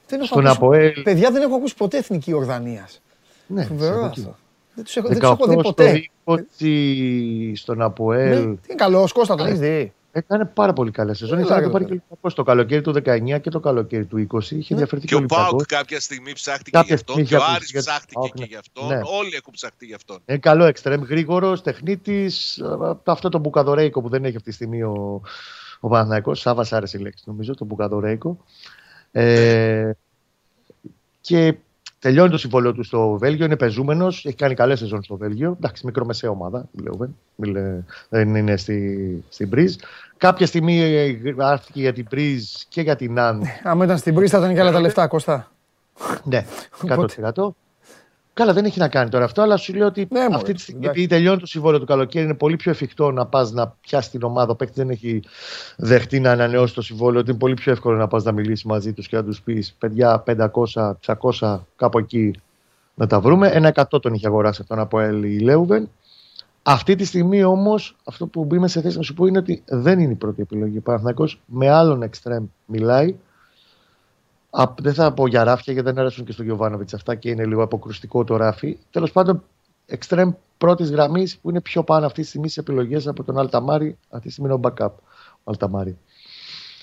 Δεν 0.07 0.19
έχω 0.19 0.27
Στον 0.27 0.39
ακούσει- 0.45 0.57
Αποέλ. 0.63 1.01
Παιδιά 1.03 1.31
δεν 1.31 1.41
έχω 1.41 1.55
ακούσει 1.55 1.75
ποτέ 1.75 1.97
Εθνική 1.97 2.33
Ορδανίας. 2.33 3.01
Ναι, 3.47 3.63
Φοβερό 3.63 3.93
σε 3.99 4.05
αυτό. 4.05 4.21
εκεί. 4.21 4.33
Δεν 4.75 4.83
τους 4.83 4.95
έχω, 4.97 5.07
δεν 5.07 5.19
τους 5.19 5.29
18 5.29 5.33
έχω 5.33 5.47
δει 5.47 5.53
στο 5.53 5.61
ποτέ. 5.63 6.09
20 6.23 7.55
στον 7.55 7.77
Ναι, 7.77 7.83
Αποέλ. 7.83 8.35
τι 8.43 8.47
είναι 8.47 8.75
καλός, 8.75 9.11
Κώστα, 9.13 9.35
τον 9.35 9.45
έχεις 9.45 9.59
δει; 9.59 9.93
Έκανε 10.17 10.45
πάρα 10.45 10.73
πολύ 10.73 10.91
καλές 10.91 11.17
σεζόν. 11.17 11.37
Έλα, 11.37 11.45
Ήθελα 11.45 11.59
να 11.59 11.65
ρε, 11.65 11.67
το 11.67 11.73
πάρει 11.73 11.85
τώρα. 11.85 11.99
και 11.99 12.03
ο 12.03 12.07
Ολυμπιακός 12.09 12.33
το 12.33 12.43
καλοκαίρι 12.43 12.81
του 12.81 12.93
19 13.35 13.41
και 13.41 13.49
το 13.49 13.59
καλοκαίρι 13.59 14.05
του 14.05 14.27
20. 14.31 14.51
Είχε 14.51 14.75
διαφορετική 14.75 15.07
Και 15.07 15.15
ο 15.15 15.17
Ολυμπιακός. 15.17 15.49
Πάοκ 15.49 15.65
κάποια 15.65 15.99
στιγμή 15.99 16.33
ψάχτηκε 16.33 16.69
Κάποια 16.71 16.87
γι' 16.87 16.93
αυτόν 16.93 17.15
στιγμή 17.15 17.29
και 17.29 17.35
ο 17.35 17.37
είχε 17.37 17.51
Άρης 17.55 17.55
ακουστεί 17.55 17.71
για 17.71 17.81
τον 17.81 17.93
ψάχτηκε 17.93 18.19
ΠΑΟΚ, 18.19 18.33
και 18.33 18.41
ναι. 18.41 18.45
γι' 18.45 18.55
αυτόν. 18.55 18.87
Ναι. 18.87 18.99
Όλοι 19.19 19.35
έχουν 19.35 19.53
ψαχτεί 19.53 19.85
γι' 19.85 19.93
αυτόν. 19.93 20.19
Είναι 20.25 20.37
καλό 20.37 20.65
εξτρέμ, 20.65 21.01
γρήγορος, 21.03 21.61
τεχνίτης. 21.61 22.63
Αυτό 23.03 23.29
το 23.29 23.39
μπουκαδορέικο 23.39 24.01
που 24.01 24.09
δεν 24.09 24.25
έχει 24.25 24.35
αυτή 24.35 24.49
τη 24.49 24.55
στιγμή 24.55 24.83
ο, 24.83 25.21
ο 25.79 25.87
Παναθηναϊκός. 25.87 26.39
Σάβας 26.39 26.73
άρεσε 26.73 26.97
η 26.97 27.01
λέξη, 27.01 27.23
νομίζω, 27.27 27.55
το 27.55 27.65
μπουκαδορέικο. 27.65 28.43
Ε, 29.11 29.91
και 31.21 31.55
τελειώνει 31.99 32.29
το 32.29 32.37
συμβόλαιο 32.37 32.73
του 32.73 32.83
στο 32.83 33.17
Βέλγιο. 33.17 33.45
Είναι 33.45 33.55
πεζούμενος. 33.55 34.25
Έχει 34.25 34.35
κάνει 34.35 34.53
καλές 34.53 34.79
σεζόν 34.79 35.03
στο 35.03 35.17
Βέλγιο. 35.17 35.55
Εντάξει, 35.57 35.85
μικρομεσαία 35.85 36.29
ομάδα. 36.29 36.65
Λέω, 36.83 37.09
μιλε- 37.35 37.83
δεν 38.09 38.35
είναι 38.35 38.57
στη, 38.57 39.23
στην 39.29 39.49
Πρίζ. 39.49 39.75
Κάποια 40.17 40.45
στιγμή 40.47 40.81
ε, 40.81 41.05
γράφτηκε 41.35 41.79
για 41.79 41.93
την 41.93 42.05
Πρίζ 42.07 42.43
και 42.69 42.81
για 42.81 42.95
την 42.95 43.13
Ναν. 43.13 43.43
Άμα 43.63 43.85
ήταν 43.85 43.97
στην 43.97 44.13
Πρίστα 44.13 44.37
ήταν 44.37 44.53
και 44.53 44.59
άλλα 44.59 44.71
τα 44.71 44.79
λεφτά, 44.79 45.07
Κώστα. 45.07 45.51
Ναι, 46.23 46.45
100%. 46.87 47.47
Καλά, 48.37 48.53
δεν 48.53 48.65
έχει 48.65 48.79
να 48.79 48.87
κάνει 48.87 49.09
τώρα 49.09 49.25
αυτό, 49.25 49.41
αλλά 49.41 49.57
σου 49.57 49.73
λέω 49.73 49.87
ότι 49.87 50.07
Ναι, 50.11 50.19
μωρέ, 50.19 50.35
αυτή 50.35 50.53
τη 50.53 50.61
στιγμή, 50.61 50.81
εντάξει. 50.81 50.99
επειδή 50.99 51.15
τελειώνει 51.15 51.39
το 51.39 51.45
συμβόλαιο 51.45 51.79
του 51.79 51.85
καλοκαίρι, 51.85 52.25
είναι 52.25 52.33
πολύ 52.33 52.55
πιο 52.55 52.71
εφικτό 52.71 53.11
να 53.11 53.25
πας 53.25 53.51
να 53.51 53.75
πιάσεις 53.81 54.11
την 54.11 54.23
ομάδα. 54.23 54.51
Ο 54.51 54.55
παίκτης 54.55 54.77
δεν 54.77 54.89
έχει 54.89 55.23
δεχτεί 55.77 56.19
να 56.19 56.31
ανανεώσει 56.31 56.73
το 56.73 56.81
συμβόλαιο. 56.81 57.19
Ότι 57.19 57.29
είναι 57.29 57.39
πολύ 57.39 57.53
πιο 57.53 57.71
εύκολο 57.71 57.97
να 57.97 58.07
πας 58.07 58.23
να 58.23 58.31
μιλήσεις 58.31 58.63
μαζί 58.63 58.93
τους 58.93 59.07
και 59.07 59.15
να 59.15 59.23
τους 59.23 59.41
πεις: 59.41 59.75
Παιδιά, 59.79 60.23
500, 60.25 60.91
600, 61.39 61.59
κάπου 61.75 61.97
εκεί 61.97 62.33
να 62.93 63.07
τα 63.07 63.19
βρούμε. 63.19 63.47
Ένα 63.47 63.71
100 63.75 64.01
τον 64.01 64.13
είχε 64.13 64.27
αγοράσει 64.27 64.59
αυτόν 64.61 64.79
από 64.79 65.01
η 65.01 65.39
Λέουβεν. 65.39 65.89
Αυτή 66.63 66.95
τη 66.95 67.05
στιγμή 67.05 67.43
όμως, 67.43 67.95
αυτό 68.03 68.27
που 68.27 68.47
είμαι 68.51 68.67
σε 68.67 68.81
θέση 68.81 68.97
να 68.97 69.03
σου 69.03 69.13
πω 69.13 69.25
είναι 69.25 69.37
ότι 69.37 69.63
δεν 69.65 69.99
είναι 69.99 70.11
η 70.11 70.15
πρώτη 70.15 70.41
επιλογή. 70.41 70.77
Ο 70.77 70.81
Παναθηναϊκός 70.81 71.39
με 71.45 71.69
άλλον 71.69 72.01
εξτρέμ 72.01 72.45
μιλάει. 72.65 73.15
Α, 74.59 74.73
δεν 74.81 74.93
θα 74.93 75.13
πω 75.13 75.27
για 75.27 75.43
ράφια 75.43 75.73
γιατί 75.73 75.89
δεν 75.89 75.99
αρέσουν 75.99 76.25
και 76.25 76.31
στον 76.31 76.45
Γιωβάνοβιτς 76.45 76.93
αυτά 76.93 77.15
και 77.15 77.29
είναι 77.29 77.45
λίγο 77.45 77.63
αποκρουστικό 77.63 78.23
το 78.23 78.35
ράφι. 78.35 78.77
Τέλος 78.91 79.11
πάντων, 79.11 79.43
εξτρέμ 79.85 80.31
πρώτης 80.57 80.91
γραμμής 80.91 81.37
που 81.37 81.49
είναι 81.49 81.61
πιο 81.61 81.83
πάνω 81.83 82.05
αυτή 82.05 82.21
τη 82.21 82.27
στιγμή 82.27 82.49
σε 82.49 82.59
επιλογές 82.59 83.07
από 83.07 83.23
τον 83.23 83.37
Αλταμάρη. 83.37 83.97
Αυτή 84.09 84.27
τη 84.27 84.33
στιγμή 84.33 84.51
είναι 84.51 84.59
ο 84.65 84.69
backup 84.69 84.91
ο 85.43 85.51
Αλταμάρη. 85.51 85.97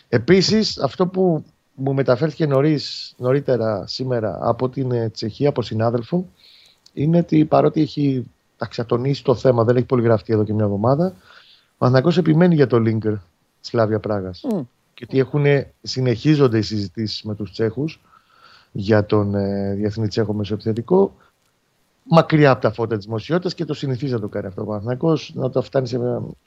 Επίσης, 0.08 0.78
αυτό 0.78 1.06
που 1.06 1.44
μου 1.74 1.94
μεταφέρθηκε 1.94 2.46
νωρίς, 2.46 3.14
νωρίτερα 3.16 3.86
σήμερα 3.86 4.38
από 4.40 4.68
την 4.68 4.90
ε, 4.92 5.10
Τσεχία, 5.10 5.48
από 5.48 5.62
συνάδελφο, 5.62 6.26
είναι 6.92 7.18
ότι 7.18 7.44
παρότι 7.44 7.80
έχει 7.80 8.30
αξιατονίσει 8.58 9.24
το 9.24 9.34
θέμα, 9.34 9.64
δεν 9.64 9.76
έχει 9.76 9.86
πολύ 9.86 10.02
γραφτεί 10.02 10.32
εδώ 10.32 10.44
και 10.44 10.52
μια 10.52 10.64
εβδομάδα, 10.64 11.06
ο 11.06 11.76
Παναθηναϊκός 11.78 12.18
επιμένει 12.18 12.54
για 12.54 12.66
το 12.66 12.82
Linker 12.86 13.14
Σλάβια 13.60 14.00
Πράγας. 14.00 14.44
Μμ. 14.52 14.60
Και 14.94 15.04
ότι 15.08 15.18
έχουν, 15.18 15.44
συνεχίζονται 15.82 16.58
οι 16.58 16.62
συζητήσεις 16.62 17.22
με 17.22 17.34
τους 17.34 17.52
Τσέχους 17.52 18.00
για 18.72 19.04
τον 19.06 19.34
ε, 19.34 19.74
διεθνή 19.74 20.08
Τσέχο 20.08 20.32
μεσοεπιθετικό 20.32 21.14
μακριά 22.10 22.50
από 22.50 22.60
τα 22.60 22.72
φώτα 22.72 22.96
της 22.96 23.04
δημοσιότητας 23.04 23.54
και 23.54 23.64
το 23.64 23.74
συνηθίζει 23.74 24.12
να 24.12 24.20
το 24.20 24.28
κάνει 24.28 24.46
αυτό 24.46 24.62
ο 24.62 24.64
Παναθηναϊκός 24.64 25.32
να 25.34 25.50
το 25.50 25.62
φτάνει 25.62 25.86
σε, 25.88 25.98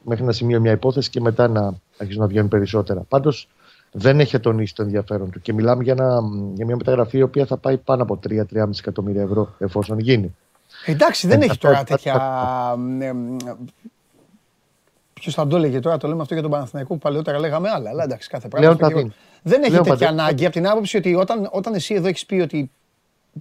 μέχρι 0.03 0.23
ένα 0.23 0.31
σημείο 0.31 0.59
μια 0.59 0.71
υπόθεση 0.71 1.09
και 1.09 1.21
μετά 1.21 1.47
να 1.47 1.73
αρχίσουν 1.97 2.21
να 2.21 2.27
βγαίνουν 2.27 2.47
περισσότερα. 2.49 3.01
Πάντως 3.01 3.47
δεν 3.91 4.19
έχει 4.19 4.39
τονίσει 4.39 4.75
το 4.75 4.81
ενδιαφέρον 4.83 5.29
του 5.29 5.41
και 5.41 5.53
μιλάμε 5.53 5.83
για, 5.83 5.93
ένα, 5.93 6.19
για 6.55 6.65
μια 6.65 6.75
μεταγραφή 6.75 7.17
η 7.17 7.21
οποία 7.21 7.45
θα 7.45 7.57
πάει 7.57 7.77
πάνω 7.77 8.03
από 8.03 8.19
3-3,5 8.29 8.43
εκατομμύρια 8.79 9.21
ευρώ 9.21 9.55
εφόσον 9.57 9.99
γίνει. 9.99 10.35
Εντάξει, 10.85 11.27
δεν 11.27 11.41
Ε, 11.41 11.43
έχει 11.43 11.51
αυτό- 11.51 11.67
τώρα 11.67 11.79
αυτό- 11.79 11.95
τέτοια. 11.95 12.13
Ποιος 15.19 15.33
θα 15.33 15.47
το 15.47 15.55
έλεγε 15.55 15.79
τώρα, 15.79 15.97
το 15.97 16.07
λέμε 16.07 16.21
αυτό 16.21 16.33
για 16.33 16.43
τον 16.43 16.51
Παναθηναϊκό 16.51 16.93
που 16.93 16.99
παλαιότερα 16.99 17.39
λέγαμε 17.39 17.69
άλλα. 17.69 17.89
Αλλά 17.89 18.03
εντάξει, 18.03 18.29
κάθε 18.29 18.47
πράγμα. 18.47 18.67
Πλέον 18.75 18.75
στο 18.77 18.83
τα 18.85 18.87
γύρο. 18.87 18.99
δίνει. 18.99 19.13
Δεν 19.43 19.59
έχει 19.61 19.69
Πλέον 19.69 19.83
τέτοια 19.83 20.07
πατέ- 20.07 20.19
ανάγκη 20.19 20.43
από 20.45 20.53
την 20.53 20.67
άποψη 20.67 20.97
ότι 20.97 21.15
όταν, 21.15 21.49
όταν 21.51 21.73
εσύ 21.73 21.93
εδώ 21.93 22.07
έχεις 22.07 22.25
πει 22.25 22.35
ότι 22.39 22.71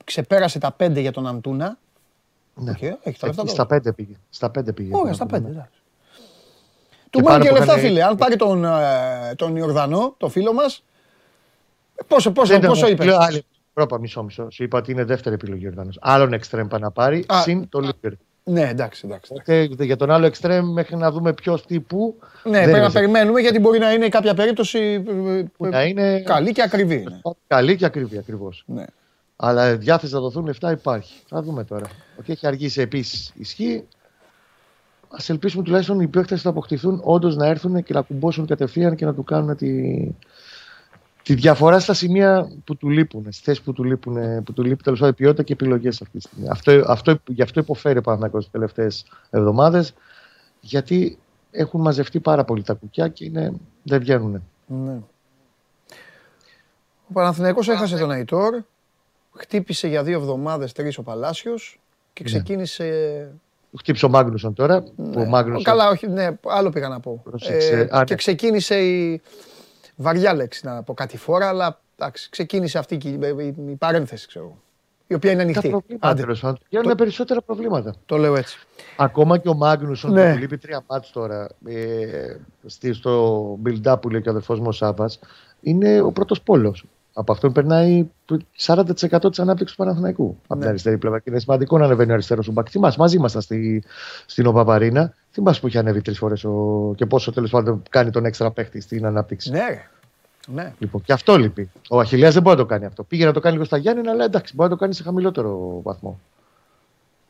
ξεπέρασε 0.04 0.58
τα 0.58 0.76
5 0.78 1.00
για 1.00 1.12
τον 1.12 1.26
Αντούνα. 1.26 1.78
Ναι. 2.54 2.70
οκ, 2.70 2.82
έχεις 2.82 3.18
τα 3.18 3.26
λεφτά 3.26 3.42
Στα 3.46 3.52
τώρα. 3.56 3.66
πέντε 3.66 3.92
πήγε. 3.92 4.14
Στα 4.30 4.50
πέντε 4.50 4.72
πήγε. 4.72 4.90
Ωραία, 4.96 5.12
στα 5.12 5.26
5. 5.26 5.40
Ναι. 5.40 5.68
Του 7.10 7.20
πάνω 7.22 7.28
πάνε 7.28 7.44
και 7.44 7.48
που 7.50 7.54
λεφτά, 7.56 7.72
είχαν- 7.76 7.86
φίλε. 7.86 8.02
Αν 8.04 8.16
πάρει 8.16 8.36
τον, 8.36 8.64
ε, 8.64 9.34
τον 9.36 9.56
Ιορδανό, 9.56 10.14
το 10.16 10.28
φίλο 10.28 10.52
μας. 10.52 10.84
Πόσο, 12.06 12.32
πόσο, 12.32 12.52
Δεν 12.58 12.68
πόσο 12.68 12.80
ήταν- 12.80 12.92
είπες; 12.92 13.06
λέω 13.06 13.18
άλλη- 13.18 13.44
Πρόπα, 13.72 13.98
μισό, 13.98 14.22
μισό. 14.22 14.50
Σου 14.50 14.62
είπα 14.62 14.78
ότι 14.78 14.92
είναι 14.92 15.04
δεύτερη 15.04 15.34
επιλογή 15.34 15.62
ο 15.64 15.66
Ιορδάνος. 15.66 15.98
Άλλον 16.00 16.32
εξτρέμ 16.32 16.66
πάει 16.68 16.80
να 16.80 16.90
πάρει, 16.90 17.24
Α. 17.28 17.40
συν 17.42 17.68
το 17.68 17.78
Λίβερ. 17.80 18.12
Ναι, 18.48 18.68
εντάξει, 18.68 19.02
εντάξει. 19.04 19.32
Και 19.44 19.84
για 19.84 19.96
τον 19.96 20.10
άλλο 20.10 20.26
εξτρέμ 20.26 20.72
μέχρι 20.72 20.96
να 20.96 21.10
δούμε 21.10 21.32
ποιος 21.32 21.66
τι 21.66 21.80
που. 21.80 22.14
Ναι, 22.44 22.50
δεν 22.50 22.60
πρέπει 22.60 22.70
να 22.72 22.78
είναι 22.78 22.86
σε- 22.90 22.98
περιμένουμε 22.98 23.40
γιατί 23.40 23.58
μπορεί 23.58 23.78
να 23.78 23.92
είναι 23.92 24.08
κάποια 24.08 24.34
περίπτωση 24.34 24.78
ε, 25.08 25.42
που 25.56 25.64
ε, 25.66 25.68
να 25.68 25.84
είναι 25.84 26.20
καλή 26.20 26.52
και 26.52 26.62
ακριβή. 26.62 26.94
είναι. 26.94 27.20
καλή 27.46 27.76
και 27.76 27.84
ακριβή 27.84 28.18
ακριβώς. 28.18 28.62
Ναι. 28.66 28.84
Αλλά 29.36 29.76
διάθεση 29.76 30.14
να 30.14 30.20
δοθούν 30.20 30.46
λεφτά 30.46 30.70
υπάρχει. 30.70 31.14
Θα 31.28 31.42
δούμε 31.42 31.64
τώρα. 31.64 31.86
Ότι 32.18 32.32
έχει 32.32 32.46
αργήσει 32.46 32.80
επίσης 32.80 33.32
ισχύει. 33.34 33.84
Α 35.08 35.18
ελπίσουμε 35.26 35.62
τουλάχιστον 35.62 36.00
οι 36.00 36.06
παίχτε 36.06 36.36
θα 36.36 36.48
αποκτηθούν 36.48 37.00
όντως 37.04 37.36
να 37.36 37.46
έρθουν 37.46 37.82
και 37.82 37.92
να 37.92 38.00
κουμπώσουν 38.00 38.46
κατευθείαν 38.46 38.94
και 38.94 39.04
να 39.04 39.14
του 39.14 39.24
κάνουν 39.24 39.56
τη, 39.56 39.68
τη 41.26 41.34
διαφορά 41.34 41.80
στα 41.80 41.94
σημεία 41.94 42.52
που 42.64 42.76
του 42.76 42.88
λείπουν, 42.88 43.22
στις 43.22 43.40
θέσεις 43.40 43.62
που 43.62 43.72
του 43.72 43.84
λείπουν, 43.84 44.42
που 44.42 44.52
του 44.52 44.62
λείπει 44.62 44.82
τέλος 44.82 44.98
πάντων 44.98 45.14
η 45.14 45.16
ποιότητα 45.16 45.42
και 45.42 45.52
επιλογές 45.52 46.02
αυτή 46.02 46.18
τη 46.18 46.22
στιγμή. 46.22 46.48
Αυτό, 46.48 46.84
αυτό, 46.86 47.18
γι' 47.26 47.42
αυτό 47.42 47.60
υποφέρει 47.60 47.98
ο 47.98 48.00
Παναθηναϊκός 48.00 48.42
τις 48.42 48.52
τελευταίες 48.52 49.04
εβδομάδες, 49.30 49.94
γιατί 50.60 51.18
έχουν 51.50 51.80
μαζευτεί 51.80 52.20
πάρα 52.20 52.44
πολύ 52.44 52.62
τα 52.62 52.74
κουκιά 52.74 53.08
και 53.08 53.24
είναι, 53.24 53.52
δεν 53.82 53.98
βγαίνουν. 53.98 54.42
Ναι. 54.66 54.98
Ο 57.08 57.12
Παναθηναϊκός 57.12 57.68
έχασε 57.68 57.98
τον 57.98 58.10
Αϊτόρ, 58.10 58.62
χτύπησε 59.36 59.88
για 59.88 60.02
δύο 60.02 60.18
εβδομάδες 60.18 60.72
τρεις 60.72 60.98
ο 60.98 61.02
Παλάσιος 61.02 61.80
και 62.12 62.22
Ναι. 62.22 62.28
ξεκίνησε... 62.28 63.28
Χτύψε 63.78 64.06
ο 64.06 64.08
Μάγνουσον 64.08 64.54
τώρα. 64.54 64.82
που 64.82 64.92
Ναι. 64.96 65.20
Ο 65.20 65.24
Μάγνουσον 65.24 65.62
Καλά, 65.62 65.88
όχι, 65.88 66.08
ναι, 66.08 66.28
άλλο 66.46 66.70
πήγα 66.70 66.88
να 66.88 67.00
πω. 67.00 67.20
Πρόσεξε. 67.24 67.88
Α, 67.96 68.04
και 68.04 68.12
ναι. 68.12 68.14
ξεκίνησε 68.14 68.80
η 68.80 69.20
βαριά 69.96 70.34
λέξη 70.34 70.66
να 70.66 70.82
πω 70.82 70.94
κάτι 70.94 71.16
φορά, 71.16 71.48
αλλά 71.48 71.80
εντάξει, 71.98 72.30
ξεκίνησε 72.30 72.78
αυτή 72.78 72.96
και 72.96 73.08
η, 73.08 73.18
η, 73.38 73.54
η 73.70 73.74
παρένθεση, 73.74 74.26
ξέρω 74.26 74.44
εγώ. 74.44 74.56
Η 75.08 75.14
οποία 75.14 75.30
είναι 75.30 75.40
τα 75.40 75.44
ανοιχτή. 75.48 75.68
προβλήματα 75.68 76.08
Άντε, 76.08 76.20
τέλος 76.20 76.40
πάντων. 76.40 76.58
Βγαίνουν 76.68 76.88
Το- 76.88 76.94
περισσότερα 76.94 77.42
προβλήματα. 77.42 77.94
το 78.06 78.16
λέω 78.16 78.36
έτσι. 78.36 78.58
Ακόμα 78.96 79.38
και 79.38 79.48
ο 79.48 79.54
Μάγνουσον 79.54 80.12
Ναι. 80.12 80.26
που 80.28 80.32
του 80.34 80.38
λείπει 80.40 80.58
τρία 80.58 80.84
μάτς 80.88 81.10
τώρα 81.10 81.48
ε, 81.66 82.36
στη- 82.66 82.92
στο 82.92 83.44
build-up 83.66 83.96
που 84.00 84.10
λέει 84.10 84.20
και 84.22 84.28
ο 84.28 84.30
αδερφός 84.30 84.58
μου 84.58 84.66
ο 84.68 84.72
Σάβας 84.72 85.18
είναι 85.60 86.00
ο 86.00 86.12
πρώτος 86.12 86.42
πόλος. 86.42 86.84
Από 87.18 87.32
αυτόν 87.32 87.52
περνάει 87.52 88.06
το 88.24 88.38
40% 88.56 88.84
της 89.28 89.38
ανάπτυξης 89.38 89.76
του 89.76 89.82
Παναθηναϊκού. 89.82 90.36
Από 90.42 90.54
Ναι. 90.54 90.60
την 90.60 90.68
αριστερή 90.68 90.98
πλευρά. 90.98 91.18
Και 91.18 91.30
είναι 91.30 91.38
σημαντικό 91.38 91.78
να 91.78 91.84
ανεβαίνει 91.84 92.10
ο 92.10 92.14
αριστερός 92.14 92.44
σου 92.44 92.52
μπακ. 92.52 92.66
Θυμάσαι, 92.70 92.98
μαζί 92.98 93.16
ήμασταν 93.16 93.42
στη, 93.42 93.82
στην 94.26 94.46
Οπαπαρίνα. 94.46 95.14
Θυμάσαι 95.30 95.60
που 95.60 95.66
είχε 95.66 95.78
ανέβει 95.78 96.00
τρεις 96.00 96.18
φορές 96.18 96.44
ο, 96.44 96.92
και 96.96 97.06
πόσο 97.06 97.32
τέλος 97.32 97.50
πάντων 97.50 97.82
κάνει 97.90 98.10
τον 98.10 98.24
έξτρα 98.24 98.50
παίχτη 98.50 98.80
στην 98.80 99.06
ανάπτυξη. 99.06 99.50
Ναι, 99.50 99.58
ρε. 99.68 99.88
Ναι. 100.46 100.72
Λοιπόν, 100.78 101.02
και 101.02 101.12
αυτό 101.12 101.36
λείπει. 101.38 101.70
Ο 101.90 101.98
Αχιλιάς 102.00 102.34
δεν 102.34 102.42
μπορεί 102.42 102.56
να 102.56 102.62
το 102.62 102.68
κάνει 102.68 102.84
αυτό. 102.84 103.02
Πήγε 103.02 103.24
να 103.24 103.32
το 103.32 103.40
κάνει 103.40 103.54
λίγο 103.54 103.66
στα 103.66 103.76
Γιάννη, 103.76 104.08
αλλά 104.08 104.24
εντάξει, 104.24 104.54
μπορεί 104.56 104.68
να 104.70 104.76
το 104.76 104.80
κάνει 104.82 104.94
σε 104.94 105.02
χαμηλότερο 105.02 105.80
βαθμό. 105.82 106.20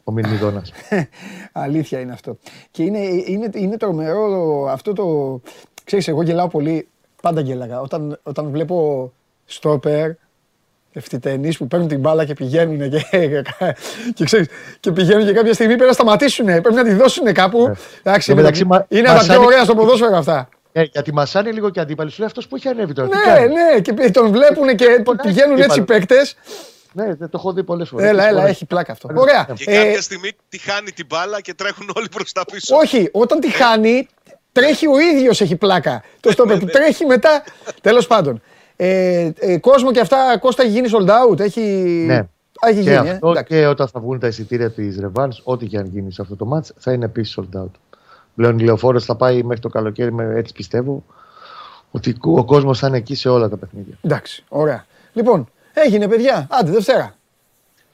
Ο 0.04 0.12
Μινμιδόνας. 0.12 0.72
Αλήθεια 1.52 2.00
είναι 2.00 2.12
αυτό. 2.12 2.38
Και 2.70 2.82
είναι, 2.82 2.98
είναι, 3.26 3.50
είναι 3.54 3.76
τρομερό 3.76 4.66
αυτό 4.70 4.92
το. 4.92 5.40
Ξέρεις, 5.84 6.08
εγώ 6.08 6.22
γελάω 6.22 6.48
πολύ. 6.48 6.88
Πάντα 7.22 7.40
γέλαγα. 7.40 7.80
Όταν, 7.80 8.18
όταν 8.22 8.50
βλέπω 8.50 9.12
στόπερ, 9.46 10.10
ευθυτενείς 10.92 11.56
που 11.56 11.66
παίρνουν 11.66 11.88
την 11.88 12.00
μπάλα 12.00 12.24
και 12.24 12.34
πηγαίνουν 12.34 12.90
και, 12.90 13.04
και, 14.14 14.24
ξέρεις, 14.24 14.46
και 14.80 14.92
πηγαίνουν 14.92 15.26
και 15.26 15.32
κάποια 15.32 15.52
στιγμή 15.54 15.72
πρέπει 15.72 15.88
να 15.88 15.94
σταματήσουν. 15.94 16.44
Πρέπει 16.46 16.74
να 16.74 16.84
τη 16.84 16.92
δώσουν 16.92 17.32
κάπου. 17.32 17.76
Εντάξει, 18.02 18.30
Εν 18.30 18.36
είναι, 18.38 18.42
μεταξύ, 18.42 18.60
τα- 18.62 18.66
μα- 18.68 18.86
είναι 18.88 19.08
από 19.08 19.18
τα 19.18 19.24
πιο 19.24 19.26
μασάνε- 19.28 19.46
ωραία 19.46 19.64
στο 19.64 19.74
ποδόσφαιρο 19.74 20.16
αυτά. 20.16 20.48
Ε, 20.72 20.82
γιατί 20.82 21.12
μασάνε 21.12 21.50
λίγο 21.50 21.70
και 21.70 21.80
αντίπαλοι. 21.80 22.10
Σου 22.10 22.16
λέει 22.18 22.26
αυτός 22.28 22.48
που 22.48 22.56
έχει 22.56 22.68
ανέβει 22.68 22.92
τώρα. 22.92 23.08
τι 23.08 23.16
ναι, 23.16 23.22
κάνει; 23.34 23.52
ναι, 23.52 23.80
και 23.80 24.10
τον 24.10 24.32
βλέπουν 24.32 24.76
και 24.76 25.02
πηγαίνουν 25.22 25.60
έτσι 25.60 25.78
οι 25.78 25.82
παίκτες. 25.82 26.36
Ναι, 26.92 27.04
δεν 27.04 27.18
το 27.18 27.30
έχω 27.34 27.52
δει 27.52 27.62
πολλές 27.62 27.88
φορές. 27.88 28.08
Έλα, 28.08 28.28
έλα, 28.28 28.46
έχει 28.46 28.64
πλάκα 28.66 28.92
αυτό. 28.92 29.08
Ωραία. 29.14 29.46
Και 29.54 29.64
Ε, 29.70 29.82
κάποια 29.84 30.02
στιγμή 30.02 30.30
τη 30.48 30.58
χάνει 30.58 30.90
την 30.90 31.06
μπάλα 31.08 31.40
και 31.40 31.54
τρέχουν 31.54 31.90
όλοι 31.96 32.08
προς 32.08 32.32
τα 32.32 32.44
πίσω. 32.52 32.76
Όχι, 32.76 33.08
όταν 33.12 33.40
τη 33.40 33.50
χάνει, 33.50 34.08
τρέχει 34.52 34.86
ο 34.86 34.98
ίδιος 34.98 35.40
έχει 35.40 35.56
πλάκα. 35.56 36.02
Το 36.20 36.30
στόπερ 36.30 36.58
του 36.58 36.66
τρέχει 36.66 37.04
μετά. 37.06 37.42
Τέλος 37.80 38.06
πάντων. 38.06 38.42
Ε, 38.76 39.30
ε, 39.38 39.58
κόσμο 39.58 39.92
και 39.92 40.00
αυτά, 40.00 40.38
Κώστα 40.40 40.62
έχει 40.62 40.70
γίνει 40.72 40.88
sold 40.92 41.08
out. 41.32 41.40
Έχει, 41.40 41.60
Ναι. 42.06 42.16
Α, 42.16 42.68
έχει 42.68 42.82
Και 42.82 42.90
γίνει. 42.90 43.08
ε. 43.08 43.10
αυτό 43.10 43.30
Εντάξει. 43.30 43.54
και 43.54 43.66
όταν 43.66 43.88
θα 43.88 44.00
βγουν 44.00 44.18
τα 44.18 44.26
εισιτήρια 44.26 44.70
της 44.70 44.98
Ρεβάν, 45.00 45.32
ό,τι 45.42 45.66
και 45.66 45.78
αν 45.78 45.86
γίνει 45.92 46.12
σε 46.12 46.22
αυτό 46.22 46.36
το 46.36 46.48
match, 46.56 46.68
θα 46.78 46.92
είναι 46.92 47.04
επίσης 47.04 47.38
sold 47.40 47.60
out. 47.60 47.70
Πλέον 48.34 48.58
η 48.58 48.62
λεωφόρος 48.64 49.04
θα 49.04 49.14
πάει 49.16 49.42
μέχρι 49.42 49.60
το 49.62 49.68
καλοκαίρι, 49.68 50.12
με- 50.12 50.34
έτσι 50.36 50.52
πιστεύω, 50.52 51.04
ότι 51.90 52.16
ο 52.20 52.44
κόσμος 52.44 52.78
θα 52.78 52.86
είναι 52.86 52.96
εκεί 52.96 53.14
σε 53.14 53.28
όλα 53.28 53.48
τα 53.48 53.56
παιχνίδια. 53.56 53.94
Εντάξει, 54.02 54.44
ωραία. 54.48 54.86
Λοιπόν, 55.12 55.48
έγινε 55.72 56.08
παιδιά. 56.08 56.46
Άντε, 56.50 56.70
Δευτέρα. 56.70 57.14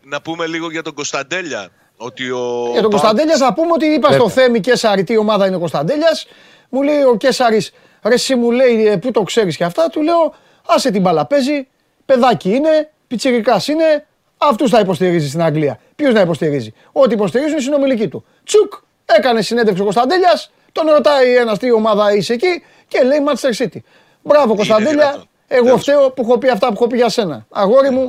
Να 0.05 0.21
πούμε 0.21 0.47
λίγο 0.47 0.71
για 0.71 0.83
τον 0.83 0.95
Κωνσταντέλια. 0.95 1.69
Ότι 1.97 2.31
ο 2.31 2.37
Για 2.37 2.65
τον 2.65 2.73
Πάοκ- 2.73 2.91
Κωνσταντέλιας 2.91 3.39
θα 3.39 3.55
πούμε 3.55 3.71
ότι 3.73 3.87
είπα 3.87 4.13
στο 4.13 4.29
Θέμη 4.29 4.61
Κέσσαρη 4.61 5.05
τι 5.05 5.17
ομάδα 5.17 5.47
είναι 5.47 5.57
ο 5.57 5.59
Κωνσταντέλιας. 5.59 6.27
Μου 6.69 6.83
λέει 6.83 7.03
ο 7.03 7.17
Κέσσαρη, 7.17 7.63
ρε 8.03 8.15
εσύ 8.15 8.35
μου 8.35 8.51
λέει 8.51 8.87
«Ε, 8.87 8.97
πού 8.97 9.11
το 9.11 9.23
ξέρεις 9.23 9.57
και 9.57 9.65
αυτά. 9.65 9.89
Του 9.89 10.03
λέω, 10.03 10.35
άσε 10.67 10.91
την 10.91 11.01
μπάλα 11.01 11.27
παίζει, 11.27 11.67
παιδάκι 12.07 12.51
είναι, 12.55 12.91
πιτσιρικάς 13.07 13.69
είναι, 13.69 14.07
αυτούς 14.37 14.71
θα 14.71 14.81
υποστηρίζει 14.81 15.29
στην 15.29 15.43
Αγγλία. 15.43 15.79
Ποιους 15.97 16.15
να 16.15 16.21
υποστηρίζει; 16.21 16.73
Ό,τι 16.93 17.15
υποστηρίζουν 17.15 17.59
οι 17.59 17.63
συνομιλικοί 17.63 18.09
του. 18.09 18.25
Τσουκ, 18.45 18.73
έκανε 19.05 19.43
συνέντευξη 19.43 19.81
ο 19.81 19.85
Κωνσταντέλιας, 19.85 20.51
τον 20.73 20.87
ρωτάει 20.91 21.37
ένας 21.37 21.59
τι 21.59 21.73
ομάδα 21.73 22.15
είσαι 22.15 22.33
εκεί 22.33 22.63
και 22.89 23.03
λέει 23.03 23.19
Manchester 23.29 23.63
City. 23.65 23.79
Μπράβο 24.23 24.55
Κωνσταντέλια, 24.55 24.93
δυνατόν. 24.93 25.29
εγώ 25.49 25.65
Τέλος. 25.65 25.81
φταίω 25.81 26.11
που 26.11 26.23
έχω 26.23 26.39
πει 26.39 26.49
αυτά 26.49 26.67
που 26.67 26.73
έχω 26.77 26.87
πει 26.87 26.97
για 26.97 27.09
σένα. 27.09 27.47
Αγόρι 27.51 27.91
μου, 27.91 28.07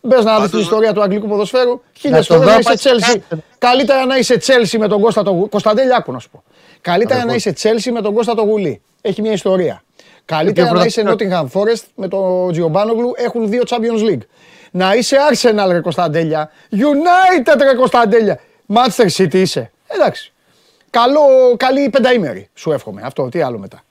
μπες 0.00 0.16
να 0.16 0.22
δεις 0.24 0.32
Πάντως- 0.34 0.50
την 0.50 0.58
ιστορία 0.60 0.92
του 0.92 1.02
αγγλικού 1.02 1.28
ποδοσφαίρου. 1.28 1.80
Χίλιε 1.98 2.18
το 2.18 2.24
φορέ 2.24 2.38
δω, 2.38 2.44
να 2.44 2.52
είσαι 2.58 2.62
πάει 2.62 2.76
Τσέλσι. 2.76 3.18
κάτω. 3.28 3.42
Καλύτερα 3.58 4.04
να 4.06 4.16
είσαι 4.16 4.36
Τσέλσι 4.36 4.78
με 4.78 4.88
τον 4.88 5.00
Κώστα 5.00 5.22
το 5.22 5.30
Γουλή. 5.30 5.48
Κωνσταντέλια, 5.48 5.96
άκου 5.96 6.12
να 6.12 6.18
σου 6.18 6.30
πω. 6.30 6.42
Καλύτερα 6.80 7.24
να 7.24 7.34
είσαι 7.34 7.52
Τσέλσι 7.52 7.92
με 7.92 8.00
τον 8.00 8.14
Κώστα 8.14 8.34
το 8.34 8.42
Γουλή. 8.42 8.82
Έχει 9.00 9.20
μια 9.22 9.32
ιστορία. 9.32 9.82
Καλύτερα 10.26 10.72
να 10.72 10.84
είσαι 10.84 11.02
Nottingham 11.06 11.46
Forest 11.52 11.82
με 11.94 12.08
τον 12.08 12.52
Τζιομπάνογλου. 12.52 13.12
Έχουν 13.16 13.48
δύο 13.50 13.62
Champions 13.66 14.10
League. 14.10 14.22
Να 14.70 14.94
είσαι 14.94 15.16
Arsenal, 15.30 15.68
ρε 15.70 15.80
Κωνσταντέλια. 15.80 16.50
United, 16.70 17.58
ρε 17.62 17.74
Κωνσταντέλια. 17.74 18.40
Manchester 18.74 19.08
City 19.16 19.34
είσαι. 19.34 19.70
Εντάξει. 19.86 20.32
Καλό, 20.90 21.20
καλή 21.56 21.90
πενταήμερη 21.90 22.48
σου 22.54 22.72
εύχομαι. 22.72 23.00
Αυτό, 23.04 23.28
τι 23.28 23.40
άλλο 23.40 23.58
μετά. 23.58 23.82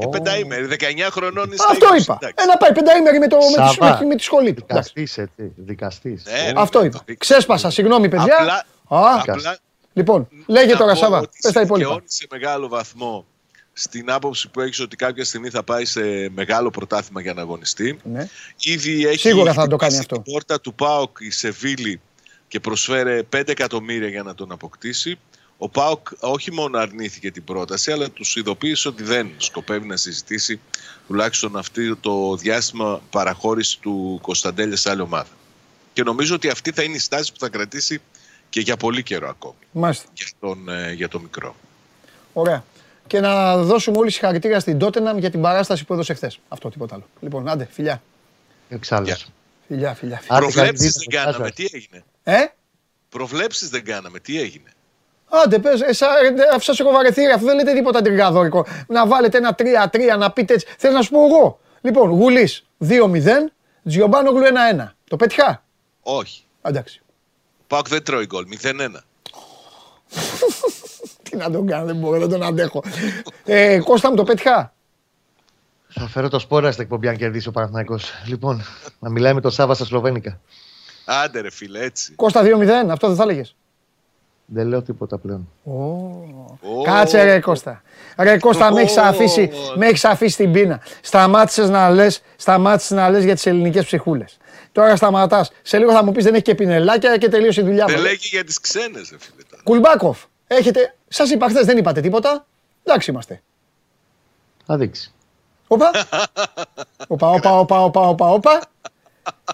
Ε, 0.00 0.06
πενταήμερη, 0.10 0.66
19 0.80 1.08
χρονών 1.10 1.50
είσαι. 1.52 1.64
Αυτό 1.70 1.86
είπα. 2.00 2.18
Ε, 2.34 2.44
να 2.44 2.56
πάει 2.56 2.72
πενταήμερη 2.72 3.18
με, 3.18 3.26
το, 3.28 3.36
με, 3.36 3.42
τη, 3.42 3.74
Σαββά. 3.74 3.98
με, 4.00 4.06
με 4.06 4.14
τη 4.14 4.22
σχολή 4.22 4.52
του. 4.52 4.66
Εντάξει. 4.68 4.92
Δικαστής, 4.94 5.18
έτσι. 5.38 5.52
Δικαστής. 5.56 6.24
Ναι, 6.24 6.52
Αυτό 6.56 6.84
είπα. 6.84 7.04
Ξέσπασα, 7.18 7.70
συγγνώμη 7.70 8.08
παιδιά. 8.08 8.36
Απλά, 8.38 8.64
Α, 9.06 9.22
απλά 9.26 9.56
λοιπόν, 9.92 10.28
λέγε 10.46 10.72
να 10.72 10.78
τώρα 10.78 10.92
πω 10.92 10.98
Σάβα, 10.98 11.18
ότι 11.18 11.38
πες 11.42 11.52
τα 11.52 11.60
υπόλοιπα. 11.60 11.88
δικαιώνει 11.88 12.10
σε 12.10 12.26
μεγάλο 12.30 12.68
βαθμό 12.68 13.26
στην 13.80 14.10
άποψη 14.10 14.48
που 14.48 14.60
έχεις 14.60 14.80
ότι 14.80 14.96
κάποια 14.96 15.24
στιγμή 15.24 15.50
θα 15.50 15.62
πάει 15.62 15.84
σε 15.84 16.28
μεγάλο 16.34 16.70
πρωτάθλημα 16.70 17.20
για 17.20 17.34
να 17.34 17.40
αγωνιστεί. 17.40 17.98
Ναι. 18.04 18.28
Ήδη 18.60 19.06
έχει 19.06 19.18
Σίγουρα 19.18 19.52
θα 19.52 19.66
το 19.66 19.76
κάνει 19.76 19.92
χτυπήσει 19.92 19.98
αυτό. 20.00 20.14
την 20.22 20.32
πόρτα 20.32 20.60
του 20.60 20.74
ΠΑΟΚ 20.74 21.16
η 21.20 21.30
Σεβίλη 21.30 22.00
και 22.48 22.60
προσφέρε 22.60 23.22
5 23.36 23.48
εκατομμύρια 23.48 24.08
για 24.08 24.22
να 24.22 24.34
τον 24.34 24.52
αποκτήσει. 24.52 25.18
Ο 25.58 25.68
ΠΑΟΚ 25.68 26.08
όχι 26.20 26.52
μόνο 26.52 26.78
αρνήθηκε 26.78 27.30
την 27.30 27.44
πρόταση, 27.44 27.92
αλλά 27.92 28.10
τους 28.10 28.36
ειδοποίησε 28.36 28.88
ότι 28.88 29.02
δεν 29.02 29.30
σκοπεύει 29.36 29.86
να 29.86 29.96
συζητήσει 29.96 30.60
τουλάχιστον 31.06 31.56
αυτό 31.56 31.96
το 32.00 32.36
διάστημα 32.36 33.02
παραχώρηση 33.10 33.80
του 33.80 34.18
Κωνσταντέλια 34.22 34.76
σε 34.76 34.90
άλλη 34.90 35.00
ομάδα. 35.00 35.28
Και 35.92 36.02
νομίζω 36.02 36.34
ότι 36.34 36.48
αυτή 36.48 36.72
θα 36.72 36.82
είναι 36.82 36.96
η 36.96 36.98
στάση 36.98 37.32
που 37.32 37.38
θα 37.38 37.48
κρατήσει 37.48 38.00
και 38.48 38.60
για 38.60 38.76
πολύ 38.76 39.02
καιρό 39.02 39.28
ακόμη 39.28 39.54
Μάλιστα. 39.72 40.06
για 40.14 40.26
τον, 40.40 40.68
ε, 40.68 40.92
για 40.92 41.08
τον 41.08 41.22
μικρό. 41.22 41.56
Ωραία. 42.32 42.64
Και 43.10 43.20
να 43.20 43.56
δώσουμε 43.56 43.98
όλοι 43.98 44.10
συγχαρητήρια 44.10 44.60
στην 44.60 44.78
Τότεναμ 44.78 45.18
για 45.18 45.30
την 45.30 45.40
παράσταση 45.40 45.84
που 45.84 45.92
έδωσε 45.92 46.14
χθες. 46.14 46.38
Αυτό 46.48 46.68
τίποτα 46.70 46.94
άλλο. 46.94 47.04
Λοιπόν, 47.20 47.48
άντε, 47.48 47.68
φιλιά. 47.70 48.02
Εξάλλου. 48.68 49.04
Γεια. 49.06 49.16
Φιλιά, 49.66 49.94
φιλιά. 49.94 50.16
φιλιά. 50.18 50.36
Άντε, 50.36 50.44
Προβλέψεις 50.46 50.92
καλή 50.92 51.06
δεν 51.10 51.22
δύναμη. 51.22 51.32
κάναμε. 51.32 51.50
Τι 51.50 51.64
έγινε; 51.72 52.04
Ε, 52.22 52.44
Προβλέψεις 53.08 53.68
δεν 53.68 53.84
κάναμε. 53.84 54.18
Τι 54.18 54.40
έγινε; 54.40 54.70
άντε, 55.28 55.58
πες, 55.58 55.80
εσά, 55.80 56.06
ε, 56.06 56.48
αφού 56.54 56.60
σας 56.62 56.80
έχω 56.80 56.90
βαρεθεί, 56.90 57.22
ρε, 57.24 57.32
αφού 57.32 57.44
δεν 57.44 57.56
λέτε 57.56 57.72
τίποτα 57.72 58.02
τριγκαδόρικο. 58.02 58.66
Να 58.86 59.06
βάλετε 59.06 59.38
ένα 59.38 59.54
3-3, 59.58 60.16
να 60.18 60.30
πείτε 60.30 60.54
έτσι. 60.54 60.66
Θέλω 60.78 60.94
να 60.94 61.02
σου 61.02 61.10
πω 61.10 61.26
εγώ; 61.26 61.60
Λοιπόν, 61.80 62.10
Γουλής 62.10 62.66
2-0, 62.78 63.52
Τζιομπάνογλου 63.88 64.42
1-1. 64.44 64.94
Το 65.08 65.16
πέτυχα; 65.16 65.64
Όχι. 66.02 66.42
Εντάξει. 66.62 67.02
Πάοκ 67.66 67.88
δεν 67.88 68.02
τρώει 68.02 68.26
γκολ. 68.26 68.44
0-1. 68.62 68.72
Τι 71.30 71.36
να 71.36 71.50
τον 71.50 71.66
κάνω, 71.66 71.84
δεν 71.86 71.96
μπορώ, 71.96 72.18
δεν 72.18 72.28
τον 72.28 72.42
αντέχω. 72.42 72.82
Ε, 73.44 73.78
Κώστα 73.84 74.10
μου, 74.10 74.16
το 74.16 74.22
πέτυχα; 74.24 74.72
Θα 75.88 76.06
φέρω 76.08 76.28
το 76.28 76.38
σπόρα 76.38 76.70
στην 76.72 76.82
εκπομπή 76.84 77.08
αν 77.08 77.16
κερδίσει 77.16 77.48
ο 77.48 77.50
Παναθηναϊκός. 77.50 78.12
Λοιπόν, 78.26 78.62
να 78.98 79.10
μιλάει 79.10 79.34
με 79.34 79.40
τον 79.40 79.50
Σάβα 79.50 79.74
στα 79.74 79.84
Σλοβένικα. 79.84 80.40
Άντε 81.04 81.40
ρε 81.40 81.50
φίλε, 81.50 81.84
έτσι. 81.84 82.12
Κώστα 82.12 82.42
2-0, 82.42 82.90
αυτό 82.90 83.06
δεν 83.06 83.16
θα 83.16 83.22
έλεγες; 83.22 83.54
Δεν 84.44 84.66
λέω 84.66 84.82
τίποτα 84.82 85.18
πλέον. 85.18 85.48
Ω, 85.64 86.82
Κάτσε 86.84 87.22
ρε 87.22 87.40
Κώστα. 87.40 87.82
Ρε 88.18 88.38
Κώστα, 88.38 88.72
με 88.72 88.80
έχεις 88.80 88.96
αφήσει, 88.96 89.50
με 89.76 89.86
έχεις 89.86 90.04
αφήσει 90.04 90.36
την 90.36 90.52
πείνα. 90.52 90.80
Σταμάτησες 91.00 91.68
να 91.68 91.90
λες, 91.90 92.22
σταμάτησες 92.36 92.90
να 92.96 93.10
λες 93.10 93.24
για 93.24 93.34
τις 93.34 93.46
ελληνικές 93.46 93.84
ψυχούλες. 93.84 94.36
Τώρα 94.72 94.96
σταματάς. 94.96 95.50
Σε 95.62 95.78
λίγο 95.78 95.92
θα 95.92 96.04
μου 96.04 96.12
πεις 96.12 96.24
δεν 96.24 96.34
έχει 96.34 96.42
και 96.42 96.54
πινελάκια 96.54 97.16
και 97.16 97.28
τελείωσε 97.28 97.60
η 97.60 97.64
δουλειά 97.64 97.84
Δεν 97.86 97.94
μου. 97.98 98.02
λέει 98.02 98.18
και 98.18 98.28
για 98.30 98.44
τις 98.44 98.60
ξένες, 98.60 99.10
ρε 99.10 99.16
φίλε. 99.20 99.42
τώρα. 99.50 99.62
Κουλμπάκοφ, 99.62 100.18
έχετε, 100.56 100.94
σας 101.08 101.30
είπα 101.30 101.48
χθες 101.48 101.66
δεν 101.66 101.76
είπατε 101.78 102.00
τίποτα. 102.00 102.46
Εντάξει 102.84 103.10
είμαστε. 103.10 103.42
Θα 104.66 104.76
δείξει. 104.76 105.12
Όπα. 105.68 105.90
Όπα, 107.06 107.28
όπα, 107.30 107.58
όπα, 107.58 107.80
όπα, 107.84 108.00
όπα, 108.00 108.28
όπα. 108.28 108.60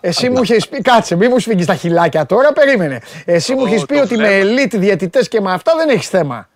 Εσύ 0.01 0.29
μου 0.31 0.43
είχες 0.43 0.69
πει, 0.69 0.81
κάτσε, 0.81 1.17
μη 1.17 1.29
μου 1.29 1.39
σφίγγεις 1.39 1.67
τα 1.67 1.75
χιλάκια 1.75 2.27
τώρα, 2.27 2.53
περίμενε. 2.53 3.01
Εσύ 3.25 3.55
μου 3.55 3.63
Ω, 3.63 3.67
είχες 3.67 3.85
πει 3.85 3.95
το 3.97 4.03
ότι 4.03 4.17
με 4.17 4.41
βλέμμα. 4.41 4.63
elite 4.63 4.75
διαιτητές 4.79 5.29
και 5.29 5.41
με 5.41 5.53
αυτά 5.53 5.77
δεν 5.77 5.89
έχεις 5.89 6.09
θέμα. 6.09 6.49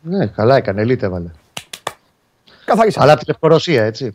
Ναι, 0.00 0.26
καλά 0.26 0.56
έκανε. 0.56 0.80
Ελίτ 0.80 1.02
έβαλε. 1.02 1.30
Καθαρίσα. 2.64 3.02
Αλλά 3.02 3.12
από 3.12 3.20
τη 3.20 3.26
Λευκορωσία, 3.26 3.84
έτσι. 3.84 4.14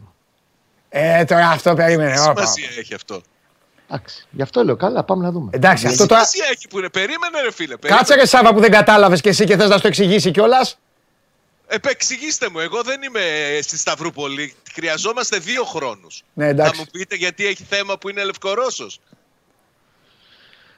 Ε, 0.89 1.25
τώρα 1.25 1.47
αυτό 1.49 1.73
περίμενε. 1.73 2.13
Τι 2.13 2.19
όπα, 2.19 2.31
όπα. 2.31 2.45
σημασία 2.45 2.79
έχει 2.79 2.93
αυτό. 2.93 3.21
Εντάξει. 3.91 4.27
Γι' 4.31 4.41
αυτό 4.41 4.63
λέω 4.63 4.75
καλά, 4.75 5.03
πάμε 5.03 5.23
να 5.23 5.31
δούμε. 5.31 5.49
Εντάξει, 5.53 5.83
Τι 5.83 5.89
αυτό 5.89 6.05
τώρα. 6.05 6.25
σημασία 6.25 6.51
έχει 6.55 6.67
που 6.67 6.77
είναι. 6.77 6.89
Περίμενε 6.89 7.41
ρε 7.41 7.51
φίλε. 7.51 7.75
Κάτσε 7.75 7.87
περίμενε. 7.89 8.21
ρε 8.21 8.25
Σάβα 8.27 8.53
που 8.53 8.59
δεν 8.59 8.71
κατάλαβες 8.71 9.21
και 9.21 9.29
εσύ 9.29 9.45
και 9.45 9.57
θες 9.57 9.69
να 9.69 9.77
στο 9.77 9.87
εξηγήσει 9.87 10.31
κιόλας. 10.31 10.77
Επεξηγήστε 11.67 12.49
μου, 12.49 12.59
εγώ 12.59 12.81
δεν 12.83 13.01
είμαι 13.01 13.21
στη 13.61 13.77
Σταυρούπολη. 13.77 14.55
Χρειαζόμαστε 14.73 15.37
δύο 15.37 15.63
χρόνους. 15.63 16.23
Ναι, 16.33 16.43
Θα 16.43 16.49
εντάξει. 16.49 16.79
μου 16.79 16.85
πείτε 16.91 17.15
γιατί 17.15 17.45
έχει 17.45 17.63
θέμα 17.63 17.97
που 17.97 18.09
είναι 18.09 18.23
Λευκορώσος. 18.23 18.99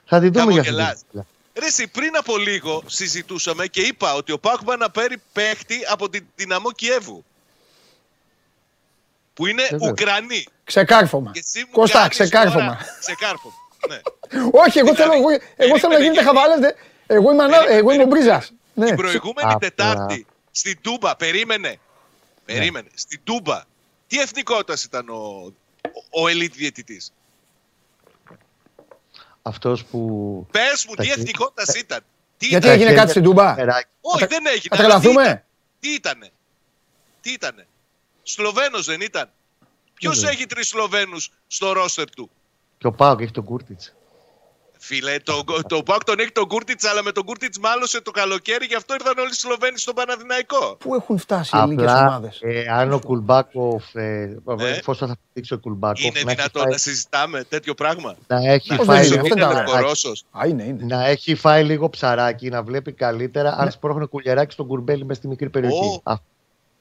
Θα 0.06 0.20
την 0.20 0.32
δούμε 0.34 0.52
για 0.52 0.64
Χαμογελάς. 0.64 0.92
αυτό. 0.94 1.26
Ρε 1.60 1.66
εσύ, 1.66 1.88
πριν 1.88 2.18
από 2.18 2.38
λίγο 2.38 2.84
συζητούσαμε 2.86 3.68
και 3.68 3.82
είπα 3.82 4.14
ότι 4.14 4.32
ο 4.32 4.40
Πάκουμπα 4.40 4.78
να 4.78 4.90
παίρνει 4.90 5.16
παίχτη 5.34 5.78
από 5.92 6.10
την 6.10 6.26
Δυναμό 6.36 6.72
Κιέβου. 6.72 7.24
Που 9.34 9.48
είναι 9.48 9.64
Βεβαίως. 9.72 9.92
Ουκρανοί. 10.72 10.88
Ξεκάρφωμα. 10.88 11.32
Και 11.32 11.40
εσύ 11.40 11.60
μου 11.60 11.72
Κώστα, 11.72 11.98
κάνεις 12.00 12.18
ξεκάρφωμα. 12.18 12.66
τώρα- 12.66 12.78
Ξεκάρφωμα. 13.00 13.54
ναι. 13.90 14.00
Όχι, 14.66 14.80
εγώ 14.80 14.96
θέλω, 14.96 15.14
εγώ, 15.14 15.30
εγώ 15.30 15.40
θέλω 15.80 15.94
να 15.94 15.98
Περίμενε, 15.98 16.04
γίνετε 16.04 16.22
γιατί- 16.22 16.28
χαβάλες. 16.28 16.60
δε- 16.60 16.74
Εγώ 17.16 17.32
είμαι, 17.32 17.44
ανα- 17.44 17.52
Περίμενε, 17.58 17.78
εγώ 17.78 17.92
είμαι 17.92 18.04
ο 18.04 18.08
περίμενε. 18.08 18.34
Μπρίζας. 18.36 18.52
Ναι. 18.74 18.86
Την 18.86 18.96
προηγούμενη 18.96 19.52
Απλά. 19.52 19.58
Τετάρτη 19.58 20.26
στην 20.52 20.78
Τούμπα, 20.82 21.16
περίμενε. 21.16 21.80
Περίμενε. 22.46 22.88
Στην 22.94 23.20
Τούμπα, 23.24 23.64
τι 24.08 24.20
εθνικότητας 24.20 24.84
ήταν 24.84 25.10
ο, 25.10 25.54
ο, 26.12 26.22
ο 26.24 26.28
ελίτ 26.28 26.54
διαιτητής; 26.54 27.14
Αυτός 29.42 29.86
που... 29.86 30.00
Πες 30.52 30.86
μου, 30.88 30.96
Τα 30.96 31.02
τι 31.02 31.08
χέρια- 31.08 31.24
εθνικότητας 31.24 31.76
ήταν; 31.76 32.00
Τι 32.38 32.46
Γιατί 32.48 32.66
ήταν; 32.68 32.80
έγινε 32.80 32.94
κάτι 32.96 33.10
στην 33.10 33.24
Τούμπα; 33.24 33.54
Περάκι. 33.56 33.88
Όχι, 34.02 34.24
Α, 34.24 34.28
δεν 34.28 34.46
έγινε. 34.46 34.76
θα 34.76 34.84
αλλά 34.84 35.00
τρελαθούμε; 35.00 35.46
Τι 35.80 35.90
ήταν. 35.90 36.20
Τι 36.20 36.22
ήτανε; 36.24 36.32
Τι 37.22 37.32
ήτανε; 37.32 37.68
Σλοβαίνος 38.24 38.86
δεν 38.86 39.02
ήταν; 39.02 39.30
Ποιος 40.02 40.16
Βέβαια. 40.16 40.32
έχει 40.32 40.46
τρεις 40.46 40.68
Σλοβαίνους 40.68 41.32
στο 41.48 41.72
ρόστερ 41.72 42.10
του; 42.10 42.30
Και 42.78 42.88
ο 42.88 42.92
ΠΑΟΚ 42.92 43.22
έχει 43.22 43.32
τον 43.32 43.44
Κούρτιτς. 43.44 43.94
Φίλε, 44.84 45.20
το, 45.20 45.44
το 45.68 45.84
ΠΑΟΚ 45.84 46.04
τον 46.04 46.20
έχει 46.20 46.32
τον 46.32 46.48
Κούρτιτς, 46.48 46.86
αλλά 46.86 47.04
με 47.04 47.12
τον 47.12 47.24
Κούρτιτς 47.26 47.60
μάλωσε 47.60 48.02
το 48.02 48.12
καλοκαίρι, 48.12 48.66
γι' 48.66 48.76
αυτό 48.76 48.94
ήρθαν 48.94 49.18
όλοι 49.18 49.30
οι 49.30 49.34
Σλοβαίνοι 49.34 49.78
στον 49.78 49.96
Παναθηναϊκό. 49.96 50.76
Πού 50.80 50.96
έχουν 50.96 51.18
φτάσει 51.18 51.58
οι 51.58 51.60
ελληνικές 51.60 51.92
Απλά, 51.92 52.08
ομάδες; 52.08 52.40
ε, 52.42 52.66
αν 52.70 52.92
ο 52.94 53.00
Κουλμπάκοφ, 53.00 53.96
ε, 53.96 54.38
Ναι. 54.44 54.70
εφόσον 54.70 55.08
θα 55.08 55.16
δείξει 55.34 55.54
ο 55.54 55.60
Κουλμπάκοφ, 55.60 56.02
Είναι 56.04 56.12
να 56.14 56.20
έχει 56.20 56.30
δυνατόν 56.36 56.62
φάει- 56.62 56.72
να 56.72 56.78
συζητάμε 56.78 57.44
τέτοιο 57.44 57.74
πράγμα; 57.74 58.16
να 58.28 58.52
έχει 58.52 58.76
Πώς 58.76 58.86
φάει 58.86 58.98
δεν 58.98 59.06
είναι, 59.06 59.16
λίγο 59.16 59.22
αυτό 59.22 59.34
είναι 59.36 59.42
τα 59.46 59.50
ψαράκι. 59.50 59.72
ωραία. 59.72 59.82
Ρώσος. 59.84 60.24
Α, 60.32 60.48
είναι, 60.48 60.64
είναι. 60.64 60.86
Να 60.96 61.06
έχει 61.06 61.36
φάει 61.36 61.64
λίγο 61.64 61.90
ψαράκι, 61.90 62.50
να 62.50 62.64
βλέπει 62.64 62.92
καλύτερα 62.92 63.50
Ναι. 63.50 63.56
αν 63.62 63.72
σπρώχνει 63.72 64.06
Κουλιεράκης 64.08 64.54
τον 64.54 64.68
Κουρμπέλη 64.68 65.06
μες 65.06 65.18
στη 65.18 65.28
μικρή 65.28 65.50
περιοχή. 65.50 66.02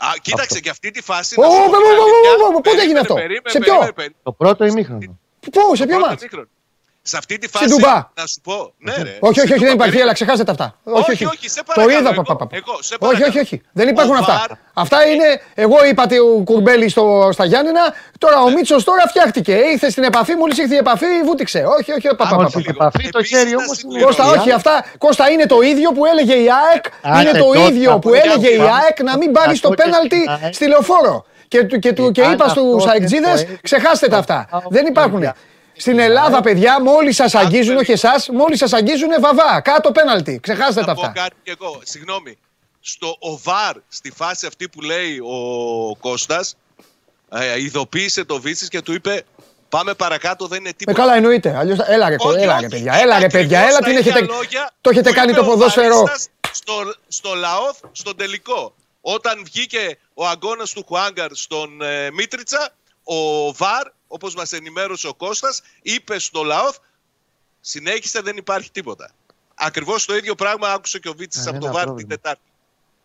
Ω. 0.00 0.06
Α, 0.06 0.10
Α, 0.10 0.18
κοίταξε 0.22 0.60
και 0.60 0.70
αυτή 0.70 0.90
τη 0.90 1.02
φάση. 1.02 1.40
Ω, 1.40 1.42
να 1.42 1.50
σου 1.50 1.56
πω 1.56 1.70
παι, 1.70 1.76
την 1.76 1.80
παι, 1.80 1.80
παι, 1.80 2.00
αλήθεια. 2.00 2.36
παι, 2.36 2.50
παι, 2.52 2.60
πότε 2.60 2.60
Περίμενε, 2.60 2.82
έγινε 2.82 2.98
αυτό; 3.00 3.14
περίμενε, 3.14 3.50
Σε 3.50 3.58
ποιο; 3.58 3.72
περίμενε, 3.72 3.92
περίμενε. 3.92 4.20
το 4.22 4.32
πρώτο 4.32 4.64
ημίχρονο. 4.66 5.20
Πού, 5.40 5.76
σε 5.76 5.86
ποιο 5.86 5.96
Πρώτο 5.96 6.08
μάτς; 6.08 6.22
μήχρονο. 6.22 6.48
Σε 7.02 7.16
αυτή 7.16 7.38
τη 7.38 7.46
Στην 7.48 7.60
φάση, 7.60 7.74
Τουμπά. 7.74 7.94
να 8.20 8.26
σου 8.26 8.40
πω, 8.42 8.72
ναι 8.78 8.92
ρε. 8.92 9.00
Όχι, 9.00 9.08
όχι, 9.20 9.30
Στην 9.30 9.40
όχι, 9.40 9.48
δεν 9.48 9.58
Τουμπά, 9.58 9.64
υπάρχει, 9.72 9.76
περίμενε. 9.78 10.02
αλλά 10.02 10.12
ξεχάσετε 10.12 10.44
τα 10.44 10.52
αυτά. 10.52 10.66
Όχι, 11.10 11.24
όχι, 11.24 11.48
σε 11.48 11.56
Το 11.56 11.62
παρακαλώ, 11.66 11.98
είδα, 12.00 12.10
εγώ- 12.12 12.22
πα, 12.22 12.36
πα, 12.36 12.46
πα. 12.46 12.56
εγώ, 12.60 12.74
σε 12.82 12.94
Όχι, 12.94 12.98
παρακαλώ. 12.98 13.26
όχι, 13.28 13.38
όχι. 13.38 13.56
Δεν 13.72 13.88
υπάρχουν 13.88 14.14
Ο 14.14 14.18
αυτά. 14.18 14.32
Βαρ- 14.38 14.58
Αυτά 14.74 14.98
είναι, 15.10 15.28
εγώ 15.54 15.78
είπα 15.90 16.04
ο 16.38 16.42
Κουρμπέλη 16.42 16.88
στο, 16.88 17.28
στα 17.32 17.44
Γιάννηνα, 17.44 17.84
τώρα 18.18 18.40
ο 18.42 18.50
Μίτσος 18.50 18.84
τώρα 18.84 19.02
φτιάχτηκε. 19.08 19.52
Ήρθε 19.72 19.90
στην 19.90 20.04
επαφή, 20.04 20.34
μόλις 20.34 20.58
ήρθε 20.58 20.74
η 20.74 20.78
επαφή, 20.78 21.06
βούτυξε. 21.24 21.58
Όχι, 21.78 21.92
όχι, 21.92 22.06
πα, 22.08 22.14
πα, 22.16 22.24
Αν 22.24 22.36
πα, 22.36 22.44
όχι 22.44 22.52
πα. 22.52 22.60
στην 22.60 22.74
επαφή, 22.74 23.08
το 23.10 23.18
Επίσης, 23.18 23.38
χέρι 23.38 23.50
να 23.50 23.56
όμως 23.62 23.76
συμπληρώσω. 23.76 24.06
είναι... 24.06 24.16
Κώστα, 24.16 24.24
η 24.24 24.28
όχι, 24.28 24.38
άλλη. 24.40 24.52
αυτά. 24.52 24.84
Κώστα 24.98 25.30
είναι 25.30 25.46
το 25.46 25.60
ίδιο 25.60 25.92
που 25.92 26.04
έλεγε 26.06 26.34
η 26.34 26.48
ΑΕΚ. 26.68 26.84
Άντε, 27.02 27.20
Είναι 27.28 27.38
το 27.38 27.44
τότε, 27.44 27.58
ίδιο 27.60 27.90
που 27.90 27.96
από 27.96 28.14
έλεγε 28.14 28.48
η 28.50 28.58
μια 28.58 28.74
ΑΕΚ 28.74 29.02
να 29.02 29.16
μην 29.16 29.32
πάρει 29.32 29.50
Ακούτε 29.50 29.68
το 29.68 29.74
πέναλτι 29.82 30.16
στην 30.16 30.30
ΑΕΚ. 30.44 30.54
στη 30.54 30.66
λεωφόρο. 30.68 31.24
Και, 31.48 31.64
του- 31.64 31.78
και, 31.78 31.92
του- 31.92 32.10
και 32.10 32.24
αν 32.24 32.32
είπα 32.32 32.44
αυτό 32.44 32.60
στου 32.60 32.78
δεν 32.78 32.88
αεξίδε, 32.90 33.26
το 33.26 33.30
έλεγε, 33.30 33.58
ξεχάστε 33.62 34.06
τα 34.06 34.12
το 34.12 34.18
αυτά. 34.18 34.46
πάω 34.50 34.60
Δεν 34.68 34.86
υπάρχουν. 34.86 35.22
Παιδιά. 35.84 35.98
Στην 35.98 35.98
Ελλάδα, 35.98 36.40
παιδιά, 36.40 36.80
μόλις 36.82 37.16
σας 37.16 37.34
αγγίζουν, 37.34 37.76
όχι 37.76 37.92
εσάς, 37.92 38.28
μόλις 38.28 38.58
σας 38.58 38.72
αγγίζουν, 38.72 39.08
βαβά. 39.20 39.60
Κάτω 39.60 39.92
πέναλτι. 39.92 40.38
Ξεχάστε 40.42 40.80
τα 40.80 40.86
Να 40.86 40.94
πω 40.94 41.00
αυτά. 41.00 41.12
κάτι 41.12 41.34
κι 41.42 41.50
εγώ. 41.60 41.80
Συγγνώμη. 41.84 42.38
Στο 42.80 43.16
ΟΒΑΡ, 43.18 43.76
στη 43.88 44.10
φάση 44.10 44.46
αυτή 44.46 44.68
που 44.68 44.80
λέει 44.80 45.18
ο 45.18 45.96
Κώστας, 45.96 46.56
ε, 47.32 47.60
ειδοποίησε 47.60 48.24
το 48.24 48.40
Βίτσις 48.40 48.68
και 48.68 48.80
του 48.82 48.92
είπε 48.92 49.24
πάμε 49.68 49.94
παρακάτω, 49.94 50.46
δεν 50.46 50.58
είναι 50.58 50.68
Με 50.68 50.74
τίποτα. 50.74 50.98
καλά 50.98 51.14
εννοείται. 51.14 51.56
Αλλιώς, 51.56 51.78
έλα 51.86 52.08
ρε, 52.08 52.14
Όχι, 52.18 52.42
έλα 52.42 52.52
όχι, 52.52 52.62
ρε 52.62 52.68
παιδιά, 52.68 52.92
είναι 52.92 53.02
έλα 53.02 53.18
ρε 53.18 53.24
ακριβώς 53.24 53.32
παιδιά, 53.46 53.60
έλα 53.60 53.78
τα 53.78 53.84
την 53.84 53.96
ίδια 53.96 54.12
έχετε, 54.14 54.32
λόγια 54.32 54.70
το 54.80 54.90
έχετε 54.90 55.08
που 55.08 55.14
κάνει 55.14 55.30
είπε 55.30 55.40
το 55.40 55.46
ο 55.46 55.48
ποδόσφαιρο. 55.48 55.96
Βαρίστας 55.96 56.28
Στο, 56.52 56.74
στο 57.08 57.34
Λαόθ, 57.34 57.78
στον 57.92 58.16
τελικό. 58.16 58.74
Όταν 59.00 59.42
βγήκε 59.44 59.98
ο 60.14 60.26
αγώνας 60.26 60.70
του 60.72 60.84
Χουάγκαρ 60.86 61.30
στον 61.34 61.82
ε, 61.82 62.10
Μίτριτσα, 62.10 62.68
ο 63.04 63.52
Βαρ, 63.52 63.86
όπως 64.12 64.34
μας 64.34 64.52
ενημέρωσε 64.52 65.06
ο 65.08 65.14
Κώστας, 65.14 65.62
είπε 65.82 66.18
στο 66.18 66.42
Λαόθ, 66.42 66.76
συνέχισε 67.60 68.20
δεν 68.20 68.36
υπάρχει 68.36 68.70
τίποτα. 68.70 69.10
Ακριβώς 69.54 70.04
το 70.04 70.16
ίδιο 70.16 70.34
πράγμα 70.34 70.68
άκουσε 70.72 70.98
και 70.98 71.08
ο 71.08 71.14
Βίτσις 71.16 71.46
από 71.46 71.52
το 71.52 71.64
Κανένα 71.64 71.72
Βαρ 71.72 71.82
την 71.84 71.88
πρόβλημα. 71.94 72.08
Τετάρτη. 72.16 72.40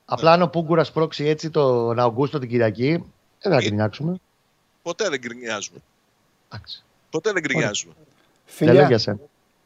Απλά 0.05 0.31
αν 0.31 0.41
ο 0.41 0.47
Πούγκουρας 0.47 0.91
πρόξει 0.91 1.25
έτσι 1.25 1.49
τον 1.49 1.99
Αυγούστο 1.99 2.39
την 2.39 2.49
Κυριακή, 2.49 2.91
δεν 3.41 3.51
θα 3.51 3.57
Ε, 3.57 3.61
γκρινιάξουμε. 3.61 4.19
Ποτέ 4.81 5.09
δεν 5.09 5.19
γκρινιάζουμε. 5.19 5.77
Εντάξει. 6.51 6.83
Ποτέ 7.09 7.31
δεν 7.31 7.41
γκρινιάζουμε. 7.43 7.93
Δεν 8.57 8.67
λέω 8.67 8.75
για 8.75 8.83
Φιλιά, 8.85 8.97
σένα. 8.97 9.19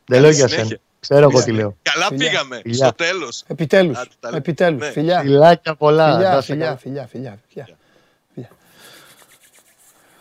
Δεν 0.06 0.22
λέω 0.22 0.30
για 0.30 0.48
συνέχεια. 0.48 0.66
σένα. 0.68 0.80
Ξέρω 1.00 1.30
εγώ 1.30 1.44
τι 1.44 1.52
λέω. 1.52 1.78
Καλά 1.82 2.06
Φιλιά. 2.08 2.30
πήγαμε 2.30 2.60
Φιλιά. 2.62 2.86
στο 2.86 2.94
τέλος. 2.96 3.44
επιτέλους, 3.48 3.98
Άντε, 3.98 4.10
τα 4.20 4.28
λέμε. 4.28 4.38
επιτέλους, 4.38 4.80
Ναι. 4.82 4.92
φιλιά. 4.92 5.20
Φιλάκια 5.22 5.76
πολλά. 5.76 6.12
Φιλιά, 6.14 6.30
Να 6.30 6.38
είστε 6.38 6.52
φιλιά, 6.52 6.66
καλά. 6.66 6.78
φιλιά, 6.78 7.08
φιλιά, 7.08 7.40
φιλιά. 7.50 7.78
φιλιά. 8.34 8.50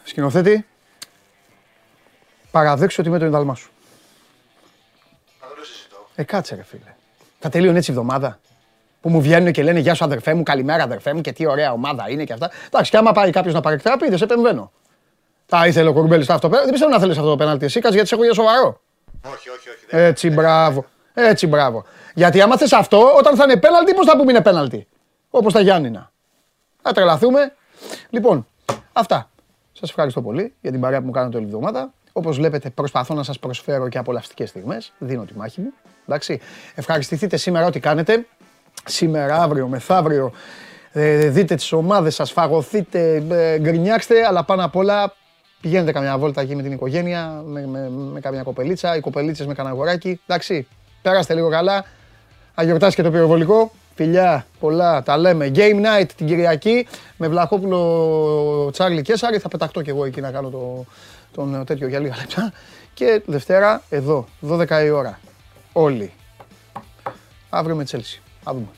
Σκηνοθέτη, 0.05 0.67
παραδέξου 2.51 2.97
ότι 3.01 3.09
είμαι 3.09 3.19
το 3.19 3.25
εντάλμα 3.25 3.55
σου. 3.55 3.71
Ε, 6.15 6.23
κάτσε 6.23 6.55
ρε 6.55 6.63
φίλε. 6.63 6.95
Θα 7.39 7.49
τελείωνε 7.49 7.79
έτσι 7.79 7.91
η 7.91 7.95
εβδομάδα. 7.95 8.39
Που 9.01 9.09
μου 9.09 9.21
βγαίνουν 9.21 9.53
και 9.53 9.63
λένε 9.63 9.79
Γεια 9.79 9.95
σου 9.95 10.05
αδερφέ 10.05 10.35
μου, 10.35 10.43
καλημέρα 10.43 10.83
αδερφέ 10.83 11.15
μου 11.15 11.21
και 11.21 11.33
τι 11.33 11.47
ωραία 11.47 11.73
ομάδα 11.73 12.11
είναι 12.11 12.25
και 12.25 12.33
αυτά. 12.33 12.51
Εντάξει, 12.67 12.91
και 12.91 12.97
άμα 12.97 13.13
πάει 13.13 13.31
κάποιος 13.31 13.55
να 13.55 13.61
παρεκτραπεί, 13.61 14.09
δεν 14.09 14.19
σε 14.19 14.25
επεμβαίνω. 14.25 14.73
Τα 15.47 15.67
ήθελε 15.67 15.89
ο 15.89 15.93
Κουρμπέλης 15.93 16.31
αυτό. 16.31 16.49
Δεν 16.49 16.69
πιστεύω 16.71 16.91
να 16.93 16.99
θέλεις 16.99 17.17
αυτό 17.17 17.29
το 17.31 17.37
πέναλτι. 17.37 17.65
Εσύ 17.65 17.81
κάτσε 17.81 17.95
γιατί 17.95 18.09
σε 18.09 18.15
έχω 18.15 18.25
για 18.25 18.35
σοβαρό. 18.35 18.81
Όχι, 19.27 19.49
όχι, 19.49 19.69
όχι. 19.69 19.79
δεν- 19.91 20.05
Έτσι, 20.05 20.31
μπράβο. 20.31 20.85
Έτσι, 21.15 21.47
μπράβο. 21.47 21.85
Γιατί 22.15 22.41
άμα 22.41 22.57
θες 22.57 22.73
αυτό, 22.73 23.15
όταν 23.19 23.37
θα 23.37 23.45
είναι 23.45 23.57
πέναλτι, 23.57 23.95
πώς 23.95 24.07
θα 24.07 24.17
πούμε 24.17 24.31
είναι 24.33 24.43
πέναλτι; 24.43 24.87
Όπως 25.31 25.53
τα 25.53 25.61
Γιάννηνα. 25.61 26.11
Θα 26.83 26.93
τρελαθούμε. 26.93 27.55
Λοιπόν, 28.11 28.47
αυτά. 28.93 29.31
Σας 29.73 29.89
ευχαριστώ 29.89 30.23
πολύ 30.23 30.55
για 30.61 30.71
την 30.71 30.81
παρέα 30.81 31.01
που 31.01 31.07
μου 31.07 31.13
κάνετε 31.13 31.37
όλη 31.37 31.47
τη 31.47 31.53
εβδομάδα. 31.55 31.93
Όπως 32.13 32.37
βλέπετε, 32.37 32.71
προσπαθώ 32.71 33.15
να 33.15 33.23
σας 33.23 33.39
προσφέρω 33.39 33.89
και 33.89 33.99
απολαυστικές 33.99 34.49
στιγμές. 34.49 34.93
Δίνω 34.99 35.25
τη 35.25 35.37
μάχη 35.37 35.61
μου. 35.61 35.73
Εντάξει. 36.07 36.41
Ευχαριστηθείτε 36.75 37.37
σήμερα 37.37 37.67
ό,τι 37.67 37.81
κάνετε. 37.81 38.27
Σήμερα, 38.85 39.43
αύριο, 39.43 39.67
μεθαύριο. 39.67 40.33
ε, 40.93 41.29
δείτε 41.29 41.55
τις 41.55 41.73
ομάδες 41.73 42.15
σας, 42.15 42.33
φαγωθείτε, 42.33 43.23
ε, 43.31 43.59
γκρινιάξτε, 43.59 44.27
αλλά 44.27 44.45
πάνω 44.45 44.65
απ' 44.65 44.77
όλα 44.77 45.15
πηγαίνετε 45.61 45.93
καμιά 45.93 46.19
βόλτα 46.19 46.41
εκεί 46.41 46.57
με 46.57 46.63
την 46.63 46.73
οικογένεια, 46.73 47.43
με, 47.47 47.67
με, 47.67 47.91
με 47.91 48.21
καμιά 48.21 48.43
κοπελίτσα, 48.43 48.97
οι 48.97 49.01
κοπελίτσες 49.01 49.47
με 49.47 49.55
κανένα 49.55 49.75
αγοράκι. 49.75 50.21
Εντάξει, 50.27 50.67
πέραστε 51.03 51.35
λίγο 51.35 51.49
καλά. 51.51 51.85
Αγιορτάσει 52.55 52.97
και 52.97 53.03
το 53.03 53.11
πυροβολικό. 53.11 53.71
Φιλιά, 53.95 54.47
πολλά, 54.61 55.03
τα 55.03 55.17
λέμε. 55.17 55.51
Game 55.55 55.77
night 55.85 56.07
την 56.17 56.27
Κυριακή 56.27 56.87
με 57.17 57.29
Βλαχόπουλο 57.29 58.71
Τσάρλι 58.73 59.03
Κέσαρη. 59.03 59.39
Θα 59.39 59.49
πεταχτώ 59.49 59.83
κι 59.83 59.91
εγώ 59.91 60.05
εκεί 60.05 60.21
να 60.21 60.31
κάνω 60.31 60.49
το, 60.49 60.85
τον 61.39 61.65
τέτοιο 61.65 61.89
για 61.89 61.99
λίγα 61.99 62.17
λεπτά. 62.17 62.53
Και 62.95 63.23
Δευτέρα 63.27 63.83
εδώ, 63.89 64.27
12 64.49 64.85
η 64.85 64.91
ώρα. 64.91 65.21
Όλοι. 65.73 66.13
Αύριο 67.51 67.77
με 67.77 67.85
Τσέλσι. 67.85 68.23
Θα 68.43 68.53
δούμε. 68.53 68.69